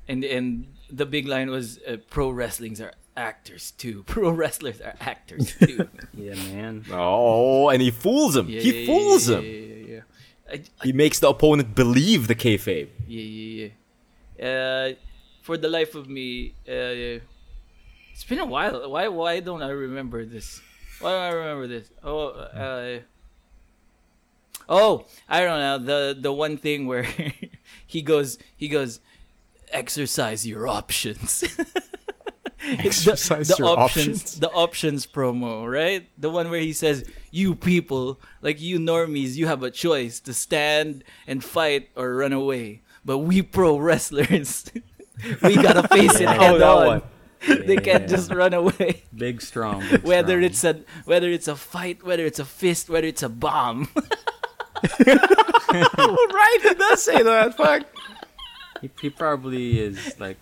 and 0.08 0.24
and 0.24 0.68
the 0.90 1.06
big 1.06 1.28
line 1.28 1.50
was 1.50 1.80
uh, 1.86 1.98
pro 2.10 2.30
wrestlings 2.30 2.80
are 2.80 2.94
actors 3.18 3.72
too. 3.72 4.04
Pro 4.08 4.30
wrestlers 4.30 4.82
are 4.82 4.96
actors 5.00 5.54
too. 5.60 5.88
Yeah, 6.14 6.36
man. 6.36 6.86
Oh, 6.92 7.70
and 7.70 7.82
he 7.82 7.92
fools 7.92 8.36
him. 8.36 8.48
yeah, 8.50 8.62
he 8.62 8.82
yeah, 8.82 8.86
fools 8.88 9.30
yeah, 9.30 9.38
him. 9.38 9.44
Yeah, 9.44 9.52
yeah, 9.52 9.94
yeah. 9.96 10.02
I, 10.50 10.54
I, 10.54 10.86
He 10.86 10.94
makes 10.94 11.20
the 11.20 11.30
opponent 11.30 11.76
believe 11.76 12.28
the 12.28 12.36
kayfabe. 12.36 12.90
yeah, 13.08 13.22
yeah, 13.22 13.70
yeah. 14.40 14.48
Uh, 14.48 14.94
for 15.42 15.58
the 15.58 15.68
life 15.70 15.94
of 15.96 16.10
me, 16.10 16.54
uh, 16.68 17.22
it's 18.12 18.24
been 18.28 18.40
a 18.40 18.46
while. 18.46 18.90
Why 18.90 19.08
why 19.10 19.40
don't 19.42 19.62
I 19.62 19.70
remember 19.70 20.26
this? 20.26 20.62
Why 21.00 21.12
don't 21.12 21.22
I 21.22 21.30
remember 21.30 21.68
this? 21.68 21.92
Oh, 22.04 22.30
uh, 22.30 23.00
oh, 24.70 25.06
I 25.30 25.42
don't 25.42 25.60
know. 25.60 25.78
The 25.80 26.18
the 26.20 26.34
one 26.34 26.58
thing 26.58 26.88
where 26.88 27.06
he 27.86 28.02
goes 28.02 28.38
he 28.56 28.68
goes 28.68 29.00
exercise 29.70 30.48
your 30.48 30.68
options. 30.68 31.44
It's 32.68 33.04
the- 33.06 33.12
the, 33.44 33.56
your 33.60 33.78
options, 33.78 34.22
options. 34.24 34.40
the 34.40 34.50
options 34.52 35.08
promo, 35.08 35.70
right? 35.72 36.08
The 36.18 36.30
one 36.30 36.50
where 36.50 36.60
he 36.60 36.74
says, 36.74 37.06
"You 37.32 37.54
people, 37.56 38.20
like 38.42 38.60
you 38.62 38.80
normies, 38.80 39.36
you 39.36 39.48
have 39.48 39.62
a 39.64 39.70
choice 39.72 40.20
to 40.22 40.34
stand 40.34 41.04
and 41.28 41.44
fight 41.44 41.90
or 41.96 42.16
run 42.16 42.34
away. 42.34 42.82
But 43.04 43.20
we 43.20 43.42
pro 43.44 43.78
wrestlers, 43.78 44.66
we 45.44 45.56
gotta 45.56 45.88
face 45.96 46.20
it 46.20 46.28
head 46.28 46.62
Oh, 46.62 46.78
on. 46.80 46.88
one. 46.88 47.02
They 47.68 47.78
can't 47.78 48.10
just 48.10 48.32
run 48.32 48.54
away. 48.56 49.04
Big 49.16 49.40
strong. 49.42 49.82
Big 49.92 50.02
Whether 50.02 50.42
strong. 50.42 50.44
it's 50.44 50.64
a 50.64 50.82
whether 51.06 51.30
it's 51.30 51.48
a 51.48 51.56
fight, 51.56 52.02
whether 52.04 52.26
it's 52.26 52.40
a 52.40 52.46
fist, 52.46 52.90
whether 52.90 53.06
it's 53.06 53.22
a 53.22 53.30
bomb. 53.30 53.88
right, 55.00 56.60
he 56.64 56.74
does 56.74 57.04
say 57.04 57.22
that. 57.22 57.56
Fuck. 57.56 57.84
he, 58.82 58.90
he 59.02 59.10
probably 59.10 59.80
is 59.80 60.20
like 60.20 60.38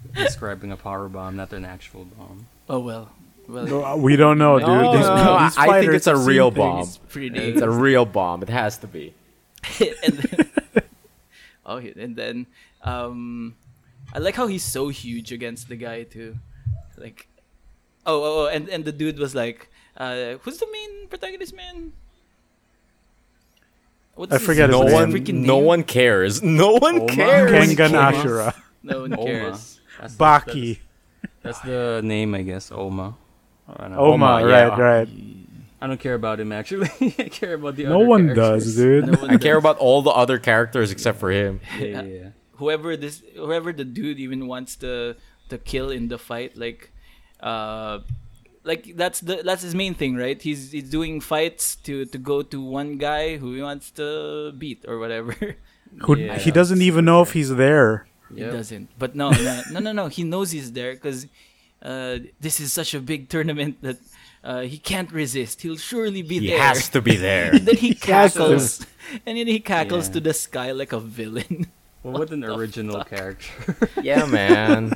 describing 0.14 0.72
a 0.72 0.76
power 0.76 1.08
bomb, 1.08 1.36
not 1.36 1.52
an 1.52 1.64
actual 1.64 2.04
bomb. 2.04 2.46
oh 2.68 2.78
well, 2.78 3.10
well, 3.48 3.66
No, 3.66 3.96
We 3.96 4.16
don't 4.16 4.38
know, 4.38 4.58
dude. 4.58 4.68
No, 4.68 4.96
These, 4.96 5.06
no, 5.06 5.38
these 5.44 5.56
I 5.58 5.80
think 5.80 5.92
it's 5.94 6.06
a 6.06 6.16
real 6.16 6.50
bomb. 6.50 6.86
it's 7.14 7.62
a 7.62 7.70
real 7.70 8.04
bomb. 8.04 8.42
It 8.42 8.48
has 8.48 8.78
to 8.78 8.86
be. 8.86 9.14
and 9.80 10.14
then, 10.18 10.50
oh, 11.66 11.78
and 11.78 12.16
then 12.16 12.46
um, 12.82 13.54
I 14.12 14.18
like 14.18 14.36
how 14.36 14.46
he's 14.46 14.64
so 14.64 14.88
huge 14.88 15.32
against 15.32 15.68
the 15.68 15.76
guy 15.76 16.04
too. 16.04 16.36
Like, 16.96 17.28
oh, 18.06 18.22
oh, 18.22 18.44
oh 18.44 18.46
and 18.46 18.68
and 18.68 18.84
the 18.84 18.92
dude 18.92 19.18
was 19.18 19.34
like, 19.34 19.68
uh, 19.96 20.34
who's 20.42 20.58
the 20.58 20.68
main 20.70 21.08
protagonist, 21.08 21.54
man? 21.54 21.92
What's 24.14 24.32
I 24.32 24.38
forget 24.38 24.68
No 24.70 24.82
his 24.82 24.92
one, 24.92 25.10
name. 25.12 25.24
freaking 25.24 25.34
no 25.46 25.58
one 25.58 25.84
cares. 25.84 26.42
No 26.42 26.72
one 26.74 27.02
Oma? 27.02 27.12
cares. 27.12 27.50
Kengan 27.52 27.90
Oma. 27.90 28.12
Ashura. 28.12 28.54
No 28.82 29.00
one 29.02 29.16
cares. 29.16 29.77
That's 30.00 30.14
the- 30.14 30.24
Baki. 30.24 30.78
That's, 31.42 31.58
that's 31.58 31.60
the 31.60 32.00
name, 32.04 32.34
I 32.34 32.42
guess. 32.42 32.70
Oma. 32.72 33.16
I 33.68 33.88
don't. 33.88 33.92
Oma, 33.98 34.02
Oma, 34.02 34.46
right, 34.46 34.66
yeah. 34.66 34.80
right. 34.80 35.08
I 35.80 35.86
don't 35.86 36.00
care 36.00 36.14
about 36.14 36.40
him 36.40 36.50
actually. 36.52 36.88
I 37.18 37.28
care 37.28 37.54
about 37.54 37.76
the 37.76 37.84
No 37.84 37.96
other 38.00 38.06
one 38.06 38.34
characters. 38.34 38.64
does, 38.64 38.76
dude. 38.82 39.06
No 39.06 39.18
one 39.20 39.30
I 39.30 39.36
care 39.36 39.56
about 39.56 39.78
all 39.78 40.02
the 40.02 40.10
other 40.10 40.38
characters 40.38 40.90
except 40.90 41.18
for 41.20 41.30
him. 41.30 41.60
Yeah, 41.78 41.86
yeah, 41.86 42.02
yeah. 42.02 42.28
whoever 42.56 42.96
this 42.96 43.22
whoever 43.36 43.72
the 43.72 43.84
dude 43.84 44.18
even 44.18 44.46
wants 44.48 44.74
to 44.76 45.14
to 45.50 45.58
kill 45.58 45.90
in 45.90 46.08
the 46.08 46.18
fight 46.18 46.56
like 46.58 46.90
uh 47.40 48.00
like 48.64 48.96
that's 48.96 49.20
the 49.20 49.40
that's 49.44 49.62
his 49.62 49.74
main 49.74 49.94
thing 49.94 50.16
right 50.16 50.42
he's 50.42 50.72
he's 50.72 50.90
doing 50.90 51.20
fights 51.20 51.76
to 51.76 52.04
to 52.06 52.18
go 52.18 52.42
to 52.42 52.60
one 52.60 52.98
guy 52.98 53.36
who 53.38 53.54
he 53.54 53.62
wants 53.62 53.90
to 53.92 54.50
beat 54.58 54.84
or 54.88 54.98
whatever 54.98 55.34
Who 56.02 56.16
Yeah. 56.18 56.36
he 56.36 56.50
doesn't 56.50 56.82
even 56.82 57.04
know 57.06 57.22
if 57.22 57.32
he's 57.32 57.54
there. 57.54 58.06
He 58.34 58.40
Yep. 58.40 58.52
doesn't 58.52 58.88
but 58.98 59.14
no 59.14 59.30
no 59.30 59.62
no 59.72 59.80
no, 59.80 59.92
no 59.92 60.06
he 60.08 60.22
knows 60.24 60.50
he's 60.50 60.72
there 60.72 60.92
because 60.94 61.26
uh 61.82 62.18
this 62.40 62.60
is 62.60 62.72
such 62.72 62.94
a 62.94 63.00
big 63.00 63.28
tournament 63.28 63.76
that 63.82 63.98
uh, 64.44 64.60
he 64.62 64.78
can't 64.78 65.10
resist. 65.10 65.62
He'll 65.62 65.76
surely 65.76 66.22
be 66.22 66.38
He 66.38 66.46
there. 66.46 66.56
He 66.56 66.62
has 66.62 66.88
to 66.90 67.02
be 67.02 67.16
there. 67.16 67.50
and 67.52 67.66
then 67.66 67.74
he 67.76 67.92
cackles, 67.92 68.86
and 69.26 69.36
then 69.36 69.48
he 69.48 69.58
cackles 69.58 70.06
Yeah. 70.06 70.14
to 70.14 70.20
the 70.20 70.32
sky 70.32 70.70
like 70.72 70.92
a 70.92 71.00
villain. 71.00 71.66
Well, 72.04 72.14
what 72.22 72.30
an 72.30 72.44
original 72.44 73.02
character. 73.02 73.76
yeah, 74.00 74.24
man. 74.26 74.94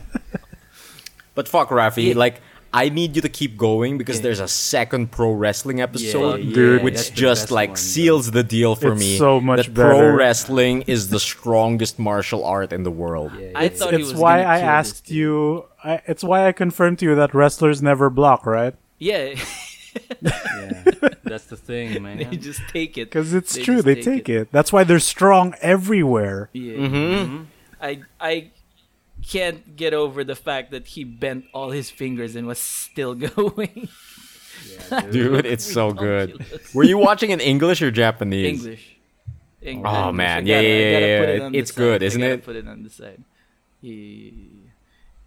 But 1.34 1.48
fuck, 1.48 1.70
Rafi. 1.70 2.08
Yeah. 2.10 2.14
Like, 2.14 2.40
I 2.74 2.88
need 2.88 3.16
you 3.16 3.22
to 3.22 3.28
keep 3.28 3.56
going 3.58 3.98
because 3.98 4.16
Yeah. 4.16 4.22
there's 4.22 4.40
a 4.40 4.48
second 4.48 5.10
pro 5.10 5.30
wrestling 5.32 5.80
episode, 5.82 6.40
Yeah, 6.40 6.54
Dude. 6.54 6.82
which 6.84 7.12
just 7.14 7.50
like 7.50 7.70
one, 7.70 7.76
seals 7.76 8.30
the 8.30 8.42
deal 8.42 8.74
for 8.76 8.92
It's 8.92 9.00
me. 9.00 9.18
so 9.18 9.40
much 9.40 9.66
that 9.66 9.74
pro 9.74 10.08
wrestling 10.14 10.82
is 10.86 11.08
the 11.08 11.20
strongest 11.32 11.98
martial 11.98 12.44
art 12.44 12.72
in 12.72 12.82
the 12.82 12.90
world. 12.90 13.32
Yeah, 13.38 13.50
I 13.54 13.64
yeah, 13.64 13.68
thought 13.68 13.92
he 13.94 14.00
it's 14.00 14.12
was 14.12 14.20
why 14.20 14.38
gonna 14.38 14.48
I 14.48 14.58
asked 14.60 15.10
you 15.10 15.64
I, 15.84 16.00
it's 16.06 16.24
why 16.24 16.46
I 16.48 16.52
confirmed 16.52 16.98
to 17.00 17.04
you 17.06 17.14
that 17.16 17.34
wrestlers 17.34 17.82
never 17.82 18.08
block, 18.08 18.46
right? 18.46 18.74
Yeah, 18.98 19.34
Yeah, 20.22 20.84
that's 21.24 21.44
the 21.46 21.56
thing, 21.56 22.02
man. 22.02 22.16
they 22.18 22.36
just 22.36 22.62
take 22.68 22.96
it. 22.96 23.06
Because 23.10 23.34
it's 23.34 23.54
They 23.54 23.62
true, 23.62 23.82
they 23.82 23.96
take 23.96 24.04
take 24.04 24.28
it. 24.30 24.48
That's 24.52 24.72
why 24.72 24.84
they're 24.84 24.98
strong 25.16 25.54
everywhere. 25.60 26.48
Yeah. 26.54 26.74
Mm-hmm. 26.74 27.42
I 27.82 28.00
I 28.20 28.50
can't 29.22 29.76
get 29.76 29.94
over 29.94 30.24
the 30.24 30.34
fact 30.34 30.70
that 30.72 30.86
he 30.88 31.04
bent 31.04 31.44
all 31.54 31.70
his 31.70 31.90
fingers 31.90 32.36
and 32.36 32.46
was 32.46 32.58
still 32.58 33.14
going. 33.36 33.88
Dude, 35.10 35.46
it's 35.46 35.64
so 35.64 35.92
good. 35.92 36.44
Were 36.74 36.84
you 36.84 36.98
watching 36.98 37.30
in 37.30 37.40
English 37.40 37.82
or 37.82 37.90
Japanese? 37.90 38.64
English. 38.64 38.96
English. 39.60 39.90
Oh, 39.92 39.98
English. 40.08 40.16
man. 40.16 40.46
Yeah, 40.46 40.56
gotta- 40.56 40.68
yeah, 40.68 40.74
yeah, 40.74 40.98
yeah. 40.98 41.22
it 41.22 41.42
on 41.42 41.54
It's 41.54 41.70
good, 41.72 42.02
I 42.02 42.06
isn't 42.06 42.20
gotta 42.20 42.32
it? 42.34 42.44
Put 42.44 42.56
it 42.56 42.66
on 42.68 42.82
the 42.82 42.90
side. 42.90 43.22
He, 43.80 44.48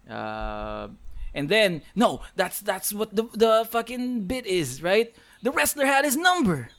uh, 0.08 0.88
and 1.34 1.48
then 1.48 1.82
no, 1.94 2.20
that's 2.36 2.60
that's 2.60 2.92
what 2.92 3.14
the 3.14 3.24
the 3.34 3.66
fucking 3.70 4.24
bit 4.26 4.46
is, 4.46 4.82
right? 4.82 5.14
The 5.42 5.50
wrestler 5.52 5.84
had 5.86 6.04
his 6.04 6.16
number. 6.16 6.70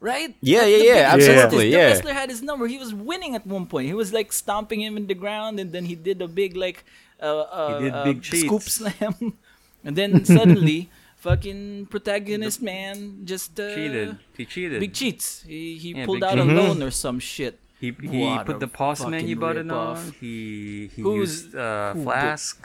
Right? 0.00 0.34
Yeah, 0.40 0.60
That's 0.64 0.70
yeah, 0.70 0.76
yeah, 0.78 1.16
big 1.16 1.24
twist. 1.26 1.28
absolutely, 1.44 1.70
The 1.70 1.76
yeah. 1.76 1.84
wrestler 1.92 2.12
had 2.14 2.30
his 2.30 2.40
number. 2.42 2.66
He 2.66 2.78
was 2.78 2.94
winning 2.94 3.34
at 3.36 3.46
one 3.46 3.66
point. 3.66 3.86
He 3.86 3.92
was 3.92 4.12
like 4.12 4.32
stomping 4.32 4.80
him 4.80 4.96
in 4.96 5.06
the 5.06 5.14
ground, 5.14 5.60
and 5.60 5.72
then 5.72 5.84
he 5.84 5.94
did 5.94 6.22
a 6.22 6.28
big 6.28 6.56
like 6.56 6.84
uh, 7.20 7.40
uh, 7.44 7.78
He 7.80 7.84
did 8.12 8.24
uh, 8.24 8.36
scoop 8.48 8.62
slam, 8.62 9.36
and 9.84 9.94
then 9.96 10.24
suddenly, 10.24 10.88
fucking 11.20 11.86
protagonist 11.92 12.62
man 12.62 13.26
just 13.28 13.60
uh, 13.60 13.74
cheated. 13.76 14.16
He 14.36 14.44
cheated. 14.46 14.80
Big 14.80 14.94
cheats. 14.96 15.42
He 15.44 15.76
he 15.76 15.92
Yeah, 15.92 16.06
pulled 16.06 16.20
big 16.24 16.30
out 16.32 16.38
a 16.40 16.44
loan 16.48 16.82
or 16.82 16.90
some 16.90 17.20
shit. 17.20 17.60
he 17.78 17.92
he 18.00 18.24
What 18.24 18.46
put 18.46 18.56
the 18.60 18.68
pause 18.72 18.98
fucking 19.04 19.10
menu 19.12 19.36
button 19.36 19.68
rip-off. 19.68 20.00
on. 20.00 20.12
He 20.16 20.88
he 20.96 21.02
Who's- 21.04 21.44
used 21.44 21.54
uh, 21.54 21.92
who 21.92 21.98
did- 22.00 22.04
flask. 22.08 22.56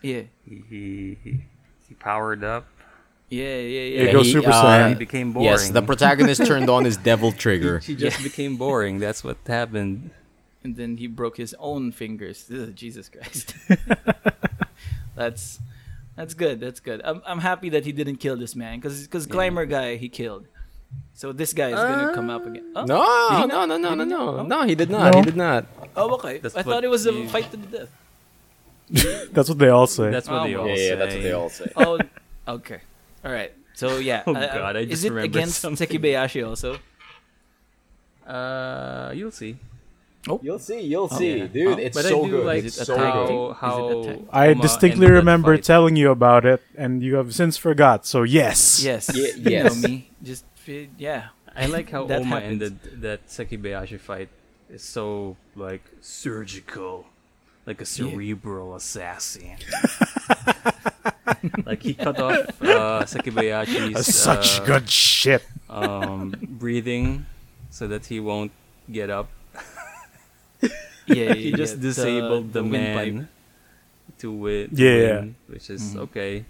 Yeah, 0.00 0.22
He, 0.48 0.56
he 0.72 0.82
he 1.22 1.30
he 1.88 1.92
powered 2.00 2.40
up. 2.44 2.64
Yeah, 3.30 3.44
yeah, 3.44 3.58
yeah. 3.58 4.02
It 4.08 4.12
goes 4.12 4.26
he, 4.26 4.32
Super 4.32 4.50
uh, 4.50 4.62
Saiyan. 4.64 4.88
He 4.90 4.94
became 4.94 5.32
boring. 5.32 5.48
Yes, 5.48 5.70
the 5.70 5.82
protagonist 5.82 6.44
turned 6.46 6.68
on 6.70 6.84
his 6.84 6.96
devil 7.10 7.32
trigger. 7.32 7.78
He 7.80 7.94
just 7.94 8.22
became 8.22 8.56
boring. 8.56 8.98
That's 8.98 9.22
what 9.24 9.36
happened. 9.46 10.10
and 10.64 10.76
then 10.76 10.96
he 10.96 11.06
broke 11.06 11.36
his 11.36 11.54
own 11.58 11.92
fingers. 11.92 12.48
Ugh, 12.52 12.74
Jesus 12.74 13.08
Christ. 13.08 13.54
that's 15.14 15.60
that's 16.16 16.34
good. 16.34 16.60
That's 16.60 16.80
good. 16.80 17.00
I'm 17.04 17.22
I'm 17.26 17.40
happy 17.40 17.68
that 17.70 17.84
he 17.84 17.92
didn't 17.92 18.16
kill 18.16 18.36
this 18.36 18.54
man 18.56 18.78
because 18.80 19.02
because 19.02 19.26
climber 19.26 19.66
guy 19.66 19.96
he 19.96 20.08
killed. 20.08 20.46
So 21.12 21.32
this 21.32 21.52
guy 21.52 21.68
is 21.68 21.74
gonna 21.74 22.14
come 22.14 22.30
up 22.30 22.46
again. 22.46 22.72
Oh, 22.74 22.84
No, 22.84 23.40
Did 23.42 23.48
no, 23.48 23.66
no, 23.66 23.76
no, 23.76 23.94
no, 23.94 24.04
no, 24.04 24.42
no. 24.42 24.62
He 24.66 24.74
did 24.74 24.88
not. 24.90 25.12
No. 25.12 25.18
He 25.20 25.24
did 25.24 25.36
not. 25.36 25.66
Oh, 25.96 26.14
okay. 26.14 26.38
That's 26.38 26.56
I 26.56 26.62
thought 26.62 26.82
it 26.84 26.88
was 26.88 27.06
a 27.06 27.12
you- 27.12 27.28
fight 27.28 27.50
to 27.50 27.56
the 27.58 27.66
death. 27.66 27.90
That's 29.32 29.50
what 29.50 29.58
they 29.58 29.68
all 29.68 29.86
say. 29.86 30.10
That's 30.10 30.28
what 30.28 30.40
Oh, 30.42 30.44
they 30.46 30.54
well. 30.56 30.68
all 30.68 30.76
say. 30.76 30.88
Yeah, 30.88 30.94
that's 30.94 31.14
what 31.14 31.22
they 31.22 31.32
all 31.32 31.50
say. 31.50 31.72
Oh, 31.76 31.98
okay. 32.56 32.80
All 33.24 33.32
right. 33.32 33.52
So 33.74 33.98
yeah. 33.98 34.22
Oh, 34.26 34.34
uh, 34.34 34.54
God, 34.54 34.76
I 34.76 34.80
is 34.80 34.90
just 34.90 35.04
it 35.04 35.10
remembered 35.10 35.36
against 35.36 35.60
something. 35.60 35.86
Sekibayashi 35.88 36.46
also? 36.46 36.78
Uh, 38.26 39.12
you'll 39.14 39.30
see. 39.30 39.56
Oh. 40.28 40.38
You'll 40.42 40.58
see. 40.58 40.80
You'll 40.80 41.08
see. 41.08 41.46
dude. 41.46 41.66
Oh, 41.68 41.76
It's 41.78 41.96
but 41.96 42.04
I 42.04 42.08
so 42.10 42.24
do 42.24 42.30
good. 42.30 42.46
like 42.46 42.64
it's 42.64 42.78
it 42.80 42.84
so 42.86 42.94
a 42.94 42.96
tag 42.98 43.28
good. 43.28 43.56
how 43.56 43.88
Is 44.00 44.06
it 44.06 44.20
how? 44.30 44.38
I 44.40 44.54
distinctly 44.54 45.10
remember 45.10 45.56
telling 45.56 45.96
you 45.96 46.10
about 46.10 46.44
it, 46.44 46.60
and 46.76 47.02
you 47.02 47.14
have 47.16 47.34
since 47.34 47.56
forgot. 47.56 48.04
So 48.04 48.24
yes, 48.24 48.82
Yes. 48.84 49.08
Ye- 49.14 49.32
You 49.56 49.64
know 49.64 49.74
me. 49.76 50.10
Just 50.22 50.44
yeah. 50.98 51.28
I 51.56 51.66
like 51.66 51.88
how 51.90 52.04
That 52.10 52.20
Oma 52.20 52.40
happens. 52.40 52.62
ended 52.62 53.00
that 53.02 53.26
Sekibayashi 53.28 53.98
fight. 53.98 54.28
Is 54.68 54.82
so 54.82 55.36
like 55.56 55.80
surgical, 56.02 57.06
like 57.64 57.80
a 57.80 57.86
cerebral 57.86 58.74
assassin. 58.76 59.56
Like 61.66 61.82
he 61.82 61.94
cut 61.94 62.18
off 62.20 62.36
uh, 62.62 63.02
Sekibayashi's 63.04 64.06
such 64.14 64.60
uh, 64.60 64.64
good 64.64 64.88
shit. 64.88 65.44
um, 65.70 66.34
breathing 66.40 67.26
so 67.70 67.86
that 67.88 68.06
he 68.06 68.20
won't 68.20 68.52
get 68.90 69.10
up. 69.10 69.28
Yeah. 71.08 71.32
He 71.32 71.52
just 71.52 71.76
yeah. 71.76 71.82
disabled 71.82 72.52
the, 72.52 72.62
windpipe. 72.62 73.14
man 73.14 73.28
to 74.18 74.30
win. 74.30 74.68
Yeah. 74.72 75.20
win, 75.24 75.34
which 75.48 75.70
is 75.70 75.94
Mhm. 75.94 76.00
okay. 76.04 76.44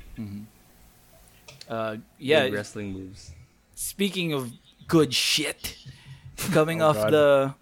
Uh, 1.69 1.97
Yeah, 2.19 2.45
yeah. 2.45 2.55
wrestling 2.55 2.93
moves. 2.93 3.31
speaking 3.75 4.33
of 4.35 4.51
good 4.89 5.15
shit, 5.15 5.77
coming 6.51 6.83
Oh, 6.83 6.89
off 6.91 6.97
God. 6.97 7.13
the 7.13 7.55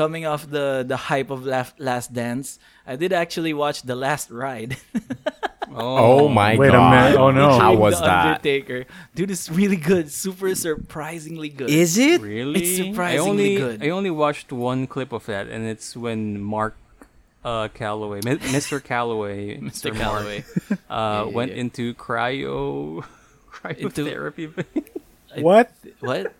coming 0.00 0.24
off 0.24 0.48
the 0.48 0.82
the 0.92 0.96
hype 0.96 1.28
of 1.28 1.44
Last, 1.44 1.78
Last 1.78 2.08
Dance, 2.14 2.58
I 2.86 2.96
did 2.96 3.12
actually 3.12 3.52
watch 3.52 3.82
The 3.82 3.96
Last 4.06 4.30
Ride. 4.30 4.76
Oh 5.72 6.26
my 6.28 6.56
Wait 6.56 6.70
a 6.70 6.72
god. 6.72 6.90
minute. 6.90 7.16
Oh, 7.16 7.30
no. 7.30 7.56
How 7.56 7.72
was 7.76 7.94
the 8.00 8.06
that? 8.06 8.26
Undertaker, 8.26 8.86
dude, 9.14 9.30
it's 9.30 9.48
really 9.48 9.76
good. 9.76 10.10
Super 10.10 10.52
surprisingly 10.56 11.48
good. 11.48 11.70
Is 11.70 11.96
it? 11.96 12.20
Really? 12.20 12.60
It's 12.60 12.80
I 12.80 12.90
surprisingly 12.90 13.30
only, 13.30 13.56
good. 13.56 13.84
I 13.84 13.90
only 13.90 14.10
watched 14.10 14.50
one 14.50 14.88
clip 14.88 15.12
of 15.12 15.26
that, 15.26 15.46
and 15.46 15.68
it's 15.68 15.96
when 15.96 16.40
Mark 16.42 16.74
uh, 17.44 17.68
Calaway, 17.68 18.20
Mr. 18.56 18.82
Calaway, 18.82 19.62
Mr. 19.70 19.94
Calaway? 19.94 20.42
uh, 20.72 20.74
yeah, 20.90 21.22
went 21.36 21.52
yeah. 21.52 21.62
into 21.62 21.94
cryo 21.94 23.04
cryotherapy. 23.52 24.50
What 25.38 25.70
what? 26.00 26.34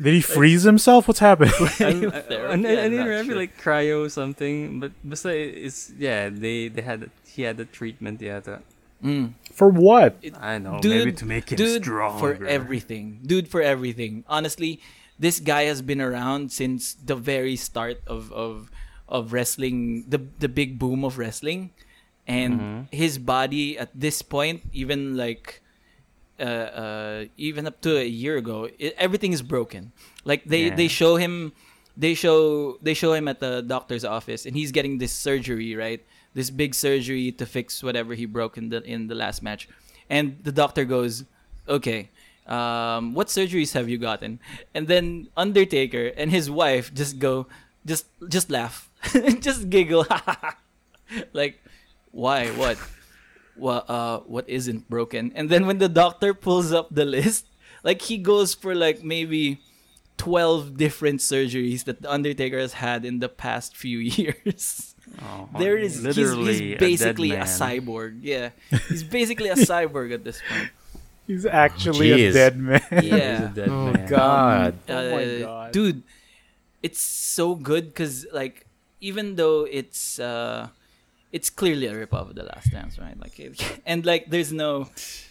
Did 0.00 0.14
he 0.14 0.20
freeze 0.20 0.62
himself? 0.64 1.06
What's 1.08 1.20
happening? 1.20 1.52
and, 1.80 2.06
I, 2.14 2.20
Therapy, 2.30 2.52
and 2.54 2.66
I, 2.66 2.70
I 2.70 2.84
I'm 2.84 2.90
didn't 2.90 3.06
remember 3.06 3.32
sure. 3.32 3.40
like 3.42 3.60
cryo 3.60 4.10
something, 4.10 4.80
but 4.80 4.92
basta 5.04 5.30
it's 5.30 5.92
yeah 5.98 6.28
they 6.32 6.68
they 6.68 6.82
had 6.82 7.10
he 7.26 7.42
had 7.42 7.56
the 7.56 7.64
treatment 7.66 8.20
yeah 8.20 8.40
the, 8.40 8.60
Mm. 9.00 9.32
For 9.56 9.68
what? 9.72 10.20
I 10.36 10.58
know 10.60 10.76
dude, 10.78 10.92
maybe 11.08 11.12
to 11.16 11.24
make 11.24 11.48
him 11.48 11.56
dude, 11.56 11.82
stronger 11.82 12.36
for 12.36 12.44
everything, 12.44 13.24
dude, 13.24 13.48
for 13.48 13.62
everything. 13.64 14.24
Honestly, 14.28 14.76
this 15.18 15.40
guy 15.40 15.64
has 15.72 15.80
been 15.80 16.04
around 16.04 16.52
since 16.52 16.92
the 16.92 17.16
very 17.16 17.56
start 17.56 18.04
of 18.06 18.28
of 18.36 18.68
of 19.08 19.32
wrestling, 19.32 20.04
the 20.04 20.20
the 20.38 20.52
big 20.52 20.76
boom 20.78 21.00
of 21.02 21.16
wrestling, 21.16 21.72
and 22.28 22.60
Mm-hmm. 22.60 22.80
his 22.92 23.16
body 23.16 23.78
at 23.80 23.88
this 23.96 24.20
point, 24.20 24.68
even 24.76 25.16
like. 25.16 25.64
Uh, 26.40 26.44
uh, 26.82 27.24
even 27.36 27.66
up 27.66 27.80
to 27.82 27.98
a 27.98 28.04
year 28.06 28.36
ago, 28.38 28.68
it, 28.78 28.94
everything 28.96 29.32
is 29.32 29.42
broken. 29.42 29.92
Like 30.24 30.44
they, 30.44 30.66
Yeah. 30.68 30.74
they 30.74 30.88
show 30.88 31.16
him, 31.16 31.52
they 31.96 32.14
show 32.14 32.78
they 32.80 32.94
show 32.94 33.12
him 33.12 33.28
at 33.28 33.40
the 33.40 33.60
doctor's 33.60 34.04
office, 34.04 34.46
and 34.46 34.56
he's 34.56 34.72
getting 34.72 34.98
this 34.98 35.12
surgery, 35.12 35.76
right? 35.76 36.00
This 36.32 36.48
big 36.48 36.74
surgery 36.74 37.30
to 37.32 37.44
fix 37.44 37.82
whatever 37.82 38.14
he 38.14 38.24
broke 38.24 38.56
in 38.56 38.70
the 38.70 38.80
in 38.82 39.08
the 39.08 39.14
last 39.14 39.42
match, 39.42 39.68
and 40.08 40.38
the 40.42 40.52
doctor 40.52 40.84
goes, 40.86 41.24
"Okay, 41.68 42.08
um, 42.46 43.12
what 43.14 43.28
surgeries 43.28 43.74
have 43.74 43.88
you 43.92 43.98
gotten?" 43.98 44.40
And 44.74 44.88
then 44.88 45.28
Undertaker 45.36 46.12
and 46.16 46.30
his 46.30 46.48
wife 46.48 46.94
just 46.94 47.18
go, 47.18 47.46
just 47.84 48.06
just 48.28 48.48
laugh, 48.48 48.88
just 49.40 49.68
giggle, 49.68 50.06
like, 51.32 51.60
why? 52.12 52.48
What? 52.54 52.78
What? 53.60 53.88
Uh, 53.88 54.20
what 54.26 54.48
isn't 54.48 54.88
broken? 54.88 55.32
And 55.36 55.48
then 55.52 55.66
when 55.68 55.78
the 55.78 55.88
doctor 55.88 56.32
pulls 56.34 56.72
up 56.72 56.88
the 56.90 57.04
list, 57.04 57.46
like 57.84 58.02
he 58.02 58.16
goes 58.18 58.54
for 58.54 58.74
like 58.74 59.04
maybe. 59.04 59.60
12 60.20 60.76
different 60.76 61.20
surgeries 61.24 61.84
that 61.88 62.02
the 62.04 62.10
Undertaker 62.12 62.58
has 62.60 62.74
had 62.74 63.06
in 63.08 63.20
the 63.24 63.28
past 63.32 63.72
few 63.74 63.96
years. 64.20 64.94
Oh, 65.16 65.48
There 65.56 65.78
is 65.80 65.96
he's- 66.04 66.04
literally 66.04 66.76
he's, 66.76 66.78
basically 66.78 67.30
a, 67.32 67.40
a, 67.40 67.44
cyborg. 67.48 68.20
Yeah. 68.20 68.50
He's 68.92 69.00
basically 69.02 69.48
a 69.48 69.56
cyborg 69.56 70.12
at 70.12 70.22
this 70.22 70.36
point. 70.44 70.68
He's 71.26 71.46
actually 71.48 72.12
a 72.12 72.32
dead 72.36 72.58
man. 72.60 72.84
He's 73.00 73.12
a 73.12 73.16
Yeah. 73.16 73.48
dead 73.48 73.68
Oh 73.72 73.92
man. 73.96 74.06
god. 74.12 74.74
Oh 74.92 75.10
my 75.16 75.24
Uh, 75.24 75.38
God. 75.40 75.72
Dude, 75.72 76.02
it's 76.84 77.00
so 77.00 77.54
good 77.56 77.94
cuz 77.96 78.26
like 78.28 78.66
even 79.00 79.36
though 79.40 79.64
it's 79.64 80.20
uh 80.20 80.68
it's 81.32 81.50
clearly 81.50 81.86
a 81.86 81.94
rip 81.96 82.12
off 82.12 82.28
of 82.30 82.34
the 82.34 82.44
last 82.44 82.70
dance, 82.70 82.98
right? 82.98 83.18
Like 83.18 83.38
it, 83.40 83.80
and 83.86 84.04
like 84.06 84.30
there's 84.30 84.52
no 84.52 84.88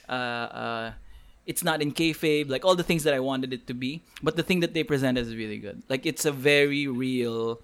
uh 0.08 0.12
uh 0.12 0.92
it's 1.46 1.64
not 1.64 1.82
in 1.82 1.92
kayfabe, 1.92 2.50
like 2.50 2.64
all 2.64 2.76
the 2.76 2.84
things 2.84 3.04
that 3.04 3.14
I 3.14 3.20
wanted 3.20 3.54
it 3.54 3.66
to 3.68 3.74
be. 3.74 4.04
But 4.22 4.36
the 4.36 4.44
thing 4.44 4.60
that 4.60 4.74
they 4.76 4.84
present 4.84 5.18
is 5.18 5.36
really 5.36 5.58
good. 5.58 5.82
Like 5.90 6.06
it's 6.06 6.26
a 6.26 6.32
very 6.32 6.88
real 6.88 7.60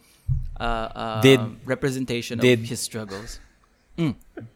uh, 0.60 0.64
uh 0.64 1.22
Did- 1.22 1.40
representation 1.66 2.40
did- 2.40 2.60
of 2.62 2.66
his 2.66 2.80
struggles. 2.80 3.40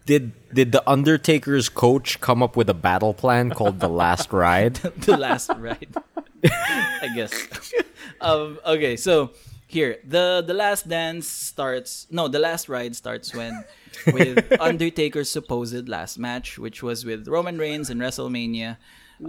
Did 0.06 0.34
did 0.54 0.74
the 0.74 0.84
Undertaker's 0.90 1.70
coach 1.70 2.20
come 2.20 2.44
up 2.44 2.58
with 2.58 2.70
a 2.70 2.74
battle 2.74 3.14
plan 3.14 3.52
called 3.52 3.80
the 3.80 3.88
Last 3.88 4.34
Ride? 4.34 4.74
the 5.08 5.16
last 5.16 5.50
ride. 5.58 5.96
I 6.44 7.08
guess. 7.16 7.32
Um, 8.20 8.60
okay, 8.66 8.98
so 8.98 9.32
here 9.70 10.02
the 10.02 10.42
the 10.42 10.54
last 10.58 10.90
dance 10.90 11.30
starts. 11.30 12.08
No, 12.10 12.28
the 12.28 12.42
last 12.42 12.68
ride 12.68 12.96
starts 12.98 13.34
when 13.38 13.54
with 14.10 14.42
Undertaker's 14.60 15.30
supposed 15.30 15.88
last 15.88 16.18
match, 16.18 16.58
which 16.58 16.82
was 16.82 17.06
with 17.06 17.28
Roman 17.30 17.58
Reigns 17.62 17.90
in 17.94 18.00
WrestleMania, 18.02 18.78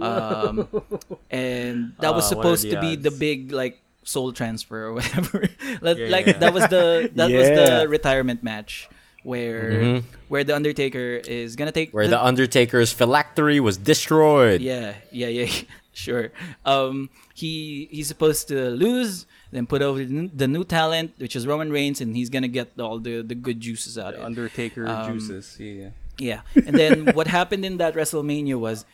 um, 0.01 0.65
and 1.29 1.93
that 2.01 2.13
was 2.17 2.25
Ah, 2.25 2.33
supposed 2.33 2.65
the 2.65 2.71
to 2.75 2.81
be 2.81 2.95
the 2.97 3.11
big 3.13 3.51
like 3.53 3.81
soul 4.03 4.33
transfer 4.33 4.85
or 4.89 4.93
whatever. 4.97 5.45
like, 5.81 5.97
Yeah, 6.01 6.07
like 6.09 6.25
yeah. 6.25 6.37
that 6.41 6.53
was 6.53 6.65
the 6.73 7.11
that 7.15 7.29
was 7.29 7.47
the 7.53 7.85
retirement 7.87 8.41
match 8.41 8.89
where 9.23 10.01
where 10.27 10.43
the 10.43 10.55
Undertaker 10.55 11.21
is 11.21 11.55
gonna 11.55 11.71
take 11.71 11.91
Where 11.93 12.07
the 12.09 12.17
Undertaker's 12.17 12.91
phylactery 12.91 13.59
was 13.61 13.77
destroyed. 13.77 14.61
yeah 14.61 14.95
yeah 15.11 15.27
yeah 15.29 15.45
sure 15.93 16.31
um 16.65 17.09
he 17.35 17.87
he's 17.91 18.07
supposed 18.07 18.47
to 18.47 18.71
lose 18.71 19.27
then 19.51 19.67
put 19.67 19.81
over 19.81 19.99
the 20.03 20.05
new, 20.13 20.29
the 20.33 20.47
new 20.47 20.63
talent 20.63 21.11
which 21.17 21.35
is 21.35 21.45
Roman 21.45 21.71
Reigns 21.71 21.99
and 22.01 22.15
he's 22.15 22.29
gonna 22.29 22.47
get 22.47 22.79
all 22.79 22.99
the 22.99 23.21
the 23.21 23.35
good 23.35 23.59
juices 23.59 23.97
out 23.97 24.13
of 24.15 24.21
it 24.21 24.25
Undertaker 24.25 24.87
Um, 24.87 25.13
juices. 25.19 25.57
Yeah. 25.59 25.89
yeah. 26.17 26.41
And 26.67 26.75
then 26.75 26.95
what 27.17 27.27
happened 27.27 27.63
in 27.65 27.77
that 27.77 27.93
WrestleMania 27.95 28.57
was 28.59 28.85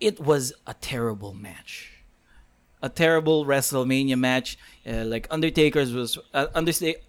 it 0.00 0.20
was 0.20 0.52
a 0.66 0.74
terrible 0.74 1.32
match. 1.34 1.90
A 2.82 2.88
terrible 2.90 3.46
WrestleMania 3.46 4.18
match. 4.18 4.58
Uh, 4.86 5.04
like 5.04 5.26
Undertaker's 5.30 5.92
was 5.94 6.18
uh, 6.34 6.48
Understa- 6.54 7.00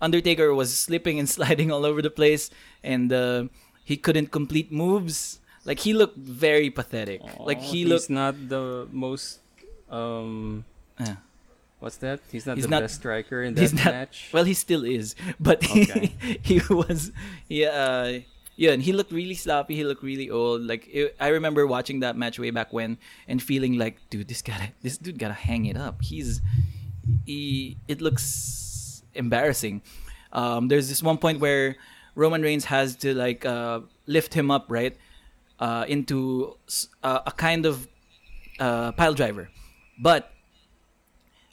Undertaker 0.00 0.52
was 0.54 0.76
slipping 0.76 1.18
and 1.18 1.28
sliding 1.36 1.72
all 1.72 1.84
over 1.86 2.02
the 2.02 2.10
place 2.10 2.50
and 2.84 3.12
uh, 3.12 3.44
he 3.84 3.96
couldn't 3.96 4.30
complete 4.30 4.70
moves. 4.70 5.40
Like 5.64 5.80
he 5.80 5.92
looked 5.94 6.18
very 6.18 6.68
pathetic. 6.70 7.20
like 7.40 7.60
he 7.60 7.78
he's 7.84 7.88
looked 7.88 8.10
not 8.10 8.34
the 8.48 8.86
most. 8.92 9.40
Um, 9.90 10.64
Yeah. 11.00 11.16
What's 11.80 11.96
that? 11.98 12.20
He's 12.30 12.46
not 12.46 12.56
He's 12.56 12.64
the 12.66 12.70
not- 12.70 12.82
best 12.82 12.96
striker 12.96 13.42
in 13.42 13.54
that 13.54 13.72
not 13.74 13.84
match. 13.84 14.30
well 14.32 14.44
he 14.44 14.54
still 14.54 14.84
is 14.84 15.14
but 15.38 15.62
Okay. 15.70 16.12
he, 16.42 16.60
was 16.70 17.12
yeah 17.48 17.68
uh, 17.68 18.20
yeah 18.56 18.72
and 18.72 18.82
he 18.82 18.92
looked 18.92 19.12
really 19.12 19.34
sloppy 19.34 19.76
he 19.76 19.84
looked 19.84 20.02
really 20.02 20.28
old 20.30 20.62
like 20.62 20.88
it, 20.92 21.14
i 21.20 21.28
remember 21.28 21.66
watching 21.66 22.00
that 22.00 22.16
match 22.16 22.38
way 22.38 22.50
back 22.50 22.72
when 22.72 22.98
and 23.28 23.40
feeling 23.42 23.78
like 23.78 23.96
dude 24.10 24.26
this 24.28 24.42
gotta 24.42 24.70
this 24.82 24.98
dude 24.98 25.18
gotta 25.18 25.34
hang 25.38 25.66
it 25.66 25.76
up 25.76 26.02
he's 26.02 26.40
he 27.24 27.76
it 27.86 28.00
looks 28.00 29.02
embarrassing 29.14 29.80
um 30.32 30.68
there's 30.68 30.88
this 30.88 31.02
one 31.02 31.16
point 31.18 31.40
where 31.40 31.76
roman 32.14 32.42
reigns 32.42 32.66
has 32.66 32.96
to 32.96 33.14
like 33.14 33.46
uh 33.46 33.80
lift 34.06 34.34
him 34.34 34.50
up 34.50 34.66
right 34.68 34.96
uh 35.60 35.84
into 35.88 36.54
s- 36.66 36.88
uh, 37.02 37.20
a 37.26 37.32
kind 37.32 37.64
of 37.66 37.86
uh 38.60 38.92
pile 38.92 39.14
driver 39.14 39.48
but 40.00 40.30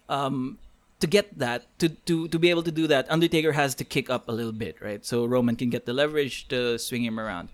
um, 0.09 0.59
to 0.99 1.07
get 1.07 1.37
that, 1.39 1.77
to, 1.79 1.89
to 1.89 2.27
to 2.27 2.39
be 2.39 2.49
able 2.49 2.63
to 2.63 2.71
do 2.71 2.87
that, 2.87 3.05
Undertaker 3.09 3.51
has 3.51 3.75
to 3.75 3.83
kick 3.83 4.09
up 4.09 4.27
a 4.29 4.31
little 4.31 4.51
bit, 4.51 4.81
right? 4.81 5.05
So 5.05 5.25
Roman 5.25 5.55
can 5.55 5.69
get 5.69 5.85
the 5.85 5.93
leverage 5.93 6.47
to 6.49 6.77
swing 6.79 7.03
him 7.03 7.19
around. 7.19 7.49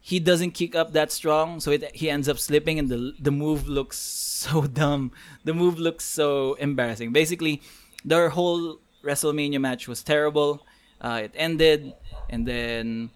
He 0.00 0.20
doesn't 0.20 0.52
kick 0.52 0.74
up 0.74 0.92
that 0.92 1.10
strong, 1.12 1.60
so 1.60 1.72
it, 1.72 1.94
he 1.94 2.08
ends 2.08 2.28
up 2.28 2.38
slipping, 2.38 2.78
and 2.78 2.88
the 2.88 3.14
the 3.18 3.30
move 3.30 3.68
looks 3.68 3.98
so 4.44 4.62
dumb. 4.62 5.12
The 5.44 5.54
move 5.54 5.78
looks 5.78 6.04
so 6.04 6.54
embarrassing. 6.54 7.12
Basically, 7.12 7.62
their 8.04 8.30
whole 8.30 8.80
WrestleMania 9.02 9.60
match 9.60 9.88
was 9.88 10.02
terrible. 10.02 10.66
Uh, 11.00 11.22
it 11.24 11.32
ended, 11.34 11.94
and 12.28 12.46
then 12.46 13.10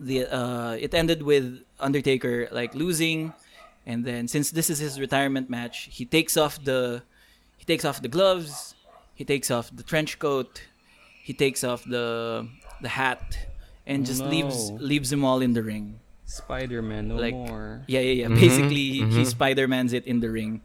the 0.00 0.26
uh, 0.26 0.72
it 0.72 0.92
ended 0.94 1.22
with 1.22 1.62
Undertaker 1.78 2.48
like 2.50 2.74
losing, 2.74 3.32
and 3.86 4.04
then 4.04 4.28
since 4.28 4.50
this 4.50 4.70
is 4.70 4.78
his 4.78 4.98
retirement 5.00 5.48
match, 5.48 5.88
he 5.92 6.04
takes 6.04 6.36
off 6.36 6.62
the 6.62 7.02
he 7.02 7.06
takes 7.66 7.84
off 7.84 8.00
the 8.02 8.08
gloves, 8.08 8.74
he 9.14 9.24
takes 9.24 9.50
off 9.50 9.70
the 9.74 9.82
trench 9.82 10.18
coat, 10.18 10.62
he 11.22 11.32
takes 11.32 11.64
off 11.64 11.84
the 11.84 12.48
the 12.80 12.88
hat, 12.88 13.38
and 13.86 14.04
just 14.06 14.22
leaves 14.22 14.70
No. 14.70 14.76
leaves 14.80 15.10
them 15.10 15.24
all 15.24 15.40
in 15.40 15.52
the 15.52 15.62
ring. 15.62 16.00
Spider-Man, 16.26 17.08
no 17.08 17.16
Like- 17.16 17.34
more. 17.34 17.82
Yeah, 17.86 18.00
yeah, 18.00 18.26
yeah. 18.26 18.28
Basically, 18.28 18.86
he, 18.98 19.04
he 19.06 19.24
Spider 19.24 19.68
Man's 19.68 19.92
it 19.92 20.06
in 20.06 20.20
the 20.20 20.30
ring, 20.30 20.60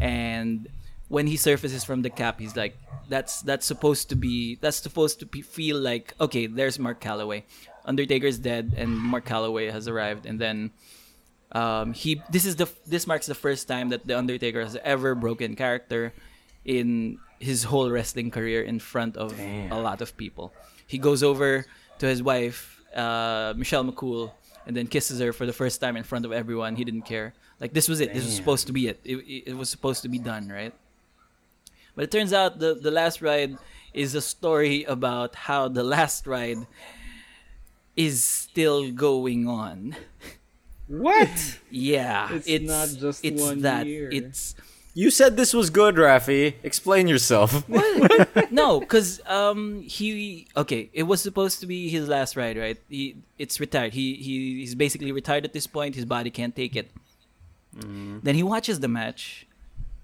and 0.00 0.68
when 1.08 1.26
he 1.26 1.36
surfaces 1.36 1.82
from 1.84 2.02
the 2.02 2.10
cap, 2.10 2.38
he's 2.38 2.54
like, 2.56 2.76
"That's 3.08 3.40
that's 3.42 3.64
supposed 3.66 4.08
to 4.10 4.16
be 4.16 4.56
that's 4.60 4.76
supposed 4.76 5.18
to 5.20 5.26
be, 5.26 5.40
feel 5.42 5.78
like 5.80 6.14
okay, 6.20 6.46
there's 6.46 6.78
Mark 6.78 7.00
Calaway. 7.00 7.44
Undertaker's 7.84 8.36
dead, 8.38 8.74
and 8.76 8.90
Mark 8.96 9.24
Calaway 9.24 9.72
has 9.72 9.88
arrived, 9.88 10.26
and 10.26 10.38
then." 10.40 10.70
Um, 11.50 11.94
he 11.94 12.20
this 12.28 12.44
is 12.44 12.56
the 12.56 12.68
this 12.86 13.06
marks 13.06 13.24
the 13.24 13.34
first 13.34 13.66
time 13.68 13.88
that 13.88 14.06
the 14.06 14.12
Undertaker 14.18 14.60
has 14.62 14.76
ever 14.84 15.14
broken 15.14 15.56
character 15.56 16.12
in 16.64 17.18
his 17.38 17.64
whole 17.64 17.90
wrestling 17.90 18.30
career 18.30 18.62
in 18.62 18.78
front 18.78 19.16
of 19.16 19.38
a 19.38 19.78
lot 19.80 20.00
of 20.02 20.16
people. 20.16 20.52
He 20.86 20.98
goes 20.98 21.22
over 21.22 21.66
to 21.98 22.06
his 22.06 22.22
wife, 22.22 22.80
uh, 22.94 23.54
Michelle 23.56 23.84
McCool, 23.84 24.32
and 24.66 24.76
then 24.76 24.86
kisses 24.86 25.20
her 25.20 25.32
for 25.32 25.46
the 25.46 25.52
first 25.52 25.80
time 25.80 25.96
in 25.96 26.02
front 26.04 26.24
of 26.24 26.32
everyone. 26.32 26.76
He 26.76 26.84
didn't 26.84 27.02
care. 27.02 27.34
Like 27.60 27.72
this 27.72 27.88
was 27.88 28.00
it. 28.00 28.14
This 28.14 28.24
was 28.24 28.34
supposed 28.34 28.66
to 28.68 28.72
be 28.72 28.88
it. 28.88 29.00
It, 29.04 29.16
it. 29.46 29.56
was 29.56 29.68
supposed 29.68 30.02
to 30.02 30.08
be 30.08 30.18
done, 30.18 30.48
right? 30.48 30.72
But 31.94 32.04
it 32.04 32.10
turns 32.10 32.32
out 32.32 32.58
the 32.60 32.74
the 32.74 32.90
last 32.90 33.20
ride 33.22 33.56
is 33.92 34.14
a 34.14 34.20
story 34.20 34.84
about 34.84 35.34
how 35.34 35.68
the 35.68 35.82
last 35.82 36.26
ride 36.26 36.66
is 37.96 38.22
still 38.22 38.92
going 38.92 39.48
on. 39.48 39.96
What? 40.86 41.58
Yeah, 41.70 42.30
It's 42.46 42.64
not 42.64 42.88
just 42.98 43.24
it's 43.24 43.42
one 43.42 43.60
that 43.62 43.86
year. 43.86 44.08
it's 44.10 44.54
You 44.98 45.12
said 45.12 45.36
this 45.36 45.54
was 45.54 45.70
good, 45.70 45.94
Rafi. 45.94 46.54
Explain 46.64 47.06
yourself. 47.06 47.62
What? 47.68 48.50
no, 48.50 48.80
because 48.80 49.20
um 49.26 49.82
he 49.82 50.48
okay, 50.56 50.90
it 50.92 51.04
was 51.04 51.22
supposed 51.22 51.60
to 51.60 51.66
be 51.66 51.88
his 51.88 52.08
last 52.08 52.34
ride, 52.34 52.58
right? 52.58 52.78
He 52.88 53.04
it's 53.38 53.60
retired. 53.60 53.92
He 53.94 54.06
he 54.26 54.34
he's 54.58 54.74
basically 54.74 55.12
retired 55.12 55.44
at 55.44 55.52
this 55.52 55.68
point. 55.68 55.94
His 55.94 56.04
body 56.04 56.30
can't 56.30 56.56
take 56.62 56.74
it. 56.74 56.90
Then 58.26 58.34
he 58.34 58.42
watches 58.42 58.80
the 58.80 58.90
match, 59.00 59.46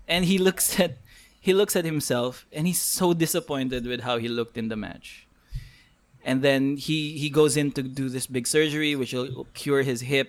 and 0.06 0.24
he 0.30 0.38
looks 0.38 0.78
at 0.78 0.92
he 1.40 1.52
looks 1.52 1.74
at 1.74 1.84
himself, 1.84 2.46
and 2.54 2.62
he's 2.68 2.80
so 2.80 3.06
disappointed 3.24 3.82
with 3.90 4.02
how 4.06 4.18
he 4.22 4.28
looked 4.28 4.56
in 4.56 4.68
the 4.68 4.78
match. 4.86 5.26
And 6.22 6.36
then 6.46 6.76
he 6.76 7.18
he 7.18 7.30
goes 7.30 7.56
in 7.56 7.72
to 7.72 7.82
do 7.82 8.06
this 8.08 8.28
big 8.28 8.46
surgery, 8.46 8.94
which 8.94 9.12
will 9.12 9.48
cure 9.58 9.82
his 9.82 10.02
hip. 10.02 10.28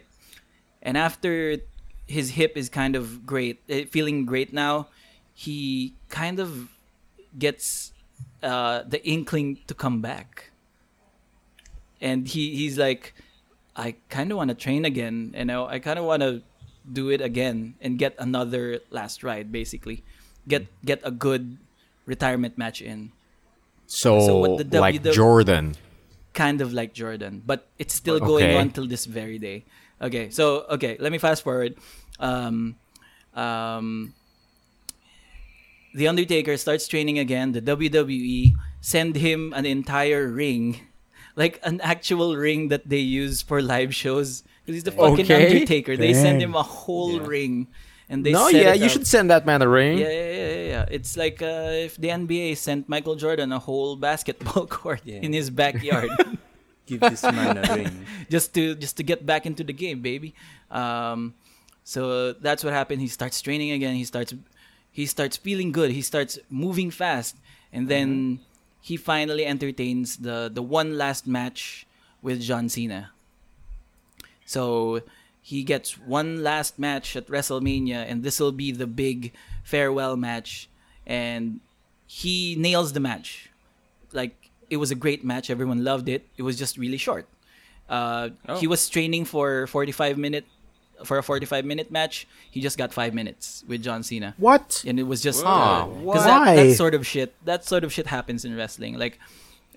And 0.81 0.97
after 0.97 1.61
his 2.07 2.31
hip 2.31 2.57
is 2.57 2.69
kind 2.69 2.95
of 2.95 3.25
great, 3.25 3.61
eh, 3.69 3.85
feeling 3.85 4.25
great 4.25 4.53
now, 4.53 4.87
he 5.33 5.95
kind 6.09 6.39
of 6.39 6.69
gets 7.37 7.93
uh, 8.43 8.83
the 8.87 9.05
inkling 9.07 9.59
to 9.67 9.73
come 9.73 10.01
back. 10.01 10.51
And 12.01 12.27
he, 12.27 12.55
he's 12.55 12.77
like, 12.77 13.13
I 13.75 13.95
kind 14.09 14.31
of 14.31 14.37
want 14.37 14.49
to 14.49 14.55
train 14.55 14.85
again. 14.85 15.31
And 15.35 15.51
I, 15.51 15.63
I 15.65 15.79
kind 15.79 15.99
of 15.99 16.05
want 16.05 16.21
to 16.21 16.43
do 16.91 17.09
it 17.09 17.21
again 17.21 17.75
and 17.81 17.97
get 17.97 18.15
another 18.19 18.79
last 18.91 19.23
ride, 19.23 19.51
basically. 19.51 20.03
Get 20.47 20.67
get 20.85 21.01
a 21.03 21.11
good 21.11 21.57
retirement 22.05 22.57
match 22.57 22.81
in. 22.81 23.11
So, 23.87 24.19
So 24.19 24.35
what 24.37 24.57
the 24.57 24.63
like 24.71 25.01
WW 25.01 25.11
Jordan. 25.11 25.75
kind 26.33 26.61
of 26.61 26.73
like 26.73 26.93
Jordan, 26.93 27.41
but 27.45 27.67
it's 27.79 27.93
still 27.93 28.19
going 28.19 28.51
Okay. 28.51 28.55
on 28.55 28.69
till 28.71 28.87
this 28.87 29.05
very 29.05 29.39
day. 29.39 29.65
Okay, 30.05 30.29
so 30.29 30.65
okay, 30.69 30.97
let 30.99 31.11
me 31.11 31.17
fast 31.17 31.41
forward. 31.43 31.73
Um, 32.19 32.77
um, 33.33 34.13
the 35.93 36.07
Undertaker 36.07 36.57
starts 36.57 36.87
training 36.87 37.19
again. 37.19 37.51
The 37.53 37.61
WWE 37.61 38.53
send 38.81 39.15
him 39.15 39.53
an 39.55 39.65
entire 39.65 40.27
ring, 40.27 40.79
like 41.35 41.59
an 41.63 41.81
actual 41.81 42.35
ring 42.35 42.67
that 42.69 42.87
they 42.87 42.99
use 43.01 43.41
for 43.41 43.61
live 43.61 43.95
shows. 43.95 44.43
'Cause 44.65 44.73
he's 44.75 44.83
the 44.83 44.91
fucking 44.91 45.25
Okay. 45.25 45.45
Undertaker. 45.45 45.95
They 45.97 46.13
send 46.13 46.41
him 46.41 46.55
a 46.55 46.63
whole 46.63 47.21
Yeah. 47.21 47.27
ring, 47.29 47.67
and 48.09 48.25
they 48.25 48.31
no, 48.33 48.49
yeah, 48.49 48.73
you 48.73 48.85
up. 48.85 48.91
should 48.91 49.05
send 49.07 49.29
that 49.29 49.45
man 49.45 49.61
a 49.61 49.69
ring. 49.69 49.97
Yeah, 50.01 50.09
yeah, 50.09 50.31
yeah, 50.31 50.49
yeah, 50.57 50.65
yeah. 50.73 50.85
It's 50.89 51.13
like 51.15 51.41
uh, 51.41 51.85
if 51.85 51.97
the 51.97 52.09
NBA 52.09 52.55
sent 52.57 52.89
Michael 52.89 53.15
Jordan 53.15 53.51
a 53.53 53.59
whole 53.59 53.95
basketball 53.95 54.65
court 54.81 55.01
Yeah. 55.05 55.21
in 55.21 55.33
his 55.33 55.49
backyard 55.53 56.09
Give 56.85 56.99
this 56.99 57.23
man 57.23 57.57
a 57.57 57.61
ring. 57.75 58.05
just 58.29 58.53
to 58.53 58.75
just 58.75 58.97
to 58.97 59.03
get 59.03 59.25
back 59.25 59.45
into 59.45 59.63
the 59.63 59.73
game, 59.73 60.01
baby. 60.01 60.33
Um, 60.69 61.33
so 61.83 62.33
that's 62.33 62.63
what 62.63 62.73
happened. 62.73 63.01
He 63.01 63.07
starts 63.07 63.41
training 63.41 63.71
again. 63.71 63.95
He 63.95 64.05
starts 64.05 64.33
he 64.91 65.05
starts 65.05 65.37
feeling 65.37 65.71
good. 65.71 65.91
He 65.91 66.01
starts 66.01 66.37
moving 66.49 66.91
fast, 66.91 67.35
and 67.73 67.87
then 67.89 68.39
he 68.81 68.97
finally 68.97 69.45
entertains 69.45 70.17
the 70.17 70.49
the 70.53 70.61
one 70.61 70.97
last 70.97 71.25
match 71.27 71.85
with 72.21 72.41
John 72.41 72.69
Cena. 72.69 73.11
So 74.45 75.01
he 75.41 75.63
gets 75.63 75.97
one 75.97 76.43
last 76.43 76.79
match 76.79 77.15
at 77.15 77.27
WrestleMania, 77.27 78.05
and 78.09 78.23
this 78.23 78.39
will 78.39 78.51
be 78.51 78.71
the 78.71 78.87
big 78.87 79.33
farewell 79.63 80.17
match. 80.17 80.69
And 81.05 81.61
he 82.07 82.55
nails 82.57 82.93
the 82.93 82.99
match. 82.99 83.49
Like 84.11 84.44
it 84.69 84.77
was 84.77 84.91
a 84.91 84.95
great 84.95 85.23
match. 85.23 85.49
Everyone 85.49 85.83
loved 85.83 86.07
it. 86.09 86.27
It 86.37 86.43
was 86.43 86.57
just 86.57 86.77
really 86.77 86.97
short. 86.97 87.27
Uh, 87.89 88.29
Oh. 88.47 88.57
He 88.57 88.67
was 88.67 88.89
training 88.89 89.25
for 89.25 89.67
45 89.67 90.17
minute 90.17 90.45
for 91.03 91.17
a 91.17 91.23
45 91.23 91.65
minute 91.65 91.91
match. 91.91 92.25
He 92.49 92.61
just 92.61 92.77
got 92.77 92.93
five 92.93 93.13
minutes 93.13 93.63
with 93.67 93.83
John 93.83 94.01
Cena 94.01 94.33
What? 94.37 94.83
and 94.87 94.99
it 94.99 95.03
was 95.03 95.21
just 95.21 95.43
Whoa. 95.45 96.01
because 96.05 96.23
that, 96.25 96.39
Why? 96.39 96.55
that 96.55 96.73
sort 96.75 96.93
of 96.95 97.05
shit 97.05 97.33
that 97.45 97.65
sort 97.65 97.83
of 97.83 97.91
shit 97.93 98.07
happens 98.07 98.45
in 98.45 98.55
wrestling 98.55 98.97
like 98.97 99.19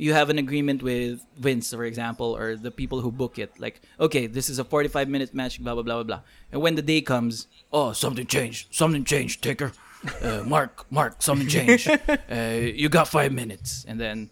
you 0.00 0.14
have 0.14 0.30
an 0.30 0.38
agreement 0.38 0.80
with 0.80 1.20
Vince 1.36 1.74
for 1.74 1.84
example 1.84 2.36
or 2.38 2.54
the 2.54 2.70
people 2.70 3.00
who 3.00 3.10
book 3.10 3.36
it 3.36 3.50
like 3.58 3.80
okay 3.98 4.28
this 4.28 4.48
is 4.48 4.60
a 4.60 4.64
45 4.64 5.08
minute 5.08 5.34
match 5.34 5.60
blah 5.60 5.74
blah 5.74 5.82
blah 5.82 5.94
blah 5.96 6.04
blah 6.04 6.20
and 6.52 6.62
when 6.62 6.76
the 6.76 6.82
day 6.82 7.00
comes 7.02 7.48
oh 7.72 7.92
something 7.92 8.24
changed 8.26 8.68
something 8.70 9.02
changed 9.04 9.42
Taker 9.42 9.72
uh, 10.22 10.44
Mark 10.46 10.86
Mark 10.88 11.20
something 11.20 11.48
changed 11.48 11.90
uh, 12.30 12.34
you 12.80 12.88
got 12.88 13.08
five 13.08 13.32
minutes 13.32 13.84
and 13.88 13.98
then 13.98 14.30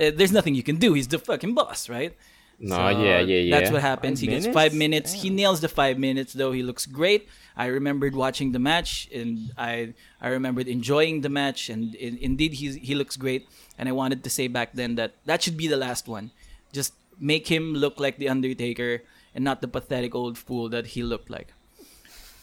Uh, 0.00 0.10
there's 0.14 0.32
nothing 0.32 0.54
you 0.54 0.62
can 0.62 0.76
do. 0.76 0.94
He's 0.94 1.08
the 1.08 1.18
fucking 1.18 1.54
boss, 1.54 1.88
right? 1.88 2.16
No, 2.58 2.76
So, 2.76 2.88
yeah, 2.88 3.20
yeah, 3.20 3.36
yeah. 3.36 3.58
That's 3.58 3.70
what 3.70 3.80
happens. 3.80 4.20
Five 4.20 4.28
he 4.28 4.34
gets 4.36 4.46
five 4.46 4.74
minutes. 4.74 5.12
He 5.12 5.30
nails 5.30 5.60
the 5.60 5.68
five 5.68 5.98
minutes, 5.98 6.32
though. 6.32 6.52
He 6.52 6.62
looks 6.62 6.84
great. 6.84 7.28
I 7.56 7.66
remembered 7.66 8.14
watching 8.14 8.52
the 8.52 8.58
match, 8.58 9.08
and 9.12 9.52
I 9.56 9.94
I 10.20 10.28
remembered 10.28 10.68
enjoying 10.68 11.22
the 11.22 11.28
match, 11.28 11.68
and 11.68 11.94
in, 11.94 12.16
indeed 12.18 12.54
he 12.54 12.72
he 12.78 12.94
looks 12.94 13.16
great. 13.16 13.48
And 13.78 13.88
I 13.88 13.92
wanted 13.92 14.24
to 14.24 14.30
say 14.30 14.46
back 14.48 14.72
then 14.74 14.96
that 14.96 15.16
that 15.24 15.42
should 15.42 15.56
be 15.56 15.68
the 15.68 15.76
last 15.76 16.08
one. 16.08 16.32
Just 16.72 16.92
make 17.18 17.48
him 17.48 17.72
look 17.74 17.98
like 18.00 18.16
the 18.18 18.28
Undertaker 18.28 19.02
and 19.34 19.44
not 19.44 19.60
the 19.60 19.68
pathetic 19.68 20.14
old 20.14 20.36
fool 20.36 20.68
that 20.68 20.92
he 20.96 21.02
looked 21.02 21.30
like. 21.30 21.52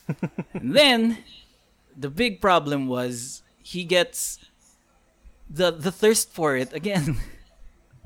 and 0.54 0.76
then 0.76 1.18
the 1.96 2.10
big 2.10 2.42
problem 2.42 2.88
was 2.88 3.44
he 3.62 3.84
gets 3.84 4.40
the 5.50 5.70
the 5.72 5.92
thirst 5.92 6.34
for 6.34 6.58
it 6.58 6.74
again. 6.74 7.18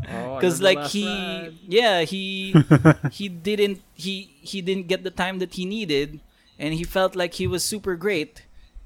Oh, 0.10 0.36
because 0.36 0.60
another 0.60 0.82
like 0.82 0.90
he 0.90 1.06
ride. 1.06 1.54
yeah 1.68 2.02
he 2.02 2.56
he 3.12 3.30
didn't 3.30 3.82
he 3.94 4.34
he 4.42 4.62
didn't 4.62 4.88
get 4.88 5.04
the 5.04 5.12
time 5.12 5.40
that 5.40 5.54
he 5.54 5.66
needed 5.66 6.20
and 6.58 6.74
he 6.74 6.84
felt 6.84 7.16
like 7.16 7.34
he 7.36 7.48
was 7.48 7.64
super 7.64 7.96
great. 7.96 8.44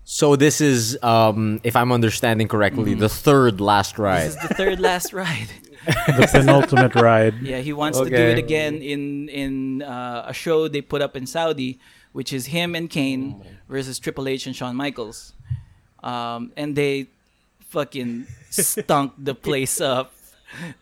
So 0.08 0.36
this 0.36 0.62
is, 0.62 0.98
um, 1.02 1.60
if 1.64 1.76
I'm 1.76 1.92
understanding 1.92 2.48
correctly, 2.48 2.94
the 2.94 3.10
third 3.10 3.60
last 3.60 3.94
this 3.94 4.00
ride. 4.00 4.28
is 4.28 4.36
the 4.38 4.54
third 4.54 4.80
last 4.80 5.14
ride. 5.24 5.50
The 5.86 6.28
penultimate 6.32 6.96
ride. 6.96 7.36
yeah 7.44 7.60
he 7.60 7.72
wants 7.72 8.00
to 8.00 8.10
do 8.10 8.16
it 8.34 8.40
again 8.40 8.82
in 8.82 9.30
in 9.30 9.82
uh, 9.84 10.26
a 10.26 10.34
show 10.34 10.68
they 10.68 10.82
put 10.82 11.02
up 11.04 11.16
in 11.16 11.28
saudi 11.28 11.78
which 12.12 12.34
is 12.34 12.48
him 12.48 12.74
and 12.74 12.90
kane 12.90 13.44
versus 13.70 14.00
triple 14.00 14.28
h 14.28 14.48
and 14.48 14.56
shawn 14.56 14.76
michaels. 14.76 15.34
Um, 16.02 16.52
and 16.58 16.76
they 16.76 17.08
fucking 17.70 18.26
stunk 18.50 19.14
the 19.20 19.36
place 19.36 19.80
up 19.80 20.15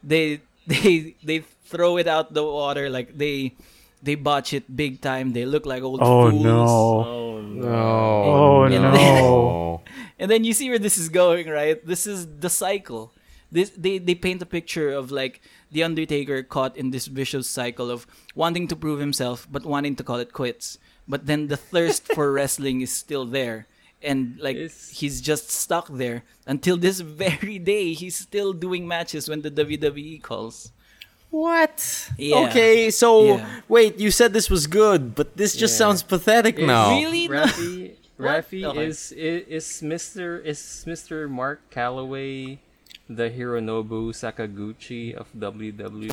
they 0.03 0.41
they 0.67 1.15
they 1.23 1.39
throw 1.65 1.97
it 1.97 2.07
out 2.07 2.33
the 2.33 2.43
water 2.43 2.89
like 2.89 3.17
they 3.17 3.53
they 4.01 4.15
botch 4.15 4.53
it 4.53 4.67
big 4.75 5.01
time 5.01 5.33
they 5.33 5.45
look 5.45 5.65
like 5.65 5.81
old 5.81 5.99
Oh 6.01 6.29
fools 6.29 6.43
no! 6.43 6.67
Oh 6.67 7.41
no. 7.41 7.67
Oh 7.73 8.63
And 8.63 8.83
no! 8.83 8.93
Oh. 8.95 9.81
And 10.19 10.29
then 10.31 10.43
you 10.45 10.53
see 10.53 10.69
where 10.69 10.79
this 10.79 10.97
is 10.97 11.09
going, 11.09 11.49
right? 11.49 11.83
This 11.85 12.07
is 12.07 12.27
the 12.39 12.49
cycle. 12.49 13.11
This 13.51 13.71
they 13.75 13.97
they 13.97 14.15
paint 14.15 14.41
a 14.41 14.45
picture 14.47 14.91
of 14.91 15.11
like 15.11 15.41
the 15.71 15.83
Undertaker 15.83 16.43
caught 16.43 16.77
in 16.77 16.91
this 16.91 17.07
vicious 17.07 17.49
cycle 17.49 17.89
of 17.91 18.07
wanting 18.35 18.67
to 18.69 18.75
prove 18.75 18.99
himself 18.99 19.47
but 19.51 19.65
wanting 19.65 19.95
to 19.97 20.03
call 20.03 20.17
it 20.17 20.33
quits. 20.33 20.77
But 21.07 21.25
then 21.25 21.47
the 21.47 21.57
thirst 21.57 22.07
for 22.13 22.31
wrestling 22.37 22.81
is 22.81 22.91
still 22.93 23.25
there. 23.25 23.67
And 24.03 24.37
like 24.39 24.57
It's- 24.57 24.89
he's 24.99 25.21
just 25.21 25.49
stuck 25.49 25.87
there 25.89 26.23
until 26.45 26.75
this 26.77 26.99
very 27.23 27.57
day. 27.57 27.93
He's 27.93 28.15
still 28.15 28.51
doing 28.53 28.87
matches 28.87 29.29
when 29.29 29.41
the 29.41 29.49
WWE 29.51 30.21
calls. 30.21 30.71
What? 31.29 32.09
Yeah. 32.17 32.45
Okay, 32.49 32.91
so 32.91 33.37
Yeah. 33.37 33.61
wait, 33.67 33.97
you 33.99 34.11
said 34.11 34.33
this 34.33 34.49
was 34.49 34.67
good, 34.67 35.15
but 35.15 35.35
this 35.35 35.55
just 35.55 35.73
Yeah. 35.73 35.87
sounds 35.89 36.03
pathetic 36.03 36.59
Is 36.59 36.67
now. 36.67 36.91
Really? 36.99 37.27
Rafi, 37.27 37.95
What? 38.17 38.45
Rafi 38.45 38.63
Okay. 38.69 38.85
is, 38.85 39.11
is 39.13 39.47
is 39.49 39.65
Mr. 39.81 40.37
is 40.45 40.59
Mr. 40.85 41.27
Mark 41.27 41.61
Calaway 41.73 42.59
the 43.09 43.29
Hironobu 43.29 44.11
Sakaguchi 44.15 45.13
of 45.13 45.27
WWE? 45.37 46.09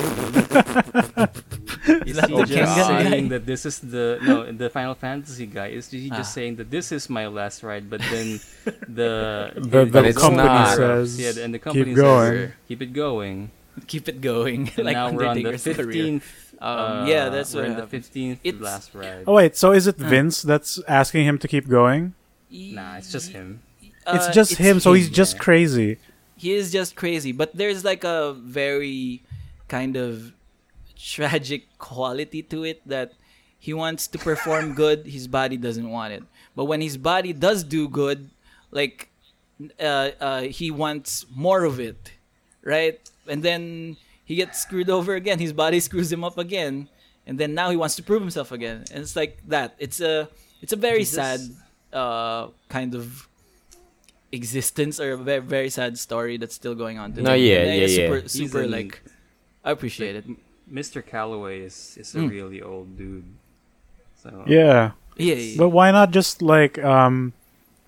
Is 2.05 2.19
he 2.19 2.35
just 2.45 2.51
Kengan 2.51 2.87
saying 3.09 3.29
that 3.29 3.45
this 3.45 3.65
is 3.65 3.79
the 3.79 4.19
no 4.21 4.51
the 4.51 4.69
Final 4.69 4.93
Fantasy 4.95 5.45
guy? 5.47 5.67
Is 5.67 5.89
he 5.89 6.09
just 6.09 6.31
Ah. 6.31 6.37
saying 6.37 6.55
that 6.57 6.69
this 6.69 6.91
is 6.91 7.09
my 7.09 7.27
last 7.27 7.63
ride? 7.63 7.89
But 7.89 8.01
then 8.11 8.39
the 8.87 9.51
The, 9.55 9.85
But 9.87 9.91
the 9.91 10.03
it's 10.09 10.17
company 10.19 10.43
not. 10.47 10.75
says, 10.75 11.19
yeah, 11.19 11.43
and 11.43 11.53
the 11.53 11.59
company 11.59 11.85
"Keep 11.85 11.95
going." 11.95 12.33
says 12.33 12.51
keep 12.67 12.81
it 12.81 12.93
going. 12.93 13.51
Keep 13.87 14.09
it 14.09 14.19
going. 14.21 14.69
And 14.77 14.85
like 14.85 14.93
now 14.95 15.11
we're 15.11 15.25
on 15.25 15.41
the 15.41 15.57
fifteenth. 15.57 16.27
Um, 16.61 17.07
yeah, 17.07 17.29
that's 17.29 17.55
we're 17.55 17.61
what 17.63 17.71
in 17.71 17.77
the 17.77 17.87
fifteenth 17.87 18.39
It's- 18.43 18.61
last 18.61 18.93
ride. 18.93 19.23
Oh 19.25 19.33
wait, 19.39 19.55
so 19.57 19.71
is 19.71 19.87
it 19.87 19.95
Vince 19.97 20.41
that's 20.43 20.77
asking 20.87 21.25
him 21.25 21.37
to 21.39 21.47
keep 21.47 21.67
going? 21.67 22.13
Nah, 22.51 22.97
it's 22.99 23.11
just 23.11 23.31
him. 23.31 23.61
it's 23.81 24.27
Uh, 24.27 24.31
just 24.31 24.57
him, 24.59 24.79
so 24.83 24.91
he's 24.93 25.09
just 25.09 25.39
crazy. 25.39 25.97
He 26.41 26.53
is 26.53 26.71
just 26.71 26.95
crazy 26.95 27.31
but 27.31 27.55
there's 27.55 27.85
like 27.85 28.03
a 28.03 28.33
very 28.33 29.21
kind 29.67 29.95
of 29.95 30.33
tragic 31.01 31.65
quality 31.77 32.41
to 32.43 32.63
it 32.63 32.81
that 32.85 33.13
he 33.57 33.73
wants 33.73 34.07
to 34.07 34.17
perform 34.17 34.73
good 34.83 35.05
his 35.05 35.27
body 35.27 35.57
doesn't 35.57 35.89
want 35.89 36.13
it. 36.13 36.23
But 36.55 36.65
when 36.65 36.81
his 36.81 36.97
body 36.97 37.31
does 37.33 37.63
do 37.63 37.87
good 37.87 38.29
like 38.71 39.09
uh, 39.79 40.11
uh, 40.19 40.41
he 40.41 40.71
wants 40.71 41.25
more 41.33 41.63
of 41.63 41.79
it 41.79 42.11
right? 42.63 42.99
And 43.27 43.41
then 43.41 43.97
he 44.23 44.35
gets 44.35 44.61
screwed 44.61 44.89
over 44.89 45.15
again. 45.15 45.39
His 45.39 45.53
body 45.53 45.79
screws 45.87 46.11
him 46.11 46.23
up 46.23 46.37
again 46.37 46.89
and 47.25 47.39
then 47.39 47.53
now 47.53 47.69
he 47.69 47.77
wants 47.77 47.95
to 47.95 48.03
prove 48.03 48.21
himself 48.21 48.51
again. 48.51 48.83
And 48.91 48.99
it's 49.01 49.15
like 49.15 49.37
that. 49.47 49.75
It's 49.79 50.01
a 50.01 50.29
it's 50.61 50.73
a 50.73 50.81
very 50.89 51.05
Jesus. 51.05 51.15
sad 51.15 51.39
uh, 51.93 52.47
kind 52.69 52.93
of 52.93 53.27
existence 54.31 54.99
or 54.99 55.13
a 55.13 55.17
very, 55.17 55.41
very 55.41 55.69
sad 55.69 55.97
story 55.99 56.37
that's 56.37 56.55
still 56.55 56.75
going 56.75 56.97
on 56.99 57.11
today. 57.11 57.23
No, 57.23 57.33
yeah, 57.33 57.63
yeah, 57.65 57.85
yeah. 57.85 57.87
super, 57.87 58.27
super 58.29 58.61
an- 58.63 58.71
like 58.71 59.01
I 59.63 59.71
appreciate 59.71 60.15
it. 60.15 60.25
Mr. 60.71 61.03
Calaway 61.03 61.65
is 61.65 61.97
is 61.99 62.15
a 62.15 62.19
Mm. 62.19 62.29
really 62.29 62.61
old 62.61 62.97
dude. 62.97 63.25
So 64.23 64.43
Yeah, 64.47 64.91
Yeah, 65.17 65.35
yeah, 65.35 65.57
but 65.57 65.69
why 65.69 65.91
not 65.91 66.11
just 66.11 66.41
like 66.41 66.79
um 66.83 67.33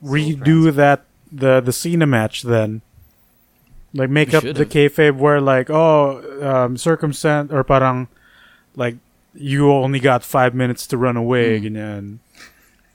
redo 0.03 0.73
that 0.75 1.05
the 1.31 1.61
the 1.61 1.71
Cena 1.71 2.05
match 2.05 2.43
then? 2.43 2.81
Like 3.93 4.09
make 4.09 4.29
We 4.31 4.35
up 4.35 4.43
the 4.43 4.65
should've. 4.65 4.69
kayfabe 4.69 5.15
where 5.17 5.39
like 5.39 5.69
oh 5.69 6.19
um 6.43 6.77
circumstance 6.77 7.51
or 7.53 7.63
parang 7.63 8.07
like 8.75 8.97
you 9.33 9.71
only 9.71 9.99
got 10.01 10.23
five 10.23 10.53
minutes 10.53 10.85
to 10.87 10.97
run 10.97 11.15
away 11.17 11.61
ganyan. 11.61 12.17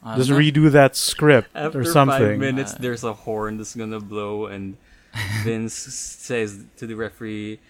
I 0.09 0.17
Just 0.17 0.31
don't 0.31 0.41
redo 0.41 0.71
that 0.73 0.97
script 0.97 1.51
after 1.55 1.81
or 1.81 1.85
five 1.85 1.93
something. 1.93 2.39
minutes, 2.41 2.75
Uh, 2.75 2.79
there's 2.81 3.05
a 3.05 3.13
horn 3.13 3.59
that's 3.59 3.75
gonna 3.77 4.01
blow, 4.01 4.47
and 4.47 4.77
Vince 5.45 5.75
says 5.75 6.65
to 6.77 6.87
the 6.87 6.95
referee, 6.95 7.61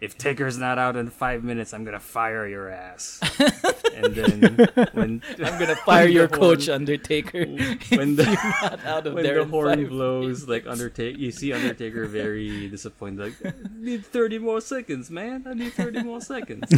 "If 0.00 0.16
Taker's 0.18 0.56
not 0.58 0.78
out 0.78 0.96
in 0.96 1.10
five 1.10 1.42
minutes, 1.44 1.72
I'm 1.74 1.84
gonna 1.84 2.00
fire 2.00 2.46
your 2.46 2.68
ass." 2.68 3.20
and 3.96 4.14
then 4.14 4.68
when 4.92 5.22
I'm 5.44 5.58
gonna 5.58 5.76
fire 5.76 6.06
your 6.08 6.26
the 6.26 6.36
coach 6.36 6.66
horn- 6.66 6.76
Undertaker. 6.82 7.44
when 7.90 8.16
the 8.16 8.24
not 8.62 8.84
out 8.84 9.06
of 9.06 9.14
when 9.14 9.22
there 9.24 9.44
the 9.44 9.50
horn 9.50 9.78
five 9.78 9.88
blows, 9.88 10.48
like 10.48 10.66
Undertaker, 10.66 11.18
you 11.18 11.30
see 11.30 11.52
Undertaker 11.52 12.06
very 12.06 12.68
disappointed. 12.68 13.20
Like, 13.44 13.54
I 13.54 13.54
need 13.78 14.04
thirty 14.06 14.38
more 14.38 14.60
seconds, 14.60 15.10
man. 15.10 15.44
I 15.46 15.54
need 15.54 15.72
thirty 15.74 16.02
more 16.02 16.20
seconds. 16.20 16.68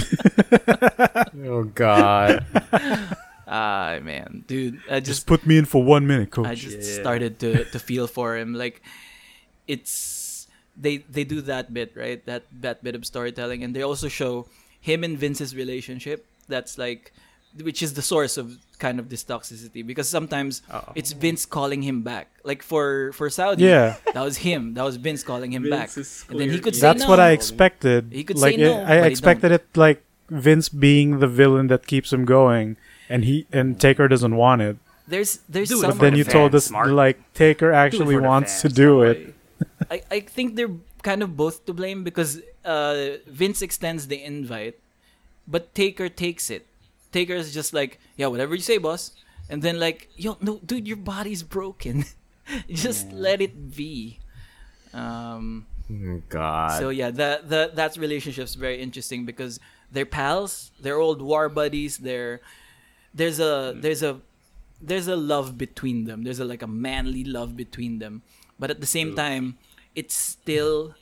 Oh 1.44 1.64
God. 1.64 2.44
Ah 3.52 4.00
man, 4.00 4.44
dude, 4.48 4.80
I 4.88 5.00
Just 5.04 5.06
just 5.20 5.26
put 5.28 5.44
me 5.44 5.58
in 5.60 5.66
for 5.68 5.84
one 5.84 6.06
minute, 6.08 6.30
coach. 6.32 6.48
I 6.48 6.54
just 6.56 6.80
Yeah. 6.80 7.04
started 7.04 7.36
to 7.44 7.68
to 7.68 7.78
feel 7.78 8.08
for 8.08 8.40
him. 8.40 8.56
Like 8.56 8.80
it's 9.68 10.46
they 10.76 11.04
they 11.10 11.24
do 11.24 11.40
that 11.42 11.72
bit 11.74 11.92
right, 11.94 12.24
that 12.26 12.44
that 12.64 12.82
bit 12.82 12.94
of 12.94 13.04
storytelling, 13.04 13.62
and 13.62 13.76
they 13.76 13.82
also 13.82 14.08
show 14.08 14.48
him 14.80 15.04
and 15.04 15.18
Vince's 15.18 15.54
relationship. 15.54 16.24
That's 16.48 16.76
like, 16.78 17.12
which 17.60 17.82
is 17.82 17.92
the 17.94 18.02
source 18.02 18.36
of 18.40 18.56
kind 18.80 18.98
of 18.98 19.08
this 19.12 19.22
toxicity 19.22 19.86
because 19.86 20.08
sometimes 20.08 20.62
Uh-oh. 20.68 20.92
it's 20.96 21.12
Vince 21.12 21.46
calling 21.46 21.82
him 21.82 22.02
back. 22.02 22.28
Like 22.42 22.62
for 22.64 23.12
for 23.12 23.28
Saudi, 23.30 23.64
yeah, 23.64 23.96
that 24.16 24.24
was 24.24 24.38
him. 24.48 24.74
That 24.74 24.84
was 24.88 24.96
Vince 24.96 25.22
calling 25.22 25.52
him 25.52 25.68
back, 25.68 25.90
Vince 25.92 25.98
is 25.98 26.24
and 26.28 26.40
then 26.40 26.50
he 26.50 26.58
could 26.58 26.74
say 26.74 26.88
that's 26.88 27.04
no. 27.04 27.10
what 27.12 27.20
I 27.20 27.30
expected. 27.36 28.08
He 28.10 28.24
could 28.24 28.38
like 28.40 28.56
say 28.56 28.64
no, 28.64 28.80
it- 28.80 28.86
but 28.88 28.96
I 29.04 29.06
expected 29.12 29.52
it 29.52 29.64
like 29.76 30.00
Vince 30.32 30.68
being 30.72 31.20
the 31.20 31.28
villain 31.28 31.68
that 31.68 31.86
keeps 31.86 32.10
him 32.12 32.24
going, 32.24 32.76
and 33.12 33.24
he 33.24 33.46
and 33.52 33.78
Taker 33.80 34.08
doesn't 34.08 34.34
want 34.34 34.62
it. 34.62 34.76
There's 35.06 35.40
there's 35.48 35.68
Do 35.68 35.78
some 35.82 35.90
But 35.92 35.98
then 36.00 36.12
the 36.14 36.18
you 36.18 36.24
told 36.24 36.52
fans, 36.52 36.66
us 36.66 36.70
Mark. 36.70 36.88
like 36.88 37.18
Taker 37.34 37.70
actually 37.72 38.14
for 38.16 38.22
the 38.22 38.28
wants 38.32 38.62
to 38.62 38.68
do 38.68 39.00
that 39.04 39.16
it. 39.18 39.34
I, 39.90 40.02
I 40.10 40.18
think 40.20 40.56
they're 40.56 40.72
kind 41.02 41.22
of 41.22 41.36
both 41.36 41.66
to 41.66 41.72
blame 41.74 42.02
because 42.04 42.40
uh, 42.64 43.18
Vince 43.26 43.60
extends 43.62 44.06
the 44.06 44.22
invite, 44.22 44.78
but 45.46 45.74
Taker 45.74 46.08
takes 46.08 46.50
it. 46.50 46.66
Taker 47.12 47.34
is 47.34 47.52
just 47.52 47.74
like, 47.74 47.98
yeah, 48.16 48.28
whatever 48.28 48.54
you 48.54 48.62
say, 48.62 48.78
boss. 48.78 49.12
And 49.50 49.60
then 49.60 49.78
like, 49.78 50.08
yo, 50.16 50.38
no, 50.40 50.58
dude, 50.64 50.86
your 50.88 50.96
body's 50.96 51.42
broken. 51.42 52.06
just 52.70 53.10
Yeah. 53.10 53.18
let 53.26 53.38
it 53.42 53.74
be. 53.76 54.18
Um, 54.94 55.66
Oh, 55.92 56.22
God. 56.30 56.78
so 56.78 56.88
yeah, 56.88 57.10
that 57.10 57.50
that 57.50 57.76
that 57.76 57.96
relationship's 57.98 58.54
very 58.54 58.80
interesting 58.80 59.26
because 59.26 59.60
they're 59.90 60.06
pals, 60.08 60.70
they're 60.80 60.96
old 60.96 61.20
war 61.20 61.48
buddies. 61.50 61.98
They're 61.98 62.40
there's 63.14 63.40
a 63.40 63.74
there's 63.76 64.02
a 64.02 64.20
there's 64.80 65.08
a 65.08 65.16
love 65.16 65.56
between 65.56 66.04
them. 66.04 66.24
There's 66.24 66.40
a 66.40 66.44
like 66.44 66.62
a 66.62 66.66
manly 66.66 67.24
love 67.24 67.56
between 67.56 67.98
them, 67.98 68.22
but 68.58 68.70
at 68.70 68.80
the 68.80 68.86
same 68.86 69.14
time, 69.14 69.58
it's 69.94 70.14
still 70.14 70.94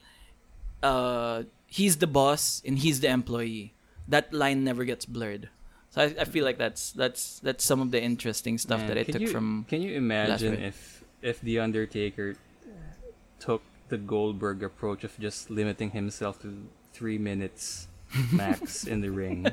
uh 0.83 1.45
he's 1.67 1.99
the 1.99 2.07
boss 2.07 2.63
and 2.67 2.79
he's 2.79 3.01
the 3.01 3.09
employee. 3.09 3.75
That 4.09 4.33
line 4.33 4.65
never 4.65 4.85
gets 4.85 5.07
blurred. 5.07 5.49
So 5.91 6.03
I, 6.03 6.15
I 6.21 6.25
feel 6.25 6.45
like 6.45 6.59
that's 6.59 6.93
that's 6.93 7.41
that's 7.41 7.65
some 7.65 7.81
of 7.81 7.91
the 7.91 8.03
interesting 8.03 8.59
stuff 8.59 8.81
Man, 8.81 8.89
that 8.89 8.99
I 8.99 9.03
took 9.05 9.23
you, 9.23 9.29
from. 9.29 9.67
Can 9.69 9.83
you 9.83 9.95
imagine 9.95 10.55
if 10.55 11.03
if 11.23 11.41
the 11.41 11.59
Undertaker 11.59 12.37
took 13.39 13.63
the 13.89 13.99
Goldberg 13.99 14.63
approach 14.63 15.03
of 15.03 15.19
just 15.19 15.51
limiting 15.51 15.91
himself 15.91 16.41
to 16.43 16.69
three 16.93 17.19
minutes 17.19 17.89
max 18.33 18.85
in 18.85 19.01
the 19.01 19.11
ring, 19.11 19.47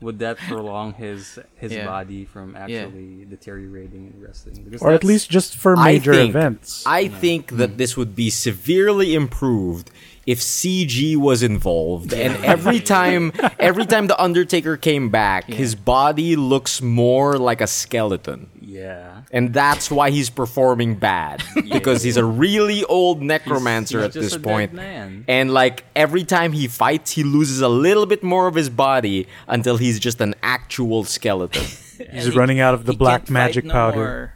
would 0.00 0.18
that 0.20 0.38
prolong 0.38 0.94
his 0.94 1.38
his 1.56 1.72
Yeah. 1.72 1.86
body 1.86 2.24
from 2.24 2.56
actually 2.56 3.24
deteriorating 3.28 4.12
in 4.12 4.20
wrestling? 4.20 4.62
Because 4.64 4.82
or 4.82 4.92
at 4.92 5.04
least 5.04 5.30
just 5.30 5.56
for 5.56 5.76
I 5.76 5.92
major 5.92 6.14
think- 6.14 6.30
events. 6.30 6.84
I 6.86 7.08
think 7.08 7.56
that 7.56 7.70
mm-hmm. 7.70 7.76
this 7.78 7.96
would 7.96 8.14
be 8.14 8.30
severely 8.30 9.14
improved 9.14 9.90
if 10.26 10.40
CG 10.40 11.16
was 11.16 11.42
involved 11.42 12.12
and 12.12 12.44
every 12.44 12.80
time 12.96 13.32
every 13.58 13.86
time 13.86 14.08
the 14.08 14.20
Undertaker 14.20 14.76
came 14.76 15.08
back, 15.08 15.44
his 15.44 15.74
body 15.74 16.36
looks 16.36 16.82
more 16.82 17.38
like 17.38 17.60
a 17.62 17.66
skeleton. 17.66 18.50
Yeah. 18.68 19.22
And 19.32 19.54
that's 19.54 19.90
why 19.90 20.10
he's 20.10 20.28
performing 20.28 20.96
bad 20.96 21.42
because 21.72 22.02
he's 22.02 22.18
a 22.18 22.24
really 22.24 22.84
old 22.84 23.22
necromancer 23.22 23.98
he's 23.98 24.06
at 24.08 24.12
just 24.12 24.24
this 24.24 24.34
a 24.34 24.38
dead 24.38 24.44
point. 24.44 24.72
man. 24.74 25.24
And 25.26 25.54
like 25.54 25.84
every 25.96 26.22
time 26.24 26.52
he 26.52 26.68
fights, 26.68 27.12
he 27.12 27.22
loses 27.22 27.62
a 27.62 27.68
little 27.68 28.04
bit 28.04 28.22
more 28.22 28.46
of 28.46 28.54
his 28.54 28.68
body 28.68 29.26
until 29.46 29.78
he's 29.78 29.98
just 29.98 30.20
an 30.20 30.34
actual 30.42 31.04
skeleton. 31.04 31.64
He's 32.12 32.36
running 32.36 32.60
out 32.60 32.74
of 32.74 32.84
the 32.84 32.92
black 32.92 33.28
magic 33.28 33.64
no 33.64 33.72
powder. 33.72 33.96
more. 33.96 34.34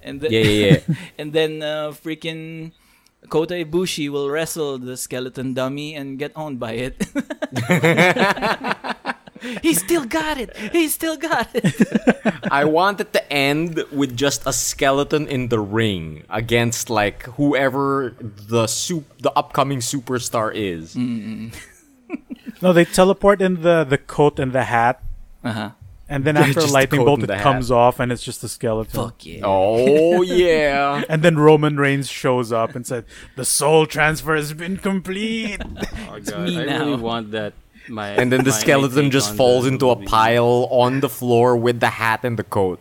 And 0.00 0.20
then, 0.20 0.30
Yeah, 0.30 0.40
yeah, 0.42 0.66
yeah. 0.86 0.94
and 1.18 1.32
then 1.32 1.60
uh, 1.60 1.90
freaking 1.90 2.70
Kota 3.28 3.54
Ibushi 3.54 4.08
will 4.10 4.30
wrestle 4.30 4.78
the 4.78 4.96
skeleton 4.96 5.52
dummy 5.52 5.96
and 5.96 6.20
get 6.20 6.30
owned 6.36 6.60
by 6.60 6.72
it. 6.86 6.94
He 9.62 9.74
still 9.74 10.04
got 10.04 10.38
it. 10.38 10.56
He 10.72 10.88
still 10.88 11.16
got 11.16 11.48
it. 11.54 11.74
I 12.50 12.64
wanted 12.64 13.12
to 13.12 13.32
end 13.32 13.82
with 13.92 14.16
just 14.16 14.46
a 14.46 14.52
skeleton 14.52 15.26
in 15.28 15.48
the 15.48 15.60
ring 15.60 16.24
against 16.28 16.90
like 16.90 17.22
whoever 17.36 18.14
the 18.20 18.66
soup 18.66 19.04
the 19.18 19.32
upcoming 19.36 19.78
superstar 19.80 20.52
is. 20.54 20.96
No, 22.62 22.72
they 22.72 22.84
teleport 22.84 23.40
in 23.40 23.62
the 23.62 23.84
the 23.84 23.96
coat 23.96 24.38
and 24.38 24.52
the 24.52 24.64
hat, 24.64 25.00
Uh 25.44 25.52
huh. 25.52 25.70
and 26.10 26.24
then 26.24 26.34
Yeah, 26.34 26.42
after 26.42 26.50
a 26.50 26.54
just 26.54 26.66
the 26.68 26.72
lightning 26.74 27.00
coat 27.00 27.06
bolt, 27.06 27.22
it 27.22 27.26
the 27.28 27.36
comes 27.36 27.70
off, 27.70 28.00
and 28.00 28.10
it's 28.12 28.22
just 28.22 28.42
a 28.44 28.48
skeleton. 28.48 28.92
Fuck 29.00 29.24
yeah. 29.24 29.40
Oh 29.44 30.20
yeah. 30.26 31.02
And 31.08 31.22
then 31.22 31.38
Roman 31.38 31.76
Reigns 31.78 32.10
shows 32.10 32.52
up 32.52 32.74
and 32.74 32.84
said, 32.86 33.04
"The 33.36 33.44
soul 33.46 33.86
transfer 33.86 34.34
has 34.36 34.52
been 34.52 34.76
complete." 34.76 35.62
Oh, 36.10 36.18
God. 36.20 36.44
me 36.44 36.58
I 36.60 36.64
now. 36.66 36.84
really 36.84 37.00
want 37.00 37.30
that. 37.30 37.54
My 37.88 38.10
And 38.10 38.30
then 38.30 38.44
the 38.44 38.50
my 38.50 38.56
skeleton 38.58 39.04
take 39.04 39.12
just 39.12 39.34
falls 39.34 39.64
the 39.64 39.72
into 39.72 39.90
a 39.90 39.96
pile 39.96 40.68
on 40.70 41.00
the 41.00 41.08
floor 41.08 41.56
with 41.56 41.80
the 41.80 41.90
hat 41.90 42.20
and 42.24 42.38
the 42.38 42.44
coat. 42.44 42.78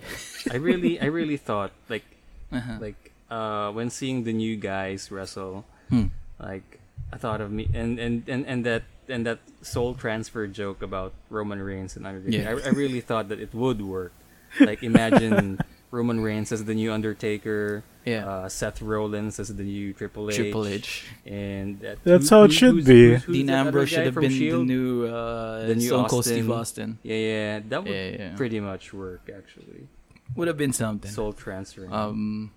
I 0.52 0.58
really, 0.58 1.00
I 1.00 1.06
really 1.06 1.38
thought 1.38 1.72
like, 1.90 2.04
Uh-huh. 2.52 2.78
like 2.82 3.12
uh, 3.30 3.72
when 3.72 3.90
seeing 3.90 4.24
the 4.24 4.34
new 4.34 4.56
guys 4.58 5.12
wrestle, 5.12 5.66
Hmm. 5.90 6.14
like 6.40 6.80
I 7.14 7.18
thought 7.18 7.42
of 7.42 7.50
me 7.52 7.70
and 7.74 7.98
and 7.98 8.22
and 8.30 8.46
and 8.46 8.66
that 8.66 8.84
and 9.10 9.26
that 9.26 9.40
soul 9.66 9.94
transfer 9.98 10.46
joke 10.46 10.82
about 10.86 11.14
Roman 11.30 11.62
Reigns 11.62 11.96
and 11.98 12.06
Undertaker. 12.06 12.38
Yeah. 12.38 12.50
I, 12.54 12.70
I 12.70 12.72
really 12.74 13.02
thought 13.02 13.30
that 13.30 13.40
it 13.42 13.54
would 13.54 13.82
work. 13.82 14.14
Like 14.60 14.82
imagine 14.84 15.58
Roman 15.92 16.22
Reigns 16.22 16.52
as 16.52 16.66
the 16.66 16.74
new 16.78 16.94
Undertaker. 16.94 17.82
Yeah. 18.10 18.28
Uh, 18.30 18.50
Seth 18.50 18.82
Rollins 18.82 19.40
as 19.40 19.50
the 19.56 19.64
new 19.64 19.94
Triple 19.94 20.30
H. 20.30 20.36
Triple 20.36 20.66
H. 20.68 21.06
And 21.26 21.80
that, 21.82 22.04
That's 22.04 22.30
how 22.30 22.44
it 22.44 22.52
should 22.52 22.74
who's- 22.74 22.86
be. 22.88 23.10
who's- 23.10 23.24
who's 23.24 23.36
Dean 23.38 23.50
Ambrose 23.50 23.90
should 23.90 24.06
have 24.06 24.14
from 24.14 24.24
been 24.28 24.40
the 24.40 24.64
new, 24.74 25.06
uh, 25.06 25.68
The 25.68 25.76
new 25.76 25.82
Stone 25.88 26.08
Cold 26.10 26.26
Steve 26.26 26.50
Austin. 26.50 26.60
Austin. 26.60 27.00
Yeah, 27.04 27.16
yeah, 27.16 27.60
that 27.70 27.84
would 27.84 27.92
Yeah, 27.92 28.10
yeah. 28.18 28.36
pretty 28.36 28.60
much 28.60 28.94
work 28.94 29.30
actually. 29.30 29.88
Would 30.36 30.48
have 30.48 30.58
been 30.58 30.74
something. 30.74 31.12
Soul 31.12 31.34
transferring. 31.34 31.92
Um, 31.92 32.52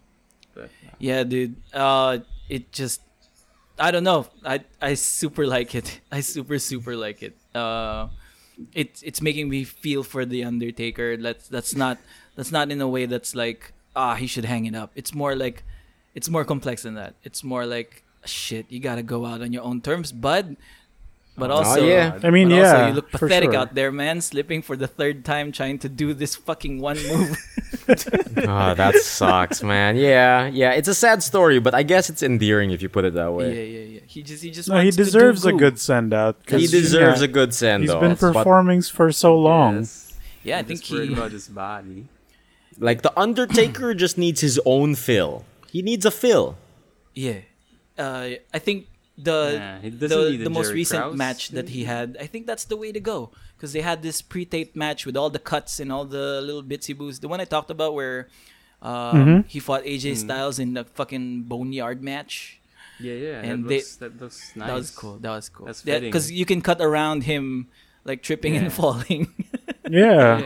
but, 0.54 0.70
yeah, 0.98 1.24
dude. 1.24 1.56
Uh, 1.72 2.18
it 2.48 2.70
just, 2.72 3.00
I 3.78 3.90
don't 3.90 4.04
know. 4.04 4.26
I 4.44 4.60
I 4.80 4.94
super 4.94 5.46
like 5.46 5.74
it. 5.74 6.00
I 6.12 6.20
super 6.20 6.58
super 6.58 6.94
like 6.96 7.22
it. 7.22 7.34
Uh, 7.54 8.08
it's 8.74 9.02
it's 9.02 9.20
making 9.22 9.48
me 9.48 9.64
feel 9.64 10.02
for 10.04 10.24
the 10.28 10.44
Undertaker. 10.44 11.16
That's 11.16 11.48
that's 11.48 11.74
not 11.74 11.96
that's 12.36 12.52
not 12.52 12.70
in 12.70 12.80
a 12.80 12.86
way 12.86 13.06
that's 13.06 13.34
like 13.34 13.72
ah 13.94 14.14
he 14.14 14.26
should 14.26 14.44
hang 14.44 14.66
it 14.66 14.74
up. 14.74 14.90
It's 14.94 15.14
more 15.14 15.34
like, 15.36 15.64
it's 16.14 16.28
more 16.28 16.44
complex 16.44 16.82
than 16.82 16.94
that. 16.94 17.14
It's 17.22 17.42
more 17.44 17.66
like 17.66 18.04
shit. 18.24 18.66
You 18.68 18.80
gotta 18.80 19.02
go 19.02 19.26
out 19.26 19.42
on 19.42 19.52
your 19.52 19.62
own 19.62 19.80
terms, 19.80 20.12
bud. 20.12 20.56
But 21.34 21.50
Oh, 21.50 21.64
also, 21.64 21.86
yeah. 21.86 22.18
I 22.22 22.28
mean, 22.28 22.50
yeah, 22.50 22.72
also 22.72 22.86
you 22.88 22.92
look 22.92 23.10
pathetic 23.10 23.52
sure. 23.52 23.60
out 23.60 23.74
there, 23.74 23.90
man. 23.90 24.20
Slipping 24.20 24.60
for 24.60 24.76
the 24.76 24.86
third 24.86 25.24
time, 25.24 25.50
trying 25.50 25.78
to 25.78 25.88
do 25.88 26.12
this 26.12 26.36
fucking 26.36 26.78
one 26.78 26.96
move. 27.08 27.38
Oh, 27.88 28.74
that 28.76 28.96
sucks, 29.00 29.62
man. 29.62 29.96
Yeah, 29.96 30.46
yeah. 30.48 30.72
It's 30.72 30.88
a 30.88 30.94
sad 30.94 31.22
story, 31.22 31.58
but 31.58 31.74
I 31.74 31.84
guess 31.84 32.10
it's 32.10 32.22
endearing 32.22 32.70
if 32.70 32.82
you 32.82 32.90
put 32.90 33.06
it 33.06 33.14
that 33.14 33.32
way. 33.32 33.48
yeah, 33.48 33.78
yeah. 33.78 33.84
Yeah. 33.94 34.00
He 34.06 34.22
just 34.22 34.42
he 34.44 34.50
just 34.50 34.68
no, 34.68 34.76
he 34.76 34.84
wants 34.84 34.96
to 34.96 35.02
do 35.02 35.04
deserves 35.06 35.46
a 35.46 35.52
good. 35.52 35.58
good 35.58 35.78
send 35.78 36.12
out. 36.12 36.36
He 36.46 36.66
deserves 36.66 37.22
a 37.22 37.28
good 37.28 37.54
send 37.54 37.84
He's 37.84 37.94
been 37.94 38.14
but, 38.14 38.18
performing 38.34 38.82
for 38.82 39.10
so 39.10 39.34
long. 39.34 39.76
Yes. 39.78 40.12
Yeah, 40.44 40.58
I 40.58 40.62
think 40.64 40.80
just 40.82 40.92
he. 40.92 41.12
about 41.14 41.32
his 41.32 41.48
body. 41.48 42.08
Like 42.78 43.02
the 43.02 43.12
Undertaker 43.18 43.94
just 44.04 44.16
needs 44.18 44.40
his 44.40 44.60
own 44.64 44.94
fill. 44.94 45.44
He 45.70 45.82
needs 45.82 46.04
a 46.04 46.10
fill. 46.10 46.56
Yeah, 47.14 47.40
uh, 47.98 48.30
I 48.54 48.58
think 48.58 48.86
the 49.18 49.52
Yeah, 49.54 49.78
he 49.80 49.90
the, 49.90 50.08
the 50.08 50.50
most 50.50 50.66
Jerry 50.66 50.74
recent 50.76 51.02
Krause. 51.02 51.16
match 51.16 51.48
that 51.50 51.68
he 51.68 51.84
had, 51.84 52.16
I 52.20 52.26
think 52.26 52.46
that's 52.46 52.64
the 52.64 52.76
way 52.76 52.92
to 52.92 53.00
go 53.00 53.30
because 53.56 53.72
they 53.72 53.82
had 53.82 54.02
this 54.02 54.22
pre-taped 54.22 54.74
match 54.74 55.04
with 55.06 55.16
all 55.16 55.28
the 55.30 55.38
cuts 55.38 55.78
and 55.80 55.92
all 55.92 56.04
the 56.04 56.40
little 56.40 56.62
bitsy 56.62 56.96
boos. 56.96 57.20
The 57.20 57.28
one 57.28 57.40
I 57.40 57.44
talked 57.44 57.70
about 57.70 57.94
where 57.94 58.28
um, 58.80 58.92
Mm-hmm. 58.92 59.48
he 59.48 59.60
fought 59.60 59.84
AJ 59.84 60.16
Styles 60.16 60.58
in 60.58 60.74
the 60.74 60.84
fucking 60.84 61.42
boneyard 61.42 62.02
match. 62.02 62.58
Yeah, 62.98 63.14
yeah. 63.14 63.40
And 63.42 63.64
that, 63.64 63.68
they- 63.68 63.76
looks, 63.76 63.96
that 63.96 64.20
looks 64.20 64.52
nice. 64.56 64.68
That 64.68 64.74
was 64.74 64.90
cool. 64.90 65.18
That 65.18 65.30
was 65.30 65.48
cool. 65.48 65.66
That's 65.66 65.82
Because 65.82 66.32
you 66.32 66.44
can 66.46 66.60
cut 66.62 66.80
around 66.80 67.24
him 67.24 67.68
like 68.04 68.22
tripping 68.22 68.54
Yeah. 68.54 68.60
and 68.62 68.72
falling. 68.80 69.32
Yeah. 70.00 70.38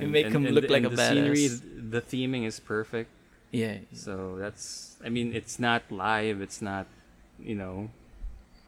Yeah, 0.00 0.06
make 0.06 0.26
him 0.28 0.44
look 0.56 0.68
like 0.68 0.84
a 0.84 0.90
the 0.90 0.96
scenery, 1.08 1.46
the 1.94 2.02
theming 2.02 2.44
is 2.50 2.60
perfect. 2.60 3.10
yeah. 3.50 3.78
So 3.94 4.36
that's, 4.38 4.96
I 5.04 5.08
mean, 5.08 5.32
it's 5.34 5.58
not 5.58 5.82
live. 5.90 6.40
It's 6.46 6.60
not, 6.60 6.86
you 7.40 7.54
know, 7.54 7.88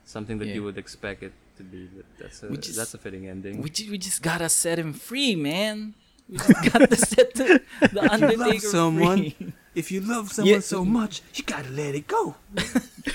something 0.04 0.38
that 0.40 0.48
Yeah. 0.48 0.54
you 0.56 0.62
would 0.64 0.78
expect 0.78 1.22
it 1.22 1.32
to 1.58 1.62
be. 1.62 1.88
But 1.96 2.06
that's 2.20 2.42
a 2.42 2.48
just- 2.56 2.76
that's 2.78 2.94
a 2.94 2.98
fitting 2.98 3.26
ending. 3.28 3.60
We, 3.62 3.70
ju- 3.70 3.90
we 3.90 3.98
just 3.98 4.22
gotta 4.22 4.48
set 4.48 4.78
him 4.78 4.92
free, 4.92 5.34
man. 5.36 5.94
We 6.28 6.38
just 6.38 6.72
got 6.72 6.88
to 6.88 6.96
set 7.14 7.34
the, 7.34 7.60
the 7.92 8.02
Undertaker 8.14 8.70
free. 8.92 9.36
If 9.74 9.90
you 9.92 10.00
love 10.00 10.32
someone 10.32 10.62
so 10.62 10.84
much, 10.84 11.22
you 11.34 11.44
gotta 11.44 11.70
let 11.70 11.94
it 11.94 12.06
go. 12.06 12.34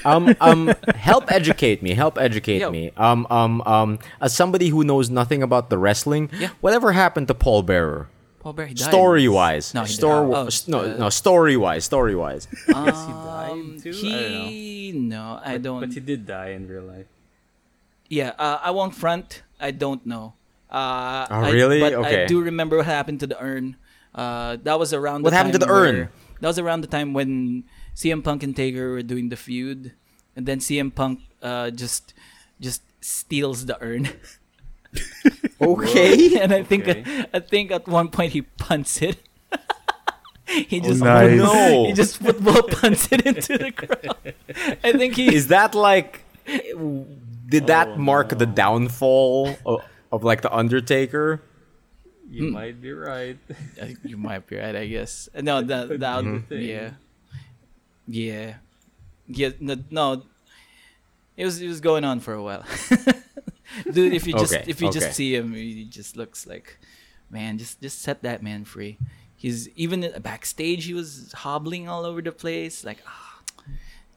Um, 0.05 0.35
um, 0.39 0.71
help 0.95 1.31
educate 1.31 1.81
me. 1.81 1.93
Help 1.95 2.19
educate 2.19 2.59
Yo. 2.59 2.69
me. 2.71 2.91
Um, 2.95 3.25
um, 3.31 3.61
um, 3.65 3.97
as 4.21 4.35
somebody 4.35 4.69
who 4.69 4.83
knows 4.83 5.09
nothing 5.09 5.41
about 5.41 5.71
the 5.71 5.77
wrestling, 5.79 6.29
Yeah. 6.37 6.49
whatever 6.61 6.91
happened 6.93 7.27
to 7.29 7.33
Paul 7.33 7.63
Bearer? 7.63 8.07
Paul 8.39 8.53
Bear, 8.53 8.67
he 8.67 8.75
died. 8.75 8.87
Story 8.87 9.27
wise, 9.27 9.73
No, 9.73 9.81
he 9.83 9.91
Stor- 9.91 10.27
died. 10.29 10.35
Oh, 10.35 10.49
no, 10.67 10.79
uh, 10.79 10.97
no, 10.97 11.09
story 11.09 11.57
wise, 11.57 11.83
story 11.85 12.15
wise. 12.15 12.47
Um, 12.73 12.85
died 12.85 13.81
too? 13.83 13.89
I 13.89 13.91
don't 13.91 14.47
he 14.47 14.91
no, 14.95 15.41
I 15.43 15.57
don't. 15.57 15.79
But 15.81 15.91
he 15.93 15.99
did 15.99 16.27
die 16.27 16.49
in 16.51 16.67
real 16.69 16.83
life. 16.83 17.07
yeah, 18.07 18.33
uh, 18.37 18.59
I 18.61 18.69
won't 18.71 18.93
front. 18.95 19.41
I 19.59 19.71
don't 19.71 20.05
know. 20.05 20.33
Uh, 20.69 21.25
Oh, 21.31 21.43
I- 21.45 21.51
really? 21.51 21.79
but 21.81 21.93
Okay. 21.93 22.23
I 22.23 22.27
do 22.27 22.41
remember 22.41 22.77
what 22.77 22.85
happened 22.85 23.19
to 23.21 23.27
the 23.27 23.41
urn. 23.41 23.75
Uh, 24.13 24.57
that 24.63 24.77
was 24.79 24.93
around. 24.93 25.23
What 25.23 25.31
the 25.31 25.35
happened 25.35 25.53
to 25.53 25.59
the 25.59 25.69
urn? 25.69 26.09
Where- 26.39 26.41
That 26.41 26.47
was 26.47 26.59
around 26.59 26.81
the 26.81 26.87
time 26.87 27.13
when 27.13 27.63
CM 27.95 28.23
Punk 28.23 28.43
and 28.43 28.55
Taker 28.55 28.91
were 28.91 29.03
doing 29.03 29.29
the 29.29 29.35
feud, 29.37 29.91
and 30.35 30.45
then 30.45 30.59
CM 30.59 30.93
Punk 30.93 31.19
uh, 31.41 31.69
just 31.71 32.13
just 32.59 32.81
steals 33.01 33.65
the 33.65 33.77
urn. 33.81 34.09
Okay. 35.61 36.39
and 36.41 36.53
I 36.53 36.63
think 36.63 36.87
Okay. 36.87 37.03
I 37.33 37.39
think 37.39 37.71
at 37.71 37.87
one 37.87 38.09
point 38.09 38.31
he 38.31 38.41
punts 38.43 39.01
it. 39.01 39.17
he 40.47 40.79
just 40.79 41.03
nice. 41.03 41.37
No. 41.37 41.85
he 41.85 41.93
just 41.93 42.17
football 42.17 42.63
punts 42.63 43.07
it 43.11 43.25
into 43.25 43.57
the 43.57 43.71
crowd. 43.71 44.33
I 44.83 44.91
think 44.93 45.15
he 45.15 45.35
Is 45.35 45.47
that 45.49 45.75
like? 45.75 46.23
Did 46.47 47.67
that 47.67 47.89
Oh, 47.89 47.97
mark 47.97 48.29
the 48.37 48.45
downfall 48.45 49.55
of, 49.65 49.81
of 50.11 50.23
like 50.23 50.41
the 50.41 50.53
Undertaker? 50.55 51.41
You 52.29 52.47
Hmm. 52.47 52.53
might 52.53 52.81
be 52.81 52.91
right. 52.93 53.37
Uh, 53.81 53.87
you 54.03 54.15
might 54.17 54.45
be 54.45 54.57
right, 54.57 54.75
I 54.75 54.85
guess. 54.85 55.27
No, 55.33 55.61
that 55.61 55.87
Could 55.87 55.99
that 56.01 56.21
be 56.23 56.29
would- 56.31 56.43
the 56.49 56.55
thing. 56.57 56.69
yeah, 56.69 56.91
yeah, 58.07 58.55
yeah. 59.27 59.49
No, 59.59 59.75
no, 59.89 60.23
it 61.37 61.45
was 61.45 61.61
it 61.61 61.67
was 61.67 61.81
going 61.81 62.03
on 62.03 62.19
for 62.19 62.33
a 62.33 62.43
while, 62.43 62.63
dude. 63.91 64.13
If 64.13 64.27
you 64.27 64.33
just 64.33 64.53
Okay, 64.53 64.65
if 64.67 64.81
you 64.81 64.89
okay. 64.89 64.99
just 64.99 65.13
see 65.15 65.33
him, 65.35 65.53
he 65.53 65.85
just 65.85 66.17
looks 66.17 66.45
like, 66.45 66.77
man, 67.29 67.57
just 67.57 67.81
just 67.81 68.01
set 68.01 68.21
that 68.23 68.43
man 68.43 68.63
free. 68.65 68.97
He's 69.35 69.69
even 69.75 70.03
in- 70.03 70.21
backstage. 70.21 70.85
He 70.85 70.93
was 70.93 71.31
hobbling 71.33 71.87
all 71.87 72.05
over 72.05 72.21
the 72.21 72.31
place, 72.31 72.83
like 72.83 72.99
ah. 73.07 73.25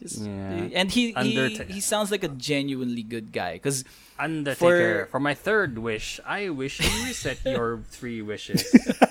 Just, 0.03 0.19
Yeah. 0.21 0.69
and 0.75 0.91
he, 0.91 1.13
he 1.13 1.55
he 1.71 1.81
sounds 1.81 2.11
like 2.11 2.25
a 2.25 2.29
genuinely 2.29 3.05
good 3.05 3.31
guy 3.31 3.55
because 3.55 3.85
Undertaker, 4.23 5.05
For- 5.07 5.11
for, 5.11 5.21
my 5.21 5.35
third 5.35 5.79
wish, 5.79 6.21
I 6.25 6.49
wish 6.51 6.79
you 6.81 7.07
reset 7.07 7.45
your 7.45 7.83
three 7.91 8.23
wishes. 8.23 8.63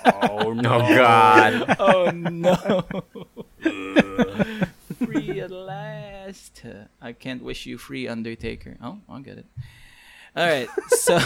oh, 0.06 0.48
oh 0.48 0.54
no! 0.54 0.76
Oh 0.82 0.96
God! 0.96 1.76
oh 1.80 2.12
no 2.12 2.84
free 5.06 5.40
at 5.42 5.52
last 5.52 6.64
i 7.02 7.12
can't 7.12 7.42
wish 7.44 7.66
you 7.66 7.78
free 7.78 8.08
undertaker 8.08 8.78
oh 8.82 9.00
i 9.10 9.20
get 9.22 9.38
it 9.40 9.46
All 10.36 10.48
right. 10.48 10.70
So 10.96 11.20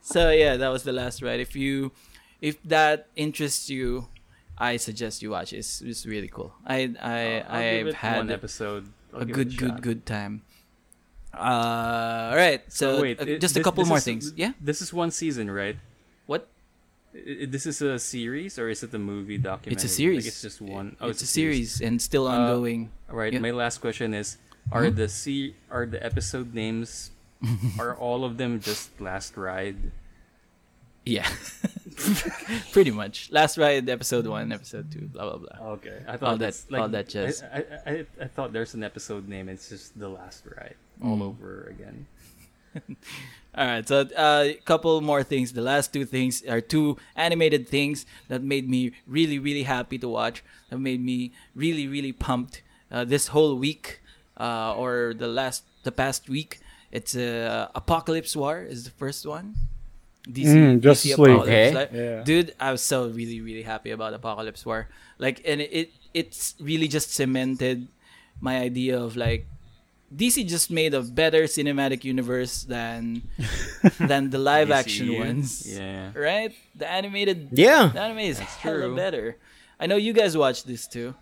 so 0.00 0.30
yeah, 0.30 0.56
that 0.56 0.68
was 0.72 0.82
the 0.84 0.92
last 0.96 1.20
ride. 1.20 1.40
If 1.40 1.54
you 1.54 1.92
if 2.40 2.56
that 2.64 3.08
interests 3.16 3.68
you, 3.68 4.08
I 4.56 4.78
suggest 4.78 5.20
you 5.20 5.30
watch 5.36 5.52
it. 5.52 5.58
It's, 5.58 5.82
it's 5.82 6.06
really 6.06 6.28
cool. 6.28 6.54
I 6.64 6.96
I 6.96 7.44
I'll 7.44 7.62
give 7.76 7.86
I've 7.88 7.94
had 8.00 8.16
one 8.16 8.30
episode. 8.30 8.88
I'll 9.12 9.22
a 9.22 9.24
give 9.26 9.36
it 9.36 9.56
good 9.56 9.56
good 9.58 9.82
good 9.82 10.02
time. 10.06 10.40
Uh, 11.36 12.30
all 12.32 12.36
right. 12.36 12.62
So, 12.72 13.00
wait, 13.02 13.20
uh, 13.20 13.24
it- 13.24 13.40
just 13.40 13.56
a 13.56 13.62
couple 13.62 13.84
this 13.84 13.88
more 13.88 13.98
is- 13.98 14.04
things. 14.04 14.32
Yeah. 14.36 14.52
This 14.60 14.80
is 14.80 14.92
one 14.92 15.10
season, 15.10 15.50
right? 15.50 15.76
What? 16.26 16.48
I- 17.14 17.46
This 17.48 17.66
is 17.66 17.80
a 17.82 17.98
series 17.98 18.58
or 18.58 18.68
is 18.68 18.82
it 18.82 18.90
the 18.90 18.98
movie 18.98 19.38
documentary? 19.38 19.72
It's 19.72 19.84
a 19.84 19.88
series. 19.92 20.24
Like 20.24 20.32
it's 20.32 20.42
just 20.42 20.60
one. 20.60 20.96
Oh, 21.00 21.08
it's, 21.08 21.22
a 21.22 21.26
series, 21.26 21.80
and 21.80 22.00
still 22.00 22.26
Uh, 22.26 22.36
ongoing. 22.36 22.90
All 23.08 23.16
right. 23.16 23.32
Yeah. 23.32 23.40
My 23.40 23.52
last 23.52 23.80
question 23.80 24.12
is: 24.14 24.36
Are 24.72 24.84
Mhm. 24.88 24.96
the 24.96 25.08
se- 25.08 25.54
are 25.70 25.86
the 25.86 26.00
episode 26.04 26.52
names 26.52 27.10
are 27.78 27.94
all 27.96 28.24
of 28.24 28.36
them 28.36 28.58
just 28.60 28.96
last 29.00 29.36
ride? 29.36 29.92
Yeah. 31.06 31.28
Pretty 32.72 32.90
much. 32.90 33.30
Last 33.30 33.56
ride, 33.56 33.88
episode 33.88 34.26
one, 34.26 34.52
episode 34.52 34.90
two, 34.92 35.06
blah 35.08 35.36
blah 35.36 35.38
blah. 35.38 35.68
Okay, 35.78 36.02
I 36.06 36.12
All 36.12 36.18
thought 36.18 36.38
that- 36.42 36.52
that's 36.52 36.70
like 36.70 36.82
all 36.82 36.88
that 36.90 37.08
jazz. 37.08 37.42
I, 37.42 37.58
I, 37.86 37.90
I, 37.90 37.94
I 38.22 38.26
thought 38.26 38.52
there's 38.52 38.74
an 38.74 38.82
episode 38.82 39.28
name. 39.28 39.48
It's 39.48 39.68
just 39.70 39.96
the 39.98 40.08
last 40.08 40.44
ride 40.44 40.74
all 41.02 41.16
Mm. 41.18 41.22
over 41.22 41.66
again. 41.70 42.06
All 43.56 43.64
right, 43.64 43.88
so 43.88 44.04
a 44.14 44.20
uh, 44.20 44.52
couple 44.66 45.00
more 45.00 45.22
things. 45.22 45.54
The 45.54 45.62
last 45.62 45.90
two 45.92 46.04
things 46.04 46.44
are 46.44 46.60
two 46.60 46.98
animated 47.16 47.66
things 47.68 48.04
that 48.28 48.42
made 48.42 48.68
me 48.68 48.92
really, 49.06 49.38
really 49.38 49.62
happy 49.62 49.96
to 49.98 50.08
watch. 50.08 50.44
That 50.68 50.76
made 50.78 51.02
me 51.02 51.32
really, 51.54 51.88
really 51.88 52.12
pumped 52.12 52.60
uh, 52.92 53.04
this 53.04 53.28
whole 53.28 53.54
week, 53.56 54.00
uh, 54.36 54.74
or 54.76 55.14
the 55.16 55.26
last, 55.26 55.64
the 55.84 55.92
past 55.92 56.28
week. 56.28 56.60
It's 56.92 57.16
uh, 57.16 57.68
Apokolips 57.74 58.36
War 58.36 58.60
is 58.60 58.84
the 58.84 58.90
first 58.90 59.24
one. 59.24 59.54
DC, 60.28 60.44
Mm, 60.52 60.80
Justice 60.82 61.12
DC 61.12 61.18
League. 61.18 61.36
Apokolips. 61.36 61.42
Okay. 61.48 61.74
Like- 61.74 61.92
Yeah. 61.94 62.22
dude 62.24 62.52
i 62.60 62.72
was 62.72 62.82
so 62.82 63.06
really 63.08 63.40
really 63.40 63.62
happy 63.62 63.92
about 63.92 64.10
apokolips 64.20 64.66
war 64.66 64.88
like 65.22 65.40
and 65.46 65.60
it 65.60 65.92
it's 66.12 66.56
really 66.58 66.88
just 66.88 67.14
cemented 67.14 67.86
my 68.40 68.58
idea 68.58 68.98
of 68.98 69.14
like 69.16 69.46
dc 70.14 70.46
just 70.46 70.70
made 70.70 70.94
a 70.94 71.02
better 71.02 71.44
cinematic 71.44 72.04
universe 72.04 72.62
than 72.62 73.22
than 73.98 74.30
the 74.30 74.38
live 74.38 74.70
action 74.70 75.18
ones 75.18 75.66
Yeah. 75.66 76.12
right 76.14 76.52
the 76.74 76.86
animated 76.88 77.48
Yeah. 77.52 77.90
the 77.92 78.00
anime 78.00 78.20
is 78.20 78.38
That's 78.38 78.54
hella 78.56 78.86
true. 78.86 78.96
better 78.96 79.36
i 79.80 79.86
know 79.86 79.96
you 79.96 80.12
guys 80.12 80.36
watched 80.36 80.66
this 80.66 80.86
too 80.86 81.14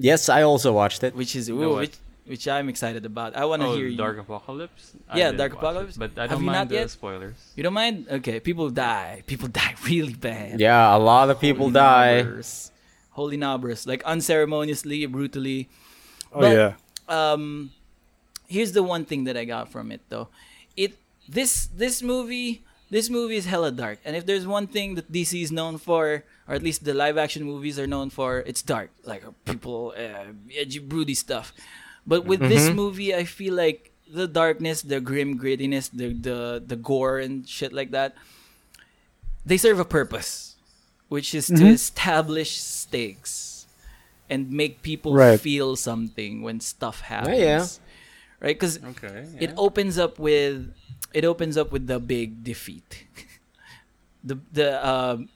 Yes, 0.00 0.28
I 0.28 0.42
also 0.42 0.72
watched 0.72 1.02
it. 1.02 1.14
which 1.14 1.34
is 1.34 1.48
know 1.48 1.74
ooh, 1.74 1.76
which, 1.78 1.96
which 2.26 2.46
i'm 2.46 2.68
excited 2.68 3.06
about 3.06 3.34
i 3.36 3.44
want 3.44 3.62
to 3.62 3.68
Oh, 3.68 3.74
hear 3.76 3.86
you 3.86 3.96
Dark 3.96 4.18
Apokolips. 4.18 4.94
Yeah, 5.14 5.30
Dark 5.32 5.54
watch 5.60 5.62
it, 5.62 5.66
Apokolips. 5.66 5.98
but 5.98 6.10
I 6.18 6.26
don't 6.26 6.40
you 6.40 6.46
mind 6.46 6.58
not 6.58 6.68
the 6.70 6.74
yet? 6.74 6.90
spoilers. 6.90 7.38
you 7.56 7.62
don't 7.62 7.74
mind 7.74 8.06
okay 8.10 8.38
people 8.40 8.70
die 8.70 9.22
people 9.26 9.48
die 9.62 9.74
really 9.86 10.14
bad 10.14 10.58
Yeah, 10.60 10.94
a 10.94 10.98
lot 10.98 11.30
of 11.30 11.38
people 11.40 11.66
Holy 11.70 11.74
die. 11.74 12.22
knobbers. 12.22 12.70
Holy 13.18 13.36
knobbers. 13.36 13.84
Like 13.84 14.02
unceremoniously, 14.06 15.06
brutally. 15.06 15.68
Oh 16.32 16.40
But- 16.42 16.54
yeah. 16.54 16.72
Um 17.10 17.70
here's 18.48 18.72
the 18.72 18.82
one 18.82 19.04
thing 19.04 19.24
that 19.24 19.36
I 19.36 19.44
got 19.44 19.70
from 19.70 19.92
it 19.92 20.00
though. 20.08 20.28
It 20.76 20.96
this 21.28 21.68
this 21.68 22.02
movie 22.02 22.64
this 22.90 23.08
movie 23.12 23.36
is 23.36 23.44
hella 23.44 23.70
dark. 23.70 23.98
And 24.04 24.16
if 24.16 24.24
there's 24.24 24.46
one 24.48 24.66
thing 24.66 24.96
that 24.96 25.12
DC 25.12 25.36
is 25.42 25.52
known 25.52 25.76
for, 25.76 26.24
or 26.48 26.54
at 26.56 26.62
least 26.64 26.84
the 26.88 26.94
live 26.96 27.18
action 27.20 27.44
movies 27.44 27.78
are 27.78 27.86
known 27.86 28.08
for, 28.08 28.40
it's 28.48 28.62
dark. 28.64 28.88
Like 29.04 29.22
people 29.44 29.92
uh, 29.94 30.32
edgy 30.56 30.80
broody 30.80 31.12
stuff. 31.14 31.52
But 32.06 32.24
with 32.24 32.40
this 32.40 32.72
movie 32.72 33.14
I 33.14 33.24
feel 33.24 33.52
like 33.54 33.92
the 34.08 34.26
darkness, 34.26 34.80
the 34.80 35.00
grim 35.04 35.36
grittiness, 35.38 35.90
the 35.92 36.16
the 36.16 36.62
the 36.64 36.76
gore 36.80 37.18
and 37.20 37.44
shit 37.46 37.72
like 37.76 37.90
that, 37.92 38.16
they 39.44 39.56
serve 39.56 39.78
a 39.78 39.84
purpose, 39.84 40.56
which 41.08 41.34
is 41.34 41.46
to 41.48 41.54
Mhm. 41.68 41.72
establish 41.76 42.56
stakes 42.60 43.66
and 44.30 44.50
make 44.50 44.80
people 44.82 45.12
Right. 45.12 45.40
feel 45.40 45.76
something 45.76 46.40
when 46.42 46.60
stuff 46.60 47.00
happens. 47.00 47.38
yeah. 47.38 47.66
Right? 48.40 48.54
Because 48.56 48.78
Okay. 48.84 49.26
it 49.38 49.52
opens 49.56 49.98
up 49.98 50.18
with 50.18 50.72
it 51.14 51.24
opens 51.24 51.56
up 51.56 51.72
with 51.72 51.86
the 51.86 51.98
big 51.98 52.44
defeat. 52.44 53.06
the 54.24 54.38
the 54.52 54.86
um 54.86 55.28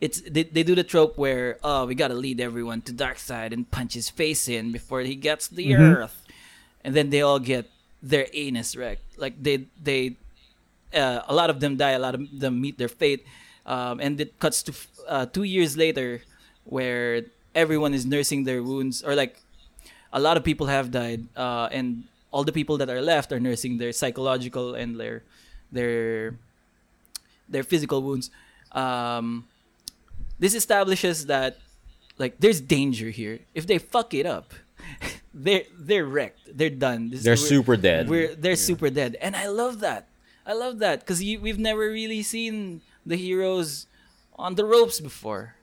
it's 0.00 0.20
they, 0.22 0.42
they 0.44 0.62
do 0.62 0.74
the 0.74 0.84
trope 0.84 1.16
where 1.16 1.58
oh 1.62 1.86
we 1.86 1.94
gotta 1.94 2.14
lead 2.14 2.40
everyone 2.40 2.80
to 2.82 2.92
Darkseid 2.92 3.52
and 3.52 3.70
punch 3.70 3.94
his 3.94 4.08
face 4.10 4.48
in 4.48 4.72
before 4.72 5.00
he 5.00 5.14
gets 5.14 5.48
the 5.48 5.74
Mhm. 5.74 5.76
earth 5.76 6.26
and 6.84 6.94
then 6.94 7.10
they 7.10 7.22
all 7.22 7.38
get 7.38 7.70
their 8.02 8.26
anus 8.32 8.76
wrecked 8.76 9.18
like 9.18 9.34
they 9.42 9.66
they 9.82 10.16
uh, 10.94 11.22
a 11.28 11.34
lot 11.34 11.50
of 11.50 11.60
them 11.60 11.76
die 11.76 11.92
a 11.92 11.98
lot 11.98 12.14
of 12.14 12.22
them 12.40 12.60
meet 12.60 12.78
their 12.78 12.88
fate 12.88 13.24
um, 13.66 14.00
and 14.00 14.20
it 14.20 14.38
cuts 14.38 14.62
to 14.62 14.72
uh, 15.08 15.26
two 15.26 15.44
years 15.44 15.76
later 15.76 16.22
where 16.64 17.22
everyone 17.54 17.94
is 17.94 18.04
nursing 18.06 18.44
their 18.44 18.62
wounds 18.62 19.02
or 19.02 19.14
like 19.14 19.40
a 20.14 20.20
lot 20.26 20.36
of 20.38 20.42
people 20.46 20.66
have 20.70 20.90
died 20.90 21.26
uh, 21.36 21.68
and 21.74 22.04
all 22.30 22.44
the 22.46 22.52
people 22.54 22.78
that 22.78 22.88
are 22.88 23.02
left 23.02 23.32
are 23.34 23.40
nursing 23.42 23.78
their 23.82 23.92
psychological 23.92 24.74
and 24.78 24.98
their 24.98 25.22
their 25.74 26.34
their 27.48 27.62
physical 27.66 28.00
wounds. 28.02 28.30
Um, 28.72 29.46
this 30.38 30.54
establishes 30.54 31.26
that 31.26 31.58
like 32.18 32.38
there's 32.40 32.60
danger 32.60 33.10
here. 33.10 33.40
If 33.54 33.66
they 33.66 33.78
fuck 33.78 34.14
it 34.14 34.26
up 34.26 34.54
they're 35.34 35.64
they're 35.78 36.06
wrecked. 36.06 36.40
They're 36.58 36.70
done. 36.70 37.10
This- 37.10 37.22
They're 37.24 37.34
we're- 37.40 37.48
super 37.54 37.76
dead. 37.76 38.08
we're 38.08 38.34
they're 38.34 38.56
super 38.70 38.90
dead. 38.90 39.16
And 39.20 39.34
i 39.36 39.46
love 39.48 39.80
that. 39.80 40.06
I 40.46 40.52
love 40.52 40.78
that 40.84 41.00
because 41.00 41.20
we've 41.20 41.58
never 41.58 41.88
really 41.90 42.22
seen 42.22 42.82
the 43.06 43.16
heroes 43.16 43.86
on 44.38 44.54
the 44.56 44.64
ropes 44.64 45.00
before. 45.00 45.54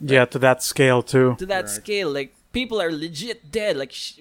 Yeah, 0.00 0.24
to 0.32 0.38
that 0.38 0.62
scale 0.62 1.02
too. 1.02 1.36
to 1.38 1.46
that 1.46 1.66
Right. 1.66 1.80
scale 1.82 2.10
like 2.10 2.32
people 2.52 2.80
are 2.80 2.90
legit 2.90 3.50
dead 3.52 3.76
like 3.76 3.92
sh- 3.92 4.20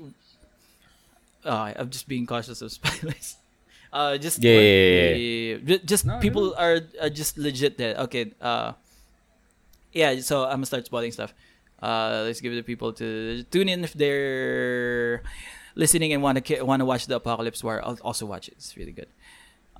oh, 1.45 1.73
i'm 1.75 1.89
just 1.89 2.07
being 2.07 2.25
cautious 2.25 2.61
of 2.61 2.71
spoilers 2.77 3.35
uh 3.91 4.17
just 4.17 4.37
Yeah, 4.43 4.53
yeah, 4.53 4.59
yeah, 4.59 5.15
yeah. 5.15 5.57
Ju- 5.65 5.83
just 5.85 6.05
No, 6.05 6.19
people 6.19 6.53
no. 6.53 6.61
are, 6.61 6.77
are 7.01 7.09
just 7.09 7.37
legit 7.41 7.73
dead. 7.77 7.97
Okay 7.97 8.33
uh 8.39 8.73
yeah 9.93 10.19
so 10.21 10.43
i'm 10.45 10.61
gonna 10.61 10.69
start 10.69 10.85
spoiling 10.85 11.11
stuff. 11.11 11.33
Uh 11.81 12.21
let's 12.27 12.37
give 12.41 12.53
it 12.53 12.57
to 12.57 12.63
people 12.63 12.93
to 13.01 13.41
tune 13.49 13.65
in 13.69 13.81
if 13.83 13.93
they're 13.97 15.23
listening 15.73 16.13
and 16.13 16.21
want 16.21 16.37
to 16.37 16.61
want 16.61 16.81
to 16.81 16.85
watch 16.85 17.07
the 17.07 17.17
apokolips 17.19 17.63
war 17.63 17.81
i'll 17.81 17.97
also 18.05 18.25
watch 18.29 18.45
it. 18.47 18.53
It's 18.61 18.77
really 18.77 18.91
good. 18.93 19.09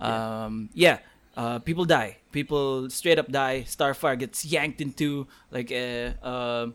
Um 0.01 0.69
yeah 0.73 1.05
uh 1.37 1.59
people 1.59 1.85
die. 1.85 2.17
People 2.31 2.89
straight 2.89 3.19
up 3.19 3.29
die. 3.29 3.61
Starfire 3.69 4.17
gets 4.17 4.41
yanked 4.45 4.81
into 4.81 5.27
like 5.51 5.69
a 5.69 6.15
uh, 6.23 6.67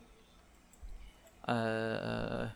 uh, 1.49 2.47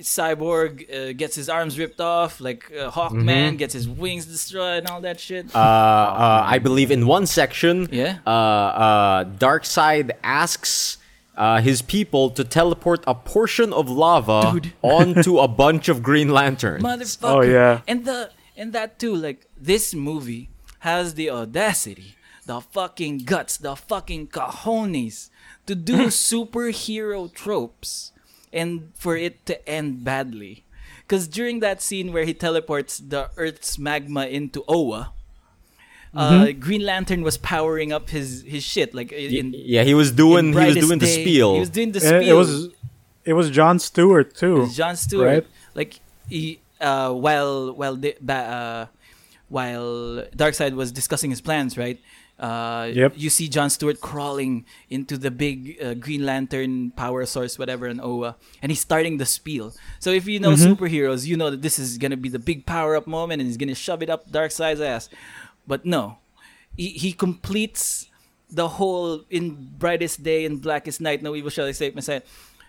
cyborg 0.00 0.72
uh, 0.94 1.12
gets 1.12 1.34
his 1.34 1.48
arms 1.48 1.78
ripped 1.78 2.00
off 2.00 2.40
like 2.40 2.70
uh, 2.72 2.88
hawkman 2.90 3.58
gets 3.58 3.74
his 3.74 3.88
wings 3.88 4.26
destroyed 4.26 4.78
and 4.84 4.88
all 4.88 5.00
that 5.00 5.18
shit 5.18 5.46
uh, 5.54 5.58
uh, 5.58 6.42
I 6.46 6.58
believe 6.58 6.90
in 6.92 7.06
one 7.06 7.26
section, 7.26 7.88
Yeah. 7.90 8.18
uh, 8.26 8.30
uh, 8.30 9.24
Darkseid 9.24 10.12
asks 10.22 10.98
uh, 11.36 11.60
his 11.60 11.82
people 11.82 12.30
to 12.30 12.44
teleport 12.44 13.02
a 13.06 13.14
portion 13.14 13.72
of 13.72 13.88
lava 13.90 14.52
Dude. 14.52 14.72
onto 14.82 15.38
a 15.38 15.48
bunch 15.48 15.88
of 15.88 16.02
Green 16.02 16.28
Lanterns. 16.30 16.82
motherfucker. 16.82 17.34
Oh, 17.34 17.40
yeah. 17.42 17.80
And 17.86 18.04
the 18.04 18.30
and 18.56 18.72
that 18.72 18.98
too, 18.98 19.14
like 19.14 19.46
this 19.56 19.94
movie 19.94 20.48
has 20.80 21.14
the 21.14 21.30
audacity, 21.30 22.16
the 22.46 22.60
fucking 22.60 23.18
guts, 23.18 23.56
the 23.56 23.76
fucking 23.76 24.28
cojones 24.28 25.30
to 25.68 25.74
do 25.74 26.06
superhero 26.08 27.32
tropes 27.32 28.12
and 28.52 28.90
for 28.94 29.16
it 29.16 29.44
to 29.46 29.54
end 29.68 30.02
badly. 30.02 30.64
Because 31.02 31.28
during 31.28 31.60
that 31.60 31.80
scene 31.80 32.12
where 32.12 32.24
he 32.24 32.34
teleports 32.34 32.98
the 32.98 33.30
Earth's 33.36 33.78
magma 33.78 34.26
into 34.26 34.64
Oa, 34.68 35.12
uh, 36.14 36.52
Green 36.58 36.82
Lantern 36.84 37.22
was 37.22 37.36
powering 37.38 37.92
up 37.92 38.10
his 38.10 38.42
his 38.42 38.64
shit 38.64 38.94
like 38.94 39.12
in, 39.12 39.54
yeah, 39.56 39.84
he 39.84 39.94
was 39.94 40.10
doing 40.10 40.46
he 40.46 40.48
was 40.50 40.56
Brightest 40.56 40.88
doing 40.88 40.98
the 40.98 41.06
spiel. 41.06 41.54
He 41.54 41.60
was 41.60 41.70
doing 41.70 41.92
the 41.92 42.00
spiel. 42.00 42.22
it 42.22 42.32
was 42.32 42.68
it 43.24 43.34
was 43.34 43.50
John 43.50 43.78
Stewart 43.78 44.34
too. 44.34 44.68
John 44.72 44.96
Stewart. 44.96 45.26
right? 45.26 45.46
Like 45.74 46.00
he, 46.28 46.60
uh, 46.80 47.12
while 47.12 47.72
while 47.72 47.96
the, 47.96 48.16
uh, 48.28 48.86
while 49.48 50.24
Darkseid 50.34 50.72
was 50.74 50.92
discussing 50.92 51.30
his 51.30 51.40
plans, 51.40 51.76
right? 51.76 52.00
Uh, 52.38 52.90
Yep. 52.94 53.14
You 53.16 53.30
see 53.30 53.48
John 53.48 53.68
Stewart 53.68 54.00
crawling 54.00 54.64
into 54.88 55.18
the 55.18 55.30
big 55.30 55.76
uh, 55.82 55.94
Green 55.94 56.24
Lantern 56.24 56.92
power 56.92 57.26
source, 57.26 57.58
whatever, 57.58 57.86
in 57.88 58.00
Oa, 58.00 58.36
and 58.62 58.70
he's 58.70 58.80
starting 58.80 59.18
the 59.18 59.26
spiel. 59.26 59.74
So 59.98 60.10
if 60.10 60.26
you 60.26 60.38
know 60.38 60.52
superheroes, 60.54 61.26
you 61.26 61.36
know 61.36 61.50
that 61.50 61.62
this 61.62 61.78
is 61.78 61.98
gonna 61.98 62.16
be 62.16 62.28
the 62.28 62.38
big 62.38 62.64
power 62.64 62.94
up 62.94 63.06
moment, 63.06 63.40
and 63.40 63.48
he's 63.48 63.56
gonna 63.56 63.74
shove 63.74 64.02
it 64.02 64.10
up 64.10 64.30
Darkseid's 64.30 64.80
ass. 64.80 65.08
But 65.66 65.84
no, 65.84 66.18
he, 66.76 66.90
he 66.90 67.12
completes 67.12 68.06
the 68.50 68.68
whole 68.68 69.24
in 69.28 69.74
brightest 69.76 70.22
day 70.22 70.44
and 70.46 70.62
blackest 70.62 71.00
night, 71.00 71.22
no 71.22 71.34
evil 71.34 71.50
shall 71.50 71.66
escape 71.66 71.94
my 71.94 72.00
sight. 72.00 72.24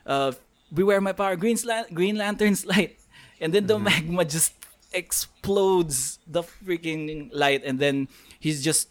Uh, 0.05 0.33
beware 0.73 0.99
my 0.99 1.13
power, 1.13 1.35
green, 1.35 1.57
green 1.93 2.17
lantern's 2.17 2.65
light, 2.73 2.97
and 3.39 3.53
then 3.53 3.67
the 3.67 3.77
magma 3.77 4.25
just 4.25 4.53
explodes 4.91 6.19
the 6.27 6.41
freaking 6.43 7.29
light, 7.31 7.63
and 7.63 7.79
then 7.79 8.07
he's 8.39 8.63
just 8.63 8.89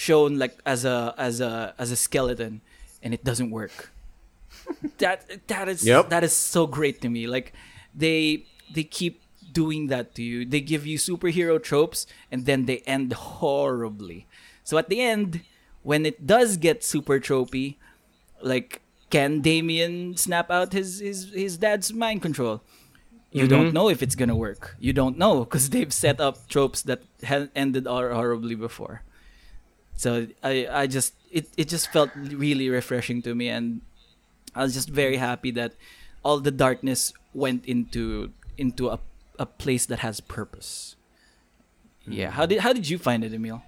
shown 0.00 0.38
like 0.38 0.56
as 0.64 0.86
a 0.88 1.14
as 1.18 1.40
a 1.44 1.74
as 1.76 1.90
a 1.92 1.96
skeleton, 1.96 2.62
and 3.02 3.12
it 3.12 3.22
doesn't 3.22 3.50
work. 3.50 3.92
that 4.98 5.46
that 5.46 5.68
is 5.68 5.84
Yep. 5.84 6.08
that 6.08 6.24
is 6.24 6.32
so 6.32 6.66
great 6.66 7.00
to 7.02 7.08
me. 7.12 7.26
Like 7.26 7.52
they 7.94 8.46
they 8.72 8.84
keep 8.84 9.20
doing 9.52 9.88
that 9.88 10.14
to 10.16 10.22
you. 10.22 10.46
They 10.46 10.62
give 10.64 10.86
you 10.86 10.96
superhero 10.96 11.60
tropes 11.60 12.06
and 12.30 12.46
then 12.46 12.64
they 12.64 12.78
end 12.86 13.12
horribly. 13.12 14.26
So 14.64 14.78
at 14.78 14.88
the 14.88 15.00
end, 15.00 15.42
when 15.82 16.06
it 16.06 16.26
does 16.26 16.56
get 16.56 16.84
super 16.84 17.20
tropey, 17.20 17.76
like 18.40 18.80
can 19.10 19.40
Damian 19.42 20.16
snap 20.16 20.50
out 20.50 20.72
his 20.72 21.00
his, 21.00 21.28
his 21.34 21.58
dad's 21.58 21.92
mind 21.92 22.22
control? 22.22 22.62
You 23.32 23.46
don't 23.46 23.66
mm-hmm. 23.66 23.74
know 23.74 23.88
if 23.90 24.02
it's 24.02 24.16
gonna 24.16 24.38
work. 24.38 24.76
You 24.80 24.92
don't 24.92 25.18
know 25.18 25.44
because 25.44 25.70
they've 25.70 25.92
set 25.92 26.20
up 26.20 26.48
tropes 26.48 26.80
that 26.88 27.02
had 27.22 27.50
ended 27.54 27.86
hor- 27.86 28.14
horribly 28.14 28.54
before. 28.56 29.02
So 30.00 30.28
I 30.42 30.64
I 30.64 30.86
just 30.86 31.12
it, 31.28 31.52
it 31.60 31.68
just 31.68 31.92
felt 31.92 32.08
really 32.16 32.72
refreshing 32.72 33.20
to 33.28 33.34
me 33.34 33.52
and 33.52 33.84
I 34.56 34.64
was 34.64 34.72
just 34.72 34.88
very 34.88 35.20
happy 35.20 35.50
that 35.52 35.76
all 36.24 36.40
the 36.40 36.50
darkness 36.50 37.12
went 37.34 37.66
into 37.66 38.32
into 38.56 38.88
a, 38.88 38.98
a 39.38 39.44
place 39.44 39.84
that 39.84 39.98
has 40.00 40.24
purpose. 40.24 40.96
Yeah. 42.08 42.30
How 42.30 42.46
mm. 42.46 42.48
did 42.48 42.58
how 42.64 42.72
did 42.72 42.88
you 42.88 42.96
find 42.96 43.22
it, 43.22 43.34
Emil? 43.34 43.60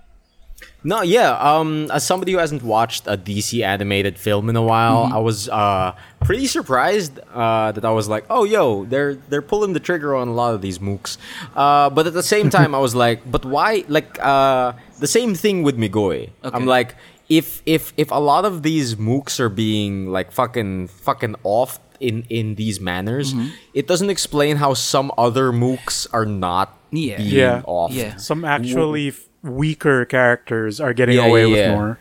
No, 0.85 1.03
yeah. 1.03 1.33
Um, 1.39 1.91
as 1.93 2.05
somebody 2.05 2.33
who 2.33 2.39
hasn't 2.39 2.63
watched 2.63 3.07
a 3.07 3.17
DC 3.17 3.63
animated 3.65 4.19
film 4.19 4.49
in 4.51 4.57
a 4.57 4.63
while, 4.63 5.09
I 5.13 5.19
was 5.19 5.49
uh 5.49 5.93
pretty 6.25 6.47
surprised 6.47 7.21
uh 7.33 7.71
that 7.73 7.85
I 7.85 7.91
was 7.91 8.09
like, 8.09 8.25
oh, 8.31 8.45
yo, 8.45 8.85
they're 8.85 9.15
they're 9.15 9.43
pulling 9.43 9.73
the 9.75 9.81
trigger 9.81 10.15
on 10.17 10.27
a 10.29 10.33
lot 10.35 10.55
of 10.55 10.61
these 10.61 10.79
mooks. 10.81 11.19
Uh, 11.55 11.89
but 11.91 12.07
at 12.07 12.15
the 12.15 12.23
same 12.23 12.51
time, 12.59 12.75
I 12.75 12.79
was 12.79 12.95
like, 12.95 13.21
but 13.31 13.45
why? 13.45 13.85
Like, 13.89 14.19
uh, 14.21 14.73
the 14.99 15.07
same 15.07 15.35
thing 15.35 15.63
with 15.63 15.77
Migoy. 15.79 16.31
Okay. 16.45 16.57
I'm 16.57 16.67
like, 16.67 16.97
if 17.29 17.63
if 17.65 17.93
if 17.97 18.11
a 18.11 18.19
lot 18.21 18.45
of 18.45 18.63
these 18.63 18.97
mooks 18.97 19.39
are 19.41 19.49
being 19.49 20.11
like 20.11 20.33
fucking 20.33 20.89
fucking 20.89 21.37
off 21.45 21.79
in 22.01 22.25
in 22.29 22.57
these 22.57 22.81
manners, 22.81 23.33
it 23.73 23.87
doesn't 23.87 24.11
explain 24.11 24.57
how 24.57 24.75
some 24.75 25.13
other 25.17 25.53
mooks 25.53 26.07
are 26.13 26.27
not 26.27 26.77
Yeah. 26.91 27.17
being 27.19 27.35
Yeah. 27.35 27.63
off. 27.65 27.93
Yeah. 27.93 28.17
Some 28.17 28.45
actually 28.45 29.09
f- 29.15 29.29
weaker 29.43 30.05
characters 30.05 30.81
are 30.81 30.93
getting 30.93 31.17
Yeah, 31.17 31.27
away 31.27 31.43
yeah, 31.43 31.49
with 31.51 31.59
yeah. 31.59 31.75
more. 31.75 31.99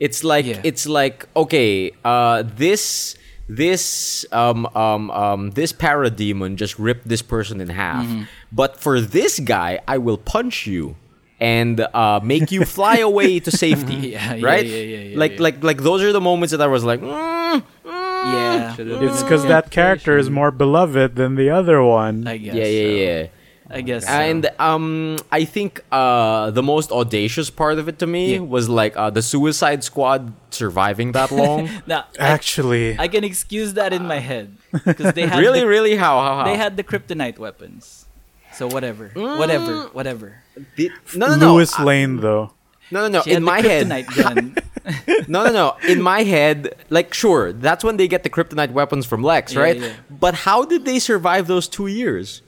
It's 0.00 0.24
like 0.24 0.46
Yeah. 0.46 0.60
it's 0.64 0.86
like 0.86 1.26
okay, 1.36 1.90
uh, 2.04 2.42
this 2.56 3.16
this 3.48 4.24
um 4.32 4.66
um 4.74 5.10
um 5.10 5.50
this 5.52 5.72
parademon 5.72 6.56
just 6.56 6.78
ripped 6.78 7.06
this 7.08 7.22
person 7.22 7.60
in 7.60 7.68
half, 7.68 8.04
Mm-hmm. 8.06 8.22
but 8.52 8.78
for 8.80 9.00
this 9.00 9.38
guy, 9.40 9.80
I 9.86 9.98
will 9.98 10.18
punch 10.18 10.66
you 10.66 10.96
and 11.40 11.80
uh, 11.92 12.20
make 12.22 12.50
you 12.52 12.64
fly 12.64 12.98
away 12.98 13.40
to 13.40 13.50
safety. 13.64 13.94
Yeah, 14.16 14.34
yeah, 14.34 14.46
right? 14.46 14.64
yeah, 14.66 14.76
yeah, 14.76 14.98
yeah, 15.12 15.18
like 15.18 15.32
yeah. 15.32 15.42
like 15.42 15.62
like 15.64 15.82
those 15.82 16.02
are 16.02 16.12
the 16.12 16.20
moments 16.20 16.52
that 16.52 16.60
I 16.62 16.66
was 16.68 16.84
like, 16.84 17.00
mm, 17.00 17.62
Yeah. 17.84 18.74
Should've 18.74 19.02
It's 19.02 19.18
been 19.18 19.20
a 19.20 19.24
because 19.24 19.44
that 19.46 19.70
character 19.70 20.16
is 20.18 20.30
more 20.30 20.50
beloved 20.50 21.16
than 21.16 21.34
the 21.36 21.50
other 21.50 21.82
one. 21.82 22.26
I 22.26 22.38
guess. 22.38 22.54
yeah, 22.54 22.64
yeah, 22.64 22.88
so. 22.88 22.94
yeah. 22.96 23.26
I 23.70 23.80
guess. 23.80 24.04
so. 24.06 24.12
And 24.12 24.50
um, 24.58 25.16
I 25.32 25.44
think 25.44 25.80
uh, 25.90 26.50
the 26.50 26.62
most 26.62 26.92
audacious 26.92 27.48
part 27.50 27.78
of 27.78 27.88
it 27.88 27.98
to 28.00 28.06
me 28.06 28.34
Yeah. 28.34 28.40
was 28.40 28.68
like 28.68 28.96
uh, 28.96 29.10
the 29.10 29.22
Suicide 29.22 29.82
Squad 29.82 30.32
surviving 30.50 31.12
that 31.12 31.30
long. 31.42 31.68
now, 31.86 32.04
Actually, 32.18 32.98
I 32.98 33.08
can 33.08 33.24
excuse 33.24 33.74
that 33.74 33.92
in 33.92 34.06
my 34.06 34.18
head 34.18 34.56
because 34.84 35.14
they 35.14 35.26
had 35.26 35.38
really, 35.44 35.60
the, 35.60 35.66
really, 35.66 35.96
how, 35.96 36.20
how, 36.20 36.36
how? 36.38 36.44
they 36.44 36.56
had 36.56 36.76
the 36.76 36.84
kryptonite 36.84 37.38
weapons. 37.38 38.06
So 38.52 38.68
whatever, 38.68 39.08
whatever, 39.14 39.88
whatever. 39.92 40.42
Did- 40.76 40.92
no, 41.16 41.26
no, 41.28 41.36
no. 41.36 41.54
Lewis 41.54 41.72
I- 41.76 41.82
Lane 41.84 42.18
though. 42.18 42.52
no, 42.92 43.00
no, 43.02 43.08
no. 43.08 43.22
She 43.22 43.30
had 43.30 43.38
In 43.38 43.42
the 43.42 43.50
my 43.50 43.60
head, 43.62 44.06
gun. 44.14 44.54
no, 45.26 45.44
no, 45.46 45.50
no. 45.52 45.76
In 45.88 46.00
my 46.02 46.22
head, 46.22 46.74
like, 46.90 47.12
sure, 47.14 47.52
that's 47.52 47.82
when 47.82 47.96
they 47.96 48.06
get 48.06 48.22
the 48.22 48.30
kryptonite 48.30 48.70
weapons 48.72 49.06
from 49.06 49.22
Lex, 49.24 49.54
Yeah, 49.54 49.60
right? 49.60 49.80
yeah. 49.80 49.92
But 50.10 50.34
how 50.46 50.64
did 50.64 50.84
they 50.84 50.98
survive 51.00 51.48
those 51.48 51.66
two 51.66 51.88
years? 51.88 52.42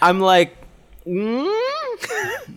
I'm 0.00 0.20
like, 0.20 0.56
mm? 1.06 1.52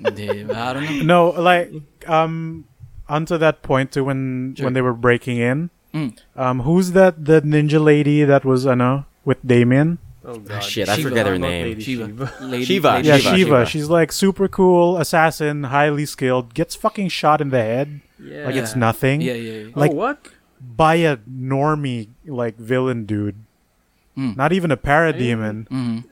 Dude, 0.16 0.52
I 0.52 0.74
don't 0.74 1.06
know. 1.06 1.32
No, 1.32 1.42
like 1.42 1.72
um, 2.08 2.66
onto 3.08 3.38
that 3.38 3.62
point 3.62 3.92
too 3.92 4.04
when 4.04 4.56
Sure. 4.56 4.66
when 4.66 4.74
they 4.74 4.82
were 4.82 4.94
breaking 4.94 5.38
in. 5.38 5.70
Mm. 5.94 6.18
Um, 6.36 6.60
who's 6.62 6.92
that? 6.92 7.26
The 7.26 7.42
ninja 7.42 7.84
lady 7.84 8.24
that 8.24 8.46
was 8.46 8.66
I 8.68 8.76
know 8.76 9.06
with 9.26 9.40
Damian. 9.46 9.98
Oh 10.24 10.38
god. 10.38 10.60
shit, 10.64 10.88
I 10.90 10.96
Shiva. 10.98 11.10
forget 11.10 11.26
her 11.26 11.32
How 11.34 11.38
about 11.38 11.48
name. 11.50 11.66
Lady 11.66 11.82
Shiva. 11.82 12.06
Shiva? 12.06 12.34
Lady, 12.42 12.66
Shiva. 12.66 12.90
Lady 12.96 13.08
Yeah, 13.08 13.18
Shiva, 13.18 13.30
Shiva. 13.30 13.38
Shiva. 13.38 13.66
She's 13.66 13.90
like 13.90 14.12
super 14.12 14.48
cool 14.48 14.98
assassin, 14.98 15.64
highly 15.64 16.06
skilled. 16.06 16.54
Gets 16.54 16.76
fucking 16.76 17.08
shot 17.10 17.42
in 17.42 17.50
the 17.50 17.62
head 17.62 18.02
Yeah. 18.22 18.46
like 18.46 18.56
it's 18.56 18.76
nothing 18.76 19.22
Yeah, 19.22 19.34
yeah, 19.34 19.54
yeah. 19.64 19.72
like- 19.76 19.92
oh, 19.92 19.96
what? 19.96 20.28
by 20.62 20.96
a 20.96 21.18
normie 21.18 22.10
like 22.28 22.58
villain 22.58 23.06
dude. 23.06 23.36
Mm. 24.18 24.36
Not 24.36 24.52
even 24.52 24.70
a 24.72 24.78
parademon. 24.78 25.68
Mhm. 25.70 26.04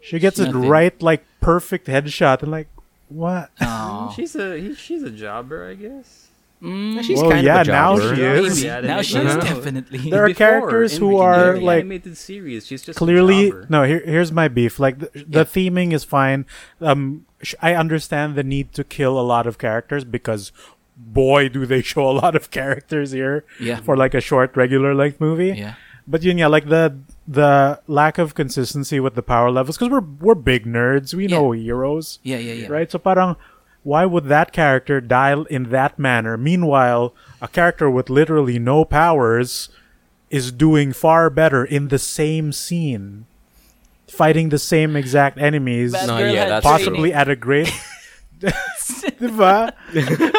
She 0.00 0.18
gets 0.18 0.38
it 0.38 0.52
right, 0.52 1.00
like 1.02 1.24
perfect 1.40 1.86
headshot, 1.86 2.42
and 2.42 2.50
like 2.50 2.68
what? 3.08 3.50
Aw. 3.60 4.12
She's 4.16 4.36
a 4.36 4.58
he, 4.58 4.74
she's 4.74 5.02
a 5.02 5.10
jobber, 5.10 5.68
I 5.68 5.74
guess. 5.74 6.26
Mm, 6.62 7.02
She's 7.04 7.20
Well, 7.20 7.30
kind 7.30 7.46
yeah, 7.46 7.60
of 7.60 7.68
a 7.68 7.70
now 7.70 7.96
jobber. 7.96 8.16
she 8.16 8.22
is. 8.22 8.62
the 8.62 8.80
now 8.82 9.00
she 9.02 9.18
is 9.18 9.36
definitely. 9.36 10.10
There 10.10 10.24
are 10.24 10.28
Before, 10.28 10.38
characters 10.46 10.96
who 10.96 11.10
the 11.10 11.16
are, 11.18 11.44
beginning, 11.52 11.66
like, 11.66 11.78
animated 11.80 12.16
series. 12.16 12.66
She's 12.66 12.82
just 12.82 12.98
clearly 12.98 13.50
jobber. 13.50 13.66
no 13.68 13.82
here, 13.84 14.02
here's 14.04 14.32
my 14.32 14.48
beef 14.48 14.80
like 14.80 14.98
the, 14.98 15.10
the 15.14 15.38
Yeah. 15.38 15.44
theming 15.44 15.92
is 15.92 16.02
fine 16.02 16.46
um 16.80 17.26
sh- 17.42 17.54
i 17.62 17.74
understand 17.74 18.34
the 18.34 18.42
need 18.42 18.72
to 18.72 18.82
kill 18.82 19.20
a 19.20 19.22
lot 19.22 19.46
of 19.46 19.56
characters 19.58 20.02
because 20.04 20.50
boy 20.96 21.48
do 21.48 21.64
they 21.64 21.80
show 21.80 22.10
a 22.10 22.16
lot 22.22 22.34
of 22.34 22.50
characters 22.58 23.12
here 23.12 23.44
Yeah. 23.60 23.76
for 23.80 23.96
like 23.96 24.14
a 24.14 24.20
short 24.20 24.56
regular 24.56 24.94
length 24.96 25.20
movie 25.20 25.54
yeah. 25.56 25.74
but 26.08 26.24
yun, 26.24 26.38
yeah 26.38 26.48
like 26.48 26.68
the 26.68 26.98
the 27.30 27.78
lack 27.86 28.16
of 28.16 28.34
consistency 28.34 28.98
with 28.98 29.14
the 29.14 29.22
power 29.22 29.50
levels 29.50 29.76
because 29.76 29.90
we're 29.90 30.00
we're 30.00 30.34
big 30.34 30.64
nerds 30.64 31.12
we 31.12 31.26
know 31.26 31.50
heroes 31.52 32.18
Yeah, 32.22 32.38
yeah, 32.38 32.54
yeah. 32.54 32.68
right 32.68 32.90
so 32.90 32.98
parang 32.98 33.36
why 33.82 34.06
would 34.06 34.24
that 34.24 34.50
character 34.50 34.98
die 35.02 35.36
in 35.50 35.64
that 35.68 35.98
manner 35.98 36.38
meanwhile 36.38 37.12
a 37.42 37.48
character 37.48 37.90
with 37.90 38.08
literally 38.08 38.58
no 38.58 38.86
powers 38.86 39.68
is 40.30 40.50
doing 40.52 40.94
far 40.94 41.28
better 41.28 41.66
in 41.66 41.88
the 41.88 41.98
same 41.98 42.50
scene 42.50 43.26
fighting 44.08 44.48
the 44.48 44.58
same 44.58 44.96
exact 44.96 45.36
enemies 45.36 45.92
No, 45.92 46.16
yeah, 46.16 46.46
that's 46.48 46.64
possibly 46.64 47.10
training. 47.10 47.14
at 47.14 47.28
a 47.28 47.36
great 47.36 47.70
Diba? 48.40 49.72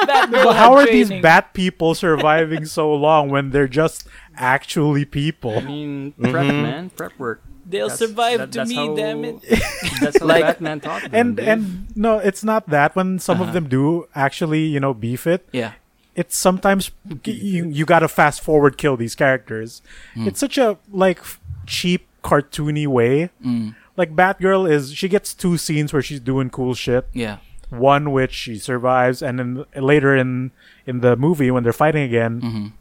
Bad 0.07 0.33
how 0.33 0.77
had 0.77 0.87
are 0.87 0.91
these 0.91 1.07
training. 1.07 1.21
bat 1.21 1.53
people 1.53 1.93
surviving 1.95 2.65
so 2.65 2.93
long 2.93 3.29
when 3.29 3.49
they're 3.51 3.67
just 3.67 4.07
actually 4.39 5.05
people 5.05 5.57
I 5.57 5.61
mean, 5.61 6.13
prep 6.13 6.45
man, 6.47 6.89
prep 6.91 7.17
work. 7.19 7.41
They'll 7.69 7.87
That's- 7.89 7.99
survive 7.99 8.39
that- 8.39 8.51
to 8.53 8.57
that's 8.59 8.69
me, 8.71 8.75
how- 8.75 8.95
damn 8.95 9.23
it. 9.25 9.41
That's 10.01 10.19
how 10.19 10.25
Like- 10.25 10.41
Batman 10.43 10.79
taught 10.79 11.03
them. 11.03 11.11
and 11.13 11.37
dude. 11.37 11.47
and 11.47 11.85
no 11.95 12.17
it's 12.17 12.43
not 12.43 12.69
that 12.69 12.95
when 12.95 13.19
some 13.19 13.41
Uh-huh. 13.41 13.47
of 13.49 13.53
them 13.53 13.67
do 13.69 14.07
actually 14.15 14.63
you 14.65 14.79
know 14.79 14.93
beef 14.95 15.27
it 15.27 15.45
Yeah. 15.51 15.73
it's 16.15 16.35
sometimes 16.35 16.89
you, 17.25 17.69
you 17.69 17.85
gotta 17.85 18.07
fast 18.07 18.41
forward 18.41 18.77
kill 18.77 18.97
these 18.97 19.13
characters 19.13 19.81
Hmm. 20.15 20.27
it's 20.27 20.39
such 20.39 20.57
a 20.57 20.77
like 20.89 21.19
cheap 21.67 22.07
cartoony 22.23 22.87
way 22.87 23.29
Mm. 23.45 23.75
like 23.97 24.15
batgirl 24.15 24.65
is 24.69 24.91
she 24.93 25.07
gets 25.07 25.33
two 25.35 25.55
scenes 25.57 25.93
where 25.93 26.01
she's 26.01 26.19
doing 26.19 26.49
cool 26.49 26.73
shit 26.73 27.05
Yeah. 27.13 27.37
one 27.69 28.11
which 28.11 28.33
she 28.33 28.57
survives 28.57 29.21
and 29.21 29.37
then 29.37 29.65
later 29.75 30.15
in 30.15 30.49
in 30.87 31.01
the 31.01 31.15
movie 31.15 31.51
when 31.51 31.61
they're 31.63 31.71
fighting 31.85 32.01
again 32.03 32.41
Mhm. 32.41 32.71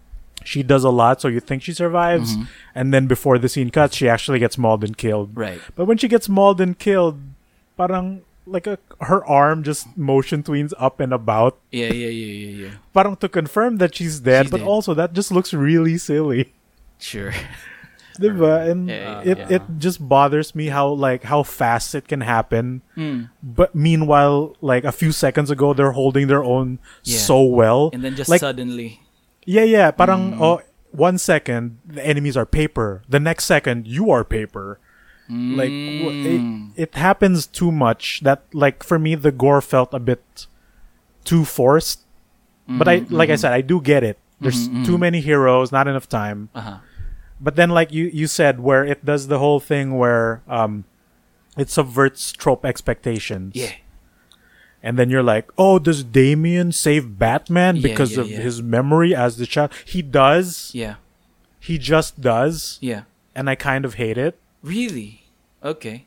She 0.48 0.62
does 0.72 0.84
a 0.84 0.94
lot 1.00 1.20
so 1.20 1.28
you 1.28 1.40
think 1.48 1.60
she 1.62 1.74
survives 1.76 2.32
Mm-hmm. 2.34 2.44
and 2.78 2.86
then 2.94 3.04
before 3.06 3.36
the 3.38 3.48
scene 3.52 3.70
cuts 3.70 3.96
she 4.00 4.08
actually 4.08 4.38
gets 4.44 4.56
mauled 4.56 4.82
and 4.86 4.96
killed 4.96 5.30
Right. 5.36 5.60
but 5.76 5.84
when 5.84 5.98
she 6.00 6.08
gets 6.08 6.28
mauled 6.28 6.60
and 6.64 6.72
killed 6.78 7.20
parang 7.76 8.22
like 8.48 8.66
a, 8.66 8.78
her 9.04 9.20
arm 9.28 9.60
just 9.62 9.84
motion 9.96 10.40
tweens 10.42 10.72
up 10.80 11.00
and 11.04 11.12
about 11.12 11.58
Yeah, 11.70 11.92
yeah, 11.92 12.08
yeah, 12.08 12.32
yeah, 12.34 12.52
yeah. 12.64 12.72
parang 12.96 13.16
to 13.20 13.28
confirm 13.28 13.76
that 13.84 13.92
she's 13.94 14.20
dead 14.24 14.46
She's 14.46 14.50
but 14.56 14.64
dead. 14.64 14.72
also 14.72 14.94
that 14.96 15.12
just 15.12 15.30
looks 15.30 15.52
really 15.52 15.98
silly 16.00 16.54
Sure. 16.98 17.32
Diba? 18.18 18.66
and 18.70 18.88
Yeah, 18.90 19.22
it 19.22 19.38
yeah. 19.38 19.56
it 19.56 19.62
just 19.78 20.02
bothers 20.02 20.50
me 20.54 20.66
how 20.74 20.88
like 20.90 21.22
how 21.30 21.44
fast 21.46 21.94
it 21.94 22.08
can 22.10 22.22
happen 22.26 22.82
Mm. 22.98 23.30
but 23.44 23.74
meanwhile 23.78 24.56
like 24.60 24.82
a 24.82 24.90
few 24.90 25.12
seconds 25.12 25.52
ago 25.54 25.70
they're 25.76 25.94
holding 25.94 26.26
their 26.26 26.42
own 26.42 26.80
so 27.04 27.42
well 27.46 27.90
And 27.94 28.02
then 28.02 28.16
just 28.16 28.26
like 28.32 28.40
suddenly. 28.42 28.98
Yeah 29.48 29.64
yeah 29.64 29.88
parang 29.90 30.36
Mm. 30.36 30.44
oh 30.44 30.56
one 30.92 31.16
second 31.16 31.80
the 31.88 32.04
enemies 32.04 32.36
are 32.36 32.44
paper 32.44 33.00
the 33.08 33.16
next 33.20 33.48
second 33.48 33.88
you 33.88 34.12
are 34.12 34.24
paper 34.24 34.76
like 35.28 35.68
it, 35.68 36.40
Mm. 36.40 36.72
it 36.76 36.92
happens 36.96 37.44
too 37.48 37.68
much 37.72 38.20
that 38.24 38.44
like 38.56 38.80
for 38.84 38.96
me 39.00 39.12
the 39.16 39.32
gore 39.32 39.60
felt 39.60 39.92
a 39.92 40.00
bit 40.00 40.24
too 41.24 41.44
forced 41.44 42.04
but 42.68 42.88
i 42.88 43.00
Mm-hmm, 43.04 43.12
like 43.16 43.28
i 43.32 43.36
said 43.36 43.52
i 43.52 43.60
do 43.60 43.80
get 43.80 44.00
it 44.04 44.16
there's 44.40 44.68
too 44.88 44.96
many 44.96 45.20
heroes 45.20 45.68
not 45.72 45.84
enough 45.88 46.08
time 46.08 46.48
Uh-huh. 46.56 46.80
but 47.40 47.56
then 47.60 47.68
like 47.68 47.92
you 47.92 48.08
you 48.12 48.24
said 48.28 48.60
where 48.64 48.84
it 48.84 49.04
does 49.04 49.28
the 49.28 49.36
whole 49.40 49.60
thing 49.60 49.96
where 50.00 50.40
um 50.48 50.84
it 51.58 51.66
subverts 51.68 52.30
trope 52.32 52.62
expectations. 52.64 53.50
Yeah. 53.58 53.74
And 54.82 54.98
then 54.98 55.10
you're 55.10 55.22
like, 55.22 55.50
oh, 55.58 55.78
does 55.78 56.04
Damian 56.04 56.72
save 56.72 57.18
Batman 57.18 57.80
because 57.80 58.12
yeah, 58.12 58.20
of 58.20 58.30
yeah. 58.30 58.38
his 58.38 58.62
memory 58.62 59.14
as 59.14 59.36
the 59.36 59.46
child? 59.46 59.72
He 59.84 60.02
does. 60.02 60.70
Yeah. 60.72 60.96
He 61.58 61.78
just 61.78 62.20
does. 62.20 62.78
Yeah. 62.80 63.02
And 63.34 63.50
I 63.50 63.54
kind 63.54 63.84
of 63.84 63.94
hate 63.94 64.16
it. 64.16 64.38
Really? 64.62 65.24
Okay. 65.64 66.04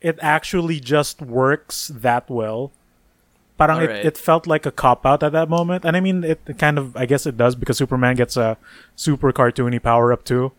It 0.00 0.18
actually 0.22 0.78
just 0.80 1.20
works 1.22 1.88
that 1.88 2.30
well. 2.30 2.70
Parang 3.58 3.82
it, 3.82 3.90
it 3.90 4.18
felt 4.18 4.46
like 4.46 4.66
a 4.66 4.72
cop 4.72 5.06
out 5.06 5.22
at 5.22 5.32
that 5.32 5.48
moment. 5.48 5.84
And 5.84 5.96
I 5.96 6.00
mean, 6.00 6.24
it 6.24 6.40
kind 6.58 6.78
of, 6.78 6.96
I 6.96 7.06
guess 7.06 7.26
it 7.26 7.36
does 7.36 7.54
because 7.54 7.78
Superman 7.78 8.16
gets 8.16 8.36
a 8.36 8.56
super 8.96 9.32
cartoony 9.32 9.82
power 9.82 10.12
up 10.12 10.24
too. 10.24 10.52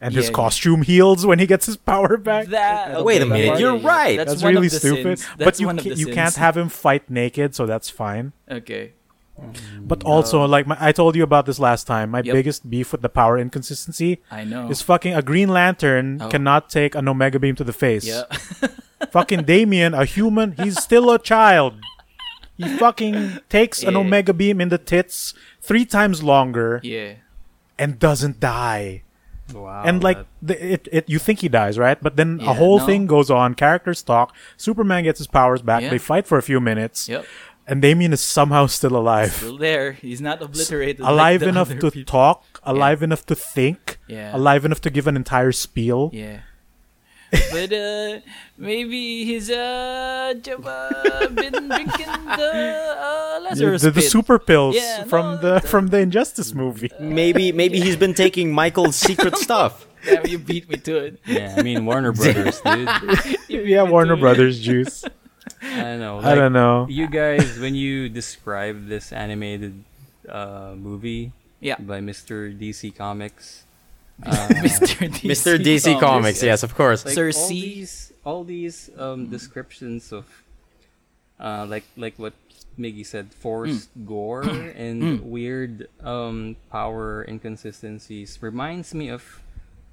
And 0.00 0.12
his 0.14 0.26
Yeah, 0.26 0.30
yeah. 0.30 0.34
costume 0.34 0.82
heals 0.82 1.24
when 1.24 1.38
he 1.38 1.46
gets 1.46 1.64
his 1.66 1.76
power 1.78 2.16
back. 2.18 2.48
That, 2.48 3.02
Wait 3.04 3.22
a 3.22 3.26
minute, 3.26 3.58
you're 3.58 3.76
yeah, 3.76 3.80
yeah. 3.80 3.88
right. 3.88 4.16
That's, 4.18 4.32
That's 4.32 4.42
one 4.42 4.54
really 4.54 4.66
of 4.66 4.72
the 4.74 4.78
stupid. 4.78 5.18
Sins. 5.18 5.28
But 5.38 5.58
you 5.58 5.66
one 5.66 5.78
of 5.78 5.84
ca- 5.84 5.90
the 5.90 5.96
you 5.96 6.08
can't 6.12 6.34
have 6.36 6.56
him 6.56 6.68
fight 6.68 7.08
naked, 7.10 7.54
so 7.54 7.64
that's 7.66 7.88
fine. 7.88 8.32
Okay. 8.50 8.92
But 9.80 10.02
also, 10.04 10.44
like 10.46 10.66
my, 10.66 10.76
I 10.80 10.92
told 10.92 11.14
you 11.16 11.22
about 11.22 11.44
this 11.46 11.58
last 11.58 11.86
time, 11.86 12.10
my 12.10 12.22
Yep. 12.22 12.32
biggest 12.32 12.70
beef 12.70 12.92
with 12.92 13.02
the 13.02 13.08
power 13.10 13.36
inconsistency 13.38 14.22
I 14.30 14.44
know. 14.44 14.70
is 14.70 14.80
fucking 14.80 15.12
a 15.14 15.20
Green 15.22 15.48
Lantern 15.50 16.20
Oh. 16.22 16.28
cannot 16.28 16.70
take 16.70 16.94
an 16.94 17.06
Omega 17.08 17.38
Beam 17.38 17.54
to 17.56 17.64
the 17.64 17.72
face. 17.74 18.06
yeah. 18.06 18.24
fucking 19.10 19.44
Damian, 19.44 19.92
a 19.94 20.04
human, 20.06 20.52
he's 20.52 20.82
still 20.82 21.10
a 21.10 21.18
child. 21.18 21.74
He 22.56 22.64
fucking 22.78 23.40
takes 23.50 23.82
an 23.82 23.94
Omega 23.96 24.32
Beam 24.32 24.58
in 24.60 24.70
the 24.70 24.78
tits 24.78 25.34
three 25.60 25.84
times 25.84 26.22
longer 26.22 26.80
yeah. 26.82 27.14
and 27.78 27.98
doesn't 27.98 28.40
die. 28.40 29.02
Wow. 29.54 29.82
and 29.84 30.02
like 30.02 30.18
that- 30.18 30.26
the, 30.42 30.72
it, 30.74 30.88
it, 30.92 31.04
you 31.08 31.18
think 31.18 31.40
he 31.40 31.48
dies, 31.48 31.78
right? 31.78 32.00
But 32.02 32.16
then 32.16 32.40
Yeah, 32.40 32.50
a 32.50 32.54
whole 32.54 32.78
no. 32.78 32.86
thing 32.86 33.06
goes 33.06 33.30
on. 33.30 33.54
Characters 33.54 34.02
talk. 34.02 34.34
Superman 34.56 35.04
gets 35.04 35.18
his 35.18 35.26
powers 35.28 35.62
back. 35.62 35.82
Yeah. 35.82 35.90
They 35.90 35.98
fight 35.98 36.26
for 36.26 36.36
a 36.38 36.42
few 36.42 36.60
minutes, 36.60 37.08
Yep. 37.08 37.24
and 37.66 37.80
Damian 37.82 38.12
is 38.12 38.20
somehow 38.20 38.66
still 38.66 38.96
alive. 38.96 39.32
Still 39.32 39.58
there. 39.58 39.92
He's 39.92 40.20
not 40.20 40.42
obliterated. 40.42 41.00
like 41.00 41.10
alive 41.12 41.40
the 41.40 41.48
enough 41.48 41.68
to 41.68 41.90
people. 41.90 42.04
talk, 42.04 42.60
alive 42.64 43.02
enough 43.02 43.24
to 43.26 43.34
think, 43.36 43.98
Yeah. 44.08 44.34
alive 44.36 44.64
enough 44.64 44.80
to 44.82 44.90
give 44.90 45.06
an 45.06 45.16
entire 45.16 45.52
spiel. 45.52 46.10
Yeah. 46.12 46.40
But 47.52 47.72
uh, 47.72 48.20
maybe 48.58 49.24
he's 49.24 49.50
uh, 49.50 50.34
j- 50.40 50.54
uh 50.54 51.28
been 51.28 51.52
drinking 51.68 52.06
the 52.36 52.96
uh, 52.98 53.38
The, 53.38 53.44
Lazarus 53.44 53.82
the, 53.82 53.90
the 53.90 54.02
super 54.02 54.38
pills 54.38 54.74
Yeah, 54.76 55.04
from 55.04 55.36
no, 55.36 55.40
the 55.40 55.54
the- 55.60 55.68
from 55.68 55.88
the 55.88 55.98
Injustice 55.98 56.54
movie. 56.54 56.90
Maybe 57.00 57.52
maybe 57.52 57.80
he's 57.80 57.96
been 57.96 58.14
taking 58.14 58.52
Michael's 58.52 58.96
secret 58.96 59.36
stuff. 59.46 59.86
Damn, 60.04 60.26
you 60.26 60.38
beat 60.38 60.68
me 60.70 60.76
to 60.86 60.96
it. 60.98 61.20
yeah, 61.26 61.54
I 61.58 61.62
mean 61.62 61.84
Warner 61.84 62.12
Brothers, 62.12 62.60
dude. 62.60 62.88
yeah, 63.48 63.82
Warner 63.82 64.16
Brothers 64.16 64.60
juice. 64.60 65.04
I 65.62 65.82
don't 65.82 66.00
know. 66.00 66.20
I 66.22 66.34
don't 66.34 66.52
know. 66.52 66.86
You 66.88 67.06
guys, 67.08 67.58
when 67.58 67.74
you 67.74 68.08
describe 68.08 68.86
this 68.88 69.10
animated 69.12 69.82
uh, 70.28 70.74
movie 70.76 71.32
Yeah. 71.60 71.76
by 71.78 71.98
Mr. 72.00 72.50
DC 72.54 72.94
Comics, 72.94 73.64
uh, 74.24 74.48
Mr. 74.64 75.08
DC, 75.10 75.28
Mr. 75.28 75.58
DC 75.58 76.00
Comics, 76.00 76.42
yes, 76.42 76.62
of 76.62 76.74
course. 76.74 77.04
like 77.04 77.14
Sir 77.14 77.26
all 77.26 77.32
C. 77.32 77.60
these 77.60 78.12
all 78.24 78.44
these 78.44 78.90
um, 78.98 79.26
descriptions 79.28 80.12
of 80.12 80.24
uh, 81.38 81.66
like 81.68 81.84
like 81.96 82.18
what 82.18 82.32
Miggy 82.78 83.04
said, 83.06 83.32
forced 83.32 83.88
Mm. 83.98 84.06
gore 84.08 84.42
and 84.76 85.22
weird 85.30 85.88
um, 86.04 86.56
power 86.70 87.24
inconsistencies 87.28 88.38
reminds 88.42 88.92
me 88.94 89.08
of 89.08 89.40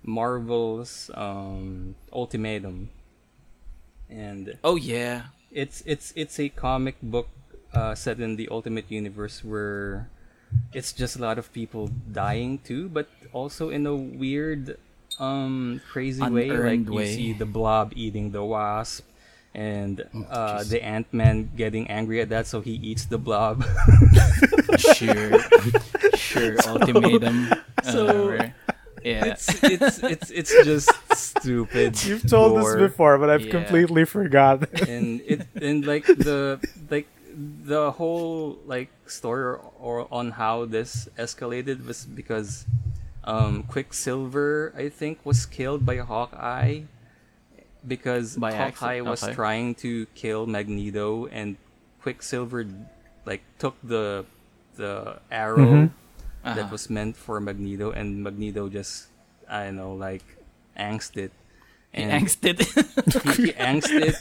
Marvel's 0.04 1.10
um, 1.16 1.96
Ultimatum, 2.12 2.90
and 4.10 4.58
Oh 4.64 4.76
yeah. 4.76 5.32
it's 5.52 5.84
it's 5.86 6.12
it's 6.16 6.40
a 6.40 6.50
comic 6.50 6.96
book 7.02 7.30
uh, 7.74 7.96
set 7.96 8.20
in 8.20 8.36
the 8.36 8.48
Ultimate 8.52 8.86
Universe 8.92 9.44
where 9.44 10.10
it's 10.74 10.94
just 10.94 11.16
a 11.16 11.22
lot 11.22 11.38
of 11.38 11.52
people 11.54 11.90
dying 12.12 12.60
too, 12.64 12.90
but 12.90 13.08
also 13.34 13.70
in 13.70 13.86
a 13.88 13.96
weird, 13.96 14.78
um, 15.20 15.82
crazy 15.92 16.22
way. 16.22 16.50
Like 16.50 16.60
Unearned 16.60 16.94
you 16.94 17.06
see 17.06 17.34
the 17.34 17.46
Blob 17.46 17.94
eating 17.96 18.32
the 18.32 18.44
Wasp, 18.44 19.06
and 19.54 20.02
Oh, 20.14 20.22
uh, 20.30 20.64
the 20.64 20.84
Ant 20.84 21.06
Man 21.14 21.52
getting 21.56 21.86
angry 21.90 22.22
at 22.22 22.30
that, 22.30 22.48
so 22.48 22.62
he 22.62 22.72
eats 22.74 23.06
the 23.06 23.18
Blob. 23.18 23.64
Sure. 24.78 25.40
sure. 26.16 26.56
Ultimatum. 26.68 27.54
So, 27.84 28.06
Whatever. 28.32 28.54
yeah. 29.04 29.26
it's 29.36 29.46
it's 29.64 30.00
it's 30.00 30.30
it's 30.32 30.54
just 30.64 30.90
stupid. 31.14 32.00
You've 32.06 32.24
told 32.26 32.54
gore. 32.62 32.80
this 32.80 32.90
before, 32.90 33.18
but 33.20 33.30
I've 33.30 33.44
Yeah. 33.46 33.52
completely 33.52 34.06
forgotten. 34.06 34.70
and 34.90 35.22
it 35.28 35.46
and 35.62 35.86
like 35.86 36.06
the 36.08 36.60
like 36.90 37.08
the 37.36 37.92
whole 37.92 38.58
like 38.66 38.90
story 39.08 39.58
or, 39.80 40.08
on 40.12 40.32
how 40.32 40.66
this 40.66 41.10
escalated 41.18 41.86
was 41.86 42.06
because 42.06 42.66
um 43.24 43.64
Quicksilver 43.64 44.74
I 44.78 44.90
think 44.90 45.20
was 45.26 45.46
killed 45.46 45.86
by 45.86 45.98
Hawkeye 45.98 46.82
because 47.86 48.36
By 48.38 48.52
Hawkeye 48.54 48.98
accident, 49.04 49.06
was 49.08 49.24
okay. 49.24 49.34
trying 49.34 49.76
to 49.84 50.06
kill 50.16 50.46
Magneto 50.48 51.28
and 51.28 51.58
Quicksilver 52.02 52.66
like 53.26 53.42
took 53.60 53.76
the 53.84 54.26
the 54.76 55.20
arrow 55.32 55.90
Uh-huh. 56.44 56.56
that 56.56 56.72
was 56.72 56.90
meant 56.90 57.16
for 57.16 57.40
Magneto 57.40 57.92
and 57.92 58.24
Magneto 58.24 58.68
just 58.70 59.08
I 59.48 59.66
don't 59.72 59.78
know 59.78 59.94
like 59.96 60.24
angst 60.78 61.16
it 61.18 61.32
He 61.94 62.02
and 62.04 62.26
angsted. 62.26 62.58
he, 63.38 63.46
he 63.48 63.52
angst 63.54 63.94
it. 63.94 64.18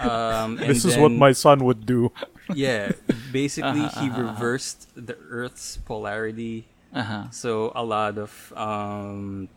Um, 0.00 0.58
and 0.58 0.70
this 0.70 0.84
is 0.84 0.96
what 0.96 1.12
my 1.12 1.32
son 1.32 1.64
would 1.64 1.86
do. 1.86 2.12
yeah. 2.52 2.92
Basically, 3.32 3.86
Uh-huh, 3.86 4.00
he 4.00 4.08
uh-huh, 4.10 4.20
uh-huh. 4.20 4.32
reversed 4.34 4.88
the 4.94 5.16
Earth's 5.30 5.78
polarity, 5.84 6.66
uh-huh. 6.94 7.30
so 7.30 7.72
a 7.74 7.84
lot 7.84 8.16
of 8.18 8.30
um, 8.56 9.48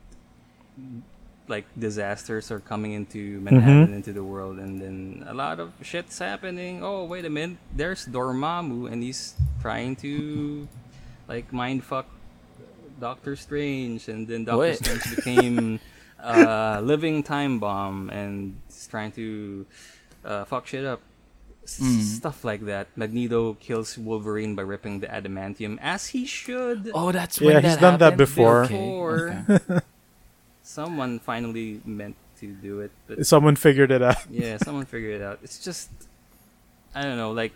like 1.47 1.65
disasters 1.77 2.51
are 2.51 2.59
coming 2.59 2.93
into 2.93 3.39
Manhattan, 3.41 3.93
into 3.93 4.13
the 4.13 4.23
world, 4.23 4.57
and 4.59 4.79
then 4.81 5.23
a 5.27 5.33
lot 5.33 5.59
of 5.59 5.73
shit's 5.81 6.17
happening. 6.19 6.83
Oh, 6.83 7.05
wait 7.05 7.25
a 7.25 7.29
minute! 7.29 7.57
There's 7.75 8.05
Dormammu, 8.07 8.91
and 8.91 9.03
he's 9.03 9.35
trying 9.61 9.95
to 9.97 10.67
like 11.27 11.51
mind 11.51 11.83
fuck 11.83 12.07
Doctor 12.99 13.35
Strange, 13.35 14.07
and 14.07 14.27
then 14.27 14.45
Doctor 14.45 14.57
What? 14.57 14.77
Strange 14.77 15.15
became 15.15 15.79
a 16.23 16.81
living 16.81 17.23
time 17.23 17.59
bomb, 17.59 18.09
and 18.09 18.55
he's 18.67 18.87
trying 18.87 19.11
to 19.13 19.65
uh, 20.25 20.45
fuck 20.45 20.67
shit 20.67 20.85
up. 20.85 21.01
S- 21.63 21.79
Mm. 21.79 22.01
Stuff 22.01 22.43
like 22.43 22.65
that. 22.65 22.87
Magneto 22.97 23.53
kills 23.61 23.97
Wolverine 23.97 24.55
by 24.55 24.63
ripping 24.63 24.99
the 24.99 25.07
adamantium, 25.07 25.77
as 25.81 26.07
he 26.07 26.25
should. 26.25 26.89
Oh, 26.93 27.11
that's 27.11 27.39
Yeah, 27.39 27.45
when 27.53 27.63
he's 27.63 27.75
that 27.75 27.81
done 27.81 27.99
that 27.99 28.17
happened? 28.17 28.17
before. 28.17 28.63
Okay, 28.65 28.97
okay. 29.53 29.79
Someone 30.63 31.19
finally 31.19 31.81
meant 31.85 32.15
to 32.39 32.47
do 32.53 32.79
it, 32.81 32.91
but 33.07 33.25
Someone 33.25 33.55
figured 33.55 33.91
it 33.91 34.01
out. 34.01 34.17
yeah, 34.29 34.57
someone 34.57 34.85
figured 34.85 35.21
it 35.21 35.23
out. 35.23 35.39
It's 35.43 35.63
just, 35.63 35.89
I 36.95 37.03
don't 37.03 37.17
know. 37.17 37.31
Like, 37.31 37.53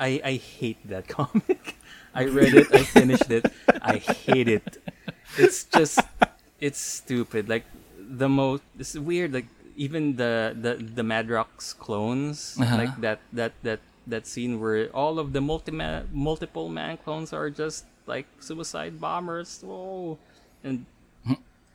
I 0.00 0.20
I 0.24 0.32
hate 0.40 0.80
that 0.88 1.08
comic. 1.16 1.76
I 2.14 2.24
read 2.24 2.54
it. 2.54 2.68
I 2.72 2.82
finished 2.84 3.30
it. 3.30 3.44
I 3.82 3.96
hate 3.98 4.48
it. 4.48 4.80
It's 5.36 5.64
just, 5.64 6.00
it's 6.60 6.78
stupid. 6.80 7.48
Like 7.48 7.64
the 8.08 8.28
most. 8.28 8.62
This 8.74 8.94
is 8.94 9.00
weird. 9.00 9.32
Like 9.32 9.46
even 9.76 10.16
the 10.16 10.54
the 10.54 10.74
the 10.76 11.02
Madrox 11.02 11.76
clones. 11.76 12.56
Uh-huh. 12.60 12.76
Like 12.76 13.00
that 13.00 13.20
that 13.32 13.52
that 13.62 13.80
that 14.06 14.26
scene 14.26 14.60
where 14.60 14.88
all 14.94 15.18
of 15.18 15.32
the 15.32 15.40
multi 15.40 15.72
multiple 16.12 16.68
man 16.68 16.96
clones 16.98 17.32
are 17.32 17.50
just 17.50 17.84
like 18.06 18.26
suicide 18.40 19.00
bombers. 19.00 19.60
Whoa, 19.62 20.18
and 20.62 20.86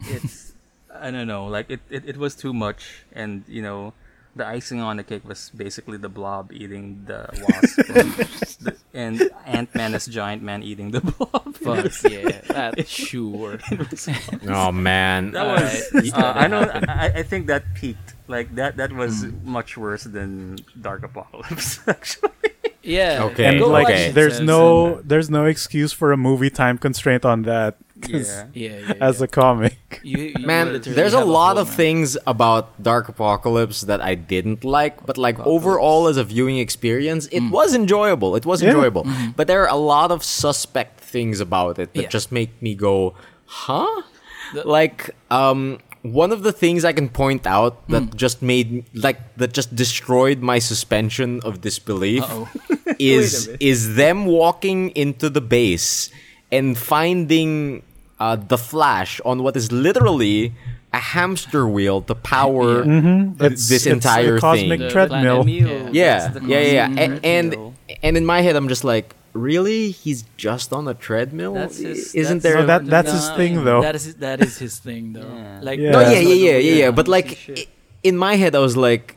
it's 0.08 0.53
I 0.93 1.11
don't 1.11 1.27
know, 1.27 1.48
like 1.48 1.69
it, 1.69 1.80
it, 1.90 2.08
it 2.08 2.18
was 2.18 2.35
too 2.35 2.53
much 2.53 3.03
and 3.14 3.43
you 3.48 3.61
know 3.61 3.93
the 4.35 4.48
icing 4.48 4.80
on 4.80 4.98
the 4.98 5.03
cake 5.03 5.27
was 5.27 5.51
basically 5.56 5.98
the 5.98 6.10
blob 6.10 6.51
eating 6.53 7.03
the 7.06 7.27
wasp 7.34 7.80
and, 7.95 8.11
the, 8.61 8.77
and 8.93 9.32
Ant 9.45 9.76
Man 9.76 9.93
as 9.93 10.06
giant 10.06 10.42
man 10.42 10.64
eating 10.64 10.92
the 10.92 11.01
blob. 11.11 11.56
Fuck 11.56 11.92
yeah, 12.10 12.42
that 12.48 12.88
sure. 12.88 13.60
Oh 14.48 14.72
man. 14.72 15.32
That 15.32 15.48
was 15.48 16.14
uh, 16.14 16.18
uh, 16.18 16.34
i 16.35 16.48
know. 16.48 16.61
I, 16.88 17.11
I 17.16 17.24
think 17.24 17.48
that 17.48 17.64
peaked. 17.76 18.16
Like 18.27 18.56
that 18.56 18.77
that 18.77 18.93
was 18.93 19.26
much 19.43 19.76
worse 19.76 20.06
than 20.06 20.58
Dark 20.80 21.01
Apokolips 21.01 21.85
actually. 21.88 22.32
Yeah. 22.84 23.24
Okay, 23.32 23.45
And 23.45 23.61
like, 23.61 23.85
okay. 23.85 24.11
there's 24.11 24.40
no 24.40 25.01
there's 25.01 25.30
no 25.30 25.45
excuse 25.45 25.92
for 25.92 26.11
a 26.11 26.18
movie 26.18 26.50
time 26.50 26.77
constraint 26.77 27.26
on 27.26 27.43
that. 27.43 27.76
'Cause 28.01 28.27
Yeah. 28.27 28.45
Yeah, 28.53 28.77
yeah, 28.88 28.93
As 29.09 29.19
yeah. 29.19 29.25
a 29.25 29.27
comic, 29.27 29.77
You- 30.03 30.33
you 30.38 30.45
Man, 30.45 30.81
there's 30.81 31.13
a 31.13 31.19
have 31.19 31.27
lot 31.27 31.57
of 31.57 31.67
map. 31.67 31.77
things 31.77 32.17
about 32.25 32.81
Dark 32.81 33.05
Apokolips 33.13 33.85
that 33.85 34.01
I 34.01 34.15
didn't 34.15 34.63
like, 34.63 35.05
but 35.05 35.17
like 35.17 35.38
overall 35.45 36.07
as 36.07 36.17
a 36.17 36.23
viewing 36.23 36.57
experience, 36.57 37.27
it 37.31 37.41
Mm. 37.43 37.51
was 37.51 37.73
enjoyable. 37.75 38.35
It 38.35 38.45
was 38.45 38.61
Yeah. 38.61 38.69
enjoyable. 38.69 39.05
But 39.38 39.45
there 39.47 39.61
are 39.63 39.69
a 39.71 39.81
lot 39.95 40.09
of 40.11 40.23
suspect 40.23 40.99
things 41.01 41.39
about 41.39 41.77
it 41.80 41.93
that. 41.93 42.03
Yeah. 42.03 42.09
just 42.17 42.31
make 42.31 42.51
me 42.61 42.73
go, 42.75 43.13
"Huh?" 43.45 44.01
The- 44.53 44.67
like 44.67 45.11
um 45.30 45.80
one 46.03 46.31
of 46.31 46.41
the 46.41 46.51
things 46.51 46.83
I 46.83 46.93
can 46.93 47.09
point 47.09 47.45
out 47.45 47.73
that 47.93 48.03
Hmm. 48.09 48.15
just 48.17 48.41
made 48.41 48.69
like 48.95 49.19
that 49.38 49.53
just 49.53 49.69
destroyed 49.75 50.39
my 50.41 50.57
suspension 50.57 51.39
of 51.45 51.61
disbelief 51.61 52.25
is 52.97 53.47
is 53.59 53.95
them 54.01 54.25
walking 54.25 54.89
into 55.03 55.30
the 55.30 55.41
base 55.41 56.09
and 56.51 56.73
finding 56.77 57.83
uh, 58.22 58.35
the 58.53 58.58
Flash 58.58 59.11
on 59.30 59.35
what 59.45 59.53
is 59.61 59.67
literally 59.72 60.53
a 60.93 61.01
hamster 61.16 61.64
wheel 61.75 61.98
to 62.09 62.14
power 62.35 62.83
It's, 62.85 63.69
this 63.72 63.72
it's 63.72 63.85
a 63.88 63.91
entire 63.98 64.38
cosmic 64.40 64.80
thing. 64.80 64.80
The 64.88 64.90
treadmill. 64.95 65.43
planet. 65.43 65.93
Yeah, 65.93 66.27
That's 66.27 66.33
the 66.38 66.41
yeah, 66.51 66.59
yeah, 66.59 66.72
yeah. 66.77 66.85
cosmic 66.88 67.25
And, 67.25 67.25
and 67.25 67.74
and 68.06 68.14
in 68.19 68.25
my 68.33 68.40
head, 68.45 68.56
I'm 68.59 68.67
just 68.75 68.83
like, 68.93 69.08
really? 69.33 69.91
He's 70.03 70.22
just 70.38 70.69
on 70.77 70.83
a 70.88 70.93
treadmill? 71.08 71.53
That's 71.56 71.77
his- 71.80 72.14
Isn't 72.14 72.40
that's 72.43 72.43
there? 72.43 72.58
So 72.61 72.66
that 72.72 72.82
that's 72.95 73.11
his 73.17 73.27
thing 73.40 73.53
though. 73.67 73.82
That 73.88 73.95
is 73.95 74.06
that 74.25 74.38
is 74.48 74.56
his 74.66 74.75
thing 74.88 75.03
though. 75.16 75.32
Yeah. 75.33 75.59
Like 75.67 75.80
Yeah. 75.80 75.91
no, 75.95 76.00
yeah, 76.14 76.19
yeah, 76.19 76.40
yeah, 76.48 76.58
yeah, 76.67 76.75
yeah. 76.83 76.91
But 77.00 77.08
like, 77.08 77.30
in 78.03 78.16
my 78.17 78.35
head, 78.41 78.53
I 78.59 78.61
was 78.67 78.75
like, 78.88 79.16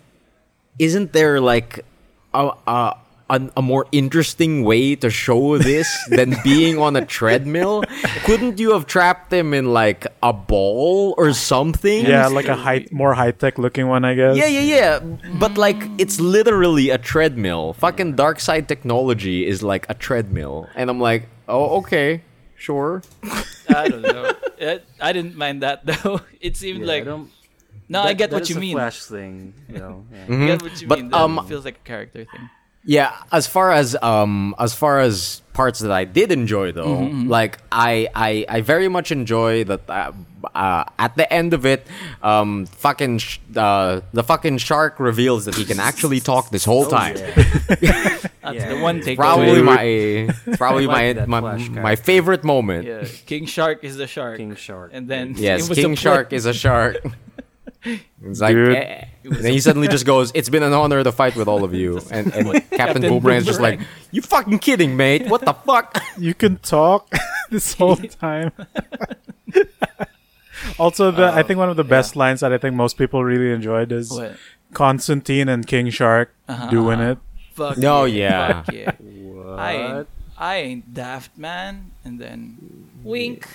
isn't 0.79 1.13
there 1.13 1.41
like 1.53 1.71
a 2.33 2.43
a, 2.67 2.79
a, 3.31 3.41
a 3.57 3.63
more 3.63 3.87
interesting 3.93 4.65
way 4.65 4.95
to 4.97 5.09
show 5.11 5.57
this 5.59 5.89
than 6.09 6.37
being 6.45 6.79
on 6.79 6.97
a 6.97 7.05
treadmill? 7.05 7.83
Couldn't 8.25 8.59
you 8.61 8.73
have 8.73 8.87
trapped 8.87 9.33
him 9.33 9.55
in 9.55 9.73
like 9.73 10.07
a 10.23 10.33
ball 10.33 11.15
or 11.17 11.33
something? 11.33 12.05
yeah, 12.07 12.27
like 12.29 12.49
a 12.49 12.55
high, 12.57 12.87
more 12.91 13.15
high 13.15 13.31
tech 13.33 13.59
looking 13.59 13.89
one, 13.89 14.05
I 14.05 14.15
guess. 14.15 14.37
Yeah, 14.37 14.47
yeah, 14.47 14.61
yeah. 14.61 14.99
But 15.39 15.57
like, 15.57 15.81
it's 15.99 16.21
literally 16.21 16.91
a 16.91 16.99
treadmill. 16.99 17.73
Fucking 17.75 18.15
Darkseid 18.17 18.69
technology 18.69 19.47
is 19.47 19.63
like 19.63 19.87
a 19.89 19.95
treadmill, 19.95 20.69
and 20.75 20.91
I'm 20.91 21.01
like, 21.01 21.29
oh, 21.49 21.79
okay, 21.81 22.23
sure. 22.57 23.03
I 23.69 23.89
don't 23.89 24.03
know. 24.03 24.33
I 25.01 25.13
didn't 25.13 25.37
mind 25.37 25.63
that 25.63 25.85
though. 25.87 26.21
It 26.41 26.57
seemed 26.57 26.81
Yeah, 26.81 26.87
like 26.87 27.03
I 27.03 27.07
don't- 27.07 27.31
no, 27.89 28.01
I 28.03 28.15
get 28.15 28.33
what 28.33 28.49
you 28.49 28.57
mean. 28.57 28.77
Flash 28.77 29.05
thing, 29.05 29.53
you 29.69 29.77
know. 29.79 30.05
yeah. 30.11 30.27
Mhm. 30.27 30.43
I 30.43 30.47
get 30.47 30.63
what 30.63 30.81
you 30.81 30.89
But, 30.89 30.99
mean. 31.01 31.11
That 31.11 31.21
um, 31.21 31.47
feels 31.47 31.67
like 31.67 31.77
a 31.77 31.87
character 31.87 32.25
thing. 32.25 32.49
Yeah, 32.87 33.13
as 33.33 33.47
far 33.47 33.73
as 33.73 33.97
um 34.03 34.55
as 34.59 34.75
far 34.75 35.01
as 35.01 35.41
parts 35.55 35.81
that 35.81 35.91
I 35.93 36.05
did 36.05 36.31
enjoy 36.33 36.73
though, 36.73 36.97
Mm-hmm, 37.09 37.29
like 37.29 37.59
I 37.73 38.09
I 38.15 38.45
I 38.49 38.61
very 38.61 38.89
much 38.89 39.11
enjoy 39.11 39.65
that 39.65 39.89
uh, 39.89 40.13
uh, 40.55 40.85
at 40.99 41.17
the 41.17 41.25
end 41.33 41.55
of 41.55 41.65
it, 41.65 41.87
um 42.23 42.67
fucking 42.67 43.19
sh- 43.19 43.39
uh, 43.57 44.01
the 44.13 44.23
fucking 44.23 44.59
shark 44.59 45.01
reveals 45.01 45.47
that 45.47 45.55
he 45.55 45.65
can 45.65 45.81
actually 45.81 46.21
talk 46.21 46.51
this 46.51 46.65
whole 46.67 46.85
time. 46.85 47.15
That's 47.69 48.29
Yeah. 48.61 48.69
the 48.69 48.79
one 48.83 49.01
takeaway. 49.01 49.17
Probably 49.17 49.63
my 49.63 50.29
probably 50.59 50.87
I 50.89 51.25
my 51.25 51.41
my, 51.41 51.57
my 51.69 51.97
favorite 51.97 52.45
moment. 52.45 52.85
Yeah, 52.87 53.09
King 53.25 53.47
Shark 53.47 53.83
is 53.83 53.97
the 53.97 54.07
shark. 54.07 54.37
King 54.37 54.55
Shark. 54.57 54.91
And 54.93 55.09
then 55.09 55.35
Yes, 55.39 55.65
it 55.65 55.69
was 55.71 55.79
King 55.79 55.95
Shark 55.97 56.35
is 56.35 56.45
a 56.45 56.53
shark. 56.53 56.97
It's 57.85 58.41
like, 58.41 58.55
Dude. 58.55 58.77
eh. 58.77 59.05
then 59.25 59.53
he 59.53 59.61
suddenly 59.61 59.89
just 59.89 60.07
goes, 60.07 60.33
"It's 60.35 60.49
been 60.49 60.63
an 60.63 60.73
honor 60.73 61.05
to 61.05 61.13
fight 61.13 61.37
with 61.37 61.49
all 61.49 61.65
of 61.65 61.75
you." 61.75 62.01
And, 62.11 62.33
and 62.35 62.47
Captain, 62.53 62.79
Captain 62.79 63.03
Boomerang's 63.03 63.45
just 63.47 63.61
like, 63.61 63.81
"You 64.11 64.23
fucking 64.23 64.59
kidding, 64.61 64.97
mate? 64.97 65.27
What 65.29 65.43
the 65.45 65.53
fuck?" 65.53 65.97
You 66.19 66.33
can 66.35 66.57
talk 66.59 67.13
this 67.51 67.75
whole 67.75 67.97
time. 67.97 68.53
also, 70.79 71.11
the 71.11 71.27
I 71.27 71.43
think 71.43 71.59
one 71.59 71.69
of 71.69 71.77
the 71.77 71.85
best 71.85 72.17
lines 72.17 72.41
that 72.41 72.53
I 72.53 72.59
think 72.59 72.75
most 72.75 72.97
people 72.97 73.23
really 73.25 73.53
enjoyed 73.53 73.93
is 73.93 74.11
What? 74.11 74.37
Constantine 74.73 75.49
and 75.49 75.67
King 75.67 75.91
Shark 75.91 76.35
Uh-huh, 76.49 76.71
doing 76.71 77.01
uh-huh. 77.01 77.13
it. 77.13 77.19
Fuck 77.55 77.79
No, 77.79 78.05
yeah. 78.05 78.49
yeah. 78.49 78.63
Fuck 78.63 78.75
yeah. 78.75 78.91
What? 78.99 79.59
I 79.59 79.73
ain't, 79.77 80.09
I 80.39 80.57
ain't 80.57 80.95
daft 80.95 81.37
man. 81.39 81.93
And 82.05 82.19
then 82.19 82.57
wink. 83.05 83.47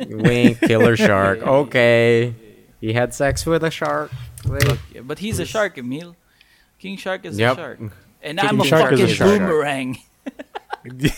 Wink, 0.00 0.60
killer 0.60 0.96
shark. 0.96 1.40
Okay, 1.42 2.34
he 2.84 2.92
had 2.92 3.14
sex 3.14 3.46
with 3.46 3.64
a 3.64 3.70
shark. 3.70 4.10
Fuck 4.44 4.78
yeah. 4.92 5.00
But 5.00 5.18
he's 5.20 5.38
a 5.38 5.46
shark, 5.46 5.78
Emil. 5.78 6.16
King 6.78 6.96
Shark 6.98 7.24
is 7.24 7.38
Yep. 7.38 7.52
a 7.52 7.56
shark. 7.56 7.78
And 8.22 8.38
King 8.38 8.48
I'm 8.48 8.60
a 8.60 8.64
Shark 8.64 8.92
is 8.92 9.16
fucking 9.16 9.34
a 9.34 9.38
boomerang. 9.38 9.98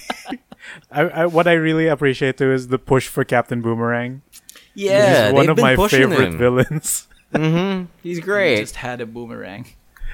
I, 0.91 1.03
I, 1.03 1.27
what 1.27 1.47
I 1.47 1.53
really 1.55 1.87
appreciate 1.89 2.39
too 2.39 2.53
is 2.53 2.69
the 2.69 2.79
push 2.79 3.09
for 3.09 3.25
Captain 3.25 3.63
Boomerang. 3.63 4.23
Yeah, 4.75 5.27
He's 5.27 5.33
one 5.35 5.49
of 5.49 5.57
been 5.57 5.65
my 5.65 5.77
favorite 5.89 6.35
him. 6.35 6.39
villains. 6.39 7.07
Mm-hmm. 7.33 7.87
He's 8.03 8.19
He 8.19 8.23
great. 8.23 8.61
just 8.61 8.77
had 8.77 9.01
a 9.01 9.07
boomerang. 9.07 9.67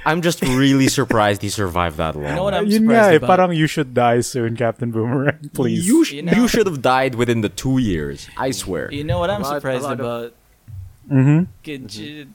I'm 0.05 0.21
just 0.23 0.43
really 0.43 0.89
surprised 0.89 1.43
he 1.43 1.49
survived 1.49 1.97
that 1.99 2.17
long. 2.17 2.27
You 2.27 2.35
know 2.35 2.43
what 2.45 2.55
I'm 2.55 2.71
surprised 2.71 2.91
nga 2.91 3.13
eh, 3.13 3.17
about? 3.17 3.29
parang 3.39 3.53
you 3.55 3.67
should 3.69 3.95
die 3.95 4.21
soon, 4.21 4.57
Captain 4.57 4.91
Boomerang. 4.91 5.51
Please. 5.55 5.87
You, 5.87 6.05
sh- 6.05 6.13
You 6.15 6.31
you, 6.33 6.49
should 6.49 6.67
have 6.67 6.83
died 6.83 7.15
within 7.15 7.41
the 7.41 7.49
two 7.49 7.79
years. 7.79 8.27
I 8.37 8.51
swear. 8.51 8.91
You 8.91 9.05
know 9.05 9.21
what 9.21 9.31
I'm 9.31 9.43
A 9.43 9.45
surprised 9.45 9.85
lot 9.85 10.01
of- 10.01 10.01
about? 10.01 10.35
Mm-hmm. 11.13 11.45
Kid, 11.63 11.89
J- 11.89 12.27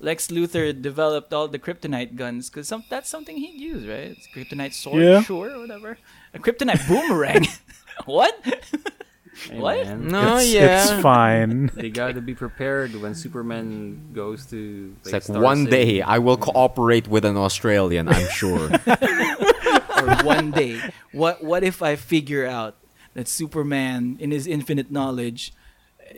Lex 0.00 0.28
Luthor 0.28 0.72
developed 0.80 1.32
all 1.32 1.48
the 1.48 1.58
kryptonite 1.58 2.16
guns 2.16 2.50
because 2.50 2.68
some, 2.68 2.84
that's 2.90 3.08
something 3.08 3.36
he'd 3.36 3.60
use, 3.60 3.86
right? 3.86 4.16
It's 4.16 4.26
kryptonite 4.34 4.74
sword, 4.74 5.02
Yeah. 5.02 5.22
sure, 5.22 5.58
whatever. 5.58 5.98
A 6.34 6.38
kryptonite 6.38 6.86
boomerang. 6.88 7.46
what? 8.04 8.34
Hey, 8.44 9.58
What? 9.58 9.86
man. 9.86 10.08
No, 10.08 10.36
it's, 10.36 10.52
yeah. 10.52 10.82
it's 10.82 11.02
fine. 11.02 11.70
They 11.74 11.90
gotta 11.90 12.20
be 12.20 12.34
prepared 12.34 12.94
when 13.00 13.14
Superman 13.14 14.10
goes 14.12 14.46
to. 14.46 14.94
It's 15.00 15.12
like 15.12 15.22
Star 15.22 15.40
one 15.42 15.64
City. 15.64 15.70
day 15.70 16.02
I 16.02 16.18
will 16.18 16.36
cooperate 16.36 17.08
with 17.08 17.24
an 17.24 17.36
Australian. 17.36 18.08
I'm 18.08 18.28
sure. 18.30 18.70
or 18.86 20.06
one 20.22 20.50
day, 20.52 20.80
what 21.12 21.42
what 21.42 21.64
if 21.64 21.82
I 21.82 21.96
figure 21.96 22.46
out 22.46 22.76
that 23.14 23.26
Superman, 23.28 24.16
in 24.20 24.30
his 24.30 24.46
infinite 24.46 24.90
knowledge, 24.90 25.52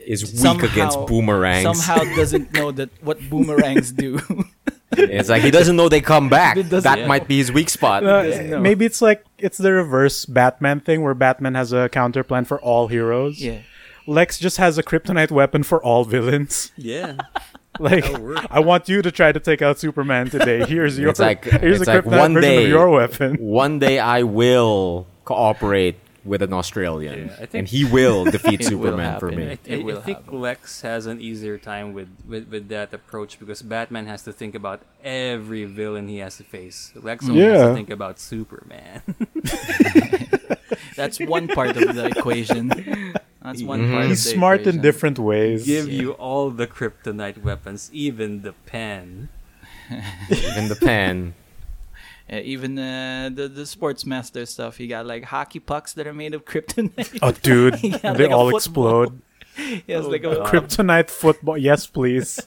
Is 0.07 0.23
weak 0.23 0.39
somehow, 0.39 0.65
against 0.67 1.05
boomerangs. 1.05 1.63
Somehow 1.83 2.03
doesn't 2.15 2.53
know 2.57 2.71
that 2.71 2.89
what 3.03 3.19
boomerangs 3.29 3.91
do. 3.91 4.19
It's 4.91 5.27
like 5.29 5.41
he 5.43 5.51
doesn't 5.51 5.75
know 5.75 5.89
they 5.89 5.99
come 6.01 6.29
back. 6.39 6.55
That 6.57 6.99
yeah. 6.99 7.07
might 7.07 7.27
be 7.27 7.37
his 7.37 7.51
weak 7.51 7.69
spot. 7.69 8.03
Uh, 8.05 8.23
doesn't 8.23 8.61
maybe 8.63 8.85
it's 8.85 9.01
like 9.01 9.25
it's 9.37 9.57
the 9.57 9.71
reverse 9.73 10.25
Batman 10.25 10.79
thing 10.79 11.01
where 11.03 11.13
Batman 11.13 11.55
has 11.55 11.73
a 11.73 11.89
counter 11.89 12.23
plan 12.23 12.45
for 12.45 12.59
all 12.61 12.87
heroes. 12.87 13.41
yeah. 13.43 13.59
Lex 14.09 14.39
just 14.39 14.55
has 14.55 14.77
a 14.77 14.83
kryptonite 14.83 15.31
weapon 15.31 15.63
for 15.63 15.83
all 15.83 16.05
villains. 16.05 16.71
Yeah. 16.77 17.17
Like, 17.79 18.05
I 18.49 18.59
want 18.59 18.89
you 18.89 19.03
to 19.03 19.11
try 19.11 19.31
to 19.31 19.39
take 19.39 19.61
out 19.61 19.77
Superman 19.77 20.31
today. 20.31 20.65
Here's 20.65 20.97
your 20.97 21.11
It's 21.11 21.19
like- 21.19 21.45
here's 21.45 21.79
it's 21.81 21.87
a 21.87 21.93
like 21.93 22.05
kryptonite 22.05 22.17
one 22.17 22.33
version 22.33 22.49
day- 22.49 22.63
of 22.63 22.69
your 22.69 22.89
weapon. 22.89 23.35
One 23.35 23.77
day 23.77 23.99
I 23.99 24.23
will 24.23 25.05
cooperate 25.25 25.95
with 26.27 26.41
an 26.41 26.53
Australian, 26.53 27.27
Yeah, 27.27 27.33
I 27.33 27.45
think- 27.45 27.53
and 27.55 27.67
he 27.67 27.85
will 27.85 28.25
defeat 28.37 28.59
It 28.61 28.71
will 28.73 28.81
Superman 28.91 29.19
for 29.19 29.31
me. 29.31 29.45
I, 29.51 29.57
It 29.65 29.85
I- 29.85 29.97
I 29.97 30.01
think 30.01 30.17
happen. 30.25 30.41
Lex 30.41 30.81
has 30.81 31.05
an 31.05 31.21
easier 31.21 31.57
time 31.57 31.93
with, 31.93 32.09
with, 32.27 32.47
with 32.49 32.67
that 32.69 32.93
approach 32.93 33.39
because 33.39 33.61
Batman 33.61 34.05
has 34.07 34.23
to 34.23 34.33
think 34.33 34.53
about 34.55 34.81
every 35.03 35.65
villain 35.65 36.07
he 36.07 36.17
has 36.17 36.37
to 36.37 36.43
face. 36.43 36.91
Lex 36.95 37.27
only 37.29 37.41
has 37.41 37.61
to 37.69 37.73
think 37.73 37.89
about 37.89 38.19
Superman. 38.19 39.01
That's 40.95 41.19
one 41.19 41.47
part 41.47 41.77
of 41.77 41.95
the 41.95 42.05
equation. 42.07 42.67
That's 43.41 43.61
one 43.63 43.81
Mhm. 43.81 43.91
part. 43.93 44.05
He's 44.07 44.25
of 44.25 44.31
the 44.33 44.37
smart 44.37 44.61
in 44.67 44.81
different 44.81 45.19
ways. 45.19 45.65
Give 45.65 45.87
you 45.87 46.11
all 46.13 46.49
the 46.49 46.67
kryptonite 46.67 47.41
weapons, 47.43 47.89
even 47.93 48.41
the 48.41 48.53
pen. 48.65 49.29
even 50.29 50.67
the 50.67 50.75
pen. 50.75 51.33
Yeah, 52.29 52.39
even 52.39 52.77
uh, 52.77 53.29
the 53.33 53.47
the 53.47 53.63
Sportsmaster 53.63 54.47
stuff. 54.47 54.77
He 54.77 54.87
got 54.87 55.05
like 55.05 55.23
hockey 55.23 55.59
pucks 55.59 55.93
that 55.93 56.07
are 56.07 56.13
made 56.13 56.33
of 56.33 56.43
kryptonite. 56.43 57.19
Oh, 57.21 57.31
dude, 57.31 57.75
He 57.79 57.89
had, 57.89 58.17
they 58.17 58.25
like, 58.25 58.31
all 58.31 58.53
explode. 58.55 59.21
he 59.55 59.91
has 59.93 60.05
like 60.05 60.23
a 60.23 60.35
God. 60.35 60.53
Kryptonite 60.53 61.09
football. 61.09 61.57
Yes, 61.57 61.87
please. 61.87 62.39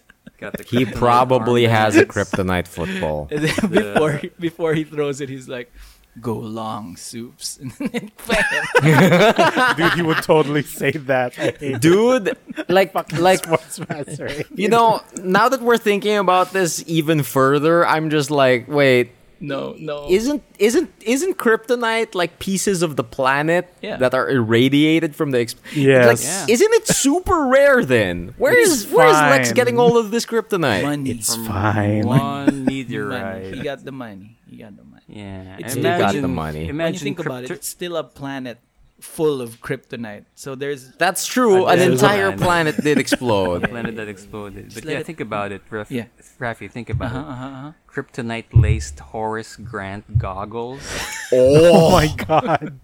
He 0.68 0.84
probably 0.86 1.67
has 1.67 1.97
a 1.97 2.05
kryptonite 2.07 2.67
football. 2.67 3.28
And 3.33 3.44
then 3.44 3.70
before 3.70 4.20
before 4.39 4.75
he 4.75 4.84
throws 4.84 5.20
it, 5.20 5.28
he's 5.28 5.49
like, 5.49 5.73
"Go 6.20 6.36
long, 6.39 6.97
soups." 6.97 7.59
And 7.59 7.73
then 7.73 8.10
bam. 8.28 9.76
Dude, 9.76 9.92
he 9.94 10.02
would 10.02 10.23
totally 10.23 10.62
say 10.62 10.92
that. 10.92 11.34
Dude, 11.81 12.36
like 12.68 12.94
like 13.18 13.42
Sportsmaster. 13.42 14.47
you 14.55 14.68
know, 14.68 15.02
now 15.23 15.49
that 15.49 15.60
we're 15.62 15.78
thinking 15.78 16.17
about 16.17 16.52
this 16.52 16.84
even 16.86 17.23
further, 17.23 17.86
I'm 17.86 18.09
just 18.09 18.31
like, 18.31 18.67
wait, 18.68 19.12
no, 19.41 19.75
no. 19.78 20.07
isn't 20.10 20.43
isn't 20.59 20.91
isn't 21.02 21.36
kryptonite 21.39 22.15
like 22.15 22.39
pieces 22.39 22.83
of 22.83 22.97
the 22.97 23.05
planet 23.05 23.73
Yeah. 23.81 23.97
that 23.97 24.12
are 24.15 24.28
irradiated 24.28 25.17
from 25.17 25.31
the 25.33 25.39
exp- 25.39 25.57
Yes. 25.75 26.07
like, 26.07 26.20
Yeah. 26.23 26.55
isn't 26.55 26.73
it 26.75 26.86
super 26.89 27.47
rare 27.49 27.85
then 27.85 28.35
where 28.36 28.52
It's 28.52 28.70
is 28.85 28.93
where 28.93 29.09
is 29.09 29.15
Lex 29.33 29.52
getting 29.52 29.78
all 29.78 29.97
of 29.97 30.10
this 30.10 30.27
kryptonite 30.27 30.83
money? 30.83 31.10
It's 31.10 31.35
From 31.35 31.47
fine. 31.47 32.07
One 32.07 32.19
money. 32.47 32.60
meteorite. 32.69 33.55
He 33.55 33.62
got 33.62 33.85
the 33.85 33.93
money. 33.93 34.36
He 34.49 34.57
got 34.59 34.77
the 34.77 34.85
money. 34.85 35.02
yeah. 35.09 35.57
It's 35.59 35.75
He 35.75 35.81
still 35.81 35.99
got 35.99 36.12
the 36.15 36.28
money. 36.28 36.69
Imagine 36.69 36.69
when 36.69 36.69
you 36.69 36.70
Imagine 36.70 37.01
think 37.05 37.19
about 37.20 37.44
it, 37.44 37.51
it's 37.51 37.69
still 37.69 37.97
a 37.97 38.05
planet 38.05 38.59
full 39.01 39.41
of 39.41 39.61
kryptonite. 39.61 40.25
So 40.35 40.55
there's 40.55 40.93
that's 40.97 41.27
true 41.27 41.67
an 41.67 41.79
there's 41.79 42.01
entire 42.03 42.31
one. 42.31 42.39
planet 42.39 42.77
did 42.83 42.97
a 43.01 43.01
explode 43.01 43.69
planet 43.69 43.97
that 43.97 44.09
exploded. 44.09 44.73
But 44.75 44.85
yeah, 44.85 44.99
it- 45.01 45.07
think 45.07 45.20
about 45.20 45.53
it, 45.53 45.62
Raf- 45.70 45.91
Yeah. 45.91 46.07
Rafi. 46.39 46.70
Think 46.70 46.91
about 46.91 47.12
uh-huh, 47.12 47.19
it. 47.19 47.33
uh-huh, 47.33 47.47
uh-huh. 47.47 47.73
Kryptonite 47.91 48.47
laced 48.53 49.01
Horace 49.01 49.57
Grant 49.57 50.19
goggles. 50.19 50.81
Oh 51.33 51.91
my 51.93 52.09
god. 52.17 52.79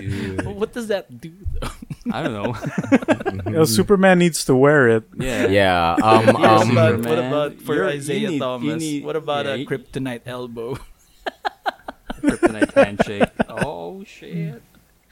Dude. 0.00 0.44
What 0.44 0.72
does 0.72 0.88
that 0.88 1.06
do 1.20 1.30
though? 1.60 1.70
I 2.10 2.22
don't 2.22 2.32
know. 2.34 2.54
You 3.46 3.52
know, 3.52 3.64
Superman 3.64 4.18
needs 4.18 4.44
to 4.46 4.54
wear 4.56 4.88
it. 4.88 5.04
yeah. 5.14 5.46
Yeah. 5.46 5.96
Um. 6.02 6.26
What 6.26 6.42
um 6.44 6.70
about, 6.72 6.98
what 7.06 7.18
about 7.18 7.50
for 7.62 7.74
You're- 7.74 7.94
Isiah 7.94 8.30
need- 8.30 8.38
Thomas? 8.40 8.80
need- 8.82 9.04
what 9.04 9.14
about 9.14 9.46
yeah, 9.46 9.54
a 9.54 9.64
kryptonite 9.64 10.22
elbow? 10.26 10.78
Kryptonite 12.20 12.72
handshake. 12.74 13.30
Oh 13.48 14.02
shit. 14.04 14.62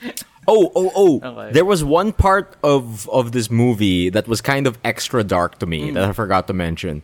Oh, 0.47 0.71
oh, 0.77 0.93
oh! 0.95 1.21
Okay. 1.25 1.53
There 1.53 1.65
was 1.65 1.83
one 1.83 2.13
part 2.13 2.55
of 2.63 3.09
of 3.09 3.33
this 3.33 3.51
movie 3.51 4.11
that 4.11 4.29
was 4.29 4.43
kind 4.43 4.67
of 4.67 4.77
extra 4.85 5.25
dark 5.25 5.59
to 5.61 5.67
me 5.67 5.89
Hmm. 5.89 5.95
that 5.95 6.05
I 6.05 6.13
forgot 6.13 6.47
to 6.49 6.53
mention. 6.53 7.01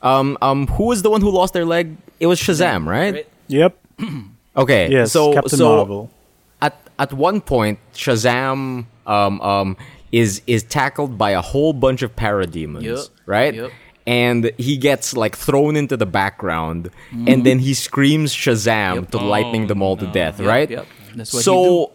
Um, 0.00 0.38
um, 0.40 0.66
who 0.68 0.84
was 0.84 1.02
the 1.02 1.10
one 1.10 1.20
who 1.20 1.30
lost 1.30 1.52
their 1.52 1.66
leg? 1.66 1.98
It 2.18 2.26
was 2.28 2.40
Shazam, 2.40 2.86
right? 2.86 3.12
Right? 3.14 3.28
Yep. 3.48 3.76
Okay. 4.56 4.90
Yes. 4.90 5.12
So, 5.12 5.34
Captain 5.34 5.58
so 5.58 5.76
Marvel. 5.76 6.10
at 6.62 6.80
at 6.98 7.12
one 7.12 7.40
point, 7.42 7.78
Shazam 7.94 8.86
um 9.06 9.40
um 9.42 9.76
is 10.10 10.40
is 10.46 10.62
tackled 10.64 11.18
by 11.18 11.32
a 11.32 11.42
whole 11.42 11.72
bunch 11.74 12.00
of 12.02 12.16
parademons, 12.16 12.82
Yup. 12.82 13.06
right? 13.26 13.54
Yup. 13.54 13.70
And 14.06 14.50
he 14.56 14.78
gets 14.78 15.12
like 15.14 15.36
thrown 15.36 15.76
into 15.76 15.96
the 15.98 16.06
background, 16.06 16.88
and 17.12 17.44
then 17.44 17.58
he 17.60 17.74
screams 17.74 18.32
Shazam 18.34 18.94
Yup. 18.94 19.10
to 19.10 19.18
lightning 19.18 19.66
them 19.68 19.82
all 19.82 19.96
to 19.98 20.06
death, 20.06 20.40
Yep, 20.40 20.48
right? 20.48 20.70
yep. 20.70 20.86
That's 21.14 21.32
what 21.34 21.40
he 21.40 21.44
so, 21.44 21.92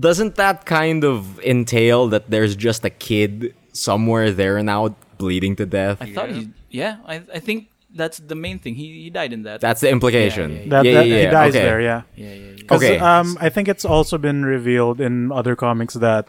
doesn't 0.00 0.34
that 0.36 0.64
kind 0.66 1.04
of 1.04 1.38
entail 1.40 2.08
that 2.08 2.30
there's 2.30 2.56
just 2.56 2.84
a 2.84 2.90
kid 2.90 3.54
somewhere 3.72 4.30
there 4.32 4.62
now 4.62 4.94
bleeding 5.18 5.56
to 5.56 5.66
death? 5.66 5.98
I 6.00 6.12
thought 6.12 6.30
he. 6.30 6.50
Yeah, 6.70 6.98
I, 7.06 7.22
I 7.32 7.38
think 7.38 7.68
that's 7.94 8.18
the 8.18 8.34
main 8.34 8.58
thing. 8.58 8.74
He 8.74 9.02
he 9.04 9.10
died 9.10 9.32
in 9.32 9.42
that. 9.44 9.60
That's 9.60 9.80
the 9.80 9.90
implication. 9.90 10.50
Yeah, 10.50 10.58
yeah, 10.62 10.68
That, 10.70 10.84
yeah, 10.86 10.94
that- 10.94 11.06
yeah, 11.06 11.18
he 11.18 11.26
dies 11.26 11.54
okay. 11.54 11.64
there, 11.64 11.80
yeah. 11.80 12.02
yeah, 12.16 12.26
yeah, 12.26 12.34
yeah. 12.56 12.62
'Cause, 12.66 12.82
Okay. 12.82 12.98
Um, 12.98 13.36
I 13.40 13.48
think 13.50 13.68
it's 13.68 13.84
also 13.84 14.18
been 14.18 14.44
revealed 14.44 15.00
in 15.00 15.30
other 15.30 15.54
comics 15.54 15.94
that 15.94 16.26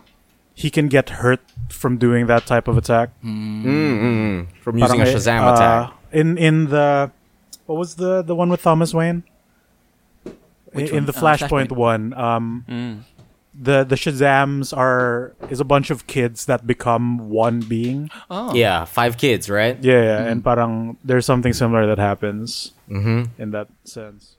he 0.53 0.69
can 0.69 0.87
get 0.87 1.09
hurt 1.21 1.41
from 1.69 1.97
doing 1.97 2.27
that 2.27 2.45
type 2.45 2.67
of 2.67 2.77
attack. 2.77 3.09
Mm, 3.23 3.63
mm, 3.63 3.99
mm. 4.01 4.47
From 4.61 4.77
using 4.77 5.01
a 5.01 5.05
Shazam 5.05 5.41
uh, 5.43 5.53
attack. 5.53 5.93
In 6.11 6.37
in 6.37 6.69
the 6.69 7.09
what 7.65 7.77
was 7.79 7.95
the 7.95 8.21
the 8.21 8.35
one 8.35 8.49
with 8.49 8.61
Thomas 8.61 8.93
Wayne? 8.93 9.23
Which 10.71 10.89
in, 10.91 10.97
in 10.97 11.03
one? 11.03 11.05
the 11.07 11.13
Uh, 11.17 11.21
Flashpoint, 11.21 11.67
Flashpoint. 11.69 11.71
one, 11.71 12.13
um, 12.13 12.65
Mm. 12.69 12.99
The 13.57 13.83
the 13.83 13.95
Shazams 13.95 14.75
are 14.75 15.33
is 15.49 15.59
a 15.59 15.63
bunch 15.63 15.89
of 15.89 16.07
kids 16.07 16.45
that 16.45 16.67
become 16.67 17.29
one 17.29 17.59
being. 17.61 18.09
Oh. 18.29 18.53
Yeah, 18.53 18.83
five 18.85 19.17
kids, 19.17 19.49
right? 19.49 19.77
Yeah, 19.81 20.03
yeah, 20.03 20.19
and 20.27 20.43
parang 20.43 20.97
there's 21.03 21.25
something 21.25 21.53
similar 21.53 21.85
that 21.87 21.97
happens 21.99 22.71
Mm-hmm. 22.89 23.41
in 23.41 23.51
that 23.51 23.67
sense. 23.83 24.35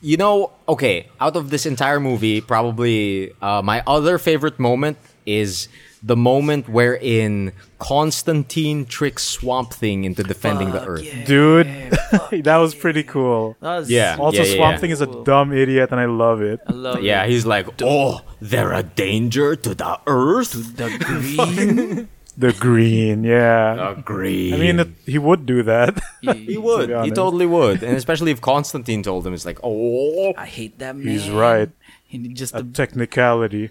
You 0.00 0.16
know, 0.16 0.50
okay, 0.68 1.08
out 1.20 1.36
of 1.36 1.50
this 1.50 1.66
entire 1.66 2.00
movie, 2.00 2.40
probably 2.40 3.32
uh, 3.42 3.60
my 3.62 3.82
other 3.86 4.16
favorite 4.18 4.58
moment 4.58 4.96
is 5.26 5.68
the 6.02 6.16
moment 6.16 6.68
wherein 6.68 7.52
Constantine 7.80 8.84
tricks 8.86 9.24
Swamp 9.24 9.72
Thing 9.72 10.04
into 10.04 10.22
defending 10.22 10.70
the 10.70 10.84
Earth. 10.86 11.02
yeah. 11.02 11.24
Dude, 11.24 11.66
that 12.44 12.56
was 12.58 12.74
pretty 12.74 13.02
cool. 13.02 13.56
That 13.60 13.78
was 13.78 13.90
Yeah. 13.90 14.16
Also, 14.20 14.44
yeah, 14.44 14.54
Swamp 14.56 14.74
yeah. 14.74 14.80
Thing 14.80 14.90
is 14.90 15.00
a 15.00 15.06
dumb 15.24 15.52
idiot, 15.52 15.88
and 15.90 15.98
I 15.98 16.04
love 16.04 16.40
it. 16.42 16.60
I 16.66 16.72
love 16.72 17.02
Yeah, 17.02 17.24
it. 17.24 17.30
he's 17.30 17.44
like, 17.46 17.66
oh, 17.82 18.20
they're 18.40 18.72
a 18.72 18.82
danger 18.84 19.56
to 19.56 19.74
the 19.74 19.98
Earth. 20.06 20.76
the 20.76 20.88
green. 21.00 22.08
The 22.38 22.52
green, 22.52 23.24
yeah. 23.24 23.90
Agree. 23.98 24.54
I 24.54 24.56
mean, 24.56 24.78
it, 24.80 24.88
he 25.04 25.18
would 25.18 25.44
do 25.44 25.62
that. 25.64 25.98
He 26.22 26.56
would. 26.66 26.86
be 26.88 26.92
He 26.92 26.94
honest. 26.94 27.14
totally 27.16 27.44
would, 27.46 27.82
and 27.82 27.96
especially 27.96 28.30
if 28.30 28.40
Constantine 28.40 29.02
told 29.02 29.26
him, 29.26 29.34
it's 29.34 29.44
like, 29.44 29.58
oh, 29.64 30.32
I 30.36 30.46
hate 30.46 30.78
that 30.78 30.96
man. 30.96 31.06
He's 31.08 31.28
right. 31.28 31.68
He 32.04 32.16
just 32.28 32.54
A 32.54 32.62
the, 32.62 32.72
technicality. 32.72 33.70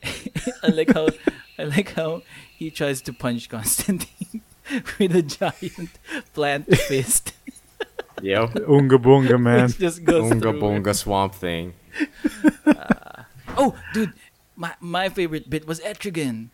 I 0.61 0.67
like 0.67 0.93
how 0.93 1.07
I 1.57 1.63
like 1.63 1.93
how 1.93 2.21
he 2.59 2.69
tries 2.69 2.99
to 3.07 3.13
punch 3.13 3.47
Constantine 3.49 4.43
with 4.99 5.15
a 5.15 5.23
giant 5.23 5.95
plant 6.35 6.67
fist. 6.91 7.31
yep. 8.21 8.51
Unga 8.67 8.97
boonga, 9.05 9.39
man. 9.39 9.69
It 9.71 9.77
just 9.79 10.03
goes 10.03 10.27
Bunga 10.29 10.41
through. 10.51 10.59
bunga 10.61 10.93
Swamp 10.95 11.33
Thing. 11.33 11.73
Oh, 13.57 13.75
dude, 13.93 14.13
my 14.55 14.71
my 14.79 15.09
favorite 15.09 15.49
bit 15.49 15.67
was 15.67 15.79
Etrigan. 15.81 16.49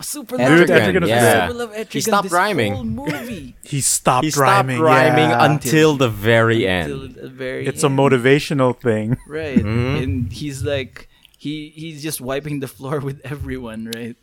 Super 0.00 0.36
Dude, 0.38 0.70
love 0.70 0.78
Etrigan 0.80 1.00
was 1.02 1.10
yeah. 1.10 1.48
Super 1.48 1.58
love 1.58 1.72
Etrigan. 1.74 1.92
He 1.92 2.00
stopped 2.00 2.22
this 2.24 2.32
rhyming. 2.32 2.72
Movie 2.94 3.56
He 3.64 3.80
stopped 3.82 4.24
He 4.24 4.30
stopped 4.30 4.46
rhyming. 4.70 4.80
rhyming 4.80 5.30
yeah. 5.30 5.44
until 5.44 5.96
the 5.96 6.08
very 6.08 6.60
till 6.60 7.02
end. 7.04 7.14
the 7.16 7.28
very. 7.28 7.66
It's 7.66 7.82
a 7.82 7.88
motivational 7.88 8.78
thing. 8.78 9.18
right? 9.26 9.58
Mhm. 9.58 10.02
And 10.02 10.32
he's 10.32 10.62
like, 10.62 11.08
he 11.36 11.70
he's 11.74 12.00
just 12.02 12.20
wiping 12.20 12.60
the 12.60 12.68
floor 12.68 13.00
with 13.00 13.20
everyone, 13.24 13.90
right? 13.92 14.16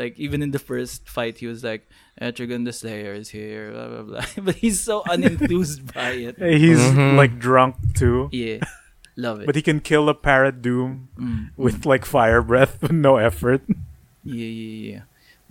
Like 0.00 0.16
even 0.16 0.40
in 0.40 0.50
the 0.56 0.58
first 0.58 1.04
fight, 1.04 1.36
he 1.42 1.46
was 1.46 1.60
like, 1.60 1.84
"Etrigan 2.16 2.64
the 2.64 2.72
Slayer 2.72 3.12
is 3.12 3.28
here," 3.36 3.68
blah 3.76 3.88
blah 3.92 4.04
blah. 4.08 4.24
But 4.48 4.56
he's 4.64 4.80
so 4.80 5.04
unenthused 5.04 5.92
by 5.92 6.16
it. 6.24 6.40
He's 6.64 6.80
Mhm. 6.80 7.20
like 7.20 7.36
drunk 7.36 7.76
too. 7.92 8.32
Yeah, 8.32 8.64
love 9.20 9.44
it. 9.44 9.46
But 9.46 9.60
he 9.60 9.62
can 9.62 9.84
kill 9.84 10.08
a 10.08 10.16
parademon 10.16 11.12
Mm. 11.20 11.52
with 11.60 11.84
like 11.84 12.08
fire 12.08 12.40
breath 12.40 12.80
with 12.80 12.96
no 12.96 13.20
effort. 13.20 13.60
Yeah, 14.24 14.48
yeah, 14.48 14.72
yeah, 14.88 15.02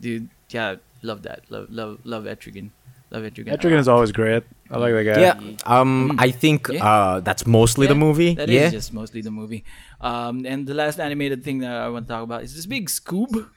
dude. 0.02 0.28
Yeah, 0.50 0.82
love 1.06 1.22
that. 1.30 1.46
Love, 1.54 1.70
love, 1.70 2.02
love 2.04 2.24
Etrigan. 2.26 2.74
Love 3.14 3.24
Etrigan. 3.30 3.54
Etrigan 3.54 3.78
is 3.82 3.88
always 3.90 4.12
great. 4.14 4.44
I 4.70 4.78
like 4.78 4.94
that 4.94 5.06
guy. 5.14 5.22
Yeah. 5.22 5.38
Um, 5.66 6.14
I 6.22 6.30
think 6.34 6.70
Yeah. 6.70 6.86
uh, 6.86 7.16
that's 7.22 7.46
mostly 7.46 7.86
the 7.90 7.98
movie. 7.98 8.34
That 8.38 8.50
is 8.50 8.56
yeah. 8.56 8.70
just 8.70 8.94
mostly 8.94 9.22
the 9.22 9.34
movie. 9.34 9.62
Um, 10.02 10.46
and 10.46 10.66
the 10.70 10.74
last 10.78 10.98
animated 11.02 11.42
thing 11.46 11.62
that 11.66 11.74
I 11.74 11.90
want 11.90 12.06
to 12.06 12.14
talk 12.14 12.24
about 12.24 12.42
is 12.46 12.54
this 12.58 12.66
big 12.66 12.86
Scoob. 12.90 13.50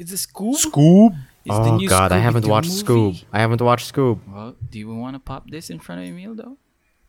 It's 0.00 0.12
a 0.12 0.20
Scoob. 0.26 0.56
Scoob. 0.66 1.12
It's 1.44 1.56
the 1.66 1.72
oh 1.72 1.76
new 1.76 1.88
God, 1.88 2.10
I 2.12 2.18
haven't 2.18 2.46
watched 2.46 2.70
movie. 2.70 2.82
Scoob. 2.84 3.24
I 3.32 3.38
haven't 3.44 3.60
watched 3.68 3.86
Scoob. 3.92 4.18
Well, 4.28 4.56
do 4.70 4.78
you 4.78 4.88
want 4.94 5.14
to 5.16 5.20
pop 5.20 5.42
this 5.50 5.70
in 5.70 5.78
front 5.78 5.98
of 6.02 6.06
Emil 6.08 6.34
though? 6.34 6.56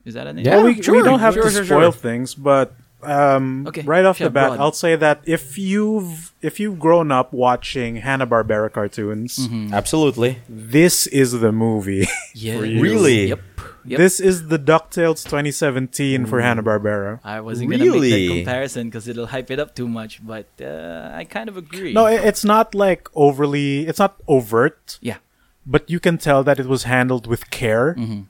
Is 0.06 0.14
that 0.16 0.26
an 0.28 0.38
Yeah, 0.40 0.58
well, 0.58 0.66
we, 0.66 0.82
sure, 0.82 0.96
we 0.98 1.04
don't 1.04 1.20
have 1.20 1.34
sure, 1.36 1.44
to 1.44 1.52
sure, 1.52 1.66
spoil 1.66 1.92
sure. 1.92 2.02
things, 2.08 2.34
but 2.36 2.68
um, 3.04 3.66
Okay, 3.68 3.82
right 3.82 4.06
off 4.06 4.20
yeah, 4.20 4.28
the 4.28 4.32
bat, 4.32 4.50
broad. 4.50 4.60
I'll 4.60 4.72
say 4.86 4.96
that 4.96 5.22
if 5.26 5.58
you've 5.58 6.34
if 6.42 6.60
you've 6.60 6.80
grown 6.80 7.12
up 7.12 7.34
watching 7.34 7.98
Hanna 7.98 8.26
Barbera 8.28 8.72
cartoons, 8.72 9.38
Mm-hmm. 9.38 9.74
Absolutely. 9.74 10.40
this 10.50 11.08
is 11.08 11.30
the 11.40 11.52
movie. 11.52 12.08
Yeah. 12.34 12.58
For 12.60 12.66
you. 12.66 12.82
Really? 12.82 13.28
Yep. 13.30 13.40
Yep. 13.86 13.98
This 13.98 14.20
is 14.20 14.48
the 14.48 14.60
Ducktales 14.60 15.24
2017 15.26 16.26
for 16.26 16.42
Hanna 16.42 16.64
Barbera. 16.64 17.20
I 17.24 17.42
wasn't 17.42 17.72
gonna 17.72 17.84
make 17.86 17.94
Really? 17.94 18.28
that 18.28 18.34
comparison 18.36 18.88
because 18.90 19.08
it'll 19.08 19.28
hype 19.28 19.50
it 19.52 19.60
up 19.60 19.76
too 19.76 19.88
much, 19.88 20.26
but 20.26 20.48
uh, 20.62 21.10
I 21.14 21.24
kind 21.26 21.50
of 21.50 21.58
agree. 21.58 21.94
No, 21.94 22.06
it, 22.06 22.22
it's 22.24 22.44
not 22.46 22.76
like 22.76 23.08
overly. 23.16 23.88
It's 23.88 24.00
not 24.00 24.16
overt, 24.28 25.00
yeah. 25.02 25.18
but 25.66 25.90
you 25.90 26.00
can 26.00 26.18
tell 26.18 26.44
that 26.44 26.60
it 26.60 26.68
was 26.68 26.84
handled 26.84 27.26
with 27.28 27.50
care. 27.50 27.96
Mm-hmm. 27.98 28.22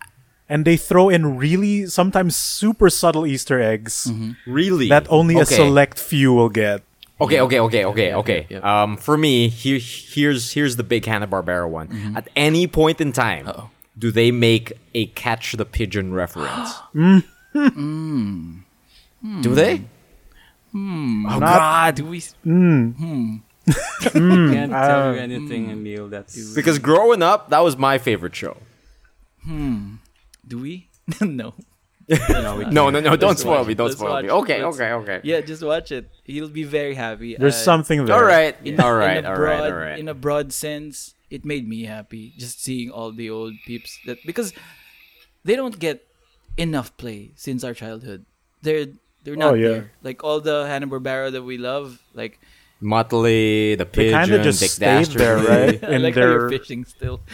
And 0.49 0.65
they 0.65 0.75
throw 0.75 1.07
in 1.09 1.37
really 1.37 1.85
sometimes 1.87 2.35
super 2.35 2.89
subtle 2.89 3.25
Easter 3.25 3.59
eggs 3.61 4.07
Mm-hmm. 4.11 4.31
Really? 4.51 4.89
that 4.89 5.07
only 5.09 5.35
a 5.35 5.41
Okay. 5.43 5.55
select 5.55 5.97
few 5.99 6.33
will 6.33 6.49
get. 6.49 6.83
Okay, 7.21 7.39
okay, 7.39 7.59
okay, 7.59 7.85
okay, 7.85 8.13
okay. 8.15 8.47
yeah, 8.49 8.57
yeah. 8.59 8.83
Um, 8.83 8.97
for 8.97 9.15
me, 9.15 9.47
here, 9.47 9.77
here's 9.79 10.53
here's 10.53 10.75
the 10.75 10.83
big 10.83 11.05
Hanna 11.05 11.27
Barbera 11.27 11.69
one. 11.69 11.87
Mm-hmm. 11.87 12.17
At 12.17 12.27
any 12.35 12.65
point 12.67 12.99
in 12.99 13.11
time, 13.13 13.47
Uh-oh. 13.47 13.69
Do 13.97 14.11
they 14.11 14.31
make 14.31 14.73
a 14.93 15.07
catch 15.07 15.53
the 15.53 15.65
pigeon 15.65 16.13
reference? 16.13 16.71
Do 19.41 19.53
they? 19.53 19.83
Hmm. 20.71 21.25
Oh 21.25 21.39
Not- 21.39 21.39
God! 21.39 21.95
Do 21.95 22.05
we? 22.05 22.19
Mm. 22.45 22.95
Hmm. 22.95 23.35
Can't 24.03 24.71
tell 24.71 25.09
uh, 25.09 25.13
you 25.13 25.19
anything, 25.19 25.69
Emil. 25.69 26.07
That's 26.07 26.53
Because 26.55 26.79
growing 26.79 27.21
up, 27.21 27.49
that 27.49 27.59
was 27.59 27.77
my 27.77 27.97
favorite 27.97 28.35
show. 28.35 28.57
Hmm. 29.43 29.95
Do 30.47 30.59
we? 30.59 30.89
no. 31.21 31.53
no, 32.29 32.55
we 32.57 32.65
No, 32.65 32.89
no, 32.89 32.99
no! 32.99 33.15
Don't 33.15 33.37
spoil 33.37 33.63
me! 33.63 33.73
Don't 33.73 33.87
Let's 33.87 33.99
spoil 33.99 34.21
me! 34.21 34.29
Okay, 34.29 34.63
Let's- 34.63 34.75
okay, 34.75 34.91
okay. 34.93 35.21
Yeah, 35.23 35.41
just 35.41 35.63
watch 35.63 35.91
it. 35.91 36.09
He'll 36.23 36.49
be 36.49 36.63
very 36.63 36.95
happy. 36.95 37.35
There's 37.35 37.55
Uh, 37.55 37.57
something 37.57 38.05
there. 38.05 38.15
All 38.15 38.23
right, 38.23 38.55
in, 38.65 38.79
all 38.79 38.93
right, 38.93 39.17
in 39.17 39.25
a 39.25 39.29
all 39.29 39.35
broad, 39.35 39.59
right, 39.61 39.71
all 39.71 39.77
right. 39.77 39.99
In 39.99 40.07
a 40.07 40.13
broad 40.13 40.51
sense, 40.51 41.13
it 41.31 41.45
made 41.45 41.67
me 41.67 41.85
happy 41.85 42.33
just 42.37 42.61
seeing 42.61 42.91
all 42.91 43.11
the 43.11 43.29
old 43.29 43.53
peeps 43.65 43.97
that 44.05 44.17
because 44.25 44.53
they 45.43 45.55
don't 45.55 45.79
get 45.79 46.05
enough 46.57 46.95
play 46.97 47.31
since 47.35 47.63
our 47.63 47.73
childhood. 47.73 48.25
They're 48.61 48.87
they're 49.23 49.35
oh, 49.35 49.45
not 49.45 49.51
Oh, 49.53 49.55
yeah. 49.55 49.67
there. 49.69 49.91
Like 50.03 50.23
all 50.23 50.41
the 50.41 50.65
Hanna 50.67 50.87
Barbera 50.87 51.31
that 51.31 51.43
we 51.43 51.57
love, 51.57 51.99
like 52.13 52.39
Muttley, 52.81 53.77
the 53.77 53.85
They 53.85 54.09
pigeon, 54.09 54.13
kind 54.19 54.31
of 54.33 54.41
just 54.41 54.59
Dick 54.59 54.71
stayed 54.71 55.05
there, 55.07 55.37
Dastardly. 55.37 55.77
right? 55.77 55.83
I 55.91 55.95
In 55.95 56.01
like 56.03 56.15
how 56.15 56.21
you're 56.21 56.49
fishing 56.49 56.83
still. 56.85 57.21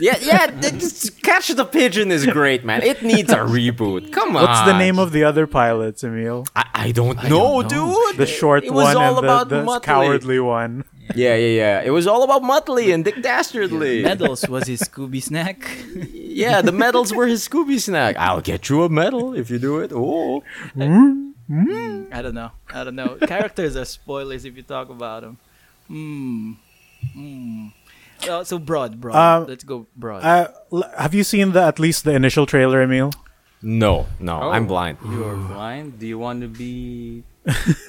Yeah, 0.00 0.16
yeah. 0.20 0.46
th- 0.48 0.74
just 0.74 1.22
catch 1.22 1.46
the 1.48 1.64
pigeon 1.64 2.10
is 2.10 2.26
great, 2.26 2.64
man. 2.64 2.82
It 2.82 3.02
needs 3.02 3.30
a 3.32 3.36
reboot. 3.38 4.12
Come 4.12 4.34
on. 4.36 4.42
what's 4.42 4.66
the 4.66 4.76
name 4.76 4.98
of 4.98 5.12
the 5.12 5.22
other 5.22 5.46
pilots, 5.46 6.02
Emil? 6.02 6.46
I, 6.56 6.66
I 6.74 6.92
don't 6.92 7.16
know, 7.22 7.62
don't 7.62 7.70
know. 7.70 8.10
dude. 8.10 8.16
The 8.18 8.26
short 8.26 8.64
it 8.64 8.72
was 8.74 8.86
one 8.86 8.96
all 8.96 9.16
and 9.18 9.24
about 9.24 9.48
the, 9.48 9.62
the 9.62 9.80
cowardly 9.80 10.40
one. 10.40 10.84
Yeah, 11.14 11.34
yeah, 11.36 11.54
yeah. 11.62 11.82
It 11.82 11.90
was 11.90 12.06
all 12.06 12.22
about 12.22 12.42
Muttley 12.42 12.92
and 12.94 13.04
Dick 13.04 13.20
Dastardly. 13.22 14.02
Medals 14.02 14.48
was 14.48 14.66
his 14.66 14.80
Scooby 14.82 15.22
snack. 15.22 15.58
Yeah, 16.34 16.62
the 16.62 16.72
medals 16.72 17.14
were 17.14 17.28
his 17.28 17.46
Scooby 17.48 17.78
snack. 17.78 18.16
I'll 18.18 18.40
get 18.40 18.68
you 18.68 18.82
a 18.82 18.88
medal 18.88 19.34
if 19.34 19.50
you 19.50 19.60
do 19.60 19.78
it. 19.78 19.92
Oh. 19.94 20.42
I 20.76 22.22
don't 22.22 22.34
know. 22.34 22.50
I 22.74 22.82
don't 22.82 22.96
know. 22.96 23.16
Characters 23.22 23.76
are 23.76 23.84
spoilers 23.84 24.44
if 24.44 24.56
you 24.56 24.64
talk 24.64 24.88
about 24.90 25.22
them. 25.22 25.38
Uh, 28.28 28.42
so 28.42 28.58
broad, 28.58 29.00
broad. 29.00 29.14
Um, 29.14 29.46
Let's 29.46 29.62
go 29.62 29.86
broad. 29.94 30.24
Uh, 30.24 30.48
l- 30.72 30.90
have 30.98 31.14
you 31.14 31.22
seen 31.22 31.52
the 31.52 31.62
at 31.62 31.78
least 31.78 32.02
the 32.04 32.12
initial 32.14 32.46
trailer, 32.46 32.82
Emil? 32.82 33.12
No, 33.62 34.06
no, 34.18 34.40
Oh, 34.42 34.50
I'm 34.50 34.66
blind. 34.66 34.98
You 35.04 35.24
are 35.24 35.36
blind. 35.36 35.98
Do 36.00 36.06
you 36.06 36.18
want 36.18 36.40
to 36.42 36.48
be? 36.48 37.22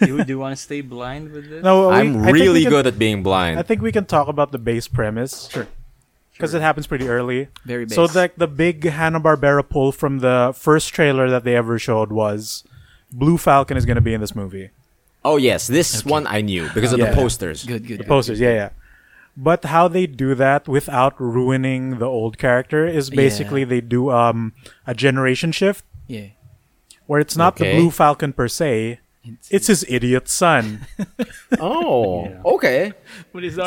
Do, 0.01 0.23
do 0.23 0.29
you 0.33 0.39
want 0.39 0.55
to 0.55 0.61
stay 0.61 0.81
blind 0.81 1.31
with 1.31 1.49
this? 1.49 1.63
No, 1.63 1.89
we- 1.89 1.95
I'm 1.95 2.17
I 2.17 2.23
think 2.25 2.33
we 2.33 2.41
really 2.41 2.61
can- 2.63 2.71
good 2.71 2.87
at 2.87 2.99
being 2.99 3.23
blind. 3.23 3.59
I 3.59 3.63
think 3.63 3.81
we 3.81 3.91
can 3.91 4.05
talk 4.05 4.27
about 4.27 4.51
the 4.51 4.57
base 4.57 4.87
premise. 4.87 5.49
Sure. 5.49 5.67
Because 6.33 6.53
it 6.53 6.61
happens 6.61 6.85
pretty 6.87 7.07
early. 7.07 7.47
Very 7.63 7.85
base. 7.85 7.95
So 7.95 8.05
like 8.13 8.35
the 8.35 8.47
big 8.47 8.83
Hanna 8.83 9.21
Barbera 9.21 9.67
pull 9.67 9.91
from 9.93 10.19
the 10.19 10.51
first 10.55 10.93
trailer 10.93 11.29
that 11.29 11.45
they 11.45 11.55
ever 11.55 11.79
showed 11.79 12.11
was 12.11 12.65
Blue 13.11 13.37
Falcon 13.37 13.77
is 13.77 13.85
going 13.85 13.95
to 13.95 14.01
be 14.01 14.13
in 14.13 14.19
this 14.21 14.35
movie. 14.35 14.69
oh 15.23 15.37
yes, 15.37 15.65
this 15.67 16.03
one 16.05 16.27
I 16.27 16.41
knew 16.41 16.69
because 16.73 16.91
of 16.93 16.99
Yeah. 16.99 17.09
the 17.09 17.15
posters. 17.15 17.63
good, 17.63 17.87
good. 17.87 17.99
The 17.99 18.03
posters, 18.03 18.39
yeah, 18.39 18.53
yeah. 18.53 18.69
But 19.37 19.65
how 19.65 19.87
they 19.87 20.05
do 20.07 20.35
that 20.35 20.67
without 20.67 21.19
ruining 21.19 21.97
the 21.99 22.05
old 22.05 22.37
character 22.37 22.85
is 22.85 23.09
basically 23.09 23.61
Yeah. 23.61 23.71
they 23.73 23.81
do 23.81 24.11
um 24.11 24.53
a 24.85 24.93
generation 24.93 25.51
shift 25.51 25.83
Yeah. 26.07 26.27
where 27.07 27.19
it's 27.21 27.35
not 27.37 27.55
the 27.55 27.71
Blue 27.75 27.89
Falcon 27.91 28.33
per 28.33 28.47
se, 28.47 28.99
it's 29.49 29.67
his 29.67 29.85
idiot 29.89 30.27
son. 30.29 30.85
Oh, 31.59 32.25
Yeah. 32.25 32.41
okay. 32.45 32.93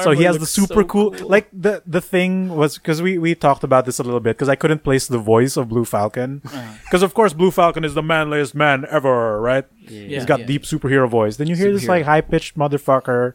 so 0.04 0.10
he 0.10 0.24
has 0.24 0.38
the 0.38 0.46
super 0.46 0.84
cool, 0.84 1.14
like 1.20 1.48
the 1.52 1.82
the 1.86 2.00
thing 2.00 2.48
was 2.54 2.76
because 2.76 3.00
we 3.00 3.16
we 3.18 3.34
talked 3.34 3.64
about 3.64 3.86
this 3.86 3.98
a 3.98 4.02
little 4.02 4.20
bit 4.20 4.36
because 4.36 4.48
I 4.48 4.56
couldn't 4.56 4.82
place 4.84 5.06
the 5.06 5.18
voice 5.18 5.56
of 5.56 5.68
Blue 5.68 5.84
Falcon 5.84 6.42
because 6.84 7.02
of 7.02 7.14
course 7.14 7.32
Blue 7.32 7.50
Falcon 7.50 7.84
is 7.84 7.94
the 7.94 8.02
manliest 8.02 8.54
man 8.54 8.84
ever, 8.90 9.40
right? 9.40 9.64
Yeah. 9.88 10.18
He's 10.18 10.26
got 10.26 10.40
yeah. 10.40 10.46
deep 10.46 10.62
superhero 10.64 11.08
voice. 11.08 11.36
Then 11.36 11.46
you 11.46 11.56
hear 11.56 11.72
this 11.72 11.86
like 11.88 12.04
high 12.04 12.20
pitched 12.20 12.58
motherfucker, 12.58 13.34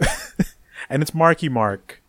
and 0.90 1.02
it's 1.02 1.14
Marky 1.14 1.48
Mark. 1.48 2.00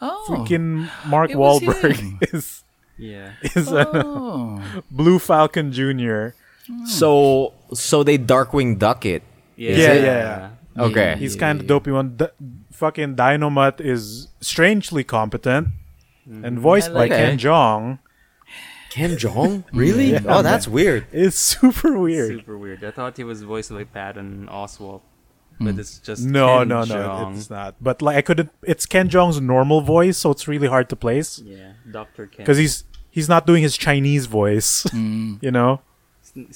Oh. 0.00 0.24
Freaking 0.28 0.88
Mark 1.06 1.30
it 1.30 1.36
Wahlberg 1.36 1.98
is 2.34 2.62
Yeah. 2.96 3.32
is 3.42 3.72
uh, 3.72 3.90
Oh. 3.94 4.62
Blue 4.90 5.18
Falcon 5.18 5.72
Junior. 5.72 6.34
So, 6.86 7.52
so 7.72 8.02
they 8.02 8.18
Darkwing 8.18 8.78
Duck 8.78 9.04
it. 9.06 9.22
Yeah. 9.56 9.76
Yeah, 9.76 9.94
yeah. 9.94 10.50
Okay. 10.76 11.16
He's 11.18 11.36
kind 11.36 11.60
of 11.60 11.66
dopey 11.66 11.90
one. 11.92 12.16
D- 12.16 12.26
fucking 12.72 13.14
Dynomutt 13.16 13.80
is 13.80 14.28
strangely 14.40 15.04
competent 15.04 15.68
and 16.26 16.58
voiced 16.58 16.90
I 16.90 16.92
by 16.92 16.98
like 17.00 17.10
Ken 17.12 17.34
it. 17.34 17.36
Jong. 17.36 17.98
Ken 18.90 19.10
Jeong? 19.16 19.64
Really? 19.72 20.10
Yeah, 20.12 20.20
oh, 20.26 20.42
that's 20.42 20.66
weird. 20.68 21.06
It's 21.12 21.36
super 21.36 21.98
weird. 21.98 22.38
Super 22.38 22.56
weird. 22.58 22.84
I 22.84 22.90
thought 22.92 23.16
he 23.16 23.24
was 23.24 23.42
voiced 23.42 23.70
by 23.70 23.84
Patton 23.84 24.48
Oswalt, 24.50 25.02
but 25.60 25.78
it's 25.78 25.98
just 25.98 26.24
No, 26.24 26.58
Ken 26.58 26.68
no, 26.68 26.84
no, 26.84 26.94
Jeong. 26.94 27.36
it's 27.36 27.50
not. 27.50 27.74
But 27.80 28.02
like 28.02 28.16
I 28.16 28.22
couldn't. 28.22 28.50
It's 28.62 28.86
Ken 28.86 29.08
Jeong's 29.08 29.40
normal 29.40 29.80
voice, 29.80 30.18
so 30.18 30.30
it's 30.30 30.46
really 30.48 30.68
hard 30.68 30.88
to 30.90 30.96
place 30.96 31.40
Yeah, 31.44 31.72
Doctor 31.90 32.26
Ken. 32.26 32.38
because 32.44 32.56
he's 32.58 32.84
he's 33.10 33.28
not 33.28 33.46
doing 33.46 33.62
his 33.62 33.76
Chinese 33.76 34.26
voice. 34.26 34.84
Mm. 34.84 35.38
You 35.42 35.50
know, 35.50 35.80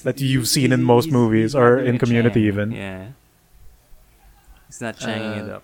that 0.02 0.20
you've 0.20 0.48
seen 0.48 0.73
in 0.73 0.82
most 0.82 1.10
movies 1.10 1.55
or 1.55 1.78
in 1.78 1.98
Community 1.98 2.40
Chang. 2.40 2.47
even. 2.48 2.73
Yeah. 2.73 3.07
He's 4.66 4.81
not 4.81 4.98
changing 4.98 5.47
it 5.47 5.50
Uh, 5.50 5.57
up. 5.57 5.62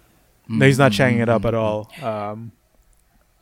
no, 0.48 0.66
he's 0.66 0.78
not 0.78 0.92
changing 0.92 1.20
it 1.20 1.28
up 1.28 1.44
at 1.44 1.54
all. 1.54 1.90
Um, 2.02 2.52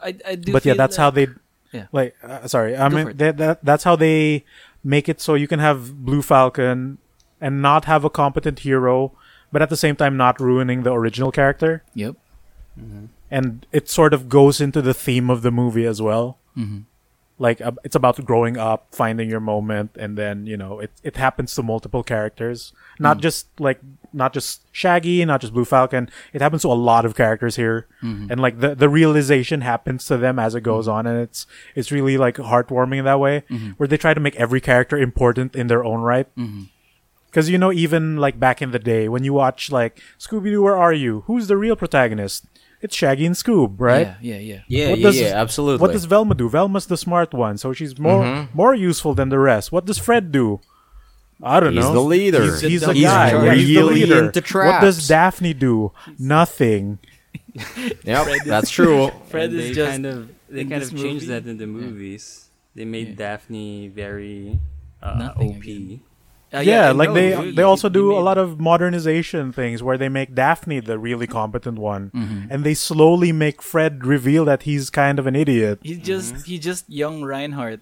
I, 0.02 0.15
I 0.26 0.34
do 0.34 0.52
but 0.52 0.65
yeah, 0.65 0.75
that's 0.75 0.97
that- 0.97 1.02
how 1.02 1.10
they. 1.10 1.28
Yeah. 1.73 1.86
Like, 1.92 2.15
uh, 2.23 2.47
sorry, 2.49 2.76
I 2.76 2.89
Go 2.91 2.97
mean 2.97 3.05
for 3.07 3.10
it. 3.12 3.18
that, 3.18 3.36
that 3.39 3.65
that's 3.65 3.84
how 3.84 3.97
they 3.97 4.44
make 4.84 5.09
it 5.09 5.20
so 5.23 5.34
you 5.34 5.49
can 5.49 5.59
have 5.59 6.05
Blue 6.05 6.20
Falcon 6.20 6.99
and 7.41 7.62
not 7.62 7.86
have 7.86 8.05
a 8.05 8.10
competent 8.10 8.59
hero, 8.60 9.12
but 9.52 9.62
at 9.62 9.70
the 9.70 9.76
same 9.76 9.97
time 9.97 10.17
not 10.18 10.39
ruining 10.41 10.83
the 10.83 10.92
original 10.92 11.33
character. 11.33 11.83
Yep. 11.94 12.17
And 13.31 13.67
it 13.73 13.89
sort 13.89 14.12
of 14.12 14.28
goes 14.28 14.60
into 14.60 14.83
the 14.83 14.92
theme 14.92 15.31
of 15.31 15.41
the 15.42 15.51
movie 15.51 15.86
as 15.86 16.02
well. 16.02 16.36
Mhm. 16.59 16.84
Like 17.43 17.61
uh, 17.61 17.73
it's 17.83 17.97
about 17.97 18.25
growing 18.25 18.57
up, 18.57 18.87
finding 18.93 19.29
your 19.29 19.41
moment, 19.41 19.97
and 19.99 20.17
then 20.17 20.47
you 20.47 20.57
know 20.57 20.79
it 20.79 20.93
it 21.03 21.17
happens 21.17 21.57
to 21.57 21.62
multiple 21.65 22.05
characters, 22.05 22.73
not 23.01 23.19
mm. 23.19 23.23
just 23.23 23.49
like 23.59 23.81
not 24.12 24.33
just 24.33 24.62
Shaggy, 24.71 25.25
not 25.25 25.41
just 25.41 25.53
Blue 25.53 25.65
Falcon. 25.65 26.09
It 26.33 26.41
happens 26.41 26.62
to 26.62 26.69
a 26.69 26.79
lot 26.79 27.05
of 27.05 27.17
characters 27.17 27.57
here, 27.57 27.89
mm-hmm. 28.01 28.31
and 28.31 28.41
like 28.41 28.61
the 28.61 28.77
the 28.77 28.89
realization 28.89 29.62
happens 29.62 30.07
to 30.07 30.17
them 30.17 30.39
as 30.39 30.55
it 30.55 30.61
goes 30.61 30.87
mm-hmm. 30.87 30.99
on, 30.99 31.07
and 31.09 31.19
it's 31.19 31.49
it's 31.75 31.91
really 31.91 32.17
like 32.17 32.37
heartwarming 32.37 32.99
in 32.99 33.07
that 33.07 33.19
way, 33.19 33.43
mm-hmm. 33.51 33.71
where 33.73 33.89
they 33.89 33.97
try 33.97 34.15
to 34.15 34.21
make 34.21 34.37
every 34.37 34.61
character 34.61 34.97
important 34.97 35.57
in 35.57 35.67
their 35.67 35.85
own 35.85 36.01
right. 36.01 36.29
Because 37.27 37.51
you 37.51 37.59
know, 37.59 37.73
even 37.73 38.19
like 38.19 38.39
back 38.39 38.62
in 38.62 38.71
the 38.71 38.79
day, 38.79 39.09
when 39.09 39.25
you 39.25 39.33
watch 39.33 39.73
like 39.73 40.01
Scooby 40.17 40.53
Doo, 40.53 40.62
where 40.62 40.77
are 40.77 40.93
you? 40.93 41.25
Who's 41.27 41.49
the 41.49 41.57
real 41.57 41.75
protagonist? 41.75 42.47
It's 42.83 42.97
Shaggy 42.97 43.27
and 43.27 43.35
Scoob, 43.36 43.77
right? 43.78 44.09
Yeah, 44.20 44.35
yeah, 44.35 44.39
yeah. 44.39 44.61
Yeah, 44.67 44.91
What 44.91 44.99
yeah, 44.99 45.07
does- 45.07 45.20
yeah, 45.20 45.41
absolutely. 45.41 45.81
What 45.83 45.93
does 45.93 46.05
Velma 46.05 46.35
do? 46.35 46.49
Velma's 46.49 46.86
the 46.86 46.97
smart 46.97 47.33
one, 47.33 47.57
so 47.57 47.73
she's 47.73 47.97
more 47.99 48.49
more 48.52 48.75
useful 48.75 49.15
than 49.15 49.28
the 49.31 49.39
rest. 49.39 49.70
What 49.70 49.85
does 49.86 49.99
Fred 49.99 50.33
do? 50.33 50.61
I 51.43 51.59
don't 51.61 51.73
He's 51.75 51.83
know. 51.85 51.91
He's 51.91 51.94
the 51.94 52.01
leader. 52.01 52.43
He's, 52.44 52.61
he's 52.61 52.83
a 52.83 52.86
guy. 52.86 52.93
in 52.94 52.97
Yeah, 52.99 53.31
charge. 53.31 53.59
he's 53.59 53.77
the 53.77 53.83
leader. 53.85 54.25
into 54.27 54.43
What 54.59 54.81
does. 54.81 55.09
Daphne 55.09 55.55
do? 55.55 55.93
Nothing. 56.19 56.99
Yep, 58.05 58.27
that's 58.47 58.70
true. 58.70 59.11
Fred 59.28 59.51
And 59.51 59.61
is 59.61 59.69
they 59.69 59.75
just 59.75 59.91
kind 59.91 60.07
of 60.07 60.31
they 60.49 60.65
kind 60.65 60.83
of 60.83 60.91
changed 60.91 61.27
movie. 61.28 61.41
that 61.41 61.47
in 61.47 61.57
the 61.59 61.67
movies. 61.67 62.49
They 62.75 62.85
made 62.85 63.09
Yeah. 63.11 63.36
Daphne 63.36 63.89
very 63.89 64.59
uh, 65.02 65.19
Nothing 65.19 65.51
OP. 65.57 65.62
again. 65.62 66.01
Uh, 66.55 66.61
Yeah, 66.61 66.89
I 66.89 66.93
like 66.93 67.09
know, 67.09 67.15
they 67.15 67.31
really. 67.31 67.53
they 67.53 67.63
also 67.63 67.89
They 67.89 67.95
do 67.95 68.13
a 68.17 68.21
lot 68.21 68.37
of 68.39 68.61
modernization 68.61 69.53
things 69.53 69.83
where 69.83 69.97
they 69.97 70.09
make 70.09 70.35
Daphne 70.35 70.81
the 70.81 70.99
really 70.99 71.27
competent 71.27 71.79
one, 71.79 72.11
Mm-hmm. 72.15 72.49
and 72.51 72.65
they 72.65 72.75
slowly 72.75 73.33
make 73.33 73.63
Fred 73.63 74.05
reveal 74.07 74.45
that 74.45 74.63
he's 74.65 74.91
kind 74.91 75.19
of 75.19 75.27
an 75.27 75.35
idiot. 75.35 75.79
He's 75.83 75.99
just 75.99 76.47
he's 76.47 76.61
just 76.61 76.89
young 76.91 77.25
Reinhardt 77.25 77.81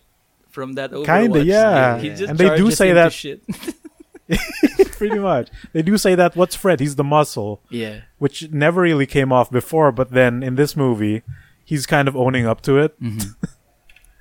from 0.51 0.75
that 0.75 0.91
Overwatch. 0.93 1.07
Kinda, 1.07 1.45
yeah. 1.45 1.99
He 1.99 2.09
just 2.11 2.31
And 2.31 2.39
they 2.39 2.57
do 2.57 2.71
say 2.71 2.93
that- 2.93 3.13
Shit. 3.13 3.43
Pretty 4.93 5.19
much. 5.19 5.49
They 5.73 5.83
do 5.83 5.97
say 5.99 6.15
that 6.15 6.37
what's 6.37 6.55
Fred? 6.55 6.79
He's 6.81 6.95
the 6.97 7.05
muscle. 7.05 7.61
yeah. 7.71 8.01
which 8.19 8.51
never 8.53 8.83
really 8.83 9.07
came 9.07 9.33
off 9.33 9.51
before, 9.51 9.91
but 9.91 10.11
then 10.13 10.43
in 10.43 10.55
this 10.57 10.77
movie, 10.77 11.23
he's 11.65 11.87
kind 11.87 12.07
of 12.07 12.15
owning 12.15 12.47
up 12.47 12.61
to 12.63 12.79
it. 12.79 12.95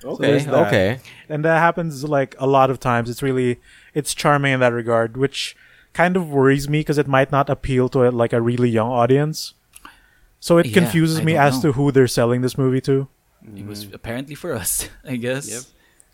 Okay, 0.03 0.28
there's 0.28 0.45
that. 0.45 0.68
okay. 0.68 1.00
And 1.28 1.44
that 1.45 1.60
happens 1.60 2.03
like 2.03 2.36
a 2.40 2.48
lot 2.48 2.69
of 2.69 2.80
times. 2.80 3.10
It's 3.10 3.22
really 3.22 3.60
it's 3.94 4.14
charming 4.14 4.53
in 4.53 4.60
that 4.61 4.74
regard, 4.74 5.18
which 5.18 5.56
kind 5.94 6.16
of 6.16 6.30
worries 6.30 6.69
me 6.69 6.80
because 6.82 6.98
it 6.98 7.08
might 7.08 7.32
not 7.32 7.50
appeal 7.50 7.90
to 7.90 8.10
like 8.11 8.32
a 8.34 8.42
really 8.42 8.69
young 8.69 8.90
audience. 8.90 9.53
So 10.40 10.58
it 10.58 10.68
Yeah, 10.68 10.74
confuses 10.82 11.22
me 11.24 11.36
as 11.36 11.56
know. 11.56 11.72
to 11.72 11.72
who 11.74 11.92
they're 11.92 12.08
selling 12.08 12.42
this 12.42 12.58
movie 12.58 12.82
to. 12.82 13.08
It 13.56 13.66
was 13.66 13.88
apparently 13.92 14.36
for 14.36 14.53
us, 14.53 14.88
I 15.06 15.16
guess. 15.18 15.50
Yep. 15.50 15.61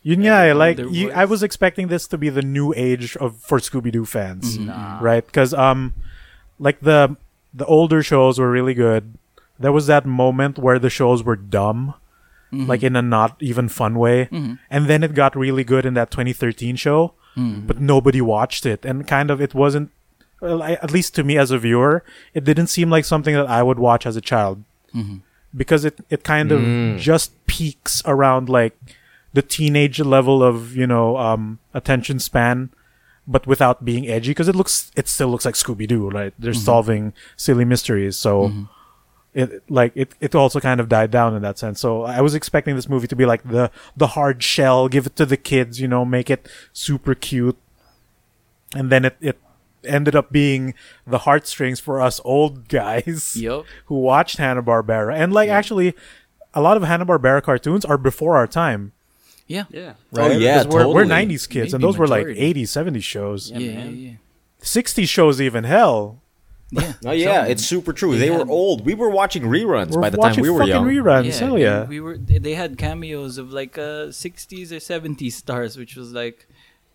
You, 0.04 0.16
yeah, 0.22 0.38
Everyone 0.42 0.58
like 0.60 0.78
you. 0.94 1.12
I 1.12 1.26
was 1.26 1.42
expecting 1.44 1.88
this 1.88 2.08
to 2.08 2.18
be 2.18 2.30
the 2.30 2.42
new 2.44 2.74
age 2.76 3.18
of 3.18 3.38
for 3.38 3.58
Scooby 3.60 3.92
Doo 3.92 4.06
fans, 4.06 4.58
Nah. 4.58 5.00
right? 5.02 5.26
Because 5.26 5.54
um, 5.54 5.94
like 6.60 6.80
the 6.82 7.18
the 7.54 7.66
older 7.66 8.04
shows 8.04 8.38
were 8.40 8.50
really 8.52 8.74
good. 8.76 9.14
There 9.60 9.72
was 9.72 9.88
that 9.88 10.06
moment 10.06 10.60
where 10.60 10.78
the 10.78 10.90
shows 10.92 11.24
were 11.24 11.36
dumb, 11.36 11.96
Mm-hmm. 12.56 12.70
like 12.70 12.84
in 12.84 12.96
a 12.96 13.02
not 13.02 13.36
even 13.40 13.68
fun 13.70 13.96
way, 14.00 14.30
and 14.70 14.88
then 14.88 15.04
it 15.04 15.14
got 15.14 15.36
really 15.36 15.64
good 15.64 15.86
in 15.86 15.94
that 15.96 16.10
2013 16.12 16.76
show, 16.76 17.14
Mm-hmm. 17.36 17.68
but 17.68 17.82
nobody 17.82 18.22
watched 18.22 18.66
it, 18.66 18.86
and 18.86 19.06
kind 19.06 19.30
of 19.30 19.42
it 19.42 19.54
wasn't. 19.54 19.92
Well, 20.42 20.62
I, 20.64 20.74
at 20.74 20.92
least 20.92 21.16
to 21.16 21.24
me 21.24 21.38
as 21.38 21.52
a 21.52 21.58
viewer, 21.60 22.04
it 22.34 22.44
didn't 22.46 22.68
seem 22.68 22.90
like 22.90 23.04
something 23.06 23.36
that 23.36 23.48
I 23.48 23.62
would 23.64 23.80
watch 23.80 24.06
as 24.06 24.16
a 24.16 24.22
child. 24.22 24.64
Mm-hmm. 24.96 25.18
because 25.56 25.84
it 25.86 26.00
it 26.10 26.24
kind 26.24 26.52
of 26.52 26.62
just 27.00 27.32
peaks 27.48 28.02
around 28.06 28.48
like 28.50 28.76
the 29.34 29.42
teenage 29.42 30.00
level 30.00 30.44
of 30.44 30.76
you 30.76 30.88
know 30.88 31.18
um 31.18 31.60
attention 31.74 32.20
span 32.20 32.70
but 33.28 33.48
without 33.48 33.84
being 33.84 34.08
edgy. 34.08 34.32
Because 34.32 34.48
it 34.48 34.56
looks 34.56 34.92
it 34.96 35.08
still 35.08 35.28
looks 35.30 35.46
like 35.46 35.56
scooby-doo 35.56 36.10
right? 36.10 36.34
They're 36.40 36.54
solving 36.54 37.12
silly 37.36 37.66
mysteries. 37.66 38.16
So 38.16 38.52
it 39.36 39.62
like 39.70 39.92
it, 39.96 40.14
it 40.22 40.34
also 40.34 40.60
kind 40.60 40.80
of 40.80 40.88
died 40.90 41.12
down 41.12 41.36
in 41.36 41.42
that 41.42 41.60
sense 41.60 41.80
so 41.80 42.04
i 42.04 42.22
was 42.22 42.34
expecting 42.34 42.76
this 42.76 42.88
movie 42.90 43.06
to 43.08 43.16
be 43.16 43.26
like 43.26 43.44
the 43.44 43.70
the 43.98 44.08
hard 44.08 44.42
shell 44.42 44.88
give 44.88 45.06
it 45.06 45.16
to 45.16 45.26
the 45.26 45.38
kids 45.38 45.80
you 45.80 45.88
know 45.88 46.06
make 46.06 46.30
it 46.30 46.48
super 46.74 47.14
cute 47.14 47.58
and 48.76 48.90
then 48.92 49.06
it, 49.06 49.16
it 49.22 49.38
ended 49.84 50.16
up 50.16 50.32
being 50.32 50.74
the 51.06 51.20
heartstrings 51.20 51.80
for 51.80 52.02
us 52.02 52.20
old 52.26 52.68
guys 52.68 53.36
Yup. 53.40 53.66
who 53.86 53.96
watched 54.00 54.38
Hanna 54.38 54.64
Barbera, 54.64 55.16
and 55.16 55.32
like 55.32 55.48
actually, 55.50 55.94
a 56.54 56.62
lot 56.62 56.76
of 56.76 56.84
Hanna 56.84 57.06
Barbera 57.06 57.42
cartoons 57.44 57.86
are 57.86 57.98
before 57.98 58.36
our 58.36 58.48
time. 58.48 58.94
Yeah. 59.48 59.66
Yeah. 59.70 59.94
Oh, 60.18 60.32
yeah, 60.32 60.64
'Cause 60.64 60.68
we're, 60.74 60.88
we're 60.88 61.06
'90s 61.06 61.48
kids, 61.48 61.74
and 61.74 61.82
Maybe 61.84 61.92
those 61.92 61.98
were 62.00 62.08
like 62.08 62.26
majority. 62.26 62.54
'80s, 62.64 62.70
'70s 62.70 63.04
shows. 63.04 63.52
Yeah, 63.52 63.60
Yeah, 63.60 63.70
yeah, 63.70 63.76
man. 63.78 63.98
yeah. 63.98 64.12
'60s 64.64 65.08
shows, 65.08 65.40
even 65.40 65.64
hell. 65.66 66.20
Yeah. 66.72 66.94
Oh 67.06 67.12
yeah, 67.12 67.44
Some- 67.44 67.52
it's 67.52 67.66
super 67.66 67.94
true. 67.94 68.14
they 68.18 68.30
They 68.30 68.32
were 68.32 68.46
old. 68.50 68.86
We 68.86 68.96
were 68.96 69.10
watching 69.10 69.44
reruns 69.44 69.92
We're 69.92 70.02
by 70.02 70.10
the 70.10 70.18
time 70.18 70.36
we 70.42 70.50
were 70.50 70.60
fucking 70.60 70.74
young. 70.74 70.86
reruns. 70.86 71.38
hell 71.40 71.54
and 71.54 71.62
yeah. 71.62 71.86
We 71.86 72.00
were 72.00 72.18
they 72.18 72.40
they 72.40 72.56
had 72.56 72.78
cameos 72.78 73.38
of 73.38 73.52
like 73.54 73.78
uh 73.78 74.10
60s 74.10 74.72
or 74.72 74.78
70s 74.78 75.34
stars 75.34 75.78
which 75.78 75.96
was 75.96 76.12
like 76.12 76.48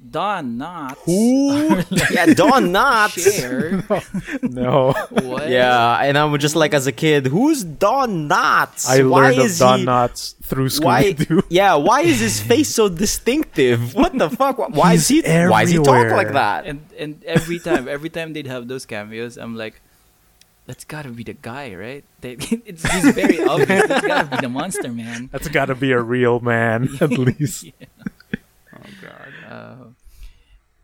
Don 0.09 0.57
Knotts. 0.59 0.97
Who? 1.05 1.77
yeah, 2.15 2.27
Don 2.33 2.73
Knotts. 2.73 3.21
Share. 3.21 3.85
No. 4.43 4.93
what? 5.11 5.49
Yeah, 5.49 5.99
and 6.03 6.17
I'm 6.17 6.37
just 6.39 6.57
like 6.57 6.73
as 6.75 6.87
a 6.87 6.93
kid, 6.93 7.27
who's 7.27 7.63
Don 7.63 8.29
Knotts? 8.29 8.89
I 8.89 9.03
Why 9.03 9.31
learned 9.31 9.39
of 9.41 9.59
Don 9.59 9.79
he- 9.81 9.85
Knotts 9.87 10.35
through 10.43 10.71
Why? 10.81 11.13
Scooby 11.13 11.29
Doo. 11.29 11.43
Yeah, 11.51 11.75
why 11.75 12.01
is 12.03 12.19
his 12.21 12.41
face 12.41 12.69
so 12.75 12.89
distinctive? 12.89 13.95
What 13.95 14.17
the 14.17 14.31
fuck? 14.31 14.59
Why 14.59 14.95
is 14.95 15.07
he? 15.09 15.23
He's 15.23 15.51
Why 15.51 15.63
is 15.65 15.71
he 15.71 15.77
talk 15.79 16.11
like 16.11 16.33
that? 16.33 16.67
And 16.67 16.81
and 16.99 17.23
every 17.25 17.59
time, 17.59 17.87
every 17.87 18.09
time 18.11 18.33
they'd 18.33 18.47
have 18.47 18.69
those 18.69 18.87
cameos, 18.87 19.37
I'm 19.37 19.55
like, 19.57 19.81
that's 20.67 20.85
gotta 20.85 21.11
be 21.11 21.23
the 21.25 21.35
guy, 21.35 21.75
right? 21.75 22.05
They, 22.23 22.33
it's 22.65 22.83
he's 22.91 23.15
very 23.15 23.43
obvious. 23.43 23.87
That's 23.87 24.07
gotta 24.07 24.29
be 24.29 24.37
the 24.41 24.49
monster 24.49 24.91
man. 24.91 25.29
That's 25.33 25.49
got 25.49 25.67
to 25.67 25.75
be 25.75 25.93
a 25.93 26.01
real 26.01 26.41
man, 26.41 26.89
at 27.01 27.11
least. 27.11 27.67
God. 27.67 27.89
Uh, 28.07 28.11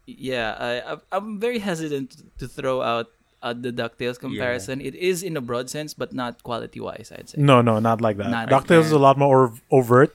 yeah, 0.06 0.56
I, 0.58 0.96
I'm 1.16 1.38
very 1.40 1.58
hesitant 1.58 2.22
to 2.38 2.46
throw 2.48 2.80
out 2.82 3.10
uh, 3.42 3.52
the 3.52 3.72
Ducktales 3.72 4.18
comparison. 4.18 4.80
It 4.80 4.94
is 4.94 5.22
in 5.22 5.36
a 5.36 5.40
broad 5.40 5.68
sense, 5.70 5.94
but 5.94 6.12
not 6.12 6.42
quality 6.42 6.80
wise. 6.80 7.12
I'd 7.14 7.28
say 7.28 7.40
No, 7.40 7.60
no, 7.62 7.78
not 7.80 8.00
like 8.00 8.16
that. 8.18 8.30
Not 8.30 8.50
like 8.50 8.64
DuckTales 8.64 8.86
is 8.86 8.92
a 8.92 8.98
lot 8.98 9.18
more 9.18 9.52
overt. 9.70 10.14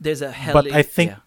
there's 0.00 0.22
a 0.22 0.30
hell. 0.30 0.52
But 0.54 0.70
I 0.72 0.82
think- 0.82 1.10
yeah. 1.12 1.18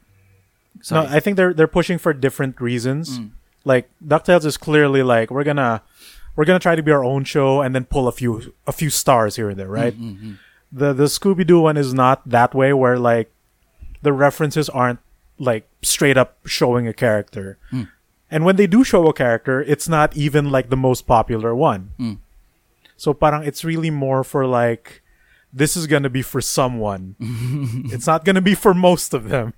No, 0.90 1.02
I 1.10 1.20
think 1.20 1.38
they're 1.38 1.54
they're 1.54 1.68
pushing 1.68 2.00
for 2.00 2.12
different 2.12 2.60
reasons. 2.60 3.20
Mm. 3.20 3.32
Like 3.66 3.90
DuckTales 4.04 4.46
is 4.46 4.58
clearly 4.58 5.04
like 5.04 5.30
we're 5.30 5.44
gonna 5.44 5.84
we're 6.36 6.46
gonna 6.46 6.58
try 6.60 6.76
to 6.76 6.82
be 6.82 6.92
our 6.92 7.04
own 7.06 7.24
show 7.24 7.62
and 7.62 7.76
then 7.76 7.86
pull 7.86 8.08
a 8.08 8.12
few 8.12 8.54
a 8.66 8.72
few 8.72 8.90
stars 8.90 9.36
here 9.36 9.50
and 9.52 9.60
there, 9.60 9.68
right? 9.68 9.94
Mm-hmm. 9.94 10.34
The 10.72 10.94
the 10.94 11.04
Scooby 11.06 11.46
Doo 11.46 11.62
one 11.62 11.78
is 11.78 11.94
not 11.94 12.28
that 12.28 12.56
way, 12.56 12.74
where 12.74 12.98
like 12.98 13.30
the 14.02 14.12
references 14.12 14.70
aren't 14.70 14.98
like 15.38 15.68
straight 15.84 16.18
up 16.18 16.38
showing 16.46 16.88
a 16.88 16.94
character. 16.94 17.60
Mm. 17.72 17.90
And 18.32 18.46
when 18.46 18.56
they 18.56 18.66
do 18.66 18.84
show 18.84 19.08
a 19.08 19.14
character, 19.14 19.62
it's 19.62 19.90
not 19.90 20.16
even 20.16 20.50
like 20.50 20.70
the 20.70 20.78
most 20.78 21.06
popular 21.06 21.54
one. 21.54 21.92
Mm. 22.00 22.18
So 22.96 23.14
parang 23.14 23.44
it's 23.44 23.64
really 23.66 23.92
more 23.92 24.24
for 24.24 24.48
like 24.48 25.02
this 25.54 25.76
is 25.76 25.86
gonna 25.86 26.10
be 26.10 26.22
for 26.22 26.40
someone. 26.40 27.16
it's 27.92 28.08
not 28.08 28.24
gonna 28.24 28.42
be 28.42 28.56
for 28.56 28.74
most 28.74 29.14
of 29.14 29.28
them. 29.28 29.54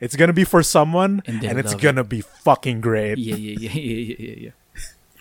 It's 0.00 0.14
gonna 0.14 0.32
be 0.32 0.44
for 0.44 0.62
someone, 0.62 1.22
And 1.26 1.42
and, 1.42 1.58
it's 1.58 1.72
love 1.72 1.82
gonna 1.82 2.04
be 2.04 2.20
fucking 2.20 2.80
great. 2.80 3.18
yeah, 3.18 3.34
yeah, 3.34 3.56
yeah, 3.58 3.70
yeah, 3.74 3.94
yeah, 3.94 4.16
yeah, 4.18 4.34
yeah. 4.46 4.50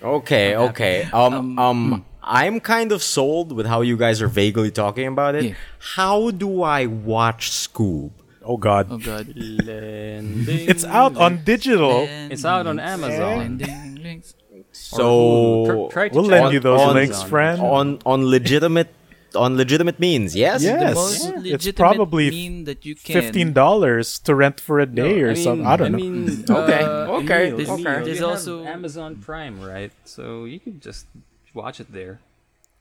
Okay, 0.03 0.55
okay. 0.55 1.09
Um, 1.11 1.57
um, 1.57 2.05
I'm 2.21 2.59
kind 2.59 2.91
of 2.91 3.01
sold 3.01 3.51
with 3.51 3.65
how 3.65 3.81
you 3.81 3.97
guys 3.97 4.21
are 4.21 4.27
vaguely 4.27 4.69
talking 4.69 5.07
about 5.07 5.33
it. 5.33 5.43
Yeah. 5.43 5.53
How 5.79 6.29
do 6.29 6.61
I 6.61 6.85
watch 6.85 7.49
Scoob? 7.49 8.11
Oh 8.47 8.57
god, 8.57 8.87
Oh 8.89 8.97
god. 8.97 9.27
Lending 9.35 10.69
it's 10.69 10.85
out 10.85 11.17
on 11.17 11.43
digital. 11.43 12.07
It's 12.07 12.45
out 12.45 12.65
on 12.67 12.79
Amazon. 12.79 13.37
Lending 13.59 13.95
links. 14.01 14.33
So 14.71 15.87
Tr- 15.89 15.93
try 15.93 16.09
to 16.09 16.15
We'll 16.15 16.25
lend 16.25 16.53
you 16.53 16.59
those 16.59 16.79
on 16.81 16.93
links, 16.95 17.15
Amazon. 17.17 17.29
friend. 17.29 17.61
on 17.61 17.99
on 18.05 18.25
legitimate 18.25 18.89
on 19.35 19.57
legitimate 19.57 19.99
means, 19.99 20.35
yes. 20.35 20.63
Yes. 20.63 20.79
The 20.89 20.95
most 20.95 21.45
Yeah. 21.45 21.55
It's 21.55 21.71
probably 21.73 22.29
mean 22.31 22.63
that 22.63 22.85
you 22.85 22.95
can. 22.95 23.13
Fifteen 23.21 23.51
dollars 23.53 24.17
to 24.19 24.33
rent 24.33 24.59
for 24.59 24.79
a 24.79 24.85
day 24.85 25.21
or 25.21 25.29
I 25.31 25.33
mean, 25.33 25.43
something. 25.43 25.67
I 25.67 25.75
don't 25.77 25.91
know. 25.91 25.97
mean, 25.99 26.45
Okay, 26.49 26.83
uh, 26.87 27.19
okay, 27.21 27.43
Emil, 27.51 27.71
okay. 27.71 27.81
Emil, 27.83 28.05
There's 28.05 28.19
you 28.19 28.25
have 28.25 28.35
also- 28.39 28.63
Amazon 28.65 29.17
Prime, 29.17 29.59
right? 29.61 29.91
So 30.05 30.45
you 30.45 30.59
could 30.59 30.81
just 30.81 31.05
watch 31.53 31.79
it 31.83 31.91
there. 31.91 32.19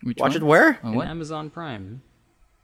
Which 0.02 0.18
Watch 0.20 0.34
one? 0.34 0.42
it 0.42 0.46
where? 0.46 0.78
On 0.84 0.94
what? 0.94 1.08
Amazon 1.08 1.50
Prime. 1.50 2.02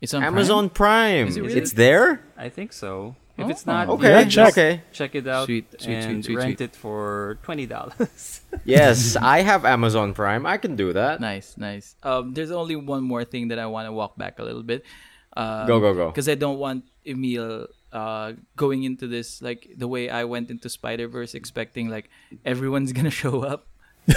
It's 0.02 0.12
on 0.14 0.22
Amazon 0.22 0.68
Prime. 0.68 1.28
Is 1.28 1.36
it 1.38 1.42
really? 1.42 1.54
It's 1.62 1.72
there. 1.72 2.20
I 2.36 2.48
think 2.50 2.72
so. 2.74 3.14
If 3.38 3.46
Oh. 3.46 3.48
it's 3.48 3.64
not, 3.64 3.88
Okay, 3.88 4.10
Yeah, 4.10 4.24
check. 4.28 4.52
okay. 4.52 4.82
check 4.92 5.14
it 5.14 5.26
out 5.26 5.46
Sweet, 5.46 5.64
sweet, 5.80 5.94
and 5.94 6.20
sweet, 6.20 6.24
sweet, 6.26 6.36
rent 6.36 6.58
sweet. 6.58 6.64
it 6.68 6.76
for 6.76 7.38
twenty 7.42 7.64
dollars. 7.64 8.42
Yes, 8.66 9.16
I 9.16 9.40
have 9.40 9.64
Amazon 9.64 10.12
Prime. 10.12 10.44
I 10.44 10.58
can 10.58 10.76
do 10.76 10.92
that. 10.92 11.20
Nice, 11.22 11.56
nice. 11.56 11.96
Um, 12.02 12.34
there's 12.34 12.50
only 12.52 12.76
one 12.76 13.02
more 13.02 13.24
thing 13.24 13.48
that 13.48 13.58
I 13.58 13.66
want 13.72 13.86
to 13.88 13.92
walk 13.92 14.18
back 14.20 14.38
a 14.38 14.44
little 14.44 14.62
bit. 14.62 14.84
Um, 15.32 15.64
Go, 15.66 15.80
go, 15.80 15.94
go. 15.94 16.06
Because 16.12 16.28
I 16.28 16.34
don't 16.36 16.58
want 16.60 16.84
Emil 17.08 17.68
uh, 17.90 18.32
going 18.54 18.84
into 18.84 19.06
this 19.08 19.40
like 19.40 19.64
the 19.80 19.88
way 19.88 20.10
I 20.12 20.24
went 20.28 20.50
into 20.52 20.68
Spider 20.68 21.08
Verse, 21.08 21.32
expecting 21.32 21.88
like 21.88 22.10
everyone's 22.44 22.92
gonna 22.92 23.08
show 23.24 23.40
up. 23.48 23.64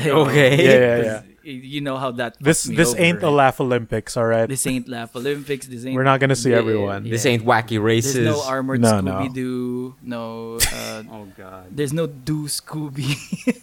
Okay. 0.00 0.56
Yeah, 0.64 1.02
yeah, 1.02 1.20
y- 1.20 1.29
You 1.42 1.80
know 1.80 1.96
how 1.96 2.10
that. 2.12 2.36
This 2.40 2.68
me 2.68 2.76
this 2.76 2.90
over, 2.90 3.00
ain't 3.00 3.20
the 3.20 3.26
right? 3.28 3.50
Laff-A-Lympics, 3.50 4.16
all 4.16 4.26
right. 4.26 4.48
This 4.48 4.66
ain't 4.66 4.88
Laff-A-Lympics. 4.88 5.66
This 5.66 5.84
ain't. 5.86 5.94
We're 5.96 6.04
not 6.04 6.20
gonna 6.20 6.36
see 6.36 6.50
Yeah, 6.50 6.58
everyone. 6.58 7.04
yeah. 7.04 7.10
This 7.12 7.24
ain't 7.26 7.44
wacky 7.44 7.82
races. 7.82 8.14
There's 8.14 8.26
no 8.26 8.42
armored 8.42 8.80
No, 8.80 9.00
no. 9.00 9.12
Scooby 9.12 9.34
Doo. 9.34 9.94
No. 10.02 10.56
Uh, 10.72 11.02
oh 11.10 11.28
God. 11.36 11.66
there's 11.70 11.92
no 11.92 12.06
Do 12.06 12.44
Scooby. 12.46 13.16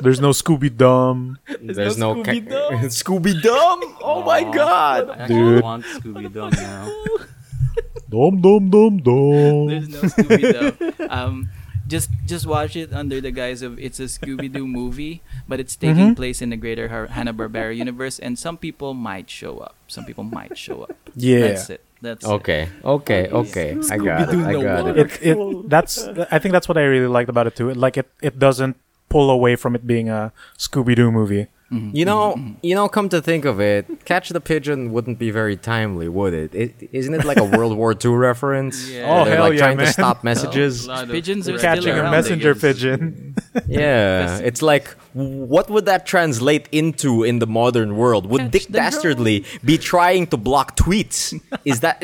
There's 0.00 0.20
no 0.20 0.30
Scooby 0.30 0.76
Dum. 0.76 1.38
There's 1.60 1.96
no 1.96 2.14
no, 2.14 2.22
Scooby-Dum. 2.24 2.72
Scooby 2.90 3.40
Dum. 3.40 3.96
Oh 4.02 4.22
my 4.26 4.42
god. 4.42 5.10
I 5.10 5.16
actually 5.18 5.36
Dude. 5.36 5.62
want 5.62 5.84
Scooby 5.84 6.32
Doo 6.32 6.50
now. 6.50 6.90
Dum 8.10 8.40
dum 8.42 8.70
dum 8.70 8.96
dum. 8.98 9.66
There's 9.68 9.88
no 9.88 10.00
Scooby 10.02 10.96
Doo. 10.98 11.06
Um, 11.08 11.48
just 11.92 12.08
just 12.24 12.44
watch 12.48 12.72
it 12.74 12.88
under 12.96 13.20
the 13.20 13.28
guise 13.30 13.60
of 13.60 13.76
it's 13.78 14.00
a 14.00 14.08
Scooby 14.08 14.48
Doo 14.48 14.66
movie, 14.80 15.20
but 15.46 15.60
it's 15.60 15.76
taking 15.76 16.12
Mhm. 16.12 16.16
place 16.16 16.40
in 16.40 16.48
the 16.48 16.56
greater 16.56 16.88
Hanna 16.88 17.32
Barbera 17.36 17.76
universe, 17.76 18.16
and 18.18 18.34
some 18.40 18.56
people 18.56 18.96
might 18.96 19.28
show 19.28 19.60
up. 19.60 19.76
Some 19.86 20.04
people 20.08 20.24
might 20.24 20.56
show 20.56 20.88
up. 20.88 20.96
Yeah. 21.14 21.52
That's 21.52 21.68
it. 21.76 21.80
That's 22.00 22.24
it. 22.24 22.32
Okay. 22.40 22.62
Okay. 22.82 23.22
Okay. 23.28 23.68
I 23.92 23.96
got 24.00 24.32
it. 24.32 24.40
I 24.40 24.52
got 24.56 24.82
it. 24.88 24.96
it, 24.96 25.10
it 25.36 25.36
that's 25.68 25.92
I 26.32 26.38
think 26.40 26.52
that's 26.56 26.66
what 26.66 26.78
I 26.80 26.84
really 26.88 27.06
liked 27.12 27.28
about 27.28 27.46
it 27.46 27.54
too. 27.54 27.68
Like 27.76 28.00
it, 28.00 28.08
it 28.24 28.40
doesn't 28.40 28.74
pull 29.12 29.28
away 29.30 29.54
from 29.60 29.76
it 29.76 29.84
being 29.86 30.08
a 30.08 30.32
Scooby 30.56 30.96
Doo 30.96 31.12
movie. 31.12 31.46
Mm-hmm. 31.72 31.96
You 31.96 32.04
know, 32.04 32.34
mm-hmm. 32.34 32.52
you 32.62 32.74
know. 32.74 32.88
Come 32.88 33.08
to 33.08 33.22
think 33.22 33.46
of 33.46 33.60
it, 33.60 34.04
"Catch 34.04 34.28
the 34.28 34.40
Pigeon" 34.40 34.92
wouldn't 34.92 35.18
be 35.18 35.30
very 35.30 35.56
timely, 35.56 36.06
would 36.06 36.34
it? 36.34 36.54
it 36.54 36.88
isn't 36.92 37.14
it 37.14 37.24
like 37.24 37.38
a 37.38 37.44
World 37.44 37.76
War 37.76 37.94
II 37.96 38.12
reference? 38.12 38.90
Yeah. 38.92 39.08
Oh, 39.08 39.24
hell 39.24 39.44
like 39.44 39.54
yeah, 39.54 39.58
trying 39.58 39.76
man. 39.78 39.86
to 39.86 39.92
stop 39.92 40.22
messages. 40.22 40.86
lot 40.86 41.08
Pigeons 41.08 41.48
are 41.48 41.56
threats. 41.56 41.80
still 41.80 41.94
Catching 41.94 42.06
a 42.06 42.10
messenger 42.10 42.54
pigeon. 42.54 43.34
Yeah, 43.66 44.38
it's 44.38 44.60
like, 44.62 44.88
what 45.12 45.70
would 45.70 45.86
that 45.86 46.04
translate 46.06 46.68
into 46.72 47.22
in 47.22 47.38
the 47.38 47.46
modern 47.46 47.96
world? 47.96 48.26
Would 48.26 48.50
Dick 48.50 48.66
the 48.66 48.72
drone. 48.72 48.82
Dastardly 48.84 49.44
be 49.64 49.78
trying 49.78 50.26
to 50.28 50.36
block 50.36 50.76
tweets? 50.76 51.38
Is 51.64 51.80
that 51.80 52.02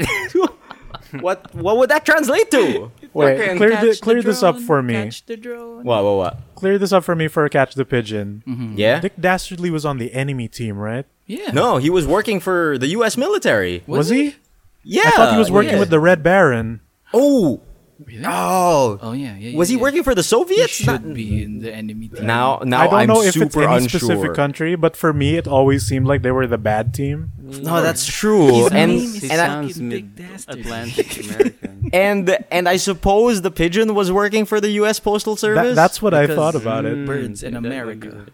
what? 1.21 1.55
What 1.55 1.77
would 1.79 1.91
that 1.91 2.05
translate 2.05 2.51
to? 2.53 2.91
Wait, 3.13 3.39
Fucking 3.39 3.57
clear, 3.57 3.71
Catch 3.71 3.81
thi- 3.81 3.91
the 3.91 3.97
clear 4.01 4.23
this 4.23 4.43
up 4.43 4.59
for 4.61 4.83
me. 4.83 4.95
Catch 4.95 5.27
the 5.27 5.37
drone. 5.37 5.85
What? 5.85 6.05
What? 6.05 6.17
What? 6.17 6.41
Clear 6.59 6.79
this 6.79 6.93
up 6.93 7.05
for 7.05 7.15
me 7.15 7.29
for 7.29 7.49
Catch 7.49 7.75
the 7.75 7.85
Pigeon. 7.85 8.43
Mm-hmm. 8.47 8.75
Yeah. 8.77 9.01
Dick 9.01 9.15
Dastardly 9.19 9.71
was 9.71 9.85
on 9.85 9.99
the 9.99 10.13
enemy 10.13 10.49
team, 10.49 10.77
right? 10.77 11.07
Yeah. 11.27 11.53
No, 11.53 11.77
he 11.77 11.89
was 11.89 12.07
working 12.07 12.41
for 12.41 12.79
the 12.79 12.89
U.S. 12.89 13.17
military. 13.17 13.85
Was, 13.87 14.09
he? 14.09 14.35
Yeah, 14.83 15.03
I 15.05 15.11
thought 15.13 15.33
he 15.33 15.39
was 15.39 15.51
working 15.51 15.75
yeah. 15.75 15.79
with 15.79 15.91
the 15.91 16.01
Red 16.01 16.23
Baron. 16.23 16.81
Oh, 17.15 17.61
Really? 18.05 18.23
oh. 18.27 18.99
Oh 19.03 19.11
yeah, 19.13 19.37
yeah. 19.37 19.57
Was 19.59 19.71
yeah, 19.71 19.75
he 19.75 19.79
yeah. 19.79 19.83
working 19.83 20.03
for 20.05 20.15
the 20.15 20.21
He 20.23 20.27
Soviets? 20.29 20.73
should 20.73 20.87
Not- 20.87 21.15
be 21.15 21.43
in 21.43 21.59
the 21.59 21.75
enemy 21.75 22.09
team. 22.09 22.27
Now, 22.27 22.61
now 22.65 22.83
I 22.83 22.87
don't 22.87 23.01
am 23.01 23.07
know 23.09 23.23
if 23.23 23.35
super 23.35 23.45
it's 23.47 23.57
any 23.57 23.77
unsure. 23.85 23.99
specific 24.01 24.35
country, 24.35 24.77
but 24.77 24.97
for 24.97 25.13
me, 25.13 25.37
it 25.37 25.49
always 25.49 25.85
seemed 25.87 26.07
like 26.07 26.23
they 26.23 26.31
were 26.31 26.47
the 26.47 26.59
bad 26.59 26.95
team. 26.95 27.33
No, 27.41 27.83
that's 27.83 28.07
true. 28.07 28.47
His 28.65 28.73
and 28.73 28.91
name 28.93 29.01
is 29.01 29.23
and, 29.25 29.33
I, 29.33 29.47
sounds 29.49 29.81
mid-Atlantic 29.81 31.25
American. 31.25 31.91
and 31.93 32.45
and 32.51 32.69
I 32.69 32.77
suppose 32.77 33.43
the 33.43 33.51
pigeon 33.51 33.95
was 33.95 34.13
working 34.13 34.45
for 34.45 34.61
the 34.61 34.71
U.S. 34.83 35.01
Postal 35.01 35.37
Service. 35.37 35.71
That, 35.71 35.75
that's 35.75 36.01
what 36.03 36.15
I 36.15 36.27
thought 36.27 36.55
about 36.55 36.85
it. 36.85 37.05
Birds 37.07 37.43
in 37.43 37.55
Mm, 37.55 37.59
America. 37.67 38.27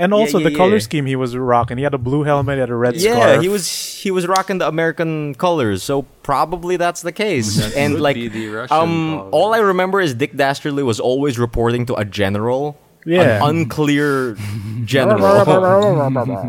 Be 0.00 0.02
it. 0.02 0.04
And 0.04 0.12
Yeah, 0.12 0.16
also 0.18 0.38
yeah, 0.38 0.48
the 0.48 0.56
color 0.56 0.80
scheme 0.80 1.06
he 1.06 1.16
was 1.16 1.36
rocking. 1.36 1.78
He 1.78 1.84
had 1.84 1.94
a 1.94 1.98
blue 1.98 2.22
helmet, 2.24 2.56
he 2.56 2.60
had 2.60 2.70
a 2.70 2.74
red 2.74 2.96
yeah, 2.96 3.12
scarf. 3.12 3.42
he 3.42 3.48
was 3.48 3.70
he 4.02 4.10
was 4.10 4.26
rocking 4.26 4.58
the 4.58 4.68
American 4.68 5.34
colors, 5.34 5.82
so 5.82 6.02
probably 6.22 6.76
that's 6.76 7.02
the 7.02 7.12
case. 7.12 7.56
That 7.56 7.76
and 7.76 8.00
like, 8.00 8.16
the 8.16 8.66
um, 8.72 9.18
color. 9.18 9.30
all 9.30 9.54
I 9.54 9.58
remember 9.58 10.00
is 10.00 10.14
Dick 10.14 10.34
Dastardly 10.36 10.82
was 10.82 11.00
always 11.00 11.38
reporting 11.38 11.86
to 11.86 11.94
a 11.96 12.04
general, 12.04 12.76
Yeah. 13.04 13.36
an 13.44 13.56
unclear 13.56 14.36
general. 14.84 15.44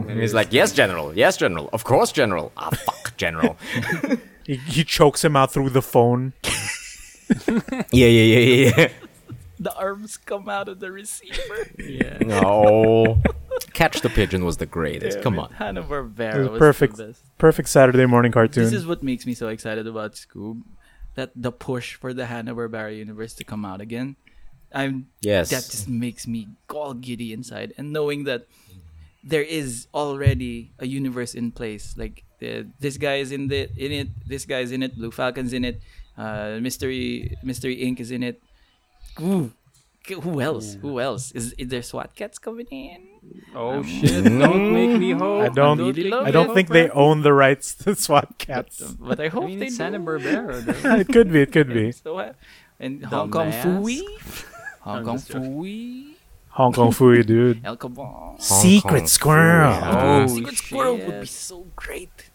He's 0.19 0.33
like, 0.33 0.53
yes, 0.53 0.71
general, 0.73 1.13
yes, 1.15 1.37
general, 1.37 1.69
of 1.73 1.83
course, 1.83 2.11
general. 2.11 2.51
Ah, 2.57 2.69
fuck, 2.71 3.15
general. 3.17 3.57
he, 4.45 4.55
he 4.55 4.83
chokes 4.83 5.23
him 5.23 5.35
out 5.35 5.51
through 5.53 5.69
the 5.71 5.81
phone. 5.81 6.33
yeah, 7.47 8.07
yeah, 8.07 8.07
yeah, 8.07 8.39
yeah, 8.39 8.73
yeah. 8.77 8.87
The 9.61 9.73
arms 9.77 10.17
come 10.17 10.49
out 10.49 10.67
of 10.67 10.79
the 10.79 10.91
receiver. 10.91 11.59
Yeah. 11.77 12.17
No, 12.17 13.21
Catch 13.73 14.01
the 14.01 14.09
Pigeon 14.09 14.43
was 14.43 14.57
the 14.57 14.65
greatest. 14.65 15.21
Come 15.21 15.37
on. 15.37 15.51
Hanna 15.53 15.83
Barbera 15.83 16.39
was 16.39 16.49
was 16.49 16.59
perfect. 16.59 16.97
the 16.97 17.05
best. 17.13 17.21
Perfect 17.37 17.69
Saturday 17.69 18.07
morning 18.07 18.31
cartoon. 18.31 18.63
This 18.63 18.73
is 18.73 18.87
what 18.87 19.03
makes 19.03 19.25
me 19.29 19.35
so 19.35 19.49
excited 19.49 19.85
about 19.85 20.13
Scoob. 20.13 20.63
That 21.13 21.29
the 21.35 21.51
push 21.51 21.93
for 21.93 22.11
the 22.11 22.25
Hanna 22.25 22.55
Barbera 22.55 22.97
universe 22.97 23.33
to 23.35 23.43
come 23.43 23.63
out 23.63 23.81
again. 23.81 24.15
I'm 24.73 25.07
Yes. 25.21 25.49
that 25.51 25.63
just 25.69 25.87
makes 25.87 26.25
me 26.25 26.47
all 26.73 26.93
giddy 26.95 27.31
inside. 27.31 27.73
And 27.77 27.91
knowing 27.93 28.23
that 28.23 28.47
there 29.23 29.43
is 29.43 29.87
already 29.93 30.71
a 30.79 30.87
universe 30.87 31.35
in 31.35 31.51
place. 31.51 31.93
Like 31.97 32.23
the, 32.39 32.65
this 32.79 32.97
guy 32.97 33.17
is 33.17 33.31
in 33.31 33.47
the 33.47 33.69
in 33.77 33.91
it, 33.91 34.07
this 34.25 34.45
guy 34.45 34.61
is 34.65 34.71
in 34.71 34.81
it, 34.81 34.95
Blue 34.95 35.11
Falcon's 35.11 35.53
in 35.53 35.65
it, 35.65 35.81
uh, 36.17 36.57
Mystery 36.61 37.37
Mystery 37.43 37.77
Inc. 37.77 37.99
is 37.99 38.09
in 38.09 38.23
it. 38.23 38.41
Ooh. 39.19 39.51
Who 40.07 40.41
else? 40.41 40.77
Who 40.81 40.99
else? 40.99 41.31
Is, 41.31 41.53
is 41.53 41.67
there 41.67 41.81
SWAT 41.83 42.15
Kats 42.15 42.39
coming 42.39 42.65
in? 42.71 43.07
Oh 43.55 43.83
shit! 43.83 44.23
Don't 44.23 44.73
make 44.73 44.99
me 44.99 45.11
hope. 45.11 45.43
I 45.43 45.49
don't. 45.49 45.77
really 45.77 46.09
love 46.09 46.25
I 46.25 46.31
don't 46.31 46.55
think 46.55 46.69
they 46.69 46.89
own 46.89 47.21
the 47.21 47.33
rights 47.33 47.75
to 47.75 47.95
SWAT 48.05 48.37
Kats. 48.39 48.81
But 48.81 49.19
I 49.19 49.27
hope 49.27 49.43
I 49.43 49.47
mean, 49.47 49.59
they 49.59 49.67
it's 49.67 49.75
do. 49.75 49.77
Santa 49.77 49.99
Barbara. 49.99 50.63
it 50.99 51.07
could 51.07 51.31
be. 51.31 51.41
It 51.41 51.51
could 51.51 51.69
be. 51.69 51.93
So, 52.03 52.17
uh, 52.17 52.33
and 52.79 53.05
Hong 53.05 53.29
Kong 53.29 53.51
Phooey. 53.51 54.01
Hong 54.81 55.05
Kong 55.05 55.17
Phooey. 55.17 56.15
Hong 56.49 56.73
Kong 56.73 56.91
Phooey, 56.91 57.23
dude. 57.25 57.61
El 57.63 57.77
Kabong. 57.77 58.41
Secret 58.41 58.99
Kong 59.01 59.07
squirrel. 59.07 59.73
Fooey. 59.73 60.23
Oh, 60.23 60.27
Secret 60.27 60.57
Squirrel 60.57 60.97
would 60.97 61.21
be 61.21 61.27
so 61.27 61.67
great. 61.75 62.31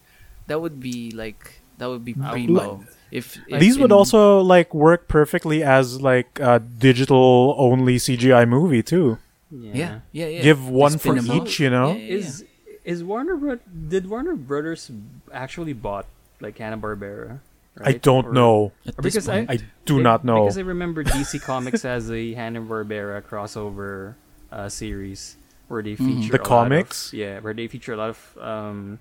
That 0.46 0.60
would 0.60 0.78
be 0.78 1.10
like 1.10 1.60
that 1.78 1.88
would 1.88 2.04
be 2.04 2.12
would 2.14 2.30
primo. 2.30 2.84
If, 3.10 3.38
if 3.48 3.60
These 3.60 3.78
would 3.78 3.92
in- 3.92 3.96
also 3.96 4.40
like 4.40 4.74
work 4.74 5.06
perfectly 5.08 5.62
as 5.62 6.00
like 6.02 6.38
a 6.40 6.58
digital 6.58 7.54
only 7.58 7.96
CGI 7.96 8.48
movie 8.48 8.82
too. 8.82 9.18
yeah 9.50 10.00
yeah 10.12 10.26
yeah 10.26 10.42
Give 10.42 10.68
one 10.68 10.98
spin 10.98 11.22
for 11.22 11.32
'em 11.32 11.42
each, 11.42 11.60
you 11.60 11.70
know. 11.70 11.92
Yeah, 11.92 11.98
yeah, 12.02 12.16
Is 12.18 12.44
is 12.84 13.04
Warner 13.04 13.36
Bro- 13.36 13.60
did 13.88 14.08
Warner 14.10 14.34
Brothers 14.34 14.90
actually 15.32 15.72
bought 15.72 16.06
like 16.40 16.58
Hanna 16.58 16.78
Barbera? 16.78 17.40
I 17.80 17.92
don't 17.92 18.32
know. 18.32 18.72
Or 18.96 19.02
because 19.02 19.28
I- 19.28 19.44
point. 19.46 19.50
I 19.50 19.64
do 19.84 20.00
not 20.02 20.24
know. 20.24 20.44
Because 20.44 20.58
I 20.58 20.62
remember 20.62 21.04
DC 21.04 21.38
Comics 21.50 21.82
has 21.82 22.10
a 22.10 22.32
Hanna 22.34 22.60
Barbera 22.60 23.22
crossover 23.22 24.14
uh, 24.50 24.68
series 24.68 25.36
where 25.68 25.82
they 25.82 25.94
Mhm. 25.94 26.06
feature 26.22 26.32
The 26.32 26.38
a 26.38 26.46
lot 26.46 26.48
comics? 26.48 27.12
Of, 27.12 27.18
yeah, 27.18 27.38
where 27.40 27.52
they 27.54 27.66
feature 27.68 27.92
a 27.92 27.96
lot 27.98 28.10
of 28.10 28.20
um, 28.40 28.98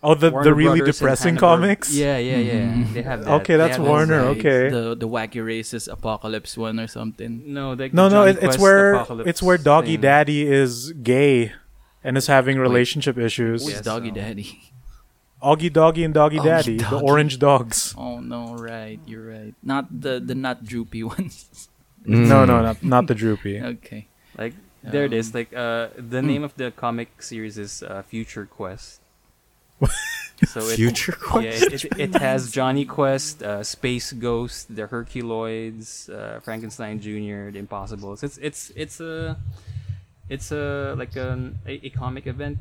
Oh, 0.00 0.14
the 0.14 0.30
Warner 0.30 0.44
the 0.44 0.54
really 0.54 0.78
Brothers 0.78 0.98
depressing 0.98 1.34
Hanna-Bar- 1.34 1.56
comics. 1.58 1.92
Yeah, 1.92 2.18
yeah, 2.18 2.36
yeah. 2.36 2.52
Mhm. 2.72 2.92
They 2.94 3.02
have 3.02 3.24
that. 3.24 3.30
Okay, 3.42 3.56
that's 3.56 3.78
Warner. 3.78 4.20
those, 4.22 4.36
like- 4.36 4.46
Okay. 4.46 4.68
the 4.70 4.94
the 4.94 5.08
wacky 5.08 5.42
racist 5.42 5.88
apocalypse 5.90 6.56
one 6.56 6.78
or 6.78 6.86
something. 6.86 7.42
No, 7.46 7.72
like 7.72 7.92
No, 7.92 8.08
no, 8.08 8.22
it, 8.22 8.36
it's 8.36 8.56
Quest 8.56 8.60
where 8.60 9.04
it's 9.26 9.42
where 9.42 9.58
Doggy 9.58 9.94
thing. 9.98 10.02
Daddy 10.02 10.46
is 10.46 10.92
gay 11.02 11.50
and 12.04 12.16
is 12.16 12.28
having 12.28 12.58
relationship 12.58 13.18
issues. 13.18 13.64
Who's 13.64 13.72
Yes, 13.74 13.82
Doggy 13.84 14.10
so- 14.10 14.14
Daddy? 14.14 14.60
Augie 15.42 15.72
Doggy 15.72 16.02
and 16.04 16.14
Doggy 16.14 16.38
Augie 16.38 16.44
Daddy, 16.44 16.76
the 16.78 16.98
orange 16.98 17.38
dogs. 17.38 17.94
Oh 17.98 18.18
no, 18.20 18.54
right, 18.54 18.98
you're 19.06 19.26
right. 19.26 19.54
Not 19.62 19.86
the 19.90 20.18
the 20.18 20.34
not 20.34 20.62
droopy 20.64 21.02
ones. 21.14 21.68
No, 22.06 22.42
Mm. 22.42 22.46
no, 22.46 22.62
not 22.62 22.82
not 22.82 23.06
the 23.06 23.14
droopy. 23.14 23.60
okay. 23.60 24.06
Like 24.38 24.54
there 24.82 25.04
it 25.04 25.12
is. 25.12 25.30
Um, 25.30 25.34
Like 25.38 25.50
uh, 25.54 25.88
the 25.98 26.22
name 26.22 26.42
of 26.46 26.54
the 26.54 26.70
comic 26.70 27.18
series 27.22 27.58
is 27.58 27.82
uh, 27.82 28.02
Future 28.06 28.46
Quest. 28.46 29.02
so 30.46 30.60
it, 30.68 30.76
Future 30.76 31.16
Yeah, 31.34 31.40
it, 31.50 31.84
it, 31.84 31.98
it 31.98 32.14
has 32.16 32.50
Jonny 32.50 32.84
Quest, 32.84 33.42
uh, 33.42 33.62
Space 33.62 34.12
Ghost, 34.12 34.74
the 34.74 34.86
Herculoids, 34.86 36.08
uh, 36.10 36.40
Frankenstein 36.40 37.00
Jr., 37.00 37.50
the 37.50 37.58
Impossibles. 37.58 38.22
It's 38.22 38.38
it's 38.38 38.70
it's 38.76 39.00
a 39.00 39.36
it's 40.28 40.52
a 40.52 40.94
like 40.96 41.16
an, 41.16 41.58
a, 41.66 41.86
a 41.86 41.90
comic 41.90 42.26
event 42.26 42.58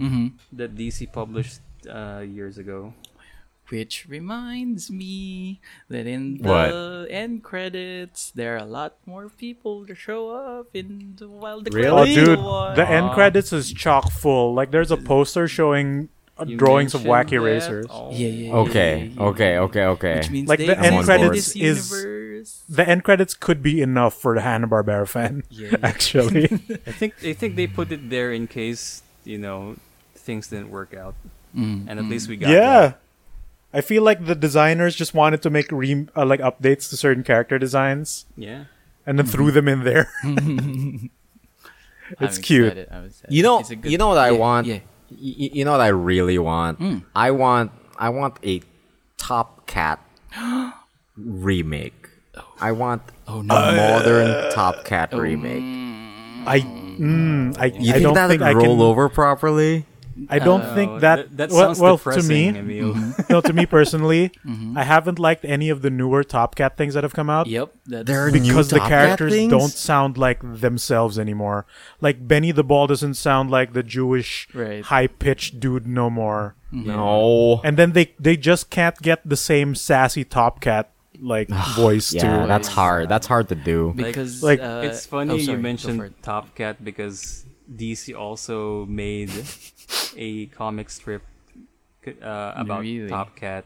Mm-hmm. 0.00 0.28
that 0.56 0.74
DC 0.76 1.12
published 1.12 1.60
uh, 1.84 2.24
years 2.24 2.56
ago. 2.56 2.94
Which 3.68 4.08
reminds 4.08 4.90
me 4.90 5.60
that 5.88 6.06
in 6.06 6.38
the 6.38 6.48
What? 6.48 7.10
end 7.12 7.44
credits, 7.44 8.32
there 8.32 8.54
are 8.54 8.64
a 8.64 8.64
lot 8.64 8.96
more 9.06 9.28
people 9.28 9.86
to 9.86 9.94
show 9.94 10.30
up 10.34 10.68
in 10.74 11.14
the 11.18 11.28
while 11.28 11.60
the 11.60 11.70
Really? 11.70 12.16
Oh, 12.16 12.24
dude, 12.24 12.38
go 12.40 12.72
the 12.74 12.88
end 12.88 13.12
credits 13.12 13.52
is 13.52 13.70
chock 13.72 14.10
full. 14.10 14.54
Like, 14.54 14.72
there's 14.72 14.90
a 14.90 14.96
poster 14.96 15.46
showing 15.46 16.08
You 16.48 16.56
drawings 16.56 16.94
of 16.94 17.02
wacky 17.02 17.30
that? 17.30 17.40
racers. 17.40 17.86
Oh. 17.90 18.10
Yeah, 18.10 18.28
yeah, 18.28 18.46
yeah, 18.48 18.54
Okay, 18.54 18.98
yeah, 18.98 19.04
yeah, 19.14 19.22
okay, 19.28 19.52
yeah. 19.52 19.60
okay, 19.60 19.84
okay. 19.84 20.16
Which 20.18 20.30
means 20.30 20.48
Like, 20.48 20.58
the 20.58 20.78
end 20.78 21.04
credits 21.04 21.54
is- 21.56 21.90
universe. 21.90 22.62
The 22.68 22.88
end 22.88 23.04
credits 23.04 23.34
could 23.34 23.62
be 23.62 23.82
enough 23.82 24.14
for 24.14 24.34
the 24.34 24.40
Hanna 24.40 24.66
Barbera 24.68 25.06
fan. 25.06 25.42
Yeah, 25.50 25.68
yeah. 25.72 25.76
Actually, 25.82 26.44
I 26.86 26.92
think 26.92 27.14
I 27.22 27.34
think 27.34 27.56
they 27.56 27.66
put 27.66 27.92
it 27.92 28.08
there 28.08 28.32
in 28.32 28.46
case 28.46 29.02
you 29.24 29.36
know 29.38 29.76
things 30.16 30.48
didn't 30.48 30.70
work 30.70 30.94
out, 30.94 31.14
Mm, 31.54 31.84
and 31.88 31.98
at 31.98 32.04
mm. 32.06 32.10
least 32.10 32.28
we 32.28 32.36
got 32.36 32.48
yeah. 32.50 32.80
that. 32.80 33.00
I 33.72 33.80
feel 33.82 34.02
like 34.02 34.24
the 34.26 34.34
designers 34.34 34.96
just 34.96 35.14
wanted 35.14 35.42
to 35.42 35.50
make 35.50 35.70
re- 35.70 36.08
uh, 36.16 36.24
like 36.26 36.40
updates 36.40 36.88
to 36.90 36.96
certain 36.96 37.22
character 37.22 37.58
designs 37.58 38.24
Yeah. 38.36 38.64
and 39.06 39.18
then 39.18 39.26
threw 39.26 39.50
them 39.52 39.68
in 39.68 39.84
there. 39.84 40.10
I'm 40.24 41.10
It's 42.20 42.38
cute. 42.38 42.66
excited, 42.66 42.88
I'm 42.90 43.04
excited. 43.06 43.32
You 43.34 43.42
know, 43.44 43.58
It's 43.60 43.70
a 43.70 43.76
good- 43.76 43.92
you 43.92 43.98
know 43.98 44.08
what 44.08 44.18
I 44.18 44.30
yeah, 44.30 44.38
want. 44.38 44.66
Yeah. 45.10 45.34
Y- 45.38 45.50
you 45.54 45.64
know 45.64 45.72
what 45.72 45.80
I 45.80 45.88
really 45.88 46.38
want. 46.38 46.78
Mm. 46.80 47.04
I 47.14 47.30
want, 47.32 47.72
I 47.98 48.08
want 48.10 48.38
a 48.42 48.62
Top 49.18 49.66
Cat 49.66 50.00
remake. 51.16 52.08
I 52.60 52.72
want 52.72 53.02
Oh 53.26 53.42
no. 53.42 53.54
a 53.54 53.76
modern 53.76 54.52
Top 54.52 54.84
Cat 54.84 55.12
remake. 55.14 55.62
I, 56.46 56.60
mm, 56.60 57.56
I, 57.58 57.66
You 57.66 57.90
I 57.90 57.92
think 57.94 58.02
don't 58.02 58.14
that 58.14 58.28
think 58.28 58.40
would 58.40 58.48
I 58.48 58.52
roll 58.52 58.76
can. 58.78 58.86
over 58.86 59.08
properly? 59.08 59.84
I 60.28 60.38
don't 60.38 60.62
Oh, 60.62 60.74
think 60.74 61.00
that. 61.00 61.36
that 61.36 61.50
well, 61.50 61.66
sounds 61.74 61.80
well 61.80 61.96
to 61.98 62.04
depressing, 62.04 62.66
me, 62.66 62.78
Emil. 62.80 62.94
no, 63.30 63.40
to 63.40 63.52
me 63.52 63.64
personally, 63.66 64.32
Mhm. 64.46 64.76
I 64.76 64.84
haven't 64.84 65.18
liked 65.18 65.44
any 65.44 65.68
of 65.70 65.82
the 65.82 65.90
newer 65.90 66.22
Top 66.24 66.54
Cat 66.56 66.76
things 66.76 66.94
that 66.94 67.04
have 67.04 67.14
come 67.14 67.30
out. 67.30 67.46
Yep. 67.46 67.72
That's, 67.86 68.06
There 68.06 68.26
are 68.26 68.30
new 68.30 68.40
because 68.40 68.68
the 68.70 68.78
Top 68.78 68.88
characters 68.88 69.32
things? 69.32 69.50
don't 69.50 69.70
sound 69.72 70.18
like 70.18 70.40
themselves 70.42 71.18
anymore. 71.18 71.64
Like 72.00 72.26
Benny 72.26 72.52
the 72.52 72.64
Ball 72.64 72.86
doesn't 72.86 73.14
sound 73.14 73.50
like 73.50 73.72
the 73.72 73.82
Jewish 73.82 74.48
Right. 74.52 74.84
high 74.84 75.06
pitched 75.06 75.60
dude 75.60 75.86
no 75.86 76.10
more. 76.10 76.54
No. 76.72 77.60
And 77.64 77.76
then 77.76 77.92
they 77.92 78.12
they 78.18 78.36
just 78.36 78.70
can't 78.70 78.96
get 79.02 79.20
the 79.28 79.36
same 79.36 79.74
sassy 79.74 80.24
Top 80.24 80.60
Cat 80.60 80.90
like 81.20 81.48
voice 81.76 82.12
Yeah, 82.14 82.42
to 82.42 82.46
that's 82.46 82.68
hard. 82.68 83.08
That's 83.08 83.26
hard 83.26 83.48
to 83.48 83.54
do. 83.54 83.92
because 83.96 84.42
like- 84.42 84.60
uh, 84.60 84.82
it's 84.84 85.04
funny 85.06 85.32
oh, 85.32 85.36
you 85.36 85.44
sorry, 85.44 85.56
go 85.58 85.62
mentioned. 85.62 86.14
Top 86.22 86.54
Cat 86.54 86.82
because 86.84 87.44
DC 87.74 88.16
also 88.16 88.84
made 88.86 89.30
a 90.16 90.46
comic 90.46 90.90
strip 90.90 91.22
uh, 92.22 92.52
about 92.56 92.80
Really? 92.80 93.08
Top 93.08 93.36
Cat 93.36 93.64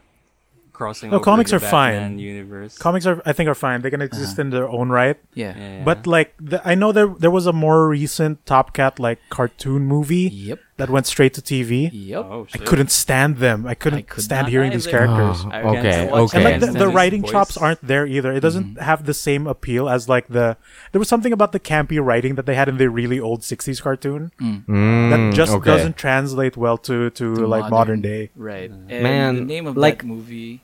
crossing 0.73 1.09
No, 1.09 1.17
over 1.17 1.23
comics 1.23 1.51
the 1.51 1.57
are 1.57 1.59
fine. 1.59 1.93
Batman 1.93 2.19
universe. 2.19 2.77
comics 2.77 3.05
are 3.05 3.21
I 3.25 3.31
think 3.33 3.47
are 3.49 3.55
fine. 3.55 3.81
They 3.81 3.89
can 3.89 4.01
exist 4.01 4.37
in 4.37 4.49
their 4.49 4.67
own 4.67 4.89
right. 4.89 5.17
Yeah. 5.33 5.57
Yeah. 5.57 5.83
But 5.83 6.05
like 6.05 6.33
the, 6.39 6.61
I 6.67 6.75
know 6.75 6.91
there 6.91 7.07
there 7.07 7.31
was 7.31 7.47
a 7.47 7.53
more 7.53 7.87
recent 7.87 8.45
Top 8.45 8.73
Cat 8.73 8.99
like 8.99 9.19
cartoon 9.29 9.83
movie 9.87 10.27
Yep. 10.29 10.59
That 10.77 10.89
went 10.89 11.07
straight 11.07 11.33
to 11.33 11.41
TV. 11.41 11.89
Yep. 11.93 12.25
oh, 12.25 12.47
I 12.53 12.57
couldn't 12.57 12.91
stand 12.91 13.37
them. 13.37 13.65
I 13.65 13.75
couldn't 13.75 13.99
I 13.99 14.01
could 14.03 14.23
stand 14.23 14.45
not 14.45 14.51
hearing 14.51 14.71
these 14.71 14.87
characters. 14.87 15.43
Oh, 15.45 15.77
okay, 15.77 16.09
okay. 16.09 16.37
And 16.37 16.43
like 16.43 16.59
the, 16.59 16.79
the 16.79 16.87
writing 16.89 17.21
voice. 17.21 17.31
chops 17.31 17.57
aren't 17.57 17.81
there 17.85 18.05
either. 18.05 18.33
It 18.33 18.41
doesn't 18.41 18.75
mm-hmm. 18.75 18.83
have 18.83 19.05
the 19.05 19.13
same 19.13 19.47
appeal 19.47 19.87
as 19.87 20.09
like 20.09 20.27
the 20.27 20.57
there 20.91 20.99
was 20.99 21.07
something 21.07 21.31
about 21.31 21.53
the 21.53 21.59
campy 21.59 22.03
writing 22.03 22.35
that 22.35 22.45
they 22.45 22.55
had 22.55 22.67
in 22.67 22.77
the 22.77 22.89
really 22.89 23.19
old 23.19 23.41
'60s 23.41 23.81
cartoon 23.81 24.31
mm. 24.39 24.65
that 24.65 25.15
Mm, 25.15 25.33
just 25.33 25.53
okay. 25.53 25.65
doesn't 25.65 25.95
translate 25.97 26.57
well 26.57 26.77
to 26.79 27.09
to, 27.11 27.35
To 27.35 27.47
like 27.47 27.69
modern. 27.69 27.71
modern, 27.71 28.01
day. 28.01 28.29
Right. 28.35 28.69
And 28.69 29.03
Man, 29.03 29.35
the 29.35 29.41
name 29.41 29.67
of 29.67 29.77
like- 29.77 29.99
that 29.99 30.07
movie, 30.07 30.61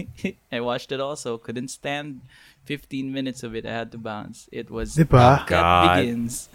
I 0.52 0.60
watched 0.60 0.90
it 0.90 1.00
also. 1.00 1.36
Couldn't 1.36 1.68
stand 1.68 2.22
15 2.64 3.12
minutes 3.12 3.42
of 3.42 3.54
it. 3.54 3.66
I 3.66 3.72
had 3.72 3.92
to 3.92 3.98
bounce. 3.98 4.48
It 4.52 4.70
was 4.70 4.96
Diba? 4.96 5.46
God. 5.46 6.00
Begins. 6.00 6.48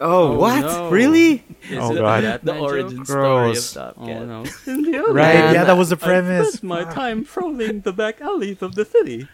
Oh, 0.00 0.32
Oh, 0.34 0.38
what? 0.38 0.60
no. 0.62 0.90
Really? 0.90 1.44
Is 1.70 1.78
Oh, 1.78 1.92
it 1.92 1.98
God. 1.98 2.22
Batman 2.22 2.40
The 2.42 2.52
joke? 2.52 2.62
origin 2.62 3.04
story 3.04 3.24
of 3.24 3.54
Gross. 3.54 3.72
Top 3.74 3.94
Oh 3.98 4.06
Cat. 4.06 4.26
no! 4.26 4.42
Right? 5.12 5.34
Man, 5.34 5.54
yeah, 5.54 5.64
that 5.64 5.76
was 5.76 5.90
the 5.90 5.96
I 5.96 6.04
premise. 6.06 6.48
spent 6.54 6.64
my 6.64 6.82
ah. 6.84 6.90
time 6.92 7.24
prowling 7.24 7.80
the 7.80 7.92
back 7.92 8.20
alleys 8.20 8.60
of 8.62 8.74
the 8.74 8.84
city, 8.84 9.28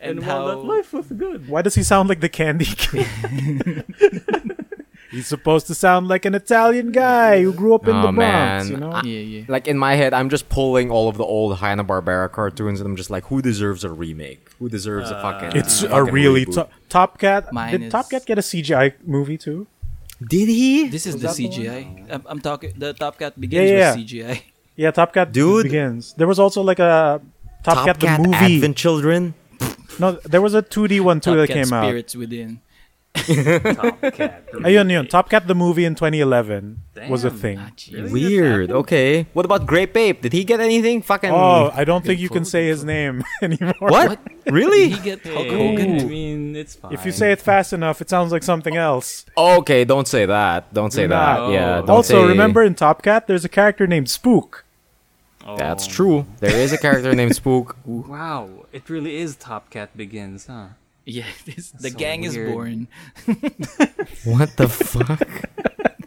and, 0.00 0.18
And 0.18 0.26
while 0.26 0.46
that 0.46 0.54
how- 0.56 0.62
life 0.62 0.92
was 0.92 1.06
good, 1.06 1.48
Why 1.48 1.62
does 1.62 1.74
he 1.74 1.82
sound 1.82 2.08
like 2.08 2.20
the 2.20 2.28
Candy 2.30 2.64
King? 2.84 3.84
He's 5.10 5.26
supposed 5.26 5.66
to 5.66 5.74
sound 5.74 6.08
like 6.08 6.24
an 6.24 6.34
Italian 6.34 6.90
guy 6.90 7.42
who 7.42 7.52
grew 7.52 7.74
up 7.74 7.86
in 7.86 7.94
Oh, 7.94 8.06
the 8.06 8.12
Bronx. 8.12 8.16
man. 8.16 8.68
You 8.68 8.76
know? 8.78 8.92
I- 8.92 9.02
Yeah, 9.02 9.20
yeah. 9.20 9.44
Like 9.46 9.68
in 9.68 9.76
my 9.76 9.94
head, 9.94 10.14
I'm 10.14 10.30
just 10.30 10.48
pulling 10.48 10.90
all 10.90 11.06
of 11.10 11.18
the 11.18 11.24
old 11.24 11.58
Hanna 11.58 11.84
Barbera 11.84 12.32
cartoons, 12.32 12.80
and 12.80 12.88
I'm 12.88 12.96
just 12.96 13.10
like, 13.10 13.24
who 13.26 13.42
deserves 13.42 13.84
a 13.84 13.90
remake? 13.90 14.48
Who 14.58 14.70
deserves 14.70 15.10
a 15.10 15.20
fucking? 15.20 15.54
It's 15.54 15.82
uh, 15.84 15.88
a 15.88 15.90
fucking 15.90 16.14
really 16.14 16.46
to- 16.46 16.66
Top 16.88 17.18
Cat. 17.18 17.52
Mine 17.52 17.72
did 17.72 17.82
is- 17.82 17.92
Top 17.92 18.08
Cat 18.08 18.24
get 18.24 18.38
a 18.38 18.40
CGI 18.40 18.94
movie 19.04 19.36
too? 19.36 19.66
Did 20.28 20.48
he? 20.48 20.88
This 20.88 21.06
is 21.06 21.14
Was 21.14 21.22
the 21.22 21.28
that 21.28 21.36
the 21.36 21.48
CGI. 21.48 22.12
I'm, 22.12 22.22
I'm 22.26 22.40
talking. 22.40 22.72
The 22.76 22.92
Top 22.92 23.18
Cat 23.18 23.38
Begins 23.40 23.70
Yeah, 23.70 23.94
was 23.94 24.04
CGI. 24.04 24.42
Yeah, 24.76 24.90
Top 24.90 25.12
Cat 25.12 25.32
Dude. 25.32 25.64
begins. 25.64 26.14
There 26.14 26.26
was 26.26 26.38
also 26.38 26.62
like 26.62 26.78
a 26.78 27.20
Top, 27.62 27.84
Cat, 27.86 28.00
the 28.00 28.18
movie. 28.18 28.56
Advent 28.56 28.76
Children. 28.76 29.34
No, 29.98 30.12
there 30.24 30.40
was 30.40 30.54
a 30.54 30.62
2D 30.62 31.00
one 31.00 31.20
too 31.20 31.30
Top 31.32 31.36
that 31.36 31.46
Cat 31.48 31.64
came 31.64 31.72
out. 31.72 31.84
Spirits 31.84 32.16
Within. 32.16 32.60
Top 33.14 34.00
Cat. 34.12 34.50
Ayun 34.52 34.90
yun. 34.90 35.06
Top 35.06 35.28
Cat 35.30 35.46
the 35.46 35.54
movie 35.54 35.84
in 35.84 35.94
2011 35.94 36.82
was 37.08 37.24
a 37.24 37.30
thing. 37.30 37.58
Ah, 37.58 37.70
Weird. 38.10 38.70
Okay. 38.70 39.26
What 39.32 39.44
about 39.44 39.66
Grape 39.66 39.96
Ape? 39.96 40.22
Did 40.22 40.32
he 40.32 40.44
get 40.44 40.60
anything? 40.60 41.02
Fucking. 41.02 41.30
Oh, 41.30 41.70
I 41.74 41.84
don't 41.84 42.04
think 42.04 42.20
you 42.20 42.28
can 42.28 42.44
say 42.44 42.66
his 42.68 42.84
name 42.84 43.22
anymore. 43.42 43.74
what? 43.78 44.18
really? 44.18 44.18
Did 44.44 44.52
Really? 44.52 44.88
he 44.90 45.00
get 45.00 45.26
Hulk 45.26 45.46
Hey, 45.46 45.68
Hogan? 45.68 46.00
I 46.00 46.04
mean, 46.04 46.56
it's 46.56 46.74
fine. 46.74 46.92
If 46.92 47.04
you 47.06 47.12
say 47.12 47.32
it 47.32 47.40
fast 47.40 47.72
enough, 47.72 48.00
it 48.00 48.08
sounds 48.08 48.32
like 48.32 48.42
something 48.42 48.76
else. 48.76 49.24
okay, 49.36 49.84
don't 49.84 50.08
say 50.08 50.26
that. 50.26 50.72
Don't 50.72 50.92
say 50.92 51.02
Do 51.04 51.08
that. 51.08 51.50
Yeah. 51.50 51.78
Oh. 51.78 51.86
Don't 51.86 51.90
also, 51.90 52.22
say- 52.22 52.28
remember 52.28 52.62
in 52.64 52.74
Top 52.74 53.02
Cat, 53.02 53.26
there's 53.26 53.44
a 53.44 53.48
character 53.48 53.86
named 53.86 54.08
Spook. 54.08 54.64
Oh. 55.44 55.56
That's 55.56 55.86
true. 55.86 56.24
There 56.40 56.54
is 56.56 56.72
a 56.72 56.78
character 56.78 57.14
named 57.14 57.34
Spook. 57.34 57.76
Wow, 57.84 58.48
it 58.72 58.88
really 58.88 59.16
is 59.16 59.34
Top 59.36 59.70
Cat 59.70 59.96
Begins, 59.96 60.46
huh? 60.46 60.68
Yeah, 61.04 61.26
this, 61.46 61.70
the 61.72 61.90
so 61.90 61.98
gang 61.98 62.24
is 62.24 62.36
born, 62.36 62.86
What 64.24 64.56
the 64.56 64.68
fuck? 64.68 65.18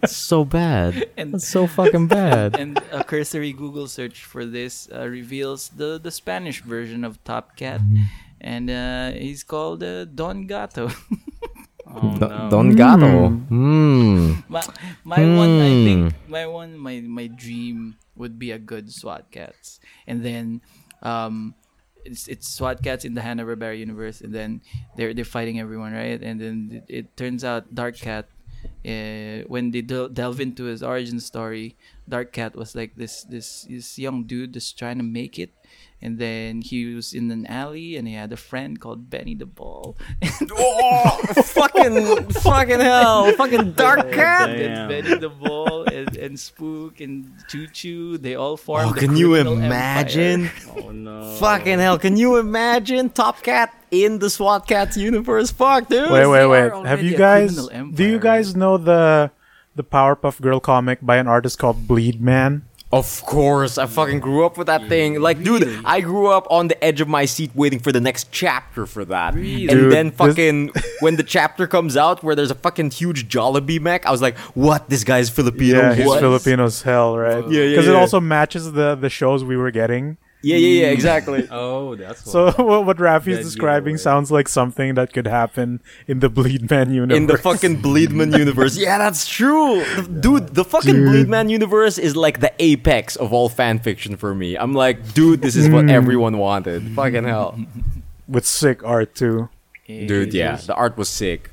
That's 0.01 0.15
so 0.15 0.45
bad. 0.45 1.09
And- 1.17 1.33
That's 1.33 1.47
so 1.47 1.67
fucking 1.67 2.07
bad. 2.07 2.55
and 2.59 2.77
a 2.91 3.03
cursory 3.03 3.51
Google 3.53 3.87
search 3.87 4.23
for 4.23 4.45
this 4.45 4.87
uh, 4.93 5.07
reveals 5.07 5.69
the 5.75 5.99
the 5.99 6.11
Spanish 6.11 6.61
version 6.61 7.03
of 7.03 7.17
Top 7.23 7.55
Cat, 7.57 7.81
and 8.39 8.69
uh, 8.69 9.11
he's 9.17 9.43
called 9.43 9.83
uh, 9.83 10.05
Don 10.05 10.45
Gato. 10.47 10.91
Oh, 11.87 12.17
Don- 12.17 12.29
no. 12.29 12.49
Don 12.49 12.67
Gato. 12.75 13.29
Hmm. 13.29 14.41
my 14.49 14.61
my 15.03 15.21
one, 15.35 15.53
I 15.61 15.71
think 15.85 16.01
Hmm. 16.13 16.31
my 16.31 16.45
one, 16.47 16.77
my 16.77 16.99
my 17.01 17.27
dream 17.27 17.95
would 18.15 18.37
be 18.39 18.51
a 18.51 18.59
good 18.59 18.91
SWAT 18.91 19.27
Kats, 19.31 19.79
and 20.07 20.23
then 20.23 20.61
um, 21.03 21.55
it's 22.05 22.27
it's 22.27 22.47
SWAT 22.47 22.81
Kats 22.81 23.05
in 23.05 23.13
the 23.13 23.21
Hanna 23.21 23.43
Barbera 23.45 23.77
universe, 23.77 24.21
and 24.21 24.33
then 24.33 24.61
they're 24.95 25.13
they're 25.13 25.25
fighting 25.27 25.59
everyone, 25.59 25.93
right? 25.93 26.21
And 26.21 26.39
then 26.39 26.57
it, 26.71 26.85
it 26.87 27.17
turns 27.17 27.43
out 27.43 27.73
Dark 27.73 27.97
Kat, 27.97 28.29
uh, 28.85 29.43
when 29.49 29.71
they 29.71 29.81
del- 29.81 30.09
delve 30.09 30.39
into 30.39 30.65
his 30.65 30.83
origin 30.83 31.19
story, 31.19 31.75
Dark 32.07 32.31
Kat 32.31 32.55
was 32.55 32.75
like 32.75 32.95
this 32.95 33.23
this 33.23 33.65
this 33.69 33.97
young 33.99 34.23
dude 34.23 34.53
just 34.53 34.77
trying 34.77 34.97
to 34.97 35.03
make 35.03 35.37
it. 35.39 35.51
And 36.05 36.19
then 36.19 36.61
he 36.61 36.93
was 36.93 37.13
in 37.13 37.31
an 37.31 37.47
alley, 37.47 37.95
and 37.95 38.07
he 38.07 38.13
had 38.13 38.31
a 38.31 38.37
friend 38.37 38.79
called 38.79 39.09
Benny 39.09 39.33
the 39.33 39.47
Ball. 39.47 39.97
Oh, 40.51 41.17
fucking, 41.45 42.29
fucking 42.29 42.79
hell. 42.79 43.31
Fucking 43.31 43.71
dark 43.71 44.05
oh, 44.05 44.11
cat. 44.11 44.51
and 44.51 44.87
Benny 44.87 45.17
the 45.17 45.29
Ball 45.29 45.85
and, 45.85 46.15
and 46.15 46.39
Spook 46.39 47.01
and 47.01 47.33
Choo 47.47 47.65
Choo, 47.65 48.19
they 48.19 48.35
all 48.35 48.55
formed. 48.55 48.91
Oh, 48.91 48.93
the 48.93 48.99
can 48.99 49.17
you 49.17 49.33
imagine? 49.33 50.45
empire. 50.45 50.83
Oh 50.85 50.91
no. 50.91 51.35
Fucking 51.37 51.79
hell. 51.79 51.97
Can 51.97 52.17
you 52.17 52.37
imagine 52.37 53.09
Top 53.09 53.41
Cat 53.41 53.73
in 53.89 54.19
the 54.19 54.29
SWAT 54.29 54.67
Kats 54.67 54.97
universe? 54.97 55.49
Fuck, 55.49 55.89
dude. 55.89 56.11
Wait, 56.11 56.27
wait, 56.27 56.45
wait. 56.45 56.85
Have 56.85 57.01
you 57.01 57.17
guys? 57.17 57.67
Do 57.67 58.05
you 58.05 58.19
guys 58.19 58.55
know 58.55 58.77
the 58.77 59.31
the 59.73 59.83
Powerpuff 59.83 60.39
Girl 60.39 60.59
comic 60.59 60.99
by 61.01 61.17
an 61.17 61.27
artist 61.27 61.57
called 61.57 61.87
Bleed 61.87 62.21
Man? 62.21 62.61
Of 62.91 63.23
course, 63.23 63.77
I 63.77 63.87
fucking 63.87 64.19
grew 64.19 64.45
up 64.45 64.57
with 64.57 64.67
that 64.67 64.87
thing. 64.87 65.19
Like, 65.19 65.43
dude, 65.43 65.81
I 65.83 66.01
grew 66.01 66.27
up 66.27 66.47
on 66.49 66.67
the 66.69 66.81
edge 66.83 67.01
of 67.01 67.07
my 67.07 67.25
seat 67.25 67.51
waiting 67.53 67.79
for 67.79 67.91
the 67.91 67.99
next 67.99 68.31
chapter 68.31 68.85
for 68.85 69.03
that. 69.05 69.33
Really? 69.33 69.67
And 69.67 69.79
Dude, 69.81 69.91
then 69.91 70.07
this- 70.09 70.17
fucking 70.17 70.71
when 71.01 71.15
the 71.17 71.23
chapter 71.23 71.67
comes 71.67 71.97
out 71.97 72.23
where 72.23 72.35
there's 72.35 72.51
a 72.51 72.55
fucking 72.55 72.91
huge 72.91 73.27
Jollibee 73.27 73.81
mech, 73.81 74.05
I 74.05 74.11
was 74.11 74.21
like, 74.21 74.37
"What? 74.53 74.87
This 74.89 75.03
guy's 75.03 75.29
Filipino? 75.29 75.79
yeah, 75.79 75.93
he's 75.95 76.05
what?" 76.05 76.21
Filipino's 76.21 76.83
hell, 76.83 77.17
right? 77.17 77.43
Yeah, 77.49 77.63
yeah, 77.63 77.69
Because 77.71 77.87
it 77.87 77.95
also 77.95 78.19
matches 78.21 78.71
the 78.73 78.95
the 78.95 79.09
shows 79.09 79.43
we 79.43 79.57
were 79.57 79.71
getting. 79.71 80.17
Yeah, 80.45 80.57
yeah, 80.57 80.81
yeah, 80.85 80.91
exactly. 80.91 81.47
Oh, 81.51 81.95
that's 81.95 82.23
So 82.29 82.51
what, 82.63 82.85
what 82.87 82.97
Rafi's 82.99 83.37
That 83.37 83.43
describing 83.43 83.95
giveaway. 83.95 84.09
sounds 84.09 84.31
like 84.31 84.47
something 84.47 84.93
that 84.95 85.11
could 85.11 85.25
happen 85.27 85.81
in 86.07 86.19
the 86.19 86.29
Bleedman 86.29 86.93
universe. 86.93 87.17
In 87.17 87.27
the 87.27 87.37
fucking 87.37 87.81
Bleedman 87.81 88.37
universe. 88.43 88.77
Yeah, 88.77 88.97
that's 88.99 89.27
true. 89.27 89.83
Dude, 90.19 90.49
the 90.53 90.63
fucking 90.63 90.93
Dude. 90.93 91.07
Bleedman 91.27 91.49
universe 91.49 91.97
is 91.97 92.15
like 92.15 92.39
the 92.41 92.53
apex 92.59 93.15
of 93.15 93.33
all 93.33 93.49
fan 93.49 93.79
fiction 93.79 94.17
for 94.17 94.35
me. 94.35 94.55
I'm 94.55 94.73
like, 94.73 95.13
dude, 95.13 95.41
this 95.41 95.55
is 95.55 95.67
what 95.69 95.89
everyone 95.89 96.37
wanted. 96.37 96.83
Fucking 96.95 97.23
hell. 97.23 97.57
with 98.27 98.45
sick 98.45 98.83
art 98.83 99.15
too. 99.15 99.49
Dude, 99.87 100.33
yeah, 100.33 100.55
the 100.57 100.73
art 100.75 100.97
was 100.97 101.09
sick. 101.09 101.51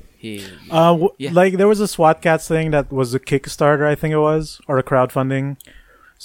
Uh, 0.71 0.93
w- 0.95 1.09
Yeah. 1.17 1.31
like 1.33 1.57
there 1.57 1.67
was 1.67 1.79
a 1.81 1.87
SWAT 1.87 2.21
Kats 2.21 2.47
thing 2.47 2.71
that 2.71 2.91
was 2.91 3.13
a 3.13 3.19
Kickstarter, 3.19 3.85
I 3.85 3.93
think 3.95 4.13
it 4.13 4.19
was, 4.19 4.61
or 4.69 4.77
a 4.77 4.83
crowdfunding. 4.83 5.57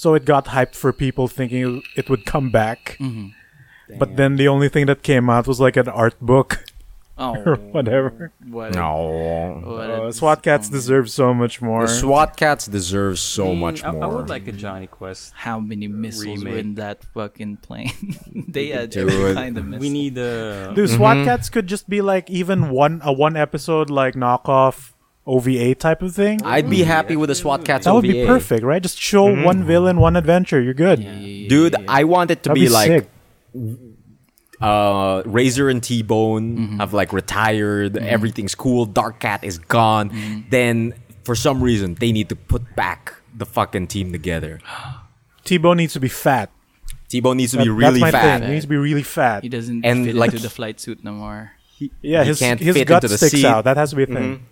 So 0.00 0.14
it 0.14 0.24
got 0.24 0.44
hyped 0.56 0.76
for 0.82 0.92
people 0.92 1.26
thinking 1.26 1.82
it 1.96 2.06
would 2.10 2.24
come 2.24 2.50
back. 2.50 2.96
Mm-hmm. 3.00 3.98
But 3.98 4.14
then 4.16 4.36
the 4.36 4.46
only 4.46 4.68
thing 4.68 4.86
that 4.86 5.02
came 5.02 5.26
out 5.34 5.48
was 5.50 5.58
like 5.66 5.76
an 5.76 5.88
art 5.88 6.14
book 6.20 6.50
or 7.18 7.34
Oh, 7.48 7.54
whatever. 7.74 8.30
what? 8.46 8.76
a- 8.76 8.78
No. 8.78 9.60
what 9.64 9.90
a 9.90 10.02
Uh, 10.04 10.12
SWAT 10.12 10.38
Kats 10.46 10.68
disappointment. 10.68 10.72
deserve 10.82 11.06
so 11.10 11.26
much 11.34 11.54
more. 11.68 11.82
The 11.88 11.94
SWAT 12.02 12.36
Kats 12.36 12.64
deserve 12.78 13.18
so 13.18 13.46
Mm, 13.48 13.58
much 13.58 13.78
I, 13.82 13.90
more. 13.90 14.04
I 14.04 14.06
would 14.14 14.28
like 14.34 14.46
a 14.46 14.52
Jonny 14.52 14.86
Quest. 14.86 15.32
How 15.34 15.58
many 15.58 15.88
missiles 15.88 16.44
were 16.44 16.58
in 16.62 16.74
that 16.76 17.02
fucking 17.14 17.56
plane? 17.66 17.90
they 18.56 18.68
had 18.68 18.90
Dude. 18.90 19.10
every 19.10 19.34
kind 19.34 19.58
of 19.58 19.64
missile. 19.66 19.80
We 19.82 19.90
need 19.90 20.14
a. 20.18 20.70
Dude, 20.76 20.90
SWAT 20.94 21.16
Mhm. 21.16 21.24
Cats 21.24 21.50
could 21.50 21.66
just 21.66 21.88
be 21.90 22.00
like 22.12 22.30
even 22.30 22.70
one 22.70 23.00
a 23.02 23.12
one 23.12 23.34
episode 23.36 23.90
like 23.90 24.14
knockoff 24.14 24.92
OVA 25.28 25.74
type 25.74 26.00
of 26.02 26.14
thing. 26.14 26.40
I'd 26.44 26.68
be 26.70 26.82
happy 26.82 27.14
with 27.14 27.28
a 27.30 27.34
SWAT 27.34 27.64
Kats 27.64 27.84
that 27.84 27.92
would 27.94 28.02
be 28.02 28.24
perfect, 28.26 28.64
right? 28.64 28.82
Just 28.82 28.98
show 28.98 29.24
one 29.44 29.62
villain, 29.64 30.00
one 30.00 30.16
adventure. 30.16 30.60
You're 30.60 30.74
good. 30.74 30.98
Yeah, 31.00 31.12
yeah, 31.12 31.18
yeah, 31.26 31.48
Dude, 31.48 31.72
yeah, 31.74 31.80
yeah. 31.80 31.86
I 31.92 32.04
want 32.04 32.30
it 32.30 32.42
to 32.44 32.48
That'd 32.48 32.60
be, 32.62 32.66
be, 32.66 32.72
like 32.72 32.88
sick. 32.88 33.10
uh 34.60 35.22
Razor 35.26 35.68
and 35.68 35.82
T-Bone 35.82 36.56
Mm-hmm. 36.58 36.76
have 36.78 36.92
like 36.92 37.12
retired, 37.12 37.96
everything's 37.96 38.54
cool, 38.54 38.86
Dark 38.86 39.20
Kat 39.20 39.44
is 39.44 39.58
gone. 39.58 40.10
Mm-hmm. 40.10 40.40
Then 40.50 40.94
for 41.24 41.34
some 41.34 41.62
reason 41.62 41.94
they 41.94 42.10
need 42.10 42.28
to 42.30 42.36
put 42.36 42.74
back 42.74 43.14
the 43.36 43.46
fucking 43.46 43.86
team 43.88 44.10
together. 44.12 44.60
T-Bone 45.44 45.76
needs 45.76 45.92
to 45.94 46.00
be 46.00 46.08
fat. 46.08 46.50
T-Bone 47.08 47.36
needs 47.36 47.52
to 47.52 47.58
That- 47.58 47.64
be 47.64 47.70
really 47.70 48.00
that's 48.00 48.12
my 48.12 48.18
fat. 48.20 48.38
thing. 48.40 48.48
He 48.48 48.54
needs 48.54 48.64
to 48.64 48.68
be 48.68 48.76
really 48.76 49.02
fat. 49.02 49.42
he 49.42 49.48
doesn't 49.48 49.84
and, 49.84 50.04
fit 50.06 50.14
like, 50.14 50.30
into 50.32 50.42
the 50.42 50.50
flight 50.50 50.80
suit 50.80 51.04
no 51.04 51.12
more. 51.12 51.52
Yeah, 52.02 52.22
He 52.22 52.28
his 52.28 52.38
can't 52.40 52.58
his 52.60 52.74
fit 52.76 52.88
gut 52.88 53.04
into 53.04 53.08
the 53.14 53.18
sticks 53.18 53.32
seat. 53.40 53.44
out. 53.44 53.64
That 53.64 53.76
has 53.76 53.90
to 53.90 53.96
be 53.96 54.02
a 54.02 54.06
thing. 54.06 54.44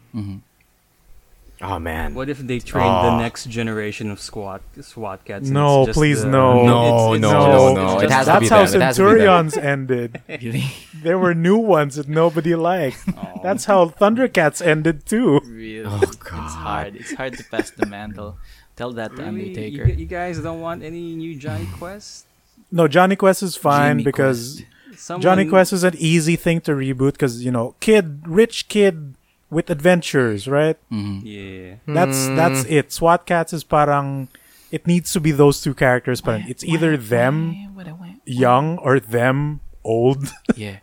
Oh 1.63 1.79
man. 1.79 2.15
What 2.15 2.29
if 2.29 2.39
they 2.39 2.59
train 2.59 2.85
Oh. 2.87 3.03
the 3.11 3.19
next 3.19 3.49
generation 3.49 4.11
of 4.11 4.21
SWAT 4.21 4.61
SWAT 4.81 5.25
Kats? 5.25 5.49
No, 5.49 5.87
just 5.87 5.97
please, 5.97 6.23
the- 6.23 6.29
no. 6.29 6.67
No, 6.67 6.85
it's- 6.87 7.15
it's 7.15 7.23
no, 7.23 7.31
just- 7.31 7.49
no, 7.49 7.75
no. 7.75 8.01
It 8.01 8.11
has 8.11 8.27
to 8.27 8.33
That's 8.33 8.41
be 8.41 8.49
how 8.49 8.65
them. 8.67 8.83
It 8.83 8.85
has 8.85 8.97
to 8.97 9.03
be 9.03 9.09
them. 9.09 9.51
Centurions 9.51 9.57
ended. 9.57 10.21
Really? 10.29 10.65
There 11.03 11.19
were 11.19 11.35
new 11.35 11.57
ones 11.57 11.95
that 11.97 12.09
nobody 12.09 12.55
liked. 12.55 12.99
Oh. 13.17 13.41
That's 13.43 13.65
how 13.67 13.89
Thundercats 13.89 14.61
ended 14.65 15.07
too. 15.07 15.41
Really? 15.47 15.85
Oh, 15.87 15.99
It's 16.03 16.17
hard. 16.27 16.97
It's 16.97 17.15
hard 17.15 17.35
to 17.39 17.45
pass 17.45 17.71
the 17.71 17.87
mantle. 17.87 18.37
Tell 18.77 18.93
that 18.93 19.17
to 19.17 19.23
Really? 19.23 19.41
You, 19.41 19.47
Undertaker. 19.49 19.85
gu- 19.87 19.93
you 20.01 20.07
guys 20.07 20.39
don't 20.41 20.61
want 20.61 20.83
any 20.83 21.15
new 21.15 21.37
Jonny 21.37 21.69
Quest? 21.79 22.27
No, 22.71 22.87
Jonny 22.89 23.17
Quest 23.17 23.43
is 23.43 23.57
fine 23.57 23.99
Jimmy 23.99 24.05
because 24.05 24.63
Quest. 24.93 25.01
Someone, 25.01 25.23
Jonny 25.23 25.47
Quest 25.47 25.73
is 25.73 25.85
an 25.85 25.95
easy 25.97 26.37
thing 26.37 26.61
to 26.63 26.73
reboot 26.73 27.13
because 27.13 27.45
you 27.45 27.51
know, 27.51 27.75
kid, 27.81 28.23
rich 28.27 28.69
kid 28.69 29.15
with 29.51 29.71
adventures, 29.71 30.49
right? 30.49 30.77
Mhm. 30.91 31.21
Yeah. 31.25 31.75
That's 31.87 32.27
that's 32.35 32.65
it. 32.69 32.93
SWAT 32.93 33.27
Kats 33.27 33.53
is 33.53 33.65
parang 33.65 34.29
it 34.73 34.87
needs 34.87 35.13
to 35.13 35.21
be 35.21 35.31
those 35.31 35.61
two 35.63 35.75
characters, 35.75 36.21
but 36.21 36.41
it's 36.49 36.65
either 36.65 36.97
them 36.97 37.55
What 37.75 37.87
I 37.89 37.93
want- 37.93 38.21
young 38.27 38.79
or 38.79 38.99
them 39.01 39.61
old. 39.85 40.33
Yeah. 40.57 40.79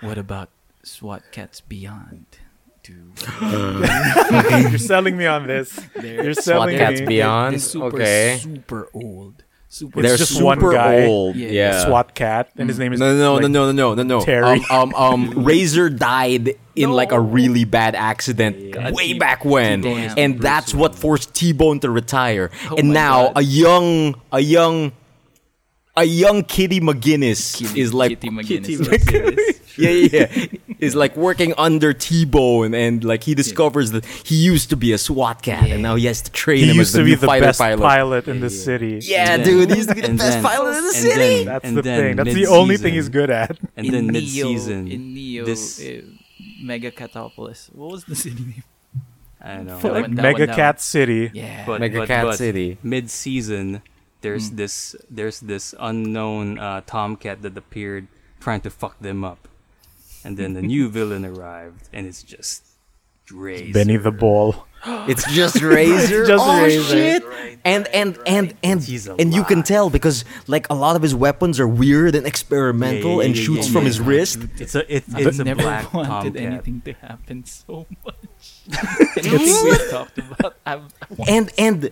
what 0.00 0.18
about 0.18 0.50
SWAT 0.82 1.22
Kats 1.32 1.60
Beyond? 1.60 2.26
You're 3.42 4.78
selling 4.78 5.16
me 5.16 5.26
on 5.26 5.46
this. 5.48 5.74
You're 6.00 6.34
SWAT 6.34 6.44
selling 6.44 6.78
Cats 6.78 7.00
me. 7.00 7.06
Beyond. 7.06 7.52
They're 7.54 7.58
super, 7.60 7.86
okay. 7.96 8.38
super 8.40 8.88
old. 8.94 9.42
Super 9.76 10.00
They're 10.00 10.16
just 10.16 10.32
super 10.32 10.44
one 10.46 10.58
guy. 10.60 11.04
old. 11.04 11.36
Yeah. 11.36 11.50
Yeah. 11.50 11.84
SWAT 11.84 12.14
Kat, 12.14 12.48
and 12.56 12.66
his 12.66 12.78
name 12.78 12.94
is 12.94 13.00
No, 13.00 13.14
no, 13.14 13.34
like, 13.34 13.42
no, 13.42 13.48
no, 13.48 13.72
no, 13.72 13.72
no, 13.72 13.94
no, 13.94 14.02
no. 14.18 14.24
Terry. 14.24 14.64
Um, 14.70 14.94
um, 14.94 14.94
um, 14.94 15.30
Razor 15.44 15.90
died 15.90 16.54
in 16.74 16.92
like 16.92 17.12
a 17.12 17.20
really 17.20 17.66
bad 17.66 17.94
accident 17.94 18.56
Yeah. 18.58 18.90
way 18.92 19.12
T- 19.12 19.18
back 19.18 19.44
when, 19.44 19.82
T-Bone 19.82 20.14
and 20.16 20.40
that's 20.40 20.72
what 20.72 20.94
forced 20.94 21.34
T-Bone 21.34 21.80
to 21.80 21.90
retire. 21.90 22.50
Oh 22.70 22.76
and 22.76 22.88
now 22.94 23.24
God. 23.26 23.32
a 23.36 23.42
young, 23.42 24.14
a 24.32 24.40
young, 24.40 24.92
a 25.96 26.04
young 26.04 26.42
Kitty 26.44 26.80
McGinnis 26.80 27.56
Kitty- 27.56 27.80
is 27.80 27.94
like 27.94 28.10
Kitty 28.10 28.28
McGinnis. 28.30 28.46
Kitty 28.46 28.72
yes, 28.72 29.08
it 29.08 29.38
is. 29.38 29.60
yeah, 29.78 29.90
yeah, 29.90 30.26
yeah. 30.36 30.46
is 30.78 30.94
like 30.94 31.16
working 31.16 31.54
under 31.56 31.92
T-Bone, 31.94 32.74
and 32.74 33.02
like 33.02 33.24
he 33.24 33.34
discovers 33.34 33.92
that 33.92 34.04
he 34.04 34.34
used 34.36 34.68
to 34.70 34.76
be 34.76 34.92
a 34.92 34.98
SWAT 34.98 35.40
Kat, 35.42 35.70
and 35.70 35.82
now 35.82 35.94
he 35.94 36.04
has 36.06 36.20
to 36.22 36.30
train 36.32 36.58
he 36.64 36.70
him 36.70 36.76
used 36.76 36.88
as 36.88 36.92
the 36.92 36.98
to 36.98 37.04
be 37.04 37.10
new 37.12 37.16
the 37.16 37.26
fighter 37.26 37.46
best 37.46 37.58
pilot. 37.60 37.80
pilot, 37.82 38.28
in 38.28 38.40
the 38.40 38.50
city. 38.50 39.00
Yeah, 39.02 39.32
And 39.34 39.44
dude, 39.44 39.68
then- 39.68 39.70
he 39.70 39.76
used 39.76 39.88
to 39.88 39.94
be 39.94 40.00
the 40.02 40.08
and 40.10 40.18
best 40.18 40.30
then- 40.32 40.42
pilot 40.44 40.76
in 40.78 40.84
the 40.84 40.92
city. 40.92 41.16
then- 41.16 41.44
That's 41.46 41.70
the 41.72 41.82
thing. 41.82 42.16
That's 42.16 42.34
the 42.34 42.46
only 42.46 42.76
thing 42.76 42.94
he's 42.94 43.08
good 43.08 43.30
at. 43.30 43.58
And 43.76 43.86
in 43.86 43.92
then 43.92 44.06
mid-season, 44.08 44.88
in 44.90 45.14
Neo, 45.14 45.44
this 45.46 45.80
uh, 45.80 46.02
Mega 46.62 46.90
Catopolis. 46.90 47.74
What 47.74 47.90
was 47.92 48.04
the 48.04 48.14
city 48.24 48.42
name? 48.44 48.64
I 49.40 49.62
know. 49.62 49.78
That 49.78 49.92
Like 49.92 50.02
one, 50.02 50.14
that 50.16 50.34
Megakat 50.34 50.80
City. 50.80 51.30
Yeah. 51.32 51.64
but, 51.66 51.80
Mega 51.80 52.00
but, 52.00 52.08
Cat 52.08 52.24
but 52.24 52.36
City. 52.36 52.78
Mid-season, 52.82 53.80
there's 54.20 54.48
Hmm. 54.50 54.56
this 54.56 54.96
there's 55.10 55.40
this 55.40 55.74
unknown 55.78 56.58
uh, 56.58 56.80
Tomcat 56.86 57.42
that 57.42 57.56
appeared 57.56 58.06
trying 58.40 58.60
to 58.62 58.70
fuck 58.70 58.98
them 59.00 59.24
up, 59.24 59.48
and 60.24 60.36
then 60.36 60.54
the 60.54 60.62
new 60.62 60.88
villain 60.96 61.24
arrived, 61.24 61.88
and 61.92 62.06
it's 62.06 62.22
just 62.22 62.62
Razor. 63.32 63.72
Benny 63.72 63.96
the 63.96 64.12
Ball. 64.12 64.54
It's 65.10 65.26
just 65.34 65.60
Razor. 65.62 66.26
just 66.30 66.44
oh 66.46 66.62
Razor. 66.62 66.94
shit! 66.94 67.22
And 67.64 67.88
and 67.88 68.16
and 68.24 68.54
and 68.62 68.78
He's 68.84 69.08
and 69.08 69.34
you 69.34 69.42
can 69.42 69.64
tell 69.64 69.90
because 69.90 70.24
like 70.46 70.68
a 70.70 70.74
lot 70.74 70.94
of 70.94 71.02
his 71.02 71.12
weapons 71.12 71.58
are 71.58 71.66
weird 71.66 72.14
and 72.14 72.24
experimental 72.24 73.10
Yeah, 73.10 73.16
yeah, 73.18 73.24
and 73.26 73.36
yeah, 73.36 73.42
shoots 73.42 73.66
yeah, 73.66 73.72
from 73.72 73.82
yeah. 73.82 73.86
his 73.90 73.98
wrist. 74.00 74.38
It's 74.62 74.76
a 74.76 74.82
it, 74.86 75.02
I've 75.12 75.26
it's 75.26 75.38
a 75.40 75.44
never 75.44 75.62
black 75.62 75.92
wanted 75.92 76.34
Tomcat. 76.34 76.42
anything 76.52 76.82
to 76.84 76.92
happen 77.02 77.44
so 77.44 77.86
much. 78.06 78.14
anything 79.16 79.64
we've 79.64 79.90
talked 79.90 80.18
about, 80.18 80.54
I've, 80.64 80.82
I 81.02 81.06
want- 81.16 81.30
And 81.30 81.46
and 81.58 81.90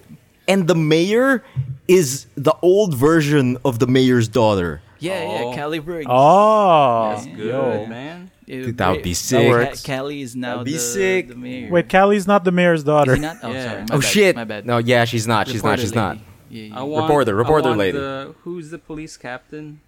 and 0.48 0.66
the 0.68 0.74
mayor 0.74 1.42
is 1.88 2.26
the 2.36 2.54
old 2.62 2.94
version 2.94 3.58
of 3.64 3.78
the 3.78 3.86
mayor's 3.86 4.28
daughter. 4.28 4.80
yeah, 4.98 5.12
Oh. 5.26 5.50
yeah, 5.50 5.56
Caliburn. 5.58 6.04
Oh, 6.08 7.10
That's 7.14 7.26
Good 7.26 7.38
yo. 7.38 7.86
man. 7.86 8.30
Dude, 8.46 8.76
that 8.76 8.90
would 8.90 9.02
be 9.02 9.14
sick. 9.14 9.48
works. 9.48 9.82
Ca- 9.82 9.96
Callie 9.98 10.20
is 10.20 10.36
now 10.36 10.52
That'd 10.58 10.66
be 10.66 10.72
the, 10.72 10.78
sick. 10.78 11.28
the 11.28 11.34
mayor. 11.34 11.70
Wait, 11.70 11.88
Callie's 11.88 12.26
not 12.26 12.44
the 12.44 12.52
mayor's 12.52 12.84
daughter. 12.84 13.16
not? 13.16 13.38
Oh, 13.42 13.50
Yeah. 13.52 13.64
sorry. 13.70 13.80
My 13.80 13.86
oh 13.92 14.00
bad, 14.00 14.04
shit! 14.04 14.36
My 14.36 14.44
bad. 14.44 14.66
No, 14.66 14.78
yeah, 14.78 15.04
she's 15.06 15.26
not. 15.26 15.48
She's 15.48 15.62
not. 15.62 15.70
Reporter 15.78 15.82
She's 15.82 15.94
not. 15.94 16.18
Yeah, 16.50 16.64
yeah. 16.64 16.78
I 16.78 16.82
want, 16.82 17.04
Reporter, 17.04 17.30
I 17.30 17.34
reporter 17.38 17.68
want 17.68 17.78
lady. 17.78 17.98
The, 17.98 18.34
who's 18.44 18.70
the 18.70 18.78
police 18.78 19.16
captain? 19.16 19.80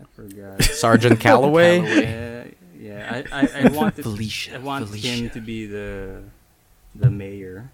I 0.00 0.04
forgot. 0.14 0.62
Sergeant 0.84 1.18
Calloway. 1.18 1.80
yeah, 1.80 2.44
yeah. 2.78 3.22
I, 3.32 3.40
I, 3.42 3.62
I 3.64 3.68
want 3.72 3.96
Felicia, 3.96 4.54
I 4.54 4.58
want 4.58 4.86
Felicia. 4.86 5.08
him 5.08 5.30
to 5.30 5.40
be 5.40 5.66
the 5.66 6.22
the 6.94 7.10
mayor. 7.10 7.72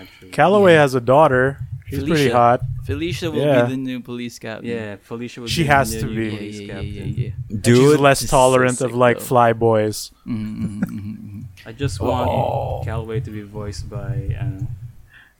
Actually. 0.00 0.30
Calloway 0.30 0.74
has 0.74 0.94
a 0.94 1.00
daughter. 1.00 1.58
She's 1.88 2.04
pretty 2.04 2.28
hot. 2.28 2.60
Felicia 2.84 3.30
will 3.30 3.40
Yeah. 3.40 3.64
be 3.64 3.70
the 3.72 3.76
new 3.78 4.00
police 4.00 4.38
captain. 4.38 4.68
Yeah, 4.68 4.96
Felicia 5.00 5.40
would 5.40 5.48
She 5.50 5.62
be 5.62 5.68
has 5.68 5.90
the 5.92 6.00
to 6.00 6.06
new 6.06 6.14
be. 6.14 6.24
Yeah, 6.26 6.36
police 6.36 6.54
yeah, 6.60 6.60
yeah, 6.66 6.72
captain. 6.74 6.94
yeah, 6.94 7.04
yeah. 7.26 7.30
And 7.50 7.62
Dude, 7.62 7.76
she's 7.92 7.98
less 8.00 8.18
this 8.20 8.24
is 8.24 8.30
so 8.30 8.36
tolerant 8.36 8.76
sick, 8.78 8.86
of 8.90 8.94
like 8.94 9.18
though. 9.18 9.24
fly 9.24 9.52
boys. 9.54 10.10
Mhm, 10.26 10.36
mhm, 10.56 10.80
mhm, 10.84 11.16
mhm. 11.16 11.44
I 11.66 11.72
just 11.72 11.98
want 12.00 12.28
Oh. 12.30 12.82
Calloway 12.84 13.20
to 13.20 13.30
be 13.30 13.40
voiced 13.42 13.88
by. 13.88 14.36
Uh, 14.38 14.64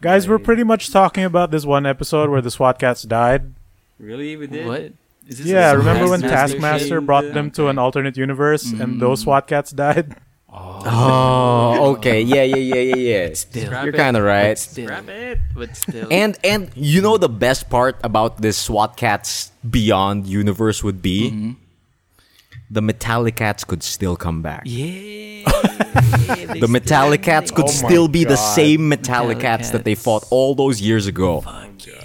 Guys, 0.00 0.28
we're 0.28 0.36
Right. 0.36 0.44
pretty 0.44 0.62
much 0.64 0.90
talking 0.90 1.24
about 1.24 1.50
this 1.50 1.66
one 1.66 1.84
episode 1.84 2.30
where 2.30 2.40
the 2.40 2.50
SWAT 2.50 2.78
Kats 2.78 3.02
died. 3.02 3.52
really, 3.98 4.36
we 4.36 4.46
did. 4.46 4.64
What? 4.66 4.92
Is 5.26 5.38
this 5.38 5.46
Yeah, 5.46 5.70
some 5.72 5.78
remember 5.80 6.08
when 6.08 6.20
Taskmaster 6.20 6.54
Taskmaster 6.56 6.88
shit? 7.00 7.06
brought 7.06 7.34
them 7.34 7.50
to 7.50 7.66
an 7.68 7.78
alternate 7.78 8.16
universe 8.16 8.70
and 8.72 8.96
Mm. 8.96 9.00
those 9.00 9.20
SWAT 9.22 9.46
Kats 9.48 9.72
died? 9.72 10.14
Oh, 10.50 11.94
okay. 11.96 12.20
Yeah, 12.22 12.42
yeah, 12.42 12.56
yeah, 12.56 12.80
yeah, 12.80 12.96
yeah. 12.96 13.34
Still, 13.34 13.66
Scrap 13.66 13.84
You're 13.84 13.92
kind 13.92 14.16
of 14.16 14.22
right. 14.24 14.50
but 14.50 14.58
still, 14.58 14.86
Grab 14.86 15.08
it. 15.08 15.38
but 15.54 15.76
still. 15.76 16.08
And 16.10 16.36
and 16.42 16.70
you 16.74 17.02
know 17.02 17.18
the 17.18 17.28
best 17.28 17.68
part 17.68 17.96
about 18.02 18.40
this 18.40 18.56
SWAT 18.58 18.96
Kats 18.96 19.52
Beyond 19.68 20.26
universe 20.26 20.82
would 20.82 21.02
be 21.02 21.30
Mm-hmm. 21.30 21.52
The 22.70 22.82
Metallikats 22.82 23.66
could 23.66 23.82
still 23.82 24.16
come 24.16 24.42
back. 24.42 24.62
yeah, 24.64 25.44
The 25.48 26.68
Metallikats 26.68 27.54
could 27.54 27.64
Oh 27.66 27.68
still 27.68 28.08
be 28.08 28.24
the 28.24 28.36
same 28.36 28.88
Metallic 28.88 29.38
Metallikats 29.38 29.72
that 29.72 29.84
they 29.84 29.94
fought 29.94 30.26
all 30.30 30.54
those 30.54 30.80
years 30.80 31.06
ago. 31.06 31.42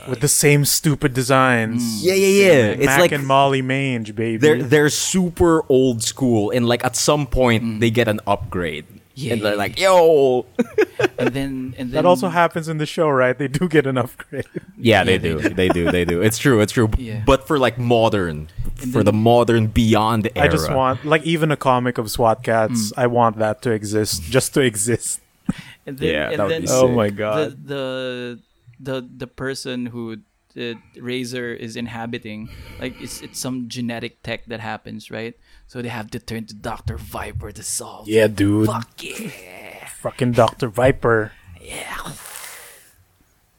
With 0.08 0.20
the 0.22 0.28
same 0.28 0.66
stupid 0.66 1.14
designs. 1.14 2.04
Yeah, 2.04 2.14
yeah, 2.14 2.28
yeah. 2.46 2.54
It's 2.72 2.86
Mac 2.86 3.00
like 3.00 3.12
and 3.12 3.26
Molly 3.26 3.62
Mange, 3.62 4.14
baby. 4.16 4.38
they're 4.38 4.62
they're 4.64 4.90
super 4.90 5.64
old 5.70 6.04
school, 6.04 6.52
and 6.52 6.68
like 6.68 6.84
at 6.86 6.96
some 6.96 7.26
point 7.28 7.80
they 7.80 7.90
get 7.90 8.08
an 8.08 8.20
upgrade. 8.28 8.86
Mm. 8.88 9.00
Yeah, 9.16 9.34
and 9.34 9.42
they're 9.42 9.56
like, 9.56 9.80
"Yo, 9.80 10.46
and 11.20 11.30
then 11.34 11.74
and 11.78 11.92
then 11.92 11.92
that 11.92 12.06
also 12.06 12.30
happens 12.30 12.68
in 12.68 12.78
the 12.80 12.86
show, 12.86 13.10
right? 13.10 13.38
They 13.38 13.48
do 13.48 13.68
get 13.68 13.86
an 13.86 13.98
upgrade. 13.98 14.46
yeah, 14.78 15.04
they 15.04 15.14
Yeah, 15.14 15.18
they 15.18 15.18
do, 15.20 15.50
they 15.50 15.70
do, 15.70 15.92
they 15.92 16.06
do. 16.06 16.22
It's 16.22 16.38
true, 16.38 16.62
it's 16.62 16.74
true. 16.74 16.90
Yeah. 16.98 17.24
But 17.26 17.48
for 17.48 17.60
like 17.60 17.78
modern, 17.78 18.50
And 18.63 18.63
for 18.92 19.04
the 19.04 19.14
modern 19.14 19.68
beyond 19.68 20.30
era, 20.36 20.46
I 20.48 20.50
just 20.50 20.72
want, 20.72 21.06
like, 21.06 21.24
even 21.24 21.52
a 21.52 21.58
comic 21.58 21.98
of 21.98 22.10
SWAT 22.12 22.44
Kats, 22.44 22.92
Mm. 22.92 22.98
I 22.98 23.08
want 23.08 23.38
that 23.38 23.62
to 23.64 23.72
exist, 23.72 24.24
just 24.24 24.54
to 24.56 24.62
exist. 24.62 25.22
and 25.86 25.98
then, 25.98 26.10
Yeah, 26.14 26.30
and 26.30 26.40
that 26.40 26.44
would 26.44 26.52
then 26.54 26.62
be 26.64 26.68
Oh 26.70 26.88
sick. 26.88 26.96
my 26.96 27.10
the 27.10 27.16
god. 27.16 27.68
the 27.68 28.40
the 28.80 29.08
the 29.18 29.28
person 29.28 29.86
who 29.88 30.18
the 30.56 30.76
Razor 31.00 31.54
is 31.54 31.76
inhabiting, 31.76 32.50
like 32.80 33.00
it's 33.02 33.22
it's 33.22 33.40
some 33.40 33.68
genetic 33.70 34.22
tech 34.24 34.46
that 34.48 34.60
happens, 34.60 35.10
right? 35.10 35.34
So 35.68 35.82
they 35.82 35.90
have 35.90 36.12
to 36.12 36.20
turn 36.20 36.46
to 36.48 36.54
Doctor 36.54 36.98
Viper 36.98 37.52
to 37.52 37.64
solve. 37.64 38.08
Yeah, 38.08 38.28
dude. 38.28 38.68
Fuck 38.68 39.02
yeah. 39.02 39.88
Fucking 40.04 40.34
Dr. 40.34 40.68
Viper. 40.70 41.32
Yeah. 41.62 41.98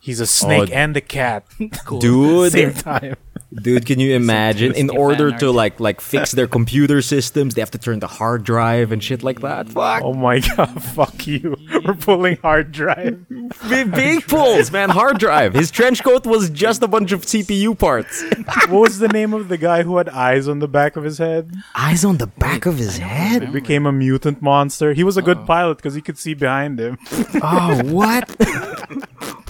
He's 0.05 0.21
a 0.21 0.27
snake 0.27 0.69
Oh, 0.71 0.75
and 0.75 0.95
a 0.97 1.01
cat. 1.01 1.47
Cool. 1.87 1.99
dude. 1.99 2.53
Same 2.53 2.75
time. 2.75 3.17
Dude, 3.55 3.87
can 3.87 4.01
you 4.01 4.15
imagine? 4.17 4.75
In 4.75 4.91
order 4.91 5.31
to 5.39 5.51
like 5.51 5.79
like 5.81 6.01
fix 6.01 6.33
their 6.33 6.49
computer 6.49 7.01
systems, 7.01 7.55
they 7.55 7.63
have 7.63 7.71
to 7.71 7.79
turn 7.79 8.01
the 8.01 8.09
hard 8.09 8.43
drive 8.45 8.91
and 8.93 9.01
shit 9.03 9.23
like 9.23 9.41
that. 9.41 9.69
Fuck. 9.69 10.03
Oh 10.03 10.13
my 10.13 10.41
god, 10.41 10.83
fuck 10.97 11.25
you. 11.27 11.57
We're 11.87 11.95
pulling 11.95 12.37
hard 12.39 12.73
drive. 12.73 13.25
Big, 13.69 13.93
big 13.93 14.27
pulls, 14.27 14.71
man. 14.73 14.91
Hard 14.91 15.19
drive. 15.19 15.55
His 15.55 15.71
trench 15.71 16.03
coat 16.03 16.27
was 16.27 16.51
just 16.51 16.83
a 16.83 16.89
bunch 16.89 17.13
of 17.13 17.23
CPU 17.23 17.79
parts. 17.79 18.25
What 18.69 18.81
was 18.91 18.99
the 18.99 19.09
name 19.09 19.33
of 19.33 19.49
the 19.49 19.57
guy 19.57 19.85
who 19.85 19.97
had 19.99 20.09
eyes 20.09 20.49
on 20.49 20.59
the 20.59 20.69
back 20.69 20.97
of 20.97 21.05
his 21.05 21.19
head? 21.19 21.53
Eyes 21.77 22.05
on 22.05 22.17
the 22.19 22.27
back 22.27 22.67
of 22.67 22.77
his 22.79 22.99
head. 22.99 23.43
It 23.45 23.53
became 23.53 23.87
a 23.87 23.93
mutant 23.93 24.43
monster. 24.43 24.93
He 24.95 25.05
was 25.05 25.17
a 25.17 25.23
good 25.23 25.47
pilot 25.47 25.77
because 25.77 25.95
he 25.95 26.01
could 26.03 26.19
see 26.19 26.35
behind 26.35 26.81
him. 26.81 26.99
Oh, 27.41 27.81
what? 27.85 28.27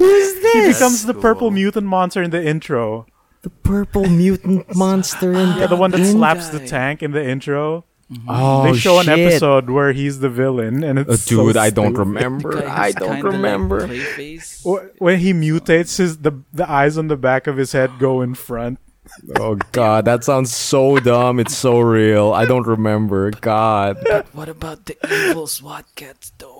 Who 0.05 0.10
is 0.10 0.28
He 0.52 0.73
becomes 0.73 1.07
the 1.07 1.15
purple 1.15 1.50
mutant 1.50 1.86
monster 1.86 2.23
in 2.23 2.31
the 2.31 2.42
intro. 2.44 3.07
the 3.42 3.50
purple 3.50 4.07
mutant 4.08 4.74
monster 4.84 5.33
in 5.33 5.49
Yeah, 5.58 5.66
the 5.66 5.76
one 5.76 5.91
that 5.92 5.99
that 6.05 6.12
slaps 6.12 6.49
the 6.49 6.60
tank 6.66 7.02
in 7.02 7.12
the 7.12 7.24
intro. 7.24 7.84
Oh, 8.28 8.65
they 8.65 8.76
show 8.78 9.00
an 9.00 9.08
episode 9.08 9.70
where 9.70 9.92
he's 9.92 10.20
the 10.20 10.28
villain, 10.28 10.84
and 10.84 10.99
Uh, 11.00 11.05
it's 11.08 11.23
so 11.24 11.47
dude, 11.49 11.57
I 11.57 11.70
don't 11.70 11.97
remember. 11.97 12.50
I 12.68 12.92
don't 12.92 13.16
kinda 13.16 13.24
like 13.24 13.33
remember. 13.36 13.78
When 15.07 15.16
he 15.24 15.33
mutates, 15.33 15.97
his 15.99 16.18
the 16.26 16.33
the 16.52 16.66
eyes 16.81 16.94
on 17.00 17.08
the 17.08 17.16
back 17.16 17.47
of 17.50 17.57
his 17.57 17.73
head 17.73 17.91
go 17.99 18.20
in 18.20 18.34
front. 18.34 18.78
Oh 19.41 19.57
god, 19.73 20.05
that 20.05 20.23
sounds 20.24 20.52
so 20.55 20.99
dumb. 21.00 21.41
It's 21.41 21.57
so 21.57 21.81
real. 21.81 22.33
I 22.33 22.44
don't 22.44 22.66
remember. 22.76 23.31
God. 23.41 23.99
But 24.05 24.26
What 24.36 24.49
about 24.49 24.84
the 24.86 24.97
evil 25.10 25.47
SWAT 25.49 25.84
Kats 25.97 26.33
though? 26.39 26.53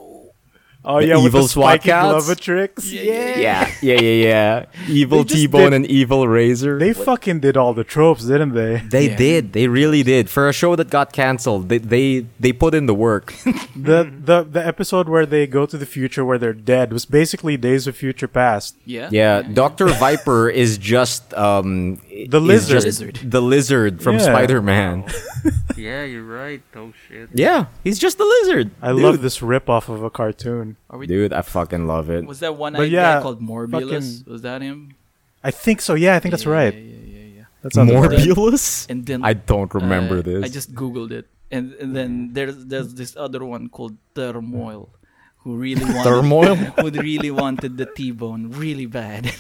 Oh 0.87 1.01
The 1.01 1.07
yeah, 1.07 1.17
with 1.17 1.27
evil 1.27 1.43
the 1.43 1.49
SWAT 1.49 1.65
spiky 1.81 1.89
cats? 1.89 2.09
Glover 2.11 2.35
tricks. 2.35 2.93
Yeah. 2.93 3.39
Yeah, 3.39 3.71
yeah, 3.83 4.01
yeah, 4.01 4.25
yeah. 4.29 4.65
Evil 4.89 5.25
T-Bone 5.25 5.73
and 5.73 5.87
Evil 5.87 6.29
Razor. 6.29 6.79
They 6.79 6.93
fucking 6.93 7.41
did 7.41 7.57
all 7.57 7.73
the 7.73 7.85
tropes, 7.85 8.25
didn't 8.27 8.53
they? 8.53 8.83
They 8.87 9.09
Yeah. 9.09 9.17
did. 9.17 9.53
They 9.55 9.67
really 9.69 10.03
did. 10.03 10.29
For 10.29 10.49
a 10.49 10.53
show 10.53 10.77
that 10.77 10.91
got 10.91 11.13
canceled, 11.13 11.69
they 11.71 11.79
they, 11.79 12.27
they 12.39 12.53
put 12.53 12.75
in 12.75 12.87
the 12.87 12.95
work. 12.95 13.35
The 13.77 14.05
the 14.25 14.45
the 14.45 14.65
episode 14.65 15.09
where 15.09 15.27
they 15.27 15.47
go 15.49 15.67
to 15.67 15.77
the 15.77 15.85
future 15.87 16.25
where 16.25 16.39
they're 16.39 16.53
dead 16.53 16.93
was 16.93 17.05
basically 17.05 17.57
Days 17.57 17.87
of 17.89 17.97
Future 17.97 18.29
Past. 18.29 18.77
Yeah. 18.87 19.09
Yeah, 19.11 19.43
Doctor 19.43 19.87
Viper 19.87 20.49
is 20.49 20.79
just 20.79 21.35
um 21.35 22.01
The 22.31 22.41
lizard. 22.41 22.71
just 22.83 22.87
Lizard. 22.87 23.19
the 23.25 23.43
lizard 23.43 24.01
from 24.03 24.15
Yeah. 24.17 24.25
Spider-Man. 24.31 25.05
Yeah, 25.77 26.05
you're 26.05 26.25
right. 26.25 26.63
Oh 26.77 26.93
shit. 27.09 27.29
yeah, 27.35 27.67
he's 27.83 27.99
just 27.99 28.17
the 28.17 28.25
lizard. 28.25 28.71
I 28.81 28.93
Dude. 28.93 29.03
love 29.03 29.21
this 29.23 29.43
rip 29.43 29.69
off 29.69 29.89
of 29.91 30.03
a 30.05 30.09
cartoon. 30.09 30.74
Are 30.91 30.99
we, 30.99 31.07
Dude, 31.07 31.33
I 31.33 31.43
fucking 31.43 31.87
love 31.87 32.11
it. 32.11 32.25
was 32.27 32.41
that 32.41 32.57
one 32.57 32.73
But 32.75 32.83
eyed 32.83 32.93
yeah, 32.93 33.15
guy 33.17 33.23
called 33.23 33.41
Morbulus? 33.41 34.27
Was 34.27 34.43
that 34.43 34.63
him? 34.63 34.95
I 35.43 35.51
think 35.51 35.81
so. 35.81 35.95
Yeah, 35.95 36.17
I 36.17 36.21
think 36.21 36.33
that's 36.33 36.47
right. 36.47 36.73
Yeah, 36.75 36.81
yeah, 36.81 37.19
yeah, 37.19 37.27
yeah. 37.39 37.45
That 37.63 37.75
sounds 37.75 37.91
about 37.91 38.11
right. 38.11 38.87
And 38.89 39.07
then 39.07 39.25
I 39.25 39.33
don't 39.35 39.73
remember 39.75 40.19
uh, 40.19 40.23
this. 40.23 40.45
I 40.45 40.49
just 40.49 40.75
googled 40.75 41.11
it, 41.11 41.27
and, 41.51 41.73
and 41.75 41.95
then 41.95 42.33
there's 42.33 42.65
there's 42.67 42.95
this 42.95 43.17
other 43.17 43.45
one 43.45 43.69
called 43.69 43.97
Turmoil, 44.15 44.89
who 45.39 45.57
really 45.57 45.85
wanted 45.85 46.05
Turmoil? 46.05 46.55
who 46.81 46.91
really 46.91 47.31
wanted 47.31 47.77
the 47.77 47.87
T-bone 47.87 48.51
really 48.53 48.87
bad. 48.87 49.33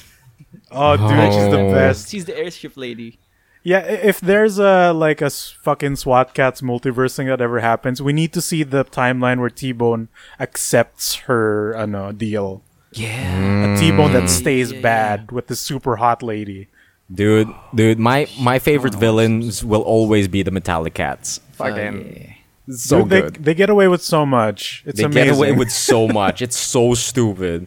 Oh, 0.70 0.96
dude, 0.96 1.32
she's 1.32 1.50
the 1.50 1.60
Oh. 1.60 1.72
best. 1.72 2.10
She's 2.10 2.24
the 2.24 2.36
airship 2.36 2.76
lady. 2.76 3.18
Yeah, 3.66 3.78
if 3.78 4.20
there's 4.20 4.58
a 4.58 4.92
like 4.92 5.22
a 5.22 5.30
fucking 5.30 5.96
SWAT 5.96 6.34
Kats 6.34 6.60
multiverse 6.60 7.16
thing 7.16 7.28
that 7.28 7.40
ever 7.40 7.60
happens, 7.60 8.02
we 8.02 8.12
need 8.12 8.32
to 8.34 8.42
see 8.42 8.62
the 8.62 8.84
timeline 8.84 9.40
where 9.40 9.48
T 9.50 9.72
Bone 9.72 10.08
accepts 10.38 11.14
her 11.26 11.74
ano, 11.74 12.12
deal. 12.12 12.62
Yeah. 12.92 13.74
A 13.74 13.78
T 13.80 13.90
Bone 13.90 14.12
that 14.12 14.24
Mm. 14.24 14.28
stays 14.28 14.70
Yeah, 14.70 14.76
yeah, 14.76 14.82
bad 14.82 15.32
with 15.32 15.46
the 15.46 15.56
super 15.56 15.96
hot 15.96 16.22
lady. 16.22 16.68
Dude, 17.12 17.48
dude, 17.74 17.98
my 17.98 18.28
my 18.38 18.58
favorite 18.58 18.94
villains 18.94 19.64
will 19.64 19.82
always 19.82 20.28
be 20.28 20.42
the 20.42 20.50
Metallikats. 20.50 21.40
Oh, 21.40 21.64
Fucking 21.64 22.34
so 22.70 23.00
Dude, 23.00 23.08
they, 23.10 23.20
good. 23.22 23.34
they 23.44 23.54
get 23.54 23.68
away 23.70 23.88
with 23.88 24.02
so 24.02 24.24
much. 24.26 24.82
It's 24.86 24.98
They 24.98 25.04
amazing. 25.04 25.24
get 25.30 25.36
away 25.36 25.52
with 25.52 25.70
so 25.70 26.08
much. 26.22 26.40
It's 26.42 26.56
so 26.56 26.94
stupid. 26.94 27.66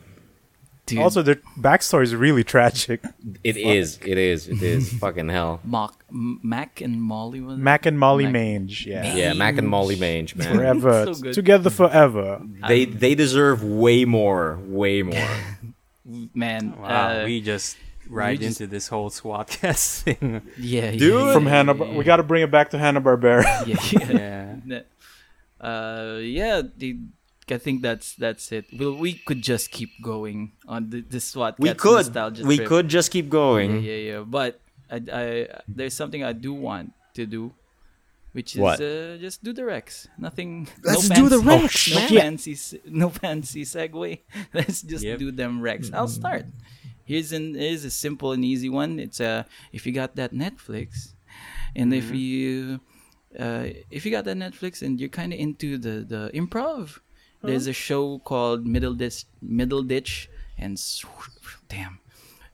Dude, 0.88 1.00
also, 1.00 1.22
their 1.22 1.36
backstory 1.60 2.04
is 2.04 2.16
really 2.16 2.44
tragic. 2.44 3.04
It 3.44 3.58
is. 3.58 4.00
It 4.06 4.18
is. 4.18 4.48
It 4.48 4.64
is. 4.64 4.92
Fucking 5.00 5.28
hell. 5.30 5.60
Mock, 5.66 6.04
Mac 6.10 6.80
and 6.82 7.02
Molly 7.02 7.42
was? 7.42 7.58
Mac 7.58 7.86
and 7.86 8.00
Molly 8.00 8.24
Mac- 8.24 8.34
Mange, 8.34 8.86
yeah. 8.88 9.14
Yeah, 9.14 9.34
Mac 9.34 9.58
and 9.58 9.68
Molly 9.68 9.98
Mange, 9.98 10.36
man. 10.36 10.56
Forever. 10.56 11.14
So. 11.14 11.32
Together 11.34 11.70
forever. 11.70 12.42
They 12.68 12.86
they 12.86 13.16
deserve 13.16 13.64
way 13.64 14.06
more. 14.06 14.60
Way 14.66 15.04
more. 15.04 15.28
man. 16.34 16.74
Wow, 16.80 16.88
uh, 17.22 17.26
we 17.26 17.42
just 17.42 17.78
ride 18.10 18.40
just- 18.40 18.62
into 18.62 18.72
this 18.72 18.88
whole 18.88 19.10
SWAT 19.10 19.48
cast 19.50 20.04
thing. 20.04 20.42
yeah, 20.58 20.92
Dude. 20.92 21.02
yeah, 21.14 21.34
From 21.34 21.46
Hanna, 21.46 21.74
we 21.74 22.04
got 22.06 22.18
to 22.18 22.24
bring 22.24 22.44
it 22.44 22.52
back 22.52 22.70
to 22.70 22.78
Hanna 22.78 23.02
Barbera. 23.02 23.44
yeah, 23.68 24.12
yeah. 24.16 24.56
yeah. 24.66 24.82
Uh 25.60 26.20
yeah 26.22 26.62
the, 26.78 26.98
i 27.52 27.58
think 27.58 27.82
that's 27.82 28.14
that's 28.16 28.52
it 28.52 28.66
well 28.78 28.96
we 28.96 29.14
could 29.14 29.42
just 29.42 29.72
keep 29.72 29.90
going 30.02 30.52
on 30.68 30.90
the, 30.90 31.02
the 31.02 31.20
SWAT 31.20 31.56
We 31.60 31.74
could. 31.74 32.06
nostalgia 32.08 32.46
We 32.46 32.58
trip. 32.58 32.68
could 32.68 32.88
just 32.88 33.12
keep 33.12 33.30
going. 33.30 33.82
yeah 33.84 33.92
yeah 33.96 34.12
yeah. 34.12 34.20
but 34.22 34.60
I, 34.90 34.98
I 35.12 35.48
there's 35.68 35.94
something 35.94 36.24
i 36.24 36.34
do 36.34 36.54
want 36.54 36.94
to 37.16 37.26
do 37.26 37.54
which 38.34 38.56
is 38.56 38.62
What? 38.62 38.80
uh, 38.82 39.18
just 39.18 39.44
do 39.44 39.52
the 39.54 39.66
rex 39.66 40.08
nothing 40.18 40.68
Let's 40.84 41.10
no 41.10 41.16
do 41.16 41.30
the 41.30 41.42
fancy- 41.42 41.94
Rex, 41.96 41.96
no 41.96 42.00
man. 42.00 42.38
fancy 42.38 42.54
no 42.86 43.08
fancy 43.10 43.64
segue 43.64 44.20
let's 44.54 44.82
just 44.82 45.04
Yep. 45.04 45.20
do 45.20 45.32
them 45.32 45.62
rex 45.62 45.92
i'll 45.94 46.08
start 46.08 46.46
here's 47.06 47.32
an 47.32 47.56
here's 47.56 47.84
a 47.86 47.90
simple 47.92 48.32
and 48.34 48.44
easy 48.46 48.70
one 48.70 49.00
it's 49.00 49.20
uh 49.20 49.44
if 49.72 49.86
you 49.86 49.92
got 49.94 50.16
that 50.16 50.34
netflix 50.34 51.14
and 51.76 51.94
if 51.94 52.06
Mm-hmm. 52.06 52.16
you 52.16 52.80
uh, 53.38 53.68
if 53.92 54.06
you 54.06 54.10
got 54.12 54.24
that 54.24 54.38
Netflix 54.38 54.82
and 54.82 55.00
you're 55.00 55.10
kind 55.14 55.32
of 55.34 55.38
into 55.38 55.78
the 55.78 56.02
the 56.02 56.32
improv, 56.34 56.98
there's 57.42 57.68
a 57.68 57.74
show 57.74 58.20
called 58.20 58.66
Middleditch, 58.66 59.26
Middle 59.42 59.84
Ditch 59.84 60.30
and 60.58 60.80
damn, 61.70 62.00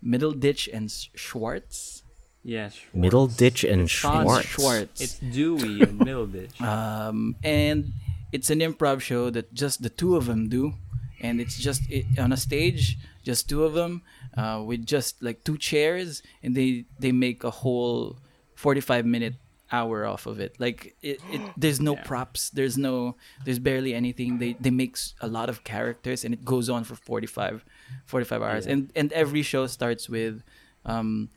Middleditch 0.04 0.70
and 0.72 0.92
Sch- 0.92 1.10
Schwartz. 1.16 2.04
Yeah, 2.44 2.72
Middleditch 2.96 3.70
and 3.70 3.90
Sean 3.90 4.24
Schwartz. 4.26 4.48
Schwartz. 4.48 5.02
It's 5.02 5.20
Dewey 5.20 5.82
and 5.82 6.00
Middleditch. 6.02 6.60
um, 6.62 7.36
and 7.44 7.94
it's 8.34 8.50
an 8.50 8.60
improv 8.60 9.00
show 9.00 9.30
that 9.30 9.54
just 9.54 9.82
the 9.82 9.90
two 9.90 10.18
of 10.18 10.26
them 10.26 10.50
do, 10.50 10.74
and 11.22 11.40
it's 11.40 11.58
just 11.58 11.90
it, 11.90 12.06
on 12.20 12.34
a 12.34 12.38
stage, 12.38 12.98
just 13.24 13.48
two 13.48 13.64
of 13.64 13.74
them, 13.74 14.02
uh, 14.36 14.62
with 14.66 14.86
just 14.86 15.24
like 15.24 15.46
two 15.46 15.58
chairs, 15.58 16.22
and 16.42 16.56
they 16.56 16.86
they 17.00 17.14
make 17.14 17.46
a 17.46 17.52
whole 17.52 18.18
forty-five 18.56 19.06
minute 19.06 19.36
hour 19.74 20.06
off 20.06 20.24
of 20.30 20.40
it. 20.40 20.54
Like 20.62 20.96
it, 21.02 21.18
it 21.34 21.42
there's 21.58 21.82
no 21.82 21.96
props, 21.98 22.50
there's 22.54 22.78
no, 22.78 23.16
there's 23.46 23.60
barely 23.60 23.94
anything. 23.98 24.38
They 24.38 24.54
they 24.62 24.70
make 24.72 24.96
a 25.20 25.28
lot 25.28 25.50
of 25.50 25.64
characters, 25.66 26.24
and 26.24 26.32
it 26.34 26.46
goes 26.46 26.70
on 26.70 26.84
for 26.86 26.96
45, 26.96 27.66
45 28.06 28.42
hours, 28.42 28.66
and 28.70 28.92
and 28.96 29.12
every 29.12 29.42
show 29.42 29.66
starts 29.68 30.08
with, 30.08 30.44
um, 30.86 31.30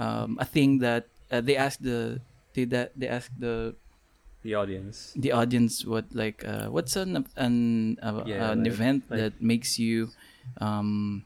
um, 0.00 0.38
a 0.40 0.46
thing 0.48 0.80
that 0.80 1.06
uh, 1.30 1.40
they 1.44 1.56
ask 1.56 1.78
the 1.78 2.20
they 2.56 2.64
that 2.72 2.92
they 2.96 3.08
ask 3.08 3.30
the 3.38 3.76
the 4.42 4.54
audience. 4.58 5.12
the 5.14 5.30
audience 5.30 5.84
what 5.86 6.04
like 6.16 6.42
uh, 6.48 6.66
what's 6.66 6.96
an 6.96 7.24
an 7.36 7.54
uh, 8.02 8.24
Yeah, 8.26 8.50
an 8.50 8.64
like- 8.64 8.72
event 8.72 9.00
like- 9.06 9.20
that 9.20 9.34
makes 9.38 9.78
you 9.78 10.10
um 10.58 11.22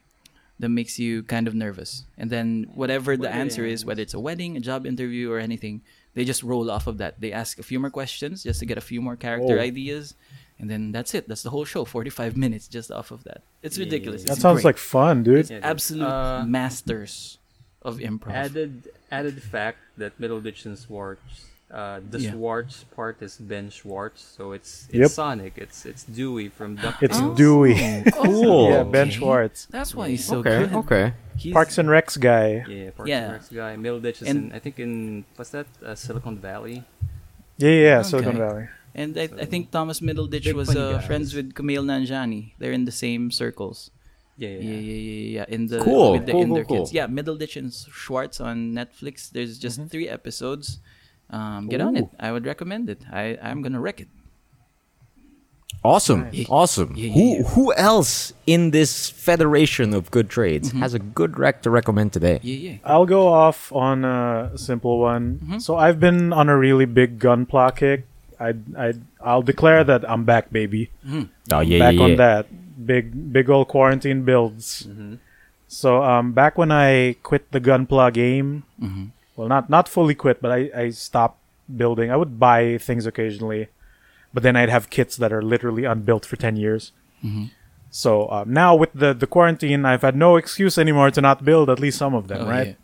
that 0.60 0.68
makes 0.68 0.98
you 0.98 1.22
kind 1.24 1.48
of 1.48 1.54
nervous 1.54 2.04
and 2.20 2.28
then 2.30 2.64
whatever 2.74 3.16
the 3.16 3.28
What 3.28 3.32
answer 3.44 3.64
is 3.64 3.84
whether 3.88 4.02
it's 4.04 4.12
a 4.16 4.20
wedding 4.20 4.56
a 4.56 4.60
job 4.60 4.84
interview 4.86 5.32
or 5.32 5.38
anything 5.40 5.80
they 6.16 6.24
just 6.24 6.42
roll 6.42 6.70
off 6.72 6.86
of 6.88 6.96
that. 6.98 7.20
They 7.20 7.30
ask 7.30 7.60
a 7.60 7.62
few 7.62 7.78
more 7.78 7.90
questions 7.92 8.42
just 8.42 8.58
to 8.60 8.66
get 8.66 8.78
a 8.78 8.80
few 8.80 9.00
more 9.04 9.16
character 9.16 9.58
Oh. 9.60 9.68
ideas 9.70 10.14
and 10.58 10.70
then 10.72 10.90
that's 10.90 11.12
it. 11.14 11.28
That's 11.28 11.44
the 11.44 11.50
whole 11.52 11.66
show 11.68 11.84
45 11.84 12.34
minutes 12.44 12.66
just 12.66 12.90
off 12.90 13.10
of 13.12 13.22
that. 13.28 13.42
It's 13.62 13.76
ridiculous. 13.78 14.24
That 14.24 14.32
It's 14.32 14.40
sounds 14.40 14.62
great. 14.64 14.70
like 14.72 14.78
fun, 14.78 15.22
dude. 15.22 15.50
Yeah, 15.50 15.60
absolute 15.62 16.08
Uh, 16.08 16.44
masters 16.48 17.36
of 17.82 17.98
improv. 17.98 18.32
Added 18.32 18.88
added 19.12 19.36
fact 19.42 19.78
that 20.00 20.18
Middleditch 20.18 20.64
and 20.66 20.76
Schwartz, 20.78 21.20
uh, 21.70 22.00
the 22.10 22.20
Yeah. 22.20 22.30
Schwartz 22.32 22.84
part 22.94 23.20
is 23.22 23.36
Ben 23.38 23.70
Schwartz, 23.70 24.22
so 24.22 24.52
it's 24.52 24.86
it's 24.90 24.98
Yep. 24.98 25.10
Sonic. 25.10 25.52
It's 25.56 25.84
it's 25.84 26.04
Dewey 26.04 26.48
from 26.48 26.76
DuckTales. 26.78 27.02
It's 27.02 27.18
Oh. 27.20 27.34
Dewey. 27.34 27.74
Cool. 28.12 28.70
yeah, 28.70 28.82
Ben 28.84 29.10
Schwartz. 29.10 29.66
that's 29.70 29.94
why 29.94 30.08
he's 30.10 30.24
so 30.24 30.38
okay, 30.38 30.58
good 30.66 30.72
okay. 30.86 31.06
He's- 31.36 31.52
Parks 31.52 31.76
and 31.78 31.88
Recs 31.88 32.16
guy. 32.18 32.64
Yeah, 32.68 32.90
Parks 32.96 33.10
Yeah. 33.10 33.22
and 33.24 33.40
Recs 33.42 33.50
guy. 33.52 33.72
Middleditch 33.76 34.22
is 34.22 34.28
And- 34.30 34.50
in 34.50 34.56
I 34.56 34.58
think 34.62 34.78
in 34.78 35.24
what's 35.36 35.50
that 35.50 35.66
uh, 35.84 35.94
Silicon 35.94 36.38
Valley. 36.38 36.84
Yeah, 37.58 37.70
yeah, 37.70 37.80
yeah, 37.88 37.98
Okay. 38.00 38.08
Silicon 38.10 38.36
Valley. 38.38 38.66
And 38.94 39.18
I, 39.18 39.28
I 39.42 39.44
think 39.44 39.70
Thomas 39.70 40.00
Middleditch 40.00 40.44
Big 40.44 40.54
was 40.56 40.74
uh, 40.74 41.00
friends 41.04 41.34
with 41.34 41.52
Kumail 41.52 41.84
Nanjiani. 41.84 42.52
They're 42.58 42.72
in 42.72 42.84
the 42.86 42.92
same 42.94 43.30
circles. 43.30 43.90
Yeah, 44.38 44.48
yeah. 44.48 44.56
Yeah, 44.56 44.60
yeah, 44.60 44.80
yeah, 44.80 44.92
yeah. 45.12 45.30
yeah. 45.40 45.54
In 45.54 45.66
the 45.66 45.80
Cool, 45.80 46.12
with 46.12 46.26
the 46.26 46.32
cool, 46.32 46.42
in 46.42 46.52
their 46.54 46.64
cool, 46.64 46.76
kids. 46.84 46.90
cool. 46.90 46.96
Yeah, 46.96 47.06
Middleditch 47.08 47.56
and 47.56 47.72
Schwartz 47.72 48.40
on 48.40 48.72
Netflix. 48.72 49.30
There's 49.30 49.58
just 49.58 49.80
three 49.88 50.08
episodes. 50.08 50.78
Um, 51.30 51.68
get 51.68 51.80
on 51.80 51.96
it. 51.96 52.08
I 52.20 52.32
would 52.32 52.46
recommend 52.46 52.88
it. 52.88 53.02
I 53.10 53.38
I'm 53.42 53.62
gonna 53.62 53.80
wreck 53.80 54.00
it. 54.00 54.08
Awesome, 55.84 56.28
Yeah. 56.32 56.46
awesome. 56.48 56.94
Yeah, 56.96 57.06
yeah, 57.06 57.14
who 57.14 57.36
yeah. 57.36 57.42
who 57.55 57.74
else 57.74 58.32
in 58.46 58.70
this 58.70 59.08
federation 59.10 59.94
of 59.94 60.10
good 60.10 60.28
trades 60.28 60.70
mm-hmm. 60.70 60.80
has 60.80 60.94
a 60.94 60.98
good 60.98 61.38
rec 61.38 61.62
to 61.62 61.70
recommend 61.70 62.12
today? 62.12 62.40
Yeah, 62.42 62.56
yeah. 62.56 62.76
I'll 62.84 63.06
go 63.06 63.28
off 63.28 63.72
on 63.72 64.05
a 64.05 64.50
simple 64.56 64.98
one. 64.98 65.38
Mm-hmm. 65.42 65.58
So 65.58 65.76
I've 65.76 66.00
been 66.00 66.32
on 66.32 66.48
a 66.48 66.56
really 66.56 66.86
big 66.86 67.18
gunpla 67.18 67.76
kick. 67.76 68.06
I 68.40 68.55
I 68.76 68.94
I'll 69.20 69.42
declare 69.42 69.84
that 69.84 70.08
I'm 70.10 70.24
back, 70.24 70.50
baby. 70.50 70.90
Mm-hmm. 71.06 71.30
Oh 71.52 71.60
yeah, 71.60 71.78
back 71.78 71.94
yeah, 71.94 72.02
on 72.02 72.16
that 72.16 72.46
big 72.86 73.32
big 73.32 73.50
old 73.50 73.68
quarantine 73.68 74.22
builds. 74.24 74.88
So 75.68 76.02
um, 76.02 76.32
back 76.32 76.58
when 76.58 76.70
I 76.70 77.16
quit 77.22 77.50
the 77.50 77.60
gunpla 77.60 78.12
game, 78.12 78.62
well, 79.36 79.48
not 79.48 79.68
not 79.70 79.89
fully 79.89 80.15
quit, 80.15 80.40
but 80.42 80.50
I 80.50 80.70
I 80.74 80.90
stopped 80.90 81.39
building. 81.76 82.10
I 82.10 82.16
would 82.16 82.39
buy 82.39 82.78
things 82.78 83.06
occasionally, 83.06 83.68
but 84.34 84.42
then 84.42 84.56
I'd 84.56 84.68
have 84.70 84.90
kits 84.90 85.16
that 85.16 85.32
are 85.32 85.42
literally 85.42 85.84
unbuilt 85.84 86.24
for 86.26 86.36
ten 86.36 86.56
years. 86.56 86.92
So 87.90 88.28
um, 88.31 88.52
now 88.52 88.74
with 88.74 88.90
the 88.94 89.15
the 89.15 89.26
quarantine, 89.26 89.84
I've 89.84 90.02
had 90.02 90.16
no 90.16 90.36
excuse 90.36 90.78
anymore 90.78 91.10
to 91.10 91.20
not 91.20 91.44
build 91.44 91.70
at 91.70 91.81
least 91.81 91.98
some 91.98 92.15
of 92.15 92.28
them, 92.28 92.42
Oh, 92.42 92.50
right? 92.50 92.76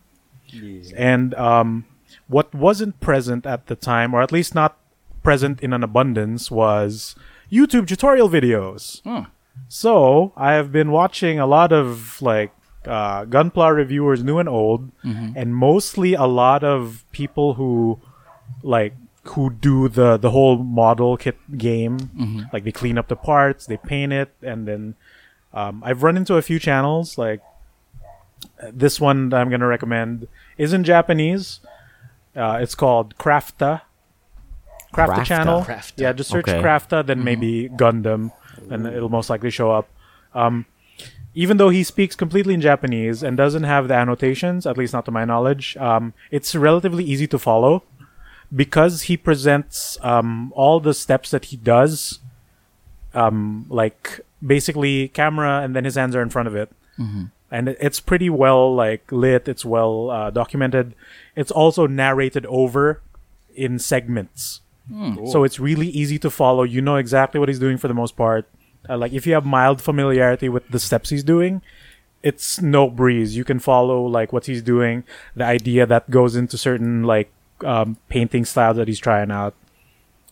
yeah. 0.47 0.61
Yeah. 0.63 0.95
And 0.97 1.35
um, 1.35 1.85
what 2.29 2.55
wasn't 2.55 3.01
present 3.01 3.47
at 3.47 3.67
the 3.67 3.77
time, 3.77 4.15
or 4.15 4.21
at 4.23 4.33
least 4.33 4.55
not 4.55 4.77
present 5.23 5.61
in 5.61 5.73
an 5.73 5.83
abundance, 5.83 6.51
was 6.51 7.15
YouTube 7.51 7.87
tutorial 7.87 8.29
videos. 8.29 9.01
Oh. 9.07 9.27
So 9.69 10.33
I 10.37 10.53
have 10.55 10.73
been 10.73 10.91
watching 10.91 11.39
a 11.39 11.47
lot 11.47 11.73
of 11.73 12.21
like 12.21 12.53
uh, 12.87 13.25
Gunpla 13.25 13.75
reviewers, 13.75 14.23
new 14.25 14.39
and 14.39 14.49
old, 14.49 14.91
and 15.05 15.55
mostly 15.55 16.15
a 16.15 16.25
lot 16.27 16.65
of 16.65 17.05
people 17.13 17.55
who 17.55 18.01
like 18.63 18.95
who 19.25 19.51
do 19.51 19.89
the 19.89 20.17
the 20.17 20.31
whole 20.31 20.59
model 20.59 21.17
kit 21.17 21.37
game. 21.57 22.47
Like 22.53 22.65
they 22.65 22.73
clean 22.73 22.99
up 22.99 23.09
the 23.09 23.17
parts, 23.17 23.67
they 23.67 23.77
paint 23.77 24.13
it, 24.13 24.35
and 24.43 24.67
then 24.67 24.95
um, 25.55 25.83
I've 25.85 26.03
run 26.03 26.17
into 26.17 26.35
a 26.37 26.43
few 26.43 26.59
channels 26.59 27.19
like 27.19 27.41
this 28.73 29.01
one 29.01 29.29
that 29.31 29.41
I'm 29.41 29.51
gonna 29.51 29.67
recommend 29.67 30.27
is 30.59 30.73
in 30.73 30.85
Japanese. 30.85 31.61
Uh, 32.35 32.59
it's 32.61 32.75
called 32.75 33.17
Crafta. 33.19 33.83
Crafta, 34.93 35.15
Crafta. 35.17 35.25
channel. 35.25 35.63
Crafta. 35.63 35.93
Yeah, 35.97 36.13
just 36.13 36.31
search 36.31 36.49
Okay. 36.49 36.61
Crafta, 36.61 37.05
then 37.07 37.25
maybe 37.25 37.69
Gundam, 37.69 38.33
and 38.71 38.87
it'll 38.87 39.09
most 39.09 39.31
likely 39.31 39.51
show 39.51 39.71
up. 39.71 39.89
Um, 40.35 40.67
even 41.35 41.57
though 41.57 41.71
he 41.71 41.83
speaks 41.83 42.15
completely 42.15 42.55
in 42.55 42.61
Japanese 42.61 43.23
and 43.23 43.37
doesn't 43.37 43.63
have 43.65 43.89
the 43.89 43.95
annotations, 43.95 44.67
at 44.67 44.77
least 44.77 44.93
not 44.93 45.05
to 45.07 45.11
my 45.11 45.25
knowledge, 45.25 45.77
um, 45.79 46.13
it's 46.31 46.55
relatively 46.55 47.05
easy 47.05 47.27
to 47.27 47.39
follow 47.39 47.83
because 48.55 49.03
he 49.03 49.17
presents 49.17 49.97
um, 50.03 50.53
all 50.55 50.79
the 50.81 50.93
steps 50.93 51.31
that 51.31 51.47
he 51.47 51.57
does, 51.57 52.19
um, 53.15 53.65
like 53.71 54.21
basically 54.45 55.09
camera, 55.09 55.63
and 55.63 55.75
then 55.75 55.85
his 55.85 55.95
hands 55.95 56.15
are 56.15 56.23
in 56.23 56.29
front 56.31 56.49
of 56.49 56.55
it, 56.55 56.71
and 57.51 57.69
it's 57.69 58.01
pretty 58.01 58.29
well 58.31 58.75
like 58.75 59.11
lit. 59.11 59.49
It's 59.49 59.65
well 59.65 60.11
uh, 60.11 60.31
documented. 60.31 60.95
It's 61.35 61.51
also 61.51 61.87
narrated 61.87 62.45
over 62.47 63.01
in 63.55 63.79
segments, 63.79 64.61
so 65.31 65.45
it's 65.45 65.59
really 65.61 65.89
easy 65.89 66.19
to 66.19 66.29
follow. 66.31 66.63
You 66.65 66.83
know 66.83 66.97
exactly 66.97 67.41
what 67.41 67.49
he's 67.49 67.59
doing 67.59 67.79
for 67.79 67.89
the 67.89 67.95
most 67.95 68.17
part. 68.17 68.47
Uh, 68.89 68.99
like 68.99 69.13
if 69.13 69.27
you 69.27 69.35
have 69.35 69.45
mild 69.47 69.81
familiarity 69.81 70.49
with 70.49 70.69
the 70.69 70.79
steps 70.79 71.11
he's 71.11 71.23
doing, 71.25 71.63
it's 72.23 72.61
no 72.61 72.89
breeze. 72.89 73.37
You 73.37 73.45
can 73.45 73.59
follow 73.59 74.05
like 74.07 74.33
what 74.33 74.47
he's 74.47 74.63
doing, 74.63 75.05
the 75.37 75.45
idea 75.45 75.87
that 75.87 76.11
goes 76.11 76.35
into 76.37 76.59
certain 76.59 77.03
like 77.05 77.31
um, 77.65 77.97
painting 78.09 78.45
styles 78.45 78.77
that 78.77 78.89
he's 78.89 78.99
trying 78.99 79.31
out, 79.31 79.55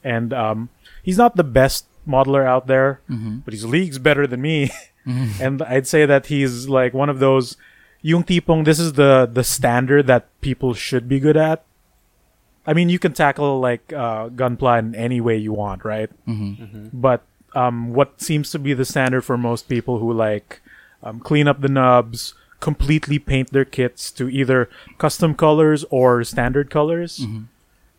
and 0.03 0.33
um, 0.33 0.69
he's 1.03 1.19
not 1.19 1.37
the 1.37 1.45
best 1.45 1.87
modeler 2.09 2.45
out 2.47 2.67
there, 2.67 3.01
but 3.45 3.55
he's 3.55 3.65
leagues 3.65 3.99
better 3.99 4.27
than 4.27 4.41
me. 4.41 4.71
and 5.41 5.63
I'd 5.63 5.87
say 5.87 6.07
that 6.07 6.27
he's 6.27 6.69
like 6.69 6.93
one 6.95 7.09
of 7.09 7.19
those 7.19 7.57
yung 8.03 8.25
tipong 8.25 8.65
this 8.65 8.79
is 8.79 8.95
the 8.95 9.29
the 9.31 9.45
standard 9.45 10.07
that 10.07 10.29
people 10.41 10.75
should 10.75 11.09
be 11.09 11.21
good 11.21 11.37
at. 11.37 11.65
I 12.67 12.75
mean, 12.75 12.89
you 12.89 12.99
can 12.99 13.13
tackle 13.13 13.59
like 13.61 13.93
uh, 13.93 14.29
gunpla 14.29 14.79
in 14.79 14.95
any 14.95 15.21
way 15.21 15.37
you 15.37 15.53
want, 15.53 15.85
right? 15.85 16.11
But 16.93 17.25
um, 17.55 17.93
what 17.95 18.21
seems 18.21 18.51
to 18.53 18.59
be 18.59 18.75
the 18.75 18.85
standard 18.85 19.23
for 19.23 19.37
most 19.37 19.69
people 19.69 19.99
who 19.99 20.13
like 20.13 20.61
um, 21.03 21.21
clean 21.21 21.49
up 21.49 21.61
the 21.61 21.69
nubs, 21.69 22.35
completely 22.61 23.19
paint 23.19 23.53
their 23.53 23.65
kits 23.65 24.11
to 24.13 24.29
either 24.29 24.69
custom 24.99 25.35
colors 25.35 25.85
or 25.91 26.23
standard 26.25 26.71
colors. 26.71 27.19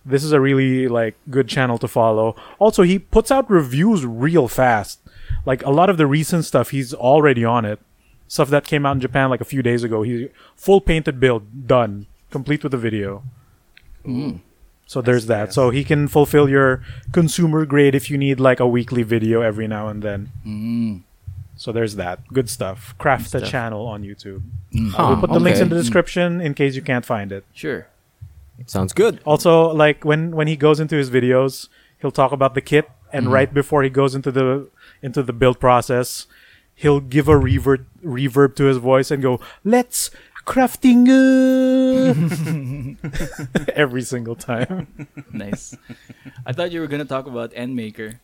This 0.06 0.24
is 0.24 0.32
a 0.32 0.40
really 0.40 0.88
like 0.88 1.16
good 1.30 1.48
channel 1.48 1.78
to 1.78 1.88
follow. 1.88 2.36
Also, 2.60 2.84
he 2.84 2.98
puts 2.98 3.30
out 3.32 3.50
reviews 3.50 4.06
real 4.06 4.48
fast. 4.48 5.00
Like 5.46 5.64
a 5.66 5.70
lot 5.72 5.90
of 5.90 5.98
the 5.98 6.08
recent 6.08 6.46
stuff, 6.46 6.70
he's 6.72 6.94
already 6.94 7.46
on 7.46 7.66
it. 7.66 7.80
Stuff 8.28 8.50
that 8.50 8.66
came 8.66 8.86
out 8.86 8.94
in 8.94 9.02
Japan 9.02 9.30
like 9.30 9.42
a 9.42 9.46
few 9.46 9.62
days 9.62 9.84
ago. 9.84 10.04
He 10.04 10.30
full 10.56 10.82
painted 10.82 11.20
build 11.20 11.68
done, 11.68 12.08
complete 12.32 12.64
with 12.64 12.72
the 12.72 12.78
video. 12.78 13.24
So 14.92 15.02
there's 15.02 15.28
that. 15.28 15.54
So 15.54 15.70
he 15.70 15.86
can 15.86 16.10
fulfill 16.10 16.50
your 16.50 16.84
consumer 17.14 17.66
grade 17.66 17.96
if 17.96 18.12
you 18.12 18.18
need 18.18 18.42
like 18.42 18.60
a 18.60 18.68
weekly 18.68 19.04
video 19.04 19.40
every 19.40 19.66
now 19.66 19.88
and 19.88 20.04
then. 20.04 20.34
Mm. 20.46 21.04
So 21.56 21.72
there's 21.72 21.96
that. 21.96 22.28
Good 22.28 22.50
stuff. 22.50 22.94
Craft 22.98 23.32
the 23.32 23.40
stuff. 23.40 23.50
channel 23.50 23.88
on 23.88 24.04
YouTube. 24.04 24.42
Huh, 24.92 25.06
we'll 25.08 25.22
put 25.22 25.32
the 25.32 25.40
links 25.40 25.62
in 25.62 25.70
the 25.70 25.78
description 25.78 26.42
in 26.42 26.54
case 26.56 26.76
you 26.76 26.82
can't 26.82 27.06
find 27.06 27.32
it. 27.32 27.46
Sure. 27.54 27.88
Sounds 28.66 28.92
good. 28.92 29.22
Also, 29.24 29.74
like 29.74 30.04
when 30.04 30.32
when 30.32 30.48
he 30.50 30.58
goes 30.58 30.82
into 30.82 30.98
his 30.98 31.10
videos, 31.10 31.70
he'll 32.02 32.12
talk 32.12 32.34
about 32.34 32.54
the 32.54 32.62
kit, 32.62 32.92
and 33.14 33.32
right 33.32 33.54
before 33.54 33.84
he 33.84 33.90
goes 33.90 34.14
into 34.14 34.30
the 34.30 34.68
into 35.02 35.24
the 35.24 35.32
build 35.32 35.62
process, 35.62 36.28
he'll 36.76 37.00
give 37.00 37.30
a 37.30 37.36
reverb 37.36 37.86
reverb 38.04 38.58
to 38.58 38.66
his 38.66 38.76
voice 38.76 39.10
and 39.10 39.24
go, 39.24 39.40
"Let's 39.64 40.12
crafting 40.46 41.08
uh, 41.10 42.14
every 43.76 44.02
single 44.02 44.36
time. 44.36 44.88
nice. 45.32 45.76
I 46.46 46.54
thought 46.54 46.72
you 46.72 46.80
were 46.82 46.88
gonna 46.88 47.06
talk 47.06 47.28
about 47.28 47.52
Endmaker, 47.54 48.20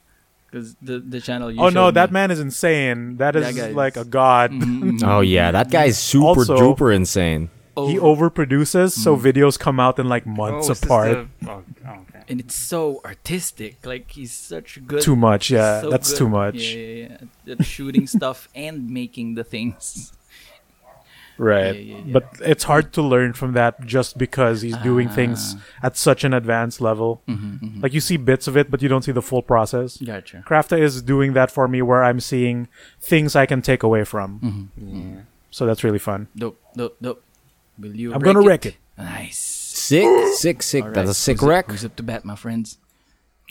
because 0.50 0.76
the 0.82 1.00
the 1.00 1.20
channel. 1.22 1.52
You 1.52 1.60
oh 1.62 1.70
no, 1.70 1.88
showed 1.88 1.94
that 1.96 2.12
man 2.12 2.32
is 2.32 2.40
insane. 2.40 3.18
That 3.18 3.34
That 3.34 3.44
is 3.44 3.56
guy 3.58 3.70
like 3.72 3.98
is- 3.98 4.04
a 4.04 4.10
god. 4.10 4.52
Mhm, 4.52 5.00
mhm. 5.00 5.04
Oh 5.08 5.22
yeah, 5.22 5.52
that 5.52 5.70
guy's 5.72 5.98
super 5.98 6.28
Also- 6.42 6.58
duper 6.58 6.94
insane. 6.96 7.50
He 7.78 8.00
Over- 8.00 8.32
overproduces, 8.32 8.94
so 8.98 9.16
videos 9.16 9.54
come 9.60 9.80
out 9.80 10.00
in 10.00 10.10
like 10.10 10.26
months 10.26 10.68
Oh, 10.68 10.74
apart. 10.74 11.28
the- 11.42 11.50
oh, 11.52 11.64
oh, 11.86 11.92
okay. 12.10 12.24
and 12.28 12.40
it's 12.40 12.56
so 12.56 13.02
artistic. 13.06 13.86
Like 13.86 14.10
he's 14.10 14.34
such 14.34 14.78
a 14.78 14.80
good. 14.80 15.04
Too 15.04 15.16
much, 15.16 15.52
yeah. 15.52 15.82
so 15.82 15.92
that's 15.92 16.10
good. 16.10 16.18
too 16.18 16.28
much. 16.30 16.56
Yeah, 16.56 16.80
yeah, 17.06 17.18
yeah. 17.46 17.62
Shooting 17.62 18.08
stuff 18.18 18.50
and 18.56 18.90
making 18.90 19.36
the 19.36 19.44
things. 19.44 20.12
Right. 21.38 21.76
Yeah, 21.76 21.96
yeah, 21.98 22.02
yeah. 22.06 22.14
But 22.14 22.26
it's 22.42 22.64
hard 22.66 22.94
to 22.94 23.02
learn 23.02 23.34
from 23.34 23.54
that 23.54 23.86
just 23.86 24.18
because 24.18 24.62
he's 24.62 24.78
doing 24.78 25.08
things 25.10 25.56
Ah. 25.58 25.88
at 25.88 25.98
such 25.98 26.24
an 26.24 26.34
advanced 26.34 26.82
level. 26.82 27.22
Mm-hmm, 27.28 27.82
Like 27.82 27.94
you 27.94 28.02
see 28.02 28.18
bits 28.18 28.48
of 28.48 28.58
it, 28.58 28.72
but 28.72 28.82
you 28.82 28.90
don't 28.90 29.04
see 29.04 29.12
the 29.12 29.22
full 29.22 29.42
process. 29.44 29.98
Gotcha. 29.98 30.44
Crafta 30.48 30.80
is 30.80 31.02
doing 31.02 31.34
that 31.34 31.52
for 31.52 31.68
me 31.68 31.82
where 31.82 32.04
I'm 32.04 32.20
seeing 32.20 32.68
things 33.00 33.36
I 33.36 33.46
can 33.46 33.62
take 33.62 33.84
away 33.84 34.04
from. 34.04 34.40
Mm-hmm. 34.80 35.06
Yeah. 35.16 35.22
So 35.52 35.66
that's 35.66 35.84
really 35.84 36.00
fun. 36.00 36.28
Dope, 36.36 36.60
dope, 36.76 36.98
dope. 37.02 37.24
Will 37.80 37.96
you? 37.96 38.14
I'm 38.14 38.22
gonna 38.22 38.42
wreck 38.42 38.66
it. 38.66 38.76
Nice. 38.98 39.38
Sick, 39.38 40.10
sick, 40.34 40.64
sick. 40.64 40.84
All 40.84 40.92
That's 40.92 41.10
a 41.12 41.14
sick 41.14 41.40
who's 41.40 41.48
wreck. 41.48 41.66
Up, 41.66 41.72
who's 41.72 41.86
up 41.86 41.96
to 41.98 42.04
bat, 42.04 42.26
my 42.26 42.36
friends? 42.36 42.78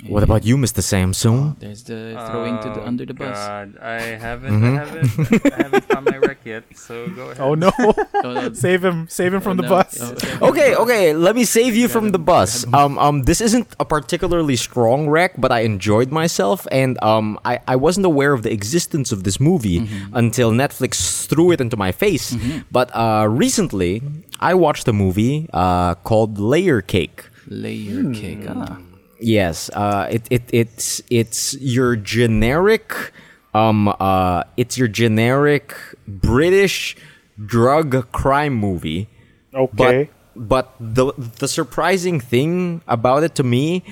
What 0.04 0.22
about 0.22 0.44
you, 0.44 0.58
Mr. 0.60 0.84
Samsung? 0.84 1.56
There's 1.58 1.82
the 1.84 2.12
throwing 2.28 2.60
to 2.60 2.68
the 2.68 2.82
Oh, 2.84 2.86
under 2.86 3.06
the 3.06 3.14
bus. 3.14 3.32
God, 3.32 3.78
I 3.80 4.00
haven't, 4.20 4.52
Mhm. 4.60 4.76
I 4.76 4.84
haven't, 4.84 5.08
I 5.54 5.56
haven't 5.56 5.84
found 5.88 6.04
my 6.04 6.16
wreck 6.18 6.36
yet. 6.44 6.64
So 6.76 7.08
go 7.16 7.30
ahead. 7.32 7.40
Oh 7.40 7.54
no. 7.56 7.72
Oh, 8.26 8.32
no. 8.36 8.52
save 8.52 8.84
him. 8.84 9.08
Save 9.08 9.32
him 9.32 9.40
from 9.40 9.56
Oh, 9.58 9.62
the 9.64 9.68
bus. 9.68 9.96
Oh, 9.96 10.48
Okay, 10.52 10.76
okay. 10.76 11.14
Let 11.16 11.34
me 11.34 11.44
save 11.48 11.74
you 11.74 11.88
from 11.88 12.12
the 12.12 12.18
bus. 12.20 12.66
Um, 12.74 12.98
um, 12.98 13.22
this 13.24 13.40
isn't 13.40 13.72
a 13.80 13.86
particularly 13.86 14.56
strong 14.56 15.08
wreck, 15.08 15.32
but 15.40 15.50
I 15.50 15.60
enjoyed 15.60 16.12
myself, 16.12 16.66
and 16.70 17.02
um, 17.02 17.40
I, 17.48 17.60
I 17.66 17.76
wasn't 17.76 18.04
aware 18.04 18.34
of 18.36 18.42
the 18.42 18.52
existence 18.52 19.12
of 19.12 19.24
this 19.24 19.40
movie 19.40 19.88
until 20.12 20.52
Netflix 20.52 21.24
threw 21.26 21.52
it 21.52 21.60
into 21.60 21.76
my 21.78 21.90
face. 21.90 22.36
But 22.70 22.90
uh, 22.94 23.26
recently, 23.30 24.02
I 24.40 24.52
watched 24.52 24.86
a 24.88 24.92
movie 24.92 25.48
uh 25.56 25.94
called 26.04 26.36
Layer 26.38 26.82
Cake. 26.82 27.24
Layer 27.48 28.12
cake. 28.12 28.44
Ah. 28.46 28.76
Yes, 29.18 29.70
uh, 29.70 30.08
it, 30.10 30.26
it 30.30 30.42
it's 30.52 31.02
it's 31.10 31.54
your 31.60 31.96
generic, 31.96 33.12
um, 33.54 33.88
uh, 33.88 34.42
it's 34.56 34.76
your 34.76 34.88
generic 34.88 35.74
British 36.06 36.96
drug 37.44 38.12
crime 38.12 38.54
movie. 38.54 39.08
Okay. 39.54 40.10
But 40.36 40.68
but 40.68 40.74
the 40.78 41.12
the 41.16 41.48
surprising 41.48 42.20
thing 42.20 42.82
about 42.86 43.22
it 43.22 43.34
to 43.36 43.42
me 43.42 43.82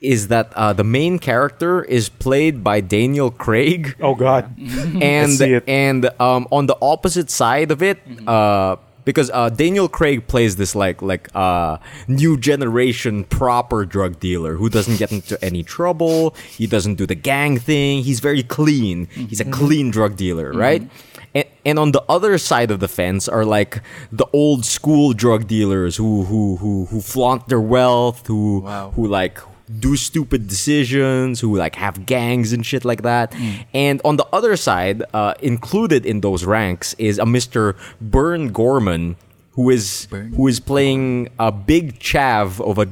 is 0.00 0.28
that 0.28 0.52
uh, 0.54 0.72
the 0.72 0.84
main 0.84 1.18
character 1.18 1.84
is 1.84 2.08
played 2.08 2.64
by 2.64 2.80
Daniel 2.80 3.30
Craig, 3.30 3.94
oh 4.00 4.14
god. 4.14 4.52
and 4.58 5.40
and 5.68 6.10
um, 6.20 6.48
on 6.50 6.66
the 6.66 6.76
opposite 6.82 7.30
side 7.30 7.70
of 7.70 7.82
it, 7.82 7.98
uh, 8.26 8.76
because 9.04 9.30
uh, 9.32 9.48
Daniel 9.50 9.88
Craig 9.88 10.26
plays 10.26 10.56
this 10.56 10.74
like 10.74 11.02
like 11.02 11.28
uh, 11.34 11.78
new 12.08 12.36
generation 12.38 13.24
proper 13.24 13.84
drug 13.84 14.20
dealer 14.20 14.54
who 14.56 14.68
doesn't 14.68 14.96
get 14.98 15.10
into 15.12 15.42
any 15.44 15.62
trouble. 15.62 16.34
He 16.56 16.66
doesn't 16.66 16.94
do 16.96 17.06
the 17.06 17.14
gang 17.14 17.58
thing. 17.58 18.02
He's 18.02 18.20
very 18.20 18.42
clean. 18.42 19.06
He's 19.06 19.40
a 19.40 19.44
clean 19.50 19.90
drug 19.90 20.16
dealer, 20.16 20.52
right? 20.52 20.88
And, 21.34 21.46
and 21.64 21.78
on 21.78 21.92
the 21.92 22.02
other 22.08 22.36
side 22.36 22.70
of 22.70 22.80
the 22.80 22.88
fence 22.88 23.26
are 23.28 23.44
like 23.44 23.80
the 24.10 24.26
old 24.32 24.64
school 24.66 25.12
drug 25.14 25.46
dealers 25.46 25.96
who 25.96 26.24
who 26.24 26.56
who 26.56 26.86
who 26.86 27.00
flaunt 27.00 27.48
their 27.48 27.60
wealth, 27.60 28.26
who 28.26 28.60
Wow. 28.60 28.92
who 28.94 29.06
like 29.06 29.38
do 29.80 29.96
stupid 29.96 30.48
decisions, 30.48 31.40
who 31.40 31.56
like 31.56 31.74
have 31.76 32.06
gangs 32.06 32.52
and 32.52 32.64
shit 32.64 32.84
like 32.84 33.02
that. 33.02 33.34
And 33.72 34.00
on 34.04 34.16
the 34.16 34.26
other 34.32 34.56
side, 34.56 35.02
uh, 35.14 35.34
included 35.40 36.04
in 36.06 36.20
those 36.20 36.44
ranks 36.44 36.94
is 36.98 37.18
a 37.18 37.24
Mr. 37.24 37.76
Burn 38.00 38.52
Gorman, 38.52 39.16
who 39.52 39.70
is 39.70 40.06
Burn 40.10 40.32
who 40.34 40.48
is 40.48 40.60
playing 40.60 41.28
a 41.38 41.52
big 41.52 41.98
chav 41.98 42.60
of 42.60 42.78
a 42.78 42.88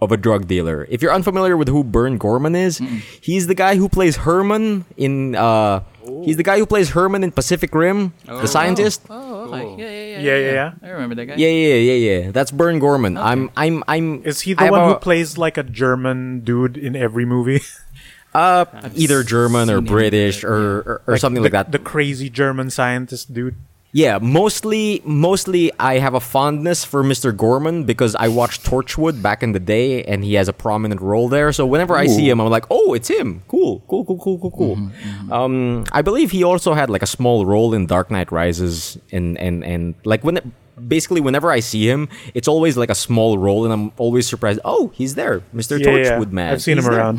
of 0.00 0.12
a 0.12 0.16
drug 0.16 0.46
dealer. 0.46 0.86
If 0.90 1.00
you're 1.02 1.12
unfamiliar 1.12 1.56
with 1.56 1.68
who 1.68 1.82
Burn 1.82 2.18
Gorman 2.18 2.54
is, 2.54 2.80
he's 3.20 3.46
the 3.46 3.54
guy 3.54 3.76
who 3.76 3.88
plays 3.88 4.16
Herman 4.16 4.84
in 4.96 5.34
uh 5.34 5.80
he's 6.24 6.36
the 6.36 6.42
guy 6.42 6.58
who 6.58 6.66
plays 6.66 6.90
Herman 6.90 7.22
in 7.24 7.32
Pacific 7.32 7.74
Rim, 7.74 8.12
Oh. 8.28 8.40
the 8.40 8.48
scientist. 8.48 9.02
Oh, 9.10 9.48
okay. 9.50 9.60
Cool. 9.62 9.78
Yeah, 9.80 9.86
yeah, 9.86 9.90
yeah, 9.90 10.18
Yeah, 10.18 10.36
yeah, 10.38 10.52
yeah. 10.52 10.72
I 10.82 10.88
remember 10.90 11.14
that 11.16 11.26
guy. 11.26 11.34
Yeah, 11.36 11.48
yeah, 11.48 11.74
yeah, 11.74 11.92
yeah. 12.24 12.30
That's 12.32 12.50
Burn 12.50 12.78
Gorman. 12.78 13.16
I'm 13.16 13.50
I'm 13.56 13.82
I'm 13.88 14.24
Is 14.24 14.40
he 14.42 14.54
I 14.56 14.66
the 14.66 14.70
one 14.72 14.80
a- 14.80 14.88
who 14.88 14.94
plays 14.96 15.36
like 15.38 15.56
a 15.58 15.62
German 15.62 16.40
dude 16.40 16.76
in 16.76 16.94
every 16.96 17.24
movie? 17.24 17.60
Uh, 18.36 18.66
either 18.94 19.22
German 19.24 19.70
or 19.70 19.80
British 19.80 20.42
there, 20.42 20.52
or, 20.52 20.76
or, 20.84 21.02
or 21.06 21.16
something 21.16 21.40
the, 21.40 21.46
like 21.48 21.52
that. 21.52 21.72
The 21.72 21.78
crazy 21.78 22.28
German 22.28 22.68
scientist 22.68 23.32
dude. 23.32 23.56
Yeah, 23.96 24.18
mostly 24.20 25.00
mostly 25.06 25.72
I 25.80 25.98
have 26.04 26.12
a 26.12 26.20
fondness 26.20 26.84
for 26.84 27.02
Mr. 27.02 27.34
Gorman 27.34 27.84
because 27.84 28.14
I 28.14 28.28
watched 28.28 28.62
Torchwood 28.62 29.22
back 29.22 29.42
in 29.42 29.52
the 29.52 29.58
day 29.76 30.04
and 30.04 30.22
he 30.22 30.34
has 30.34 30.48
a 30.48 30.52
prominent 30.52 31.00
role 31.00 31.28
there. 31.30 31.50
So 31.52 31.64
whenever 31.64 31.96
I 31.96 32.06
see 32.06 32.28
him, 32.28 32.38
I'm 32.40 32.50
like, 32.50 32.66
oh, 32.70 32.92
it's 32.92 33.08
him. 33.08 33.42
Cool, 33.48 33.82
cool, 33.88 34.04
cool, 34.04 34.18
cool, 34.18 34.38
cool, 34.38 34.50
cool. 34.50 35.32
Um, 35.32 35.84
I 35.92 36.02
believe 36.02 36.30
he 36.30 36.44
also 36.44 36.74
had 36.74 36.90
like 36.90 37.02
a 37.02 37.06
small 37.06 37.46
role 37.46 37.72
in 37.72 37.86
Dark 37.86 38.10
Knight 38.10 38.30
Rises 38.30 38.98
and 39.12 39.38
and 39.38 39.64
and 39.64 39.94
like 40.04 40.22
when. 40.24 40.36
It, 40.38 40.44
Basically, 40.76 41.22
whenever 41.22 41.50
I 41.50 41.60
see 41.60 41.88
him, 41.88 42.06
it's 42.34 42.46
always 42.46 42.76
like 42.76 42.90
a 42.90 42.94
small 42.94 43.38
role, 43.38 43.64
and 43.64 43.72
I'm 43.72 43.92
always 43.96 44.28
surprised. 44.28 44.60
Oh, 44.62 44.92
he's 44.94 45.14
there, 45.14 45.40
Mr. 45.54 45.80
Yeah, 45.80 45.88
yeah. 45.88 46.18
Torchwood 46.18 46.32
man. 46.32 46.52
I've 46.52 46.60
seen 46.60 46.76
He's 46.76 46.84
him 46.84 46.92
there. 46.92 47.00
around. 47.00 47.18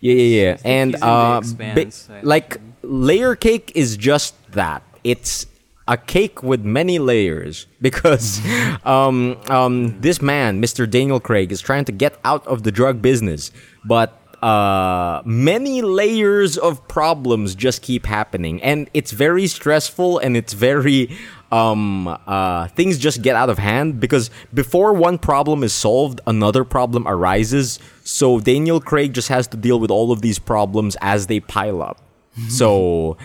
Yeah, 0.00 0.14
yeah, 0.14 0.42
yeah. 0.44 0.56
And 0.64 0.90
he's 0.94 1.02
in 1.02 1.06
uh, 1.06 1.38
Expanse, 1.44 2.06
ba- 2.08 2.20
like 2.22 2.56
layer 2.80 3.36
cake 3.36 3.70
is 3.74 3.98
just 3.98 4.32
that. 4.52 4.82
It's 5.04 5.44
a 5.88 5.96
cake 5.96 6.42
with 6.42 6.64
many 6.64 6.98
layers 6.98 7.66
because 7.80 8.40
um, 8.84 9.36
um, 9.48 10.00
this 10.00 10.20
man, 10.20 10.60
Mr. 10.60 10.88
Daniel 10.88 11.20
Craig, 11.20 11.52
is 11.52 11.60
trying 11.60 11.84
to 11.84 11.92
get 11.92 12.18
out 12.24 12.46
of 12.46 12.62
the 12.64 12.72
drug 12.72 13.00
business, 13.00 13.50
but 13.84 14.20
uh, 14.42 15.22
many 15.24 15.82
layers 15.82 16.58
of 16.58 16.86
problems 16.88 17.54
just 17.54 17.82
keep 17.82 18.04
happening, 18.06 18.62
and 18.62 18.90
it's 18.92 19.12
very 19.12 19.46
stressful 19.46 20.18
and 20.18 20.36
it's 20.36 20.52
very 20.52 21.16
um 21.52 22.08
uh 22.26 22.66
things 22.68 22.98
just 22.98 23.22
get 23.22 23.36
out 23.36 23.48
of 23.48 23.56
hand 23.56 24.00
because 24.00 24.30
before 24.52 24.92
one 24.92 25.16
problem 25.16 25.62
is 25.62 25.72
solved 25.72 26.20
another 26.26 26.64
problem 26.64 27.06
arises 27.06 27.78
so 28.02 28.40
daniel 28.40 28.80
craig 28.80 29.12
just 29.12 29.28
has 29.28 29.46
to 29.46 29.56
deal 29.56 29.78
with 29.78 29.88
all 29.88 30.10
of 30.10 30.22
these 30.22 30.40
problems 30.40 30.96
as 31.00 31.28
they 31.28 31.38
pile 31.38 31.80
up 31.80 32.02
so 32.48 33.16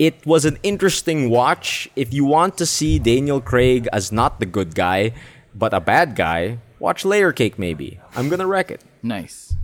it 0.00 0.16
was 0.24 0.44
an 0.48 0.56
interesting 0.62 1.28
watch 1.28 1.88
if 1.94 2.08
you 2.16 2.24
want 2.24 2.56
to 2.56 2.64
see 2.64 2.98
daniel 2.98 3.40
craig 3.50 3.86
as 3.92 4.10
not 4.10 4.40
the 4.40 4.46
good 4.46 4.74
guy 4.74 5.12
but 5.54 5.74
a 5.74 5.80
bad 5.80 6.16
guy 6.16 6.56
watch 6.78 7.04
layer 7.04 7.32
cake 7.32 7.58
maybe 7.58 7.88
i'm 8.16 8.28
gonna 8.32 8.46
wreck 8.46 8.70
it 8.70 8.82
Nice. 9.02 9.54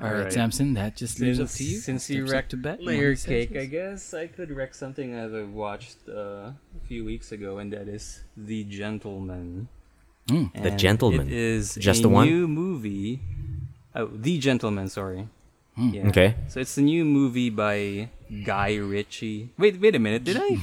All 0.00 0.06
right, 0.08 0.14
Alright. 0.16 0.32
Samson, 0.32 0.74
that 0.74 0.96
just 0.96 1.18
leaves 1.20 1.38
up 1.38 1.48
to 1.58 1.64
you. 1.64 1.78
since 1.78 2.10
you 2.10 2.26
wrecked 2.26 2.50
to 2.50 2.56
bet. 2.56 2.82
layer 2.82 3.14
cake, 3.14 3.54
I 3.56 3.66
guess 3.66 4.14
I 4.14 4.26
could 4.26 4.50
wreck 4.50 4.74
something 4.74 5.12
that 5.14 5.30
I 5.34 5.42
watched 5.42 5.98
uh, 6.08 6.54
a 6.54 6.82
few 6.88 7.04
weeks 7.04 7.30
ago, 7.30 7.58
and 7.58 7.72
that 7.72 7.86
is 7.86 8.22
The 8.36 8.62
Gentleman. 8.64 9.68
Mm. 10.28 10.50
The 10.62 10.70
Gentleman. 10.72 11.26
It 11.28 11.34
is 11.34 11.74
Just 11.74 12.00
a 12.00 12.02
the 12.02 12.08
one? 12.10 12.26
new 12.26 12.46
movie. 12.48 13.20
Oh, 13.94 14.06
The 14.06 14.38
Gentleman. 14.38 14.88
Sorry. 14.88 15.28
Yeah. 15.76 16.08
Okay. 16.08 16.34
So 16.48 16.60
it's 16.60 16.76
a 16.76 16.82
new 16.82 17.04
movie 17.04 17.48
by 17.48 18.10
Guy 18.44 18.76
Ritchie. 18.76 19.50
Wait, 19.56 19.80
wait 19.80 19.94
a 19.94 19.98
minute. 19.98 20.22
Did 20.24 20.36
I? 20.40 20.60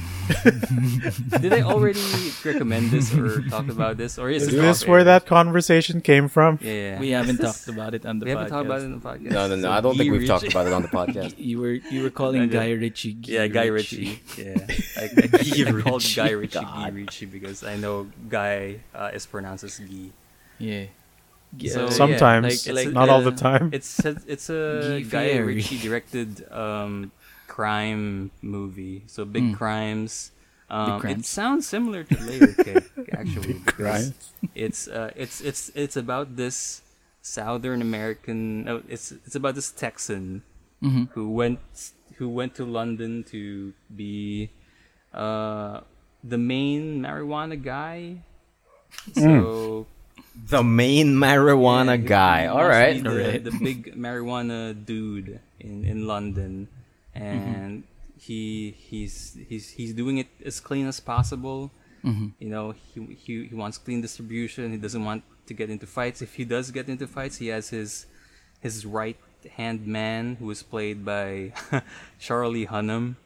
did 1.40 1.52
I 1.52 1.62
already 1.62 2.00
recommend 2.44 2.90
this 2.90 3.12
or 3.14 3.42
talk 3.48 3.68
about 3.68 3.96
this, 3.96 4.18
or 4.18 4.30
is, 4.30 4.46
Is 4.46 4.54
this 4.54 4.86
where 4.86 5.00
air? 5.00 5.04
that 5.04 5.26
conversation 5.26 6.00
came 6.00 6.28
from? 6.28 6.58
Yeah. 6.62 6.72
yeah. 6.72 7.00
We 7.00 7.10
haven't 7.10 7.38
talked 7.38 7.66
about 7.68 7.94
it 7.94 8.06
on 8.06 8.20
the 8.20 8.26
podcast. 8.26 8.28
We 8.28 8.30
haven't 8.30 8.46
podcast. 8.46 8.50
talked 8.50 8.66
about 8.66 8.80
it 8.80 8.84
in 8.84 8.92
the 8.92 9.00
podcast. 9.00 9.32
no 9.34 9.48
no 9.48 9.56
no 9.56 9.62
So 9.62 9.70
i 9.72 9.80
don't 9.80 9.96
think 9.96 10.12
we've 10.12 10.28
talked 10.28 10.48
about 10.48 10.66
it 10.66 10.72
on 10.72 10.82
the 10.82 10.88
podcast 11.00 11.34
You 11.38 11.58
were 11.60 11.72
you 11.90 12.02
were 12.02 12.10
calling 12.10 12.42
Okay. 12.42 12.52
Guy 12.52 12.70
Ritchie. 12.72 13.16
Yeah, 13.22 13.46
Guy 13.48 13.66
Ritchie. 13.66 14.20
Yeah, 14.38 14.56
I, 14.96 15.02
I, 15.02 15.28
I 15.66 15.82
called 15.82 16.04
Guy 16.14 16.30
Ritchie 16.30 16.60
Guy 16.60 16.88
Ritchie 16.88 17.26
because 17.26 17.64
I 17.64 17.76
know 17.76 18.06
Guy 18.28 18.80
uh, 18.94 19.10
is 19.12 19.26
pronounced 19.26 19.64
as 19.64 19.78
Guy. 19.80 20.12
Yeah. 20.58 20.86
So, 21.66 21.84
yeah, 21.84 21.90
Sometimes, 21.90 22.66
like- 22.66 22.86
like, 22.86 22.94
not 22.94 23.08
all 23.08 23.22
the 23.22 23.32
time. 23.34 23.70
It's 23.76 23.98
a, 24.04 24.16
it's 24.26 24.48
a 24.50 25.02
Guy 25.02 25.34
Guy 25.34 25.38
Ritchie 25.38 25.78
directed 25.82 26.46
um, 26.52 27.10
crime 27.48 28.30
movie. 28.42 29.02
So 29.06 29.24
big 29.24 29.42
Mm. 29.50 29.56
crimes. 29.58 30.30
Um, 30.70 31.02
it 31.04 31.26
sounds 31.26 31.66
similar 31.66 32.04
to 32.06 32.14
Layer 32.22 32.54
Cake 32.64 32.86
actually. 33.10 33.58
because 33.58 33.74
crimes. 33.74 34.14
It's 34.54 34.86
uh, 34.86 35.10
it's 35.18 35.40
it's 35.42 35.72
it's 35.74 35.96
about 35.98 36.36
this 36.38 36.82
Southern 37.22 37.82
American. 37.82 38.62
No, 38.64 38.82
it's 38.86 39.10
it's 39.26 39.34
about 39.34 39.58
this 39.58 39.72
Texan 39.74 40.46
Mhm. 40.78 41.10
who 41.18 41.28
went 41.34 41.58
who 42.22 42.28
went 42.30 42.54
to 42.54 42.64
London 42.64 43.24
to 43.34 43.74
be 43.90 44.50
uh 45.12 45.80
the 46.22 46.38
main 46.38 47.02
marijuana 47.02 47.58
guy. 47.58 48.22
So 49.18 49.86
The 50.34 50.62
main 50.62 51.14
marijuana 51.16 51.98
yeah, 52.00 52.06
guy. 52.08 52.40
he 52.42 52.46
All 52.48 52.56
wants 52.58 52.70
to 52.74 52.78
right. 52.80 53.02
the, 53.02 53.10
Alright. 53.10 53.44
the 53.44 53.50
big 53.50 53.94
marijuana 53.96 54.74
dude 54.86 55.40
in 55.58 55.84
in 55.84 56.06
London, 56.06 56.68
and 57.14 57.84
he 58.18 58.70
he's 58.78 59.36
he's 59.48 59.70
he's 59.70 59.92
doing 59.92 60.18
it 60.18 60.28
as 60.44 60.60
clean 60.60 60.86
as 60.86 61.00
possible. 61.00 61.70
You 62.02 62.32
know, 62.48 62.72
he, 62.72 63.14
he 63.14 63.44
he 63.50 63.54
wants 63.54 63.76
clean 63.76 64.00
distribution. 64.00 64.72
He 64.72 64.78
doesn't 64.78 65.04
want 65.04 65.22
to 65.46 65.52
get 65.52 65.68
into 65.68 65.84
fights. 65.86 66.22
If 66.22 66.34
he 66.34 66.44
does 66.46 66.70
get 66.70 66.88
into 66.88 67.06
fights, 67.06 67.36
he 67.36 67.48
has 67.48 67.68
his 67.68 68.06
his 68.60 68.86
right 68.86 69.18
hand 69.56 69.86
man 69.86 70.36
who 70.40 70.50
is 70.50 70.62
played 70.62 71.04
by 71.04 71.52
Charlie 72.18 72.66
Hunnam, 72.66 73.16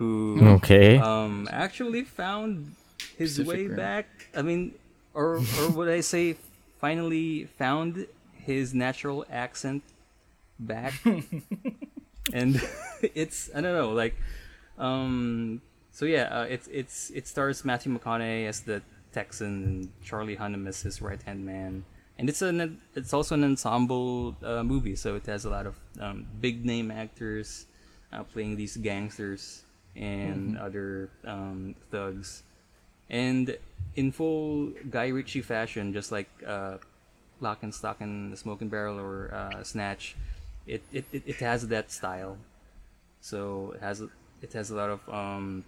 who 0.00 0.38
Okay. 0.60 0.96
um, 0.96 1.46
actually 1.52 2.04
found 2.04 2.72
his 3.18 3.36
way 3.42 3.66
Rim. 3.66 3.76
back. 3.76 4.06
I 4.34 4.40
mean, 4.40 4.72
or 5.16 5.40
or 5.58 5.70
would 5.70 5.88
I 5.88 6.00
say, 6.00 6.36
finally 6.78 7.48
found 7.58 8.06
his 8.36 8.74
natural 8.74 9.24
accent 9.32 9.82
back, 10.60 10.94
and 12.32 12.62
it's 13.02 13.50
I 13.54 13.60
don't 13.62 13.74
know, 13.74 13.90
like, 13.90 14.14
um, 14.78 15.62
so 15.90 16.04
yeah, 16.04 16.28
uh, 16.30 16.46
it's 16.48 16.68
it's 16.68 17.10
it 17.10 17.26
stars 17.26 17.64
Matthew 17.64 17.98
McConaughey 17.98 18.46
as 18.46 18.60
the 18.60 18.82
Texan 19.12 19.64
and 19.64 19.88
Charlie 20.04 20.36
Hunnam 20.36 20.68
as 20.68 20.82
his 20.82 21.00
right 21.00 21.20
hand 21.22 21.44
man. 21.44 21.84
And 22.18 22.28
it's 22.30 22.40
an 22.40 22.80
it's 22.94 23.12
also 23.12 23.34
an 23.34 23.44
ensemble 23.44 24.36
uh, 24.42 24.62
movie, 24.62 24.96
so 24.96 25.16
it 25.16 25.26
has 25.26 25.44
a 25.44 25.50
lot 25.50 25.66
of 25.66 25.76
um, 26.00 26.26
big 26.40 26.64
name 26.64 26.90
actors 26.90 27.66
uh, 28.12 28.22
playing 28.24 28.56
these 28.56 28.76
gangsters 28.76 29.64
and 29.96 30.56
other 30.58 31.10
um, 31.24 31.74
thugs. 31.90 32.42
And 33.08 33.56
in 33.94 34.12
full 34.12 34.72
Guy 34.90 35.08
Ritchie 35.08 35.42
fashion, 35.42 35.92
just 35.92 36.12
like 36.12 36.28
uh, 36.46 36.78
Lock 37.40 37.62
and 37.62 37.74
Stock 37.74 38.00
and 38.00 38.32
the 38.32 38.36
Smoke 38.36 38.60
and 38.60 38.70
Barrel 38.70 38.98
or 38.98 39.32
uh, 39.32 39.62
Snatch, 39.62 40.16
it, 40.66 40.82
it, 40.92 41.04
it, 41.12 41.22
it 41.26 41.36
has 41.36 41.68
that 41.68 41.90
style. 41.90 42.36
So 43.20 43.72
it 43.76 43.80
has 43.80 44.02
it 44.42 44.52
has 44.52 44.70
a 44.70 44.76
lot 44.76 44.90
of 44.90 45.08
um, 45.08 45.64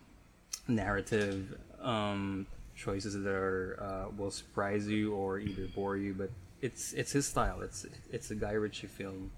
narrative 0.69 1.59
um, 1.81 2.47
choices 2.77 3.15
that 3.15 3.27
are 3.27 3.79
uh, 3.81 4.11
will 4.17 4.31
surprise 4.31 4.87
you 4.87 5.15
or 5.15 5.39
either 5.39 5.67
bore 5.75 5.97
you, 5.97 6.15
but 6.15 6.31
it's 6.61 6.93
it's 6.93 7.13
his 7.13 7.27
style. 7.27 7.61
It's 7.63 7.87
it's 8.13 8.31
a 8.31 8.35
Guy 8.35 8.53
Ritchie 8.53 8.87
film, 8.87 9.31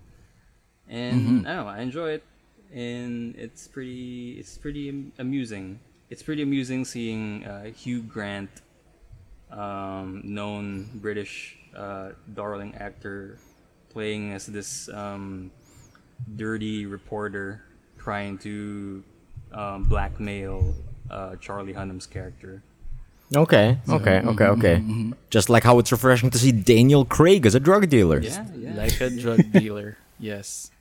and 0.88 1.46
I 1.46 1.54
don't 1.54 1.64
know. 1.64 1.70
I 1.70 1.80
enjoy 1.80 2.10
it, 2.10 2.24
and 2.72 3.34
it's 3.36 3.68
pretty 3.68 4.32
it's 4.32 4.56
pretty 4.58 5.12
amusing. 5.18 5.80
It's 6.10 6.22
pretty 6.22 6.42
amusing 6.42 6.84
seeing 6.84 7.44
uh, 7.44 7.70
Hugh 7.70 8.02
Grant, 8.02 8.50
um, 9.50 10.22
known 10.24 10.90
British 10.94 11.56
uh, 11.74 12.10
darling 12.34 12.74
actor, 12.74 13.38
playing 13.90 14.32
as 14.32 14.46
this 14.46 14.88
um, 14.88 15.52
dirty 16.36 16.86
reporter 16.86 17.62
trying 17.96 18.38
to 18.38 19.04
um, 19.52 19.84
blackmail 19.84 20.74
uh, 21.10 21.36
Charlie 21.36 21.72
Hunnam's 21.72 22.06
character. 22.06 22.62
Okay. 23.36 23.78
Okay. 23.88 24.20
Okay. 24.24 24.44
Okay. 24.44 25.12
Just 25.30 25.48
like 25.48 25.62
how 25.62 25.78
it's 25.78 25.92
refreshing 25.92 26.30
to 26.30 26.38
see 26.38 26.50
Daniel 26.50 27.04
Craig 27.04 27.46
as 27.46 27.54
a 27.54 27.60
drug 27.60 27.88
dealer. 27.88 28.18
Yeah, 28.20 28.44
yeah. 28.56 28.74
Like 28.74 29.00
a 29.00 29.10
drug 29.10 29.52
dealer. 29.52 29.96
Yes. 30.18 30.72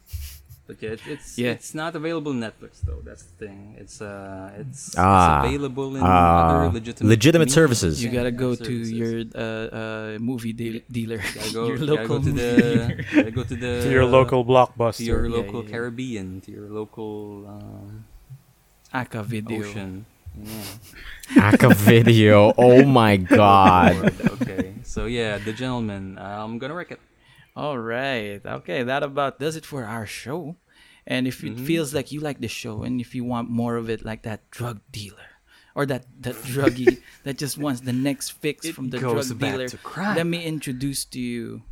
But 0.69 0.77
yeah, 0.85 0.93
it, 0.93 1.01
it's 1.09 1.29
Yeah. 1.41 1.57
it's 1.57 1.73
not 1.73 1.91
available 1.97 2.29
on 2.29 2.39
Netflix 2.45 2.85
though. 2.85 3.01
That's 3.01 3.23
the 3.25 3.33
thing. 3.43 3.73
It's 3.81 3.97
uh 4.05 4.53
it's, 4.61 4.93
Ah. 4.93 5.41
it's 5.41 5.47
available 5.49 5.89
in 5.97 6.03
Ah. 6.05 6.69
other 6.69 6.69
legitimate 6.77 7.09
Legitimate 7.09 7.49
services. 7.49 7.93
You 8.03 8.09
Yeah, 8.13 8.17
gotta 8.21 8.33
go 8.45 8.49
to 8.53 8.73
your 9.01 9.25
uh, 9.33 9.41
uh, 9.41 10.17
movie 10.21 10.53
deal- 10.53 10.85
dealer. 10.97 11.17
Gotta 11.17 11.53
go, 11.57 11.63
your 11.73 11.81
local 11.81 12.19
go 12.21 12.25
to 12.27 12.31
the 12.41 12.51
gotta 13.15 13.31
go 13.33 13.43
to 13.51 13.55
the 13.65 13.71
to 13.81 13.89
your 13.89 14.05
local 14.05 14.45
blockbuster. 14.45 15.01
to 15.01 15.09
your 15.09 15.25
blockbuster. 15.25 15.33
Yeah, 15.33 15.37
local 15.41 15.59
yeah, 15.61 15.65
yeah. 15.65 15.73
Caribbean 15.73 16.27
to 16.45 16.49
your 16.53 16.67
local 16.69 17.09
um, 17.49 18.05
Aka 18.93 19.23
video. 19.25 19.65
ocean. 19.65 20.05
Yeah. 20.37 21.49
Aka 21.49 21.73
video. 21.73 22.53
Oh 22.61 22.85
my 22.85 23.17
god. 23.41 23.97
Lord, 23.97 24.21
okay. 24.37 24.65
So 24.85 25.09
yeah, 25.09 25.41
the 25.41 25.49
gentleman. 25.51 26.21
uh, 26.21 26.45
I'm 26.45 26.61
gonna 26.61 26.77
wreck 26.77 26.91
it. 26.93 27.01
All 27.59 27.75
right. 27.77 28.39
Okay, 28.63 28.83
that 28.87 29.03
about 29.03 29.39
does 29.43 29.55
it 29.59 29.65
for 29.67 29.83
our 29.83 30.07
show. 30.07 30.55
And 31.03 31.27
if 31.27 31.41
Mm-hmm. 31.41 31.59
it 31.63 31.67
feels 31.67 31.89
like 31.93 32.11
you 32.13 32.21
like 32.23 32.39
the 32.39 32.47
show, 32.47 32.83
and 32.87 33.01
if 33.01 33.11
you 33.17 33.23
want 33.27 33.49
more 33.49 33.75
of 33.75 33.89
it, 33.89 34.05
like 34.05 34.23
that 34.23 34.47
drug 34.51 34.79
dealer 34.91 35.27
or 35.75 35.83
that 35.91 36.05
that 36.23 36.35
druggie 36.47 37.01
that 37.25 37.35
just 37.37 37.57
wants 37.57 37.81
the 37.81 37.91
next 37.93 38.31
fix 38.39 38.63
It 38.65 38.75
from 38.75 38.89
the 38.93 38.99
goes 38.99 39.27
drug 39.27 39.39
back 39.39 39.51
dealer, 39.51 39.67
to 39.73 39.77
crime. 39.77 40.15
let 40.15 40.27
me 40.27 40.39
introduce 40.45 41.03
to 41.13 41.19
you 41.19 41.63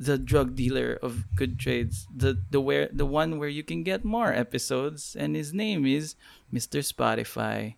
the 0.00 0.16
drug 0.18 0.56
dealer 0.56 0.98
of 1.02 1.24
good 1.36 1.58
trades, 1.60 2.06
the 2.14 2.36
the 2.50 2.60
where 2.60 2.88
the 2.92 3.06
one 3.06 3.38
where 3.38 3.48
you 3.52 3.62
can 3.62 3.82
get 3.84 4.04
more 4.04 4.32
episodes, 4.32 5.14
and 5.16 5.36
his 5.36 5.52
name 5.52 5.86
is 5.86 6.16
Mr. 6.52 6.80
Spotify. 6.84 7.76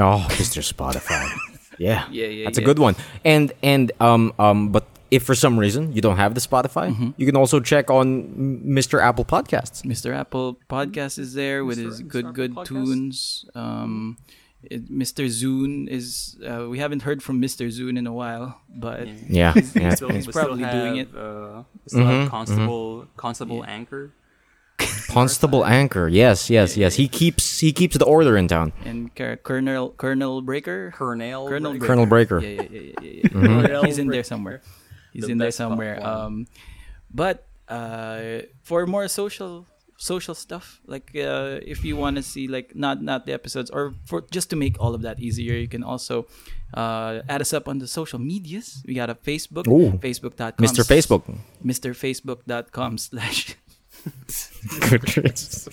Oh, 0.00 0.24
Mr. 0.40 0.60
Spotify. 0.64 1.28
Yeah. 1.80 2.04
Yeah, 2.12 2.26
yeah, 2.28 2.44
That's 2.44 2.58
a 2.60 2.66
good 2.68 2.78
one. 2.78 2.94
And 3.24 3.48
and 3.64 3.92
um 3.98 4.32
um 4.38 4.68
but 4.68 4.84
if 5.12 5.22
for 5.28 5.34
some 5.36 5.58
reason 5.60 5.92
you 5.92 6.00
don't 6.00 6.16
have 6.16 6.32
the 6.34 6.40
Spotify, 6.40 6.86
Mm-hmm. 6.90 7.10
you 7.20 7.26
can 7.28 7.36
also 7.36 7.60
check 7.60 7.90
on 7.90 8.08
Mr. 8.78 8.96
Apple 9.08 9.24
Podcasts. 9.28 9.84
Mr. 9.84 10.08
Apple 10.22 10.56
Podcast 10.68 11.18
is 11.18 11.34
there 11.34 11.64
with 11.68 11.78
Mr. 11.78 11.84
his 11.84 11.96
Mr. 12.02 12.08
good 12.14 12.24
Apple 12.24 12.32
good 12.40 12.52
Podcast? 12.56 12.66
tunes. 12.68 13.44
Um, 13.54 14.16
it, 14.74 14.82
Mr. 15.02 15.26
Zune 15.26 15.88
is 15.98 16.38
uh, 16.48 16.64
we 16.72 16.78
haven't 16.78 17.02
heard 17.02 17.20
from 17.22 17.42
Mr. 17.42 17.66
Zune 17.76 17.98
in 17.98 18.06
a 18.06 18.12
while, 18.22 18.48
but 18.86 19.04
Yeah. 19.28 19.52
yeah. 19.74 19.94
Still- 19.98 20.08
He's 20.14 20.26
we 20.26 20.32
still 20.32 20.44
probably 20.44 20.64
doing 20.64 20.96
it. 21.02 21.08
Uh, 21.14 21.64
we 21.82 21.88
still 21.92 22.06
Mhm, 22.06 22.20
have 22.22 22.30
Constable 22.30 23.06
Constable 23.16 23.60
Anchor. 23.66 24.12
Constable 25.08 25.64
Anchor. 25.66 26.08
Yes, 26.08 26.48
yes, 26.48 26.76
yes. 26.76 26.94
He 26.96 27.06
keeps 27.08 27.60
he 27.60 27.72
keeps 27.72 27.96
the 27.98 28.04
order 28.06 28.36
in 28.36 28.48
town. 28.48 28.72
and 28.84 29.14
Car- 29.14 29.36
Colonel 29.36 29.90
Colonel 29.98 30.40
Breaker, 30.42 30.90
Colonel 30.94 31.48
Colonel 31.48 31.72
Breaker. 31.72 31.86
Colonel 31.86 32.06
Breaker. 32.06 32.38
yeah, 32.40 32.48
yeah, 32.48 32.62
yeah, 32.62 32.80
yeah, 32.80 32.90
yeah, 33.02 33.10
yeah. 33.22 33.28
Mhm. 33.28 33.86
He's 33.86 33.98
in 33.98 34.08
there 34.08 34.24
somewhere. 34.24 34.62
He's 35.12 35.26
The 35.26 35.32
in 35.32 35.38
there 35.38 35.50
somewhere. 35.50 36.04
Um, 36.04 36.46
but 37.12 37.46
uh, 37.68 38.42
for 38.62 38.86
more 38.86 39.08
social 39.08 39.66
social 39.96 40.34
stuff, 40.34 40.80
like 40.86 41.12
uh, 41.14 41.60
if 41.62 41.84
you 41.84 41.96
want 41.96 42.16
to 42.16 42.22
see 42.22 42.48
like 42.48 42.74
not 42.74 43.02
not 43.02 43.26
the 43.26 43.32
episodes, 43.32 43.70
or 43.70 43.94
for 44.04 44.24
just 44.30 44.50
to 44.50 44.56
make 44.56 44.80
all 44.80 44.94
of 44.94 45.02
that 45.02 45.20
easier, 45.20 45.54
you 45.54 45.68
can 45.68 45.84
also 45.84 46.26
uh, 46.74 47.20
add 47.28 47.40
us 47.40 47.52
up 47.52 47.68
on 47.68 47.78
the 47.78 47.86
social 47.86 48.18
medias. 48.18 48.82
We 48.86 48.94
got 48.94 49.10
a 49.10 49.14
Facebook, 49.14 49.68
Ooh. 49.68 49.92
Facebook.com, 49.98 50.64
Mr. 50.64 50.82
Facebook. 50.84 51.22
MrFacebook.com 51.64 52.98
slash 52.98 53.56
Good 54.90 55.02
trades. 55.06 55.68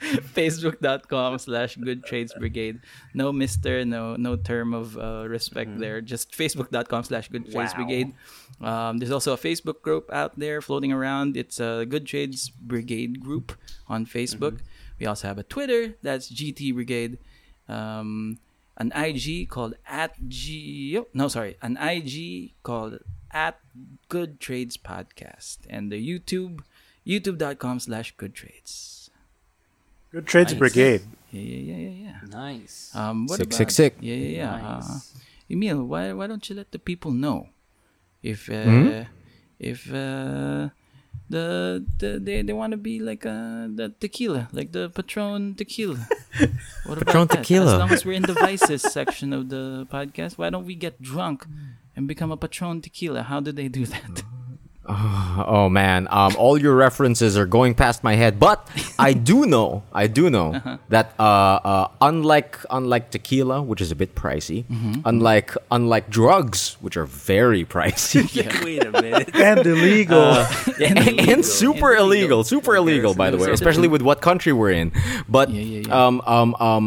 facebook.com 0.34 1.38
slash 1.38 1.76
good 1.76 2.04
trades 2.04 2.32
brigade. 2.38 2.80
No 3.14 3.32
mister 3.32 3.84
no 3.84 4.16
no 4.16 4.36
term 4.36 4.72
of 4.74 4.96
uh, 4.96 5.26
respect 5.28 5.78
there. 5.78 6.00
Just 6.00 6.32
facebook.com 6.32 7.04
slash 7.04 7.28
good 7.28 7.50
trades 7.50 7.72
Wow. 7.72 7.84
brigade. 7.84 8.14
Um, 8.60 8.98
there's 8.98 9.10
also 9.12 9.32
a 9.32 9.38
facebook 9.38 9.82
group 9.82 10.10
out 10.12 10.38
there 10.38 10.60
floating 10.60 10.92
around. 10.92 11.36
It's 11.36 11.60
a 11.60 11.84
good 11.88 12.06
trades 12.06 12.48
brigade 12.50 13.20
group 13.20 13.52
on 13.88 14.06
facebook. 14.06 14.60
We 14.98 15.06
also 15.06 15.28
have 15.28 15.38
a 15.38 15.44
twitter. 15.44 15.94
That's 16.02 16.30
gt 16.30 16.74
brigade. 16.74 17.18
Um, 17.68 18.38
an 18.76 18.92
ig 18.96 19.48
called 19.48 19.74
at 19.86 20.14
g 20.28 20.96
oh, 20.98 21.06
no 21.12 21.28
sorry. 21.28 21.56
An 21.60 21.76
ig 21.76 22.52
called 22.62 22.98
at 23.30 23.60
good 24.08 24.40
trades 24.40 24.76
podcast. 24.76 25.58
And 25.68 25.90
the 25.92 25.98
youtube 26.00 26.60
youtube.com 27.06 27.80
slash 27.80 28.14
good 28.16 28.34
trades 28.34 28.97
Good 30.18 30.26
Trades 30.26 30.52
Nice. 30.52 30.58
Brigade. 30.58 31.02
yeah, 31.30 31.40
yeah, 31.42 31.62
yeah, 31.70 31.76
yeah, 31.78 31.94
yeah. 32.04 32.18
Nice. 32.26 32.90
Um, 32.94 33.26
what 33.30 33.38
Sick, 33.38 33.46
about, 33.46 33.56
sick, 33.58 33.70
sick. 33.70 33.92
Yeah, 34.02 34.14
yeah, 34.18 34.36
yeah. 34.42 34.82
Uh, 34.82 34.98
Emil, 35.48 35.84
why 35.86 36.10
why 36.12 36.26
don't 36.26 36.42
you 36.50 36.56
let 36.58 36.72
the 36.74 36.78
people 36.82 37.12
know 37.14 37.48
if 38.22 38.50
uh, 38.50 38.64
Hmm? 38.66 38.88
if 39.62 39.86
uh, 39.94 40.68
the, 41.30 41.84
the 42.02 42.18
they 42.18 42.42
they 42.42 42.52
want 42.52 42.72
to 42.72 42.80
be 42.80 42.98
like 42.98 43.24
uh 43.24 43.68
the 43.70 43.92
tequila, 44.00 44.48
like 44.52 44.72
the 44.72 44.90
Patron 44.90 45.54
tequila. 45.54 46.02
What 46.88 46.98
Patron 46.98 47.22
about 47.22 47.28
that? 47.30 47.38
tequila. 47.46 47.72
As 47.74 47.78
long 47.78 47.92
as 47.92 48.04
we're 48.04 48.18
in 48.18 48.26
the 48.26 48.34
vices 48.34 48.82
section 48.82 49.32
of 49.32 49.48
the 49.54 49.86
podcast, 49.92 50.38
why 50.38 50.50
don't 50.50 50.66
we 50.66 50.74
get 50.74 51.00
drunk 51.00 51.46
and 51.94 52.08
become 52.08 52.30
a 52.32 52.36
Patron 52.36 52.80
tequila? 52.82 53.22
How 53.30 53.38
do 53.40 53.52
they 53.52 53.68
do 53.68 53.84
that? 53.86 54.22
Oh 55.38 55.68
man, 55.68 56.08
um, 56.10 56.34
all 56.36 56.58
your 56.60 56.74
references 56.74 57.38
are 57.38 57.46
going 57.46 57.74
past 57.74 58.02
my 58.02 58.14
head, 58.16 58.40
but 58.40 58.66
I 58.98 59.12
do 59.12 59.46
know, 59.46 59.82
I 59.92 60.06
do 60.08 60.28
know 60.30 60.54
Uh-huh. 60.54 60.78
that 60.88 61.14
uh, 61.18 61.22
uh, 61.62 61.88
unlike 62.00 62.58
unlike 62.70 63.10
tequila, 63.10 63.62
which 63.62 63.80
is 63.80 63.92
a 63.92 63.94
bit 63.96 64.14
pricey, 64.14 64.64
Mm-hmm. 64.66 65.02
unlike 65.04 65.54
unlike 65.70 66.10
drugs, 66.10 66.76
which 66.80 66.96
are 66.96 67.06
very 67.06 67.64
pricey, 67.64 68.26
Wait 68.64 68.84
a 68.84 68.90
minute. 68.90 69.30
And 69.38 69.60
illegal. 69.66 70.18
Uh, 70.18 70.48
and, 70.82 71.44
super 71.44 71.94
illegal, 71.94 72.42
super 72.42 72.74
illegal, 72.76 73.14
by 73.14 73.30
the 73.30 73.36
way, 73.38 73.50
especially 73.52 73.86
with 73.88 74.02
what 74.02 74.20
country 74.20 74.52
we're 74.52 74.72
in. 74.72 74.90
But 75.28 75.50
Yeah, 75.50 75.62
yeah, 75.62 75.82
yeah. 75.86 76.06
um 76.06 76.20
um 76.26 76.50
um 76.58 76.86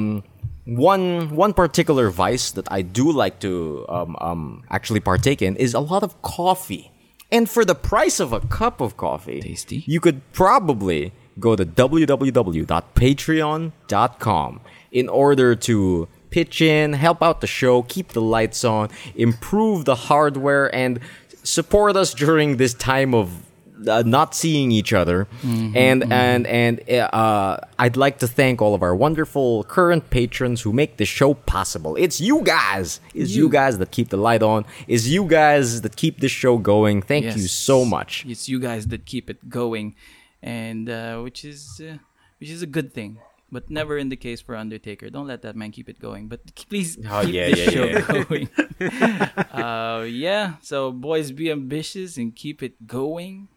one 0.65 1.33
one 1.35 1.53
particular 1.53 2.09
vice 2.11 2.51
that 2.51 2.67
I 2.71 2.81
do 2.83 3.11
like 3.11 3.39
to 3.41 3.85
um, 3.89 4.15
um, 4.21 4.63
actually 4.69 4.99
partake 4.99 5.41
in 5.41 5.55
is 5.55 5.73
a 5.73 5.79
lot 5.79 6.03
of 6.03 6.21
coffee. 6.21 6.90
And 7.31 7.49
for 7.49 7.63
the 7.63 7.75
price 7.75 8.19
of 8.19 8.33
a 8.33 8.41
cup 8.41 8.81
of 8.81 8.97
coffee, 8.97 9.39
Tasty. 9.41 9.83
you 9.87 10.01
could 10.01 10.21
probably 10.33 11.13
go 11.39 11.55
to 11.55 11.65
www.patreon.com 11.65 14.61
in 14.91 15.09
order 15.09 15.55
to 15.55 16.07
pitch 16.29 16.61
in, 16.61 16.93
help 16.93 17.23
out 17.23 17.41
the 17.41 17.47
show, 17.47 17.81
keep 17.83 18.09
the 18.09 18.21
lights 18.21 18.63
on, 18.63 18.89
improve 19.15 19.85
the 19.85 19.95
hardware, 19.95 20.73
and 20.75 20.99
support 21.43 21.95
us 21.95 22.13
during 22.13 22.57
this 22.57 22.73
time 22.73 23.13
of 23.13 23.45
uh, 23.87 24.03
not 24.05 24.35
seeing 24.35 24.71
each 24.71 24.93
other. 24.93 25.27
and 25.43 26.03
and 26.11 26.47
and 26.47 26.79
uh, 26.89 27.57
I'd 27.79 27.97
like 27.97 28.19
to 28.19 28.27
thank 28.27 28.61
all 28.61 28.73
of 28.73 28.81
our 28.83 28.95
wonderful 28.95 29.63
current 29.65 30.09
patrons 30.09 30.61
who 30.61 30.71
make 30.73 30.97
this 30.97 31.07
show 31.09 31.33
possible. 31.33 31.95
It's 31.95 32.19
you 32.21 32.41
guys. 32.41 32.99
It's 33.13 33.31
you, 33.31 33.43
You. 33.45 33.49
guys 33.49 33.77
that 33.79 33.91
keep 33.91 34.09
the 34.09 34.17
light 34.17 34.43
on. 34.43 34.65
It's 34.87 35.07
you 35.07 35.25
guys 35.25 35.81
that 35.81 35.95
keep 35.95 36.19
this 36.19 36.31
show 36.31 36.57
going. 36.57 37.01
Thank 37.01 37.25
you 37.25 37.47
so 37.47 37.85
much. 37.85 38.25
It's 38.27 38.47
you 38.49 38.59
guys 38.59 38.87
that 38.87 39.05
keep 39.05 39.29
it 39.29 39.49
going, 39.49 39.95
and 40.41 40.89
uh, 40.89 41.19
which 41.21 41.43
is 41.45 41.81
uh, 41.83 41.97
which 42.39 42.49
is 42.49 42.61
a 42.61 42.67
good 42.67 42.93
thing. 42.93 43.19
But 43.53 43.69
never 43.69 43.97
in 43.97 44.07
the 44.07 44.15
case 44.15 44.39
for 44.39 44.55
Undertaker. 44.55 45.09
Don't 45.09 45.27
let 45.27 45.41
that 45.41 45.57
man 45.57 45.71
keep 45.71 45.89
it 45.89 45.99
going. 45.99 46.29
But 46.29 46.39
please 46.69 46.97
Oh, 47.03 47.19
keep 47.25 47.33
yeah, 47.35 47.49
this 47.49 47.59
yeah, 47.59 47.69
show 47.69 47.85
yeah. 47.85 48.23
going. 48.23 48.47
uh, 49.51 50.03
yeah. 50.07 50.53
So 50.61 50.91
boys, 50.93 51.31
be 51.31 51.51
ambitious 51.51 52.15
and 52.15 52.33
keep 52.33 52.63
it 52.63 52.87
going. 52.87 53.49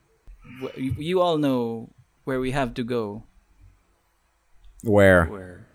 You 0.79 1.21
all 1.21 1.39
know 1.39 1.91
where 2.25 2.41
we 2.41 2.53
have 2.53 2.75
to 2.75 2.85
go. 2.85 3.25
Where? 4.83 5.27
Where 5.27 5.67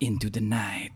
Into 0.00 0.28
the 0.30 0.40
night. 0.40 0.90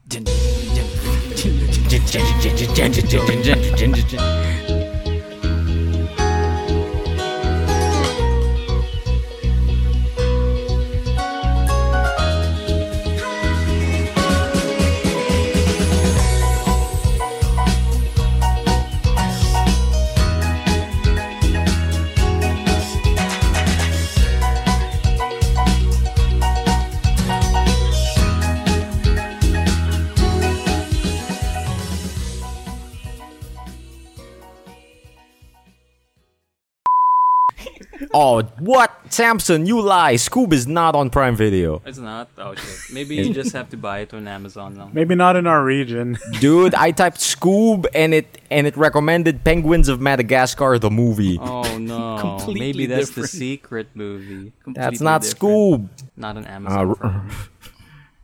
Oh, 38.19 38.43
what? 38.61 38.91
Samson, 39.11 39.67
you 39.67 39.81
lie. 39.81 40.15
Scoob 40.15 40.53
is 40.55 40.67
not 40.67 40.95
on 40.95 41.11
Prime 41.11 41.37
Video. 41.37 41.83
it's 41.85 41.99
not. 41.99 42.29
Oh 42.39 42.55
shit. 42.55 42.79
Maybe 42.95 43.17
you 43.17 43.35
just 43.35 43.53
have 43.53 43.69
to 43.71 43.77
buy 43.77 43.99
it 44.01 44.15
on 44.15 44.27
Amazon 44.27 44.75
now. 44.75 44.89
Maybe 44.93 45.15
not 45.15 45.37
in 45.37 45.47
our 45.47 45.63
region. 45.63 46.17
Dude, 46.41 46.75
I 46.75 46.93
typed 46.93 47.19
Scoob 47.19 47.85
and 47.95 48.15
it 48.15 48.41
and 48.51 48.67
it 48.67 48.75
recommended 48.77 49.45
Penguins 49.45 49.89
of 49.89 50.01
Madagascar 50.01 50.79
the 50.79 50.91
movie. 50.91 51.37
Oh 51.41 51.77
no. 51.79 52.17
Completely 52.27 52.61
Maybe 52.73 52.87
that's 52.87 53.09
different. 53.09 53.31
the 53.33 53.37
secret 53.37 53.89
movie. 53.95 54.53
That's 54.67 55.01
not 55.03 55.21
different. 55.23 55.39
Scoob. 55.39 55.89
Not 56.17 56.37
on 56.39 56.47
Uh, 56.47 56.57
Amazon. 56.57 56.97
r- 57.03 57.27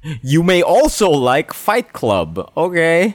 you 0.23 0.43
may 0.43 0.63
also 0.63 1.11
like 1.11 1.53
Fight 1.53 1.93
Club. 1.93 2.51
Okay. 2.57 3.15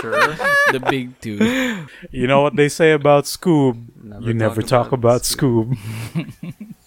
Sure. 0.00 0.36
The 0.72 0.80
big 0.80 1.18
two. 1.20 1.86
You 2.10 2.26
know 2.26 2.42
what 2.42 2.54
they 2.56 2.68
say 2.68 2.92
about 2.92 3.24
Scoob? 3.24 3.78
Never 4.02 4.26
you 4.26 4.34
never 4.34 4.60
talk 4.60 4.90
talk 4.90 4.92
about 4.92 4.92
about 4.92 5.22
Scoob. 5.22 5.78